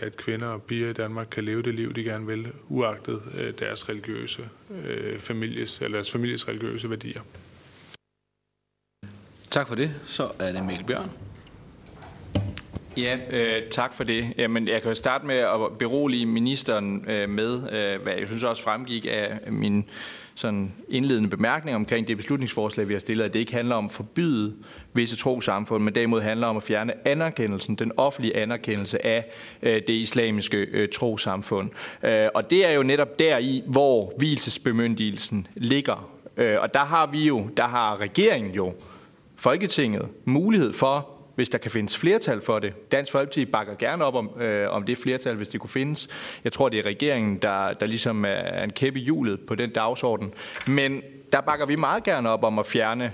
at 0.00 0.16
kvinder 0.16 0.46
og 0.46 0.62
piger 0.62 0.90
i 0.90 0.92
Danmark 0.92 1.26
kan 1.30 1.44
leve 1.44 1.62
det 1.62 1.74
liv, 1.74 1.94
de 1.94 2.04
gerne 2.04 2.26
vil, 2.26 2.46
uagtet 2.68 3.22
deres 3.58 3.88
religiøse 3.88 4.48
families, 5.18 5.80
eller 5.80 5.96
deres 5.96 6.10
families 6.10 6.48
religiøse 6.48 6.90
værdier. 6.90 7.20
Tak 9.50 9.68
for 9.68 9.74
det. 9.74 9.90
Så 10.04 10.28
er 10.38 10.52
det 10.52 10.64
Mikkel 10.64 10.84
Bjørn. 10.84 11.10
Ja, 12.96 13.16
øh, 13.30 13.62
tak 13.70 13.94
for 13.94 14.04
det. 14.04 14.32
Jamen, 14.38 14.68
jeg 14.68 14.82
kan 14.82 14.96
starte 14.96 15.26
med 15.26 15.34
at 15.34 15.78
berolige 15.78 16.26
ministeren 16.26 17.04
øh, 17.08 17.28
med, 17.28 17.54
øh, 17.72 18.02
hvad 18.02 18.14
jeg 18.18 18.26
synes 18.26 18.44
også 18.44 18.62
fremgik 18.62 19.06
af 19.10 19.52
min 19.52 19.84
sådan 20.34 20.74
indledende 20.88 21.28
bemærkning 21.28 21.76
omkring 21.76 22.08
det 22.08 22.16
beslutningsforslag, 22.16 22.88
vi 22.88 22.92
har 22.92 23.00
stillet, 23.00 23.24
at 23.24 23.32
det 23.34 23.40
ikke 23.40 23.54
handler 23.54 23.76
om 23.76 23.84
at 23.84 23.90
forbyde 23.90 24.54
visse 24.92 25.16
trosamfund, 25.16 25.84
men 25.84 25.94
derimod 25.94 26.20
handler 26.20 26.46
om 26.46 26.56
at 26.56 26.62
fjerne 26.62 27.08
anerkendelsen, 27.08 27.74
den 27.74 27.92
offentlige 27.96 28.36
anerkendelse 28.36 29.06
af 29.06 29.30
øh, 29.62 29.74
det 29.74 29.90
islamiske 29.90 30.56
øh, 30.56 30.88
trosamfund. 30.88 31.70
Øh, 32.02 32.28
og 32.34 32.50
det 32.50 32.66
er 32.66 32.70
jo 32.70 32.82
netop 32.82 33.18
der 33.18 33.38
i, 33.38 33.62
hvor 33.66 34.12
hvilesesbemyndigelsen 34.18 35.46
ligger. 35.54 36.10
Øh, 36.36 36.60
og 36.60 36.74
der 36.74 36.84
har 36.84 37.06
vi 37.06 37.26
jo, 37.26 37.48
der 37.56 37.66
har 37.66 38.00
regeringen 38.00 38.54
jo, 38.54 38.74
Folketinget, 39.36 40.08
mulighed 40.24 40.72
for 40.72 41.16
hvis 41.36 41.48
der 41.48 41.58
kan 41.58 41.70
findes 41.70 41.96
flertal 41.96 42.40
for 42.40 42.58
det. 42.58 42.92
Dansk 42.92 43.12
Folkeparti 43.12 43.44
bakker 43.44 43.74
gerne 43.74 44.04
op 44.04 44.14
om, 44.14 44.30
øh, 44.40 44.70
om 44.70 44.82
det 44.82 44.98
flertal, 44.98 45.36
hvis 45.36 45.48
det 45.48 45.60
kunne 45.60 45.70
findes. 45.70 46.08
Jeg 46.44 46.52
tror, 46.52 46.68
det 46.68 46.78
er 46.78 46.86
regeringen, 46.86 47.36
der, 47.36 47.72
der 47.72 47.86
ligesom 47.86 48.24
er 48.24 48.62
en 48.62 48.70
kæppe 48.70 49.00
i 49.00 49.02
hjulet 49.02 49.40
på 49.40 49.54
den 49.54 49.70
dagsorden. 49.70 50.34
Men 50.66 51.02
der 51.32 51.40
bakker 51.40 51.66
vi 51.66 51.76
meget 51.76 52.04
gerne 52.04 52.28
op 52.28 52.44
om 52.44 52.58
at 52.58 52.66
fjerne 52.66 53.12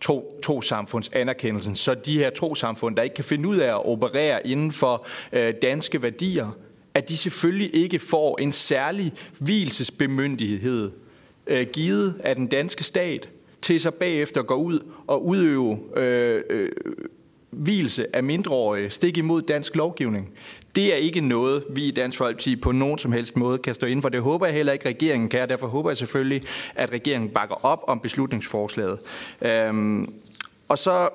to, 0.00 0.40
to 0.42 0.62
samfunds 0.62 1.08
anerkendelsen, 1.08 1.76
så 1.76 1.94
de 1.94 2.18
her 2.18 2.30
to 2.30 2.54
samfund, 2.54 2.96
der 2.96 3.02
ikke 3.02 3.14
kan 3.14 3.24
finde 3.24 3.48
ud 3.48 3.56
af 3.56 3.68
at 3.68 3.86
operere 3.86 4.46
inden 4.46 4.72
for 4.72 5.06
øh, 5.32 5.54
danske 5.62 6.02
værdier, 6.02 6.56
at 6.94 7.08
de 7.08 7.16
selvfølgelig 7.16 7.74
ikke 7.74 7.98
får 7.98 8.38
en 8.40 8.52
særlig 8.52 9.12
hvilesesbemyndighed 9.38 10.90
øh, 11.46 11.66
givet 11.72 12.20
af 12.24 12.36
den 12.36 12.46
danske 12.46 12.84
stat 12.84 13.28
til 13.66 13.80
så 13.80 13.90
bagefter 13.90 14.42
gå 14.42 14.54
ud 14.54 14.80
og 15.06 15.26
udøve 15.26 15.78
øh, 15.96 16.42
øh, 16.50 16.68
hvilelse 17.50 18.16
af 18.16 18.22
mindreårige 18.22 18.90
stik 18.90 19.18
imod 19.18 19.42
dansk 19.42 19.76
lovgivning. 19.76 20.28
Det 20.76 20.92
er 20.92 20.96
ikke 20.96 21.20
noget, 21.20 21.64
vi 21.70 21.84
i 21.84 21.90
Dansk 21.90 22.18
Folkeparti 22.18 22.56
på 22.56 22.72
nogen 22.72 22.98
som 22.98 23.12
helst 23.12 23.36
måde 23.36 23.58
kan 23.58 23.74
stå 23.74 23.86
inden 23.86 24.02
for. 24.02 24.08
Det 24.08 24.20
håber 24.20 24.46
jeg 24.46 24.54
heller 24.54 24.72
ikke, 24.72 24.88
regeringen 24.88 25.28
kan, 25.28 25.42
og 25.42 25.48
derfor 25.48 25.66
håber 25.66 25.90
jeg 25.90 25.96
selvfølgelig, 25.96 26.42
at 26.74 26.92
regeringen 26.92 27.30
bakker 27.30 27.64
op 27.64 27.84
om 27.86 28.00
beslutningsforslaget. 28.00 28.98
Øhm, 29.42 30.12
og 30.68 30.78
så 30.78 31.08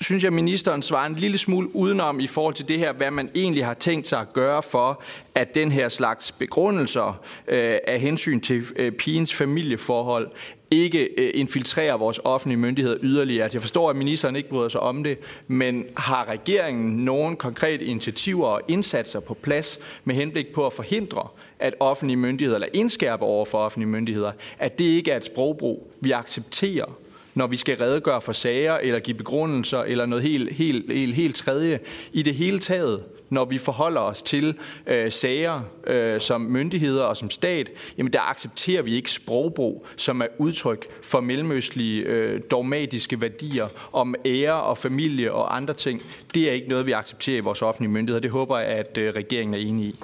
synes 0.00 0.22
jeg, 0.22 0.28
at 0.28 0.32
ministeren 0.32 0.82
svarer 0.82 1.06
en 1.06 1.14
lille 1.14 1.38
smule 1.38 1.76
udenom 1.76 2.20
i 2.20 2.26
forhold 2.26 2.54
til 2.54 2.68
det 2.68 2.78
her, 2.78 2.92
hvad 2.92 3.10
man 3.10 3.28
egentlig 3.34 3.64
har 3.64 3.74
tænkt 3.74 4.06
sig 4.06 4.20
at 4.20 4.32
gøre 4.32 4.62
for, 4.62 5.02
at 5.34 5.54
den 5.54 5.72
her 5.72 5.88
slags 5.88 6.32
begrundelser 6.32 7.20
øh, 7.48 7.78
af 7.86 8.00
hensyn 8.00 8.40
til 8.40 8.64
øh, 8.76 8.92
pigens 8.92 9.34
familieforhold 9.34 10.30
ikke 10.72 11.08
øh, 11.18 11.30
infiltrerer 11.34 11.96
vores 11.96 12.20
offentlige 12.24 12.58
myndigheder 12.58 12.96
yderligere. 13.02 13.42
Altså, 13.42 13.56
jeg 13.56 13.62
forstår, 13.62 13.90
at 13.90 13.96
ministeren 13.96 14.36
ikke 14.36 14.48
bryder 14.48 14.68
sig 14.68 14.80
om 14.80 15.04
det, 15.04 15.18
men 15.48 15.84
har 15.96 16.28
regeringen 16.28 17.04
nogen 17.04 17.36
konkrete 17.36 17.84
initiativer 17.84 18.46
og 18.46 18.60
indsatser 18.68 19.20
på 19.20 19.34
plads 19.34 19.78
med 20.04 20.14
henblik 20.14 20.52
på 20.52 20.66
at 20.66 20.72
forhindre, 20.72 21.28
at 21.58 21.74
offentlige 21.80 22.16
myndigheder, 22.16 22.56
eller 22.56 22.68
indskærpe 22.72 23.24
over 23.24 23.44
for 23.44 23.58
offentlige 23.58 23.88
myndigheder, 23.88 24.32
at 24.58 24.78
det 24.78 24.84
ikke 24.84 25.10
er 25.10 25.16
et 25.16 25.24
sprogbrug, 25.24 25.92
vi 26.00 26.10
accepterer, 26.10 26.96
når 27.34 27.46
vi 27.46 27.56
skal 27.56 27.76
redegøre 27.76 28.20
for 28.20 28.32
sager, 28.32 28.74
eller 28.74 29.00
give 29.00 29.16
begrundelser, 29.16 29.78
eller 29.78 30.06
noget 30.06 30.24
helt, 30.24 30.52
helt, 30.52 30.92
helt, 30.92 31.14
helt 31.14 31.36
tredje. 31.36 31.80
I 32.12 32.22
det 32.22 32.34
hele 32.34 32.58
taget 32.58 33.02
når 33.32 33.44
vi 33.44 33.58
forholder 33.58 34.00
os 34.00 34.22
til 34.22 34.58
øh, 34.86 35.12
sager 35.12 35.60
øh, 35.86 36.20
som 36.20 36.40
myndigheder 36.40 37.04
og 37.04 37.16
som 37.16 37.30
stat, 37.30 37.70
jamen 37.98 38.12
der 38.12 38.30
accepterer 38.30 38.82
vi 38.82 38.94
ikke 38.94 39.10
sprogbrug, 39.10 39.86
som 39.96 40.20
er 40.20 40.26
udtryk 40.38 40.86
for 41.02 41.20
mellemøstlige 41.20 42.02
øh, 42.02 42.40
dogmatiske 42.50 43.20
værdier 43.20 43.68
om 43.92 44.14
ære 44.24 44.62
og 44.62 44.78
familie 44.78 45.32
og 45.32 45.56
andre 45.56 45.74
ting. 45.74 46.02
Det 46.34 46.48
er 46.48 46.52
ikke 46.52 46.68
noget, 46.68 46.86
vi 46.86 46.92
accepterer 46.92 47.36
i 47.36 47.40
vores 47.40 47.62
offentlige 47.62 47.90
myndigheder. 47.90 48.20
Det 48.20 48.30
håber 48.30 48.58
jeg, 48.58 48.68
at 48.68 48.98
øh, 48.98 49.14
regeringen 49.14 49.54
er 49.54 49.58
enig 49.58 49.86
i. 49.86 49.96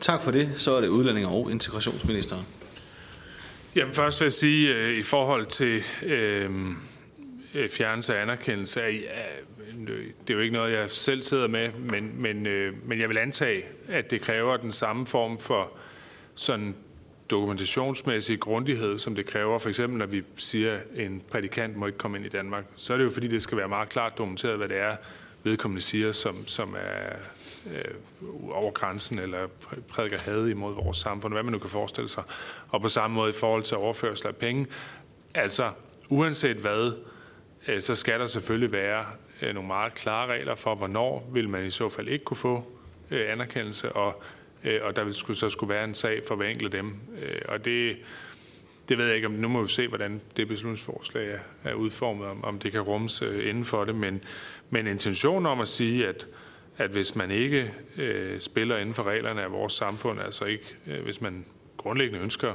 Tak 0.00 0.22
for 0.22 0.30
det. 0.30 0.50
Så 0.56 0.74
er 0.76 0.80
det 0.80 0.88
udlænding 0.88 1.26
og 1.26 1.50
integrationsministeren. 1.50 2.46
Jamen 3.76 3.94
først 3.94 4.20
vil 4.20 4.26
jeg 4.26 4.32
sige, 4.32 4.74
øh, 4.74 4.98
i 4.98 5.02
forhold 5.02 5.46
til 5.46 5.82
øh, 6.02 6.50
øh 7.54 7.70
fjernelse 7.70 8.16
af 8.16 8.22
anerkendelse, 8.22 8.82
at, 8.82 9.44
Øh, 9.88 10.06
det 10.20 10.30
er 10.30 10.34
jo 10.34 10.40
ikke 10.40 10.54
noget, 10.54 10.72
jeg 10.72 10.90
selv 10.90 11.22
sidder 11.22 11.48
med, 11.48 11.72
men, 11.72 12.22
men, 12.22 12.46
øh, 12.46 12.74
men 12.88 13.00
jeg 13.00 13.08
vil 13.08 13.18
antage, 13.18 13.64
at 13.88 14.10
det 14.10 14.20
kræver 14.20 14.56
den 14.56 14.72
samme 14.72 15.06
form 15.06 15.38
for 15.38 15.72
sådan 16.34 16.74
dokumentationsmæssig 17.30 18.40
grundighed, 18.40 18.98
som 18.98 19.14
det 19.14 19.26
kræver, 19.26 19.58
for 19.58 19.68
eksempel 19.68 19.98
når 19.98 20.06
vi 20.06 20.22
siger, 20.36 20.72
at 20.74 20.82
en 20.94 21.22
prædikant 21.30 21.76
må 21.76 21.86
ikke 21.86 21.98
komme 21.98 22.16
ind 22.16 22.26
i 22.26 22.28
Danmark, 22.28 22.64
så 22.76 22.92
er 22.92 22.96
det 22.96 23.04
jo 23.04 23.10
fordi, 23.10 23.28
det 23.28 23.42
skal 23.42 23.58
være 23.58 23.68
meget 23.68 23.88
klart 23.88 24.18
dokumenteret, 24.18 24.56
hvad 24.56 24.68
det 24.68 24.78
er, 24.78 24.96
vedkommende 25.42 25.82
siger, 25.82 26.12
som, 26.12 26.46
som 26.46 26.74
er 26.74 27.16
øh, 27.74 27.94
over 28.50 28.70
grænsen, 28.70 29.18
eller 29.18 29.38
prædiker 29.88 30.18
had 30.18 30.46
imod 30.46 30.74
vores 30.74 30.98
samfund, 30.98 31.34
hvad 31.34 31.42
man 31.42 31.52
nu 31.52 31.58
kan 31.58 31.70
forestille 31.70 32.08
sig. 32.08 32.22
Og 32.68 32.82
på 32.82 32.88
samme 32.88 33.14
måde 33.14 33.30
i 33.30 33.34
forhold 33.40 33.62
til 33.62 33.76
overførsel 33.76 34.26
af 34.26 34.36
penge. 34.36 34.66
Altså, 35.34 35.70
uanset 36.08 36.56
hvad, 36.56 36.92
øh, 37.68 37.82
så 37.82 37.94
skal 37.94 38.20
der 38.20 38.26
selvfølgelig 38.26 38.72
være 38.72 39.04
Øh, 39.42 39.54
nogle 39.54 39.66
meget 39.66 39.94
klare 39.94 40.32
regler 40.32 40.54
for, 40.54 40.74
hvornår 40.74 41.30
vil 41.32 41.48
man 41.48 41.66
i 41.66 41.70
så 41.70 41.88
fald 41.88 42.08
ikke 42.08 42.24
kunne 42.24 42.36
få 42.36 42.64
øh, 43.10 43.32
anerkendelse, 43.32 43.92
og, 43.92 44.22
øh, 44.64 44.80
og 44.82 44.96
der 44.96 45.04
vil 45.04 45.14
skulle, 45.14 45.38
så 45.38 45.50
skulle 45.50 45.74
være 45.74 45.84
en 45.84 45.94
sag 45.94 46.22
for 46.28 46.34
hver 46.34 46.48
enkelt 46.48 46.74
af 46.74 46.82
dem. 46.82 46.96
Øh, 47.22 47.40
og 47.48 47.64
det, 47.64 47.96
det 48.88 48.98
ved 48.98 49.06
jeg 49.06 49.16
ikke, 49.16 49.26
om 49.26 49.32
nu 49.32 49.48
må 49.48 49.62
vi 49.62 49.68
se, 49.68 49.88
hvordan 49.88 50.20
det 50.36 50.48
beslutningsforslag 50.48 51.30
er, 51.30 51.70
er 51.70 51.74
udformet, 51.74 52.26
om, 52.26 52.44
om 52.44 52.58
det 52.58 52.72
kan 52.72 52.80
rummes 52.80 53.22
øh, 53.22 53.48
inden 53.48 53.64
for 53.64 53.84
det, 53.84 53.94
men, 53.94 54.24
men 54.70 54.86
intentionen 54.86 55.46
om 55.46 55.60
at 55.60 55.68
sige, 55.68 56.08
at 56.08 56.26
at 56.78 56.90
hvis 56.90 57.16
man 57.16 57.30
ikke 57.30 57.74
øh, 57.96 58.40
spiller 58.40 58.76
inden 58.76 58.94
for 58.94 59.02
reglerne 59.02 59.42
af 59.42 59.52
vores 59.52 59.72
samfund, 59.72 60.20
altså 60.20 60.44
ikke 60.44 60.76
øh, 60.86 61.04
hvis 61.04 61.20
man 61.20 61.44
grundlæggende 61.76 62.20
ønsker 62.20 62.54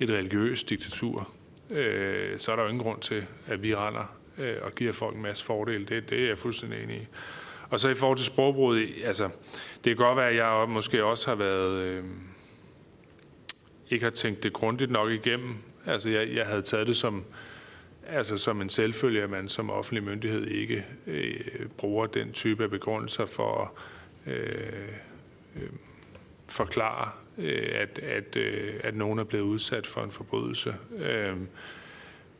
et 0.00 0.10
religiøst 0.10 0.68
diktatur, 0.68 1.28
øh, 1.70 2.38
så 2.38 2.52
er 2.52 2.56
der 2.56 2.62
jo 2.62 2.68
ingen 2.68 2.82
grund 2.82 3.00
til, 3.00 3.26
at 3.46 3.62
vi 3.62 3.74
render 3.74 4.16
øh, 4.38 4.56
og 4.62 4.74
giver 4.74 4.92
folk 4.92 5.16
en 5.16 5.22
masse 5.22 5.44
fordele. 5.44 5.84
Det, 5.84 6.10
det 6.10 6.22
er 6.22 6.28
jeg 6.28 6.38
fuldstændig 6.38 6.82
enig 6.82 6.96
i. 6.96 7.06
Og 7.70 7.80
så 7.80 7.88
i 7.88 7.94
forhold 7.94 8.18
til 8.18 8.26
sprogbruget, 8.26 8.88
altså, 9.04 9.24
det 9.84 9.96
kan 9.96 9.96
godt 9.96 10.16
være, 10.16 10.28
at 10.28 10.36
jeg 10.36 10.64
måske 10.68 11.04
også 11.04 11.28
har 11.28 11.34
været, 11.34 11.78
øh, 11.78 12.04
ikke 13.90 14.04
har 14.04 14.10
tænkt 14.10 14.42
det 14.42 14.52
grundigt 14.52 14.90
nok 14.90 15.10
igennem. 15.10 15.54
Altså, 15.86 16.08
jeg, 16.08 16.28
jeg 16.34 16.46
havde 16.46 16.62
taget 16.62 16.86
det 16.86 16.96
som, 16.96 17.24
altså 18.06 18.36
som 18.36 18.60
en 18.60 18.68
selvfølge, 18.68 19.22
at 19.22 19.30
man 19.30 19.48
som 19.48 19.70
offentlig 19.70 20.04
myndighed 20.04 20.46
ikke 20.46 20.86
øh, 21.06 21.40
bruger 21.76 22.06
den 22.06 22.32
type 22.32 22.64
af 22.64 22.70
begrundelser 22.70 23.26
for 23.26 23.74
at 24.26 24.32
øh, 24.32 24.88
øh, 25.56 25.68
forklare, 26.48 27.10
øh, 27.38 27.68
at, 27.72 27.98
at, 27.98 28.36
øh, 28.36 28.74
at 28.80 28.96
nogen 28.96 29.18
er 29.18 29.24
blevet 29.24 29.44
udsat 29.44 29.86
for 29.86 30.00
en 30.00 30.10
forbrydelse. 30.10 30.74
Øh, 30.98 31.36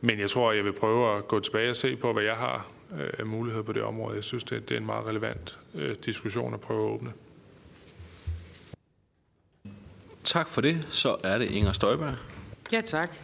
men 0.01 0.19
jeg 0.19 0.29
tror, 0.29 0.51
jeg 0.51 0.63
vil 0.63 0.73
prøve 0.73 1.17
at 1.17 1.27
gå 1.27 1.39
tilbage 1.39 1.69
og 1.69 1.75
se 1.75 1.95
på, 1.95 2.13
hvad 2.13 2.23
jeg 2.23 2.35
har 2.35 2.67
øh, 2.99 3.09
af 3.19 3.25
muligheder 3.25 3.63
på 3.63 3.73
det 3.73 3.83
område. 3.83 4.15
Jeg 4.15 4.23
synes, 4.23 4.43
det, 4.43 4.71
er 4.71 4.77
en 4.77 4.85
meget 4.85 5.05
relevant 5.05 5.59
øh, 5.75 5.95
diskussion 6.05 6.53
at 6.53 6.61
prøve 6.61 6.87
at 6.87 6.93
åbne. 6.93 7.13
Tak 10.23 10.49
for 10.49 10.61
det. 10.61 10.87
Så 10.89 11.15
er 11.23 11.37
det 11.37 11.51
Inger 11.51 11.71
Støjberg. 11.71 12.15
Ja, 12.71 12.81
tak. 12.81 13.15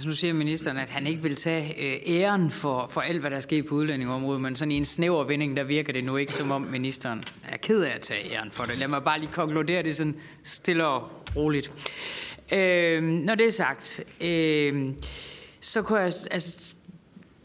Altså 0.00 0.08
nu 0.08 0.14
siger 0.14 0.34
ministeren, 0.34 0.78
at 0.78 0.90
han 0.90 1.06
ikke 1.06 1.22
vil 1.22 1.36
tage 1.36 1.74
øh, 1.78 2.16
æren 2.16 2.50
for, 2.50 2.86
for 2.86 3.00
alt, 3.00 3.20
hvad 3.20 3.30
der 3.30 3.40
sker 3.40 3.62
på 3.62 3.74
udlændingområdet, 3.74 4.40
men 4.40 4.56
sådan 4.56 4.72
i 4.72 4.76
en 4.76 4.84
snæver 4.84 5.24
vending, 5.24 5.56
der 5.56 5.64
virker 5.64 5.92
det 5.92 6.04
nu 6.04 6.16
ikke, 6.16 6.32
som 6.32 6.50
om 6.50 6.62
ministeren 6.62 7.24
er 7.48 7.56
ked 7.56 7.82
af 7.82 7.94
at 7.94 8.00
tage 8.00 8.32
æren 8.32 8.50
for 8.50 8.64
det. 8.64 8.78
Lad 8.78 8.88
mig 8.88 9.04
bare 9.04 9.20
lige 9.20 9.32
konkludere 9.32 9.82
det 9.82 9.96
sådan 9.96 10.16
stille 10.42 10.86
og 10.86 11.26
roligt. 11.36 11.72
Øh, 12.52 13.02
når 13.02 13.34
det 13.34 13.46
er 13.46 13.50
sagt, 13.50 14.04
øh, 14.20 14.92
så 15.60 15.82
kunne 15.82 15.98
jeg, 15.98 16.12
altså, 16.30 16.74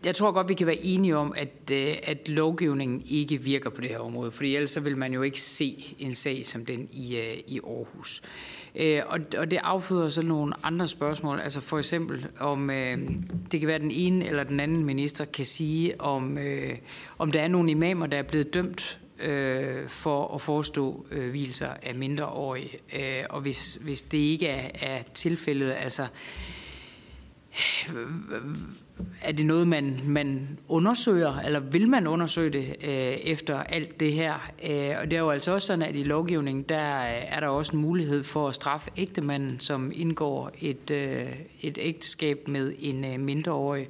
jeg 0.05 0.15
tror 0.15 0.31
godt, 0.31 0.49
vi 0.49 0.53
kan 0.53 0.67
være 0.67 0.85
enige 0.85 1.17
om, 1.17 1.33
at, 1.37 1.71
øh, 1.71 1.95
at 2.03 2.29
lovgivningen 2.29 3.03
ikke 3.09 3.41
virker 3.41 3.69
på 3.69 3.81
det 3.81 3.89
her 3.89 3.99
område, 3.99 4.31
fordi 4.31 4.55
ellers 4.55 4.71
så 4.71 4.79
vil 4.79 4.97
man 4.97 5.13
jo 5.13 5.21
ikke 5.21 5.39
se 5.39 5.95
en 5.99 6.15
sag 6.15 6.45
som 6.45 6.65
den 6.65 6.89
i, 6.91 7.17
øh, 7.17 7.37
i 7.47 7.59
Aarhus. 7.63 8.21
Øh, 8.75 9.01
og, 9.07 9.19
og 9.37 9.51
det 9.51 9.59
afføder 9.63 10.09
så 10.09 10.21
nogle 10.21 10.53
andre 10.63 10.87
spørgsmål, 10.87 11.39
altså 11.39 11.61
for 11.61 11.77
eksempel 11.77 12.27
om 12.39 12.69
øh, 12.69 12.97
det 13.51 13.59
kan 13.59 13.67
være 13.67 13.79
den 13.79 13.91
ene 13.91 14.27
eller 14.27 14.43
den 14.43 14.59
anden 14.59 14.85
minister 14.85 15.25
kan 15.25 15.45
sige, 15.45 16.01
om, 16.01 16.37
øh, 16.37 16.77
om 17.17 17.31
der 17.31 17.41
er 17.41 17.47
nogle 17.47 17.71
imamer, 17.71 18.07
der 18.07 18.17
er 18.17 18.23
blevet 18.23 18.53
dømt 18.53 18.99
øh, 19.19 19.89
for 19.89 20.35
at 20.35 20.41
forestå 20.41 21.05
øh, 21.11 21.47
af 21.61 21.95
mindreårige. 21.95 22.79
Øh, 22.95 23.23
og 23.29 23.41
hvis, 23.41 23.75
hvis 23.75 24.03
det 24.03 24.17
ikke 24.17 24.47
er, 24.47 24.69
er 24.81 25.01
tilfældet, 25.01 25.75
altså 25.79 26.07
er 29.21 29.31
det 29.31 29.45
noget, 29.45 29.67
man, 29.67 29.99
man 30.05 30.59
undersøger, 30.67 31.39
eller 31.39 31.59
vil 31.59 31.89
man 31.89 32.07
undersøge 32.07 32.49
det 32.49 32.75
øh, 32.83 33.17
efter 33.23 33.63
alt 33.63 33.99
det 33.99 34.13
her? 34.13 34.51
Øh, 34.63 34.95
og 35.01 35.11
det 35.11 35.13
er 35.13 35.19
jo 35.19 35.29
altså 35.29 35.53
også 35.53 35.67
sådan, 35.67 35.81
at 35.81 35.95
i 35.95 36.03
lovgivningen, 36.03 36.63
der 36.63 36.97
øh, 36.97 37.23
er 37.27 37.39
der 37.39 37.47
også 37.47 37.75
en 37.75 37.81
mulighed 37.81 38.23
for 38.23 38.47
at 38.47 38.55
straffe 38.55 38.91
ægtemanden, 38.97 39.59
som 39.59 39.91
indgår 39.95 40.51
et, 40.61 40.91
øh, 40.91 41.35
et 41.61 41.77
ægteskab 41.81 42.47
med 42.47 42.73
en 42.79 43.05
øh, 43.05 43.19
mindreårig. 43.19 43.87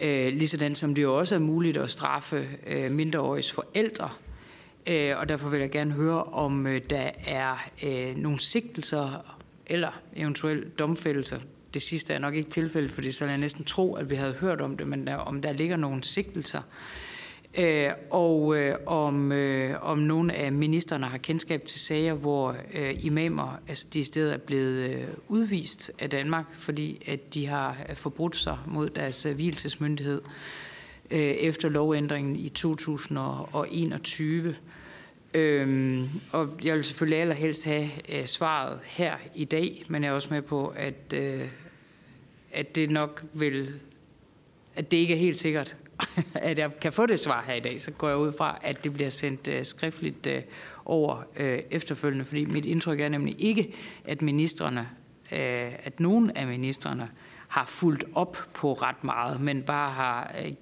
Øh, 0.00 0.32
ligesådan 0.32 0.74
som 0.74 0.94
det 0.94 1.02
jo 1.02 1.18
også 1.18 1.34
er 1.34 1.38
muligt 1.38 1.76
at 1.76 1.90
straffe 1.90 2.48
øh, 2.66 2.90
mindreåriges 2.90 3.52
forældre. 3.52 4.10
Øh, 4.86 5.18
og 5.18 5.28
derfor 5.28 5.48
vil 5.48 5.60
jeg 5.60 5.70
gerne 5.70 5.92
høre, 5.92 6.22
om 6.22 6.66
øh, 6.66 6.80
der 6.90 7.10
er 7.26 7.68
øh, 7.84 8.16
nogle 8.16 8.38
sigtelser 8.38 9.36
eller 9.66 10.00
eventuelt 10.16 10.78
domfældelser 10.78 11.38
det 11.78 11.86
sidste 11.86 12.14
er 12.14 12.18
nok 12.18 12.34
ikke 12.34 12.50
tilfældet, 12.50 12.90
fordi 12.90 13.12
så 13.12 13.24
jeg 13.24 13.38
næsten 13.38 13.64
tro, 13.64 13.94
at 13.94 14.10
vi 14.10 14.14
havde 14.14 14.32
hørt 14.32 14.60
om 14.60 14.76
det, 14.76 14.86
men 14.86 15.06
der, 15.06 15.14
om 15.14 15.42
der 15.42 15.52
ligger 15.52 15.76
nogle 15.76 16.04
sigtelser. 16.04 16.62
Øh, 17.58 17.90
og 18.10 18.56
øh, 18.56 18.74
om, 18.86 19.32
øh, 19.32 19.82
om 19.82 19.98
nogle 19.98 20.34
af 20.34 20.52
ministerne 20.52 21.06
har 21.06 21.18
kendskab 21.18 21.66
til 21.66 21.80
sager, 21.80 22.14
hvor 22.14 22.56
øh, 22.74 23.04
imamer 23.04 23.60
altså 23.68 23.86
de 23.92 24.04
steder 24.04 24.34
er 24.34 24.38
blevet 24.38 24.90
øh, 24.90 25.04
udvist 25.28 25.90
af 25.98 26.10
Danmark, 26.10 26.44
fordi 26.52 27.02
at 27.06 27.34
de 27.34 27.46
har 27.46 27.76
øh, 27.88 27.96
forbrudt 27.96 28.36
sig 28.36 28.58
mod 28.66 28.90
deres 28.90 29.26
øh, 29.26 29.34
hvilesesmyndighed 29.34 30.22
øh, 31.10 31.20
efter 31.20 31.68
lovændringen 31.68 32.36
i 32.36 32.48
2021. 32.48 34.54
Øhm, 35.34 36.08
og 36.32 36.58
jeg 36.64 36.74
vil 36.74 36.84
selvfølgelig 36.84 37.20
allerhelst 37.20 37.64
have 37.64 37.90
øh, 38.08 38.24
svaret 38.24 38.78
her 38.84 39.16
i 39.34 39.44
dag, 39.44 39.84
men 39.88 40.02
jeg 40.02 40.10
er 40.10 40.12
også 40.12 40.28
med 40.30 40.42
på, 40.42 40.72
at, 40.76 41.14
øh, 41.14 41.48
at 42.52 42.74
det 42.74 42.90
nok 42.90 43.24
vil, 43.32 43.80
at 44.76 44.90
det 44.90 44.96
ikke 44.96 45.14
er 45.14 45.18
helt 45.18 45.38
sikkert, 45.38 45.76
at 46.34 46.58
jeg 46.58 46.80
kan 46.80 46.92
få 46.92 47.06
det 47.06 47.20
svar 47.20 47.44
her 47.46 47.54
i 47.54 47.60
dag. 47.60 47.80
Så 47.80 47.90
går 47.90 48.08
jeg 48.08 48.18
ud 48.18 48.32
fra, 48.32 48.58
at 48.62 48.84
det 48.84 48.92
bliver 48.92 49.10
sendt 49.10 49.48
øh, 49.48 49.64
skriftligt 49.64 50.26
øh, 50.26 50.42
over 50.84 51.22
øh, 51.36 51.58
efterfølgende, 51.70 52.24
fordi 52.24 52.44
mit 52.44 52.66
indtryk 52.66 53.00
er 53.00 53.08
nemlig 53.08 53.36
ikke, 53.38 53.74
at 54.04 54.22
ministerne, 54.22 54.88
øh, 55.32 55.72
at 55.82 56.00
nogen 56.00 56.30
af 56.30 56.46
ministerne 56.46 57.10
har 57.48 57.64
fulgt 57.64 58.04
op 58.14 58.38
på 58.54 58.72
ret 58.72 59.04
meget, 59.04 59.40
men 59.40 59.62
bare 59.62 59.90
har 59.90 60.34
øh, 60.44 60.52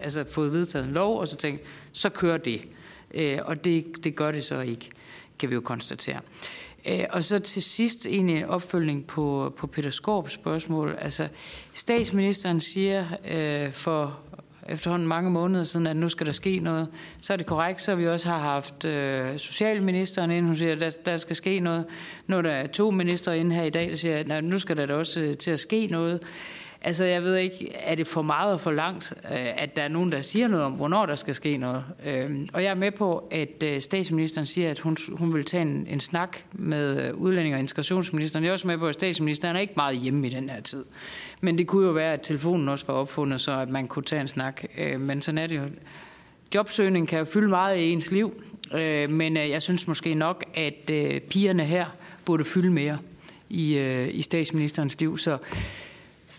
altså 0.00 0.24
fået 0.32 0.52
vedtaget 0.52 0.86
en 0.86 0.92
lov, 0.92 1.18
og 1.20 1.28
så 1.28 1.36
tænkt, 1.36 1.62
så 1.92 2.08
kører 2.08 2.38
det. 2.38 2.68
Øh, 3.14 3.38
og 3.44 3.64
det, 3.64 4.04
det 4.04 4.14
gør 4.16 4.32
det 4.32 4.44
så 4.44 4.60
ikke, 4.60 4.90
kan 5.38 5.50
vi 5.50 5.54
jo 5.54 5.60
konstatere. 5.60 6.16
Øh, 6.16 6.63
Øh, 6.88 7.04
og 7.10 7.24
så 7.24 7.38
til 7.38 7.62
sidst 7.62 8.06
egentlig 8.06 8.36
en 8.36 8.44
opfølgning 8.44 9.06
på, 9.06 9.54
på 9.56 9.66
Peter 9.66 9.90
Skorps 9.90 10.32
spørgsmål. 10.32 10.96
Altså, 10.98 11.28
statsministeren 11.74 12.60
siger 12.60 13.06
øh, 13.28 13.72
for 13.72 14.18
efterhånden 14.68 15.08
mange 15.08 15.30
måneder 15.30 15.64
siden, 15.64 15.86
at 15.86 15.96
nu 15.96 16.08
skal 16.08 16.26
der 16.26 16.32
ske 16.32 16.58
noget. 16.58 16.88
Så 17.20 17.32
er 17.32 17.36
det 17.36 17.46
korrekt, 17.46 17.82
så 17.82 17.94
vi 17.94 18.08
også 18.08 18.28
har 18.28 18.38
haft 18.38 18.84
øh, 18.84 19.38
socialministeren 19.38 20.30
ind, 20.30 20.46
hun 20.46 20.56
siger, 20.56 20.72
at 20.72 20.80
der, 20.80 20.90
der 21.04 21.16
skal 21.16 21.36
ske 21.36 21.60
noget. 21.60 21.84
Nu 22.26 22.36
er 22.36 22.42
der 22.42 22.66
to 22.66 22.90
ministre 22.90 23.38
inde 23.38 23.56
her 23.56 23.62
i 23.62 23.70
dag, 23.70 23.90
der 23.90 23.96
siger, 23.96 24.36
at 24.36 24.44
nu 24.44 24.58
skal 24.58 24.76
der 24.76 24.86
da 24.86 24.94
også 24.94 25.20
øh, 25.20 25.34
til 25.34 25.50
at 25.50 25.60
ske 25.60 25.86
noget. 25.86 26.20
Altså, 26.86 27.04
jeg 27.04 27.22
ved 27.22 27.36
ikke, 27.36 27.72
er 27.74 27.94
det 27.94 28.06
for 28.06 28.22
meget 28.22 28.52
og 28.52 28.60
for 28.60 28.72
langt, 28.72 29.14
øh, 29.24 29.62
at 29.62 29.76
der 29.76 29.82
er 29.82 29.88
nogen, 29.88 30.12
der 30.12 30.20
siger 30.20 30.48
noget 30.48 30.64
om, 30.64 30.72
hvornår 30.72 31.06
der 31.06 31.14
skal 31.14 31.34
ske 31.34 31.56
noget? 31.56 31.84
Øh, 32.06 32.30
og 32.52 32.62
jeg 32.62 32.70
er 32.70 32.74
med 32.74 32.90
på, 32.90 33.28
at 33.30 33.62
øh, 33.64 33.80
statsministeren 33.80 34.46
siger, 34.46 34.70
at 34.70 34.78
hun, 34.78 34.96
hun 35.12 35.34
vil 35.34 35.44
tage 35.44 35.62
en, 35.62 35.86
en 35.90 36.00
snak 36.00 36.38
med 36.52 37.12
udlænding- 37.14 37.54
og 37.54 37.60
integrationsministeren. 37.60 38.44
Jeg 38.44 38.48
er 38.48 38.52
også 38.52 38.66
med 38.66 38.78
på, 38.78 38.86
at 38.86 38.94
statsministeren 38.94 39.56
er 39.56 39.60
ikke 39.60 39.72
meget 39.76 39.98
hjemme 39.98 40.26
i 40.26 40.30
den 40.30 40.48
her 40.48 40.60
tid. 40.60 40.84
Men 41.40 41.58
det 41.58 41.66
kunne 41.66 41.86
jo 41.86 41.92
være, 41.92 42.12
at 42.12 42.20
telefonen 42.20 42.68
også 42.68 42.86
var 42.86 42.94
opfundet, 42.94 43.40
så 43.40 43.58
at 43.58 43.68
man 43.68 43.88
kunne 43.88 44.02
tage 44.02 44.20
en 44.20 44.28
snak. 44.28 44.64
Men 44.98 45.22
sådan 45.22 45.38
er 45.38 45.46
det 45.46 45.56
jo. 45.56 45.62
Jobsøgning 46.54 47.08
kan 47.08 47.18
jo 47.18 47.24
fylde 47.24 47.48
meget 47.48 47.78
i 47.78 47.90
ens 47.90 48.10
liv, 48.10 48.42
men 49.08 49.36
jeg 49.36 49.62
synes 49.62 49.88
måske 49.88 50.14
nok, 50.14 50.44
at 50.54 50.90
pigerne 51.30 51.64
her 51.64 51.86
burde 52.24 52.44
fylde 52.44 52.70
mere 52.70 52.98
i, 53.50 53.78
i 54.10 54.22
statsministerens 54.22 55.00
liv. 55.00 55.18
Så 55.18 55.38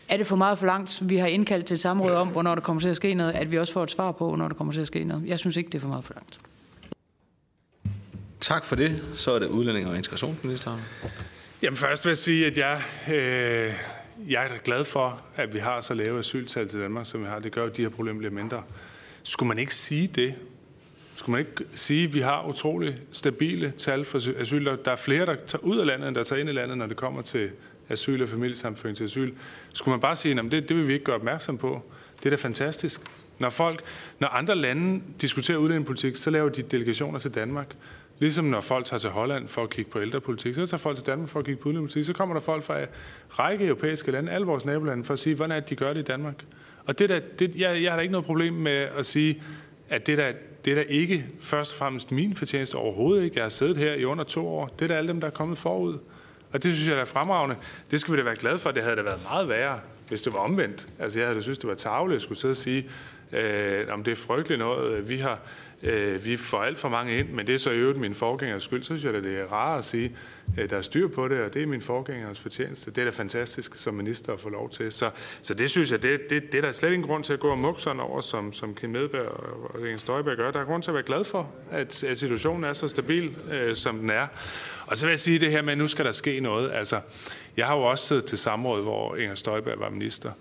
er 0.10 0.18
det 0.18 0.28
for 0.28 0.36
meget 0.36 0.58
for 0.58 0.66
langt? 0.66 1.10
Vi 1.10 1.18
har 1.18 1.28
indkaldt 1.28 1.66
til 1.66 1.78
samråd 1.78 2.12
om, 2.12 2.28
hvornår 2.28 2.56
der 2.56 2.62
kommer 2.62 2.82
til 2.82 2.90
at 2.90 2.96
ske 2.96 3.14
noget, 3.14 3.32
at 3.32 3.52
vi 3.52 3.60
også 3.60 3.74
får 3.74 3.84
et 3.84 3.92
svar 3.92 4.12
på, 4.12 4.28
hvornår 4.28 4.48
der 4.48 4.56
kommer 4.56 4.74
til 4.74 4.82
at 4.82 4.88
ske 4.88 5.04
noget. 5.04 5.28
Jeg 5.28 5.40
synes 5.40 5.58
ikke, 5.58 5.68
det 5.68 5.76
er 5.76 5.82
for 5.82 5.88
meget 5.88 6.04
for 6.04 6.14
langt. 6.14 6.40
Tak 8.42 8.66
for 8.66 8.76
det. 8.76 9.04
Så 9.16 9.32
er 9.32 9.40
det 9.40 9.48
udlænding 9.48 9.88
og 9.88 9.98
integrationsministeren. 9.98 10.82
Jamen 11.62 11.78
først 11.78 12.06
vil 12.06 12.10
jeg 12.10 12.18
sige, 12.18 12.46
at 12.46 12.58
jeg, 12.58 12.82
øh, 13.08 13.74
jeg 14.32 14.46
er 14.46 14.58
glad 14.64 14.86
for, 14.86 15.22
at 15.36 15.54
vi 15.54 15.60
har 15.60 15.82
så 15.82 15.94
lave 15.94 16.20
asyltal 16.20 16.68
til 16.68 16.80
Danmark, 16.80 17.06
som 17.06 17.22
vi 17.22 17.26
har. 17.26 17.40
Det 17.40 17.52
gør, 17.52 17.66
at 17.66 17.78
de 17.78 17.82
her 17.82 17.90
problemer 17.90 18.18
bliver 18.18 18.34
mindre. 18.34 18.64
Skulle 19.24 19.48
man 19.48 19.60
ikke 19.60 19.76
sige 19.76 20.08
det? 20.08 20.36
Skulle 21.16 21.32
man 21.32 21.40
ikke 21.40 21.72
sige, 21.76 22.08
at 22.08 22.14
vi 22.14 22.20
har 22.20 22.48
utrolig 22.48 22.98
stabile 23.12 23.72
tal 23.72 24.06
for 24.06 24.42
asyl? 24.42 24.66
Der 24.66 24.92
er 24.92 24.96
flere, 24.96 25.26
der 25.26 25.36
tager 25.48 25.64
ud 25.64 25.78
af 25.78 25.86
landet, 25.86 26.08
end 26.08 26.16
der 26.16 26.24
tager 26.24 26.40
ind 26.40 26.50
i 26.50 26.54
landet, 26.54 26.78
når 26.78 26.86
det 26.86 26.98
kommer 26.98 27.22
til 27.22 27.52
asyl 27.90 28.22
og 28.22 28.30
familiesamføring 28.30 28.98
til 28.98 29.04
asyl. 29.04 29.34
Skulle 29.74 29.94
man 29.94 30.00
bare 30.00 30.16
sige, 30.16 30.40
at 30.40 30.52
det, 30.52 30.70
det 30.70 30.78
vil 30.78 30.88
vi 30.88 30.94
ikke 30.94 31.06
gøre 31.06 31.16
opmærksom 31.16 31.58
på? 31.58 31.82
Det 32.18 32.26
er 32.26 32.30
da 32.30 32.36
fantastisk. 32.36 33.02
Når 33.40 33.50
folk, 33.50 33.82
når 34.20 34.28
andre 34.28 34.56
lande 34.56 35.02
diskuterer 35.22 35.58
udlændingepolitik, 35.58 36.16
så 36.16 36.30
laver 36.30 36.50
de 36.50 36.62
delegationer 36.62 37.20
til 37.20 37.36
Danmark. 37.36 37.76
Ligesom 38.20 38.46
når 38.46 38.62
folk 38.62 38.86
tager 38.86 39.00
til 39.00 39.10
Holland 39.10 39.48
for 39.48 39.64
at 39.64 39.70
kigge 39.70 39.92
på 39.92 40.02
ældrepolitik, 40.02 40.56
så 40.56 40.66
tager 40.66 40.78
folk 40.78 40.98
til 40.98 41.06
Danmark 41.06 41.30
for 41.30 41.40
at 41.40 41.46
kigge 41.46 41.62
på 41.62 41.70
udlændingepolitik, 41.70 42.06
så 42.06 42.14
kommer 42.14 42.36
der 42.36 42.42
folk 42.42 42.64
fra 42.64 42.80
en 42.80 42.88
række 43.30 43.66
europæiske 43.66 44.12
lande, 44.12 44.32
alle 44.32 44.48
vores 44.48 44.66
nabolande, 44.66 45.04
for 45.04 45.14
at 45.14 45.20
sige, 45.20 45.36
hvordan 45.36 45.52
er 45.58 45.60
det, 45.60 45.70
de 45.70 45.76
gør 45.76 45.94
det 45.94 46.00
i 46.00 46.04
Danmark. 46.04 46.46
Og 46.86 47.00
det 47.00 47.10
der, 47.10 47.20
det, 47.40 47.56
jeg, 47.56 47.84
jeg 47.84 47.92
har 47.92 47.98
da 47.98 48.02
ikke 48.02 48.12
noget 48.12 48.26
problem 48.26 48.54
med 48.54 48.88
at 48.98 49.06
sige, 49.06 49.42
at 49.90 50.08
det 50.08 50.18
der, 50.18 50.32
det 50.66 50.72
er 50.72 50.76
da 50.76 50.82
ikke 50.82 51.26
først 51.40 51.72
og 51.72 51.78
fremmest 51.78 52.12
min 52.12 52.36
fortjeneste 52.36 52.76
overhovedet 52.76 53.24
ikke. 53.24 53.36
Jeg 53.36 53.44
har 53.44 53.50
siddet 53.50 53.78
her 53.78 53.94
i 53.94 54.06
under 54.06 54.24
to 54.24 54.48
år. 54.48 54.68
Det 54.68 54.82
er 54.86 54.88
da 54.88 54.94
alle 54.94 55.08
dem, 55.08 55.20
der 55.20 55.28
er 55.28 55.32
kommet 55.32 55.58
forud. 55.58 55.98
Og 56.56 56.64
det 56.64 56.74
synes 56.74 56.90
jeg, 56.90 57.00
er 57.00 57.06
fremragende. 57.06 57.56
Det 57.92 58.00
skal 58.02 58.14
vi 58.14 58.18
da 58.18 58.24
være 58.24 58.36
glade 58.36 58.60
for. 58.60 58.72
Det 58.72 58.84
havde 58.84 58.96
da 58.96 59.02
været 59.02 59.24
meget 59.24 59.50
værre, 59.50 59.80
hvis 60.08 60.22
det 60.22 60.34
var 60.34 60.40
omvendt. 60.40 60.88
Altså 61.00 61.20
jeg 61.20 61.28
havde 61.28 61.38
da 61.38 61.42
synes, 61.42 61.58
det 61.58 61.70
var 61.70 61.76
tavle, 61.76 62.16
at 62.16 62.22
skulle 62.22 62.40
sidde 62.40 62.52
og 62.52 62.56
sige, 62.56 62.90
øh, 63.32 63.84
om 63.90 64.04
det 64.04 64.12
er 64.12 64.16
frygteligt 64.16 64.60
noget. 64.60 65.10
Vi 65.10 65.18
har, 65.18 65.40
øh, 65.84 66.26
vi 66.26 66.36
får 66.36 66.64
alt 66.64 66.78
for 66.78 66.90
mange 66.90 67.18
ind, 67.18 67.30
men 67.30 67.48
det 67.48 67.56
er 67.56 67.60
så 67.60 67.72
i 67.72 67.78
øvrigt 67.78 68.00
min 68.00 68.16
forgængers 68.16 68.64
skyld. 68.64 68.82
Så 68.82 68.86
synes 68.86 69.04
jeg, 69.04 69.16
at 69.16 69.24
det 69.24 69.40
er 69.40 69.46
rart 69.46 69.78
at 69.78 69.86
sige, 69.86 70.16
at 70.58 70.70
der 70.70 70.78
er 70.78 70.82
styr 70.82 71.08
på 71.08 71.28
det, 71.28 71.42
og 71.42 71.54
det 71.54 71.62
er 71.62 71.66
min 71.66 71.82
forgængers 71.82 72.40
fortjeneste. 72.40 72.92
Det 72.92 72.98
er 72.98 73.06
da 73.06 73.12
fantastisk 73.12 73.76
som 73.76 73.94
minister 73.94 74.34
at 74.34 74.40
få 74.40 74.50
lov 74.50 74.70
til. 74.70 74.92
Så, 74.92 75.10
så 75.42 75.54
det 75.54 75.70
synes 75.70 75.92
jeg, 75.92 76.04
det, 76.04 76.20
det, 76.30 76.52
det 76.52 76.58
er 76.58 76.62
der 76.62 76.72
slet 76.72 76.94
ingen 76.94 77.08
grund 77.08 77.24
til 77.24 77.34
at 77.34 77.40
gå 77.40 77.50
og 77.50 77.58
mukke 77.58 77.82
sådan 77.82 78.00
over, 78.00 78.22
som, 78.22 78.54
som 78.54 78.76
Kim 78.76 78.90
Medberg 78.90 79.28
og 79.76 79.88
Jens 79.88 80.02
Støjberg 80.02 80.38
gør. 80.38 80.52
Der 80.52 80.60
er 80.60 80.66
grund 80.66 80.84
til 80.84 80.92
at 80.92 80.96
være 80.96 81.04
glad 81.04 81.24
for, 81.24 81.52
at, 81.72 82.04
at 82.04 82.18
situationen 82.18 82.64
er 82.64 82.74
så 82.74 82.88
stabil, 82.88 83.36
øh, 83.52 83.76
som 83.76 83.98
den 83.98 84.10
er. 84.10 84.28
Og 84.88 84.98
så 84.98 85.06
vil 85.06 85.12
jeg 85.12 85.20
sige 85.20 85.40
det 85.40 85.52
her 85.52 85.62
med, 85.62 85.72
at 85.72 85.78
nu 85.78 85.88
skal 85.88 86.06
der 86.06 86.12
ske 86.12 86.40
noget. 86.40 86.72
Altså, 86.72 87.00
jeg 87.58 87.66
har 87.66 87.76
jo 87.76 87.82
også 87.82 88.08
siddet 88.08 88.26
til 88.26 88.38
samråd, 88.38 88.84
hvor 88.84 89.16
Inger 89.16 89.36
Støjberg 89.36 89.80
var 89.80 89.90
minister. 89.90 90.32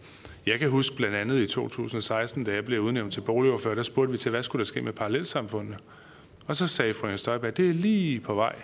Jeg 0.47 0.59
kan 0.59 0.71
huske 0.71 0.97
blandt 0.97 1.17
andet 1.17 1.41
i 1.41 1.47
2016, 1.47 2.45
da 2.45 2.55
jeg 2.55 2.65
blev 2.65 2.81
udnævnt 2.81 3.13
til 3.13 3.21
boligordfører, 3.21 3.75
der 3.75 3.83
spurgte 3.83 4.13
vi 4.13 4.19
til, 4.19 4.31
hvad 4.31 4.43
skulle 4.43 4.61
der 4.61 4.67
ske 4.67 4.83
med 4.83 4.93
parallelsamfundene? 4.93 5.77
Og 6.47 6.57
så 6.57 6.67
sagde 6.67 6.95
fru 6.95 7.07
Inger 7.07 7.17
Støjberg, 7.17 7.57
det 7.57 7.69
er 7.69 7.75
lige 7.75 8.21
på 8.21 8.35
vej. 8.35 8.55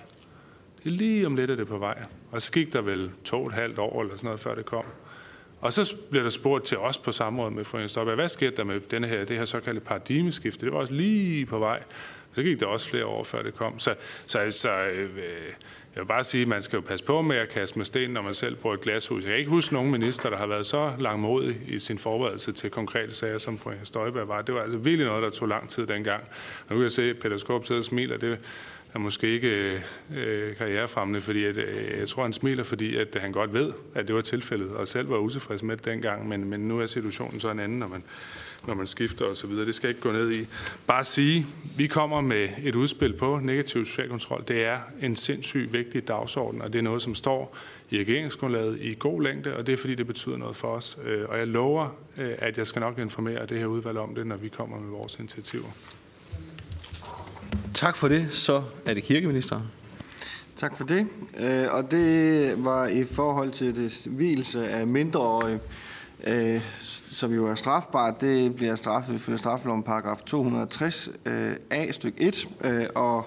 Det 0.85 0.87
er 0.87 0.97
lige 0.97 1.27
om 1.27 1.37
lidt, 1.37 1.51
er 1.51 1.57
det 1.57 1.69
på 1.69 1.79
vej. 1.79 2.03
Og 2.31 2.43
så 2.43 2.53
gik 2.53 2.73
der 2.73 2.83
vel 2.83 3.11
to 3.25 3.41
og 3.41 3.47
et 3.47 3.53
halvt 3.53 3.79
år 3.79 4.01
eller 4.01 4.17
sådan 4.17 4.27
noget, 4.27 4.41
før 4.41 4.55
det 4.55 4.65
kom. 4.65 4.85
Og 5.61 5.73
så 5.73 5.97
blev 6.11 6.25
der 6.25 6.31
spurgt 6.31 6.65
til 6.65 6.79
os 6.79 6.99
på 6.99 7.13
samråd 7.13 7.51
med 7.51 7.65
fru 7.65 7.79
Inger 7.79 7.89
Støjberg, 7.89 8.15
hvad 8.15 8.29
skete 8.29 8.57
der 8.57 8.65
med 8.65 8.81
denne 8.81 9.07
her, 9.07 9.25
det 9.25 9.37
her 9.37 9.45
såkaldte 9.45 9.81
paradigmeskifte? 9.81 10.67
Det 10.67 10.73
var 10.73 10.79
også 10.79 10.93
lige 10.93 11.47
på 11.47 11.59
vej. 11.59 11.83
Så 12.33 12.43
gik 12.43 12.61
der 12.61 12.67
også 12.67 12.89
flere 12.89 13.07
år, 13.07 13.25
før 13.25 13.43
det 13.43 13.55
kom. 13.55 13.79
Så, 13.79 13.95
så, 14.27 14.51
så 14.51 14.71
øh, 14.71 15.11
jeg 15.95 16.01
vil 16.01 16.07
bare 16.07 16.25
sige, 16.25 16.43
at 16.43 16.49
man 16.49 16.63
skal 16.63 16.77
jo 16.77 16.81
passe 16.81 17.05
på 17.05 17.23
med 17.23 17.37
at 17.37 17.49
kaste 17.49 17.79
med 17.79 17.87
sten, 17.87 18.11
når 18.11 18.23
man 18.23 18.35
selv 18.35 18.57
bruger 18.57 18.75
et 18.75 18.81
glashus. 18.81 19.23
Jeg 19.23 19.31
kan 19.31 19.39
ikke 19.39 19.51
huske 19.51 19.75
nogen 19.75 19.91
minister, 19.91 20.31
der 20.31 20.37
har 20.37 20.47
været 20.47 20.67
så 20.67 20.93
langmodig 20.99 21.61
i 21.69 21.79
sin 21.79 21.99
forberedelse 21.99 22.53
til 22.53 22.71
konkrete 22.71 23.15
sager, 23.15 23.39
som 23.39 23.59
fru 23.59 23.71
Støjberg 23.85 24.29
var. 24.29 24.43
Det 24.43 24.55
var 24.55 24.61
altså 24.61 24.79
virkelig 24.79 25.07
noget, 25.07 25.23
der 25.23 25.31
tog 25.31 25.49
lang 25.49 25.69
tid 25.69 25.87
dengang. 25.87 26.23
Og 26.69 26.71
nu 26.71 26.77
kan 26.77 26.83
jeg 26.83 26.93
se, 26.93 27.11
at 27.11 27.19
Peter 27.19 27.37
Skorp 27.37 27.67
sidder 27.67 27.81
og 27.81 27.85
smiler. 27.85 28.17
Det 28.17 28.39
er 28.95 28.99
måske 28.99 29.27
ikke 29.27 29.81
øh, 30.17 30.57
karrierefremmende, 30.57 31.21
fordi 31.21 31.45
at, 31.45 31.57
øh, 31.57 31.99
jeg 31.99 32.09
tror, 32.09 32.23
han 32.23 32.33
smiler, 32.33 32.65
fordi 32.65 32.97
at 32.97 33.17
han 33.21 33.33
godt 33.33 33.55
ved, 33.55 33.73
at 33.95 34.07
det 34.07 34.15
var 34.15 34.23
tilfældet, 34.23 34.71
og 34.71 34.89
selv 34.89 35.11
var 35.11 35.17
utilfreds 35.17 35.63
med 35.63 35.77
det 35.77 35.85
dengang. 35.85 36.29
Men, 36.29 36.45
men 36.45 36.61
nu 36.61 36.81
er 36.81 36.87
situationen 36.87 37.41
så 37.41 37.51
en 37.51 37.61
anden, 37.61 37.79
når 37.79 37.89
man 37.89 38.03
når 38.67 38.75
man 38.75 38.87
skifter 38.87 39.25
osv. 39.25 39.51
Det 39.51 39.75
skal 39.75 39.89
jeg 39.89 39.97
ikke 39.97 40.09
gå 40.09 40.13
ned 40.13 40.33
i. 40.33 40.47
Bare 40.87 41.05
sige, 41.05 41.47
vi 41.77 41.87
kommer 41.87 42.21
med 42.21 42.49
et 42.63 42.75
udspil 42.75 43.13
på 43.13 43.41
negativ 43.43 43.87
social 43.87 44.09
kontrol. 44.09 44.45
Det 44.49 44.65
er 44.65 44.79
en 45.03 45.17
sindssygt 45.17 45.73
vigtig 45.73 46.09
dagsorden, 46.09 46.63
og 46.63 46.73
det 46.73 46.79
er 46.79 46.83
noget, 46.83 47.03
som 47.03 47.15
står 47.15 47.57
i 47.91 47.99
regeringsgrundlaget 47.99 48.79
i 48.81 48.97
god 48.99 49.23
længde, 49.23 49.57
og 49.57 49.67
det 49.67 49.73
er 49.73 49.77
fordi, 49.77 49.95
det 49.95 50.07
betyder 50.07 50.37
noget 50.37 50.57
for 50.57 50.69
os. 50.69 50.99
Øh, 51.05 51.29
og 51.29 51.39
jeg 51.39 51.47
lover, 51.47 51.89
øh, 52.19 52.33
at 52.39 52.59
jeg 52.59 52.67
skal 52.67 52.81
nok 52.81 52.99
informere 52.99 53.47
det 53.47 53.59
her 53.59 53.67
udvalg 53.67 53.99
om 53.99 54.15
det, 54.15 54.27
når 54.27 54.37
vi 54.37 54.49
kommer 54.49 54.81
med 54.81 54.91
vores 54.91 55.19
initiativer. 55.19 55.69
Tak 57.75 57.97
for 57.97 58.09
det. 58.09 58.33
Så 58.33 58.63
er 58.87 58.95
det 58.95 59.03
kirkeministeren. 59.03 59.63
Tak 60.57 60.77
for 60.77 60.85
det. 60.85 61.07
Øh, 61.39 61.65
og 61.71 61.91
det 61.91 62.55
var 62.65 62.87
i 62.87 63.05
forhold 63.05 63.51
til 63.51 63.77
det 63.77 64.07
hvilelse 64.07 64.69
af 64.69 64.87
mindreårige 64.87 65.61
som 67.13 67.33
jo 67.33 67.47
er 67.47 67.55
strafbart, 67.55 68.21
det 68.21 68.57
bliver 68.57 68.75
straffet 68.75 69.15
ifølge 69.15 69.39
straffeloven 69.39 69.83
paragraf 69.83 70.23
260 70.27 71.09
øh, 71.27 71.53
A 71.71 71.91
styk 71.91 72.15
1, 72.17 72.49
øh, 72.65 72.87
og 72.95 73.27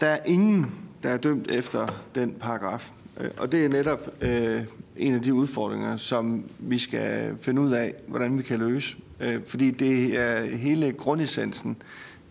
der 0.00 0.06
er 0.06 0.18
ingen, 0.26 0.74
der 1.02 1.08
er 1.08 1.16
dømt 1.16 1.50
efter 1.50 1.86
den 2.14 2.34
paragraf. 2.40 2.90
Øh, 3.20 3.30
og 3.36 3.52
det 3.52 3.64
er 3.64 3.68
netop 3.68 4.08
øh, 4.20 4.62
en 4.96 5.14
af 5.14 5.22
de 5.22 5.34
udfordringer, 5.34 5.96
som 5.96 6.44
vi 6.58 6.78
skal 6.78 7.36
finde 7.40 7.62
ud 7.62 7.72
af, 7.72 7.94
hvordan 8.06 8.38
vi 8.38 8.42
kan 8.42 8.58
løse. 8.58 8.96
Øh, 9.20 9.40
fordi 9.46 9.70
det 9.70 10.20
er 10.20 10.56
hele 10.56 10.92
grundessensen 10.92 11.76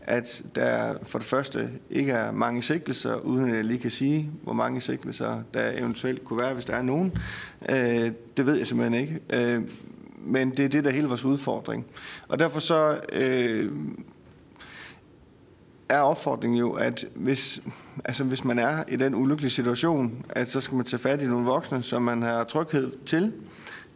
at 0.08 0.44
der 0.56 0.96
for 1.04 1.20
det 1.20 1.28
første 1.28 1.70
ikke 1.90 2.12
er 2.12 2.32
mange 2.32 2.62
sigtelser, 2.62 3.16
uden 3.16 3.50
at 3.50 3.56
jeg 3.56 3.66
lige 3.66 3.80
kan 3.80 3.92
sige, 3.92 4.32
hvor 4.44 4.54
mange 4.54 4.82
sigtelser 4.82 5.42
der 5.54 5.72
eventuelt 5.78 6.26
kunne 6.26 6.40
være, 6.40 6.54
hvis 6.54 6.66
der 6.66 6.74
er 6.74 6.82
nogen. 6.82 7.18
Øh, 7.70 8.12
det 8.38 8.46
ved 8.46 8.56
jeg 8.56 8.68
simpelthen 8.68 9.02
ikke. 9.02 9.20
Øh, 9.34 9.62
men 10.26 10.50
det 10.50 10.66
er 10.66 10.70
det, 10.70 10.84
der 10.84 10.90
er 10.90 10.94
hele 10.94 11.08
vores 11.08 11.26
udfordring. 11.26 11.86
Og 12.28 12.40
derfor 12.40 12.60
så 12.60 13.00
øh, 13.14 13.72
er 15.90 16.00
opfordringen 16.00 16.60
jo, 16.60 16.72
at 16.72 17.06
hvis, 17.16 17.62
altså 18.06 18.24
hvis 18.24 18.44
man 18.44 18.60
er 18.60 18.84
i 18.88 18.96
den 18.96 19.16
ulykkelige 19.16 19.52
situation, 19.52 20.26
at 20.30 20.52
så 20.52 20.62
skal 20.62 20.76
man 20.76 20.86
tage 20.86 21.00
fat 21.00 21.22
i 21.22 21.28
nogle 21.28 21.46
voksne, 21.46 21.82
som 21.82 22.02
man 22.02 22.22
har 22.22 22.44
tryghed 22.44 22.92
til, 23.06 23.34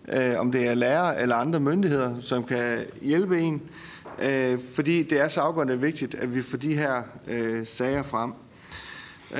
øh, 0.08 0.40
om 0.40 0.52
det 0.52 0.68
er 0.68 0.76
lærere 0.76 1.22
eller 1.22 1.36
andre 1.36 1.60
myndigheder, 1.60 2.20
som 2.20 2.44
kan 2.44 2.86
hjælpe 3.02 3.40
en, 3.40 3.56
øh, 3.56 3.62
Øh, 4.22 4.60
fordi 4.74 5.04
det 5.04 5.22
er 5.22 5.28
så 5.28 5.42
afgørende 5.42 5.82
vigtigt, 5.82 6.16
at 6.16 6.36
vi 6.36 6.42
får 6.42 6.58
de 6.58 6.76
her 6.76 7.04
øh, 7.28 7.66
sager 7.66 8.04
frem. 8.04 8.34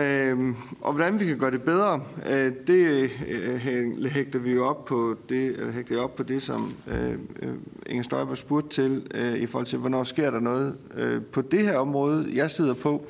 Øh, 0.02 0.56
og 0.82 0.94
hvordan 0.94 1.20
vi 1.20 1.26
kan 1.26 1.38
gøre 1.38 1.52
det 1.52 1.62
bedre, 1.62 2.02
øh, 2.30 2.52
det 2.68 3.12
øh, 3.28 4.06
hægter 4.06 4.40
vi 4.40 4.52
jo 4.52 4.66
op 4.66 4.86
på 4.86 5.16
det, 5.30 5.56
øh, 5.60 5.74
hægter 5.74 5.96
jeg 5.96 6.04
op 6.04 6.16
på 6.16 6.24
det, 6.24 6.42
som 6.42 6.72
øh, 6.88 7.12
øh, 7.42 7.54
Inger 7.86 8.04
Støjberg 8.04 8.38
spurgte 8.38 8.70
til, 8.70 9.08
øh, 9.14 9.34
i 9.34 9.46
forhold 9.46 9.66
til, 9.66 9.80
hvornår 9.80 10.04
sker 10.04 10.32
der 10.32 10.40
noget 10.40 10.76
øh, 10.96 11.22
på 11.22 11.42
det 11.42 11.60
her 11.60 11.78
område, 11.78 12.30
jeg 12.34 12.52
sidder 12.52 12.74
på. 12.74 13.06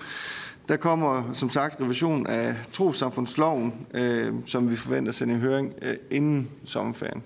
Der 0.70 0.78
kommer 0.78 1.34
som 1.34 1.50
sagt 1.50 1.82
revision 1.82 2.28
af 2.28 2.56
trosamfundsloven, 2.72 3.74
øh, 3.94 4.34
som 4.46 4.72
vi 4.72 4.76
forventer 4.76 5.12
at 5.12 5.16
sende 5.16 5.34
i 5.34 5.38
høring 5.38 5.74
øh, 5.82 5.96
inden 6.12 6.50
sommerferien. 6.66 7.24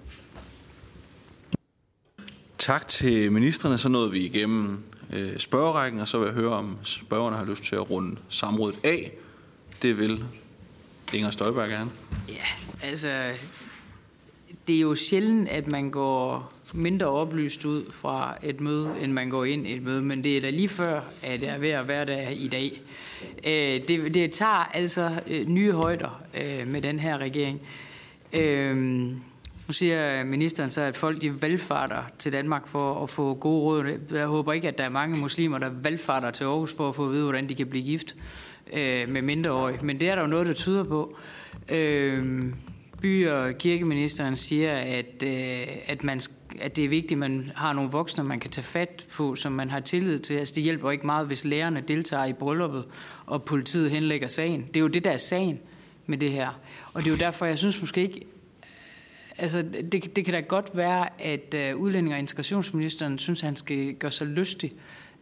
Tak 2.62 2.88
til 2.88 3.32
ministerne. 3.32 3.78
Så 3.78 3.90
nåede 3.90 4.12
vi 4.12 4.20
igennem 4.20 4.84
øh, 5.14 5.38
spørgerækken, 5.38 6.00
og 6.00 6.08
så 6.08 6.20
vil 6.20 6.26
jeg 6.26 6.34
høre, 6.34 6.54
om 6.54 6.78
spørgerne 6.84 7.38
har 7.38 7.46
lyst 7.46 7.64
til 7.64 7.76
at 7.76 7.90
runde 7.90 8.18
samrådet 8.30 8.80
af. 8.84 9.12
Det 9.82 9.98
vil 9.98 10.24
Inger 11.14 11.32
Støjberg 11.32 11.70
gerne. 11.70 11.92
Ja, 12.30 12.46
altså, 12.88 13.32
det 14.68 14.76
er 14.76 14.80
jo 14.80 14.96
sjældent, 14.96 15.50
at 15.50 15.68
man 15.68 15.90
går 15.90 16.54
mindre 16.74 17.08
oplyst 17.08 17.66
ud 17.66 17.92
fra 17.92 18.38
et 18.44 18.62
møde, 18.62 18.94
end 19.02 19.12
man 19.12 19.30
går 19.30 19.46
ind 19.46 19.68
i 19.68 19.74
et 19.74 19.82
møde, 19.82 20.02
men 20.02 20.24
det 20.24 20.38
er 20.38 20.42
da 20.42 20.50
lige 20.50 20.68
før, 20.68 21.02
at 21.24 21.44
jeg 21.44 21.56
er 21.56 21.60
ved 21.60 21.70
at 21.70 21.88
være 21.88 22.06
der 22.06 22.30
i 22.30 22.48
dag. 22.48 22.82
Øh, 23.44 23.88
det, 23.88 24.14
det 24.14 24.32
tager 24.32 24.70
altså 24.74 25.22
øh, 25.28 25.48
nye 25.48 25.72
højder 25.72 26.22
øh, 26.42 26.68
med 26.68 26.82
den 26.82 27.00
her 27.00 27.18
regering. 27.18 27.62
Øh, 28.34 29.12
nu 29.72 29.76
siger 29.76 30.24
ministeren 30.24 30.70
så, 30.70 30.82
at 30.82 30.98
folk 30.98 31.22
de 31.22 31.42
valgfarter 31.42 32.04
til 32.18 32.34
Danmark 32.34 32.68
for 32.68 33.04
at 33.04 33.10
få 33.10 33.34
gode 33.34 33.62
råd. 33.62 34.00
Jeg 34.12 34.26
håber 34.26 34.54
ikke, 34.54 34.68
at 34.68 34.78
der 34.78 34.84
er 34.84 34.90
mange 34.90 35.18
muslimer, 35.18 35.58
der 35.58 35.70
valgfarter 35.84 36.32
til 36.32 36.44
Aarhus 36.44 36.76
for 36.78 36.90
at 36.90 36.96
få 36.96 37.06
at 37.06 37.12
vide, 37.12 37.24
hvordan 37.24 37.50
de 37.50 37.56
kan 37.56 37.68
blive 37.68 37.84
gift 37.84 38.16
øh, 38.74 39.10
med 39.10 39.22
mindreårige. 39.22 39.86
Men 39.86 40.00
det 40.00 40.10
er 40.10 40.16
der 40.16 40.22
jo 40.22 40.28
noget, 40.28 40.48
der 40.48 40.54
tyder 40.54 40.84
på. 40.84 41.18
Øh, 41.70 42.44
by- 43.02 43.28
og 43.28 43.58
kirkeministeren 43.58 44.36
siger, 44.36 44.78
at, 44.78 45.24
øh, 45.24 45.68
at 45.88 46.04
man 46.04 46.22
at 46.60 46.76
det 46.76 46.86
er 46.86 46.90
vigtigt, 46.90 47.12
at 47.12 47.18
man 47.18 47.52
har 47.56 47.74
nogle 47.74 47.92
voksne, 47.92 48.24
man 48.24 48.40
kan 48.40 48.52
tage 48.52 48.66
fat 48.66 49.06
på, 49.14 49.36
som 49.36 49.52
man 49.52 49.70
har 49.70 49.80
tillid 49.80 50.20
til. 50.20 50.34
Altså, 50.34 50.54
det 50.56 50.64
hjælper 50.64 50.92
ikke 50.92 51.06
meget, 51.06 51.28
hvis 51.28 51.46
lærerne 51.46 51.84
deltager 51.88 52.26
i 52.26 52.34
brylluppet, 52.34 52.86
og 53.26 53.44
politiet 53.44 53.92
henlægger 53.92 54.28
sagen. 54.28 54.66
Det 54.68 54.76
er 54.76 54.82
jo 54.82 54.88
det, 54.88 55.04
der 55.04 55.12
er 55.12 55.18
sagen 55.18 55.60
med 56.06 56.18
det 56.18 56.32
her. 56.32 56.50
Og 56.94 57.02
det 57.02 57.08
er 57.08 57.12
jo 57.12 57.18
derfor, 57.18 57.46
jeg 57.46 57.58
synes 57.58 57.82
måske 57.82 58.02
ikke, 58.02 58.26
altså 59.42 59.62
det, 59.92 60.16
det 60.16 60.26
kan 60.26 60.34
da 60.34 60.40
godt 60.40 60.70
være, 60.74 61.22
at 61.22 61.54
øh, 61.54 61.78
udlænding- 61.78 62.14
og 62.14 62.20
integrationsministeren 62.20 63.20
synes, 63.20 63.44
at 63.44 63.46
han 63.46 63.56
skal 63.56 63.94
gøre 63.94 64.12
sig 64.12 64.28
lystig 64.28 64.74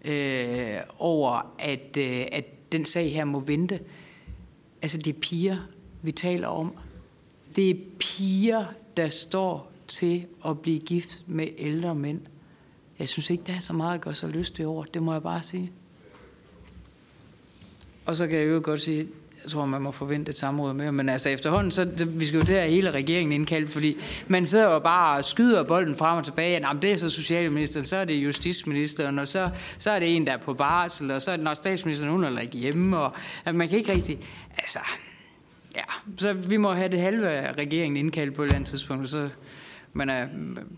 øh, 0.05 0.77
over, 0.97 1.53
at, 1.59 1.97
øh, 1.97 2.25
at 2.31 2.71
den 2.71 2.85
sag 2.85 3.13
her 3.13 3.25
må 3.25 3.39
vente. 3.39 3.79
Altså, 4.81 4.97
det 4.97 5.15
er 5.15 5.19
piger, 5.19 5.57
vi 6.01 6.11
taler 6.11 6.47
om. 6.47 6.73
Det 7.55 7.69
er 7.69 7.75
piger, 7.99 8.65
der 8.97 9.09
står 9.09 9.71
til 9.87 10.25
at 10.45 10.59
blive 10.59 10.79
gift 10.79 11.23
med 11.27 11.47
ældre 11.57 11.95
mænd. 11.95 12.21
Jeg 12.99 13.09
synes 13.09 13.29
ikke, 13.29 13.43
der 13.47 13.53
er 13.53 13.59
så 13.59 13.73
meget 13.73 13.95
at 13.95 14.01
gøre 14.01 14.15
sig 14.15 14.29
lystig 14.29 14.65
over. 14.65 14.83
Det 14.83 15.03
må 15.03 15.13
jeg 15.13 15.23
bare 15.23 15.43
sige. 15.43 15.71
Og 18.05 18.15
så 18.15 18.27
kan 18.27 18.39
jeg 18.39 18.49
jo 18.49 18.61
godt 18.63 18.81
sige, 18.81 19.07
jeg 19.44 19.52
tror, 19.52 19.66
man 19.66 19.82
må 19.82 19.91
forvente 19.91 20.30
et 20.30 20.38
samråd 20.38 20.74
mere. 20.74 20.91
Men 20.91 21.10
altså 21.10 21.30
efterhånden, 21.30 21.72
så 21.72 22.06
vi 22.07 22.26
skal 22.26 22.40
jo 22.40 22.45
til 22.45 22.53
at 22.53 22.70
hele 22.70 22.91
regeringen 22.91 23.32
indkaldt, 23.32 23.70
fordi 23.70 23.98
man 24.28 24.45
sidder 24.45 24.74
jo 24.74 24.80
bare 24.80 25.18
og 25.18 25.26
skyder 25.26 25.64
bolden 25.64 25.95
frem 25.95 26.18
og 26.18 26.26
tilbage. 26.26 26.60
Nå, 26.60 26.68
det 26.82 26.91
er 26.91 26.95
så 26.95 27.10
socialministeren, 27.10 27.86
så 27.86 27.98
er 27.98 28.06
det 28.06 28.14
justitsministeren, 28.14 29.20
og 29.20 29.28
så, 29.28 29.49
så 29.78 29.91
er 29.91 29.99
det 29.99 30.16
en, 30.16 30.28
der 30.28 30.34
er 30.34 30.38
på 30.38 30.53
barsel, 30.53 31.11
og 31.11 31.22
så 31.22 31.32
er 31.32 31.36
det, 31.36 31.44
når 31.44 31.53
statsministeren 31.53 32.11
hun 32.11 32.24
er 32.24 32.40
ikke 32.40 32.57
hjemme, 32.57 32.98
og 32.98 33.14
at 33.45 33.56
man 33.56 33.70
kan 33.70 33.78
ikke 33.78 33.91
rigtig... 33.91 34.20
Altså, 34.57 34.80
ja, 35.76 35.84
så 36.18 36.34
vi 36.34 36.57
må 36.57 36.74
have 36.74 36.90
det 36.90 36.99
halve 36.99 37.30
af 37.30 37.53
regeringen 37.53 37.98
indkaldt 37.98 38.34
på 38.34 38.41
et 38.41 38.45
eller 38.45 38.56
andet 38.56 38.70
tidspunkt, 38.70 39.10
så, 39.10 39.30
men 39.94 40.10
uh, 40.10 40.16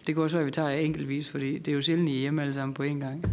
det 0.07 0.15
går 0.15 0.27
så, 0.27 0.37
at 0.37 0.45
vi 0.45 0.51
tager 0.51 0.69
enkeltvis, 0.69 1.29
fordi 1.29 1.57
det 1.57 1.67
er 1.67 1.75
jo 1.75 1.81
sjældent, 1.81 2.09
I 2.09 2.15
er 2.15 2.19
hjemme 2.19 2.41
alle 2.41 2.53
sammen 2.53 2.73
på 2.73 2.83
én 2.83 2.99
gang. 2.99 3.25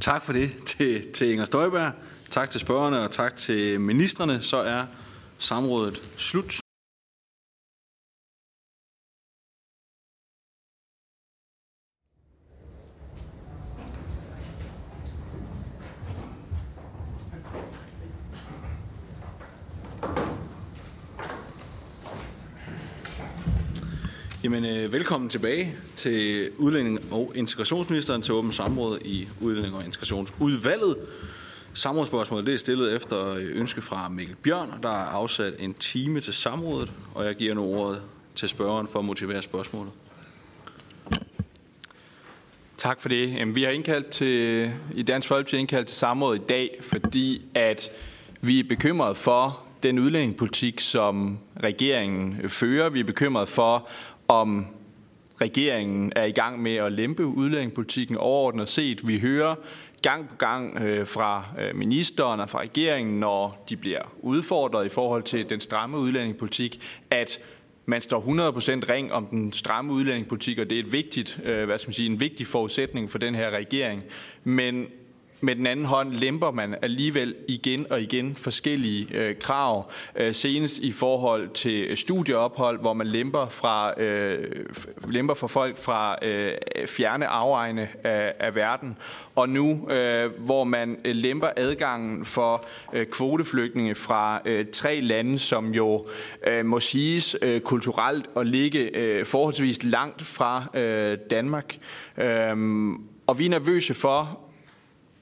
Tak 0.00 0.22
for 0.22 0.32
det 0.32 0.50
til, 0.66 1.12
til 1.12 1.32
Inger 1.32 1.44
Støjberg. 1.44 1.92
Tak 2.30 2.50
til 2.50 2.60
spørgerne 2.60 3.00
og 3.00 3.10
tak 3.10 3.36
til 3.36 3.80
ministerne. 3.80 4.42
Så 4.42 4.56
er 4.56 4.86
samrådet 5.38 6.02
slut. 6.16 6.60
Jamen, 24.44 24.64
øh, 24.64 24.92
velkommen 24.92 25.30
tilbage 25.30 25.76
til 25.96 26.50
udlænding- 26.58 27.12
og 27.12 27.32
integrationsministeren 27.34 28.22
til 28.22 28.34
åbent 28.34 28.54
samråd 28.54 28.98
i 29.04 29.28
udlænding- 29.40 29.74
og 29.74 29.84
integrationsudvalget. 29.84 30.96
Samrådsspørgsmålet 31.76 32.46
det 32.46 32.54
er 32.54 32.58
stillet 32.58 32.96
efter 32.96 33.34
øh, 33.34 33.60
ønske 33.60 33.82
fra 33.82 34.08
Mikkel 34.08 34.36
Bjørn, 34.36 34.82
der 34.82 34.88
er 34.88 35.04
afsat 35.04 35.54
en 35.58 35.74
time 35.74 36.20
til 36.20 36.34
samrådet, 36.34 36.92
og 37.14 37.24
jeg 37.24 37.34
giver 37.34 37.54
nu 37.54 37.64
ordet 37.64 38.02
til 38.34 38.48
spørgeren 38.48 38.88
for 38.88 38.98
at 38.98 39.04
motivere 39.04 39.42
spørgsmålet. 39.42 39.92
Tak 42.78 43.00
for 43.00 43.08
det. 43.08 43.54
Vi 43.54 43.62
har 43.62 43.70
indkaldt 43.70 44.06
til, 44.06 44.72
i 44.94 45.02
Dansk 45.02 45.28
Folkeparti 45.28 45.56
indkaldt 45.56 45.88
til 45.88 45.96
samrådet 45.96 46.42
i 46.42 46.44
dag, 46.44 46.78
fordi 46.80 47.48
at 47.54 47.90
vi 48.40 48.60
er 48.60 48.64
bekymret 48.68 49.16
for 49.16 49.64
den 49.82 49.98
udlændingepolitik, 49.98 50.80
som 50.80 51.38
regeringen 51.62 52.48
fører. 52.48 52.88
Vi 52.88 53.00
er 53.00 53.04
bekymret 53.04 53.48
for, 53.48 53.88
om 54.28 54.66
regeringen 55.40 56.12
er 56.16 56.24
i 56.24 56.30
gang 56.30 56.62
med 56.62 56.76
at 56.76 56.92
lempe 56.92 57.26
udlændingepolitikken 57.26 58.16
overordnet 58.16 58.68
set. 58.68 59.08
Vi 59.08 59.18
hører 59.18 59.54
gang 60.02 60.28
på 60.28 60.36
gang 60.36 60.78
øh, 60.80 61.06
fra 61.06 61.44
øh, 61.60 61.76
ministeren 61.76 62.40
og 62.40 62.48
fra 62.48 62.60
regeringen, 62.60 63.20
når 63.20 63.64
de 63.68 63.76
bliver 63.76 64.02
udfordret 64.20 64.86
i 64.86 64.88
forhold 64.88 65.22
til 65.22 65.50
den 65.50 65.60
stramme 65.60 65.98
udlændingepolitik, 65.98 67.00
at 67.10 67.40
man 67.86 68.02
står 68.02 68.20
100% 68.20 68.92
ring 68.92 69.12
om 69.12 69.26
den 69.26 69.52
stramme 69.52 69.92
udlændingepolitik, 69.92 70.58
og 70.58 70.70
det 70.70 70.78
er 70.78 70.82
et 70.82 70.92
vigtigt, 70.92 71.40
øh, 71.44 71.64
hvad 71.64 71.78
skal 71.78 71.88
man 71.88 71.94
sige, 71.94 72.10
en 72.10 72.20
vigtig 72.20 72.46
forudsætning 72.46 73.10
for 73.10 73.18
den 73.18 73.34
her 73.34 73.50
regering. 73.50 74.02
Men 74.44 74.86
med 75.40 75.56
den 75.56 75.66
anden 75.66 75.84
hånd 75.84 76.12
lemper 76.12 76.50
man 76.50 76.74
alligevel 76.82 77.34
igen 77.48 77.86
og 77.90 78.02
igen 78.02 78.36
forskellige 78.36 79.14
øh, 79.14 79.38
krav. 79.38 79.90
Øh, 80.16 80.34
senest 80.34 80.78
i 80.78 80.92
forhold 80.92 81.48
til 81.48 81.84
øh, 81.84 81.96
studieophold, 81.96 82.80
hvor 82.80 82.92
man 82.92 83.06
lemper, 83.06 83.48
fra, 83.48 84.00
øh, 84.00 84.64
lemper 85.08 85.34
for 85.34 85.46
folk 85.46 85.78
fra 85.78 86.16
øh, 86.22 86.52
fjerne 86.86 87.26
afegne 87.26 87.88
af, 88.04 88.34
af 88.38 88.54
verden. 88.54 88.96
Og 89.34 89.48
nu, 89.48 89.90
øh, 89.90 90.30
hvor 90.38 90.64
man 90.64 90.96
øh, 91.04 91.14
lemper 91.14 91.48
adgangen 91.56 92.24
for 92.24 92.64
øh, 92.92 93.06
kvoteflygtninge 93.06 93.94
fra 93.94 94.40
øh, 94.44 94.66
tre 94.72 95.00
lande, 95.00 95.38
som 95.38 95.74
jo 95.74 96.06
øh, 96.46 96.66
må 96.66 96.80
siges 96.80 97.36
øh, 97.42 97.60
kulturelt 97.60 98.30
at 98.36 98.46
ligge 98.46 98.96
øh, 98.96 99.26
forholdsvis 99.26 99.82
langt 99.82 100.22
fra 100.22 100.66
øh, 100.74 101.18
Danmark. 101.30 101.78
Øh, 102.18 102.56
og 103.26 103.38
vi 103.38 103.44
er 103.44 103.50
nervøse 103.50 103.94
for, 103.94 104.45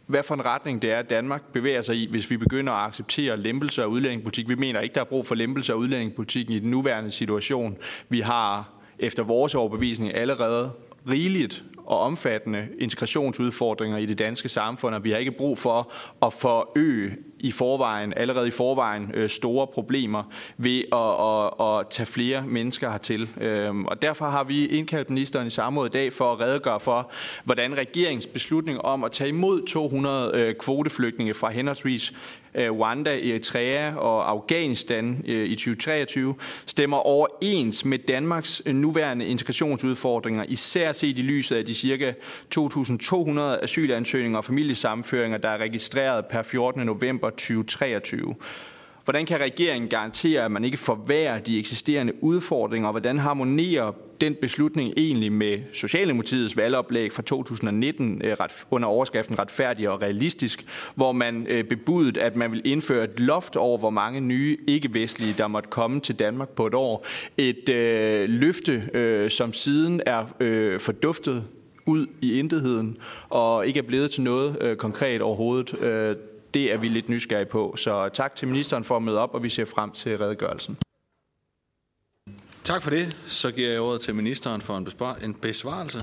hvad 0.07 0.23
for 0.23 0.35
en 0.35 0.45
retning 0.45 0.83
det 0.83 0.93
er, 0.93 0.99
at 0.99 1.11
Danmark 1.11 1.43
bevæger 1.53 1.83
sig 1.83 1.97
i, 1.97 2.11
hvis 2.11 2.31
vi 2.31 2.37
begynder 2.37 2.73
at 2.73 2.87
acceptere 2.87 3.37
lempelser 3.37 3.83
af 3.83 3.87
udlændingepolitik. 3.87 4.49
Vi 4.49 4.55
mener 4.55 4.81
ikke, 4.81 4.95
der 4.95 5.01
er 5.01 5.05
brug 5.05 5.27
for 5.27 5.35
lempelser 5.35 5.75
af 5.75 5.79
udlændingepolitikken 5.79 6.55
i 6.55 6.59
den 6.59 6.71
nuværende 6.71 7.11
situation. 7.11 7.77
Vi 8.09 8.21
har 8.21 8.71
efter 8.99 9.23
vores 9.23 9.55
overbevisning 9.55 10.15
allerede 10.15 10.71
rigeligt 11.11 11.65
og 11.87 12.01
omfattende 12.01 12.69
integrationsudfordringer 12.79 13.99
i 13.99 14.07
det 14.07 14.19
danske 14.19 14.49
samfund, 14.49 14.95
og 14.95 15.05
vi 15.05 15.11
har 15.11 15.19
ikke 15.19 15.33
brug 15.33 15.59
for 15.59 15.93
at 16.23 16.33
forøge 16.33 17.17
i 17.41 17.53
forvejen, 17.53 18.13
allerede 18.17 18.49
i 18.49 18.51
forvejen 18.51 19.11
øh, 19.15 19.29
store 19.29 19.67
problemer 19.67 20.23
ved 20.57 20.83
at, 20.93 20.99
at, 20.99 21.81
at 21.81 21.87
tage 21.91 22.07
flere 22.07 22.45
mennesker 22.47 22.91
hertil. 22.91 23.31
Øhm, 23.41 23.87
og 23.87 24.03
derfor 24.03 24.25
har 24.25 24.45
vi 24.45 24.67
indkaldt 24.67 25.11
ministeren 25.11 25.47
i 25.47 25.51
samråd 25.51 25.87
i 25.87 25.91
dag 25.91 26.13
for 26.13 26.33
at 26.33 26.41
redegøre 26.41 26.81
for, 26.81 27.11
hvordan 27.45 27.79
regeringens 27.79 28.27
beslutning 28.27 28.81
om 28.81 29.05
at 29.05 29.13
tage 29.13 29.29
imod 29.29 29.67
200 29.67 30.31
øh, 30.35 30.55
kvoteflygtninge 30.55 31.35
fra 31.35 31.51
henholdsvis 31.51 32.13
Øh, 32.55 32.71
Rwanda, 32.71 33.11
Eritrea 33.11 33.97
og 33.97 34.31
Afghanistan 34.31 35.25
øh, 35.29 35.47
i 35.47 35.55
2023 35.55 36.35
stemmer 36.67 36.97
overens 36.97 37.85
med 37.85 37.99
Danmarks 37.99 38.63
øh, 38.67 38.75
nuværende 38.75 39.27
integrationsudfordringer, 39.27 40.45
især 40.49 40.93
set 40.93 41.19
i 41.19 41.23
lyset 41.23 41.57
af 41.57 41.65
de 41.65 41.75
cirka 41.75 42.13
2.200 42.59 43.41
asylansøgninger 43.41 44.39
og 44.39 44.45
familiesammenføringer, 44.45 45.39
der 45.39 45.49
er 45.49 45.59
registreret 45.59 46.27
per 46.27 46.43
14. 46.43 46.87
november 46.87 47.31
2023. 47.31 48.35
Hvordan 49.05 49.27
kan 49.27 49.41
regeringen 49.41 49.89
garantere, 49.89 50.45
at 50.45 50.51
man 50.51 50.65
ikke 50.65 50.77
forværrer 50.77 51.39
de 51.39 51.59
eksisterende 51.59 52.13
udfordringer, 52.21 52.89
og 52.89 52.93
hvordan 52.93 53.19
harmonerer 53.19 53.93
den 54.21 54.35
beslutning 54.41 54.93
egentlig 54.97 55.33
med 55.33 55.59
Socialdemokratiets 55.73 56.57
valgoplæg 56.57 57.13
fra 57.13 57.23
2019 57.23 58.23
øh, 58.25 58.37
under 58.71 58.89
overskriften 58.89 59.39
retfærdig 59.39 59.89
og 59.89 60.03
realistisk, 60.03 60.67
hvor 60.95 61.13
man 61.13 61.47
øh, 61.49 61.65
bebudet, 61.65 61.69
bebudede, 61.69 62.21
at 62.21 62.37
man 62.37 62.53
vil 62.53 62.63
indføre 62.65 63.05
et 63.05 63.21
loft 63.21 63.57
over, 63.57 63.79
hvor 63.79 63.91
mange 63.91 64.21
nye 64.21 64.59
ikke-vestlige, 64.67 65.35
der 65.39 65.47
måtte 65.47 65.69
komme 65.69 66.01
til 66.01 66.19
Danmark 66.19 66.49
på 66.49 66.67
et 66.67 66.75
år. 66.75 67.07
Et 67.37 67.69
øh, 67.69 68.29
løfte, 68.29 68.91
øh, 68.95 69.31
som 69.31 69.53
siden 69.53 70.01
er 70.07 70.25
øh, 70.41 70.81
forduftet 70.81 71.45
ud 71.87 72.07
i 72.21 72.39
intetheden 72.39 72.97
og 73.29 73.67
ikke 73.67 73.79
er 73.79 73.83
blevet 73.83 74.11
til 74.11 74.23
noget 74.23 74.57
øh, 74.61 74.77
konkret 74.77 75.23
overhovedet. 75.23 75.83
Øh, 75.83 76.17
det 76.55 76.73
er 76.73 76.77
vi 76.77 76.89
lidt 76.89 77.09
nysgerrige 77.09 77.47
på. 77.47 77.75
Så 77.77 78.09
tak 78.09 78.35
til 78.35 78.49
ministeren 78.49 78.85
for 78.85 78.97
at 78.97 79.03
møde 79.03 79.19
op, 79.19 79.35
og 79.35 79.43
vi 79.43 79.49
ser 79.49 79.65
frem 79.65 79.91
til 79.91 80.19
redegørelsen. 80.19 80.79
Tak 82.65 82.83
for 82.83 82.91
det. 82.91 83.17
Så 83.27 83.51
giver 83.51 83.71
jeg 83.71 83.81
ordet 83.81 84.01
til 84.01 84.15
ministeren 84.15 84.61
for 84.61 84.77
en, 84.77 84.89
en 85.25 85.35
besvarelse. 85.35 86.03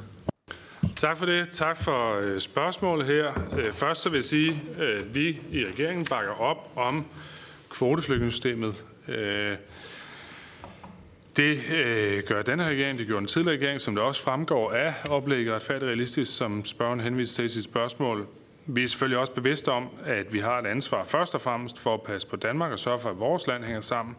Tak 0.95 1.17
for 1.17 1.25
det. 1.25 1.49
Tak 1.49 1.77
for 1.77 2.19
øh, 2.19 2.39
spørgsmålet 2.39 3.05
her. 3.05 3.33
Øh, 3.57 3.73
først 3.73 4.01
så 4.01 4.09
vil 4.09 4.17
jeg 4.17 4.23
sige, 4.23 4.61
at 4.77 4.83
øh, 4.83 5.15
vi 5.15 5.39
i 5.51 5.65
regeringen 5.65 6.05
bakker 6.05 6.41
op 6.41 6.71
om 6.75 7.05
kvoteflygtningssystemet. 7.69 8.75
Øh, 9.07 9.55
det 11.37 11.59
øh, 11.73 12.23
gør 12.23 12.41
denne 12.41 12.65
regering, 12.65 12.99
det 12.99 13.07
gjorde 13.07 13.19
den 13.19 13.27
tidligere 13.27 13.57
regering, 13.57 13.81
som 13.81 13.95
det 13.95 14.03
også 14.03 14.21
fremgår 14.21 14.71
af 14.71 14.93
oplægget 15.09 15.53
retfærdigt 15.53 15.89
realistisk, 15.89 16.37
som 16.37 16.65
spørgeren 16.65 16.99
henviser 16.99 17.35
til 17.35 17.45
i 17.45 17.49
sit 17.49 17.63
spørgsmål. 17.63 18.27
Vi 18.65 18.83
er 18.83 18.87
selvfølgelig 18.87 19.19
også 19.19 19.31
bevidste 19.31 19.71
om, 19.71 19.89
at 20.05 20.33
vi 20.33 20.39
har 20.39 20.59
et 20.59 20.65
ansvar 20.65 21.03
først 21.03 21.35
og 21.35 21.41
fremmest 21.41 21.79
for 21.79 21.93
at 21.93 22.01
passe 22.01 22.27
på 22.27 22.35
Danmark 22.35 22.71
og 22.71 22.79
sørge 22.79 22.99
for, 22.99 23.09
at 23.09 23.19
vores 23.19 23.47
land 23.47 23.63
hænger 23.63 23.81
sammen. 23.81 24.15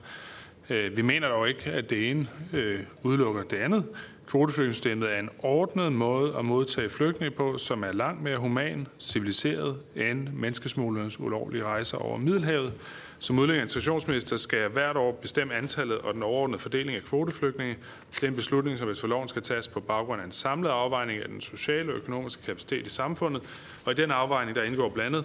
Øh, 0.70 0.96
vi 0.96 1.02
mener 1.02 1.28
dog 1.28 1.48
ikke, 1.48 1.70
at 1.70 1.90
det 1.90 2.10
ene 2.10 2.28
øh, 2.52 2.80
udelukker 3.02 3.42
det 3.42 3.56
andet. 3.56 3.84
Kvoteflygtningssystemet 4.26 5.14
er 5.14 5.18
en 5.18 5.30
ordnet 5.38 5.92
måde 5.92 6.36
at 6.38 6.44
modtage 6.44 6.88
flygtninge 6.88 7.36
på, 7.36 7.58
som 7.58 7.82
er 7.82 7.92
langt 7.92 8.22
mere 8.22 8.36
human, 8.36 8.86
civiliseret 8.98 9.76
end 9.96 10.28
menneskesmuglernes 10.28 11.20
ulovlige 11.20 11.64
rejser 11.64 11.98
over 11.98 12.18
Middelhavet, 12.18 12.72
som 13.22 13.38
udlænding 13.38 13.60
og 13.60 13.64
integrationsminister 13.64 14.36
skal 14.36 14.58
jeg 14.58 14.68
hvert 14.68 14.96
år 14.96 15.12
bestemme 15.12 15.54
antallet 15.54 15.98
og 15.98 16.14
den 16.14 16.22
overordnede 16.22 16.58
fordeling 16.58 16.96
af 16.96 17.02
kvoteflygtninge. 17.02 17.76
Det 18.14 18.22
er 18.22 18.28
en 18.28 18.36
beslutning, 18.36 18.78
som 18.78 18.90
efter 18.90 19.08
loven 19.08 19.28
skal 19.28 19.42
tages 19.42 19.68
på 19.68 19.80
baggrund 19.80 20.20
af 20.20 20.26
en 20.26 20.32
samlet 20.32 20.70
afvejning 20.70 21.22
af 21.22 21.28
den 21.28 21.40
sociale 21.40 21.92
og 21.92 21.98
økonomiske 21.98 22.42
kapacitet 22.42 22.86
i 22.86 22.90
samfundet. 22.90 23.42
Og 23.84 23.92
i 23.92 23.94
den 23.94 24.10
afvejning, 24.10 24.56
der 24.56 24.62
indgår 24.62 24.88
blandet 24.88 25.24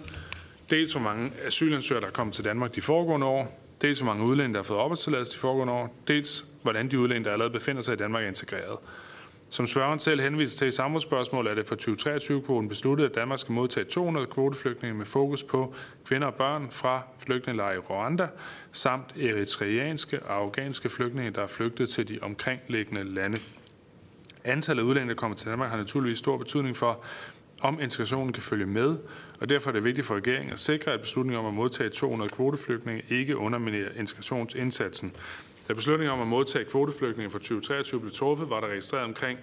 dels 0.70 0.92
hvor 0.92 1.00
mange 1.00 1.32
asylansøgere, 1.46 2.00
der 2.00 2.08
er 2.08 2.12
kommet 2.12 2.34
til 2.34 2.44
Danmark 2.44 2.74
de 2.74 2.80
foregående 2.80 3.26
år, 3.26 3.60
dels 3.82 3.98
hvor 4.00 4.06
mange 4.06 4.24
udlændinge, 4.24 4.54
der 4.54 4.58
har 4.58 4.64
fået 4.64 4.80
opholdstilladelse 4.80 5.32
de 5.32 5.38
foregående 5.38 5.72
år, 5.72 5.96
dels 6.08 6.44
hvordan 6.62 6.90
de 6.90 6.98
udlændinge, 6.98 7.24
der 7.24 7.32
allerede 7.32 7.52
befinder 7.52 7.82
sig 7.82 7.92
i 7.92 7.96
Danmark, 7.96 8.22
er 8.22 8.28
integreret. 8.28 8.78
Som 9.50 9.66
spørgeren 9.66 10.00
selv 10.00 10.20
henviser 10.20 10.58
til 10.58 10.68
i 10.68 10.70
samrådsspørgsmålet, 10.70 11.50
er 11.50 11.54
det 11.54 11.66
for 11.66 11.74
2023-kvoten 11.74 12.68
besluttet, 12.68 13.04
at 13.04 13.14
Danmark 13.14 13.38
skal 13.38 13.52
modtage 13.52 13.84
200 13.84 14.26
kvoteflygtninge 14.26 14.98
med 14.98 15.06
fokus 15.06 15.42
på 15.42 15.74
kvinder 16.04 16.26
og 16.26 16.34
børn 16.34 16.68
fra 16.70 17.02
flygtningelejre 17.26 17.76
i 17.76 17.78
Rwanda, 17.78 18.28
samt 18.72 19.16
eritreanske 19.16 20.22
og 20.22 20.36
afghanske 20.36 20.88
flygtninge, 20.88 21.30
der 21.30 21.42
er 21.42 21.46
flygtet 21.46 21.88
til 21.88 22.08
de 22.08 22.18
omkringliggende 22.22 23.04
lande. 23.04 23.38
Antallet 24.44 24.82
af 24.82 24.86
udlændinge, 24.86 25.14
der 25.14 25.20
kommer 25.20 25.36
til 25.36 25.50
Danmark, 25.50 25.70
har 25.70 25.76
naturligvis 25.76 26.18
stor 26.18 26.36
betydning 26.36 26.76
for, 26.76 27.04
om 27.60 27.80
integrationen 27.80 28.32
kan 28.32 28.42
følge 28.42 28.66
med, 28.66 28.96
og 29.40 29.48
derfor 29.48 29.70
er 29.70 29.72
det 29.72 29.84
vigtigt 29.84 30.06
for 30.06 30.14
regeringen 30.14 30.52
at 30.52 30.58
sikre, 30.58 30.92
at 30.92 31.00
beslutningen 31.00 31.40
om 31.40 31.46
at 31.46 31.54
modtage 31.54 31.90
200 31.90 32.30
kvoteflygtninge 32.30 33.02
ikke 33.08 33.36
underminerer 33.36 33.88
integrationsindsatsen. 33.96 35.12
Da 35.68 35.72
beslutningen 35.72 36.12
om 36.12 36.20
at 36.20 36.26
modtage 36.26 36.64
kvoteflygtninge 36.64 37.30
for 37.30 37.38
2023 37.38 38.00
blev 38.00 38.12
truffet, 38.12 38.50
var 38.50 38.60
der 38.60 38.68
registreret 38.68 39.04
omkring 39.04 39.38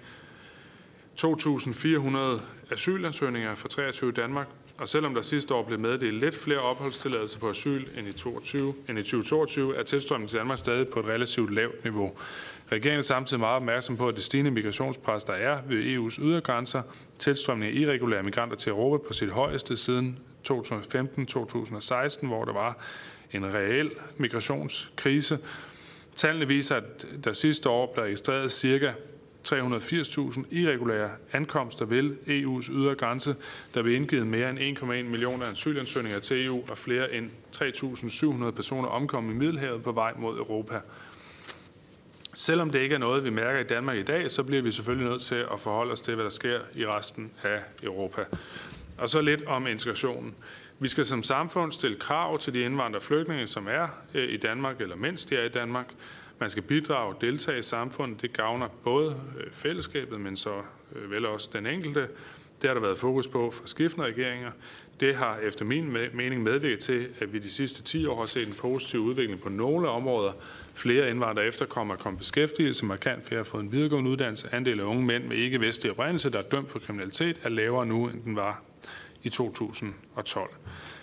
2.400 1.21 2.41
asylansøgninger 2.71 3.55
for 3.55 3.67
23 3.67 4.09
i 4.09 4.13
Danmark, 4.13 4.47
og 4.77 4.89
selvom 4.89 5.15
der 5.15 5.21
sidste 5.21 5.53
år 5.53 5.63
blev 5.63 5.79
meddelt 5.79 6.13
lidt 6.13 6.35
flere 6.35 6.59
opholdstilladelser 6.59 7.39
på 7.39 7.49
asyl 7.49 7.85
end 7.97 8.07
i, 8.07 8.13
22, 8.13 8.73
end 8.89 8.99
i 8.99 9.01
2022, 9.01 9.75
er 9.75 9.83
tilstrømningen 9.83 10.27
til 10.27 10.37
Danmark 10.39 10.57
stadig 10.57 10.87
på 10.87 10.99
et 10.99 11.05
relativt 11.05 11.53
lavt 11.53 11.83
niveau. 11.83 12.13
Regeringen 12.71 12.99
er 12.99 13.03
samtidig 13.03 13.39
meget 13.39 13.55
opmærksom 13.55 13.97
på, 13.97 14.07
at 14.07 14.15
det 14.15 14.23
stigende 14.23 14.51
migrationspres, 14.51 15.23
der 15.23 15.33
er 15.33 15.61
ved 15.67 15.97
EU's 15.97 16.21
ydergrænser, 16.21 16.81
tilstrømning 17.19 17.71
af 17.71 17.79
irregulære 17.79 18.23
migranter 18.23 18.55
til 18.55 18.69
Europa 18.69 19.07
på 19.07 19.13
sit 19.13 19.29
højeste 19.29 19.77
siden 19.77 20.19
2015-2016, 20.51 22.27
hvor 22.27 22.45
der 22.45 22.53
var 22.53 22.77
en 23.31 23.53
reel 23.53 23.91
migrationskrise. 24.17 25.39
Tallene 26.15 26.47
viser, 26.47 26.75
at 26.75 27.05
der 27.23 27.33
sidste 27.33 27.69
år 27.69 27.93
blev 27.93 28.03
registreret 28.05 28.51
ca. 28.51 28.93
380.000 29.47 30.43
irregulære 30.51 31.09
ankomster 31.33 31.85
ved 31.85 32.11
EU's 32.27 32.71
ydre 32.71 32.95
grænse. 32.95 33.35
Der 33.73 33.81
blev 33.81 33.95
indgivet 33.95 34.27
mere 34.27 34.49
end 34.49 34.77
1,1 34.79 34.85
millioner 34.85 35.45
asylansøgninger 35.45 36.19
til 36.19 36.45
EU, 36.45 36.63
og 36.71 36.77
flere 36.77 37.13
end 37.13 37.29
3.700 37.55 38.51
personer 38.51 38.87
omkom 38.87 39.31
i 39.31 39.33
Middelhavet 39.33 39.83
på 39.83 39.91
vej 39.91 40.13
mod 40.17 40.37
Europa. 40.37 40.79
Selvom 42.33 42.69
det 42.69 42.79
ikke 42.79 42.95
er 42.95 42.99
noget, 42.99 43.23
vi 43.23 43.29
mærker 43.29 43.59
i 43.59 43.63
Danmark 43.63 43.97
i 43.97 44.03
dag, 44.03 44.31
så 44.31 44.43
bliver 44.43 44.61
vi 44.61 44.71
selvfølgelig 44.71 45.09
nødt 45.09 45.21
til 45.21 45.35
at 45.35 45.59
forholde 45.59 45.91
os 45.91 46.01
til, 46.01 46.15
hvad 46.15 46.23
der 46.23 46.31
sker 46.31 46.59
i 46.75 46.85
resten 46.85 47.31
af 47.43 47.59
Europa. 47.83 48.25
Og 48.97 49.09
så 49.09 49.21
lidt 49.21 49.45
om 49.45 49.67
integrationen. 49.67 50.35
Vi 50.79 50.87
skal 50.87 51.05
som 51.05 51.23
samfund 51.23 51.71
stille 51.71 51.97
krav 51.97 52.39
til 52.39 52.53
de 52.53 52.61
indvandrere 52.61 52.99
og 52.99 53.03
flygtninge, 53.03 53.47
som 53.47 53.67
er 53.67 53.87
øh, 54.13 54.29
i 54.29 54.37
Danmark, 54.37 54.81
eller 54.81 54.95
mens 54.95 55.25
de 55.25 55.35
er 55.35 55.43
i 55.43 55.49
Danmark. 55.49 55.93
Man 56.39 56.49
skal 56.49 56.63
bidrage 56.63 57.13
og 57.13 57.21
deltage 57.21 57.59
i 57.59 57.61
samfundet. 57.61 58.21
Det 58.21 58.33
gavner 58.33 58.67
både 58.83 59.17
øh, 59.39 59.51
fællesskabet, 59.51 60.21
men 60.21 60.37
så 60.37 60.61
øh, 60.95 61.11
vel 61.11 61.25
også 61.25 61.49
den 61.53 61.67
enkelte. 61.67 62.07
Det 62.61 62.69
har 62.69 62.73
der 62.73 62.81
været 62.81 62.97
fokus 62.97 63.27
på 63.27 63.51
fra 63.51 63.67
skiftende 63.67 64.05
regeringer. 64.05 64.51
Det 64.99 65.15
har 65.15 65.37
efter 65.37 65.65
min 65.65 65.97
mening 66.13 66.43
medvirket 66.43 66.79
til, 66.79 67.07
at 67.19 67.33
vi 67.33 67.39
de 67.39 67.51
sidste 67.51 67.83
10 67.83 68.05
år 68.05 68.19
har 68.19 68.25
set 68.25 68.47
en 68.47 68.53
positiv 68.53 68.99
udvikling 68.99 69.41
på 69.41 69.49
nogle 69.49 69.89
områder. 69.89 70.31
Flere 70.73 71.09
indvandrere 71.09 71.45
efterkommer 71.45 71.93
er 71.93 71.97
kommet 71.97 72.19
beskæftigelse, 72.19 72.85
markant 72.85 73.27
flere 73.27 73.39
har 73.39 73.43
fået 73.43 73.63
en 73.63 73.71
videregående 73.71 74.09
uddannelse. 74.09 74.49
Andel 74.51 74.79
af 74.79 74.83
unge 74.83 75.05
mænd 75.05 75.23
med 75.23 75.37
ikke-vestlig 75.37 75.91
oprindelse, 75.91 76.29
der 76.29 76.39
er 76.39 76.43
dømt 76.43 76.69
for 76.69 76.79
kriminalitet, 76.79 77.37
er 77.43 77.49
lavere 77.49 77.85
nu, 77.85 78.07
end 78.07 78.23
den 78.23 78.35
var 78.35 78.63
i 79.25 79.29
2012. 79.29 80.49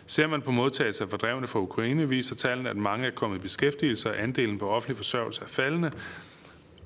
Ser 0.06 0.26
man 0.26 0.42
på 0.42 0.50
modtagelse 0.50 1.04
af 1.04 1.10
fordrevne 1.10 1.46
fra 1.46 1.60
Ukraine, 1.60 2.08
viser 2.08 2.34
tallene, 2.34 2.70
at 2.70 2.76
mange 2.76 3.06
er 3.06 3.10
kommet 3.10 3.38
i 3.38 3.40
beskæftigelse, 3.40 4.10
og 4.10 4.22
andelen 4.22 4.58
på 4.58 4.68
offentlig 4.68 4.96
forsørgelse 4.96 5.42
er 5.42 5.46
faldende. 5.46 5.92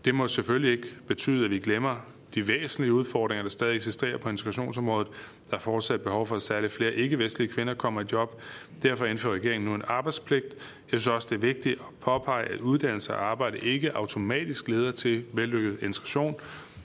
Det 0.05 0.15
må 0.15 0.29
selvfølgelig 0.29 0.73
ikke 0.73 0.89
betyde, 1.07 1.45
at 1.45 1.51
vi 1.51 1.59
glemmer 1.59 1.97
de 2.35 2.49
væsentlige 2.49 2.93
udfordringer, 2.93 3.43
der 3.43 3.51
stadig 3.51 3.77
eksisterer 3.77 4.19
på 4.19 4.29
integrationsområdet. 4.29 5.09
Der 5.51 5.57
er 5.57 5.61
fortsat 5.61 6.01
behov 6.01 6.27
for, 6.27 6.37
at 6.37 6.43
særligt 6.43 6.73
flere 6.73 6.95
ikke-vestlige 6.95 7.49
kvinder 7.49 7.75
kommer 7.75 8.01
i 8.01 8.05
job. 8.13 8.43
Derfor 8.83 9.05
indfører 9.05 9.35
regeringen 9.35 9.69
nu 9.69 9.75
en 9.75 9.83
arbejdspligt. 9.87 10.47
Jeg 10.93 11.01
synes 11.01 11.07
også, 11.07 11.29
det 11.31 11.35
er 11.35 11.41
vigtigt 11.41 11.81
at 11.81 11.87
påpege, 12.01 12.45
at 12.45 12.61
uddannelse 12.61 13.15
og 13.15 13.25
arbejde 13.25 13.59
ikke 13.59 13.97
automatisk 13.97 14.69
leder 14.69 14.93
til 14.93 15.25
vellykket 15.33 15.83
integration. 15.83 16.37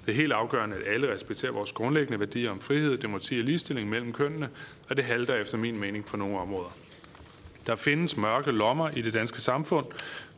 Det 0.06 0.12
er 0.12 0.16
helt 0.16 0.32
afgørende, 0.32 0.76
at 0.76 0.94
alle 0.94 1.14
respekterer 1.14 1.52
vores 1.52 1.72
grundlæggende 1.72 2.20
værdier 2.20 2.52
om 2.52 2.60
frihed, 2.60 2.98
demokrati 2.98 3.40
og 3.40 3.46
ligestilling 3.46 3.90
mellem 3.90 4.14
kønnene, 4.14 4.50
og 4.90 4.98
det 4.98 5.06
halter 5.06 5.36
efter 5.36 5.58
min 5.58 5.80
mening 5.80 6.06
på 6.06 6.18
nogle 6.18 6.40
områder. 6.40 6.78
Der 7.68 7.76
findes 7.76 8.18
mørke 8.18 8.52
lommer 8.52 8.90
i 8.90 9.02
det 9.02 9.14
danske 9.14 9.42
samfund, 9.42 9.86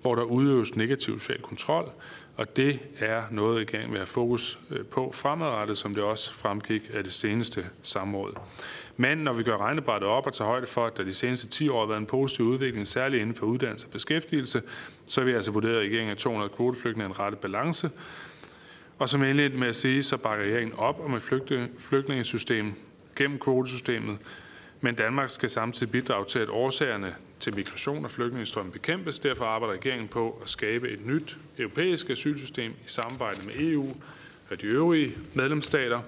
hvor 0.02 0.15
der 0.15 0.23
udøves 0.23 0.76
negativ 0.76 1.19
social 1.19 1.41
kontrol, 1.41 1.91
og 2.38 2.56
det 2.57 2.80
er 2.99 3.23
noget, 3.31 3.60
regeringen 3.60 3.91
vil 3.91 3.99
have 3.99 4.07
fokus 4.07 4.60
øh, 4.69 4.85
på 4.85 5.11
fremadrettet, 5.14 5.77
som 5.77 5.95
det 5.95 6.03
også 6.03 6.34
fremgik 6.34 6.91
af 6.94 7.03
det 7.03 7.14
seneste 7.14 7.65
samråd. 7.84 8.34
Men 8.98 9.18
når 9.18 9.34
vi 9.34 9.44
gør 9.44 9.57
regnebrættet 9.57 10.10
op 10.10 10.26
og 10.26 10.34
tager 10.34 10.49
højde 10.49 10.68
for, 10.68 10.85
at 10.85 10.98
der 10.98 11.03
de 11.03 11.14
seneste 11.14 11.48
10 11.48 11.69
år 11.69 11.80
har 11.80 11.88
været 11.88 11.99
en 11.99 12.06
positiv 12.06 12.45
udvikling, 12.45 12.88
særligt 12.88 13.22
inden 13.22 13.35
for 13.35 13.45
uddannelse 13.45 13.88
og 13.88 13.91
beskæftigelse, 13.91 14.61
så 15.06 15.22
vil 15.22 15.30
jeg 15.30 15.38
altså 15.38 15.52
vurdere, 15.52 15.76
at 15.76 15.81
regeringen 15.81 16.11
af 16.11 16.18
200 16.18 16.49
kvoteflygtninge 16.56 17.06
en 17.06 17.19
rette 17.19 17.38
balance. 17.38 17.90
Og 19.04 19.10
som 19.10 19.24
endelig 19.24 19.60
med 19.60 19.68
at 19.68 19.76
sige, 19.76 20.04
så 20.04 20.18
bakker 20.18 20.46
regeringen 20.46 20.74
op 20.78 21.00
om 21.06 21.14
et 21.14 21.24
flygtningesystem 21.78 22.74
gennem 23.16 23.40
kvotesystemet, 23.40 24.18
men 24.82 24.96
Danmark 24.96 25.30
skal 25.30 25.50
samtidig 25.50 25.92
bidrage 25.92 26.26
til, 26.26 26.40
at 26.40 26.50
årsagerne 26.50 27.16
til 27.40 27.56
migration 27.56 28.06
og 28.06 28.12
flygtningestrøm 28.12 28.72
bekæmpes. 28.72 29.20
Derfor 29.20 29.46
arbejder 29.46 29.74
regeringen 29.74 30.08
på 30.08 30.40
at 30.44 30.50
skabe 30.50 30.90
et 30.90 31.06
nyt 31.06 31.38
europæisk 31.58 32.10
asylsystem 32.10 32.72
i 32.72 32.88
samarbejde 32.88 33.40
med 33.46 33.54
EU 33.60 33.88
og 34.50 34.62
de 34.62 34.66
øvrige 34.66 35.12
medlemsstater. 35.34 36.02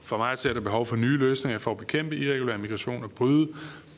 For 0.00 0.16
mig 0.16 0.38
ser 0.38 0.52
der 0.52 0.60
behov 0.60 0.86
for 0.86 0.96
nye 0.96 1.16
løsninger 1.16 1.58
for 1.58 1.70
at 1.70 1.78
bekæmpe 1.78 2.16
irregulær 2.16 2.56
migration 2.56 3.04
og 3.04 3.10
bryde 3.10 3.48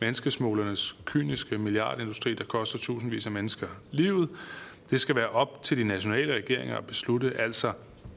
menneskesmuglernes 0.00 0.96
kyniske 1.04 1.58
milliardindustri, 1.58 2.34
der 2.34 2.44
koster 2.44 2.78
tusindvis 2.78 3.26
af 3.26 3.32
mennesker 3.32 3.66
livet. 3.90 4.28
Det 4.90 5.00
skal 5.00 5.16
være 5.16 5.28
op 5.28 5.62
til 5.62 5.76
de 5.76 5.84
nationale 5.84 6.34
regeringer 6.34 6.76
at 6.76 6.86
beslutte, 6.86 7.40
altså 7.40 7.72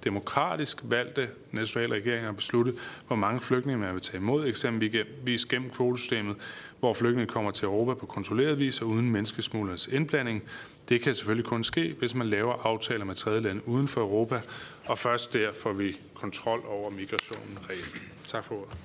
demokratisk 0.08 0.78
valgte 0.84 1.30
nationale 1.52 1.96
regeringer 1.96 2.30
at 2.30 2.36
beslutte, 2.36 2.74
hvor 3.08 3.16
mange 3.16 3.42
flygtninge 3.42 3.80
man 3.80 3.94
vil 3.94 4.02
tage 4.02 4.18
imod, 4.18 4.48
eksempelvis 4.48 5.46
gennem 5.46 5.70
kvotesystemet, 5.70 6.36
hvor 6.80 6.94
flygtninge 6.94 7.34
kommer 7.34 7.52
til 7.52 7.66
Europa 7.66 7.94
på 7.94 8.06
kontrolleret 8.06 8.60
vis 8.60 8.82
og 8.82 8.88
uden 8.88 9.12
menneskesmuglernes 9.12 9.88
indblanding. 9.88 10.44
Det 10.90 11.02
kan 11.02 11.16
selvfølgelig 11.16 11.46
kun 11.46 11.64
ske, 11.64 11.96
hvis 12.00 12.14
man 12.14 12.28
laver 12.28 12.54
aftaler 12.64 13.06
med 13.06 13.16
tredje 13.16 13.42
lande 13.42 13.68
uden 13.68 13.88
for 13.88 14.02
Europa, 14.02 14.42
og 14.86 14.98
først 14.98 15.34
der 15.34 15.50
får 15.64 15.74
vi 15.74 16.00
kontrol 16.14 16.60
over 16.68 16.90
migrationen 16.90 17.60
reelt. 17.70 18.02
Tak 18.28 18.44
for 18.44 18.56
ordet. 18.56 18.78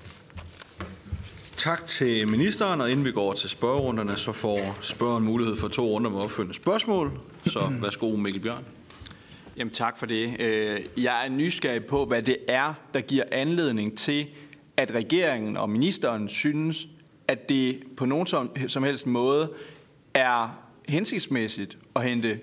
Tak 1.56 1.86
til 1.86 2.28
ministeren, 2.28 2.80
og 2.80 2.90
inden 2.90 3.04
vi 3.04 3.12
går 3.12 3.32
til 3.32 3.48
spørgerunderne, 3.50 4.16
så 4.16 4.32
får 4.32 4.78
spørgeren 4.80 5.24
mulighed 5.24 5.56
for 5.56 5.68
to 5.68 5.86
runder 5.86 6.10
med 6.10 6.20
opfølgende 6.20 6.54
spørgsmål. 6.54 7.12
Så 7.46 7.72
værsgo 7.82 8.16
Mikkel 8.16 8.42
Bjørn. 8.42 8.64
Jamen 9.56 9.72
tak 9.72 9.98
for 9.98 10.06
det. 10.06 10.40
Øh, 10.40 10.80
jeg 10.96 11.26
er 11.26 11.30
nysgerrig 11.30 11.84
på, 11.84 12.04
hvad 12.04 12.22
det 12.22 12.36
er, 12.48 12.74
der 12.94 13.00
giver 13.00 13.24
anledning 13.32 13.98
til, 13.98 14.26
at 14.76 14.94
regeringen 14.94 15.56
og 15.56 15.70
ministeren 15.70 16.28
synes, 16.28 16.88
at 17.28 17.48
det 17.48 17.82
på 17.96 18.06
nogen 18.06 18.26
som, 18.26 18.84
helst 18.84 19.06
måde 19.06 19.52
er 20.14 20.58
hensigtsmæssigt 20.88 21.78
at 21.96 22.04
hente 22.04 22.40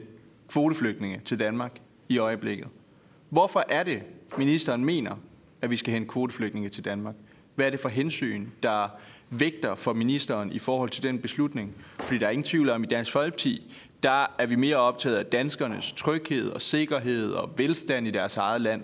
kvoteflygtninge 0.48 1.22
til 1.26 1.40
Danmark 1.40 1.80
i 2.10 2.18
øjeblikket. 2.18 2.68
Hvorfor 3.30 3.66
er 3.70 3.84
det, 3.84 4.02
ministeren 4.38 4.86
mener, 4.86 5.16
at 5.62 5.72
vi 5.72 5.76
skal 5.76 5.94
hente 5.94 6.08
kvoteflygtninge 6.08 6.70
til 6.70 6.86
Danmark? 6.86 7.16
Hvad 7.56 7.66
er 7.66 7.70
det 7.70 7.80
for 7.80 7.90
hensyn, 7.90 8.48
der 8.64 8.88
vægter 9.30 9.76
for 9.76 9.94
ministeren 9.94 10.52
i 10.52 10.60
forhold 10.60 10.90
til 10.90 11.04
den 11.04 11.20
beslutning? 11.20 11.76
Fordi 12.00 12.18
der 12.18 12.28
er 12.28 12.32
ingen 12.32 12.44
tvivl 12.44 12.70
om, 12.70 12.84
i 12.84 12.88
Dansk 12.88 13.12
Folkeparti, 13.12 13.76
der 14.04 14.36
er 14.38 14.46
vi 14.46 14.56
mere 14.56 14.76
optaget 14.76 15.16
af 15.16 15.26
danskernes 15.26 15.92
tryghed 15.92 16.50
og 16.50 16.62
sikkerhed 16.62 17.32
og 17.32 17.50
velstand 17.58 18.08
i 18.08 18.12
deres 18.12 18.38
eget 18.38 18.62
land. 18.62 18.82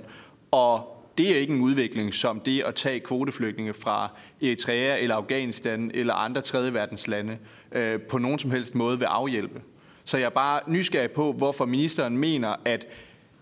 Og 0.52 0.96
det 1.18 1.32
er 1.32 1.40
ikke 1.40 1.54
en 1.54 1.62
udvikling 1.62 2.14
som 2.14 2.40
det 2.40 2.62
at 2.62 2.76
tage 2.76 3.00
kvoteflygtninge 3.00 3.74
fra 3.74 4.10
Eritrea 4.42 4.98
eller 4.98 5.16
Afghanistan 5.16 5.92
eller 5.94 6.14
andre 6.14 6.42
tredje 6.42 6.74
verdens 6.74 7.08
lande 7.08 7.38
øh, 7.72 8.02
på 8.02 8.18
nogen 8.18 8.40
som 8.40 8.52
helst 8.52 8.76
måde 8.76 9.00
vil 9.00 9.06
afhjælpe. 9.06 9.62
Så 10.04 10.18
jeg 10.18 10.26
er 10.26 10.30
bare 10.30 10.60
nysgerrig 10.68 11.12
på, 11.12 11.32
hvorfor 11.32 11.66
ministeren 11.66 12.18
mener, 12.18 12.56
at 12.66 12.88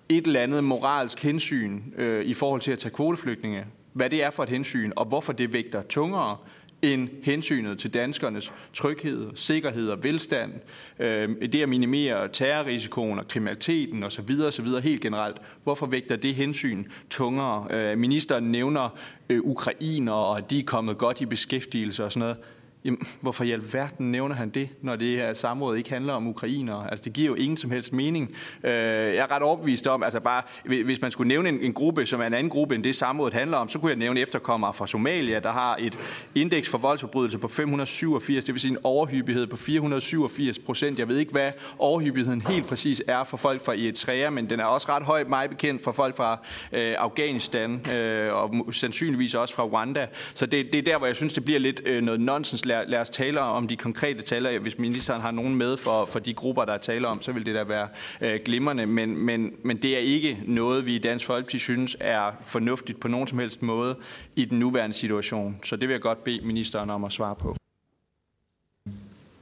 et 0.10 0.28
eller 0.28 0.40
andet 0.40 0.64
moralsk 0.64 1.24
hensyn 1.24 1.82
øh, 1.98 2.26
i 2.26 2.34
forhold 2.34 2.62
til 2.62 2.72
at 2.72 2.80
tage 2.80 2.94
kvoteflygtninge, 2.94 3.66
hvad 3.94 4.10
det 4.10 4.24
er 4.24 4.30
for 4.30 4.44
et 4.44 4.50
hensyn, 4.50 4.92
og 4.96 5.06
hvorfor 5.06 5.34
det 5.34 5.54
vægter 5.54 5.82
tungere 5.82 6.38
end 6.84 7.10
hensynet 7.24 7.80
til 7.80 7.94
danskernes 7.94 8.54
tryghed, 8.74 9.32
sikkerhed 9.36 9.90
og 9.90 10.04
velstand, 10.04 10.52
øh, 11.00 11.30
det 11.42 11.62
at 11.62 11.70
minimere 11.70 12.28
terrorrisikoen 12.28 13.20
og 13.20 13.28
kriminaliteten 13.28 14.04
osv. 14.04 14.30
osv. 14.48 14.68
helt 14.84 15.02
generelt. 15.02 15.38
Hvorfor 15.64 15.86
vægter 15.86 16.16
det 16.16 16.36
hensyn 16.36 16.84
tungere? 17.10 17.68
Øh, 17.72 17.98
ministeren 17.98 18.44
nævner 18.44 18.98
øh, 19.30 19.42
ukrainer, 19.44 20.14
og 20.14 20.50
de 20.50 20.60
er 20.60 20.64
kommet 20.64 20.98
godt 20.98 21.22
i 21.22 21.26
beskæftigelse 21.26 22.06
og 22.06 22.12
sådan 22.12 22.20
noget. 22.20 22.38
Jamen, 22.86 23.08
hvorfor 23.22 23.44
i 23.44 23.52
alverden 23.52 24.12
nævner 24.12 24.36
han 24.36 24.50
det, 24.50 24.70
når 24.82 24.96
det 24.96 25.18
her 25.18 25.34
samråd 25.34 25.78
ikke 25.78 25.90
handler 25.90 26.14
om 26.14 26.28
ukrainer? 26.28 26.76
Altså, 26.76 27.04
det 27.04 27.14
giver 27.14 27.28
jo 27.28 27.36
ingen 27.36 27.58
som 27.58 27.72
helst 27.72 27.94
mening. 27.94 28.36
Øh, 28.64 28.72
jeg 28.72 29.16
er 29.16 29.32
ret 29.32 29.42
overbevist 29.42 29.88
om, 29.88 30.04
altså 30.04 30.20
bare, 30.20 30.42
hvis 30.66 31.02
man 31.02 31.12
skulle 31.12 31.28
nævne 31.28 31.50
en, 31.50 31.60
en 31.62 31.74
gruppe, 31.74 32.06
som 32.06 32.22
er 32.22 32.28
en 32.28 32.34
anden 32.34 32.50
gruppe 32.50 32.76
end 32.76 32.84
det 32.84 32.96
samrådet 32.96 33.34
handler 33.34 33.58
om, 33.58 33.70
så 33.70 33.80
kunne 33.80 33.90
jeg 33.90 33.98
nævne 33.98 34.20
efterkommere 34.20 34.74
fra 34.74 34.88
Somalia, 34.88 35.40
der 35.40 35.52
har 35.52 35.78
et 35.80 35.98
indeks 36.36 36.70
for 36.70 36.78
voldsforbrydelse 36.78 37.38
på 37.38 37.48
587, 37.48 38.46
det 38.46 38.54
vil 38.54 38.62
sige 38.62 38.72
en 38.72 38.78
overhyppighed 38.84 39.48
på 39.48 39.58
487 39.58 40.60
procent. 40.60 41.00
Jeg 41.00 41.08
ved 41.08 41.18
ikke, 41.18 41.32
hvad 41.32 41.52
overhyppigheden 41.80 42.42
helt 42.42 42.68
præcis 42.68 43.04
er 43.08 43.24
for 43.24 43.38
folk 43.38 43.66
fra 43.66 43.74
Eritrea, 43.74 44.30
men 44.30 44.50
den 44.50 44.60
er 44.60 44.66
også 44.66 44.88
ret 44.90 45.04
høj, 45.04 45.24
mig 45.28 45.50
bekendt 45.50 45.84
for 45.84 45.92
folk 45.92 46.16
fra 46.16 46.40
øh, 46.72 46.96
Afghanistan, 46.98 47.92
øh, 47.94 48.34
og 48.34 48.74
sandsynligvis 48.74 49.36
også 49.36 49.54
fra 49.54 49.64
Rwanda. 49.64 50.08
Så 50.34 50.46
det, 50.46 50.74
det 50.74 50.80
er 50.80 50.84
der, 50.84 50.98
hvor 50.98 51.08
jeg 51.08 51.16
synes, 51.16 51.34
det 51.34 51.46
bliver 51.46 51.60
lidt 51.60 51.82
øh, 51.86 52.02
noget 52.02 52.22
nonsens 52.22 52.66
lad, 52.74 52.88
lad 52.88 53.00
os 53.00 53.10
tale 53.10 53.40
om 53.40 53.68
de 53.68 53.76
konkrete 53.76 54.22
taler. 54.22 54.60
Hvis 54.60 54.78
ministeren 54.78 55.22
har 55.22 55.32
nogen 55.32 55.56
med 55.56 55.78
for, 55.78 56.06
for 56.06 56.20
de 56.20 56.34
grupper, 56.34 56.66
der 56.66 56.74
er 56.74 56.78
tale 56.78 57.08
om, 57.08 57.22
så 57.22 57.32
vil 57.32 57.46
det 57.46 57.56
da 57.56 57.64
være 57.64 57.88
øh, 58.22 58.40
glimrende. 58.46 58.86
Men, 58.86 59.26
men, 59.26 59.54
men 59.64 59.78
det 59.78 59.96
er 59.96 60.00
ikke 60.00 60.40
noget, 60.46 60.86
vi 60.86 60.96
i 60.96 61.00
Dansk 61.00 61.26
Folkeparti 61.26 61.60
synes 61.60 61.98
er 62.00 62.32
fornuftigt 62.46 63.00
på 63.00 63.08
nogen 63.08 63.28
som 63.28 63.40
helst 63.40 63.62
måde 63.62 63.96
i 64.36 64.46
den 64.46 64.60
nuværende 64.60 64.96
situation. 64.96 65.60
Så 65.64 65.76
det 65.76 65.88
vil 65.88 65.94
jeg 65.94 66.02
godt 66.02 66.24
bede 66.24 66.48
ministeren 66.48 66.90
om 66.90 67.04
at 67.04 67.12
svare 67.12 67.36
på. 67.36 67.56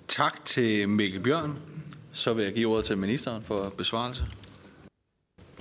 Tak 0.07 0.45
til 0.45 0.89
Mikkel 0.89 1.19
Bjørn. 1.19 1.57
Så 2.13 2.33
vil 2.33 2.43
jeg 2.43 2.53
give 2.53 2.69
ordet 2.69 2.85
til 2.85 2.97
ministeren 2.97 3.43
for 3.43 3.73
besvarelse. 3.77 4.25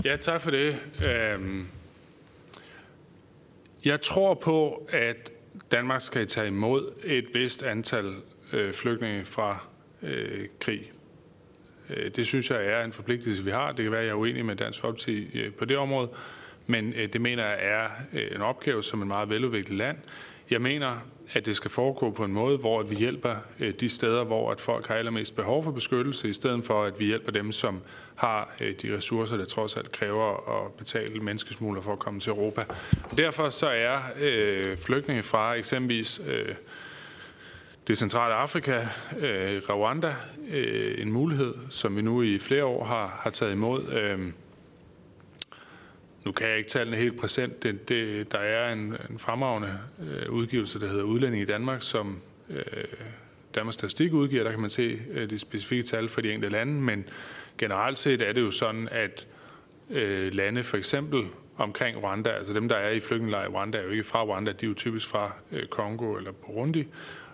Ja, 0.05 0.17
tak 0.17 0.41
for 0.41 0.51
det. 0.51 0.77
Øhm, 1.09 1.69
jeg 3.85 4.01
tror 4.01 4.35
på, 4.35 4.89
at 4.93 5.33
Danmark 5.71 6.03
skal 6.03 6.27
tage 6.27 6.49
imod 6.49 6.93
et 7.05 7.27
vist 7.35 7.63
antal 7.63 8.15
øh, 8.53 8.73
flygtninge 8.73 9.25
fra 9.25 9.67
øh, 10.03 10.47
krig. 10.61 10.93
Øh, 11.91 12.11
det 12.11 12.27
synes 12.27 12.51
jeg 12.51 12.67
er 12.67 12.85
en 12.85 12.93
forpligtelse, 12.93 13.45
vi 13.45 13.51
har. 13.51 13.73
Det 13.73 13.83
kan 13.83 13.93
være, 13.93 14.01
at 14.01 14.07
jeg 14.07 14.13
er 14.13 14.17
uenig 14.17 14.45
med 14.45 14.57
Dansk 14.57 14.81
Folkeparti 14.81 15.39
øh, 15.39 15.53
på 15.53 15.65
det 15.65 15.77
område, 15.77 16.09
men 16.67 16.93
øh, 16.93 17.13
det 17.13 17.21
mener 17.21 17.45
jeg 17.45 17.59
er 17.61 17.89
en 18.35 18.43
opgave 18.43 18.83
som 18.83 19.03
et 19.03 19.07
meget 19.07 19.29
veludviklet 19.29 19.79
land. 19.79 19.97
Jeg 20.51 20.63
mener, 20.63 21.07
at 21.33 21.47
det 21.47 21.57
skal 21.57 21.71
foregå 21.71 22.11
på 22.11 22.25
en 22.25 22.33
måde, 22.33 22.59
hvor 22.59 22.83
vi 22.83 22.95
hjælper 22.95 23.35
øh, 23.61 23.75
de 23.81 23.89
steder, 23.89 24.25
hvor 24.25 24.51
at 24.51 24.61
folk 24.61 24.87
har 24.87 24.95
allermest 24.95 25.37
behov 25.37 25.65
for 25.65 25.71
beskyttelse, 25.71 26.29
i 26.29 26.33
stedet 26.33 26.65
for 26.65 26.85
at 26.85 26.99
vi 26.99 27.05
hjælper 27.05 27.33
dem, 27.33 27.53
som 27.53 27.83
har 28.15 28.55
øh, 28.61 28.75
de 28.83 28.97
ressourcer, 28.97 29.37
der 29.37 29.45
trods 29.45 29.77
alt 29.77 29.93
kræver 29.93 30.65
at 30.65 30.73
betale 30.73 31.21
menneskesmugler 31.21 31.81
for 31.81 31.93
at 31.93 31.99
komme 31.99 32.21
til 32.21 32.31
Europa. 32.31 32.65
Derfor 33.17 33.51
så 33.51 33.67
er 33.67 33.99
øh, 34.21 34.79
flygtninge 34.79 35.23
fra 35.23 35.55
eksempelvis 35.55 36.21
øh, 36.27 36.55
det 37.89 37.99
centrale 37.99 38.35
Afrika, 38.35 38.87
øh, 39.19 39.63
Rwanda, 39.71 40.15
øh, 40.51 41.03
en 41.03 41.13
mulighed, 41.13 41.55
som 41.71 41.97
vi 41.97 42.03
nu 42.03 42.23
i 42.23 42.39
flere 42.39 42.65
år 42.65 42.85
har, 42.85 43.21
har 43.23 43.31
taget 43.31 43.53
imod. 43.53 43.93
Øh, 43.93 44.33
nu 46.25 46.33
kan 46.33 46.49
jeg 46.49 46.59
ikke 46.59 46.71
tallene 46.71 46.97
helt 46.97 47.21
præsent. 47.21 47.63
Det, 47.63 47.89
det, 47.89 48.33
der 48.33 48.39
er 48.39 48.73
en, 48.73 48.97
en 49.11 49.19
fremragende 49.19 49.79
øh, 50.01 50.31
udgivelse, 50.31 50.81
der 50.81 50.87
hedder 50.87 51.05
Udlænding 51.05 51.43
i 51.43 51.47
Danmark, 51.47 51.83
som 51.83 52.21
øh, 52.51 52.85
Danmarks 53.55 53.75
Statistik 53.75 54.13
udgiver. 54.13 54.45
Der 54.45 54.51
kan 54.51 54.61
man 54.61 54.71
se 54.71 55.01
øh, 55.11 55.31
de 55.31 55.39
specifikke 55.39 55.83
tal 55.83 56.09
for 56.09 56.21
de 56.21 56.33
enkelte 56.33 56.53
lande, 56.53 56.73
men 56.73 57.05
generelt 57.59 57.99
set 57.99 58.23
er 58.23 58.33
det 58.33 58.41
jo 58.41 58.51
sådan, 58.51 58.89
at 58.91 59.27
øh, 59.91 60.35
lande 60.35 60.63
for 60.63 60.77
eksempel 60.77 61.27
omkring 61.57 62.03
Rwanda, 62.03 62.31
altså 62.31 62.53
dem, 62.53 62.69
der 62.69 62.77
er 62.77 62.91
i 62.91 63.01
flygtningelejr 63.01 63.45
i 63.45 63.49
Rwanda, 63.49 63.79
er 63.79 63.83
jo 63.83 63.91
ikke 63.91 64.05
fra 64.05 64.25
Rwanda, 64.25 64.53
de 64.53 64.67
er 64.67 64.69
jo 64.69 64.75
typisk 64.75 65.09
fra 65.09 65.33
øh, 65.53 65.67
Kongo 65.67 66.17
eller 66.17 66.33
Burundi. 66.33 66.87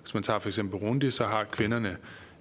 Hvis 0.02 0.14
man 0.14 0.22
tager 0.22 0.38
for 0.38 0.48
eksempel 0.48 0.80
Burundi, 0.80 1.10
så 1.10 1.24
har 1.24 1.44
kvinderne 1.44 1.96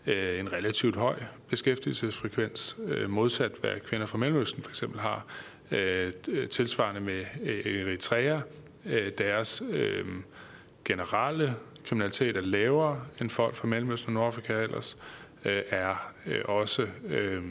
øh, 0.07 0.39
en 0.39 0.53
relativt 0.53 0.95
høj 0.95 1.15
beskæftigelsesfrekvens, 1.49 2.77
øh, 2.85 3.09
modsat 3.09 3.51
hvad 3.61 3.79
kvinder 3.85 4.05
fra 4.05 4.17
Mellemøsten 4.17 4.63
for 4.63 4.69
eksempel 4.69 4.99
har. 4.99 5.25
Øh, 5.71 6.13
tilsvarende 6.51 7.01
med 7.01 7.25
øh, 7.43 7.81
Eritrea. 7.81 8.39
Øh, 8.85 9.11
deres 9.17 9.63
øh, 9.69 10.05
generelle 10.85 11.55
kriminalitet 11.85 12.37
er 12.37 12.41
lavere 12.41 13.01
end 13.21 13.29
folk 13.29 13.55
fra 13.55 13.67
Mellemøsten 13.67 14.09
og 14.09 14.13
Nordafrika 14.13 14.53
ellers, 14.53 14.97
øh, 15.45 15.61
er 15.69 16.13
øh, 16.25 16.41
også 16.45 16.87
øh, 17.07 17.43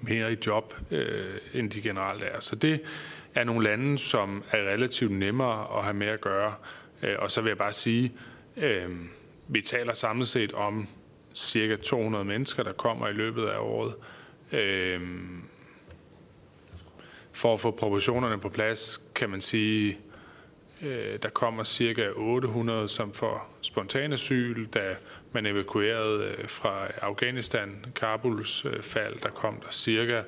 mere 0.00 0.32
i 0.32 0.36
job, 0.46 0.74
øh, 0.90 1.38
end 1.52 1.70
de 1.70 1.82
generelt 1.82 2.22
er. 2.22 2.40
Så 2.40 2.56
det 2.56 2.80
er 3.34 3.44
nogle 3.44 3.64
lande, 3.64 3.98
som 3.98 4.44
er 4.50 4.58
relativt 4.58 5.12
nemmere 5.12 5.78
at 5.78 5.84
have 5.84 5.94
med 5.94 6.06
at 6.06 6.20
gøre. 6.20 6.54
Øh, 7.02 7.16
og 7.18 7.30
så 7.30 7.40
vil 7.40 7.50
jeg 7.50 7.58
bare 7.58 7.72
sige, 7.72 8.12
øh, 8.56 8.90
vi 9.48 9.60
taler 9.60 9.92
samlet 9.92 10.28
set 10.28 10.52
om 10.52 10.88
cirka 11.34 11.76
200 11.76 12.24
mennesker, 12.24 12.62
der 12.62 12.72
kommer 12.72 13.08
i 13.08 13.12
løbet 13.12 13.46
af 13.46 13.58
året. 13.58 13.94
Øh, 14.52 15.00
for 17.34 17.54
at 17.54 17.60
få 17.60 17.70
proportionerne 17.70 18.38
på 18.38 18.48
plads, 18.48 19.00
kan 19.14 19.30
man 19.30 19.40
sige, 19.40 19.98
øh, 20.82 21.18
der 21.22 21.28
kommer 21.28 21.64
cirka 21.64 22.10
800, 22.16 22.88
som 22.88 23.12
får 23.12 23.56
spontan 23.60 24.12
asyl, 24.12 24.64
da 24.64 24.96
man 25.32 25.46
evakuerede 25.46 26.34
øh, 26.38 26.48
fra 26.48 26.86
Afghanistan, 27.02 27.84
Kabuls 27.94 28.64
øh, 28.64 28.82
fald, 28.82 29.18
der 29.18 29.28
kom 29.28 29.60
der 29.60 29.70
cirka 29.70 30.22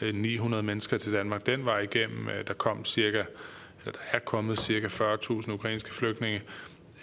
øh, 0.00 0.14
900 0.14 0.62
mennesker 0.62 0.98
til 0.98 1.12
Danmark 1.12 1.46
den 1.46 1.64
vej 1.64 1.78
igennem. 1.78 2.28
Øh, 2.28 2.46
der 2.46 2.54
kom 2.54 2.84
cirka, 2.84 3.24
eller 3.80 3.92
der 3.92 3.98
er 4.12 4.18
kommet 4.18 4.58
cirka 4.58 4.86
40.000 4.86 5.50
ukrainske 5.50 5.94
flygtninge. 5.94 6.42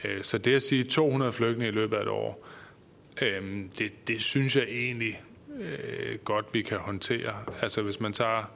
Øh, 0.04 0.24
så 0.24 0.38
det 0.38 0.56
at 0.56 0.64
sige 0.64 0.84
200 0.84 1.34
flygtninge 1.34 1.68
i 1.68 1.76
løbet 1.76 1.98
af 1.98 2.02
et 2.02 2.08
år, 2.08 2.48
det, 3.80 4.08
det 4.08 4.22
synes 4.22 4.56
jeg 4.56 4.64
egentlig 4.70 5.22
godt, 6.24 6.46
vi 6.54 6.62
kan 6.62 6.78
håndtere. 6.78 7.36
Altså 7.62 7.82
hvis 7.82 8.00
man 8.00 8.14
tager 8.14 8.52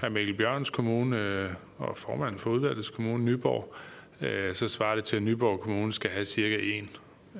hr. 0.00 0.08
Mikkel 0.08 0.34
Bjørns 0.34 0.70
kommune 0.70 1.22
øh, 1.22 1.50
og 1.78 1.96
formanden 1.96 2.40
for 2.40 2.50
udvalgets 2.50 2.90
kommune, 2.90 3.24
Nyborg, 3.24 3.74
øh, 4.20 4.54
så 4.54 4.68
svarer 4.68 4.94
det 4.94 5.04
til, 5.04 5.16
at 5.16 5.22
Nyborg 5.22 5.60
Kommune 5.60 5.92
skal 5.92 6.10
have 6.10 6.24
cirka 6.24 6.58
en 6.62 6.90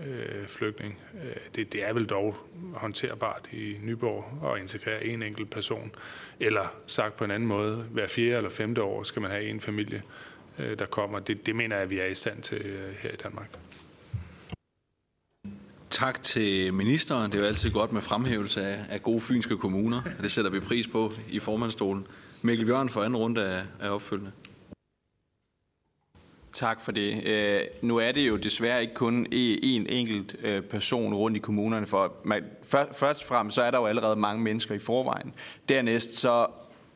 øh, 0.07 0.47
flygtning. 0.47 0.99
Øh, 1.25 1.37
det, 1.55 1.73
det 1.73 1.85
er 1.85 1.93
vel 1.93 2.07
dog 2.07 2.37
håndterbart 2.75 3.49
i 3.53 3.77
Nyborg 3.83 4.53
at 4.53 4.61
integrere 4.61 5.07
en 5.07 5.23
enkelt 5.23 5.51
person. 5.51 5.93
Eller 6.41 6.75
sagt 6.87 7.17
på 7.17 7.25
en 7.25 7.31
anden 7.31 7.49
måde, 7.49 7.77
hver 7.77 8.07
fjerde 8.07 8.37
eller 8.37 8.51
femte 8.51 8.83
år 8.83 9.03
skal 9.03 9.23
man 9.23 9.31
have 9.31 9.45
en 9.45 9.61
familie, 9.61 10.03
øh, 10.59 10.79
der 10.79 10.87
kommer. 10.87 11.19
Det, 11.19 11.47
det 11.47 11.57
mener 11.57 11.77
jeg, 11.77 11.83
at 11.83 11.91
vi 11.91 11.99
er 11.99 12.07
i 12.07 12.15
stand 12.15 12.43
til 12.43 12.61
øh, 12.65 12.95
her 13.01 13.11
i 13.11 13.17
Danmark. 13.23 13.49
Tak 15.91 16.23
til 16.23 16.75
ministeren. 16.75 17.31
Det 17.31 17.39
er 17.39 17.43
jo 17.43 17.47
altid 17.47 17.71
godt 17.71 17.93
med 17.93 18.01
fremhævelse 18.01 18.63
af, 18.63 18.79
af 18.91 19.03
gode 19.03 19.21
fynske 19.21 19.57
kommuner. 19.57 20.03
Det 20.23 20.31
sætter 20.31 20.51
vi 20.51 20.61
pris 20.61 20.89
på 20.89 21.13
i 21.31 21.39
formandstolen. 21.39 22.07
Mikkel 22.43 22.67
Bjørn 22.67 22.89
for 22.89 23.03
anden 23.03 23.17
runde 23.17 23.47
af, 23.47 23.63
af 23.81 23.91
opfølgende. 23.91 24.33
Tak 26.53 26.81
for 26.81 26.93
det. 26.93 27.27
Øh, 27.27 27.61
nu 27.83 27.97
er 27.97 28.13
det 28.13 28.29
jo 28.29 28.37
desværre 28.37 28.83
ikke 28.83 28.95
kun 28.95 29.27
en 29.33 29.87
enkelt 29.87 30.37
øh, 30.43 30.63
person 30.63 31.15
rundt 31.15 31.37
i 31.37 31.41
kommunerne. 31.41 31.87
For 31.87 32.15
man, 32.25 32.45
først 32.93 33.23
og 33.23 33.27
fremmest 33.29 33.55
så 33.55 33.63
er 33.63 33.71
der 33.71 33.79
jo 33.79 33.87
allerede 33.87 34.17
mange 34.17 34.43
mennesker 34.43 34.75
i 34.75 34.79
forvejen. 34.79 35.35
Dernæst 35.69 36.15
så 36.15 36.47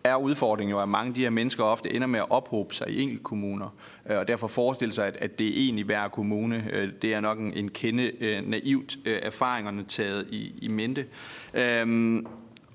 er 0.04 0.16
udfordringen 0.16 0.70
jo, 0.70 0.80
at 0.80 0.88
mange 0.88 1.08
af 1.08 1.14
de 1.14 1.22
her 1.22 1.30
mennesker 1.30 1.64
ofte 1.64 1.94
ender 1.94 2.06
med 2.06 2.20
at 2.20 2.30
ophobe 2.30 2.74
sig 2.74 2.88
i 2.88 3.02
enkelte 3.02 3.22
kommuner. 3.22 3.68
Øh, 4.10 4.18
og 4.18 4.28
derfor 4.28 4.46
forestille 4.46 4.94
sig, 4.94 5.06
at, 5.06 5.16
at 5.16 5.38
det 5.38 5.46
er 5.46 5.64
egentlig 5.64 5.84
hver 5.84 6.08
kommune. 6.08 6.68
Øh, 6.72 6.88
det 7.02 7.14
er 7.14 7.20
nok 7.20 7.38
en, 7.38 7.52
en 7.54 7.68
kende 7.68 8.12
øh, 8.20 8.48
naivt 8.48 8.96
øh, 9.04 9.18
erfaringerne 9.22 9.84
taget 9.84 10.28
i, 10.30 10.52
i 10.62 10.68
mente. 10.68 11.06
Øh, 11.54 12.22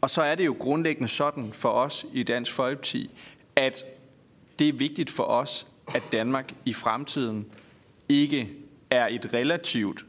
og 0.02 0.10
så 0.10 0.22
er 0.22 0.36
det 0.36 0.46
jo 0.46 0.56
grundlæggende 0.60 1.08
sådan 1.08 1.54
for 1.54 1.70
os 1.70 2.06
i 2.14 2.24
Dansk 2.24 2.52
Folkeparti, 2.52 3.10
at 3.56 3.86
det 4.60 4.70
er 4.70 4.74
vigtigt 4.74 5.10
for 5.10 5.24
os, 5.24 5.68
at 5.96 6.04
Danmark 6.12 6.54
i 6.66 6.74
fremtiden 6.74 7.46
ikke 8.10 8.50
er 8.90 9.08
et 9.08 9.34
relativt 9.34 10.06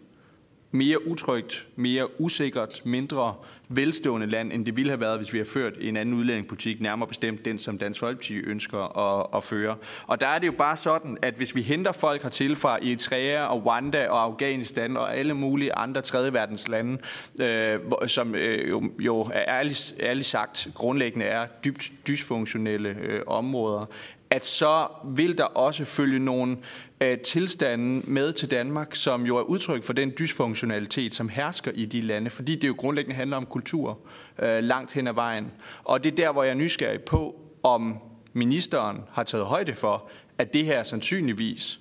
mere 0.71 1.07
utrygt, 1.07 1.67
mere 1.77 2.21
usikkert, 2.21 2.83
mindre 2.85 3.35
velstående 3.69 4.27
land, 4.27 4.53
end 4.53 4.67
det 4.67 4.77
ville 4.77 4.91
have 4.91 5.01
været, 5.01 5.19
hvis 5.19 5.33
vi 5.33 5.39
har 5.39 5.45
ført 5.45 5.73
en 5.81 5.97
anden 5.97 6.15
udlændingepolitik, 6.15 6.81
nærmere 6.81 7.09
bestemt 7.09 7.45
den, 7.45 7.59
som 7.59 7.79
Dansk 7.79 8.01
Folkeparti 8.01 8.35
ønsker 8.35 8.99
at, 8.99 9.27
at 9.35 9.45
føre. 9.45 9.77
Og 10.07 10.21
der 10.21 10.27
er 10.27 10.39
det 10.39 10.47
jo 10.47 10.53
bare 10.53 10.77
sådan, 10.77 11.19
at 11.23 11.35
hvis 11.35 11.57
vi 11.57 11.63
henter 11.63 11.93
folk 11.93 12.23
hertil 12.23 12.57
fra 12.57 12.77
Eritrea 12.77 13.47
og 13.47 13.67
Rwanda 13.67 14.09
og 14.09 14.23
Afghanistan 14.23 14.97
og 14.97 15.17
alle 15.17 15.35
mulige 15.35 15.75
andre 15.75 16.03
tredje 16.03 16.33
verdens 16.33 16.69
lande, 16.69 16.99
øh, 17.41 17.81
som 18.07 18.35
øh, 18.35 18.69
jo, 18.69 18.83
jo 18.99 19.21
er 19.21 19.45
ærligt, 19.49 19.95
ærligt 20.01 20.27
sagt 20.27 20.69
grundlæggende 20.75 21.27
er 21.27 21.47
dybt 21.65 21.91
dysfunktionelle 22.07 22.89
øh, 22.89 23.23
områder, 23.27 23.87
at 24.31 24.47
så 24.47 24.87
vil 25.05 25.39
der 25.39 25.45
også 25.45 25.85
følge 25.85 26.19
nogle 26.19 26.57
øh, 27.01 27.19
tilstanden 27.19 28.05
med 28.07 28.33
til 28.33 28.51
Danmark, 28.51 28.95
som 28.95 29.27
jo 29.27 29.37
er 29.37 29.43
udtryk 29.43 29.83
for 29.83 29.93
den 29.93 30.13
dysfunktionalitet, 30.19 31.15
som 31.15 31.29
hersker 31.29 31.71
i 31.75 31.85
de 31.85 32.01
lande, 32.01 32.31
fordi 32.31 32.55
det 32.55 32.69
jo 32.69 32.75
grundlæggende 32.79 33.17
handler 33.17 33.37
om 33.37 33.47
kultur 33.47 33.99
øh, 34.39 34.63
langt 34.65 34.93
hen 34.93 35.07
ad 35.07 35.13
vejen. 35.13 35.51
Og 35.85 36.05
det 36.05 36.13
er 36.13 36.17
der, 36.17 36.33
hvor 36.33 36.43
jeg 36.43 36.51
er 36.51 36.55
nysgerrig 36.55 37.03
på, 37.03 37.41
om 37.63 37.99
ministeren 38.33 38.97
har 39.11 39.23
taget 39.23 39.47
højde 39.47 39.75
for, 39.75 40.11
at 40.39 40.55
det 40.55 40.65
her 40.65 40.83
sandsynligvis 40.83 41.81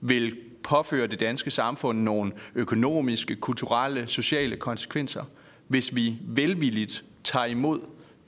vil 0.00 0.36
påføre 0.62 1.06
det 1.06 1.20
danske 1.20 1.50
samfund 1.50 2.02
nogle 2.02 2.32
økonomiske, 2.54 3.36
kulturelle, 3.36 4.06
sociale 4.06 4.56
konsekvenser, 4.56 5.24
hvis 5.68 5.96
vi 5.96 6.16
velvilligt 6.22 7.04
tager 7.24 7.46
imod 7.46 7.80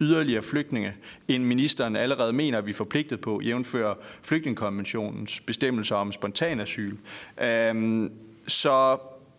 yderligere 0.03 0.43
flygtninge, 0.43 0.95
end 1.29 1.45
ministeren 1.45 1.97
allerede 1.97 2.33
mener, 2.33 2.59
at 2.59 2.66
vi 2.66 2.70
er 2.70 2.74
forpligtet 2.74 3.20
på, 3.20 3.41
jævnfører 3.41 3.95
flygtningekonventionens 4.23 5.41
bestemmelser 5.41 5.97
om 5.97 6.12
spontan 6.12 6.61
asyl. 6.61 6.97
Øhm, 7.43 8.12
så 8.47 8.99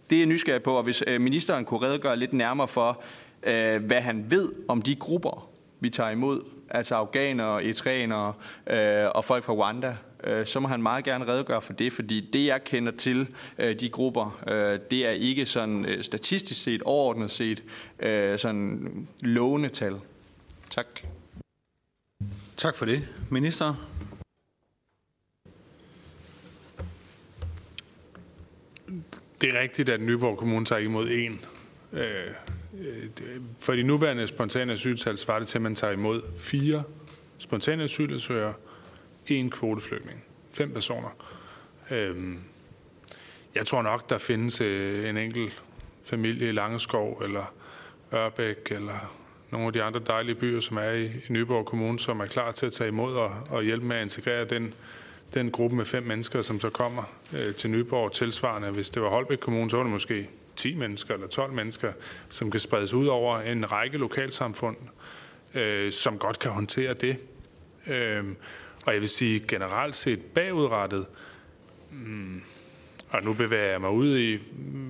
det 0.10 0.22
er 0.22 0.26
nysgerrig 0.26 0.64
på, 0.64 0.74
og 0.74 0.84
hvis 0.84 1.04
øh, 1.08 1.22
ministeren 1.22 1.66
kunne 1.66 1.82
redegøre 1.82 2.18
lidt 2.18 2.34
nærmere 2.34 2.68
for, 2.68 3.04
øh, 3.44 3.84
hvad 3.84 4.02
han 4.02 4.26
ved 4.30 4.52
om 4.68 4.82
de 4.82 4.96
grupper, 4.96 5.50
vi 5.80 5.90
tager 5.90 6.10
imod, 6.10 6.42
altså 6.70 6.96
afghanere, 6.96 7.64
eritreanere 7.64 8.34
øh, 8.68 9.06
og 9.16 9.26
folk 9.26 9.44
fra 9.44 9.54
Rwanda, 9.54 9.96
øh, 10.24 10.46
så 10.46 10.60
må 10.60 10.68
han 10.68 10.82
meget 10.82 11.04
gerne 11.04 11.28
redegøre 11.28 11.62
for 11.62 11.74
det, 11.74 11.94
fordi 11.94 12.30
det, 12.34 12.46
jeg 12.46 12.64
kender 12.64 12.92
til 12.92 13.28
øh, 13.58 13.80
de 13.80 13.90
grupper, 13.90 14.42
øh, 14.48 14.80
det 14.92 15.06
er 15.08 15.12
ikke 15.12 15.46
sådan 15.46 15.86
øh, 15.86 16.04
statistisk 16.04 16.62
set, 16.62 16.82
overordnet 16.82 17.32
set, 17.32 17.64
øh, 18.00 18.40
sådan 18.40 19.08
lovende 19.22 19.70
tal. 19.70 19.96
Tak. 20.74 20.88
Tak 22.58 22.76
for 22.76 22.86
det. 22.86 23.08
Minister? 23.32 23.90
Det 29.42 29.56
er 29.56 29.60
rigtigt, 29.60 29.90
at 29.90 30.02
Nyborg 30.02 30.38
Kommune 30.38 30.66
tager 30.66 30.82
imod 30.82 31.10
en. 31.12 31.46
Øh, 31.92 32.32
for 33.60 33.74
de 33.74 33.84
nuværende 33.84 34.28
spontane 34.28 34.74
asyltal 34.74 35.18
svarer 35.18 35.40
det 35.40 35.48
til, 35.48 35.58
at 35.58 35.62
man 35.62 35.76
tager 35.76 35.94
imod 35.94 36.22
fire 36.38 36.84
spontane 37.38 37.84
asylansøgere, 37.84 38.54
en 39.28 39.50
kvoteflygtning. 39.50 40.24
Fem 40.52 40.74
personer. 40.74 41.10
Øh, 41.92 42.38
jeg 43.56 43.66
tror 43.66 43.82
nok, 43.82 44.10
der 44.10 44.18
findes 44.18 44.62
en 44.62 45.18
enkelt 45.18 45.64
familie 46.04 46.50
i 46.50 46.52
Langeskov, 46.52 47.22
eller 47.24 47.54
Ørbæk, 48.14 48.72
eller 48.72 49.23
nogle 49.54 49.68
af 49.68 49.74
de 49.74 49.84
andre 49.84 50.02
dejlige 50.08 50.36
byer, 50.36 50.60
som 50.60 50.78
er 50.78 50.92
i, 50.92 51.06
i 51.06 51.30
Nyborg 51.30 51.66
Kommune, 51.66 52.00
som 52.00 52.20
er 52.20 52.26
klar 52.26 52.52
til 52.52 52.66
at 52.66 52.74
tage 52.74 52.88
imod 52.88 53.16
og, 53.16 53.32
og 53.50 53.64
hjælpe 53.64 53.86
med 53.86 53.96
at 53.96 54.02
integrere 54.02 54.46
den, 54.46 54.74
den 55.34 55.52
gruppe 55.52 55.76
med 55.76 55.86
fem 55.86 56.04
mennesker, 56.04 56.42
som 56.42 56.60
så 56.60 56.70
kommer 56.70 57.04
øh, 57.34 57.56
til 57.56 57.70
Nyborg 57.70 58.12
tilsvarende. 58.12 58.70
Hvis 58.70 58.90
det 58.90 59.02
var 59.02 59.10
Holbæk 59.10 59.38
Kommune, 59.38 59.70
så 59.70 59.78
var 59.78 59.84
det 59.84 59.92
måske 59.92 60.30
10 60.56 60.76
mennesker 60.76 61.14
eller 61.14 61.28
12 61.28 61.54
mennesker, 61.54 61.94
som 62.30 62.52
kan 62.52 62.60
spredes 62.60 62.94
ud 62.94 63.08
over 63.08 63.40
en 63.40 63.72
række 63.72 63.98
lokalsamfund, 63.98 64.78
øh, 65.54 65.92
som 65.92 66.18
godt 66.18 66.40
kan 66.40 66.52
håndtere 66.52 66.94
det. 66.94 67.18
Øh, 67.88 68.24
og 68.86 68.94
jeg 68.94 69.02
vil 69.02 69.10
sige 69.10 69.40
generelt 69.48 69.96
set 69.96 70.22
bagudrettet, 70.22 71.06
hmm, 71.90 72.44
og 73.14 73.24
nu 73.24 73.34
bevæger 73.34 73.72
jeg 73.72 73.82
mig 73.82 73.90
ud 73.90 74.18
i, 74.18 74.40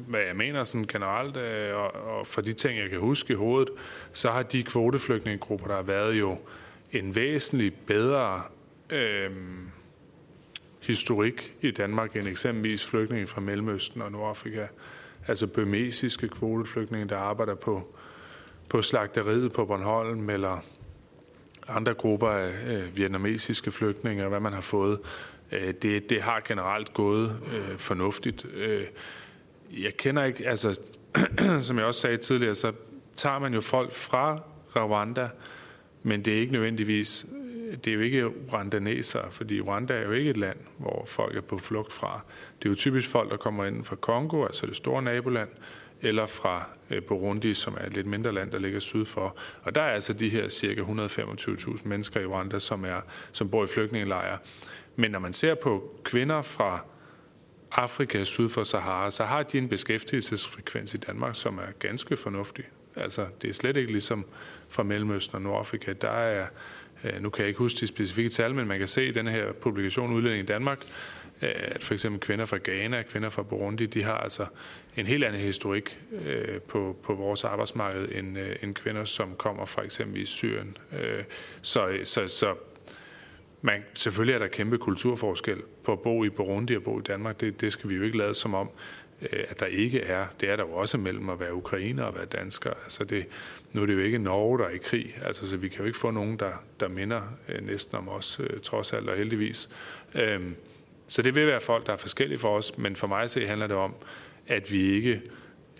hvad 0.08 0.22
jeg 0.22 0.36
mener 0.36 0.64
sådan 0.64 0.88
generelt, 0.88 1.38
øh, 1.38 1.76
og, 1.76 1.91
og 1.94 2.28
for 2.28 2.41
de 2.41 2.54
ting, 2.54 2.80
jeg 2.80 2.90
kan 2.90 3.00
huske 3.00 3.34
i 3.34 3.36
hovedet, 3.36 3.70
så 4.14 4.32
har 4.32 4.44
de 4.44 4.64
kvoteflygtningegrupper, 4.64 5.68
der 5.68 5.76
har 5.76 5.84
været 5.84 6.20
jo 6.20 6.38
en 6.91 7.16
væsentlig 7.16 7.74
bedre 7.74 8.41
øh, 8.90 9.32
historik 10.82 11.54
i 11.62 11.72
Danmark 11.72 12.16
end 12.16 12.28
eksempelvis 12.28 12.86
flygtninge 12.86 13.28
fra 13.28 13.41
Mellemøsten 13.41 14.02
og 14.02 14.12
Nordafrika. 14.12 14.68
Altså 15.28 15.48
bømesiske 15.48 16.28
kvoteflygtninge, 16.28 17.10
der 17.10 17.18
arbejder 17.18 17.56
på, 17.56 17.95
på 18.70 18.82
slagteriet 18.82 19.54
på 19.54 19.66
Bornholm, 19.66 20.30
eller 20.30 20.64
andre 21.68 21.94
grupper 21.94 22.30
af 22.30 22.52
øh, 22.68 22.98
vietnamesiske 22.98 23.72
flygtninge, 23.72 24.24
og 24.24 24.30
hvad 24.30 24.40
man 24.40 24.54
har 24.54 24.62
fået. 24.62 25.00
Øh, 25.53 25.73
det, 25.81 26.09
det 26.09 26.21
har 26.21 26.41
generelt 26.47 26.93
gået 26.93 27.39
øh, 27.55 27.77
fornuftigt. 27.77 28.45
Øh, 28.53 28.84
jeg 29.71 29.97
kender 29.97 30.23
ikke, 30.23 30.47
altså 30.47 30.80
som 31.61 31.77
jeg 31.77 31.85
også 31.85 32.01
sagde 32.01 32.17
tidligere, 32.17 32.55
så 32.55 32.71
tager 33.17 33.39
man 33.39 33.53
jo 33.53 33.61
folk 33.61 33.91
fra 33.91 34.39
Rwanda, 34.75 35.30
men 36.03 36.25
det 36.25 36.35
er 36.35 36.39
ikke 36.39 36.53
nødvendigvis, 36.53 37.25
øh, 37.69 37.77
det 37.77 37.88
er 37.88 37.93
jo 37.93 38.01
ikke 38.01 38.25
rwandanesere, 38.53 39.31
fordi 39.31 39.61
Rwanda 39.61 39.93
er 39.93 40.05
jo 40.05 40.11
ikke 40.11 40.30
et 40.30 40.38
land, 40.38 40.57
hvor 40.77 41.05
folk 41.07 41.38
er 41.38 41.41
på 41.41 41.57
flugt 41.57 41.93
fra. 41.93 42.21
Det 42.59 42.65
er 42.65 42.69
jo 42.69 42.75
typisk 42.75 43.09
folk, 43.09 43.31
der 43.31 43.38
kommer 43.38 43.65
ind 43.65 43.84
fra 43.84 43.95
Kongo, 43.95 44.45
altså 44.45 44.65
det 44.65 44.75
store 44.75 45.01
naboland, 45.01 45.49
eller 46.01 46.25
fra 46.25 46.63
øh, 46.89 47.01
Burundi, 47.01 47.53
som 47.53 47.77
er 47.80 47.85
et 47.85 47.93
lidt 47.93 48.07
mindre 48.07 48.31
land, 48.31 48.51
der 48.51 48.59
ligger 48.59 48.80
syd 48.80 49.05
for. 49.05 49.38
Og 49.63 49.75
der 49.75 49.81
er 49.81 49.91
altså 49.91 50.13
de 50.13 50.30
her 50.30 50.49
cirka 50.49 50.81
125.000 50.81 51.88
mennesker 51.88 52.19
i 52.19 52.25
Rwanda, 52.25 52.59
som, 52.59 52.85
er, 52.85 53.01
som 53.31 53.49
bor 53.49 53.63
i 53.63 53.67
flygtningelejre. 53.67 54.38
Men 54.95 55.11
når 55.11 55.20
man 55.20 55.34
ser 55.34 55.56
på 55.56 55.99
kvinder 56.03 56.41
fra 56.41 56.86
Afrika 57.72 58.24
syd 58.24 58.49
for 58.49 58.64
Sahara, 58.64 59.11
så 59.11 59.24
har 59.24 59.44
de 59.44 59.57
en 59.57 59.70
beskæftigelsesfrekvens 59.70 60.94
i 60.94 60.98
Danmark, 60.98 61.36
som 61.36 61.57
er 61.57 61.72
ganske 61.80 62.18
fornuftig. 62.18 62.65
Altså, 62.95 63.26
det 63.41 63.49
er 63.49 63.53
slet 63.53 63.78
ikke 63.78 63.91
ligesom 63.91 64.26
fra 64.70 64.84
Mellemøsten 64.84 65.36
og 65.36 65.41
Nordafrika. 65.41 65.94
Der 65.94 66.10
er, 66.10 66.48
øh, 67.03 67.22
nu 67.22 67.30
kan 67.30 67.41
jeg 67.41 67.48
ikke 67.48 67.57
huske 67.57 67.80
de 67.80 67.88
specifikke 67.88 68.30
tal, 68.30 68.56
men 68.56 68.68
man 68.68 68.80
kan 68.80 68.88
se 68.88 69.07
i 69.07 69.11
den 69.11 69.28
her 69.28 69.52
publikation 69.52 70.14
Udlænding 70.14 70.44
i 70.44 70.45
Danmark, 70.45 70.80
øh, 71.41 71.49
at 71.56 71.84
for 71.84 71.94
eksempel 71.94 72.22
kvinder 72.22 72.45
fra 72.45 72.57
Ghana, 72.64 73.02
kvinder 73.02 73.30
fra 73.30 73.44
Burundi, 73.44 73.86
de 73.86 74.03
har 74.03 74.18
altså 74.18 74.45
en 74.95 75.06
helt 75.06 75.24
anden 75.24 75.41
historik 75.41 75.99
øh, 76.26 76.61
på, 76.61 76.98
på 77.03 77.14
vores 77.14 77.44
arbejdsmarked 77.44 78.10
end, 78.11 78.40
øh, 78.40 78.56
end 78.61 78.76
kvinder, 78.76 79.03
som 79.03 79.36
kommer 79.36 79.65
fra 79.65 79.84
eksempelvis 79.84 80.30
Syrien. 80.30 80.78
Så, 81.61 81.98
så, 82.03 82.28
så 82.28 82.56
man, 83.65 83.84
selvfølgelig 83.94 84.34
er 84.34 84.40
der 84.40 84.48
kæmpe 84.48 84.77
kulturforskel 84.77 85.61
på 85.84 85.91
at 85.91 85.99
bo 85.99 86.23
i 86.23 86.30
Burundi 86.30 86.76
og 86.76 86.84
bo 86.84 86.99
i 86.99 87.02
Danmark. 87.02 87.40
Det, 87.40 87.61
det 87.61 87.73
skal 87.73 87.90
vi 87.90 87.95
jo 87.95 88.03
ikke 88.03 88.18
lade 88.18 88.34
som 88.34 88.53
om, 88.53 88.69
øh, 89.22 89.44
at 89.49 89.60
der 89.60 89.65
ikke 89.65 89.99
er. 89.99 90.26
Det 90.41 90.49
er 90.49 90.56
der 90.56 90.64
jo 90.64 90.73
også 90.73 90.98
mellem 90.98 91.30
at 91.30 91.40
være 91.40 91.53
ukrainer 91.53 92.03
og 92.03 92.15
være 92.15 92.26
dansker. 92.26 92.69
Altså 92.69 93.03
det, 93.03 93.26
nu 93.72 93.81
er 93.81 93.85
det 93.85 93.94
jo 93.94 93.99
ikke 93.99 94.18
Norge, 94.18 94.60
der 94.60 94.65
er 94.65 94.69
i 94.69 94.77
krig, 94.77 95.18
altså, 95.26 95.49
så 95.49 95.57
vi 95.57 95.68
kan 95.68 95.80
jo 95.80 95.85
ikke 95.85 95.98
få 95.98 96.11
nogen, 96.11 96.40
der, 96.40 96.52
der 96.80 96.88
minder 96.88 97.22
øh, 97.49 97.65
næsten 97.65 97.98
om 97.98 98.10
os, 98.10 98.40
øh, 98.40 98.60
trods 98.64 98.94
alt 98.94 99.10
og 99.10 99.18
heldigvis. 99.18 99.69
Øhm, 100.15 100.56
så 101.07 101.22
det 101.22 101.35
vil 101.35 101.48
være 101.48 101.61
folk, 101.61 101.85
der 101.85 101.94
er 101.94 101.98
forskellige 101.98 102.40
for 102.40 102.57
os, 102.57 102.77
men 102.77 102.95
for 102.95 103.07
mig 103.07 103.30
se 103.30 103.48
handler 103.48 103.68
det 103.68 103.77
om, 103.77 103.95
at 104.48 104.72
vi 104.72 104.81
ikke 104.81 105.22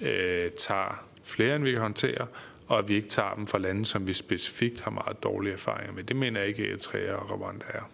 øh, 0.02 0.52
tager 0.52 1.06
flere, 1.24 1.56
end 1.56 1.64
vi 1.64 1.72
kan 1.72 1.82
håndtere, 1.82 2.28
og 2.74 2.80
at 2.80 2.88
vi 2.88 2.94
ikke 2.94 3.10
tager 3.10 3.36
dem 3.36 3.48
fra 3.48 3.58
lande, 3.58 3.86
som 3.86 4.08
vi 4.08 4.14
specifikt 4.14 4.82
har 4.82 4.92
meget 4.92 5.24
dårlige 5.24 5.54
erfaringer 5.54 5.94
med. 5.94 6.04
Det 6.04 6.16
mener 6.16 6.40
jeg 6.40 6.50
ikke, 6.50 6.64
at 6.64 6.70
Eritrea 6.70 7.14
og 7.14 7.42
Rwanda 7.42 7.66
er. 7.70 7.90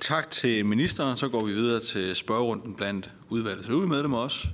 Tak 0.00 0.30
til 0.30 0.66
ministeren. 0.66 1.16
Så 1.16 1.28
går 1.28 1.44
vi 1.44 1.52
videre 1.52 1.80
til 1.80 2.16
spørgerunden 2.16 2.74
blandt 2.74 3.10
udvalgets 3.28 3.68
øvrige 3.68 3.88
medlemmer 3.88 4.18
også. 4.18 4.48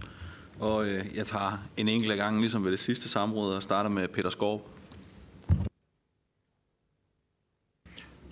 Og 0.61 0.87
øh, 0.89 1.05
jeg 1.15 1.27
tager 1.27 1.59
en 1.77 1.89
enkelt 1.89 2.17
gang, 2.17 2.41
ligesom 2.41 2.65
ved 2.65 2.71
det 2.71 2.81
sidste 2.81 3.09
samråd, 3.09 3.55
og 3.55 3.63
starter 3.63 3.91
med 3.91 4.09
Peter 4.09 4.31
Skov. 4.31 4.71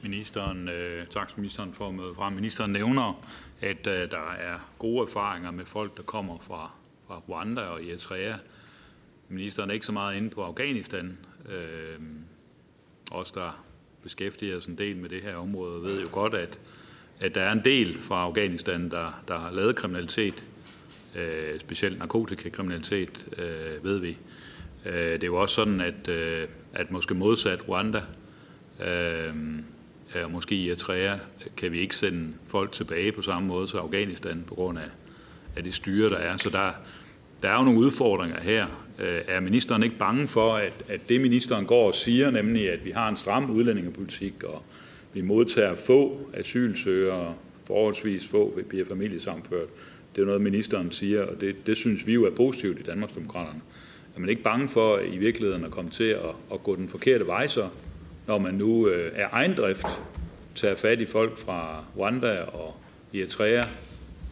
Ministeren, 0.02 0.68
øh, 0.68 1.06
tak 1.06 1.28
til 1.28 1.38
ministeren 1.38 1.72
for 1.72 1.88
at 1.88 1.94
møde 1.94 2.14
frem. 2.14 2.32
Ministeren 2.32 2.72
nævner, 2.72 3.24
at 3.60 3.86
øh, 3.86 4.10
der 4.10 4.32
er 4.32 4.58
gode 4.78 5.02
erfaringer 5.02 5.50
med 5.50 5.66
folk, 5.66 5.96
der 5.96 6.02
kommer 6.02 6.38
fra, 6.38 6.72
fra 7.06 7.22
Rwanda 7.28 7.60
og 7.60 7.84
Eritrea 7.84 8.34
ministeren 9.32 9.70
er 9.70 9.74
ikke 9.74 9.86
så 9.86 9.92
meget 9.92 10.16
inde 10.16 10.30
på 10.30 10.42
Afghanistan. 10.42 11.18
Øh, 11.48 12.00
os, 13.10 13.32
der 13.32 13.64
beskæftiger 14.02 14.56
os 14.56 14.66
en 14.66 14.78
del 14.78 14.96
med 14.96 15.08
det 15.08 15.22
her 15.22 15.36
område, 15.36 15.82
ved 15.82 16.02
jo 16.02 16.08
godt, 16.12 16.34
at, 16.34 16.60
at 17.20 17.34
der 17.34 17.40
er 17.40 17.52
en 17.52 17.64
del 17.64 17.98
fra 17.98 18.22
Afghanistan, 18.22 18.90
der, 18.90 19.22
der 19.28 19.38
har 19.38 19.50
lavet 19.50 19.76
kriminalitet, 19.76 20.44
øh, 21.16 21.60
specielt 21.60 21.98
narkotikakriminalitet, 21.98 23.28
øh, 23.38 23.84
ved 23.84 23.98
vi. 23.98 24.18
Øh, 24.86 25.12
det 25.12 25.22
er 25.22 25.26
jo 25.26 25.36
også 25.36 25.54
sådan, 25.54 25.80
at, 25.80 26.08
øh, 26.08 26.48
at 26.72 26.90
måske 26.90 27.14
modsat 27.14 27.68
Rwanda, 27.68 28.02
øh, 28.84 29.34
og 30.24 30.30
måske 30.30 30.54
i 30.54 30.68
Eritrea, 30.68 31.16
kan 31.56 31.72
vi 31.72 31.78
ikke 31.78 31.96
sende 31.96 32.34
folk 32.48 32.72
tilbage 32.72 33.12
på 33.12 33.22
samme 33.22 33.48
måde 33.48 33.66
til 33.66 33.76
Afghanistan 33.76 34.44
på 34.48 34.54
grund 34.54 34.78
af, 34.78 34.88
af 35.56 35.64
det 35.64 35.74
styre, 35.74 36.08
der 36.08 36.16
er. 36.16 36.36
Så 36.36 36.50
der, 36.50 36.72
der 37.42 37.48
er 37.48 37.54
jo 37.54 37.64
nogle 37.64 37.78
udfordringer 37.78 38.40
her. 38.40 38.81
Øh, 39.02 39.20
er 39.28 39.40
ministeren 39.40 39.82
ikke 39.82 39.98
bange 39.98 40.28
for, 40.28 40.54
at, 40.54 40.84
at 40.88 41.00
det 41.08 41.20
ministeren 41.20 41.66
går 41.66 41.86
og 41.86 41.94
siger, 41.94 42.30
nemlig 42.30 42.70
at 42.70 42.84
vi 42.84 42.90
har 42.90 43.08
en 43.08 43.16
stram 43.16 43.50
udlændingepolitik, 43.50 44.44
og 44.44 44.62
vi 45.12 45.20
modtager 45.20 45.74
få 45.74 46.30
asylsøgere, 46.34 47.34
forholdsvis 47.66 48.28
få 48.28 48.60
bliver 48.68 48.84
familiesamført. 48.84 49.68
Det 50.16 50.22
er 50.22 50.26
noget, 50.26 50.40
ministeren 50.40 50.92
siger, 50.92 51.22
og 51.22 51.40
det, 51.40 51.66
det 51.66 51.76
synes 51.76 52.06
vi 52.06 52.12
jo 52.12 52.24
er 52.24 52.30
positivt 52.30 52.78
i 52.80 52.82
Danmarksdemokraterne. 52.82 53.60
Er 54.16 54.20
man 54.20 54.28
ikke 54.28 54.42
bange 54.42 54.68
for 54.68 54.98
i 54.98 55.16
virkeligheden 55.16 55.64
at 55.64 55.70
komme 55.70 55.90
til 55.90 56.04
at, 56.04 56.34
at 56.52 56.62
gå 56.62 56.76
den 56.76 56.88
forkerte 56.88 57.26
vej 57.26 57.46
så, 57.46 57.68
når 58.26 58.38
man 58.38 58.54
nu 58.54 58.88
øh, 58.88 59.12
er 59.14 59.28
ejendrift 59.28 59.86
tager 60.54 60.74
fat 60.74 61.00
i 61.00 61.06
folk 61.06 61.38
fra 61.38 61.84
Rwanda 61.96 62.40
og 62.40 62.76
Eritrea, 63.14 63.62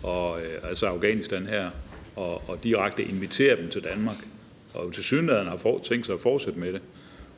og, 0.03 0.41
øh, 0.41 0.69
altså 0.69 0.87
Afghanistan 0.87 1.47
her, 1.47 1.71
og, 2.17 2.49
og 2.49 2.65
direkte 2.65 3.03
inviterer 3.03 3.57
dem 3.57 3.69
til 3.69 3.85
Danmark. 3.85 4.17
Og 4.75 4.93
til 4.93 5.05
synligheden 5.05 5.49
har 5.49 5.57
for, 5.57 5.79
tænkt 5.79 6.07
sig 6.07 6.15
at 6.15 6.21
fortsætte 6.21 6.59
med 6.59 6.73
det. 6.73 6.83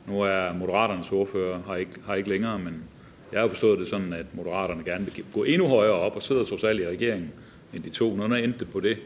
Nu 0.07 0.21
er 0.21 0.53
Moderaternes 0.53 1.11
ordfører 1.11 1.63
har 1.63 1.75
ikke, 1.75 1.91
har 2.05 2.15
ikke 2.15 2.29
længere, 2.29 2.59
men 2.59 2.83
jeg 3.31 3.41
har 3.41 3.47
forstået 3.47 3.79
det 3.79 3.87
sådan, 3.87 4.13
at 4.13 4.25
Moderaterne 4.35 4.83
gerne 4.83 5.05
vil 5.05 5.23
gå 5.33 5.43
endnu 5.43 5.67
højere 5.67 5.93
op 5.93 6.15
og 6.15 6.23
sidder 6.23 6.43
trods 6.43 6.63
alt 6.63 6.79
i 6.79 6.87
regeringen 6.87 7.31
end 7.73 7.83
de 7.83 7.89
to. 7.89 8.15
Nu 8.15 8.23
er 8.23 8.35
endt 8.35 8.59
det 8.59 8.71
på 8.71 8.79
det. 8.79 8.97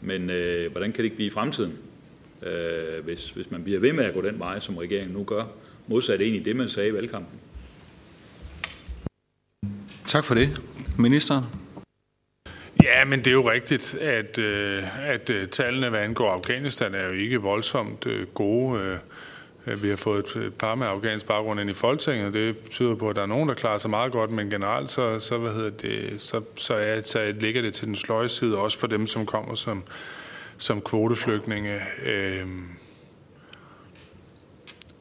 Men 0.00 0.30
øh, 0.30 0.70
hvordan 0.70 0.92
kan 0.92 0.98
det 0.98 1.04
ikke 1.04 1.16
blive 1.16 1.26
i 1.26 1.30
fremtiden, 1.30 1.72
øh, 2.42 3.04
hvis, 3.04 3.30
hvis 3.30 3.50
man 3.50 3.64
bliver 3.64 3.80
ved 3.80 3.92
med 3.92 4.04
at 4.04 4.14
gå 4.14 4.20
den 4.20 4.38
vej, 4.38 4.60
som 4.60 4.76
regeringen 4.76 5.16
nu 5.16 5.24
gør, 5.24 5.44
modsat 5.86 6.20
egentlig 6.20 6.44
det, 6.44 6.56
man 6.56 6.68
sagde 6.68 6.88
i 6.88 6.92
valgkampen? 6.92 7.38
Tak 10.06 10.24
for 10.24 10.34
det. 10.34 10.60
Ministeren? 10.98 11.44
Ja, 12.82 13.04
men 13.04 13.18
det 13.18 13.26
er 13.26 13.32
jo 13.32 13.50
rigtigt, 13.50 13.94
at, 13.94 14.38
øh, 14.38 15.06
at 15.06 15.30
øh, 15.30 15.48
tallene, 15.48 15.88
hvad 15.88 16.00
angår 16.00 16.30
Afghanistan, 16.30 16.94
er 16.94 17.06
jo 17.06 17.12
ikke 17.12 17.38
voldsomt 17.38 18.06
øh, 18.06 18.26
gode. 18.26 18.98
Vi 19.82 19.88
har 19.88 19.96
fået 19.96 20.36
et 20.36 20.54
par 20.54 20.74
med 20.74 20.86
afghansk 20.86 21.26
baggrund 21.26 21.60
ind 21.60 21.70
i 21.70 21.72
Folketinget, 21.72 22.34
det 22.34 22.58
betyder 22.58 22.94
på, 22.94 23.08
at 23.08 23.16
der 23.16 23.22
er 23.22 23.26
nogen, 23.26 23.48
der 23.48 23.54
klarer 23.54 23.78
sig 23.78 23.90
meget 23.90 24.12
godt, 24.12 24.30
men 24.30 24.50
generelt 24.50 24.90
så, 24.90 25.20
så, 25.20 25.38
hvad 25.38 25.52
hedder 25.52 25.70
det, 25.70 26.20
så, 26.20 26.42
så, 26.56 26.74
er, 26.74 27.00
så 27.00 27.34
ligger 27.40 27.62
det 27.62 27.74
til 27.74 27.86
den 27.86 27.96
sløje 27.96 28.28
side, 28.28 28.58
også 28.58 28.78
for 28.78 28.86
dem, 28.86 29.06
som 29.06 29.26
kommer 29.26 29.54
som, 29.54 29.84
som 30.58 30.80
kvoteflygtninge. 30.80 31.80
Øh, 32.04 32.46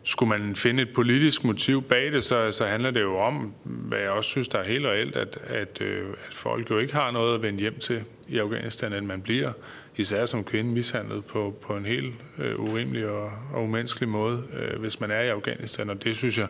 skulle 0.07 0.29
man 0.29 0.55
finde 0.55 0.83
et 0.83 0.93
politisk 0.93 1.43
motiv 1.43 1.81
bag 1.81 2.11
det, 2.11 2.23
så, 2.23 2.51
så 2.51 2.65
handler 2.65 2.91
det 2.91 3.01
jo 3.01 3.19
om, 3.19 3.53
hvad 3.63 3.99
jeg 3.99 4.09
også 4.09 4.29
synes, 4.29 4.47
der 4.47 4.59
er 4.59 4.63
helt 4.63 4.85
reelt, 4.85 5.15
at, 5.15 5.37
at, 5.43 5.81
øh, 5.81 6.09
at 6.27 6.33
folk 6.33 6.69
jo 6.69 6.77
ikke 6.77 6.93
har 6.93 7.11
noget 7.11 7.35
at 7.35 7.43
vende 7.43 7.59
hjem 7.59 7.79
til 7.79 8.03
i 8.27 8.37
Afghanistan, 8.37 8.93
at 8.93 9.03
man 9.03 9.21
bliver 9.21 9.51
især 9.95 10.25
som 10.25 10.43
kvinde 10.43 10.71
mishandlet 10.71 11.25
på, 11.25 11.55
på 11.61 11.77
en 11.77 11.85
helt 11.85 12.13
øh, 12.37 12.59
urimelig 12.59 13.07
og, 13.07 13.31
og 13.53 13.63
umenneskelig 13.63 14.09
måde, 14.09 14.43
øh, 14.53 14.79
hvis 14.79 14.99
man 14.99 15.11
er 15.11 15.21
i 15.21 15.27
Afghanistan. 15.27 15.89
Og 15.89 16.03
det 16.03 16.17
synes 16.17 16.37
jeg, 16.37 16.47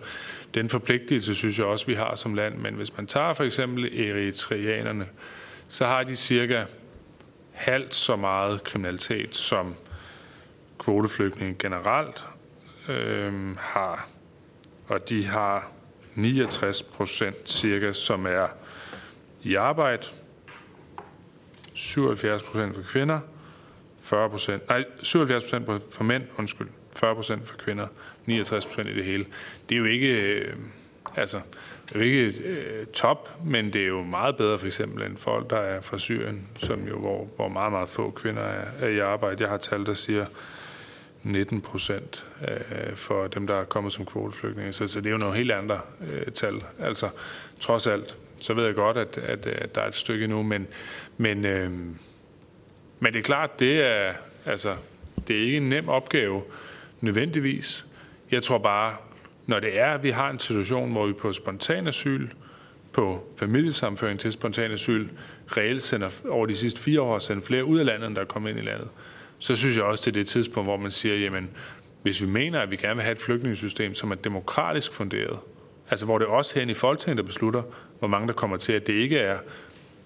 den 0.54 0.70
forpligtelse 0.70 1.36
synes 1.36 1.60
jeg 1.60 1.66
også, 1.66 1.86
vi 1.86 1.94
har 1.94 2.16
som 2.16 2.34
land. 2.34 2.58
Men 2.58 2.74
hvis 2.74 2.98
man 2.98 3.08
tager 3.08 3.34
for 3.34 3.44
eksempel 3.44 4.00
eritreanerne, 4.00 5.06
så 5.68 5.86
har 5.86 6.04
de 6.04 6.16
cirka 6.16 6.64
halvt 7.52 7.96
så 7.96 8.16
meget 8.16 8.64
kriminalitet 8.64 9.36
som 9.36 9.76
kvoteflygtninge 10.80 11.56
generelt 11.60 12.24
øh, 12.90 13.58
har. 13.58 14.08
Og 14.88 15.10
de 15.10 15.26
har 15.26 15.72
69 16.16 16.84
procent 16.84 17.50
cirka, 17.50 17.94
som 17.94 18.26
er 18.26 18.48
i 19.44 19.56
arbejde, 19.56 20.08
77 21.74 22.44
procent 22.44 22.76
for 22.76 22.84
kvinder, 22.84 23.20
40 24.00 24.30
procent, 24.30 24.70
nej, 24.70 24.84
77 25.04 25.44
procent 25.66 25.94
for 25.94 26.04
mænd, 26.04 26.24
undskyld, 26.38 26.68
40 26.96 27.16
procent 27.16 27.48
for 27.48 27.56
kvinder, 27.56 27.88
69 28.26 28.66
procent 28.66 28.90
i 28.90 28.96
det 28.96 29.06
hele. 29.06 29.26
Det 29.70 29.76
er 29.76 29.80
jo 29.80 29.86
ikke, 29.86 30.40
øh, 30.40 30.56
altså, 31.16 31.40
det 31.90 31.96
er 31.96 32.00
jo 32.00 32.06
ikke 32.06 32.40
øh, 32.44 32.86
top, 32.86 33.46
men 33.46 33.74
det 33.74 33.82
er 33.82 33.88
jo 33.88 34.04
meget 34.04 34.38
bedre 34.38 34.60
for 34.60 34.66
eksempel 34.66 35.04
end 35.04 35.18
folk, 35.18 35.50
der 35.50 35.58
er 35.58 35.82
fra 35.82 35.98
Syrien, 35.98 36.48
som 36.58 36.88
jo, 36.88 37.00
hvor, 37.00 37.28
hvor 37.36 37.48
meget, 37.48 37.72
meget 37.72 37.90
få 37.90 38.12
kvinder 38.12 38.42
er, 38.42 38.66
er 38.80 38.88
i 38.88 39.00
arbejde. 39.00 39.44
Jeg 39.44 39.50
har 39.50 39.58
tal, 39.58 39.86
der 39.86 39.94
siger 39.94 40.26
19 41.26 41.62
procent 41.62 42.28
øh, 42.48 42.96
for 42.96 43.28
dem, 43.28 43.48
der 43.48 43.56
er 43.56 43.64
kommet 43.64 43.94
som 43.94 44.06
kvoteflygtninge. 44.06 44.74
Så, 44.74 44.88
så 44.88 45.02
det 45.02 45.08
er 45.08 45.12
jo 45.12 45.18
nogle 45.18 45.38
helt 45.38 45.52
andre 45.52 45.82
øh, 46.12 46.26
tal. 46.34 46.64
Altså, 46.80 47.10
trods 47.60 47.88
alt, 47.88 48.18
så 48.40 48.54
ved 48.54 48.66
jeg 48.66 48.76
godt, 48.76 48.98
at, 48.98 49.18
at, 49.18 49.48
at 49.48 49.76
der 49.76 49.82
er 49.82 49.88
et 49.88 49.96
stykke 49.96 50.28
nu, 50.28 50.44
men, 50.44 50.68
men, 51.18 51.46
øh, 51.46 51.72
men 53.00 53.14
det 53.14 53.16
er 53.16 53.24
klart, 53.24 53.60
det 53.60 53.82
er, 53.82 54.14
altså, 54.46 54.76
det 55.28 55.38
er 55.38 55.42
ikke 55.42 55.58
en 55.58 55.70
nem 55.70 55.90
opgave 55.90 56.44
nødvendigvis. 57.02 57.86
Jeg 58.32 58.44
tror 58.44 58.58
bare, 58.58 58.96
når 59.46 59.60
det 59.60 59.80
er, 59.80 59.94
at 59.94 60.04
vi 60.04 60.10
har 60.10 60.30
en 60.30 60.40
situation, 60.40 60.92
hvor 60.92 61.08
vi 61.08 61.14
på 61.14 61.34
spontan 61.34 61.88
asyl, 61.88 62.28
på 62.94 63.28
familiesamføring 63.38 64.20
til 64.20 64.32
spontan 64.32 64.72
asyl, 64.72 65.08
reelt 65.58 65.82
sender 65.82 66.10
over 66.30 66.46
de 66.46 66.56
sidste 66.56 66.82
fire 66.82 67.02
år 67.02 67.20
sender 67.20 67.44
flere 67.44 67.66
ud 67.66 67.80
af 67.80 67.86
landet, 67.86 68.08
end 68.08 68.16
der 68.16 68.22
er 68.22 68.26
kommet 68.26 68.50
ind 68.50 68.60
i 68.60 68.62
landet, 68.62 68.88
så 69.40 69.56
synes 69.56 69.78
jeg 69.78 69.84
også, 69.84 70.02
det 70.02 70.18
er 70.18 70.22
det 70.22 70.28
tidspunkt, 70.28 70.70
hvor 70.70 70.78
man 70.78 70.92
siger, 70.92 71.16
jamen, 71.16 71.50
hvis 72.02 72.22
vi 72.22 72.28
mener, 72.28 72.60
at 72.60 72.72
vi 72.72 72.76
gerne 72.76 72.96
vil 72.96 73.04
have 73.04 73.16
et 73.16 73.22
flygtningesystem, 73.22 73.96
som 73.96 74.12
er 74.12 74.16
demokratisk 74.16 74.94
funderet, 74.94 75.40
altså 75.90 76.06
hvor 76.06 76.18
det 76.18 76.28
også 76.28 76.60
hen 76.60 76.70
i 76.70 76.74
Folketinget, 76.74 77.18
der 77.18 77.24
beslutter, 77.24 77.64
hvor 78.00 78.08
mange 78.08 78.28
der 78.28 78.34
kommer 78.34 78.58
til, 78.58 78.74
at 78.74 78.88
det 78.88 78.94
ikke 78.94 79.18
er 79.18 79.38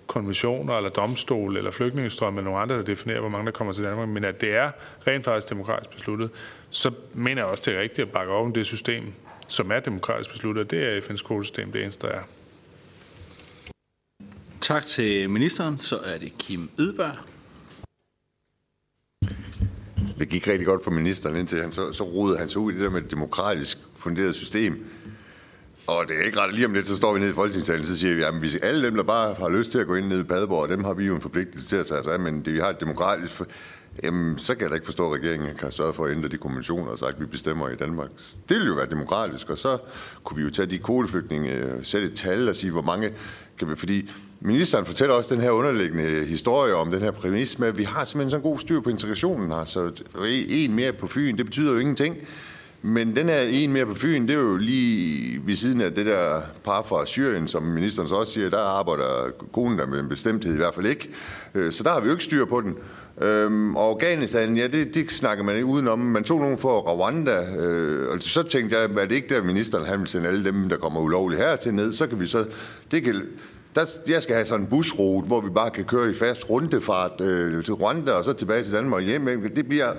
konventioner 0.07 0.77
eller 0.77 0.89
domstol 0.89 1.57
eller 1.57 1.71
flygtningestrøm 1.71 2.37
eller 2.37 2.43
nogle 2.43 2.59
andre, 2.59 2.77
der 2.77 2.83
definerer, 2.83 3.19
hvor 3.19 3.29
mange 3.29 3.45
der 3.45 3.51
kommer 3.51 3.73
til 3.73 3.83
Danmark, 3.83 4.09
men 4.09 4.23
at 4.23 4.41
det 4.41 4.55
er 4.55 4.71
rent 5.07 5.25
faktisk 5.25 5.49
demokratisk 5.49 5.95
besluttet, 5.95 6.29
så 6.69 6.91
mener 7.13 7.41
jeg 7.41 7.51
også, 7.51 7.63
det 7.65 7.77
er 7.77 7.81
rigtigt 7.81 8.07
at 8.07 8.11
bakke 8.11 8.31
op 8.33 8.45
om 8.45 8.53
det 8.53 8.65
system, 8.65 9.13
som 9.47 9.71
er 9.71 9.79
demokratisk 9.79 10.31
besluttet. 10.31 10.71
Det 10.71 10.83
er 10.83 11.01
FN's 11.01 11.27
kvotesystem, 11.27 11.71
det 11.71 11.83
eneste, 11.83 12.07
der 12.07 12.13
er. 12.13 12.21
Tak 14.61 14.83
til 14.85 15.29
ministeren. 15.29 15.77
Så 15.77 15.97
er 15.97 16.17
det 16.17 16.37
Kim 16.37 16.69
Edberg. 16.79 17.15
Det 20.19 20.29
gik 20.29 20.47
rigtig 20.47 20.67
godt 20.67 20.83
for 20.83 20.91
ministeren, 20.91 21.35
indtil 21.35 21.61
han 21.61 21.71
så, 21.71 21.93
så 21.93 22.03
rodede 22.03 22.37
han 22.37 22.49
sig 22.49 22.61
ud 22.61 22.71
i 22.71 22.75
det 22.75 22.83
der 22.83 22.89
med 22.89 23.01
et 23.01 23.11
demokratisk 23.11 23.77
funderet 23.95 24.35
system. 24.35 24.85
Og 25.87 26.07
det 26.07 26.19
er 26.19 26.23
ikke 26.23 26.39
ret 26.39 26.53
lige 26.53 26.65
om 26.65 26.73
lidt, 26.73 26.87
så 26.87 26.95
står 26.95 27.13
vi 27.13 27.19
nede 27.19 27.31
i 27.31 27.33
Folketingssalen, 27.33 27.87
så 27.87 27.97
siger 27.97 28.15
vi, 28.15 28.23
at 28.23 28.33
hvis 28.33 28.55
alle 28.55 28.87
dem, 28.87 28.95
der 28.95 29.03
bare 29.03 29.33
har 29.33 29.49
lyst 29.49 29.71
til 29.71 29.79
at 29.79 29.87
gå 29.87 29.95
ind 29.95 30.07
ned 30.07 30.19
i 30.19 30.23
Padborg, 30.23 30.69
dem 30.69 30.83
har 30.83 30.93
vi 30.93 31.05
jo 31.05 31.15
en 31.15 31.21
forpligtelse 31.21 31.67
til 31.67 31.75
at 31.75 31.85
tage 31.85 32.03
sig 32.03 32.13
af, 32.13 32.19
men 32.19 32.45
det, 32.45 32.53
vi 32.53 32.59
har 32.59 32.69
et 32.69 32.79
demokratisk... 32.79 33.41
Jamen, 34.03 34.39
så 34.39 34.55
kan 34.55 34.61
jeg 34.61 34.69
da 34.69 34.75
ikke 34.75 34.85
forstå, 34.85 35.13
at 35.13 35.19
regeringen 35.19 35.55
kan 35.55 35.71
sørge 35.71 35.93
for 35.93 36.05
at 36.05 36.11
ændre 36.11 36.29
de 36.29 36.37
konventioner 36.37 36.91
og 36.91 36.99
sagt, 36.99 37.13
at 37.13 37.21
vi 37.21 37.25
bestemmer 37.25 37.69
i 37.69 37.75
Danmark. 37.75 38.09
Det 38.49 38.55
ville 38.55 38.67
jo 38.67 38.73
være 38.73 38.89
demokratisk, 38.89 39.49
og 39.49 39.57
så 39.57 39.77
kunne 40.23 40.37
vi 40.37 40.43
jo 40.43 40.49
tage 40.49 40.65
de 40.65 40.77
kvoteflygtninge, 40.77 41.51
øh, 41.51 41.83
sætte 41.83 42.07
et 42.07 42.15
tal 42.15 42.49
og 42.49 42.55
sige, 42.55 42.71
hvor 42.71 42.81
mange 42.81 43.13
kan 43.59 43.69
vi, 43.69 43.75
fordi 43.75 44.11
ministeren 44.41 44.85
fortæller 44.85 45.15
også 45.15 45.35
den 45.35 45.43
her 45.43 45.49
underliggende 45.49 46.25
historie 46.25 46.75
om 46.75 46.91
den 46.91 47.01
her 47.01 47.11
præmis 47.11 47.59
med, 47.59 47.67
at 47.67 47.77
vi 47.77 47.83
har 47.83 48.05
simpelthen 48.05 48.29
så 48.29 48.39
god 48.39 48.59
styr 48.59 48.81
på 48.81 48.89
integrationen 48.89 49.51
her, 49.51 49.63
så 49.63 49.91
en 50.49 50.75
mere 50.75 50.93
på 50.93 51.07
Fyn, 51.07 51.37
det 51.37 51.45
betyder 51.45 51.73
jo 51.73 51.79
ingenting. 51.79 52.17
Men 52.81 53.15
den 53.15 53.29
her 53.29 53.41
en 53.41 53.73
mere 53.73 53.85
på 53.85 53.95
Fyn, 53.95 54.27
det 54.27 54.35
er 54.35 54.39
jo 54.39 54.57
lige 54.57 55.41
ved 55.45 55.55
siden 55.55 55.81
af 55.81 55.93
det 55.93 56.05
der 56.05 56.41
par 56.63 56.81
fra 56.81 57.05
Syrien, 57.05 57.47
som 57.47 57.63
ministeren 57.63 58.09
så 58.09 58.15
også 58.15 58.33
siger, 58.33 58.49
der 58.49 58.59
arbejder 58.59 59.31
konen 59.53 59.79
der 59.79 59.85
med 59.85 59.99
en 59.99 60.09
bestemthed 60.09 60.53
i 60.53 60.57
hvert 60.57 60.73
fald 60.73 60.85
ikke. 60.85 61.09
Øh, 61.55 61.71
så 61.71 61.83
der 61.83 61.89
har 61.89 61.99
vi 61.99 62.05
jo 62.05 62.11
ikke 62.11 62.23
styr 62.23 62.45
på 62.45 62.61
den. 62.61 62.75
Øhm, 63.21 63.75
og 63.75 63.89
Afghanistan, 63.89 64.57
ja, 64.57 64.67
det, 64.67 64.93
det 64.93 65.11
snakker 65.11 65.43
man 65.43 65.55
ikke 65.55 65.65
udenom. 65.65 65.99
Man 65.99 66.23
tog 66.23 66.39
nogen 66.39 66.57
for 66.57 66.79
Rwanda, 66.79 67.55
øh, 67.55 68.09
og 68.09 68.17
så 68.19 68.43
tænkte 68.43 68.77
jeg, 68.77 68.83
er 68.85 69.05
det 69.05 69.11
ikke 69.11 69.35
der, 69.35 69.43
ministeren 69.43 69.85
han 69.85 69.99
vil 69.99 70.07
sende 70.07 70.27
alle 70.27 70.43
dem, 70.43 70.69
der 70.69 70.77
kommer 70.77 70.99
ulovligt 70.99 71.41
hertil 71.41 71.73
ned? 71.73 71.93
Så 71.93 72.07
kan 72.07 72.19
vi 72.19 72.27
så... 72.27 72.45
Det 72.91 73.03
kan, 73.03 73.21
der, 73.79 74.11
jeg 74.13 74.23
skal 74.23 74.35
have 74.35 74.45
sådan 74.45 74.65
en 74.65 74.69
busrute, 74.69 75.27
hvor 75.27 75.41
vi 75.41 75.49
bare 75.49 75.69
kan 75.69 75.85
køre 75.85 76.11
i 76.11 76.13
fast 76.13 76.49
rundefart 76.49 77.21
øh, 77.21 77.63
til 77.63 77.73
Rwanda 77.73 78.11
og 78.11 78.25
så 78.25 78.33
tilbage 78.33 78.63
til 78.63 78.73
Danmark 78.73 78.97
og 78.97 79.01
hjem. 79.01 79.51
Det 79.55 79.67
bliver 79.67 79.93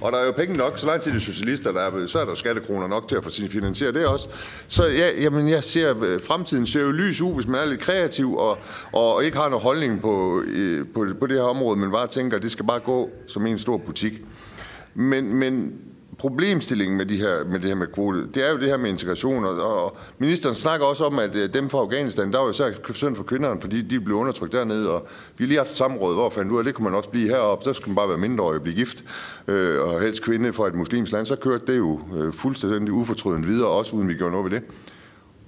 og 0.00 0.12
der 0.12 0.18
er 0.18 0.26
jo 0.26 0.32
penge 0.32 0.56
nok, 0.56 0.78
så 0.78 0.86
langt 0.86 1.02
til 1.02 1.14
de 1.14 1.20
socialister, 1.20 1.72
der 1.72 1.80
er, 1.80 2.06
så 2.06 2.18
er 2.18 2.24
der 2.24 2.34
skattekroner 2.34 2.86
nok 2.86 3.08
til 3.08 3.16
at 3.16 3.24
få 3.24 3.30
finansiere 3.30 3.92
det 3.92 4.06
også. 4.06 4.28
Så 4.68 4.86
ja, 4.86 5.20
jamen, 5.20 5.48
jeg 5.48 5.64
ser, 5.64 6.02
øh, 6.02 6.20
fremtiden 6.22 6.66
ser 6.66 6.80
jo 6.80 6.90
lys 6.90 7.20
ud, 7.20 7.34
hvis 7.34 7.46
man 7.46 7.60
er 7.60 7.66
lidt 7.66 7.80
kreativ 7.80 8.36
og, 8.36 8.58
og 8.92 9.24
ikke 9.24 9.36
har 9.36 9.48
nogen 9.48 9.62
holdning 9.62 10.00
på, 10.00 10.42
på, 10.94 11.06
på 11.20 11.26
det 11.26 11.36
her 11.36 11.42
område, 11.42 11.78
men 11.78 11.90
bare 11.90 12.06
tænker, 12.06 12.36
at 12.36 12.42
det 12.42 12.50
skal 12.50 12.66
bare 12.66 12.80
gå 12.80 13.10
som 13.26 13.46
en 13.46 13.58
stor 13.58 13.76
butik. 13.76 14.12
Men, 14.94 15.34
men 15.34 15.74
problemstillingen 16.18 16.96
med, 16.96 17.06
de 17.06 17.16
her, 17.16 17.44
med 17.44 17.60
det 17.60 17.68
her 17.68 17.74
med 17.74 17.86
kvote, 17.86 18.26
det 18.34 18.48
er 18.48 18.52
jo 18.52 18.58
det 18.58 18.68
her 18.68 18.76
med 18.76 18.90
integration, 18.90 19.44
og, 19.44 19.82
og 19.82 19.96
ministeren 20.18 20.54
snakker 20.56 20.86
også 20.86 21.04
om, 21.04 21.18
at 21.18 21.34
øh, 21.34 21.54
dem 21.54 21.68
fra 21.68 21.78
Afghanistan, 21.78 22.32
der 22.32 22.38
var 22.38 22.44
jo 22.44 22.50
især 22.50 22.70
synd 22.92 23.16
for 23.16 23.22
kvinderne, 23.22 23.60
fordi 23.60 23.82
de 23.82 24.00
blev 24.00 24.16
undertrykt 24.16 24.52
dernede, 24.52 24.90
og 24.90 25.08
vi 25.38 25.44
har 25.44 25.48
lige 25.48 25.58
haft 25.58 25.70
et 25.70 25.76
samråd, 25.76 26.14
hvor 26.14 26.30
fandt 26.30 26.52
ud 26.52 26.58
af, 26.58 26.64
det 26.64 26.74
kunne 26.74 26.84
man 26.84 26.94
også 26.94 27.08
blive 27.08 27.28
heroppe, 27.28 27.64
så 27.64 27.72
skal 27.72 27.88
man 27.88 27.96
bare 27.96 28.08
være 28.08 28.18
mindreårig 28.18 28.56
og 28.56 28.62
blive 28.62 28.76
gift, 28.76 29.04
øh, 29.48 29.80
og 29.82 30.00
helst 30.00 30.22
kvinde 30.22 30.52
fra 30.52 30.66
et 30.66 30.74
muslimsk 30.74 31.12
land, 31.12 31.26
så 31.26 31.36
kørte 31.36 31.72
det 31.72 31.78
jo 31.78 32.00
øh, 32.16 32.32
fuldstændig 32.32 32.92
ufortrødent 32.92 33.46
videre, 33.46 33.68
også 33.68 33.96
uden 33.96 34.08
vi 34.08 34.14
gjorde 34.14 34.32
noget 34.32 34.52
ved 34.52 34.60
det. 34.60 34.68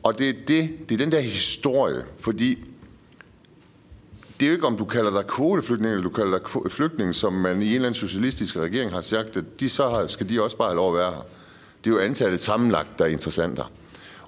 Og 0.03 0.19
det 0.19 0.29
er, 0.29 0.35
det, 0.49 0.71
det 0.89 0.95
er 0.95 0.99
den 0.99 1.13
der 1.13 1.21
historie, 1.21 2.03
fordi 2.19 2.59
det 4.41 4.47
er 4.47 4.51
jo 4.51 4.55
ikke, 4.55 4.67
om 4.67 4.77
du 4.77 4.85
kalder 4.85 5.11
dig 5.11 5.27
kvoteflygtning, 5.27 5.93
eller 5.93 6.03
du 6.03 6.11
kalder 6.11 6.39
dig 6.39 6.73
flygtning, 6.73 7.15
som 7.15 7.33
man 7.33 7.63
i 7.63 7.69
en 7.69 7.75
eller 7.75 7.89
anden 7.89 7.95
socialistisk 7.95 8.57
regering 8.57 8.93
har 8.93 9.01
sagt, 9.01 9.37
at 9.37 9.45
de 9.61 9.69
så 9.69 9.89
har, 9.89 10.07
skal 10.07 10.29
de 10.29 10.43
også 10.43 10.57
bare 10.57 10.69
have 10.69 10.77
lov 10.77 10.93
at 10.93 10.99
være 10.99 11.11
her. 11.11 11.27
Det 11.85 11.91
er 11.91 11.95
jo 11.95 12.01
antallet 12.01 12.41
sammenlagt, 12.41 12.99
der 12.99 13.05
er 13.05 13.09
interessant 13.09 13.59
her. 13.59 13.71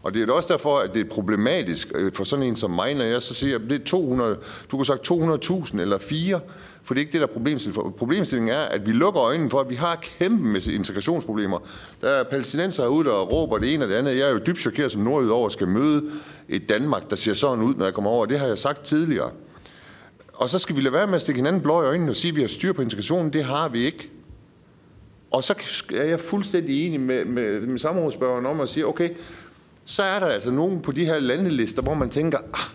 Og 0.03 0.15
det 0.15 0.29
er 0.29 0.33
også 0.33 0.49
derfor, 0.53 0.77
at 0.77 0.95
det 0.95 1.01
er 1.01 1.11
problematisk 1.11 1.93
øh, 1.95 2.13
for 2.13 2.25
sådan 2.25 2.43
en 2.43 2.57
som 2.57 2.71
mig, 2.71 2.95
når 2.95 3.05
jeg 3.05 3.23
så 3.23 3.35
siger, 3.35 3.59
at 3.59 3.63
det 3.69 3.81
er 3.81 3.85
200, 3.85 4.37
du 4.71 4.77
kan 4.77 4.85
sagt 4.85 5.11
200.000 5.11 5.81
eller 5.81 5.99
4, 5.99 6.41
for 6.83 6.95
det 6.95 7.01
er 7.01 7.03
ikke 7.03 7.13
det, 7.13 7.21
der 7.21 7.27
er 7.27 7.33
problemstillingen. 7.33 7.93
Problemstillingen 7.93 8.55
er, 8.55 8.61
at 8.61 8.87
vi 8.87 8.93
lukker 8.93 9.23
øjnene 9.23 9.51
for, 9.51 9.61
at 9.61 9.71
vi 9.71 9.75
har 9.75 9.99
kæmpe 10.19 10.45
med 10.45 10.67
integrationsproblemer. 10.67 11.59
Der 12.01 12.09
er 12.09 12.25
palæstinenser 12.25 12.87
ude, 12.87 13.09
der 13.09 13.21
råber 13.21 13.59
det 13.59 13.75
ene 13.75 13.85
og 13.85 13.89
det 13.89 13.95
andet. 13.95 14.17
Jeg 14.19 14.29
er 14.29 14.33
jo 14.33 14.41
dybt 14.47 14.59
chokeret 14.59 14.93
som 14.93 15.03
nordjyd 15.03 15.29
over 15.29 15.47
at 15.47 15.53
skal 15.53 15.69
møde 15.69 16.03
et 16.49 16.69
Danmark, 16.69 17.11
der 17.11 17.17
ser 17.17 17.35
sådan 17.35 17.65
ud, 17.65 17.75
når 17.75 17.85
jeg 17.85 17.95
kommer 17.95 18.11
over. 18.11 18.27
Det 18.27 18.39
har 18.39 18.47
jeg 18.47 18.59
sagt 18.59 18.83
tidligere. 18.83 19.31
Og 20.33 20.51
så 20.51 20.59
skal 20.59 20.77
vi 20.77 20.81
lade 20.81 20.95
være 20.95 21.07
med 21.07 21.15
at 21.15 21.23
stikke 21.23 21.39
hinanden 21.39 21.63
blå 21.63 21.83
i 21.83 21.87
øjnene 21.87 22.13
og 22.13 22.17
sige, 22.17 22.31
at 22.31 22.37
vi 22.37 22.41
har 22.41 22.49
styr 22.49 22.73
på 22.73 22.83
integrationen. 22.83 23.33
Det 23.33 23.45
har 23.45 23.69
vi 23.69 23.85
ikke. 23.85 24.11
Og 25.31 25.45
så 25.45 25.55
er 25.95 26.05
jeg 26.05 26.21
fuldstændig 26.21 26.87
enig 26.87 27.01
med, 27.01 27.25
med, 27.25 27.61
med 27.61 27.79
samrådsspørgeren 27.79 28.47
om 28.47 28.61
at 28.61 28.69
sige, 28.69 28.87
okay, 28.87 29.11
så 29.85 30.03
er 30.03 30.19
der 30.19 30.27
altså 30.27 30.51
nogen 30.51 30.83
på 30.83 30.93
de 30.93 31.05
her 31.05 31.19
landelister, 31.19 31.83
hvor 31.83 31.95
man 31.95 32.11
tænker, 32.11 32.39
ah, 32.39 32.71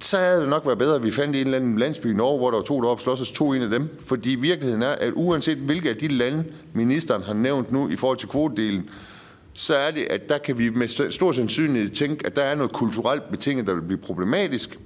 så 0.00 0.16
havde 0.16 0.40
det 0.40 0.48
nok 0.48 0.66
været 0.66 0.78
bedre, 0.78 0.94
at 0.94 1.04
vi 1.04 1.10
fandt 1.10 1.36
en 1.36 1.44
eller 1.44 1.58
anden 1.58 1.78
landsby 1.78 2.06
i 2.06 2.14
Norge, 2.14 2.38
hvor 2.38 2.50
der 2.50 2.58
var 2.58 2.64
to 2.64 2.80
deroppe, 2.80 3.02
slås 3.02 3.20
os 3.20 3.32
to 3.32 3.52
en 3.52 3.62
af 3.62 3.68
dem. 3.70 3.88
Fordi 4.00 4.30
virkeligheden 4.30 4.82
er, 4.82 4.88
at 4.88 5.12
uanset 5.14 5.58
hvilke 5.58 5.90
af 5.90 5.96
de 5.96 6.08
lande, 6.08 6.44
ministeren 6.72 7.22
har 7.22 7.34
nævnt 7.34 7.72
nu 7.72 7.88
i 7.88 7.96
forhold 7.96 8.18
til 8.18 8.28
kvotedelen, 8.28 8.90
så 9.52 9.74
er 9.74 9.90
det, 9.90 10.02
at 10.10 10.28
der 10.28 10.38
kan 10.38 10.58
vi 10.58 10.68
med 10.68 11.10
stor 11.10 11.32
sandsynlighed 11.32 11.90
tænke, 11.90 12.26
at 12.26 12.36
der 12.36 12.42
er 12.42 12.54
noget 12.54 12.72
kulturelt 12.72 13.30
betinget, 13.30 13.66
der 13.66 13.74
vil 13.74 13.82
blive 13.82 13.98
problematisk. 13.98 14.78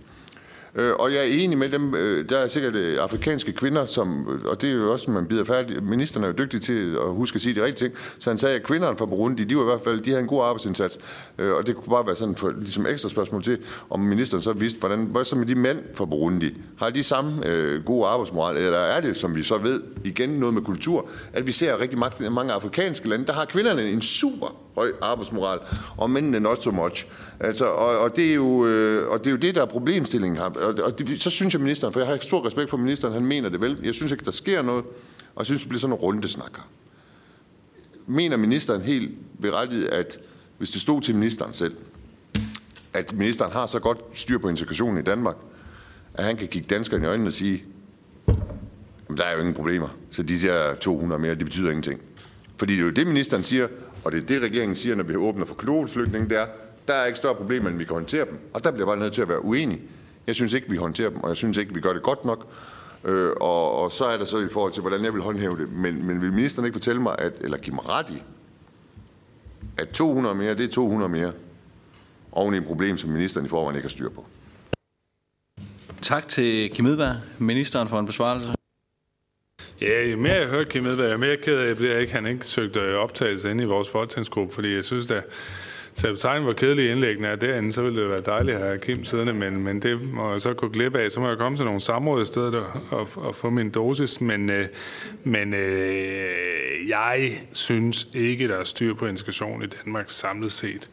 Øh, 0.75 0.93
og 0.99 1.13
jeg 1.13 1.19
er 1.19 1.25
enig 1.25 1.59
med 1.59 1.69
dem. 1.69 1.95
Øh, 1.95 2.29
der 2.29 2.39
er 2.39 2.49
sikkert 2.49 2.75
øh, 2.75 2.99
afrikanske 3.03 3.53
kvinder, 3.53 3.85
som, 3.85 4.27
og 4.45 4.61
det 4.61 4.71
er 4.71 4.75
jo 4.75 4.93
også, 4.93 5.11
man 5.11 5.27
bider 5.27 5.45
færdig. 5.45 5.85
Ministeren 5.85 6.25
er 6.25 6.29
jo 6.29 6.35
dygtig 6.39 6.63
til 6.63 6.95
at 6.95 7.15
huske 7.15 7.37
at 7.37 7.41
sige 7.41 7.55
de 7.55 7.65
rigtige 7.65 7.89
ting. 7.89 7.99
Så 8.19 8.31
han 8.31 8.39
sagde, 8.39 8.57
at 8.57 8.63
kvinderne 8.63 8.97
fra 8.97 9.07
Burundi, 9.07 9.45
de 9.45 9.57
var 9.57 9.63
i 9.63 9.65
hvert 9.65 9.81
fald, 9.85 10.01
de 10.01 10.11
havde 10.11 10.23
en 10.23 10.29
god 10.29 10.45
arbejdsindsats. 10.45 10.99
Øh, 11.39 11.53
og 11.53 11.67
det 11.67 11.77
kunne 11.77 11.91
bare 11.91 12.07
være 12.07 12.17
sådan 12.17 12.37
for, 12.37 12.53
ligesom 12.61 12.87
ekstra 12.87 13.09
spørgsmål 13.09 13.43
til, 13.43 13.59
om 13.91 14.01
ministeren 14.01 14.43
så 14.43 14.53
vidste, 14.53 14.81
hvordan, 14.81 15.05
hvad 15.05 15.25
så 15.25 15.37
med 15.37 15.47
de 15.47 15.55
mænd 15.55 15.79
fra 15.95 16.05
Burundi? 16.05 16.55
Har 16.77 16.91
de 16.91 17.03
samme 17.03 17.47
øh, 17.47 17.85
gode 17.85 18.07
arbejdsmoral? 18.07 18.57
Eller 18.57 18.79
er 18.79 19.01
det, 19.01 19.17
som 19.17 19.37
vi 19.37 19.43
så 19.43 19.59
ved, 19.59 19.83
igen 20.05 20.29
noget 20.29 20.55
med 20.55 20.63
kultur, 20.63 21.09
at 21.33 21.47
vi 21.47 21.53
ser 21.53 21.81
rigtig 21.81 21.99
mange, 21.99 22.31
mange 22.31 22.53
afrikanske 22.53 23.09
lande, 23.09 23.27
der 23.27 23.33
har 23.33 23.45
kvinderne 23.45 23.91
en 23.91 24.03
super 24.03 24.60
høj 24.75 24.93
arbejdsmoral, 25.03 25.59
og 25.97 26.11
mændene 26.11 26.41
not 26.41 26.63
so 26.63 26.71
much. 26.71 27.07
Altså, 27.41 27.65
og, 27.65 27.99
og, 27.99 28.17
det 28.17 28.31
er 28.31 28.35
jo, 28.35 28.67
øh, 28.67 29.09
og 29.09 29.19
det 29.19 29.27
er 29.27 29.31
jo 29.31 29.37
det, 29.37 29.55
der 29.55 29.63
er 29.63 29.67
problemstillingen 29.67 30.39
her. 30.39 30.45
Og, 30.45 30.75
og 30.85 30.99
det, 30.99 31.23
så 31.23 31.31
synes 31.31 31.55
jeg, 31.55 31.61
ministeren, 31.61 31.93
for 31.93 32.01
jeg 32.01 32.09
har 32.09 32.19
stor 32.21 32.47
respekt 32.47 32.71
for 32.71 32.77
ministeren, 32.77 33.15
han 33.15 33.27
mener 33.27 33.49
det 33.49 33.61
vel. 33.61 33.81
Jeg 33.83 33.95
synes 33.95 34.13
ikke, 34.13 34.25
der 34.25 34.31
sker 34.31 34.63
noget, 34.63 34.85
og 35.35 35.39
jeg 35.39 35.47
synes, 35.47 35.61
det 35.61 35.69
bliver 35.69 35.81
sådan 35.81 35.95
en 35.95 36.01
rundesnakker. 36.01 36.63
Mener 38.07 38.37
ministeren 38.37 38.81
helt 38.81 39.11
berettiget, 39.41 39.89
at 39.89 40.19
hvis 40.59 40.71
det 40.71 40.81
stod 40.81 41.01
til 41.01 41.15
ministeren 41.15 41.53
selv, 41.53 41.77
at 42.93 43.13
ministeren 43.13 43.53
har 43.53 43.67
så 43.67 43.79
godt 43.79 43.99
styr 44.15 44.39
på 44.39 44.49
integrationen 44.49 44.99
i 44.99 45.03
Danmark, 45.03 45.37
at 46.15 46.25
han 46.25 46.37
kan 46.37 46.49
kigge 46.49 46.69
danskerne 46.75 47.05
i 47.05 47.09
øjnene 47.09 47.29
og 47.29 47.33
sige, 47.33 47.65
at 48.29 49.17
der 49.17 49.25
er 49.25 49.33
jo 49.33 49.39
ingen 49.39 49.55
problemer. 49.55 49.89
Så 50.11 50.23
de 50.23 50.41
der 50.41 50.75
200 50.75 51.21
mere, 51.21 51.35
det 51.35 51.45
betyder 51.45 51.71
ingenting. 51.71 52.01
Fordi 52.57 52.73
det 52.73 52.81
er 52.81 52.85
jo 52.85 52.91
det, 52.91 53.07
ministeren 53.07 53.43
siger, 53.43 53.69
og 54.05 54.13
det 54.13 54.23
er 54.23 54.27
det, 54.27 54.43
regeringen 54.43 54.77
siger, 54.77 54.95
når 54.95 55.05
vi 55.05 55.17
åbner 55.17 55.47
for 55.47 55.55
kvoteflygtninge, 55.55 56.29
det 56.29 56.41
er, 56.41 56.47
der 56.89 56.95
er 56.95 57.07
ikke 57.07 57.17
større 57.17 57.35
problemer, 57.35 57.69
end 57.69 57.79
vi 57.79 57.85
kan 57.85 57.95
håndtere 57.95 58.25
dem. 58.25 58.39
Og 58.55 58.65
der 58.65 58.71
bliver 58.71 58.87
jeg 58.87 58.91
bare 58.91 59.05
nødt 59.05 59.15
til 59.15 59.23
at 59.23 59.29
være 59.29 59.45
uenig. 59.45 59.81
Jeg 60.27 60.35
synes 60.35 60.53
ikke, 60.53 60.71
vi 60.71 60.77
håndterer 60.77 61.11
dem, 61.11 61.21
og 61.21 61.29
jeg 61.29 61.37
synes 61.37 61.57
ikke, 61.57 61.75
vi 61.75 61.81
gør 61.81 61.93
det 61.93 62.03
godt 62.03 62.25
nok. 62.25 62.47
Øh, 63.05 63.31
og, 63.41 63.73
og 63.73 63.93
så 63.93 64.05
er 64.05 64.17
der 64.19 64.25
så 64.25 64.39
i 64.39 64.49
forhold 64.53 64.73
til, 64.73 64.81
hvordan 64.81 65.05
jeg 65.05 65.15
vil 65.15 65.23
håndhæve 65.23 65.57
det. 65.57 65.73
Men, 65.73 66.07
men 66.07 66.21
vil 66.21 66.33
ministeren 66.33 66.67
ikke 66.67 66.75
fortælle 66.75 67.03
mig, 67.03 67.15
at, 67.19 67.33
eller 67.41 67.59
give 67.59 67.75
mig 67.75 67.89
ret 67.89 68.11
i, 68.11 68.23
at 69.79 69.89
200 69.89 70.35
mere, 70.35 70.55
det 70.55 70.65
er 70.65 70.69
200 70.69 71.13
mere, 71.13 71.33
oven 72.33 72.55
i 72.55 72.57
et 72.57 72.67
problem, 72.67 72.99
som 72.99 73.11
ministeren 73.11 73.47
i 73.47 73.49
forvejen 73.49 73.77
ikke 73.77 73.87
har 73.87 73.91
styr 73.91 74.09
på. 74.09 74.27
Tak 76.03 76.29
til 76.29 76.71
Kim 76.71 76.87
Edberg, 76.87 77.17
ministeren 77.39 77.89
for 77.89 78.01
en 78.01 78.07
besvarelse. 78.07 78.55
Ja, 79.81 80.07
jo 80.07 80.17
mere 80.17 80.35
jeg 80.35 80.49
hørt 80.49 80.69
Kim 80.69 80.87
Edberg, 80.87 81.13
jo 81.13 81.19
mere 81.19 81.37
ked 81.37 81.59
af, 81.59 81.69
jeg 81.69 81.77
bliver 81.77 81.99
ikke, 81.99 82.13
han 82.13 82.27
ikke 82.27 82.47
søgte 82.47 82.81
øh, 82.81 82.95
optagelse 82.95 83.51
ind 83.51 83.61
i 83.61 83.65
vores 83.65 83.89
folketingsgruppe, 83.89 84.55
fordi 84.55 84.75
jeg 84.75 84.85
synes, 84.85 85.11
at 85.11 85.25
Sabotagnen, 85.95 86.43
hvor 86.43 86.53
kedelige 86.53 86.91
indlæggene 86.91 87.29
er 87.29 87.37
derinde, 87.37 87.73
så 87.73 87.83
ville 87.83 88.03
det 88.03 88.11
være 88.11 88.21
dejligt 88.21 88.57
at 88.57 88.63
have 88.63 88.79
Kim 88.79 89.05
siddende, 89.05 89.35
men, 89.35 89.65
men 89.65 89.83
det 89.83 90.03
må 90.13 90.33
jeg 90.33 90.41
så 90.41 90.55
gå 90.55 90.69
glip 90.69 90.97
af. 90.97 91.11
Så 91.11 91.21
må 91.21 91.29
jeg 91.29 91.39
komme 91.39 91.59
til 91.59 91.65
nogle 91.65 91.81
samråd 91.81 92.23
i 92.23 92.25
stedet 92.25 92.55
og, 92.55 92.67
og, 92.91 93.09
og 93.17 93.35
få 93.35 93.51
min 93.51 93.71
dosis. 93.71 94.21
Men, 94.21 94.51
øh, 94.51 94.67
men 95.25 95.55
øh, 95.55 96.89
jeg 96.89 97.41
synes 97.53 98.09
ikke, 98.15 98.49
der 98.49 98.57
er 98.57 98.65
styr 98.65 98.95
på 98.95 99.07
integration 99.07 99.63
i 99.63 99.67
Danmark 99.67 100.11
samlet 100.11 100.53
set. 100.53 100.91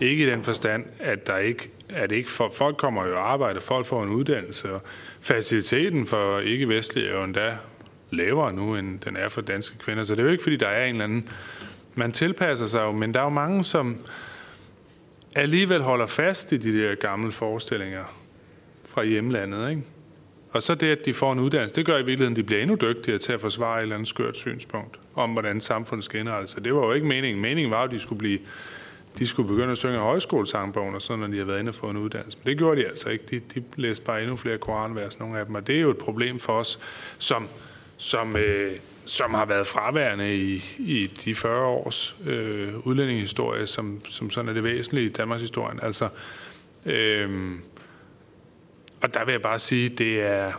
Ikke 0.00 0.24
i 0.24 0.30
den 0.30 0.44
forstand, 0.44 0.84
at 1.00 1.26
der 1.26 1.36
ikke 1.36 1.70
at 1.88 2.12
ikke 2.12 2.30
for, 2.30 2.50
folk 2.54 2.76
kommer 2.76 3.06
jo 3.06 3.16
arbejde, 3.16 3.60
folk 3.60 3.86
får 3.86 4.02
en 4.02 4.08
uddannelse, 4.08 4.72
og 4.72 4.82
faciliteten 5.20 6.06
for 6.06 6.38
ikke-vestlige 6.38 7.08
er 7.08 7.16
jo 7.16 7.24
endda 7.24 7.56
lavere 8.14 8.52
nu, 8.52 8.76
end 8.76 9.00
den 9.00 9.16
er 9.16 9.28
for 9.28 9.40
danske 9.40 9.78
kvinder. 9.78 10.04
Så 10.04 10.14
det 10.14 10.20
er 10.20 10.24
jo 10.24 10.30
ikke, 10.30 10.42
fordi 10.42 10.56
der 10.56 10.68
er 10.68 10.84
en 10.84 10.90
eller 10.90 11.04
anden... 11.04 11.28
Man 11.94 12.12
tilpasser 12.12 12.66
sig 12.66 12.80
jo, 12.80 12.92
men 12.92 13.14
der 13.14 13.20
er 13.20 13.24
jo 13.24 13.30
mange, 13.30 13.64
som 13.64 13.96
alligevel 15.34 15.82
holder 15.82 16.06
fast 16.06 16.52
i 16.52 16.56
de 16.56 16.82
der 16.82 16.94
gamle 16.94 17.32
forestillinger 17.32 18.04
fra 18.88 19.04
hjemlandet. 19.04 19.70
Ikke? 19.70 19.82
Og 20.54 20.62
så 20.62 20.74
det, 20.74 20.86
at 20.86 20.98
de 21.04 21.12
får 21.12 21.32
en 21.32 21.38
uddannelse, 21.38 21.74
det 21.74 21.86
gør 21.86 21.94
i 21.94 21.96
virkeligheden, 21.96 22.32
at 22.32 22.36
de 22.36 22.42
bliver 22.42 22.62
endnu 22.62 22.76
dygtigere 22.80 23.18
til 23.18 23.32
at 23.32 23.40
forsvare 23.40 23.78
et 23.78 23.82
eller 23.82 23.94
andet 23.94 24.08
skørt 24.08 24.36
synspunkt 24.36 24.98
om, 25.14 25.30
hvordan 25.30 25.60
samfundet 25.60 26.04
skal 26.04 26.20
indrette 26.20 26.46
sig. 26.46 26.64
Det 26.64 26.74
var 26.74 26.80
jo 26.80 26.92
ikke 26.92 27.06
meningen. 27.06 27.42
Meningen 27.42 27.70
var, 27.70 27.82
at 27.82 27.90
de 27.90 28.00
skulle, 28.00 28.18
blive, 28.18 28.38
de 29.18 29.26
skulle 29.26 29.48
begynde 29.48 29.72
at 29.72 29.78
synge 29.78 29.98
højskolesangbogen, 29.98 30.94
og 30.94 31.02
sådan, 31.02 31.20
når 31.20 31.26
de 31.26 31.32
havde 31.32 31.48
været 31.48 31.60
inde 31.60 31.70
og 31.70 31.74
fået 31.74 31.90
en 31.90 31.96
uddannelse. 31.96 32.38
Men 32.42 32.50
det 32.50 32.58
gjorde 32.58 32.80
de 32.80 32.86
altså 32.86 33.08
ikke. 33.08 33.24
De, 33.30 33.40
de 33.54 33.64
læste 33.76 34.04
bare 34.04 34.22
endnu 34.22 34.36
flere 34.36 34.58
koranvers, 34.58 35.18
nogle 35.18 35.38
af 35.38 35.46
dem. 35.46 35.54
Og 35.54 35.66
det 35.66 35.76
er 35.76 35.80
jo 35.80 35.90
et 35.90 35.98
problem 35.98 36.38
for 36.38 36.52
os, 36.52 36.78
som, 37.18 37.48
som 37.96 38.36
øh, 38.36 38.76
som 39.04 39.34
har 39.34 39.44
været 39.44 39.66
fraværende 39.66 40.36
i, 40.36 40.64
i 40.78 41.06
de 41.06 41.34
40 41.34 41.66
års 41.66 42.16
øh, 42.26 42.86
udlændingehistorie, 42.86 43.66
som, 43.66 44.00
som 44.04 44.30
sådan 44.30 44.48
er 44.48 44.52
det 44.52 44.64
væsentlige 44.64 45.06
i 45.06 45.12
Danmarks 45.12 45.42
historie. 45.42 45.84
Altså, 45.84 46.08
øh, 46.86 47.52
og 49.02 49.14
der 49.14 49.24
vil 49.24 49.32
jeg 49.32 49.42
bare 49.42 49.58
sige, 49.58 49.88
det 49.88 50.22
er, 50.22 50.52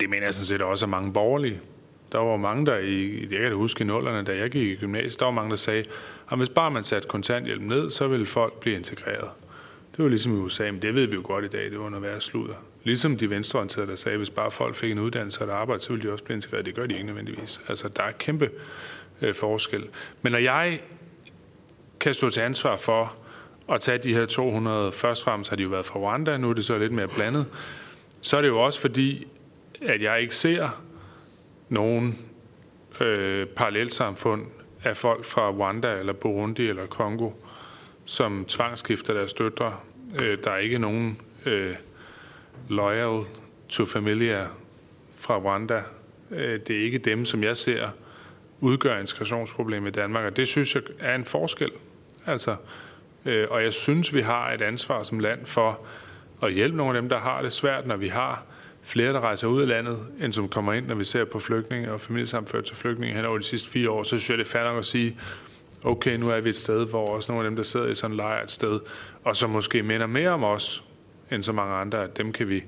det 0.00 0.10
mener 0.10 0.24
jeg 0.24 0.34
sådan 0.34 0.46
set 0.46 0.62
også 0.62 0.86
er 0.86 0.88
mange 0.88 1.12
borgerlige. 1.12 1.60
Der 2.12 2.18
var 2.18 2.36
mange, 2.36 2.66
der 2.66 2.78
i, 2.78 3.20
jeg 3.20 3.38
kan 3.40 3.44
det 3.44 3.56
huske 3.56 3.84
i 3.84 3.86
nullerne, 3.86 4.24
da 4.24 4.36
jeg 4.36 4.50
gik 4.50 4.68
i 4.68 4.76
gymnasiet, 4.76 5.20
der 5.20 5.26
var 5.26 5.32
mange, 5.32 5.50
der 5.50 5.56
sagde, 5.56 5.84
at 6.30 6.38
hvis 6.38 6.48
bare 6.48 6.70
man 6.70 6.84
satte 6.84 7.08
kontanthjælp 7.08 7.62
ned, 7.62 7.90
så 7.90 8.08
ville 8.08 8.26
folk 8.26 8.60
blive 8.60 8.76
integreret. 8.76 9.28
Det 9.96 10.02
var 10.02 10.08
ligesom 10.08 10.32
i 10.32 10.36
USA, 10.36 10.70
men 10.70 10.82
det 10.82 10.94
ved 10.94 11.06
vi 11.06 11.14
jo 11.14 11.22
godt 11.24 11.44
i 11.44 11.48
dag, 11.48 11.70
det 11.70 11.80
var 11.80 11.88
noget 11.88 12.02
værre 12.02 12.20
sludder. 12.20 12.54
Ligesom 12.84 13.16
de 13.16 13.30
venstreorienterede, 13.30 13.90
der 13.90 13.96
sagde, 13.96 14.14
at 14.14 14.18
hvis 14.18 14.30
bare 14.30 14.50
folk 14.50 14.74
fik 14.74 14.90
en 14.90 14.98
uddannelse 14.98 15.40
og 15.40 15.46
et 15.46 15.52
arbejde, 15.52 15.82
så 15.82 15.92
ville 15.92 16.08
de 16.08 16.12
også 16.12 16.24
blive 16.24 16.34
integreret. 16.34 16.66
Det 16.66 16.74
gør 16.74 16.86
de 16.86 16.94
ikke 16.94 17.06
nødvendigvis. 17.06 17.60
Altså, 17.68 17.88
der 17.88 18.02
er 18.02 18.12
kæmpe 18.12 18.50
øh, 19.22 19.34
forskel. 19.34 19.88
Men 20.22 20.32
når 20.32 20.38
jeg 20.38 20.80
kan 22.00 22.14
stå 22.14 22.28
til 22.28 22.40
ansvar 22.40 22.76
for 22.76 23.16
at 23.72 23.80
tage 23.80 23.98
de 23.98 24.14
her 24.14 24.26
200, 24.26 24.92
først 24.92 25.24
frem, 25.24 25.44
så 25.44 25.50
har 25.50 25.56
de 25.56 25.62
jo 25.62 25.68
været 25.68 25.86
fra 25.86 25.98
Rwanda, 25.98 26.36
nu 26.36 26.50
er 26.50 26.54
det 26.54 26.64
så 26.64 26.78
lidt 26.78 26.92
mere 26.92 27.08
blandet, 27.08 27.46
så 28.20 28.36
er 28.36 28.40
det 28.40 28.48
jo 28.48 28.60
også 28.60 28.80
fordi, 28.80 29.26
at 29.82 30.02
jeg 30.02 30.20
ikke 30.20 30.34
ser 30.34 30.82
nogen 31.68 32.18
øh, 33.00 33.46
parallelsamfund 33.46 34.46
af 34.84 34.96
folk 34.96 35.24
fra 35.24 35.50
Rwanda 35.50 35.98
eller 35.98 36.12
Burundi 36.12 36.68
eller 36.68 36.86
Kongo, 36.86 37.30
som 38.04 38.44
tvangsskifter 38.44 39.14
deres 39.14 39.32
døtre. 39.32 39.76
Øh, 40.22 40.38
der 40.44 40.50
er 40.50 40.58
ikke 40.58 40.78
nogen 40.78 41.20
øh, 41.46 41.74
loyal 42.68 43.24
to 43.68 43.84
familia 43.84 44.46
fra 45.14 45.38
Rwanda. 45.38 45.82
Øh, 46.30 46.60
det 46.66 46.76
er 46.76 46.84
ikke 46.84 46.98
dem, 46.98 47.24
som 47.24 47.42
jeg 47.42 47.56
ser 47.56 47.88
udgør 48.60 48.98
integrationsproblemet 48.98 49.88
i 49.88 49.92
Danmark, 49.92 50.24
og 50.24 50.36
det 50.36 50.48
synes 50.48 50.74
jeg 50.74 50.82
er 51.00 51.14
en 51.14 51.24
forskel. 51.24 51.70
Altså, 52.26 52.56
øh, 53.26 53.46
og 53.50 53.62
jeg 53.62 53.72
synes, 53.72 54.14
vi 54.14 54.20
har 54.20 54.52
et 54.52 54.62
ansvar 54.62 55.02
som 55.02 55.18
land 55.18 55.46
for 55.46 55.80
at 56.42 56.52
hjælpe 56.52 56.76
nogle 56.76 56.96
af 56.96 57.02
dem, 57.02 57.08
der 57.08 57.18
har 57.18 57.42
det 57.42 57.52
svært, 57.52 57.86
når 57.86 57.96
vi 57.96 58.08
har 58.08 58.42
flere, 58.82 59.12
der 59.12 59.20
rejser 59.20 59.46
ud 59.46 59.62
af 59.62 59.68
landet, 59.68 59.98
end 60.20 60.32
som 60.32 60.48
kommer 60.48 60.72
ind, 60.72 60.86
når 60.86 60.94
vi 60.94 61.04
ser 61.04 61.24
på 61.24 61.38
flygtninge 61.38 61.92
og 61.92 62.00
familiesamført 62.00 62.64
til 62.64 62.76
flygtninge 62.76 63.16
hen 63.16 63.24
over 63.24 63.38
de 63.38 63.44
sidste 63.44 63.70
fire 63.70 63.90
år, 63.90 64.02
så 64.02 64.08
synes 64.08 64.30
jeg, 64.30 64.38
det 64.38 64.44
er 64.44 64.50
fair 64.50 64.64
nok 64.64 64.78
at 64.78 64.84
sige, 64.84 65.18
okay, 65.84 66.16
nu 66.16 66.30
er 66.30 66.40
vi 66.40 66.48
et 66.48 66.56
sted, 66.56 66.86
hvor 66.86 67.14
også 67.14 67.32
nogle 67.32 67.44
af 67.44 67.50
dem, 67.50 67.56
der 67.56 67.62
sidder 67.62 67.86
i 67.86 67.94
sådan 67.94 68.12
en 68.12 68.16
lejr 68.16 68.42
et 68.42 68.52
sted, 68.52 68.80
og 69.24 69.36
som 69.36 69.50
måske 69.50 69.82
minder 69.82 70.06
mere 70.06 70.30
om 70.30 70.44
os, 70.44 70.84
end 71.34 71.42
så 71.42 71.52
mange 71.52 71.74
andre, 71.74 72.04
at 72.04 72.18
dem 72.18 72.32
kan 72.32 72.48
vi, 72.48 72.62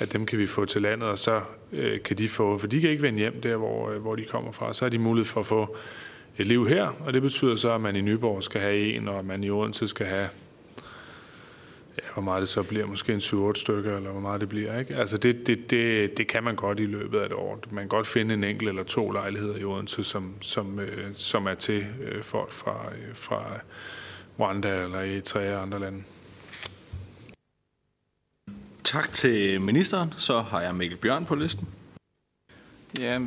at 0.00 0.12
dem 0.12 0.26
kan 0.26 0.38
vi 0.38 0.46
få 0.46 0.64
til 0.64 0.82
landet, 0.82 1.08
og 1.08 1.18
så 1.18 1.40
øh, 1.72 2.02
kan 2.02 2.18
de 2.18 2.28
få, 2.28 2.58
for 2.58 2.66
de 2.66 2.80
kan 2.80 2.90
ikke 2.90 3.02
vende 3.02 3.18
hjem 3.18 3.40
der, 3.40 3.56
hvor, 3.56 3.90
øh, 3.90 4.00
hvor 4.00 4.16
de 4.16 4.24
kommer 4.24 4.52
fra, 4.52 4.74
så 4.74 4.84
har 4.84 4.90
de 4.90 4.98
mulighed 4.98 5.26
for 5.26 5.40
at 5.40 5.46
få 5.46 5.76
et 6.38 6.46
liv 6.46 6.68
her, 6.68 6.88
og 7.06 7.12
det 7.12 7.22
betyder 7.22 7.56
så, 7.56 7.74
at 7.74 7.80
man 7.80 7.96
i 7.96 8.00
Nyborg 8.00 8.42
skal 8.42 8.60
have 8.60 8.94
en, 8.94 9.08
og 9.08 9.18
at 9.18 9.24
man 9.24 9.44
i 9.44 9.50
Odense 9.50 9.88
skal 9.88 10.06
have 10.06 10.28
ja, 11.98 12.12
hvor 12.14 12.22
meget 12.22 12.40
det 12.40 12.48
så 12.48 12.62
bliver, 12.62 12.86
måske 12.86 13.12
en 13.12 13.18
7-8 13.18 13.52
stykker, 13.54 13.96
eller 13.96 14.10
hvor 14.10 14.20
meget 14.20 14.40
det 14.40 14.48
bliver. 14.48 14.78
Ikke? 14.78 14.96
Altså 14.96 15.18
det, 15.18 15.46
det, 15.46 15.70
det, 15.70 16.16
det 16.18 16.26
kan 16.26 16.44
man 16.44 16.56
godt 16.56 16.80
i 16.80 16.86
løbet 16.86 17.18
af 17.18 17.26
et 17.26 17.32
år. 17.32 17.60
Man 17.70 17.82
kan 17.82 17.88
godt 17.88 18.06
finde 18.06 18.34
en 18.34 18.44
enkelt 18.44 18.68
eller 18.68 18.82
to 18.82 19.10
lejligheder 19.10 19.56
i 19.56 19.64
Odense, 19.64 20.04
som, 20.04 20.34
som, 20.40 20.80
øh, 20.80 21.04
som 21.14 21.46
er 21.46 21.54
til 21.54 21.86
øh, 22.02 22.22
folk 22.22 22.52
fra, 22.52 22.92
øh, 22.92 23.14
fra 23.14 23.44
Rwanda 24.38 24.82
eller 24.82 24.98
Eritrea 24.98 25.56
og 25.56 25.62
andre 25.62 25.78
lande. 25.78 26.02
Tak 28.90 29.12
til 29.12 29.60
ministeren. 29.60 30.14
Så 30.18 30.40
har 30.40 30.60
jeg 30.60 30.74
Mikkel 30.74 30.98
Bjørn 30.98 31.24
på 31.24 31.34
listen. 31.34 31.68
Ja, 32.98 33.18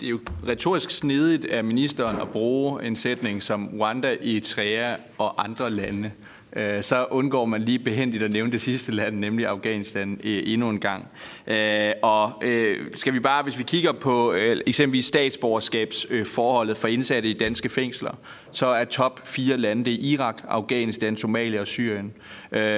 det 0.00 0.06
er 0.06 0.10
jo 0.10 0.20
retorisk 0.46 0.90
snedigt 0.90 1.44
af 1.44 1.64
ministeren 1.64 2.20
at 2.20 2.28
bruge 2.28 2.84
en 2.84 2.96
sætning 2.96 3.42
som 3.42 3.68
Rwanda, 3.80 4.14
Eritrea 4.14 4.96
og 5.18 5.44
andre 5.44 5.70
lande. 5.70 6.12
Øh, 6.56 6.82
så 6.82 7.06
undgår 7.10 7.44
man 7.44 7.62
lige 7.62 7.78
behendigt 7.78 8.22
at 8.22 8.30
nævne 8.30 8.52
det 8.52 8.60
sidste 8.60 8.92
land, 8.92 9.18
nemlig 9.18 9.46
Afghanistan, 9.46 10.20
øh, 10.24 10.42
endnu 10.46 10.68
en 10.68 10.80
gang. 10.80 11.08
Øh, 11.46 11.92
og 12.02 12.32
øh, 12.42 12.78
skal 12.94 13.14
vi 13.14 13.20
bare, 13.20 13.42
hvis 13.42 13.58
vi 13.58 13.62
kigger 13.62 13.92
på 13.92 14.32
øh, 14.32 14.60
eksempelvis 14.66 15.04
statsborgerskabsforholdet 15.04 16.70
øh, 16.70 16.76
for 16.76 16.88
indsatte 16.88 17.28
i 17.28 17.32
danske 17.32 17.68
fængsler, 17.68 18.14
så 18.52 18.66
er 18.66 18.84
top 18.84 19.28
fire 19.28 19.56
lande, 19.56 19.84
det 19.84 19.92
er 19.92 19.98
Irak, 20.00 20.42
Afghanistan, 20.48 21.16
Somalia 21.16 21.60
og 21.60 21.66
Syrien. 21.66 22.12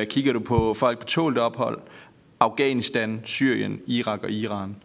Kigger 0.04 0.32
du 0.32 0.40
på 0.40 0.74
folk 0.74 0.98
på 0.98 1.06
tålt 1.06 1.38
ophold, 1.38 1.78
Afghanistan, 2.40 3.20
Syrien, 3.24 3.80
Irak 3.86 4.22
og 4.22 4.30
Iran. 4.30 4.76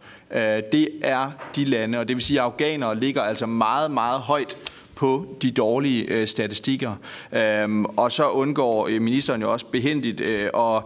Det 0.72 0.88
er 1.02 1.30
de 1.56 1.64
lande, 1.64 1.98
og 1.98 2.08
det 2.08 2.16
vil 2.16 2.24
sige, 2.24 2.40
at 2.40 2.44
afghanere 2.44 3.00
ligger 3.00 3.22
altså 3.22 3.46
meget, 3.46 3.90
meget 3.90 4.20
højt 4.20 4.56
på 4.96 5.36
de 5.42 5.50
dårlige 5.50 6.04
øh, 6.04 6.26
statistikker. 6.26 6.96
Øhm, 7.32 7.84
og 7.84 8.12
så 8.12 8.30
undgår 8.30 8.88
øh, 8.88 9.02
ministeren 9.02 9.40
jo 9.40 9.52
også 9.52 9.66
behendigt 9.66 10.20
øh, 10.20 10.50
at 10.54 10.82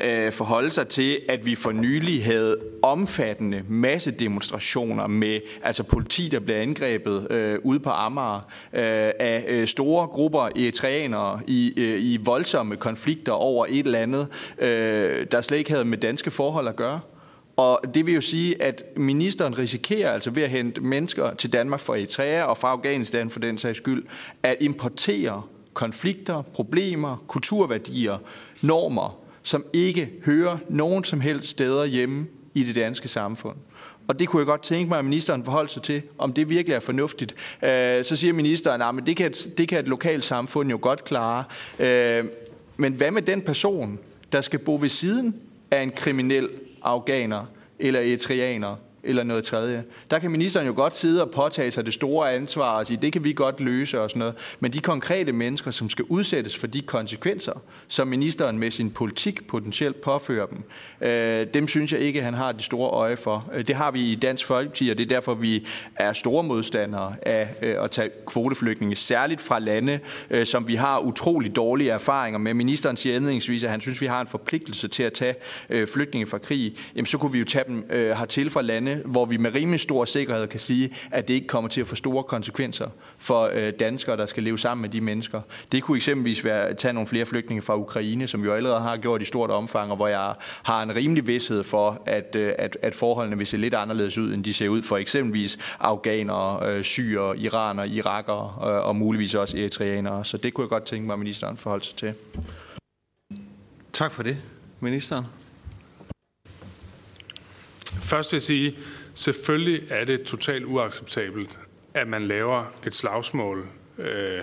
øh, 0.00 0.32
forholde 0.32 0.70
sig 0.70 0.88
til, 0.88 1.20
at 1.28 1.46
vi 1.46 1.54
for 1.54 1.72
nylig 1.72 2.24
havde 2.24 2.56
omfattende 2.82 3.62
massedemonstrationer 3.68 5.06
med 5.06 5.40
altså 5.62 5.82
politi, 5.82 6.28
der 6.28 6.40
blev 6.40 6.56
angrebet 6.56 7.26
øh, 7.30 7.58
ude 7.62 7.80
på 7.80 7.90
Amager 7.90 8.40
øh, 8.72 9.10
af 9.20 9.44
øh, 9.48 9.66
store 9.66 10.06
grupper 10.06 10.40
eritreanere 10.40 11.40
i, 11.46 11.72
øh, 11.76 11.98
i 12.02 12.16
voldsomme 12.16 12.76
konflikter 12.76 13.32
over 13.32 13.66
et 13.68 13.86
eller 13.86 13.98
andet, 13.98 14.28
øh, 14.58 15.26
der 15.32 15.40
slet 15.40 15.58
ikke 15.58 15.70
havde 15.70 15.84
med 15.84 15.98
danske 15.98 16.30
forhold 16.30 16.68
at 16.68 16.76
gøre. 16.76 17.00
Og 17.56 17.80
det 17.94 18.06
vil 18.06 18.14
jo 18.14 18.20
sige, 18.20 18.62
at 18.62 18.84
ministeren 18.96 19.58
risikerer 19.58 20.12
altså 20.12 20.30
ved 20.30 20.42
at 20.42 20.50
hente 20.50 20.80
mennesker 20.80 21.34
til 21.34 21.52
Danmark 21.52 21.80
fra 21.80 21.96
Eritrea 21.96 22.42
og 22.42 22.58
fra 22.58 22.70
Afghanistan 22.70 23.30
for 23.30 23.40
den 23.40 23.58
sags 23.58 23.78
skyld, 23.78 24.04
at 24.42 24.56
importere 24.60 25.42
konflikter, 25.74 26.42
problemer, 26.42 27.24
kulturværdier, 27.28 28.18
normer, 28.62 29.18
som 29.42 29.64
ikke 29.72 30.10
hører 30.24 30.58
nogen 30.68 31.04
som 31.04 31.20
helst 31.20 31.46
steder 31.48 31.84
hjemme 31.84 32.26
i 32.54 32.62
det 32.62 32.74
danske 32.74 33.08
samfund. 33.08 33.56
Og 34.08 34.18
det 34.18 34.28
kunne 34.28 34.40
jeg 34.40 34.46
godt 34.46 34.62
tænke 34.62 34.88
mig, 34.88 34.98
at 34.98 35.04
ministeren 35.04 35.44
forholdt 35.44 35.72
sig 35.72 35.82
til, 35.82 36.02
om 36.18 36.32
det 36.32 36.50
virkelig 36.50 36.74
er 36.74 36.80
fornuftigt. 36.80 37.34
Øh, 37.62 38.04
så 38.04 38.16
siger 38.16 38.32
ministeren, 38.32 38.82
at 38.82 39.06
det 39.06 39.16
kan, 39.16 39.32
det 39.58 39.68
kan 39.68 39.78
et 39.78 39.88
lokalt 39.88 40.24
samfund 40.24 40.70
jo 40.70 40.78
godt 40.82 41.04
klare. 41.04 41.44
Øh, 41.78 42.24
men 42.76 42.92
hvad 42.92 43.10
med 43.10 43.22
den 43.22 43.42
person, 43.42 43.98
der 44.32 44.40
skal 44.40 44.58
bo 44.58 44.78
ved 44.80 44.88
siden 44.88 45.34
af 45.70 45.82
en 45.82 45.90
kriminel 45.90 46.48
afghanere 46.84 47.46
eller 47.78 48.00
etrianer 48.00 48.76
eller 49.04 49.22
noget 49.22 49.44
tredje. 49.44 49.84
Der 50.10 50.18
kan 50.18 50.30
ministeren 50.30 50.66
jo 50.66 50.72
godt 50.76 50.96
sidde 50.96 51.22
og 51.22 51.30
påtage 51.30 51.70
sig 51.70 51.86
det 51.86 51.94
store 51.94 52.32
ansvar 52.32 52.78
og 52.78 52.86
sige, 52.86 52.98
det 53.02 53.12
kan 53.12 53.24
vi 53.24 53.32
godt 53.32 53.60
løse 53.60 54.00
og 54.00 54.10
sådan 54.10 54.18
noget. 54.18 54.34
Men 54.60 54.72
de 54.72 54.80
konkrete 54.80 55.32
mennesker, 55.32 55.70
som 55.70 55.90
skal 55.90 56.04
udsættes 56.08 56.56
for 56.56 56.66
de 56.66 56.80
konsekvenser, 56.80 57.52
som 57.88 58.08
ministeren 58.08 58.58
med 58.58 58.70
sin 58.70 58.90
politik 58.90 59.46
potentielt 59.46 60.00
påfører 60.00 60.46
dem, 60.46 60.62
øh, 61.00 61.46
dem 61.54 61.68
synes 61.68 61.92
jeg 61.92 62.00
ikke, 62.00 62.22
han 62.22 62.34
har 62.34 62.52
det 62.52 62.62
store 62.62 62.90
øje 62.90 63.16
for. 63.16 63.50
Øh, 63.54 63.66
det 63.66 63.76
har 63.76 63.90
vi 63.90 64.00
i 64.00 64.14
Dansk 64.14 64.46
Folkeparti, 64.46 64.88
og 64.88 64.98
det 64.98 65.04
er 65.04 65.08
derfor, 65.08 65.34
vi 65.34 65.66
er 65.96 66.12
store 66.12 66.42
modstandere 66.42 67.14
af 67.22 67.48
øh, 67.62 67.84
at 67.84 67.90
tage 67.90 68.10
kvoteflygtninge, 68.26 68.96
særligt 68.96 69.40
fra 69.40 69.58
lande, 69.58 69.98
øh, 70.30 70.46
som 70.46 70.68
vi 70.68 70.74
har 70.74 70.98
utrolig 70.98 71.56
dårlige 71.56 71.90
erfaringer 71.90 72.38
med. 72.38 72.54
Ministeren 72.54 72.96
siger 72.96 73.16
endningsvis, 73.16 73.64
at 73.64 73.70
han 73.70 73.80
synes, 73.80 74.00
vi 74.00 74.06
har 74.06 74.20
en 74.20 74.26
forpligtelse 74.26 74.88
til 74.88 75.02
at 75.02 75.12
tage 75.12 75.34
øh, 75.70 75.88
flygtninge 75.88 76.26
fra 76.26 76.38
krig. 76.38 76.76
Jamen, 76.96 77.06
så 77.06 77.18
kunne 77.18 77.32
vi 77.32 77.38
jo 77.38 77.44
tage 77.44 77.64
dem 77.68 77.84
øh, 77.90 78.10
hertil 78.10 78.50
fra 78.50 78.62
lande, 78.62 78.93
hvor 79.04 79.24
vi 79.24 79.36
med 79.36 79.54
rimelig 79.54 79.80
stor 79.80 80.04
sikkerhed 80.04 80.46
kan 80.46 80.60
sige, 80.60 80.94
at 81.10 81.28
det 81.28 81.34
ikke 81.34 81.46
kommer 81.46 81.70
til 81.70 81.80
at 81.80 81.86
få 81.86 81.94
store 81.94 82.24
konsekvenser 82.24 82.88
for 83.18 83.50
øh, 83.52 83.72
danskere, 83.80 84.16
der 84.16 84.26
skal 84.26 84.42
leve 84.42 84.58
sammen 84.58 84.82
med 84.82 84.90
de 84.90 85.00
mennesker. 85.00 85.40
Det 85.72 85.82
kunne 85.82 85.96
eksempelvis 85.96 86.44
være 86.44 86.68
at 86.68 86.78
tage 86.78 86.92
nogle 86.92 87.06
flere 87.06 87.26
flygtninge 87.26 87.62
fra 87.62 87.76
Ukraine, 87.76 88.26
som 88.26 88.44
jo 88.44 88.52
allerede 88.52 88.80
har 88.80 88.96
gjort 88.96 89.22
i 89.22 89.24
stort 89.24 89.50
omfang, 89.50 89.90
og 89.90 89.96
hvor 89.96 90.08
jeg 90.08 90.34
har 90.62 90.82
en 90.82 90.96
rimelig 90.96 91.26
vidshed 91.26 91.64
for, 91.64 92.02
at, 92.06 92.36
øh, 92.36 92.52
at, 92.58 92.76
at 92.82 92.94
forholdene 92.94 93.38
vil 93.38 93.46
se 93.46 93.56
lidt 93.56 93.74
anderledes 93.74 94.18
ud, 94.18 94.34
end 94.34 94.44
de 94.44 94.52
ser 94.52 94.68
ud 94.68 94.82
for 94.82 94.96
eksempelvis 94.96 95.58
afghanere, 95.80 96.68
øh, 96.68 96.84
syre, 96.84 97.38
iraner, 97.38 97.84
irakere 97.84 98.70
øh, 98.70 98.86
og 98.86 98.96
muligvis 98.96 99.34
også 99.34 99.58
eritreanere. 99.58 100.24
Så 100.24 100.36
det 100.36 100.54
kunne 100.54 100.62
jeg 100.62 100.68
godt 100.68 100.84
tænke 100.84 101.06
mig, 101.06 101.12
at 101.12 101.18
ministeren 101.18 101.56
forholdt 101.56 101.86
sig 101.86 101.96
til. 101.96 102.14
Tak 103.92 104.12
for 104.12 104.22
det, 104.22 104.36
ministeren. 104.80 105.24
Først 108.04 108.32
vil 108.32 108.36
jeg 108.36 108.42
sige, 108.42 108.78
selvfølgelig 109.14 109.86
er 109.90 110.04
det 110.04 110.22
totalt 110.22 110.64
uacceptabelt, 110.64 111.58
at 111.94 112.08
man 112.08 112.26
laver 112.26 112.64
et 112.86 112.94
slagsmål 112.94 113.66
øh, 113.98 114.40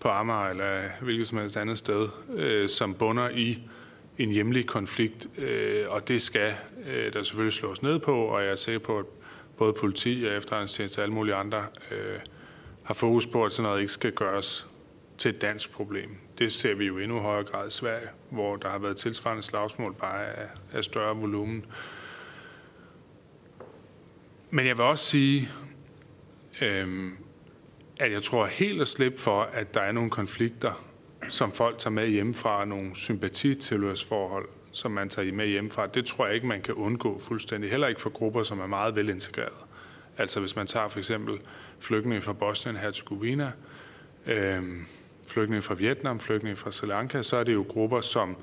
på 0.00 0.08
Amager 0.08 0.50
eller 0.50 0.82
hvilket 1.00 1.28
som 1.28 1.38
helst 1.38 1.56
andet 1.56 1.78
sted, 1.78 2.08
øh, 2.34 2.68
som 2.68 2.94
bunder 2.94 3.30
i 3.30 3.58
en 4.18 4.30
hjemlig 4.30 4.66
konflikt, 4.66 5.26
øh, 5.38 5.84
og 5.88 6.08
det 6.08 6.22
skal 6.22 6.54
øh, 6.86 7.12
der 7.12 7.22
selvfølgelig 7.22 7.52
slås 7.52 7.82
ned 7.82 7.98
på, 7.98 8.14
og 8.24 8.42
jeg 8.42 8.50
er 8.50 8.56
sikker 8.56 8.78
på, 8.78 8.98
at 8.98 9.04
både 9.56 9.72
politi 9.72 10.24
og 10.28 10.36
efterretningstjeneste 10.36 10.98
og 10.98 11.02
alle 11.02 11.14
mulige 11.14 11.34
andre 11.34 11.64
øh, 11.90 12.18
har 12.82 12.94
fokus 12.94 13.26
på, 13.26 13.44
at 13.44 13.52
sådan 13.52 13.68
noget 13.68 13.80
ikke 13.80 13.92
skal 13.92 14.12
gøres 14.12 14.66
til 15.18 15.28
et 15.28 15.42
dansk 15.42 15.72
problem. 15.72 16.10
Det 16.38 16.52
ser 16.52 16.74
vi 16.74 16.86
jo 16.86 16.98
endnu 16.98 17.20
højere 17.20 17.44
grad 17.44 17.68
i 17.68 17.70
Sverige, 17.70 18.08
hvor 18.30 18.56
der 18.56 18.68
har 18.68 18.78
været 18.78 18.96
tilsvarende 18.96 19.42
slagsmål 19.42 19.94
bare 19.94 20.26
af, 20.26 20.48
af 20.72 20.84
større 20.84 21.16
volumen. 21.16 21.64
Øh, 21.68 22.01
men 24.54 24.66
jeg 24.66 24.78
vil 24.78 24.84
også 24.84 25.04
sige, 25.04 25.48
øhm, 26.62 27.16
at 27.98 28.12
jeg 28.12 28.22
tror 28.22 28.46
helt 28.46 28.80
at 28.80 28.88
slippe 28.88 29.18
for, 29.18 29.42
at 29.42 29.74
der 29.74 29.80
er 29.80 29.92
nogle 29.92 30.10
konflikter, 30.10 30.84
som 31.28 31.52
folk 31.52 31.78
tager 31.78 31.92
med 31.92 32.08
hjemmefra, 32.08 32.64
nogle 32.64 32.96
sympatitilhørsforhold, 32.96 34.48
som 34.72 34.90
man 34.90 35.08
tager 35.08 35.32
med 35.32 35.46
hjemmefra. 35.46 35.86
Det 35.86 36.06
tror 36.06 36.26
jeg 36.26 36.34
ikke, 36.34 36.46
man 36.46 36.62
kan 36.62 36.74
undgå 36.74 37.18
fuldstændig. 37.18 37.70
Heller 37.70 37.88
ikke 37.88 38.00
for 38.00 38.10
grupper, 38.10 38.42
som 38.42 38.60
er 38.60 38.66
meget 38.66 38.96
velintegrerede. 38.96 39.64
Altså 40.18 40.40
hvis 40.40 40.56
man 40.56 40.66
tager 40.66 40.88
for 40.88 40.98
eksempel 40.98 41.38
flygtninge 41.80 42.20
fra 42.20 42.32
Bosnien-Herzegovina, 42.32 43.50
øhm, 44.26 44.86
flygtninge 45.26 45.62
fra 45.62 45.74
Vietnam, 45.74 46.20
flygtninge 46.20 46.56
fra 46.56 46.72
Sri 46.72 46.86
Lanka, 46.86 47.22
så 47.22 47.36
er 47.36 47.44
det 47.44 47.54
jo 47.54 47.64
grupper, 47.68 48.00
som 48.00 48.36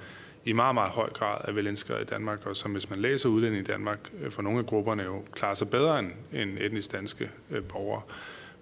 i 0.45 0.53
meget, 0.53 0.73
meget 0.73 0.91
høj 0.91 1.09
grad 1.09 1.37
er 1.43 1.51
velintegreret 1.51 2.01
i 2.01 2.05
Danmark, 2.05 2.45
og 2.45 2.57
som 2.57 2.71
hvis 2.71 2.89
man 2.89 2.99
læser 2.99 3.29
udlænding 3.29 3.63
i 3.63 3.71
Danmark, 3.71 3.99
øh, 4.21 4.31
for 4.31 4.41
nogle 4.41 4.59
af 4.59 4.65
grupperne 4.65 5.03
jo 5.03 5.23
klarer 5.31 5.53
sig 5.53 5.69
bedre 5.69 5.99
end, 5.99 6.11
end 6.33 6.57
etnisk 6.59 6.91
danske 6.91 7.31
øh, 7.51 7.63
borgere. 7.63 8.01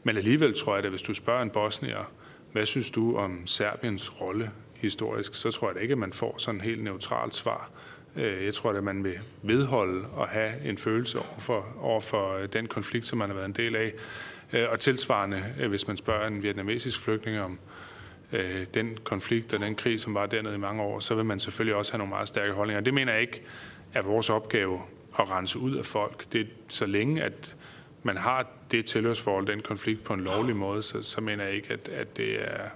Men 0.03 0.17
alligevel 0.17 0.53
tror 0.59 0.75
jeg, 0.75 0.83
at 0.83 0.89
hvis 0.89 1.01
du 1.01 1.13
spørger 1.13 1.41
en 1.41 1.49
bosnier, 1.49 2.11
hvad 2.51 2.65
synes 2.65 2.89
du 2.89 3.17
om 3.17 3.47
Serbiens 3.47 4.21
rolle 4.21 4.51
historisk, 4.75 5.35
så 5.35 5.51
tror 5.51 5.67
jeg 5.67 5.75
da 5.75 5.79
ikke, 5.79 5.91
at 5.91 5.97
man 5.97 6.13
får 6.13 6.35
sådan 6.37 6.59
et 6.59 6.65
helt 6.65 6.83
neutralt 6.83 7.35
svar. 7.35 7.69
Øh, 8.15 8.45
jeg 8.45 8.53
tror, 8.53 8.73
at 8.73 8.83
man 8.83 9.03
vil 9.03 9.19
vedholde 9.41 10.07
og 10.07 10.27
have 10.27 10.51
en 10.65 10.77
følelse 10.77 11.19
over 11.19 11.39
for, 11.39 11.65
over 11.79 12.01
for 12.01 12.37
øh, 12.37 12.47
den 12.53 12.67
konflikt, 12.67 13.07
som 13.07 13.17
man 13.17 13.29
har 13.29 13.35
været 13.35 13.45
en 13.45 13.53
del 13.53 13.75
af. 13.75 13.93
Og 14.71 14.79
tilsvarende, 14.79 15.43
hvis 15.69 15.87
man 15.87 15.97
spørger 15.97 16.27
en 16.27 16.43
vietnamesisk 16.43 16.99
flygtning 17.01 17.39
om, 17.39 17.51
øh, 17.51 17.76
Øh, 18.33 18.65
den 18.73 18.97
konflikt 19.03 19.53
og 19.53 19.59
den 19.59 19.75
krig, 19.75 19.99
som 19.99 20.13
var 20.13 20.25
dernede 20.25 20.55
i 20.55 20.57
mange 20.57 20.83
år, 20.83 20.99
så 20.99 21.15
vil 21.15 21.25
man 21.25 21.39
selvfølgelig 21.39 21.75
også 21.75 21.91
have 21.91 21.97
nogle 21.97 22.09
meget 22.09 22.27
stærke 22.27 22.53
holdninger. 22.53 22.81
Det 22.81 22.93
mener 22.93 23.11
jeg 23.11 23.21
ikke 23.21 23.41
er 23.93 24.01
vores 24.01 24.29
opgave 24.29 24.81
at 25.19 25.31
rense 25.31 25.59
ud 25.59 25.75
af 25.75 25.85
folk. 25.85 26.25
Det 26.33 26.41
er 26.41 26.45
så 26.69 26.85
længe, 26.85 27.23
at 27.23 27.55
man 28.03 28.17
har 28.17 28.47
det 28.71 28.85
tilhørsforhold, 28.85 29.47
den 29.47 29.61
konflikt 29.61 30.03
på 30.03 30.13
en 30.13 30.21
lovlig 30.21 30.55
måde, 30.55 30.83
så, 30.83 31.03
så 31.03 31.21
mener 31.21 31.43
jeg 31.43 31.53
ikke, 31.53 31.73
at, 31.73 31.89
at 31.89 32.17
det 32.17 32.41
er... 32.41 32.69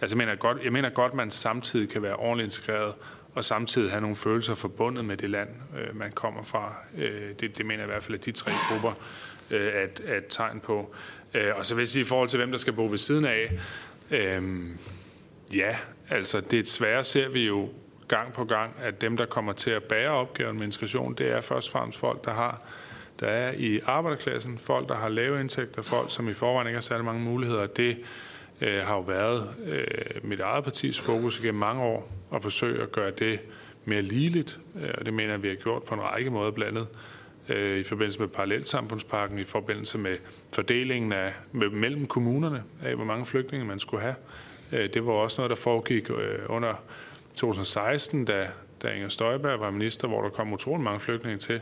Altså, 0.00 0.16
jeg 0.16 0.18
mener, 0.18 0.34
godt, 0.34 0.58
jeg 0.64 0.72
mener 0.72 0.90
godt, 0.90 1.10
at 1.10 1.16
man 1.16 1.30
samtidig 1.30 1.88
kan 1.88 2.02
være 2.02 2.16
ordentligt 2.16 2.46
integreret, 2.46 2.94
og 3.34 3.44
samtidig 3.44 3.90
have 3.90 4.00
nogle 4.00 4.16
følelser 4.16 4.54
forbundet 4.54 5.04
med 5.04 5.16
det 5.16 5.30
land, 5.30 5.48
øh, 5.78 5.96
man 5.96 6.12
kommer 6.12 6.42
fra. 6.42 6.74
Øh, 6.98 7.28
det, 7.40 7.58
det 7.58 7.66
mener 7.66 7.78
jeg 7.78 7.88
i 7.88 7.92
hvert 7.92 8.02
fald, 8.02 8.18
at 8.18 8.24
de 8.24 8.32
tre 8.32 8.52
grupper 8.68 8.92
øh, 9.50 9.72
er, 9.74 9.84
et, 9.84 10.00
er 10.06 10.16
et 10.16 10.26
tegn 10.28 10.60
på. 10.60 10.94
Øh, 11.34 11.56
og 11.56 11.66
så 11.66 11.74
vil 11.74 11.82
jeg 11.82 11.88
sige, 11.88 12.02
i 12.02 12.06
forhold 12.06 12.28
til, 12.28 12.36
hvem 12.36 12.50
der 12.50 12.58
skal 12.58 12.72
bo 12.72 12.86
ved 12.86 12.98
siden 12.98 13.24
af, 13.24 13.60
Øhm, 14.10 14.78
ja, 15.54 15.76
altså 16.10 16.40
det 16.40 16.68
svære 16.68 17.04
ser 17.04 17.28
vi 17.28 17.46
jo 17.46 17.68
gang 18.08 18.32
på 18.32 18.44
gang, 18.44 18.76
at 18.82 19.00
dem, 19.00 19.16
der 19.16 19.26
kommer 19.26 19.52
til 19.52 19.70
at 19.70 19.82
bære 19.82 20.10
opgaven 20.10 20.56
med 20.56 20.62
integration, 20.62 21.14
det 21.14 21.32
er 21.32 21.40
først 21.40 21.68
og 21.68 21.72
fremmest 21.72 21.98
folk, 21.98 22.24
der 22.24 22.32
har 22.32 22.64
der 23.20 23.26
er 23.26 23.52
i 23.52 23.80
arbejderklassen, 23.86 24.58
folk, 24.58 24.88
der 24.88 24.94
har 24.94 25.08
lave 25.08 25.40
indtægter, 25.40 25.82
folk, 25.82 26.10
som 26.10 26.28
i 26.28 26.32
forvejen 26.32 26.66
ikke 26.66 26.76
har 26.76 26.82
særlig 26.82 27.04
mange 27.04 27.22
muligheder. 27.22 27.66
Det 27.66 27.98
øh, 28.60 28.82
har 28.82 28.94
jo 28.94 29.00
været 29.00 29.54
øh, 29.66 30.28
mit 30.28 30.40
eget 30.40 30.64
partis 30.64 31.00
fokus 31.00 31.38
igennem 31.38 31.60
mange 31.60 31.82
år 31.82 32.12
at 32.34 32.42
forsøge 32.42 32.82
at 32.82 32.92
gøre 32.92 33.10
det 33.10 33.40
mere 33.84 34.02
ligeligt, 34.02 34.60
øh, 34.76 34.90
og 34.98 35.06
det 35.06 35.14
mener 35.14 35.30
jeg, 35.30 35.42
vi 35.42 35.48
har 35.48 35.54
gjort 35.54 35.82
på 35.82 35.94
en 35.94 36.00
række 36.00 36.30
måder 36.30 36.50
blandet 36.50 36.86
øh, 37.50 37.78
i 37.78 37.84
forbindelse 37.84 38.20
med 38.20 38.28
parallelsamfundspakken, 38.28 39.38
i 39.38 39.44
forbindelse 39.44 39.98
med 39.98 40.16
fordelingen 40.52 41.12
af, 41.12 41.32
med, 41.52 41.70
mellem 41.70 42.06
kommunerne 42.06 42.62
af, 42.82 42.94
hvor 42.94 43.04
mange 43.04 43.26
flygtninge 43.26 43.66
man 43.66 43.80
skulle 43.80 44.02
have. 44.02 44.14
Øh, 44.72 44.94
det 44.94 45.06
var 45.06 45.12
også 45.12 45.40
noget, 45.40 45.50
der 45.50 45.56
foregik 45.56 46.10
øh, 46.10 46.38
under 46.48 46.74
2016, 47.34 48.24
da, 48.24 48.48
da 48.82 48.88
Inger 48.88 49.08
Støjberg 49.08 49.60
var 49.60 49.70
minister, 49.70 50.08
hvor 50.08 50.22
der 50.22 50.28
kom 50.28 50.52
utrolig 50.52 50.84
mange 50.84 51.00
flygtninge 51.00 51.38
til. 51.38 51.60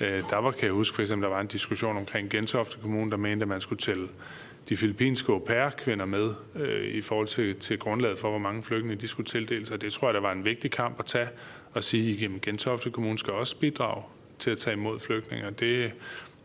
Øh, 0.00 0.22
der 0.30 0.36
var, 0.36 0.50
kan 0.50 0.64
jeg 0.64 0.72
huske, 0.72 0.94
for 0.94 1.02
eksempel, 1.02 1.24
der 1.28 1.34
var 1.34 1.40
en 1.40 1.46
diskussion 1.46 1.96
omkring 1.96 2.30
Gentofte 2.30 2.78
Kommune, 2.82 3.10
der 3.10 3.16
mente, 3.16 3.42
at 3.42 3.48
man 3.48 3.60
skulle 3.60 3.80
tælle 3.80 4.08
de 4.68 4.76
filippinske 4.76 5.32
au 5.32 5.38
pair-kvinder 5.38 6.04
med 6.04 6.34
øh, 6.54 6.84
i 6.84 7.00
forhold 7.00 7.26
til, 7.26 7.56
til 7.56 7.78
grundlaget 7.78 8.18
for, 8.18 8.30
hvor 8.30 8.38
mange 8.38 8.62
flygtninge 8.62 9.00
de 9.00 9.08
skulle 9.08 9.26
tildeles. 9.26 9.70
Og 9.70 9.80
det 9.80 9.92
tror 9.92 10.08
jeg, 10.08 10.14
der 10.14 10.20
var 10.20 10.32
en 10.32 10.44
vigtig 10.44 10.70
kamp 10.70 10.98
at 10.98 11.06
tage 11.06 11.28
og 11.72 11.84
sige, 11.84 12.24
at 12.24 12.40
Gentofte 12.40 12.90
Kommune 12.90 13.18
skal 13.18 13.32
også 13.32 13.58
bidrage 13.58 14.02
til 14.40 14.50
at 14.50 14.58
tage 14.58 14.76
imod 14.76 14.98
flygtninge. 14.98 15.50
Det, 15.50 15.92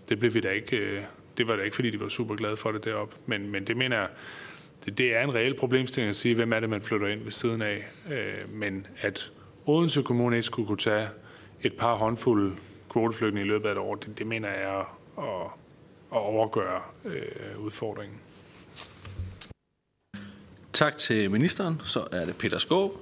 det, 0.09 0.19
blev 0.19 0.33
vi 0.33 0.39
da 0.39 0.49
ikke, 0.49 0.77
øh, 0.77 1.01
det 1.37 1.47
var 1.47 1.55
da 1.55 1.63
ikke, 1.63 1.75
fordi 1.75 1.91
de 1.91 1.99
var 1.99 2.09
super 2.09 2.35
glade 2.35 2.57
for 2.57 2.71
det 2.71 2.85
deroppe. 2.85 3.15
Men, 3.25 3.49
men 3.49 3.67
det 3.67 3.77
mener 3.77 3.97
jeg, 3.97 4.07
det, 4.85 4.97
det 4.97 5.15
er 5.15 5.23
en 5.23 5.35
reel 5.35 5.57
problemstilling 5.57 6.09
at 6.09 6.15
sige, 6.15 6.35
hvem 6.35 6.53
er 6.53 6.59
det, 6.59 6.69
man 6.69 6.81
flytter 6.81 7.07
ind 7.07 7.23
ved 7.23 7.31
siden 7.31 7.61
af. 7.61 7.85
Øh, 8.11 8.53
men 8.53 8.87
at 9.01 9.31
Odense 9.65 10.03
Kommune 10.03 10.35
ikke 10.35 10.45
skulle 10.45 10.67
kunne 10.67 10.77
tage 10.77 11.07
et 11.61 11.73
par 11.73 11.95
håndfulde 11.95 12.55
kvoteflygtninge 12.89 13.45
i 13.45 13.49
løbet 13.49 13.67
af 13.67 13.71
et 13.71 13.77
år, 13.77 13.95
det, 13.95 14.17
det 14.17 14.27
mener 14.27 14.49
jeg 14.49 14.63
er 14.63 14.97
at, 15.17 15.51
at 16.11 16.17
overgøre 16.17 16.81
øh, 17.05 17.59
udfordringen. 17.59 18.19
Tak 20.73 20.97
til 20.97 21.31
ministeren. 21.31 21.81
Så 21.85 22.07
er 22.11 22.25
det 22.25 22.37
Peter 22.37 22.57
Skov. 22.57 23.01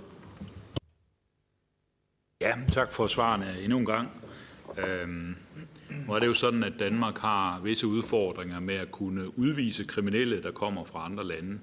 Ja, 2.41 2.53
tak 2.72 2.94
for 2.94 3.07
svarene 3.07 3.61
endnu 3.61 3.78
en 3.78 3.86
gang. 3.86 4.23
Øhm, 4.78 5.36
nu 6.08 6.14
er 6.14 6.20
det 6.20 6.28
jo 6.28 6.34
sådan, 6.34 6.64
at 6.64 6.74
Danmark 6.80 7.18
har 7.18 7.60
visse 7.64 7.88
udfordringer 7.88 8.60
med 8.60 8.76
at 8.76 8.91
kunne 8.91 9.40
udvise 9.40 9.84
kriminelle, 9.84 10.44
der 10.44 10.52
kommer 10.52 10.86
fra 10.86 11.06
andre 11.06 11.24
lande. 11.28 11.60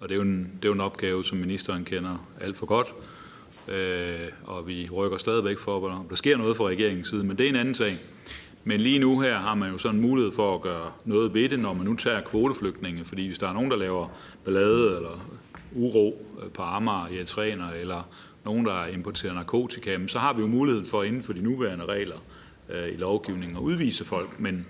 Og 0.00 0.08
det 0.08 0.14
er 0.14 0.16
jo 0.16 0.22
en, 0.22 0.38
det 0.38 0.64
er 0.64 0.68
jo 0.68 0.74
en 0.74 0.80
opgave, 0.80 1.24
som 1.24 1.38
ministeren 1.38 1.84
kender 1.84 2.28
alt 2.40 2.56
for 2.56 2.66
godt. 2.66 2.94
Øh, 3.68 4.28
og 4.44 4.66
vi 4.66 4.88
rykker 4.92 5.18
stadigvæk 5.18 5.58
for, 5.58 5.88
om 5.88 6.08
der 6.08 6.16
sker 6.16 6.36
noget 6.36 6.56
fra 6.56 6.64
regeringens 6.64 7.08
side, 7.08 7.24
men 7.24 7.38
det 7.38 7.46
er 7.46 7.50
en 7.50 7.56
anden 7.56 7.74
sag. 7.74 7.92
Men 8.64 8.80
lige 8.80 8.98
nu 8.98 9.20
her 9.20 9.38
har 9.38 9.54
man 9.54 9.72
jo 9.72 9.78
sådan 9.78 9.96
en 9.96 10.02
mulighed 10.02 10.32
for 10.32 10.54
at 10.54 10.62
gøre 10.62 10.92
noget 11.04 11.34
ved 11.34 11.48
det, 11.48 11.60
når 11.60 11.72
man 11.72 11.86
nu 11.86 11.94
tager 11.96 12.20
kvoteflygtninge. 12.20 13.04
Fordi 13.04 13.26
hvis 13.26 13.38
der 13.38 13.48
er 13.48 13.52
nogen, 13.52 13.70
der 13.70 13.76
laver 13.76 14.08
ballade 14.44 14.96
eller 14.96 15.26
uro 15.72 16.26
øh, 16.42 16.50
på 16.50 16.62
Amager 16.62 17.08
i 17.08 17.18
Atræner, 17.18 17.70
eller 17.70 18.08
nogen, 18.44 18.64
der 18.64 18.86
importerer 18.86 19.34
narkotika, 19.34 19.98
så 20.06 20.18
har 20.18 20.32
vi 20.32 20.40
jo 20.40 20.46
mulighed 20.46 20.84
for 20.84 21.02
inden 21.02 21.22
for 21.22 21.32
de 21.32 21.42
nuværende 21.42 21.84
regler 21.84 22.16
øh, 22.70 22.88
i 22.88 22.96
lovgivningen 22.96 23.56
at 23.56 23.62
udvise 23.62 24.04
folk. 24.04 24.40
Men 24.40 24.66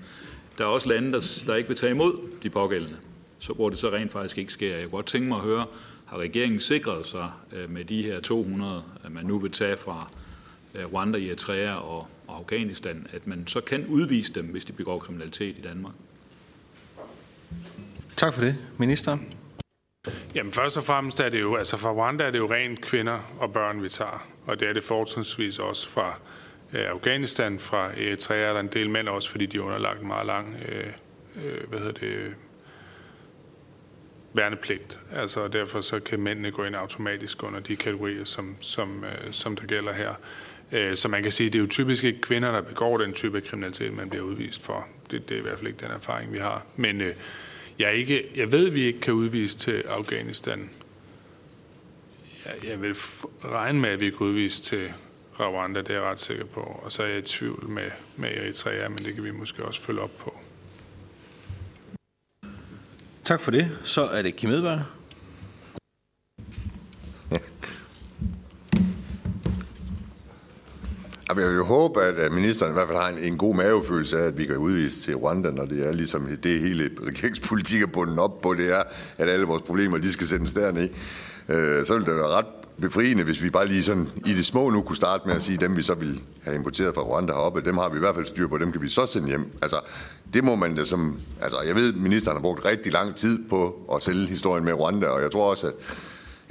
der 0.58 0.64
er 0.64 0.68
også 0.68 0.88
lande, 0.88 1.12
der, 1.12 1.42
der 1.46 1.54
ikke 1.54 1.68
vil 1.68 1.76
tage 1.76 1.90
imod 1.90 2.18
de 2.42 2.50
pågældende, 2.50 2.96
så, 3.38 3.52
hvor 3.52 3.70
det 3.70 3.78
så 3.78 3.90
rent 3.90 4.12
faktisk 4.12 4.38
ikke 4.38 4.52
sker. 4.52 4.74
Jeg 4.74 4.82
kunne 4.82 4.90
godt 4.90 5.06
tænke 5.06 5.28
mig 5.28 5.36
at 5.36 5.44
høre, 5.44 5.66
har 6.06 6.18
regeringen 6.18 6.60
sikret 6.60 7.06
sig 7.06 7.30
øh, 7.52 7.70
med 7.70 7.84
de 7.84 8.02
her 8.02 8.20
200, 8.20 8.82
at 9.04 9.12
man 9.12 9.24
nu 9.24 9.38
vil 9.38 9.50
tage 9.50 9.76
fra 9.76 10.10
øh, 10.74 10.92
Rwanda, 10.92 11.18
Eritrea 11.18 11.74
og, 11.74 12.08
og 12.26 12.36
Afghanistan, 12.36 13.06
at 13.12 13.26
man 13.26 13.46
så 13.46 13.60
kan 13.60 13.86
udvise 13.86 14.34
dem, 14.34 14.44
hvis 14.44 14.64
de 14.64 14.72
begår 14.72 14.98
kriminalitet 14.98 15.58
i 15.58 15.60
Danmark? 15.60 15.94
Tak 18.16 18.34
for 18.34 18.40
det, 18.40 18.56
ministeren. 18.78 19.34
Jamen 20.34 20.52
først 20.52 20.76
og 20.76 20.82
fremmest 20.82 21.20
er 21.20 21.28
det 21.28 21.40
jo, 21.40 21.56
altså 21.56 21.76
fra 21.76 21.92
Rwanda 21.92 22.24
er 22.24 22.30
det 22.30 22.38
jo 22.38 22.50
rent 22.50 22.80
kvinder 22.80 23.18
og 23.40 23.52
børn, 23.52 23.82
vi 23.82 23.88
tager. 23.88 24.26
Og 24.46 24.60
det 24.60 24.68
er 24.68 24.72
det 24.72 24.84
fortrinsvis 24.84 25.58
også 25.58 25.88
fra 25.88 26.08
øh, 26.08 26.37
Øh, 26.72 26.90
Afghanistan, 26.90 27.58
fra 27.58 27.90
øh, 27.90 28.06
Eritrea 28.06 28.38
er 28.38 28.52
der 28.52 28.60
en 28.60 28.70
del 28.72 28.90
mænd 28.90 29.08
også, 29.08 29.30
fordi 29.30 29.46
de 29.46 29.56
er 29.56 29.62
underlagt 29.62 30.00
en 30.00 30.06
meget 30.06 30.26
lang, 30.26 30.56
øh, 30.68 30.86
øh 31.44 31.68
hvad 31.68 31.78
hedder 31.78 31.92
det, 31.92 32.34
værnepligt. 34.32 35.00
Altså 35.14 35.48
derfor 35.48 35.80
så 35.80 36.00
kan 36.00 36.20
mændene 36.20 36.50
gå 36.50 36.64
ind 36.64 36.76
automatisk 36.76 37.42
under 37.42 37.60
de 37.60 37.76
kategorier, 37.76 38.24
som, 38.24 38.56
som, 38.60 39.04
øh, 39.04 39.32
som 39.32 39.56
der 39.56 39.66
gælder 39.66 39.92
her. 39.92 40.14
Øh, 40.72 40.96
så 40.96 41.08
man 41.08 41.22
kan 41.22 41.32
sige, 41.32 41.46
at 41.46 41.52
det 41.52 41.58
er 41.58 41.62
jo 41.62 41.68
typisk 41.68 42.04
ikke 42.04 42.20
kvinder, 42.20 42.52
der 42.52 42.60
begår 42.60 42.98
den 42.98 43.12
type 43.12 43.36
af 43.36 43.44
kriminalitet, 43.44 43.92
man 43.92 44.10
bliver 44.10 44.24
udvist 44.24 44.62
for. 44.62 44.86
Det, 45.10 45.28
det 45.28 45.34
er 45.34 45.38
i 45.38 45.42
hvert 45.42 45.58
fald 45.58 45.66
ikke 45.66 45.80
den 45.80 45.90
erfaring, 45.90 46.32
vi 46.32 46.38
har. 46.38 46.66
Men 46.76 47.00
øh, 47.00 47.14
jeg, 47.78 47.94
ikke, 47.94 48.24
jeg 48.36 48.52
ved, 48.52 48.66
at 48.66 48.74
vi 48.74 48.82
ikke 48.82 49.00
kan 49.00 49.14
udvise 49.14 49.58
til 49.58 49.84
Afghanistan. 49.88 50.70
Jeg, 52.44 52.70
jeg 52.70 52.82
vil 52.82 52.96
regne 53.44 53.80
med, 53.80 53.90
at 53.90 54.00
vi 54.00 54.10
kan 54.10 54.26
udvise 54.26 54.62
til 54.62 54.92
Rwanda, 55.44 55.80
det 55.80 55.90
er 55.90 55.94
jeg 55.94 56.02
ret 56.02 56.20
sikker 56.20 56.44
på. 56.44 56.60
Og 56.60 56.92
så 56.92 57.02
er 57.02 57.06
jeg 57.06 57.18
i 57.18 57.22
tvivl 57.22 57.68
med, 57.68 57.90
med 58.16 58.28
Eritrea, 58.36 58.88
men 58.88 58.98
det 58.98 59.14
kan 59.14 59.24
vi 59.24 59.30
måske 59.30 59.64
også 59.64 59.80
følge 59.80 60.00
op 60.00 60.16
på. 60.18 60.34
Tak 63.24 63.40
for 63.40 63.50
det. 63.50 63.78
Så 63.82 64.02
er 64.02 64.22
det 64.22 64.36
Kim 64.36 64.50
Edberg. 64.50 64.80
Jeg 71.28 71.36
vil 71.36 71.44
jo 71.44 71.64
håbe, 71.64 72.02
at 72.02 72.32
ministeren 72.32 72.72
i 72.72 72.74
hvert 72.74 72.88
fald 72.88 72.98
har 72.98 73.08
en, 73.08 73.18
en 73.18 73.38
god 73.38 73.54
mavefølelse 73.54 74.18
af, 74.18 74.26
at 74.26 74.38
vi 74.38 74.46
kan 74.46 74.56
udvise 74.56 75.00
til 75.00 75.16
Rwanda, 75.16 75.50
når 75.50 75.64
det 75.64 75.86
er 75.86 75.92
ligesom 75.92 76.36
det 76.42 76.60
hele 76.60 76.90
regeringspolitik 77.02 77.82
er 77.82 77.86
bundet 77.86 78.18
op 78.18 78.40
på, 78.40 78.54
det 78.54 78.72
er, 78.72 78.82
at 79.18 79.28
alle 79.28 79.46
vores 79.46 79.62
problemer, 79.62 79.98
de 79.98 80.12
skal 80.12 80.26
sendes 80.26 80.52
derned. 80.52 80.88
Øh, 81.48 81.86
så 81.86 81.94
vil 81.96 82.06
det 82.06 82.14
være 82.14 82.28
ret 82.28 82.46
befriende, 82.80 83.24
hvis 83.24 83.42
vi 83.42 83.50
bare 83.50 83.66
lige 83.66 83.82
sådan 83.82 84.08
i 84.26 84.34
det 84.34 84.46
små 84.46 84.70
nu 84.70 84.82
kunne 84.82 84.96
starte 84.96 85.26
med 85.26 85.36
at 85.36 85.42
sige, 85.42 85.58
dem 85.58 85.76
vi 85.76 85.82
så 85.82 85.94
vil 85.94 86.20
have 86.42 86.56
importeret 86.56 86.94
fra 86.94 87.02
Rwanda 87.02 87.32
heroppe, 87.32 87.60
dem 87.60 87.76
har 87.76 87.88
vi 87.88 87.96
i 87.96 88.00
hvert 88.00 88.14
fald 88.14 88.26
styr 88.26 88.48
på, 88.48 88.58
dem 88.58 88.72
kan 88.72 88.82
vi 88.82 88.88
så 88.88 89.06
sende 89.06 89.28
hjem. 89.28 89.52
Altså, 89.62 89.76
det 90.34 90.44
må 90.44 90.54
man 90.54 90.76
da 90.76 90.84
som, 90.84 91.20
altså 91.40 91.60
jeg 91.60 91.74
ved, 91.74 91.92
ministeren 91.92 92.36
har 92.36 92.42
brugt 92.42 92.64
rigtig 92.64 92.92
lang 92.92 93.14
tid 93.14 93.38
på 93.48 93.90
at 93.94 94.02
sælge 94.02 94.26
historien 94.26 94.64
med 94.64 94.72
Rwanda, 94.72 95.06
og 95.06 95.22
jeg 95.22 95.30
tror 95.30 95.50
også, 95.50 95.66
at 95.66 95.74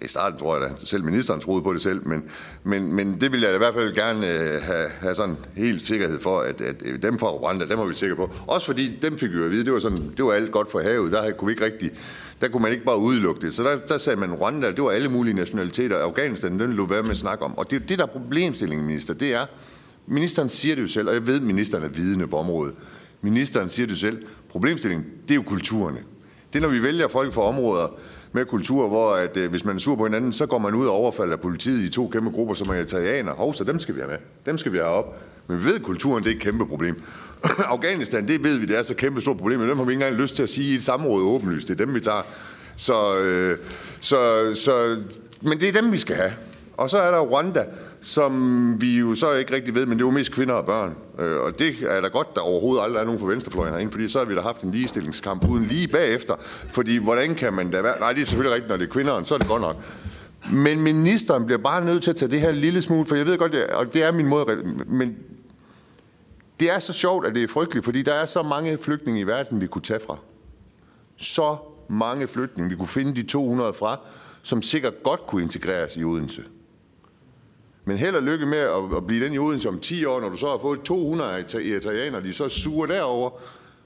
i 0.01 0.07
starten 0.07 0.39
tror 0.39 0.57
jeg 0.57 0.69
da, 0.69 0.75
selv 0.85 1.03
ministeren 1.03 1.39
troede 1.41 1.61
på 1.61 1.73
det 1.73 1.81
selv, 1.81 2.07
men, 2.07 2.23
men, 2.63 2.93
men 2.93 3.21
det 3.21 3.31
vil 3.31 3.41
jeg 3.41 3.55
i 3.55 3.57
hvert 3.57 3.73
fald 3.73 3.95
gerne 3.95 4.27
øh, 4.27 4.61
have, 4.61 4.89
have 4.99 5.15
sådan 5.15 5.37
helt 5.55 5.81
sikkerhed 5.81 6.19
for, 6.19 6.39
at, 6.39 6.61
at 6.61 6.75
øh, 6.85 7.01
dem 7.01 7.19
fra 7.19 7.27
Rwanda, 7.27 7.65
dem 7.65 7.79
var 7.79 7.85
vi 7.85 7.93
sikre 7.93 8.15
på. 8.15 8.31
Også 8.47 8.67
fordi 8.67 8.99
dem 9.01 9.17
fik 9.17 9.31
vi 9.31 9.37
jo 9.37 9.45
at 9.45 9.51
vide, 9.51 9.65
det 9.65 9.73
var, 9.73 9.79
sådan, 9.79 10.13
det 10.17 10.25
var 10.25 10.31
alt 10.31 10.51
godt 10.51 10.71
for 10.71 10.81
havet, 10.81 11.11
der 11.11 11.31
kunne 11.31 11.45
vi 11.47 11.51
ikke 11.51 11.65
rigtig, 11.65 11.91
der 12.41 12.47
kunne 12.47 12.61
man 12.61 12.71
ikke 12.71 12.83
bare 12.83 12.97
udelukke 12.97 13.41
det. 13.41 13.55
Så 13.55 13.63
der, 13.63 13.77
der 13.87 13.97
sagde 13.97 14.19
man 14.19 14.33
Rwanda, 14.33 14.71
det 14.71 14.83
var 14.83 14.91
alle 14.91 15.09
mulige 15.09 15.33
nationaliteter, 15.33 15.97
Afghanistan, 15.97 16.59
den 16.59 16.73
lå 16.73 16.85
være 16.85 17.03
med 17.03 17.11
at 17.11 17.17
snakke 17.17 17.45
om. 17.45 17.57
Og 17.57 17.71
det, 17.71 17.89
det 17.89 17.99
der 17.99 18.05
er 18.05 18.09
problemstillingen, 18.09 18.87
minister, 18.87 19.13
det 19.13 19.33
er, 19.33 19.45
ministeren 20.07 20.49
siger 20.49 20.75
det 20.75 20.81
jo 20.81 20.87
selv, 20.87 21.07
og 21.07 21.13
jeg 21.13 21.27
ved, 21.27 21.35
at 21.35 21.43
ministeren 21.43 21.83
er 21.83 21.89
vidende 21.89 22.27
på 22.27 22.37
området. 22.37 22.73
Ministeren 23.21 23.69
siger 23.69 23.87
det 23.87 23.93
jo 23.93 23.99
selv, 23.99 24.25
problemstillingen, 24.49 25.07
det 25.23 25.31
er 25.31 25.35
jo 25.35 25.41
kulturerne. 25.41 25.99
Det 26.53 26.59
er, 26.59 26.63
når 26.67 26.73
vi 26.73 26.83
vælger 26.83 27.07
folk 27.07 27.33
fra 27.33 27.41
områder, 27.41 27.87
med 28.31 28.45
kultur, 28.45 28.87
hvor 28.87 29.11
at, 29.11 29.37
øh, 29.37 29.49
hvis 29.49 29.65
man 29.65 29.75
er 29.75 29.79
sur 29.79 29.95
på 29.95 30.03
hinanden, 30.05 30.33
så 30.33 30.45
går 30.45 30.57
man 30.57 30.75
ud 30.75 30.87
og 30.87 30.93
overfalder 30.93 31.37
politiet 31.37 31.83
i 31.83 31.89
to 31.89 32.07
kæmpe 32.07 32.29
grupper, 32.29 32.55
som 32.55 32.69
er 32.69 32.73
italianer. 32.73 33.33
Hov, 33.33 33.53
så 33.53 33.63
dem 33.63 33.79
skal 33.79 33.95
vi 33.95 33.99
have 33.99 34.09
med. 34.09 34.17
Dem 34.45 34.57
skal 34.57 34.71
vi 34.71 34.77
have 34.77 34.89
op. 34.89 35.21
Men 35.47 35.59
vi 35.59 35.63
ved, 35.63 35.75
at 35.75 35.81
kulturen 35.81 36.23
det 36.23 36.31
er 36.31 36.35
et 36.35 36.41
kæmpe 36.41 36.65
problem. 36.65 37.01
Afghanistan, 37.73 38.27
det 38.27 38.43
ved 38.43 38.57
vi, 38.57 38.65
det 38.65 38.77
er 38.77 38.83
så 38.83 38.95
kæmpe 38.95 39.21
stort 39.21 39.37
problem, 39.37 39.59
men 39.59 39.69
dem 39.69 39.77
har 39.77 39.85
vi 39.85 39.91
ikke 39.91 40.05
engang 40.05 40.21
lyst 40.21 40.35
til 40.35 40.43
at 40.43 40.49
sige 40.49 40.71
i 40.71 40.75
et 40.75 40.83
samråd 40.83 41.23
åbenlyst. 41.23 41.67
Det 41.67 41.81
er 41.81 41.85
dem, 41.85 41.95
vi 41.95 41.99
tager. 41.99 42.21
Så, 42.75 43.19
øh, 43.19 43.57
så, 43.99 44.17
så, 44.53 44.97
men 45.41 45.59
det 45.59 45.67
er 45.69 45.81
dem, 45.81 45.91
vi 45.91 45.97
skal 45.97 46.15
have. 46.15 46.33
Og 46.77 46.89
så 46.89 46.97
er 46.97 47.11
der 47.11 47.19
Rwanda, 47.19 47.65
som 48.01 48.75
vi 48.81 48.97
jo 48.97 49.15
så 49.15 49.33
ikke 49.33 49.55
rigtig 49.55 49.75
ved, 49.75 49.85
men 49.85 49.97
det 49.97 50.03
er 50.03 50.07
jo 50.07 50.11
mest 50.11 50.31
kvinder 50.31 50.53
og 50.53 50.65
børn. 50.65 50.95
Øh, 51.19 51.37
og 51.37 51.59
det 51.59 51.75
er 51.81 52.01
da 52.01 52.07
godt, 52.07 52.35
der 52.35 52.41
overhovedet 52.41 52.83
aldrig 52.83 53.01
er 53.01 53.05
nogen 53.05 53.19
fra 53.19 53.27
venstrefløjen 53.27 53.73
herinde, 53.73 53.91
fordi 53.91 54.07
så 54.07 54.17
har 54.17 54.25
vi 54.25 54.35
da 54.35 54.41
haft 54.41 54.61
en 54.61 54.71
ligestillingskamp 54.71 55.49
uden 55.49 55.65
lige 55.65 55.87
bagefter. 55.87 56.35
Fordi 56.69 56.97
hvordan 56.97 57.35
kan 57.35 57.53
man 57.53 57.71
da 57.71 57.81
være... 57.81 57.99
Nej, 57.99 58.13
det 58.13 58.21
er 58.21 58.25
selvfølgelig 58.25 58.55
rigtigt, 58.55 58.69
når 58.69 58.77
det 58.77 58.87
er 58.87 58.91
kvinderne, 58.91 59.25
så 59.25 59.33
er 59.33 59.37
det 59.37 59.47
godt 59.47 59.61
nok. 59.61 59.75
Men 60.53 60.81
ministeren 60.81 61.45
bliver 61.45 61.59
bare 61.59 61.85
nødt 61.85 62.03
til 62.03 62.09
at 62.09 62.15
tage 62.15 62.31
det 62.31 62.41
her 62.41 62.51
lille 62.51 62.81
smule, 62.81 63.05
for 63.05 63.15
jeg 63.15 63.25
ved 63.25 63.37
godt, 63.37 63.51
det, 63.51 63.63
og 63.63 63.93
det 63.93 64.03
er 64.03 64.11
min 64.11 64.27
måde, 64.27 64.45
men 64.87 65.17
det 66.59 66.71
er 66.71 66.79
så 66.79 66.93
sjovt, 66.93 67.27
at 67.27 67.35
det 67.35 67.43
er 67.43 67.47
frygteligt, 67.47 67.85
fordi 67.85 68.01
der 68.01 68.13
er 68.13 68.25
så 68.25 68.41
mange 68.41 68.77
flygtninge 68.77 69.19
i 69.19 69.27
verden, 69.27 69.61
vi 69.61 69.67
kunne 69.67 69.81
tage 69.81 69.99
fra. 70.07 70.17
Så 71.17 71.57
mange 71.89 72.27
flygtninge, 72.27 72.69
vi 72.69 72.75
kunne 72.75 72.87
finde 72.87 73.15
de 73.15 73.23
200 73.23 73.73
fra, 73.73 73.99
som 74.43 74.61
sikkert 74.61 74.93
godt 75.03 75.27
kunne 75.27 75.41
integreres 75.43 75.97
i 75.97 76.03
Odense. 76.03 76.43
Men 77.87 77.97
held 77.97 78.15
og 78.15 78.23
lykke 78.23 78.45
med 78.45 78.57
at, 78.57 78.97
at 78.97 79.07
blive 79.07 79.25
den 79.25 79.33
i 79.33 79.37
Odense 79.37 79.69
om 79.69 79.79
10 79.79 80.05
år, 80.05 80.21
når 80.21 80.29
du 80.29 80.37
så 80.37 80.47
har 80.47 80.57
fået 80.57 80.81
200 80.81 81.41
italienere, 81.41 82.23
de 82.23 82.33
så 82.33 82.43
er 82.43 82.49
sure 82.49 82.87
derover, 82.87 83.29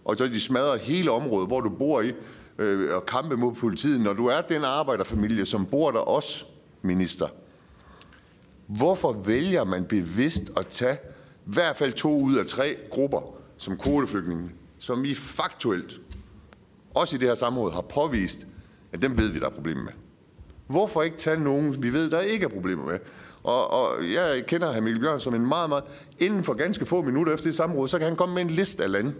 og 0.06 0.18
så 0.18 0.28
de 0.28 0.42
smadrer 0.42 0.78
hele 0.78 1.12
området, 1.12 1.48
hvor 1.48 1.62
du 1.62 1.70
bor 1.70 2.02
i, 2.02 2.14
øh, 2.58 2.96
og 2.96 3.06
kampe 3.06 3.38
mod 3.38 3.56
politiet. 3.56 4.02
Når 4.02 4.14
du 4.14 4.28
er 4.28 4.42
den 4.42 4.64
arbejderfamilie, 4.64 5.46
som 5.46 5.66
bor 5.66 5.92
der 5.92 6.00
også, 6.00 6.46
minister, 6.82 7.28
hvorfor 8.68 9.14
vælger 9.14 9.64
man 9.64 9.86
bevidst 9.86 10.52
at 10.58 10.68
tage 10.68 10.98
i 11.48 11.54
hvert 11.54 11.76
fald 11.76 11.94
to 11.94 12.22
ud 12.22 12.36
af 12.36 12.46
tre 12.46 12.78
grupper 12.90 13.36
som 13.58 13.78
kvoteflygtninge, 13.78 14.52
som 14.80 15.04
vi 15.04 15.16
faktuelt, 15.16 16.00
også 16.94 17.16
i 17.16 17.20
det 17.20 17.28
her 17.28 17.36
samråd, 17.36 17.72
har 17.72 17.82
påvist 17.82 18.48
at 18.94 19.02
dem 19.02 19.18
ved 19.18 19.30
vi, 19.30 19.40
der 19.40 19.46
er 19.46 19.50
problemer 19.50 19.84
med. 19.84 19.94
Hvorfor 20.68 21.02
ikke 21.02 21.18
tage 21.18 21.40
nogen, 21.40 21.84
vi 21.84 21.94
ved, 21.94 22.10
der 22.10 22.22
ikke 22.22 22.46
er 22.46 22.50
problemer 22.50 22.86
med? 22.86 23.00
Og, 23.44 23.72
og 23.72 24.12
jeg 24.14 24.44
kender 24.48 24.74
hr. 24.74 24.82
Mikkel 24.82 25.02
Bjørn 25.02 25.20
som 25.20 25.36
en 25.36 25.48
meget, 25.48 25.70
meget... 25.70 25.84
Inden 26.20 26.44
for 26.44 26.54
ganske 26.54 26.86
få 26.86 27.02
minutter 27.02 27.34
efter 27.34 27.46
det 27.46 27.56
samråd, 27.56 27.88
så 27.88 27.98
kan 27.98 28.08
han 28.08 28.16
komme 28.16 28.36
med 28.36 28.42
en 28.42 28.50
liste 28.50 28.84
af 28.84 28.92
lande, 28.92 29.14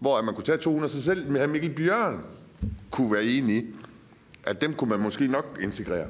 hvor 0.00 0.22
man 0.22 0.34
kunne 0.34 0.44
tage 0.44 0.58
200 0.58 0.92
sig 0.92 1.04
selv. 1.04 1.30
Men 1.30 1.42
hr. 1.42 1.46
Mikkel 1.46 1.74
Bjørn 1.74 2.24
kunne 2.90 3.12
være 3.12 3.24
enig 3.24 3.56
i, 3.56 3.66
at 4.44 4.60
dem 4.60 4.74
kunne 4.74 4.90
man 4.90 5.00
måske 5.00 5.26
nok 5.26 5.58
integrere. 5.62 6.06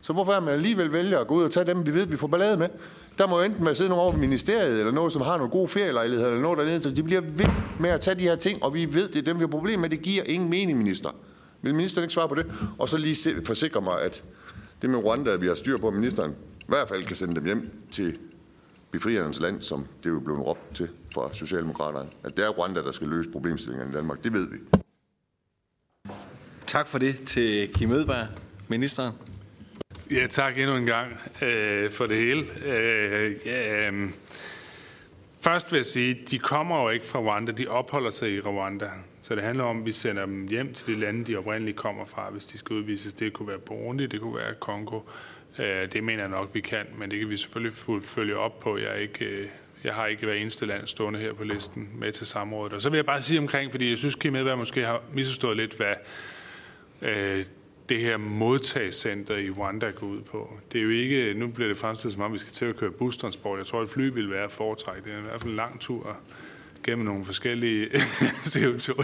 Så 0.00 0.12
hvorfor 0.12 0.32
er 0.32 0.40
man 0.40 0.54
alligevel 0.54 0.92
vælger 0.92 1.18
at 1.18 1.26
gå 1.26 1.34
ud 1.34 1.42
og 1.42 1.50
tage 1.50 1.66
dem, 1.66 1.86
vi 1.86 1.94
ved, 1.94 2.06
vi 2.06 2.16
får 2.16 2.26
ballade 2.26 2.56
med? 2.56 2.68
Der 3.18 3.26
må 3.26 3.38
jo 3.38 3.44
enten 3.44 3.64
være 3.64 3.74
sidde 3.74 3.90
nogen 3.90 4.04
over 4.04 4.16
ministeriet, 4.16 4.78
eller 4.78 4.92
noget, 4.92 5.12
som 5.12 5.22
har 5.22 5.36
nogle 5.36 5.50
gode 5.50 5.68
ferielejligheder, 5.68 6.28
eller 6.28 6.42
noget 6.42 6.58
dernede, 6.58 6.80
så 6.80 6.90
de 6.90 7.02
bliver 7.02 7.20
ved 7.20 7.44
med 7.80 7.90
at 7.90 8.00
tage 8.00 8.14
de 8.14 8.22
her 8.22 8.36
ting, 8.36 8.62
og 8.62 8.74
vi 8.74 8.94
ved, 8.94 9.08
det 9.08 9.16
er 9.16 9.22
dem, 9.22 9.36
vi 9.36 9.40
har 9.40 9.48
problemer 9.48 9.80
med. 9.80 9.90
Det 9.90 10.02
giver 10.02 10.22
ingen 10.26 10.50
mening, 10.50 10.78
minister. 10.78 11.10
Vil 11.62 11.74
ministeren 11.74 12.04
ikke 12.04 12.14
svare 12.14 12.28
på 12.28 12.34
det? 12.34 12.46
Og 12.78 12.88
så 12.88 12.98
lige 12.98 13.44
forsikre 13.44 13.80
mig, 13.80 14.00
at 14.02 14.24
det 14.82 14.90
med 14.90 14.98
Rwanda, 14.98 15.30
at 15.30 15.40
vi 15.40 15.46
har 15.46 15.54
styr 15.54 15.78
på, 15.78 15.88
at 15.88 15.94
ministeren 15.94 16.34
hvert 16.70 16.88
fald 16.88 17.04
kan 17.04 17.16
sende 17.16 17.34
dem 17.34 17.44
hjem 17.44 17.70
til 17.90 18.18
befriernes 18.90 19.40
land, 19.40 19.62
som 19.62 19.86
det 20.02 20.08
er 20.08 20.12
jo 20.12 20.20
blevet 20.20 20.46
råbt 20.46 20.74
til 20.74 20.88
fra 21.14 21.32
Socialdemokraterne. 21.32 22.10
At 22.24 22.36
det 22.36 22.44
er 22.44 22.48
Rwanda, 22.48 22.82
der 22.82 22.92
skal 22.92 23.08
løse 23.08 23.30
problemstillingerne 23.30 23.92
i 23.92 23.94
Danmark. 23.94 24.24
Det 24.24 24.32
ved 24.32 24.48
vi. 24.50 24.58
Tak 26.66 26.86
for 26.86 26.98
det 26.98 27.22
til 27.22 27.72
Kim 27.74 27.92
Edberg, 27.92 28.26
ministeren. 28.68 29.14
Ja, 30.10 30.26
tak 30.26 30.58
endnu 30.58 30.76
en 30.76 30.86
gang 30.86 31.20
øh, 31.42 31.90
for 31.90 32.06
det 32.06 32.16
hele. 32.16 32.46
Øh, 32.64 33.36
ja, 33.46 33.90
øh, 33.90 34.10
først 35.40 35.72
vil 35.72 35.78
jeg 35.78 35.86
sige, 35.86 36.22
de 36.30 36.38
kommer 36.38 36.82
jo 36.82 36.88
ikke 36.88 37.06
fra 37.06 37.18
Rwanda, 37.18 37.52
de 37.52 37.68
opholder 37.68 38.10
sig 38.10 38.34
i 38.34 38.40
Rwanda. 38.40 38.90
Så 39.22 39.34
det 39.34 39.42
handler 39.42 39.64
om, 39.64 39.80
at 39.80 39.86
vi 39.86 39.92
sender 39.92 40.26
dem 40.26 40.48
hjem 40.48 40.74
til 40.74 40.86
de 40.86 41.00
lande, 41.00 41.24
de 41.24 41.36
oprindeligt 41.36 41.76
kommer 41.76 42.06
fra, 42.06 42.30
hvis 42.30 42.44
de 42.44 42.58
skal 42.58 42.76
udvises. 42.76 43.12
Det 43.12 43.32
kunne 43.32 43.48
være 43.48 43.58
Burundi, 43.58 44.06
det 44.06 44.20
kunne 44.20 44.36
være 44.36 44.54
Kongo. 44.60 44.96
Øh, 44.96 45.02
Øh, 45.58 45.92
det 45.92 46.04
mener 46.04 46.22
jeg 46.22 46.30
nok, 46.30 46.50
vi 46.54 46.60
kan, 46.60 46.86
men 46.98 47.10
det 47.10 47.18
kan 47.18 47.28
vi 47.28 47.36
selvfølgelig 47.36 47.72
følge 48.02 48.36
op 48.36 48.60
på. 48.60 48.78
Jeg, 48.78 48.86
er 48.86 48.94
ikke, 48.94 49.24
øh, 49.24 49.48
jeg 49.84 49.94
har 49.94 50.06
ikke 50.06 50.26
hver 50.26 50.34
eneste 50.34 50.66
land 50.66 50.86
stående 50.86 51.18
her 51.18 51.32
på 51.32 51.44
listen 51.44 51.88
med 51.94 52.12
til 52.12 52.26
samrådet. 52.26 52.72
Og 52.72 52.82
så 52.82 52.90
vil 52.90 52.98
jeg 52.98 53.06
bare 53.06 53.22
sige 53.22 53.38
omkring, 53.38 53.70
fordi 53.70 53.90
jeg 53.90 53.98
synes, 53.98 54.14
Kim 54.14 54.36
Edberg 54.36 54.58
måske 54.58 54.84
har 54.84 55.02
misforstået 55.12 55.56
lidt, 55.56 55.74
hvad 55.74 55.94
øh, 57.02 57.44
det 57.88 58.00
her 58.00 58.16
modtagscenter 58.16 59.36
i 59.36 59.50
Rwanda 59.50 59.90
går 59.90 60.06
ud 60.06 60.20
på. 60.20 60.58
Det 60.72 60.78
er 60.78 60.82
jo 60.82 60.90
ikke, 60.90 61.34
nu 61.34 61.48
bliver 61.48 61.68
det 61.68 61.76
fremstillet 61.76 62.14
som 62.14 62.22
om, 62.22 62.32
vi 62.32 62.38
skal 62.38 62.52
til 62.52 62.64
at 62.64 62.76
køre 62.76 62.90
bustransport. 62.90 63.58
Jeg 63.58 63.66
tror, 63.66 63.80
at 63.80 63.88
fly 63.88 64.10
vil 64.14 64.30
være 64.30 64.50
foretræk. 64.50 65.04
Det 65.04 65.12
er 65.12 65.18
i 65.18 65.20
hvert 65.20 65.40
fald 65.40 65.50
en 65.50 65.56
lang 65.56 65.80
tur 65.80 66.16
gennem 66.82 67.04
nogle 67.04 67.24
forskellige 67.24 67.86
CO2. 68.52 69.02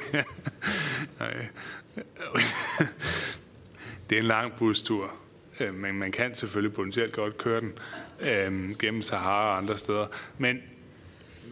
det 4.10 4.16
er 4.16 4.20
en 4.20 4.24
lang 4.24 4.52
bustur, 4.58 5.14
øh, 5.60 5.74
men 5.74 5.94
man 5.94 6.12
kan 6.12 6.34
selvfølgelig 6.34 6.72
potentielt 6.72 7.12
godt 7.12 7.38
køre 7.38 7.60
den 7.60 7.72
øh, 8.20 8.78
gennem 8.78 9.02
Sahara 9.02 9.50
og 9.50 9.56
andre 9.56 9.78
steder. 9.78 10.06
Men, 10.38 10.58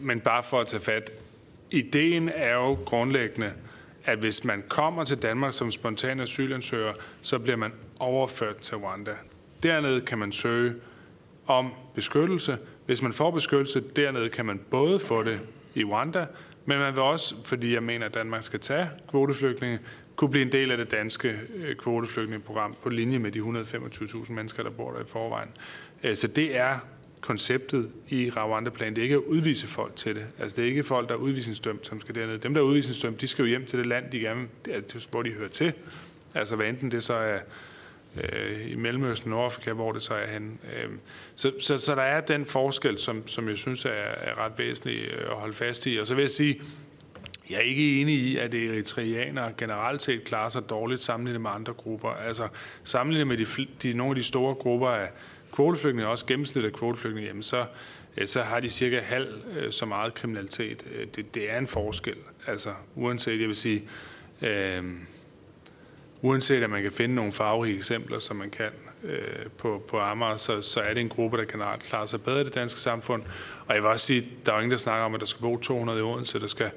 men 0.00 0.20
bare 0.20 0.42
for 0.42 0.60
at 0.60 0.66
tage 0.66 0.82
fat, 0.82 1.10
ideen 1.70 2.28
er 2.28 2.54
jo 2.54 2.74
grundlæggende, 2.74 3.52
at 4.04 4.18
hvis 4.18 4.44
man 4.44 4.64
kommer 4.68 5.04
til 5.04 5.22
Danmark 5.22 5.52
som 5.52 5.70
spontan 5.70 6.20
asylansøger, 6.20 6.92
så 7.22 7.38
bliver 7.38 7.56
man 7.56 7.72
overført 7.98 8.56
til 8.56 8.76
Rwanda. 8.76 9.16
Dernede 9.62 10.00
kan 10.00 10.18
man 10.18 10.32
søge 10.32 10.74
om 11.46 11.72
beskyttelse. 11.94 12.58
Hvis 12.86 13.02
man 13.02 13.12
får 13.12 13.30
beskyttelse 13.30 13.82
dernede, 13.96 14.28
kan 14.28 14.46
man 14.46 14.60
både 14.70 14.98
få 14.98 15.22
det 15.22 15.40
i 15.74 15.84
Rwanda, 15.84 16.26
men 16.64 16.78
man 16.78 16.94
vil 16.94 17.02
også, 17.02 17.34
fordi 17.44 17.74
jeg 17.74 17.82
mener, 17.82 18.06
at 18.06 18.14
Danmark 18.14 18.42
skal 18.42 18.60
tage 18.60 18.88
kvoteflygtninge, 19.08 19.78
kunne 20.16 20.30
blive 20.30 20.42
en 20.42 20.52
del 20.52 20.70
af 20.70 20.76
det 20.76 20.90
danske 20.90 21.40
øh, 21.54 21.76
kvoteflygtningeprogram 21.76 22.76
på 22.82 22.88
linje 22.88 23.18
med 23.18 23.32
de 23.32 23.38
125.000 23.38 24.32
mennesker, 24.32 24.62
der 24.62 24.70
bor 24.70 24.92
der 24.92 25.00
i 25.00 25.06
forvejen. 25.06 25.48
Øh, 26.02 26.16
så 26.16 26.26
det 26.26 26.56
er 26.56 26.78
konceptet 27.20 27.90
i 28.08 28.30
Rwanda-planen. 28.30 28.94
Det 28.94 29.00
er 29.00 29.02
ikke 29.02 29.14
at 29.14 29.20
udvise 29.20 29.66
folk 29.66 29.96
til 29.96 30.14
det. 30.14 30.26
Altså, 30.38 30.56
det 30.56 30.64
er 30.64 30.68
ikke 30.68 30.84
folk, 30.84 31.08
der 31.08 31.14
er 31.14 31.18
udvisningsdømt, 31.18 31.86
som 31.86 32.00
skal 32.00 32.14
derned. 32.14 32.38
Dem, 32.38 32.54
der 32.54 32.60
er 32.60 32.64
udvisningsdømt, 32.64 33.20
de 33.20 33.26
skal 33.26 33.42
jo 33.42 33.48
hjem 33.48 33.66
til 33.66 33.78
det 33.78 33.86
land, 33.86 34.10
de 34.10 34.18
gerne, 34.18 34.48
altså, 34.70 35.08
hvor 35.10 35.22
de 35.22 35.30
hører 35.30 35.48
til. 35.48 35.72
Altså, 36.34 36.56
hvad 36.56 36.66
enten 36.66 36.90
det 36.90 37.02
så 37.02 37.14
er 37.14 37.38
øh, 38.16 38.70
i 38.70 38.74
Mellemøsten, 38.74 39.30
Nordafrika, 39.30 39.72
hvor 39.72 39.92
det 39.92 40.02
så 40.02 40.14
er 40.14 40.26
henne. 40.26 40.50
Øh, 40.76 40.90
så, 41.34 41.52
så, 41.60 41.78
så 41.78 41.94
der 41.94 42.02
er 42.02 42.20
den 42.20 42.46
forskel, 42.46 42.98
som, 42.98 43.26
som 43.26 43.48
jeg 43.48 43.58
synes 43.58 43.84
er, 43.84 43.90
er 43.90 44.44
ret 44.44 44.52
væsentlig 44.56 45.04
øh, 45.04 45.30
at 45.30 45.36
holde 45.36 45.54
fast 45.54 45.86
i. 45.86 45.96
Og 45.96 46.06
så 46.06 46.14
vil 46.14 46.22
jeg 46.22 46.30
sige, 46.30 46.62
jeg 47.50 47.56
er 47.56 47.60
ikke 47.60 48.00
enig 48.00 48.14
i, 48.14 48.36
at 48.36 48.54
eritreanere 48.54 49.52
generelt 49.58 50.02
set 50.02 50.24
klarer 50.24 50.48
sig 50.48 50.70
dårligt 50.70 51.02
sammenlignet 51.02 51.40
med 51.40 51.50
andre 51.50 51.72
grupper. 51.72 52.08
Altså 52.08 52.48
sammenlignet 52.84 53.26
med 53.26 53.36
de, 53.36 53.66
de, 53.82 53.92
nogle 53.92 54.10
af 54.10 54.16
de 54.16 54.24
store 54.24 54.54
grupper 54.54 54.88
af 54.88 55.10
kvoteflygtninge, 55.52 56.08
også 56.08 56.26
gennemsnittet 56.26 56.70
af 56.70 56.76
kvoteflygtninge, 56.76 57.28
jamen 57.28 57.42
så, 57.42 57.64
øh, 58.16 58.26
så 58.26 58.42
har 58.42 58.60
de 58.60 58.70
cirka 58.70 59.00
halv 59.00 59.34
øh, 59.56 59.72
så 59.72 59.86
meget 59.86 60.14
kriminalitet. 60.14 60.86
Øh, 60.94 61.06
det, 61.16 61.34
det 61.34 61.52
er 61.52 61.58
en 61.58 61.66
forskel. 61.66 62.16
Altså 62.46 62.70
uanset, 62.94 63.40
jeg 63.40 63.48
vil 63.48 63.56
sige, 63.56 63.82
øh, 64.42 64.84
uanset 66.22 66.62
at 66.62 66.70
man 66.70 66.82
kan 66.82 66.92
finde 66.92 67.14
nogle 67.14 67.32
farverige 67.32 67.76
eksempler, 67.76 68.18
som 68.18 68.36
man 68.36 68.50
kan 68.50 68.70
øh, 69.04 69.46
på, 69.58 69.82
på 69.88 69.98
Amager, 69.98 70.36
så, 70.36 70.62
så 70.62 70.80
er 70.80 70.94
det 70.94 71.00
en 71.00 71.08
gruppe, 71.08 71.36
der 71.36 71.44
generelt 71.44 71.82
klarer 71.82 72.06
sig 72.06 72.22
bedre 72.22 72.40
i 72.40 72.44
det 72.44 72.54
danske 72.54 72.80
samfund. 72.80 73.22
Og 73.66 73.74
jeg 73.74 73.82
vil 73.82 73.90
også 73.90 74.06
sige, 74.06 74.28
der 74.46 74.52
er 74.52 74.56
jo 74.56 74.60
ingen, 74.60 74.70
der 74.70 74.76
snakker 74.76 75.04
om, 75.04 75.14
at 75.14 75.20
der 75.20 75.26
skal 75.26 75.42
bo 75.42 75.58
200 75.58 75.98
i 75.98 76.02
Odense. 76.02 76.40
Der 76.40 76.46
skal, 76.46 76.70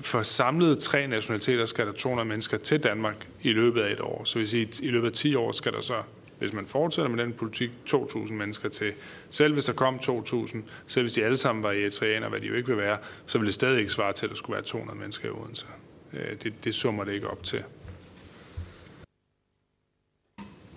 for 0.00 0.22
samlet 0.22 0.78
tre 0.78 1.06
nationaliteter 1.06 1.64
skal 1.64 1.86
der 1.86 1.92
200 1.92 2.28
mennesker 2.28 2.58
til 2.58 2.82
Danmark 2.82 3.26
i 3.42 3.52
løbet 3.52 3.80
af 3.80 3.92
et 3.92 4.00
år. 4.00 4.24
Så 4.24 4.38
vil 4.38 4.48
sige, 4.48 4.68
i 4.82 4.90
løbet 4.90 5.06
af 5.06 5.12
10 5.12 5.34
år 5.34 5.52
skal 5.52 5.72
der 5.72 5.80
så 5.80 6.02
hvis 6.38 6.52
man 6.52 6.66
fortsætter 6.66 7.10
med 7.10 7.24
den 7.24 7.32
politik, 7.32 7.70
2.000 7.90 8.32
mennesker 8.32 8.68
til. 8.68 8.92
Selv 9.30 9.52
hvis 9.52 9.64
der 9.64 9.72
kom 9.72 9.94
2.000, 9.96 10.56
selv 10.86 11.02
hvis 11.02 11.12
de 11.12 11.24
alle 11.24 11.36
sammen 11.36 11.62
var 11.62 11.70
eritreaner, 11.70 12.28
hvad 12.28 12.40
de 12.40 12.46
jo 12.46 12.54
ikke 12.54 12.68
vil 12.68 12.76
være, 12.76 12.98
så 13.26 13.38
vil 13.38 13.46
det 13.46 13.54
stadig 13.54 13.78
ikke 13.78 13.92
svare 13.92 14.12
til, 14.12 14.26
at 14.26 14.30
der 14.30 14.36
skulle 14.36 14.54
være 14.54 14.64
200 14.64 14.98
mennesker 14.98 15.28
i 15.28 15.30
Odense. 15.30 15.66
Øh, 16.12 16.36
det, 16.42 16.64
det 16.64 16.74
summer 16.74 17.04
det 17.04 17.12
ikke 17.12 17.30
op 17.30 17.42
til. 17.42 17.62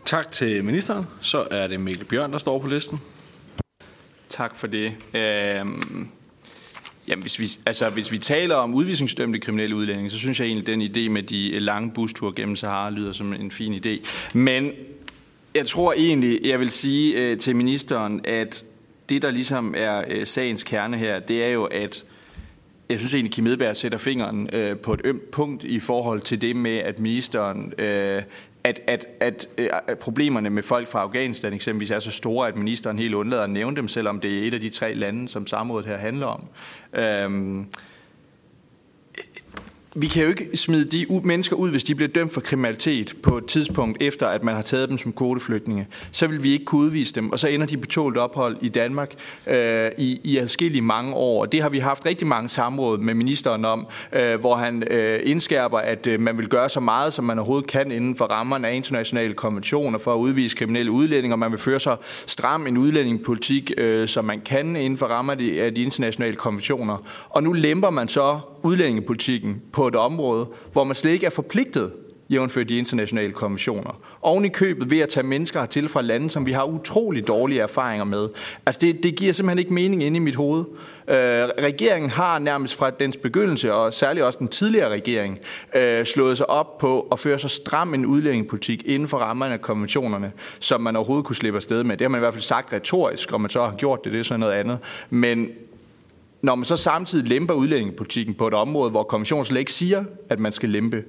Tak 0.06 0.32
til 0.32 0.66
ministeren. 0.66 1.06
Så 1.22 1.48
er 1.52 1.68
det 1.68 1.80
Mikkel 1.80 2.06
Bjørn, 2.06 2.32
der 2.32 2.38
står 2.38 2.60
på 2.60 2.68
listen. 2.68 3.02
Tak 4.30 4.56
for 4.56 4.68
det. 4.68 4.98
Øhm, 5.14 6.12
jamen, 7.10 7.22
hvis, 7.22 7.40
vi, 7.40 7.50
altså, 7.66 7.90
hvis 7.90 8.12
vi 8.12 8.18
taler 8.18 8.56
om 8.56 8.74
udvisningsdømte 8.74 9.40
kriminelle 9.40 9.76
udlændinge, 9.76 10.10
så 10.10 10.18
synes 10.18 10.40
jeg 10.40 10.46
egentlig, 10.46 10.70
at 10.70 10.80
den 10.80 10.82
idé 10.82 11.10
med 11.10 11.24
de 11.24 11.52
øh, 11.52 11.62
lange 11.62 11.92
busture 11.92 12.34
gennem 12.36 12.56
Sahara 12.56 12.90
lyder 12.90 13.12
som 13.12 13.34
en 13.34 13.52
fin 13.52 13.74
idé. 13.74 14.08
Men 14.34 14.72
jeg 15.56 15.66
tror 15.66 15.94
egentlig, 15.94 16.40
jeg 16.44 16.60
vil 16.60 16.70
sige 16.70 17.18
øh, 17.18 17.38
til 17.38 17.56
ministeren, 17.56 18.22
at 18.24 18.66
det, 19.10 19.22
der 19.22 19.32
ligesom 19.32 19.74
er 19.78 20.04
øh, 20.08 20.28
sagens 20.28 20.64
kerne 20.64 20.98
her, 20.98 21.20
det 21.20 21.44
er 21.44 21.50
jo, 21.50 21.64
at 21.64 22.06
jeg 22.90 23.00
synes 23.00 23.14
egentlig, 23.14 23.34
Kim 23.34 23.48
Edberg 23.48 23.76
sætter 23.76 23.98
fingeren 23.98 24.50
øh, 24.54 24.78
på 24.78 24.94
et 24.94 25.02
ømt 25.04 25.32
punkt 25.32 25.64
i 25.64 25.80
forhold 25.80 26.22
til 26.22 26.42
det 26.42 26.56
med, 26.56 26.78
at 26.78 27.00
ministeren 27.00 27.74
øh, 27.78 28.22
at, 28.64 28.82
at, 28.88 29.08
at, 29.20 29.48
øh, 29.58 29.70
at 29.88 30.00
problemerne 30.00 30.50
med 30.50 30.64
folk 30.64 30.88
fra 30.88 31.00
Afghanistan 31.00 31.54
eksempelvis 31.54 31.92
er 31.92 32.00
så 32.00 32.12
store, 32.12 32.48
at 32.48 32.56
ministeren 32.56 33.00
helt 33.00 33.14
undlader 33.14 33.44
at 33.44 33.50
nævne 33.50 33.76
dem, 33.76 33.88
selvom 33.88 34.20
det 34.20 34.44
er 34.44 34.48
et 34.48 34.54
af 34.54 34.62
de 34.62 34.70
tre 34.70 34.94
lande, 34.94 35.30
som 35.30 35.48
samrådet 35.48 35.88
her 35.88 35.98
handler 35.98 36.26
om. 36.26 36.48
Øhm, 36.94 37.66
vi 39.96 40.08
kan 40.08 40.24
jo 40.24 40.30
ikke 40.30 40.58
smide 40.58 40.86
de 40.86 41.22
mennesker 41.24 41.56
ud, 41.56 41.72
hvis 41.72 41.84
de 41.84 41.96
bliver 41.96 42.10
dømt 42.10 42.34
for 42.34 42.42
kriminalitet 42.42 43.14
på 43.24 43.38
et 43.38 43.46
tidspunkt 43.46 44.04
efter, 44.04 44.28
at 44.28 44.44
man 44.44 44.56
har 44.56 44.62
taget 44.62 44.90
dem 44.90 44.98
som 44.98 45.14
kvoteflygtninge. 45.14 45.88
Så 46.12 46.28
vil 46.28 46.44
vi 46.44 46.52
ikke 46.52 46.66
kunne 46.66 46.82
udvise 46.82 47.16
dem, 47.16 47.32
og 47.32 47.40
så 47.40 47.48
ender 47.48 47.68
de 47.68 47.78
på 47.78 47.86
tålt 47.86 48.18
ophold 48.18 48.58
i 48.62 48.70
Danmark 48.70 49.14
øh, 49.48 49.92
i, 49.98 50.22
i 50.24 50.38
adskillige 50.38 50.82
mange 50.82 51.14
år. 51.14 51.42
Og 51.42 51.52
det 51.52 51.62
har 51.62 51.70
vi 51.70 51.80
haft 51.80 52.06
rigtig 52.06 52.28
mange 52.28 52.50
samråd 52.50 52.98
med 52.98 53.14
ministeren 53.14 53.66
om, 53.66 53.88
øh, 54.14 54.40
hvor 54.40 54.56
han 54.56 54.84
øh, 54.84 55.20
indskærper, 55.24 55.78
at 55.78 56.08
øh, 56.08 56.20
man 56.20 56.38
vil 56.38 56.48
gøre 56.48 56.70
så 56.70 56.80
meget, 56.80 57.14
som 57.14 57.26
man 57.26 57.40
overhovedet 57.40 57.68
kan 57.68 57.92
inden 57.92 58.16
for 58.16 58.26
rammerne 58.26 58.68
af 58.68 58.76
internationale 58.76 59.34
konventioner 59.34 60.00
for 60.00 60.14
at 60.14 60.18
udvise 60.18 60.58
kriminelle 60.58 60.92
udlændinge, 60.92 61.34
og 61.34 61.40
man 61.40 61.52
vil 61.52 61.60
føre 61.60 61.80
så 61.80 61.96
stram 62.26 62.68
en 62.68 62.78
udlændingepolitik, 62.78 63.72
øh, 63.78 64.08
som 64.08 64.26
man 64.26 64.42
kan 64.42 64.76
inden 64.76 64.98
for 64.98 65.06
rammerne 65.06 65.62
af 65.62 65.76
de 65.76 65.82
internationale 65.82 66.36
konventioner. 66.36 66.98
Og 67.30 67.44
nu 67.44 67.54
lemper 67.54 67.90
man 67.90 68.08
så 68.08 68.40
udlændingepolitikken 68.64 69.62
på 69.72 69.79
et 69.88 69.96
område, 69.96 70.48
hvor 70.72 70.84
man 70.84 70.96
slet 70.96 71.12
ikke 71.12 71.26
er 71.26 71.30
forpligtet 71.30 71.92
jævnført 72.30 72.70
de 72.70 72.78
internationale 72.78 73.32
konventioner. 73.32 74.00
Oven 74.22 74.46
i 74.46 74.48
købet 74.48 74.92
ved 74.92 75.00
at 75.00 75.10
tage 75.10 75.28
mennesker 75.28 75.60
hertil 75.60 75.90
fra 75.90 76.02
lande, 76.02 76.30
som 76.30 76.46
vi 76.46 76.52
har 76.52 76.64
utrolig 76.64 77.28
dårlige 77.28 77.62
erfaringer 77.62 78.06
med. 78.06 78.30
Altså 78.66 78.80
det, 78.82 79.04
det 79.04 79.16
giver 79.16 79.34
simpelthen 79.34 79.60
ikke 79.60 79.74
mening 79.74 80.04
inde 80.04 80.18
i 80.18 80.20
mit 80.20 80.36
hoved. 80.36 80.66
Øh, 81.08 81.16
regeringen 81.64 82.10
har 82.10 82.40
nærmest 82.40 82.76
fra 82.76 82.90
dens 82.90 83.18
begyndelse, 83.18 83.74
og 83.74 83.94
særligt 83.94 84.26
også 84.26 84.40
den 84.40 84.48
tidligere 84.48 84.90
regering, 84.90 85.40
øh, 85.76 86.06
slået 86.06 86.38
sig 86.38 86.50
op 86.50 86.78
på 86.78 87.08
at 87.12 87.20
føre 87.20 87.40
så 87.40 87.48
stram 87.48 87.94
en 87.94 88.06
udlændingepolitik 88.06 88.84
inden 88.86 89.08
for 89.08 89.18
rammerne 89.18 89.54
af 89.54 89.62
konventionerne, 89.62 90.32
som 90.60 90.82
man 90.82 90.96
overhovedet 90.96 91.26
kunne 91.26 91.36
slippe 91.36 91.58
afsted 91.58 91.84
med. 91.84 91.98
Det 91.98 92.06
har 92.06 92.10
man 92.10 92.20
i 92.20 92.24
hvert 92.24 92.34
fald 92.34 92.44
sagt 92.44 92.74
retorisk, 92.74 93.34
og 93.34 93.42
man 93.42 93.50
så 93.50 93.62
har 93.62 93.76
gjort 93.78 94.04
det, 94.04 94.14
det 94.14 94.20
er 94.20 94.24
så 94.24 94.38
noget 94.38 94.54
andet. 94.54 94.80
Men 95.10 95.50
når 96.42 96.56
man 96.56 96.66
så 96.66 96.78
samtidig 96.78 97.28
lemper 97.28 97.54
udlændingepolitikken 97.54 98.36
på 98.36 98.48
et 98.48 98.54
område, 98.54 98.92
hvor 98.92 99.04
kommissionen 99.04 99.46
slet 99.46 99.60
ikke 99.60 99.74
siger, 99.74 100.04
at 100.30 100.40
man 100.40 100.52
skal 100.52 100.70
lempe, 100.70 101.04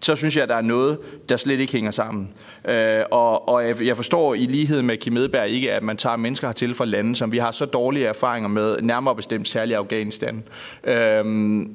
så 0.00 0.16
synes 0.16 0.36
jeg, 0.36 0.42
at 0.42 0.48
der 0.48 0.54
er 0.54 0.60
noget, 0.60 0.98
der 1.28 1.36
slet 1.36 1.60
ikke 1.60 1.72
hænger 1.72 1.90
sammen. 1.90 2.28
Øh, 2.68 3.02
og, 3.10 3.48
og 3.48 3.86
jeg 3.86 3.96
forstår 3.96 4.34
i 4.34 4.46
lighed 4.46 4.82
med 4.82 4.96
Kim 4.96 5.16
Edberg 5.16 5.48
ikke, 5.48 5.72
at 5.72 5.82
man 5.82 5.96
tager 5.96 6.16
mennesker 6.16 6.48
hertil 6.48 6.74
fra 6.74 6.84
lande, 6.84 7.16
som 7.16 7.32
vi 7.32 7.38
har 7.38 7.50
så 7.50 7.64
dårlige 7.64 8.06
erfaringer 8.06 8.48
med, 8.48 8.80
nærmere 8.82 9.16
bestemt 9.16 9.48
særligt 9.48 9.78
Afghanistan, 9.78 10.42
øh, 10.84 11.24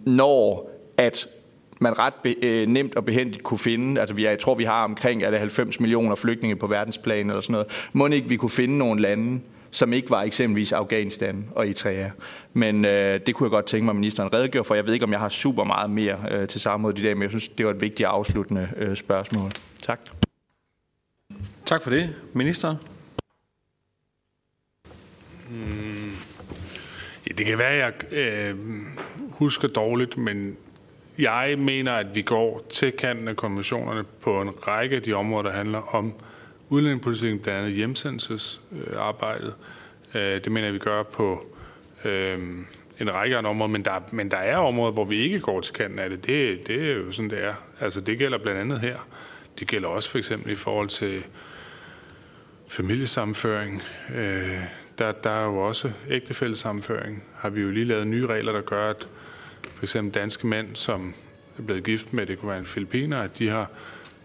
når 0.06 0.72
at 0.98 1.28
man 1.80 2.00
ret 2.00 2.14
be, 2.24 2.36
øh, 2.42 2.68
nemt 2.68 2.96
og 2.96 3.06
behendigt 3.06 3.44
kunne 3.44 3.58
finde, 3.58 4.02
altså 4.02 4.16
vi 4.16 4.24
jeg 4.26 4.40
tror 4.40 4.56
vi 4.56 4.64
har 4.64 4.84
omkring 4.84 5.24
er 5.24 5.30
det 5.30 5.40
90 5.40 5.80
millioner 5.80 6.16
flygtninge 6.16 6.56
på 6.56 6.68
verdensplan 6.68 7.30
eller 7.30 7.42
sådan 7.42 7.54
noget, 7.54 7.68
må 7.94 8.08
ikke 8.08 8.30
vi 8.30 8.36
kunne 8.36 8.50
finde 8.50 8.78
nogle 8.78 9.02
lande, 9.02 9.40
som 9.72 9.94
ikke 9.94 10.10
var 10.10 10.22
eksempelvis 10.24 10.72
Afghanistan 10.72 11.50
og 11.56 11.66
Eritrea. 11.66 12.10
Men 12.54 12.86
øh, 12.86 13.20
det 13.26 13.36
kunne 13.36 13.48
jeg 13.48 13.52
godt 13.52 13.66
tænke 13.66 13.86
mig, 13.86 13.92
at 13.92 13.96
ministeren 13.96 14.34
redegjorde 14.34 14.68
for. 14.68 14.76
Jeg 14.76 14.86
ved 14.86 14.94
ikke, 14.94 15.06
om 15.06 15.12
jeg 15.12 15.20
har 15.20 15.30
super 15.30 15.64
meget 15.64 15.90
mere 15.90 16.18
øh, 16.32 16.48
til 16.48 16.62
samrådet 16.62 17.00
i 17.00 17.02
dag, 17.04 17.18
men 17.18 17.22
jeg 17.22 17.30
synes, 17.30 17.48
det 17.48 17.66
var 17.66 17.72
et 17.72 17.82
vigtigt 17.82 18.08
afsluttende 18.10 18.70
øh, 18.78 18.98
spørgsmål. 18.98 19.52
Tak. 19.82 20.00
Tak 21.66 21.84
for 21.84 21.90
det. 21.90 22.16
Ministeren? 22.34 22.78
Mm. 25.50 26.12
Ja, 27.30 27.34
det 27.38 27.46
kan 27.46 27.58
være, 27.58 27.70
at 27.70 28.06
jeg 28.12 28.18
øh, 28.52 28.56
husker 29.30 29.68
dårligt, 29.68 30.18
men 30.18 30.58
jeg 31.20 31.56
mener, 31.58 31.94
at 31.94 32.16
vi 32.16 32.22
går 32.22 32.66
til 32.70 32.92
kanten 32.92 33.28
af 33.28 33.36
konventionerne 33.36 34.04
på 34.04 34.42
en 34.42 34.68
række 34.68 34.96
af 34.96 35.02
de 35.02 35.14
områder, 35.14 35.44
der 35.44 35.58
handler 35.58 35.96
om 35.96 36.14
udlændingepolitikken, 36.70 37.40
blandt 37.40 37.60
andet 37.60 37.74
hjemsendelsesarbejdet. 37.74 39.54
Øh, 40.16 40.22
det 40.22 40.52
mener 40.52 40.68
jeg, 40.68 40.74
vi 40.74 40.80
gør 40.80 41.04
på 41.04 41.46
øh, 42.06 42.40
en 43.00 43.14
række 43.14 43.38
andre 43.38 43.50
områder, 43.50 43.72
men 43.72 43.86
der, 43.86 44.00
men 44.12 44.32
der 44.32 44.38
er 44.38 44.58
områder, 44.58 44.92
hvor 44.92 45.06
vi 45.06 45.16
ikke 45.16 45.40
går 45.40 45.62
til 45.62 45.74
kanten 45.74 46.00
af 46.00 46.10
det. 46.10 46.26
det. 46.26 46.68
Det 46.68 46.90
er 46.90 46.94
jo 46.94 47.12
sådan, 47.12 47.30
det 47.30 47.44
er. 47.44 47.54
Altså, 47.80 48.02
det 48.02 48.18
gælder 48.18 48.38
blandt 48.38 48.60
andet 48.60 48.80
her. 48.80 48.98
Det 49.60 49.68
gælder 49.68 49.88
også 49.88 50.10
for 50.10 50.18
eksempel 50.18 50.52
i 50.52 50.56
forhold 50.56 50.90
til 50.90 51.24
familiesammenføring. 52.68 53.82
Øh, 54.16 54.60
der, 54.98 55.12
der 55.12 55.30
er 55.30 55.46
jo 55.46 55.58
også 55.58 55.92
ægtefællesammenføring. 56.10 57.24
Har 57.36 57.50
vi 57.50 57.62
jo 57.62 57.72
lige 57.72 57.86
lavet 57.86 58.08
nye 58.08 58.28
regler, 58.28 58.52
der 58.52 58.62
gør, 58.62 58.90
at 58.90 59.08
for 59.76 59.84
eksempel 59.84 60.14
danske 60.14 60.48
mænd, 60.48 60.76
som 60.76 61.14
er 61.58 61.62
blevet 61.62 61.84
gift 61.84 62.14
med, 62.14 62.26
det 62.26 62.40
kunne 62.40 62.50
være 62.50 62.60
en 62.60 62.66
filipiner, 62.66 63.22
at 63.22 63.40
de 63.40 63.50
har 63.50 63.70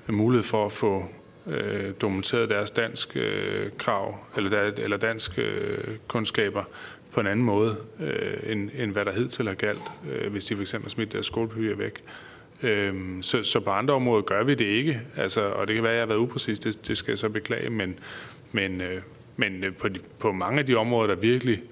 mulighed 0.08 0.44
for 0.44 0.66
at 0.66 0.72
få 0.72 1.08
øh, 1.46 1.92
dokumenteret 2.00 2.50
deres 2.50 2.70
dansk 2.70 3.16
øh, 3.16 3.70
krav, 3.78 4.18
eller, 4.36 4.50
der, 4.50 4.72
eller 4.84 4.96
dansk 4.96 5.38
øh, 5.38 5.78
kundskaber 6.08 6.64
på 7.12 7.20
en 7.20 7.26
anden 7.26 7.44
måde, 7.44 7.76
øh, 8.00 8.52
end, 8.52 8.70
end 8.78 8.92
hvad 8.92 9.04
der 9.04 9.12
hidtil 9.12 9.48
har 9.48 9.54
galt, 9.54 9.82
øh, 10.12 10.32
hvis 10.32 10.44
de 10.44 10.54
for 10.54 10.62
eksempel 10.62 10.90
smidt 10.90 11.12
deres 11.12 11.26
skolepapir 11.26 11.74
væk. 11.74 12.02
Øh, 12.62 12.94
så, 13.22 13.44
så 13.44 13.60
på 13.60 13.70
andre 13.70 13.94
områder 13.94 14.22
gør 14.22 14.44
vi 14.44 14.54
det 14.54 14.64
ikke, 14.64 15.00
altså, 15.16 15.40
og 15.40 15.68
det 15.68 15.74
kan 15.74 15.82
være, 15.82 15.92
at 15.92 15.96
jeg 15.96 16.02
har 16.02 16.06
været 16.06 16.18
upræcis, 16.18 16.58
det, 16.58 16.88
det 16.88 16.96
skal 16.96 17.12
jeg 17.12 17.18
så 17.18 17.28
beklage, 17.28 17.70
men, 17.70 17.98
men, 18.52 18.80
øh, 18.80 19.02
men 19.36 19.64
øh, 19.64 19.74
på, 19.74 19.88
de, 19.88 19.98
på 20.18 20.32
mange 20.32 20.58
af 20.58 20.66
de 20.66 20.74
områder, 20.74 21.06
der 21.06 21.20
virkelig 21.20 21.62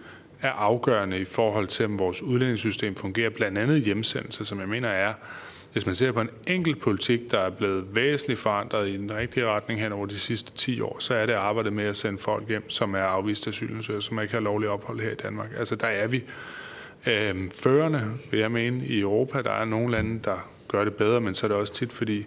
er 0.42 0.50
afgørende 0.50 1.20
i 1.20 1.24
forhold 1.24 1.66
til, 1.66 1.84
om 1.84 1.98
vores 1.98 2.22
udlændingssystem 2.22 2.94
fungerer, 2.94 3.30
blandt 3.30 3.58
andet 3.58 3.82
hjemsendelse, 3.82 4.44
som 4.44 4.60
jeg 4.60 4.68
mener 4.68 4.88
er 4.88 5.14
hvis 5.72 5.86
man 5.86 5.94
ser 5.94 6.12
på 6.12 6.20
en 6.20 6.30
enkelt 6.46 6.80
politik, 6.80 7.30
der 7.30 7.38
er 7.38 7.50
blevet 7.50 7.84
væsentligt 7.94 8.40
forandret 8.40 8.88
i 8.88 8.96
den 8.96 9.14
rigtige 9.14 9.46
retning 9.46 9.80
hen 9.80 9.92
over 9.92 10.06
de 10.06 10.18
sidste 10.18 10.52
10 10.54 10.80
år, 10.80 10.96
så 11.00 11.14
er 11.14 11.26
det 11.26 11.32
arbejdet 11.32 11.72
med 11.72 11.84
at 11.84 11.96
sende 11.96 12.18
folk 12.18 12.48
hjem, 12.48 12.70
som 12.70 12.94
er 12.94 12.98
afvist 12.98 13.48
asylansøgere, 13.48 14.02
som 14.02 14.20
ikke 14.20 14.34
har 14.34 14.40
lovlig 14.40 14.68
ophold 14.68 15.00
her 15.00 15.10
i 15.10 15.14
Danmark. 15.14 15.48
Altså 15.58 15.76
der 15.76 15.86
er 15.86 16.06
vi 16.06 16.22
øh, 17.06 17.50
førende, 17.54 18.04
vil 18.30 18.40
jeg 18.40 18.50
mene, 18.50 18.86
i 18.86 19.00
Europa. 19.00 19.42
Der 19.42 19.50
er 19.50 19.64
nogle 19.64 19.90
lande, 19.90 20.20
der 20.24 20.50
gør 20.68 20.84
det 20.84 20.94
bedre, 20.94 21.20
men 21.20 21.34
så 21.34 21.46
er 21.46 21.48
det 21.48 21.56
også 21.56 21.74
tit, 21.74 21.92
fordi 21.92 22.26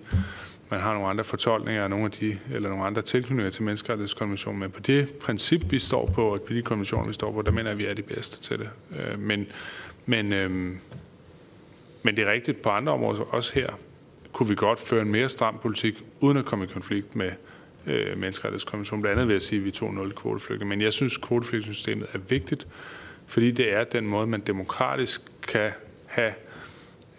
man 0.70 0.80
har 0.80 0.94
nogle 0.94 1.07
andre 1.07 1.24
fortolkninger 1.24 1.84
af 1.84 1.90
nogle 1.90 2.06
af 2.06 2.11
de, 2.11 2.38
eller 2.53 2.70
nogle 2.70 2.86
andre 2.86 3.02
tilknytninger 3.02 3.49
til 3.52 3.64
menneskerettighedskonventionen. 3.64 4.60
Men 4.60 4.72
på 4.72 4.80
det 4.80 5.14
princip, 5.14 5.72
vi 5.72 5.80
står 5.80 6.11
på, 6.15 6.28
og 6.28 6.41
på 6.48 6.53
de 6.53 6.61
konventioner, 6.61 7.07
vi 7.07 7.14
står 7.14 7.32
på, 7.32 7.41
der 7.41 7.52
mener 7.52 7.70
jeg, 7.70 7.72
at 7.72 7.78
vi 7.78 7.86
er 7.86 7.94
de 7.94 8.02
bedste 8.02 8.41
til 8.41 8.60
det. 8.60 8.70
Øh, 8.99 9.20
men 9.20 9.48
men 10.06 10.34
øh, 10.34 10.76
men 12.03 12.15
det 12.15 12.27
er 12.27 12.31
rigtigt, 12.31 12.61
på 12.61 12.69
andre 12.69 12.93
områder, 12.93 13.21
også 13.21 13.53
her, 13.53 13.67
kunne 14.34 14.49
vi 14.49 14.55
godt 14.55 14.80
føre 14.80 15.01
en 15.01 15.11
mere 15.11 15.30
stram 15.30 15.59
politik, 15.61 16.03
uden 16.19 16.38
at 16.38 16.45
komme 16.45 16.65
i 16.65 16.67
konflikt 16.67 17.15
med 17.15 17.31
øh, 17.88 18.17
menneskerettighedskonventionen. 18.17 19.01
Blandt 19.01 19.17
andet 19.17 19.27
vil 19.27 19.34
jeg 19.34 19.41
sige, 19.41 19.59
at 19.59 19.65
vi 19.65 19.71
tog 19.71 19.93
0 19.93 20.11
kvoteflygtninge. 20.11 20.69
Men 20.69 20.81
jeg 20.81 20.93
synes, 20.93 21.17
at 21.17 21.21
kvoteflygtningssystemet 21.21 22.07
er 22.13 22.19
vigtigt, 22.30 22.67
fordi 23.27 23.51
det 23.51 23.73
er 23.73 23.84
den 23.84 24.07
måde, 24.07 24.27
man 24.27 24.39
demokratisk 24.39 25.21
kan 25.47 25.71
have 26.05 26.34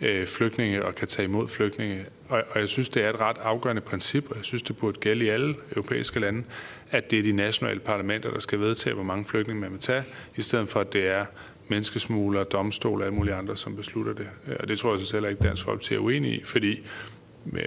øh, 0.00 0.26
flygtninge 0.26 0.84
og 0.84 0.94
kan 0.94 1.08
tage 1.08 1.28
imod 1.28 1.48
flygtninge. 1.48 2.04
Og, 2.28 2.42
og 2.50 2.60
jeg 2.60 2.68
synes, 2.68 2.88
det 2.88 3.04
er 3.04 3.10
et 3.10 3.20
ret 3.20 3.36
afgørende 3.42 3.82
princip, 3.82 4.30
og 4.30 4.36
jeg 4.36 4.44
synes, 4.44 4.62
det 4.62 4.76
burde 4.76 5.00
gælde 5.00 5.24
i 5.24 5.28
alle 5.28 5.54
europæiske 5.72 6.20
lande, 6.20 6.44
at 6.90 7.10
det 7.10 7.18
er 7.18 7.22
de 7.22 7.32
nationale 7.32 7.80
parlamenter, 7.80 8.30
der 8.30 8.38
skal 8.38 8.60
vedtage, 8.60 8.94
hvor 8.94 9.04
mange 9.04 9.24
flygtninge 9.24 9.60
man 9.60 9.72
vil 9.72 9.80
tage, 9.80 10.02
i 10.36 10.42
stedet 10.42 10.68
for 10.68 10.80
at 10.80 10.92
det 10.92 11.06
er 11.06 11.26
menneskesmuglere, 11.68 12.44
domstol 12.44 13.00
og 13.00 13.06
alle 13.06 13.16
mulige 13.16 13.34
andre, 13.34 13.56
som 13.56 13.76
beslutter 13.76 14.12
det. 14.12 14.28
Og 14.60 14.68
det 14.68 14.78
tror 14.78 14.96
jeg 14.96 15.06
så 15.06 15.16
heller 15.16 15.28
ikke, 15.28 15.42
Dansk 15.42 15.64
Folkeparti 15.64 15.94
er 15.94 15.98
uenig 15.98 16.32
i, 16.32 16.44
fordi 16.44 16.76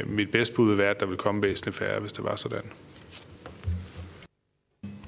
mit 0.05 0.31
bedste 0.31 0.55
bud 0.55 0.69
vil 0.69 0.77
være, 0.77 0.89
at 0.89 0.99
der 0.99 1.05
vil 1.05 1.17
komme 1.17 1.41
væsentligt 1.43 1.77
færre, 1.77 1.99
hvis 1.99 2.11
det 2.11 2.23
var 2.23 2.35
sådan. 2.35 2.71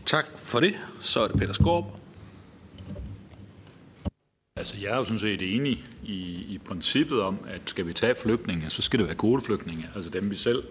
Tak 0.06 0.28
for 0.38 0.60
det. 0.60 0.74
Så 1.02 1.20
er 1.24 1.28
det 1.28 1.40
Peter 1.40 1.54
Skorp. 1.54 1.86
Altså, 4.56 4.76
jeg 4.82 4.92
er 4.92 4.98
jo 4.98 5.04
sådan 5.04 5.20
set 5.20 5.56
enig 5.56 5.86
i, 6.04 6.46
i 6.50 6.60
princippet 6.66 7.22
om, 7.22 7.38
at 7.48 7.62
skal 7.66 7.88
vi 7.88 7.94
tage 7.94 8.16
flygtninge, 8.16 8.70
så 8.70 8.82
skal 8.82 9.00
det 9.00 9.08
være 9.08 9.16
kvoteflygtninge, 9.16 9.86
altså 9.96 10.10
dem 10.10 10.30
vi 10.30 10.36
selv 10.36 10.64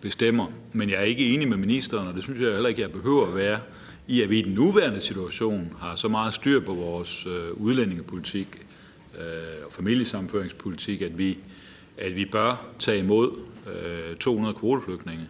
bestemmer. 0.00 0.46
Men 0.72 0.90
jeg 0.90 0.98
er 0.98 1.02
ikke 1.02 1.34
enig 1.34 1.48
med 1.48 1.56
ministeren, 1.56 2.08
og 2.08 2.14
det 2.14 2.22
synes 2.22 2.40
jeg 2.40 2.52
heller 2.52 2.68
ikke, 2.68 2.80
jeg 2.80 2.92
behøver 2.92 3.26
at 3.26 3.36
være, 3.36 3.60
i, 4.10 4.22
at 4.22 4.30
vi 4.30 4.38
i 4.38 4.42
den 4.42 4.52
nuværende 4.52 5.00
situation 5.00 5.76
har 5.80 5.96
så 5.96 6.08
meget 6.08 6.34
styr 6.34 6.60
på 6.60 6.74
vores 6.74 7.26
øh, 7.26 7.52
udlændingepolitik 7.52 8.66
øh, 9.18 9.66
og 9.66 9.72
familiesamføringspolitik, 9.72 11.02
at 11.02 11.18
vi, 11.18 11.38
at 11.98 12.16
vi 12.16 12.24
bør 12.24 12.66
tage 12.78 12.98
imod 12.98 13.38
øh, 13.74 14.16
200 14.16 14.54
kvoteflygtninge. 14.54 15.28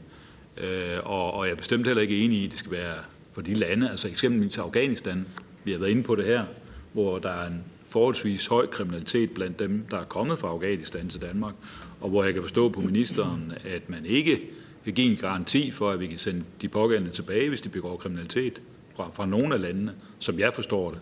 Øh, 0.56 0.98
og, 1.04 1.34
og 1.34 1.46
jeg 1.46 1.52
er 1.52 1.56
bestemt 1.56 1.86
heller 1.86 2.02
ikke 2.02 2.24
enig 2.24 2.38
i, 2.38 2.44
at 2.44 2.50
det 2.50 2.58
skal 2.58 2.72
være 2.72 2.94
for 3.32 3.42
de 3.42 3.54
lande, 3.54 3.90
altså 3.90 4.08
eksempelvis 4.08 4.58
Afghanistan. 4.58 5.26
Vi 5.64 5.72
har 5.72 5.78
været 5.78 5.90
inde 5.90 6.02
på 6.02 6.14
det 6.14 6.24
her, 6.24 6.44
hvor 6.92 7.18
der 7.18 7.30
er 7.30 7.46
en 7.46 7.64
forholdsvis 7.84 8.46
høj 8.46 8.66
kriminalitet 8.66 9.30
blandt 9.30 9.58
dem, 9.58 9.86
der 9.90 9.98
er 9.98 10.04
kommet 10.04 10.38
fra 10.38 10.48
Afghanistan 10.48 11.08
til 11.08 11.20
Danmark, 11.20 11.54
og 12.00 12.10
hvor 12.10 12.24
jeg 12.24 12.34
kan 12.34 12.42
forstå 12.42 12.68
på 12.68 12.80
ministeren, 12.80 13.52
at 13.64 13.90
man 13.90 14.06
ikke 14.06 14.40
vil 14.84 14.94
give 14.94 15.10
en 15.10 15.16
garanti 15.16 15.70
for, 15.70 15.90
at 15.90 16.00
vi 16.00 16.06
kan 16.06 16.18
sende 16.18 16.44
de 16.62 16.68
pågældende 16.68 17.12
tilbage, 17.12 17.48
hvis 17.48 17.60
de 17.60 17.68
begår 17.68 17.96
kriminalitet 17.96 18.62
fra, 19.00 19.10
fra 19.12 19.26
nogle 19.26 19.54
af 19.54 19.60
landene, 19.60 19.92
som 20.18 20.38
jeg 20.38 20.54
forstår 20.54 20.90
det. 20.90 21.00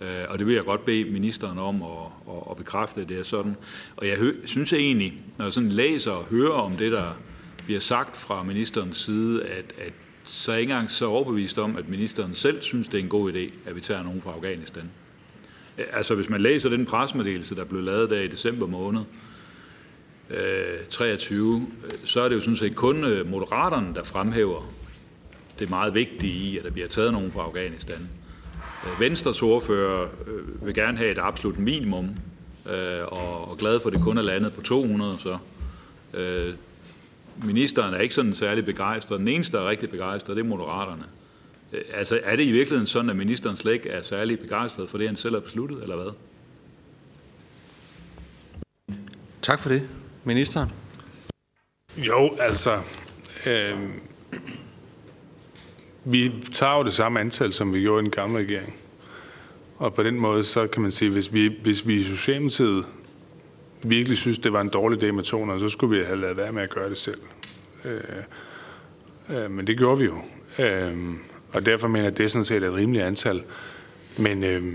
Øh, 0.00 0.24
og 0.28 0.38
det 0.38 0.46
vil 0.46 0.54
jeg 0.54 0.64
godt 0.64 0.84
bede 0.84 1.04
ministeren 1.04 1.58
om 1.58 1.82
at, 1.82 1.88
at, 2.28 2.42
at 2.50 2.56
bekræfte, 2.56 3.00
at 3.00 3.08
det 3.08 3.18
er 3.18 3.22
sådan. 3.22 3.56
Og 3.96 4.08
jeg 4.08 4.16
hø, 4.16 4.34
synes 4.44 4.72
egentlig, 4.72 5.14
når 5.38 5.44
jeg 5.44 5.52
sådan 5.52 5.68
læser 5.68 6.10
og 6.10 6.24
hører 6.24 6.52
om 6.52 6.76
det, 6.76 6.92
der 6.92 7.12
bliver 7.64 7.80
sagt 7.80 8.16
fra 8.16 8.42
ministerens 8.42 8.96
side, 8.96 9.44
at, 9.44 9.74
at 9.78 9.92
så 10.24 10.52
er 10.52 10.54
jeg 10.54 10.60
ikke 10.60 10.72
engang 10.72 10.90
så 10.90 11.06
overbevist 11.06 11.58
om, 11.58 11.76
at 11.76 11.88
ministeren 11.88 12.34
selv 12.34 12.62
synes, 12.62 12.88
det 12.88 12.98
er 12.98 13.02
en 13.02 13.08
god 13.08 13.32
idé, 13.32 13.68
at 13.68 13.76
vi 13.76 13.80
tager 13.80 14.02
nogen 14.02 14.22
fra 14.22 14.32
Afghanistan. 14.32 14.90
Altså 15.92 16.14
hvis 16.14 16.28
man 16.28 16.40
læser 16.40 16.70
den 16.70 16.86
presmeddelelse, 16.86 17.56
der 17.56 17.64
blev 17.64 17.82
lavet 17.82 18.10
der 18.10 18.20
i 18.20 18.28
december 18.28 18.66
måned, 18.66 19.00
øh, 20.30 20.86
23, 20.88 21.66
øh, 21.84 21.90
så 22.04 22.20
er 22.20 22.28
det 22.28 22.36
jo 22.36 22.40
sådan 22.40 22.56
set 22.56 22.76
kun 22.76 23.28
moderaterne, 23.28 23.94
der 23.94 24.04
fremhæver 24.04 24.79
det 25.60 25.70
meget 25.70 25.94
vigtige 25.94 26.32
i, 26.32 26.58
at 26.58 26.64
der 26.64 26.70
bliver 26.70 26.88
taget 26.88 27.12
nogen 27.12 27.32
fra 27.32 27.42
Afghanistan. 27.42 28.08
Øh, 28.86 29.00
Venstres 29.00 29.42
ordfører 29.42 30.08
vil 30.62 30.74
gerne 30.74 30.98
have 30.98 31.10
et 31.10 31.18
absolut 31.18 31.58
minimum, 31.58 32.08
og 33.06 33.56
glad 33.58 33.80
for, 33.80 33.88
at 33.88 33.92
det 33.92 34.02
kun 34.02 34.18
er 34.18 34.22
landet 34.22 34.52
på 34.52 34.62
200, 34.62 35.16
så 35.18 35.38
ministeren 37.44 37.94
er 37.94 37.98
ikke 37.98 38.14
sådan 38.14 38.34
særlig 38.34 38.64
begejstret. 38.64 39.18
Den 39.18 39.28
eneste, 39.28 39.56
der 39.56 39.62
er 39.62 39.68
rigtig 39.68 39.90
begejstret, 39.90 40.36
det 40.36 40.42
er 40.42 40.48
moderaterne. 40.48 41.04
Altså, 41.94 42.20
er 42.24 42.36
det 42.36 42.42
i 42.44 42.52
virkeligheden 42.52 42.86
sådan, 42.86 43.10
at 43.10 43.16
ministeren 43.16 43.56
slet 43.56 43.72
ikke 43.72 43.88
er 43.88 44.02
særlig 44.02 44.38
begejstret 44.38 44.88
for 44.88 44.98
det, 44.98 45.06
han 45.06 45.16
selv 45.16 45.34
har 45.34 45.40
besluttet, 45.40 45.82
eller 45.82 45.96
hvad? 45.96 46.12
Tak 49.42 49.58
for 49.58 49.68
det. 49.68 49.88
Ministeren? 50.24 50.72
Jo, 51.96 52.36
altså... 52.40 52.78
Øh, 53.46 53.78
vi 56.04 56.32
tager 56.54 56.76
jo 56.76 56.84
det 56.84 56.94
samme 56.94 57.20
antal, 57.20 57.52
som 57.52 57.74
vi 57.74 57.80
gjorde 57.80 58.00
i 58.00 58.04
den 58.04 58.10
gamle 58.10 58.38
regering. 58.38 58.76
Og 59.78 59.94
på 59.94 60.02
den 60.02 60.20
måde, 60.20 60.44
så 60.44 60.66
kan 60.66 60.82
man 60.82 60.90
sige, 60.90 61.10
hvis 61.10 61.32
vi, 61.32 61.56
hvis 61.62 61.86
vi 61.86 61.94
i 61.94 62.04
Socialdemokratiet 62.04 62.84
virkelig 63.82 64.18
synes, 64.18 64.38
det 64.38 64.52
var 64.52 64.60
en 64.60 64.68
dårlig 64.68 65.02
idé 65.02 65.12
med 65.12 65.24
200, 65.24 65.60
så 65.60 65.68
skulle 65.68 65.98
vi 65.98 66.04
have 66.04 66.20
lavet 66.20 66.36
være 66.36 66.52
med 66.52 66.62
at 66.62 66.70
gøre 66.70 66.90
det 66.90 66.98
selv. 66.98 67.20
Øh, 67.84 68.00
øh, 69.28 69.50
men 69.50 69.66
det 69.66 69.78
gjorde 69.78 69.98
vi 69.98 70.04
jo. 70.04 70.18
Øh, 70.58 71.14
og 71.52 71.66
derfor 71.66 71.88
mener 71.88 72.04
jeg, 72.04 72.12
at 72.12 72.18
det 72.18 72.24
er 72.24 72.28
sådan 72.28 72.44
set 72.44 72.62
et 72.62 72.74
rimeligt 72.74 73.04
antal. 73.04 73.42
Men 74.18 74.44
øh, 74.44 74.74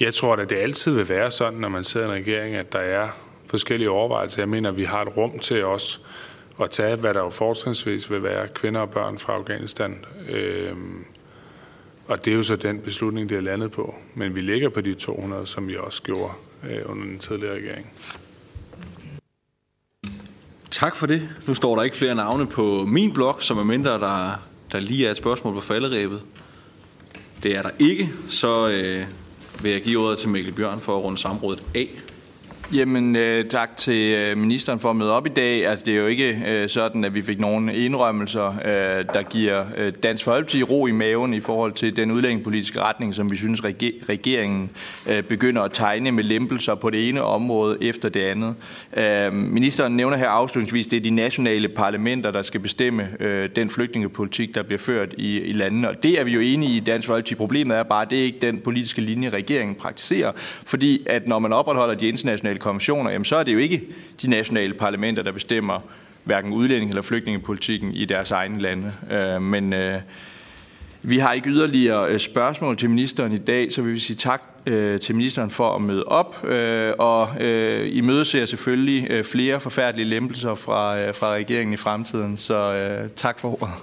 jeg 0.00 0.14
tror 0.14 0.36
at 0.36 0.50
det 0.50 0.56
altid 0.56 0.92
vil 0.92 1.08
være 1.08 1.30
sådan, 1.30 1.58
når 1.58 1.68
man 1.68 1.84
sidder 1.84 2.06
i 2.06 2.10
en 2.10 2.14
regering, 2.14 2.54
at 2.54 2.72
der 2.72 2.78
er 2.78 3.08
forskellige 3.46 3.90
overvejelser. 3.90 4.42
Jeg 4.42 4.48
mener, 4.48 4.70
at 4.70 4.76
vi 4.76 4.84
har 4.84 5.02
et 5.02 5.16
rum 5.16 5.38
til 5.38 5.64
os 5.64 6.00
at 6.60 6.70
tage, 6.70 6.96
hvad 6.96 7.14
der 7.14 7.20
jo 7.20 7.30
fortrinsvis 7.30 8.10
vil 8.10 8.22
være 8.22 8.48
kvinder 8.48 8.80
og 8.80 8.90
børn 8.90 9.18
fra 9.18 9.32
Afghanistan. 9.32 10.04
Øh, 10.28 10.72
og 12.08 12.24
det 12.24 12.32
er 12.32 12.36
jo 12.36 12.42
så 12.42 12.56
den 12.56 12.78
beslutning, 12.78 13.28
det 13.28 13.36
er 13.36 13.40
landet 13.40 13.70
på. 13.70 13.94
Men 14.14 14.34
vi 14.34 14.40
ligger 14.40 14.68
på 14.68 14.80
de 14.80 14.94
200, 14.94 15.46
som 15.46 15.68
vi 15.68 15.76
også 15.76 16.02
gjorde 16.02 16.32
øh, 16.70 16.80
under 16.84 17.04
den 17.04 17.18
tidligere 17.18 17.54
regering. 17.54 17.92
Tak 20.70 20.96
for 20.96 21.06
det. 21.06 21.28
Nu 21.46 21.54
står 21.54 21.76
der 21.76 21.82
ikke 21.82 21.96
flere 21.96 22.14
navne 22.14 22.46
på 22.46 22.84
min 22.86 23.12
blog, 23.12 23.36
som 23.42 23.58
er 23.58 23.64
mindre, 23.64 23.90
der, 23.90 24.42
der 24.72 24.80
lige 24.80 25.06
er 25.06 25.10
et 25.10 25.16
spørgsmål 25.16 25.54
på 25.54 25.60
falderæbet. 25.60 26.22
Det 27.42 27.56
er 27.56 27.62
der 27.62 27.70
ikke, 27.78 28.10
så 28.28 28.68
øh, 28.68 29.06
vil 29.62 29.72
jeg 29.72 29.82
give 29.82 29.98
ordet 29.98 30.18
til 30.18 30.28
Mikkel 30.28 30.52
Bjørn 30.52 30.80
for 30.80 30.96
at 30.96 31.04
runde 31.04 31.18
samrådet 31.18 31.64
af. 31.74 31.88
Jamen, 32.74 33.16
øh, 33.16 33.44
tak 33.44 33.76
til 33.76 34.14
øh, 34.14 34.38
ministeren 34.38 34.80
for 34.80 34.90
at 34.90 34.96
møde 34.96 35.12
op 35.12 35.26
i 35.26 35.30
dag. 35.30 35.66
Altså, 35.66 35.86
det 35.86 35.94
er 35.94 35.98
jo 35.98 36.06
ikke 36.06 36.42
øh, 36.48 36.68
sådan, 36.68 37.04
at 37.04 37.14
vi 37.14 37.22
fik 37.22 37.40
nogle 37.40 37.74
indrømmelser, 37.74 38.46
øh, 38.48 39.04
der 39.14 39.22
giver 39.22 39.64
øh, 39.76 39.92
Dansk 40.02 40.24
Folkeparti 40.24 40.62
ro 40.62 40.86
i 40.86 40.90
maven 40.90 41.34
i 41.34 41.40
forhold 41.40 41.72
til 41.72 41.96
den 41.96 42.10
udlændingepolitiske 42.10 42.80
retning, 42.80 43.14
som 43.14 43.30
vi 43.30 43.36
synes, 43.36 43.64
reger- 43.64 44.08
regeringen 44.08 44.70
øh, 45.06 45.22
begynder 45.22 45.62
at 45.62 45.72
tegne 45.72 46.12
med 46.12 46.24
lempelser 46.24 46.74
på 46.74 46.90
det 46.90 47.08
ene 47.08 47.22
område 47.22 47.78
efter 47.80 48.08
det 48.08 48.20
andet. 48.20 48.54
Øh, 48.96 49.32
ministeren 49.32 49.96
nævner 49.96 50.16
her 50.16 50.28
afslutningsvis, 50.28 50.86
det 50.86 50.96
er 50.96 51.00
de 51.00 51.10
nationale 51.10 51.68
parlamenter, 51.68 52.30
der 52.30 52.42
skal 52.42 52.60
bestemme 52.60 53.08
øh, 53.20 53.48
den 53.56 53.70
flygtningepolitik, 53.70 54.54
der 54.54 54.62
bliver 54.62 54.78
ført 54.78 55.14
i, 55.18 55.40
i 55.40 55.52
landene. 55.52 55.88
Og 55.88 56.02
det 56.02 56.20
er 56.20 56.24
vi 56.24 56.30
jo 56.30 56.40
enige 56.40 56.76
i 56.76 56.80
Dansk 56.80 57.06
Folkeparti. 57.06 57.34
Problemet 57.34 57.76
er 57.76 57.82
bare, 57.82 58.02
at 58.02 58.10
det 58.10 58.18
er 58.18 58.24
ikke 58.24 58.38
den 58.40 58.58
politiske 58.58 59.00
linje, 59.00 59.28
regeringen 59.28 59.74
praktiserer. 59.74 60.32
Fordi 60.64 61.02
at 61.06 61.28
når 61.28 61.38
man 61.38 61.52
opretholder 61.52 61.94
de 61.94 62.08
internationale 62.08 62.57
internationale 62.58 62.62
konventioner, 62.62 63.10
jamen 63.10 63.24
så 63.24 63.36
er 63.36 63.42
det 63.44 63.52
jo 63.52 63.58
ikke 63.58 63.82
de 64.22 64.30
nationale 64.30 64.74
parlamenter, 64.74 65.22
der 65.22 65.32
bestemmer 65.32 65.80
hverken 66.24 66.52
udlænding- 66.52 66.88
eller 66.88 67.02
flygtningepolitikken 67.02 67.94
i 67.94 68.04
deres 68.04 68.30
egne 68.30 68.60
lande. 68.60 68.92
Øh, 69.10 69.42
men 69.42 69.72
øh, 69.72 70.00
vi 71.02 71.18
har 71.18 71.32
ikke 71.32 71.50
yderligere 71.50 72.10
øh, 72.10 72.18
spørgsmål 72.18 72.76
til 72.76 72.90
ministeren 72.90 73.32
i 73.32 73.38
dag, 73.38 73.72
så 73.72 73.82
vi 73.82 73.90
vil 73.90 74.00
sige 74.00 74.16
tak 74.16 74.42
øh, 74.66 75.00
til 75.00 75.14
ministeren 75.14 75.50
for 75.50 75.74
at 75.74 75.80
møde 75.80 76.04
op. 76.04 76.44
Øh, 76.44 76.92
og 76.98 77.28
øh, 77.40 77.96
I 77.96 78.00
møde 78.00 78.24
ser 78.24 78.46
selvfølgelig 78.46 79.06
øh, 79.10 79.24
flere 79.24 79.60
forfærdelige 79.60 80.08
lempelser 80.08 80.54
fra, 80.54 81.00
øh, 81.00 81.14
fra 81.14 81.32
regeringen 81.32 81.74
i 81.74 81.76
fremtiden, 81.76 82.38
så 82.38 82.74
øh, 82.74 83.10
tak 83.16 83.38
for 83.38 83.62
ordet. 83.62 83.74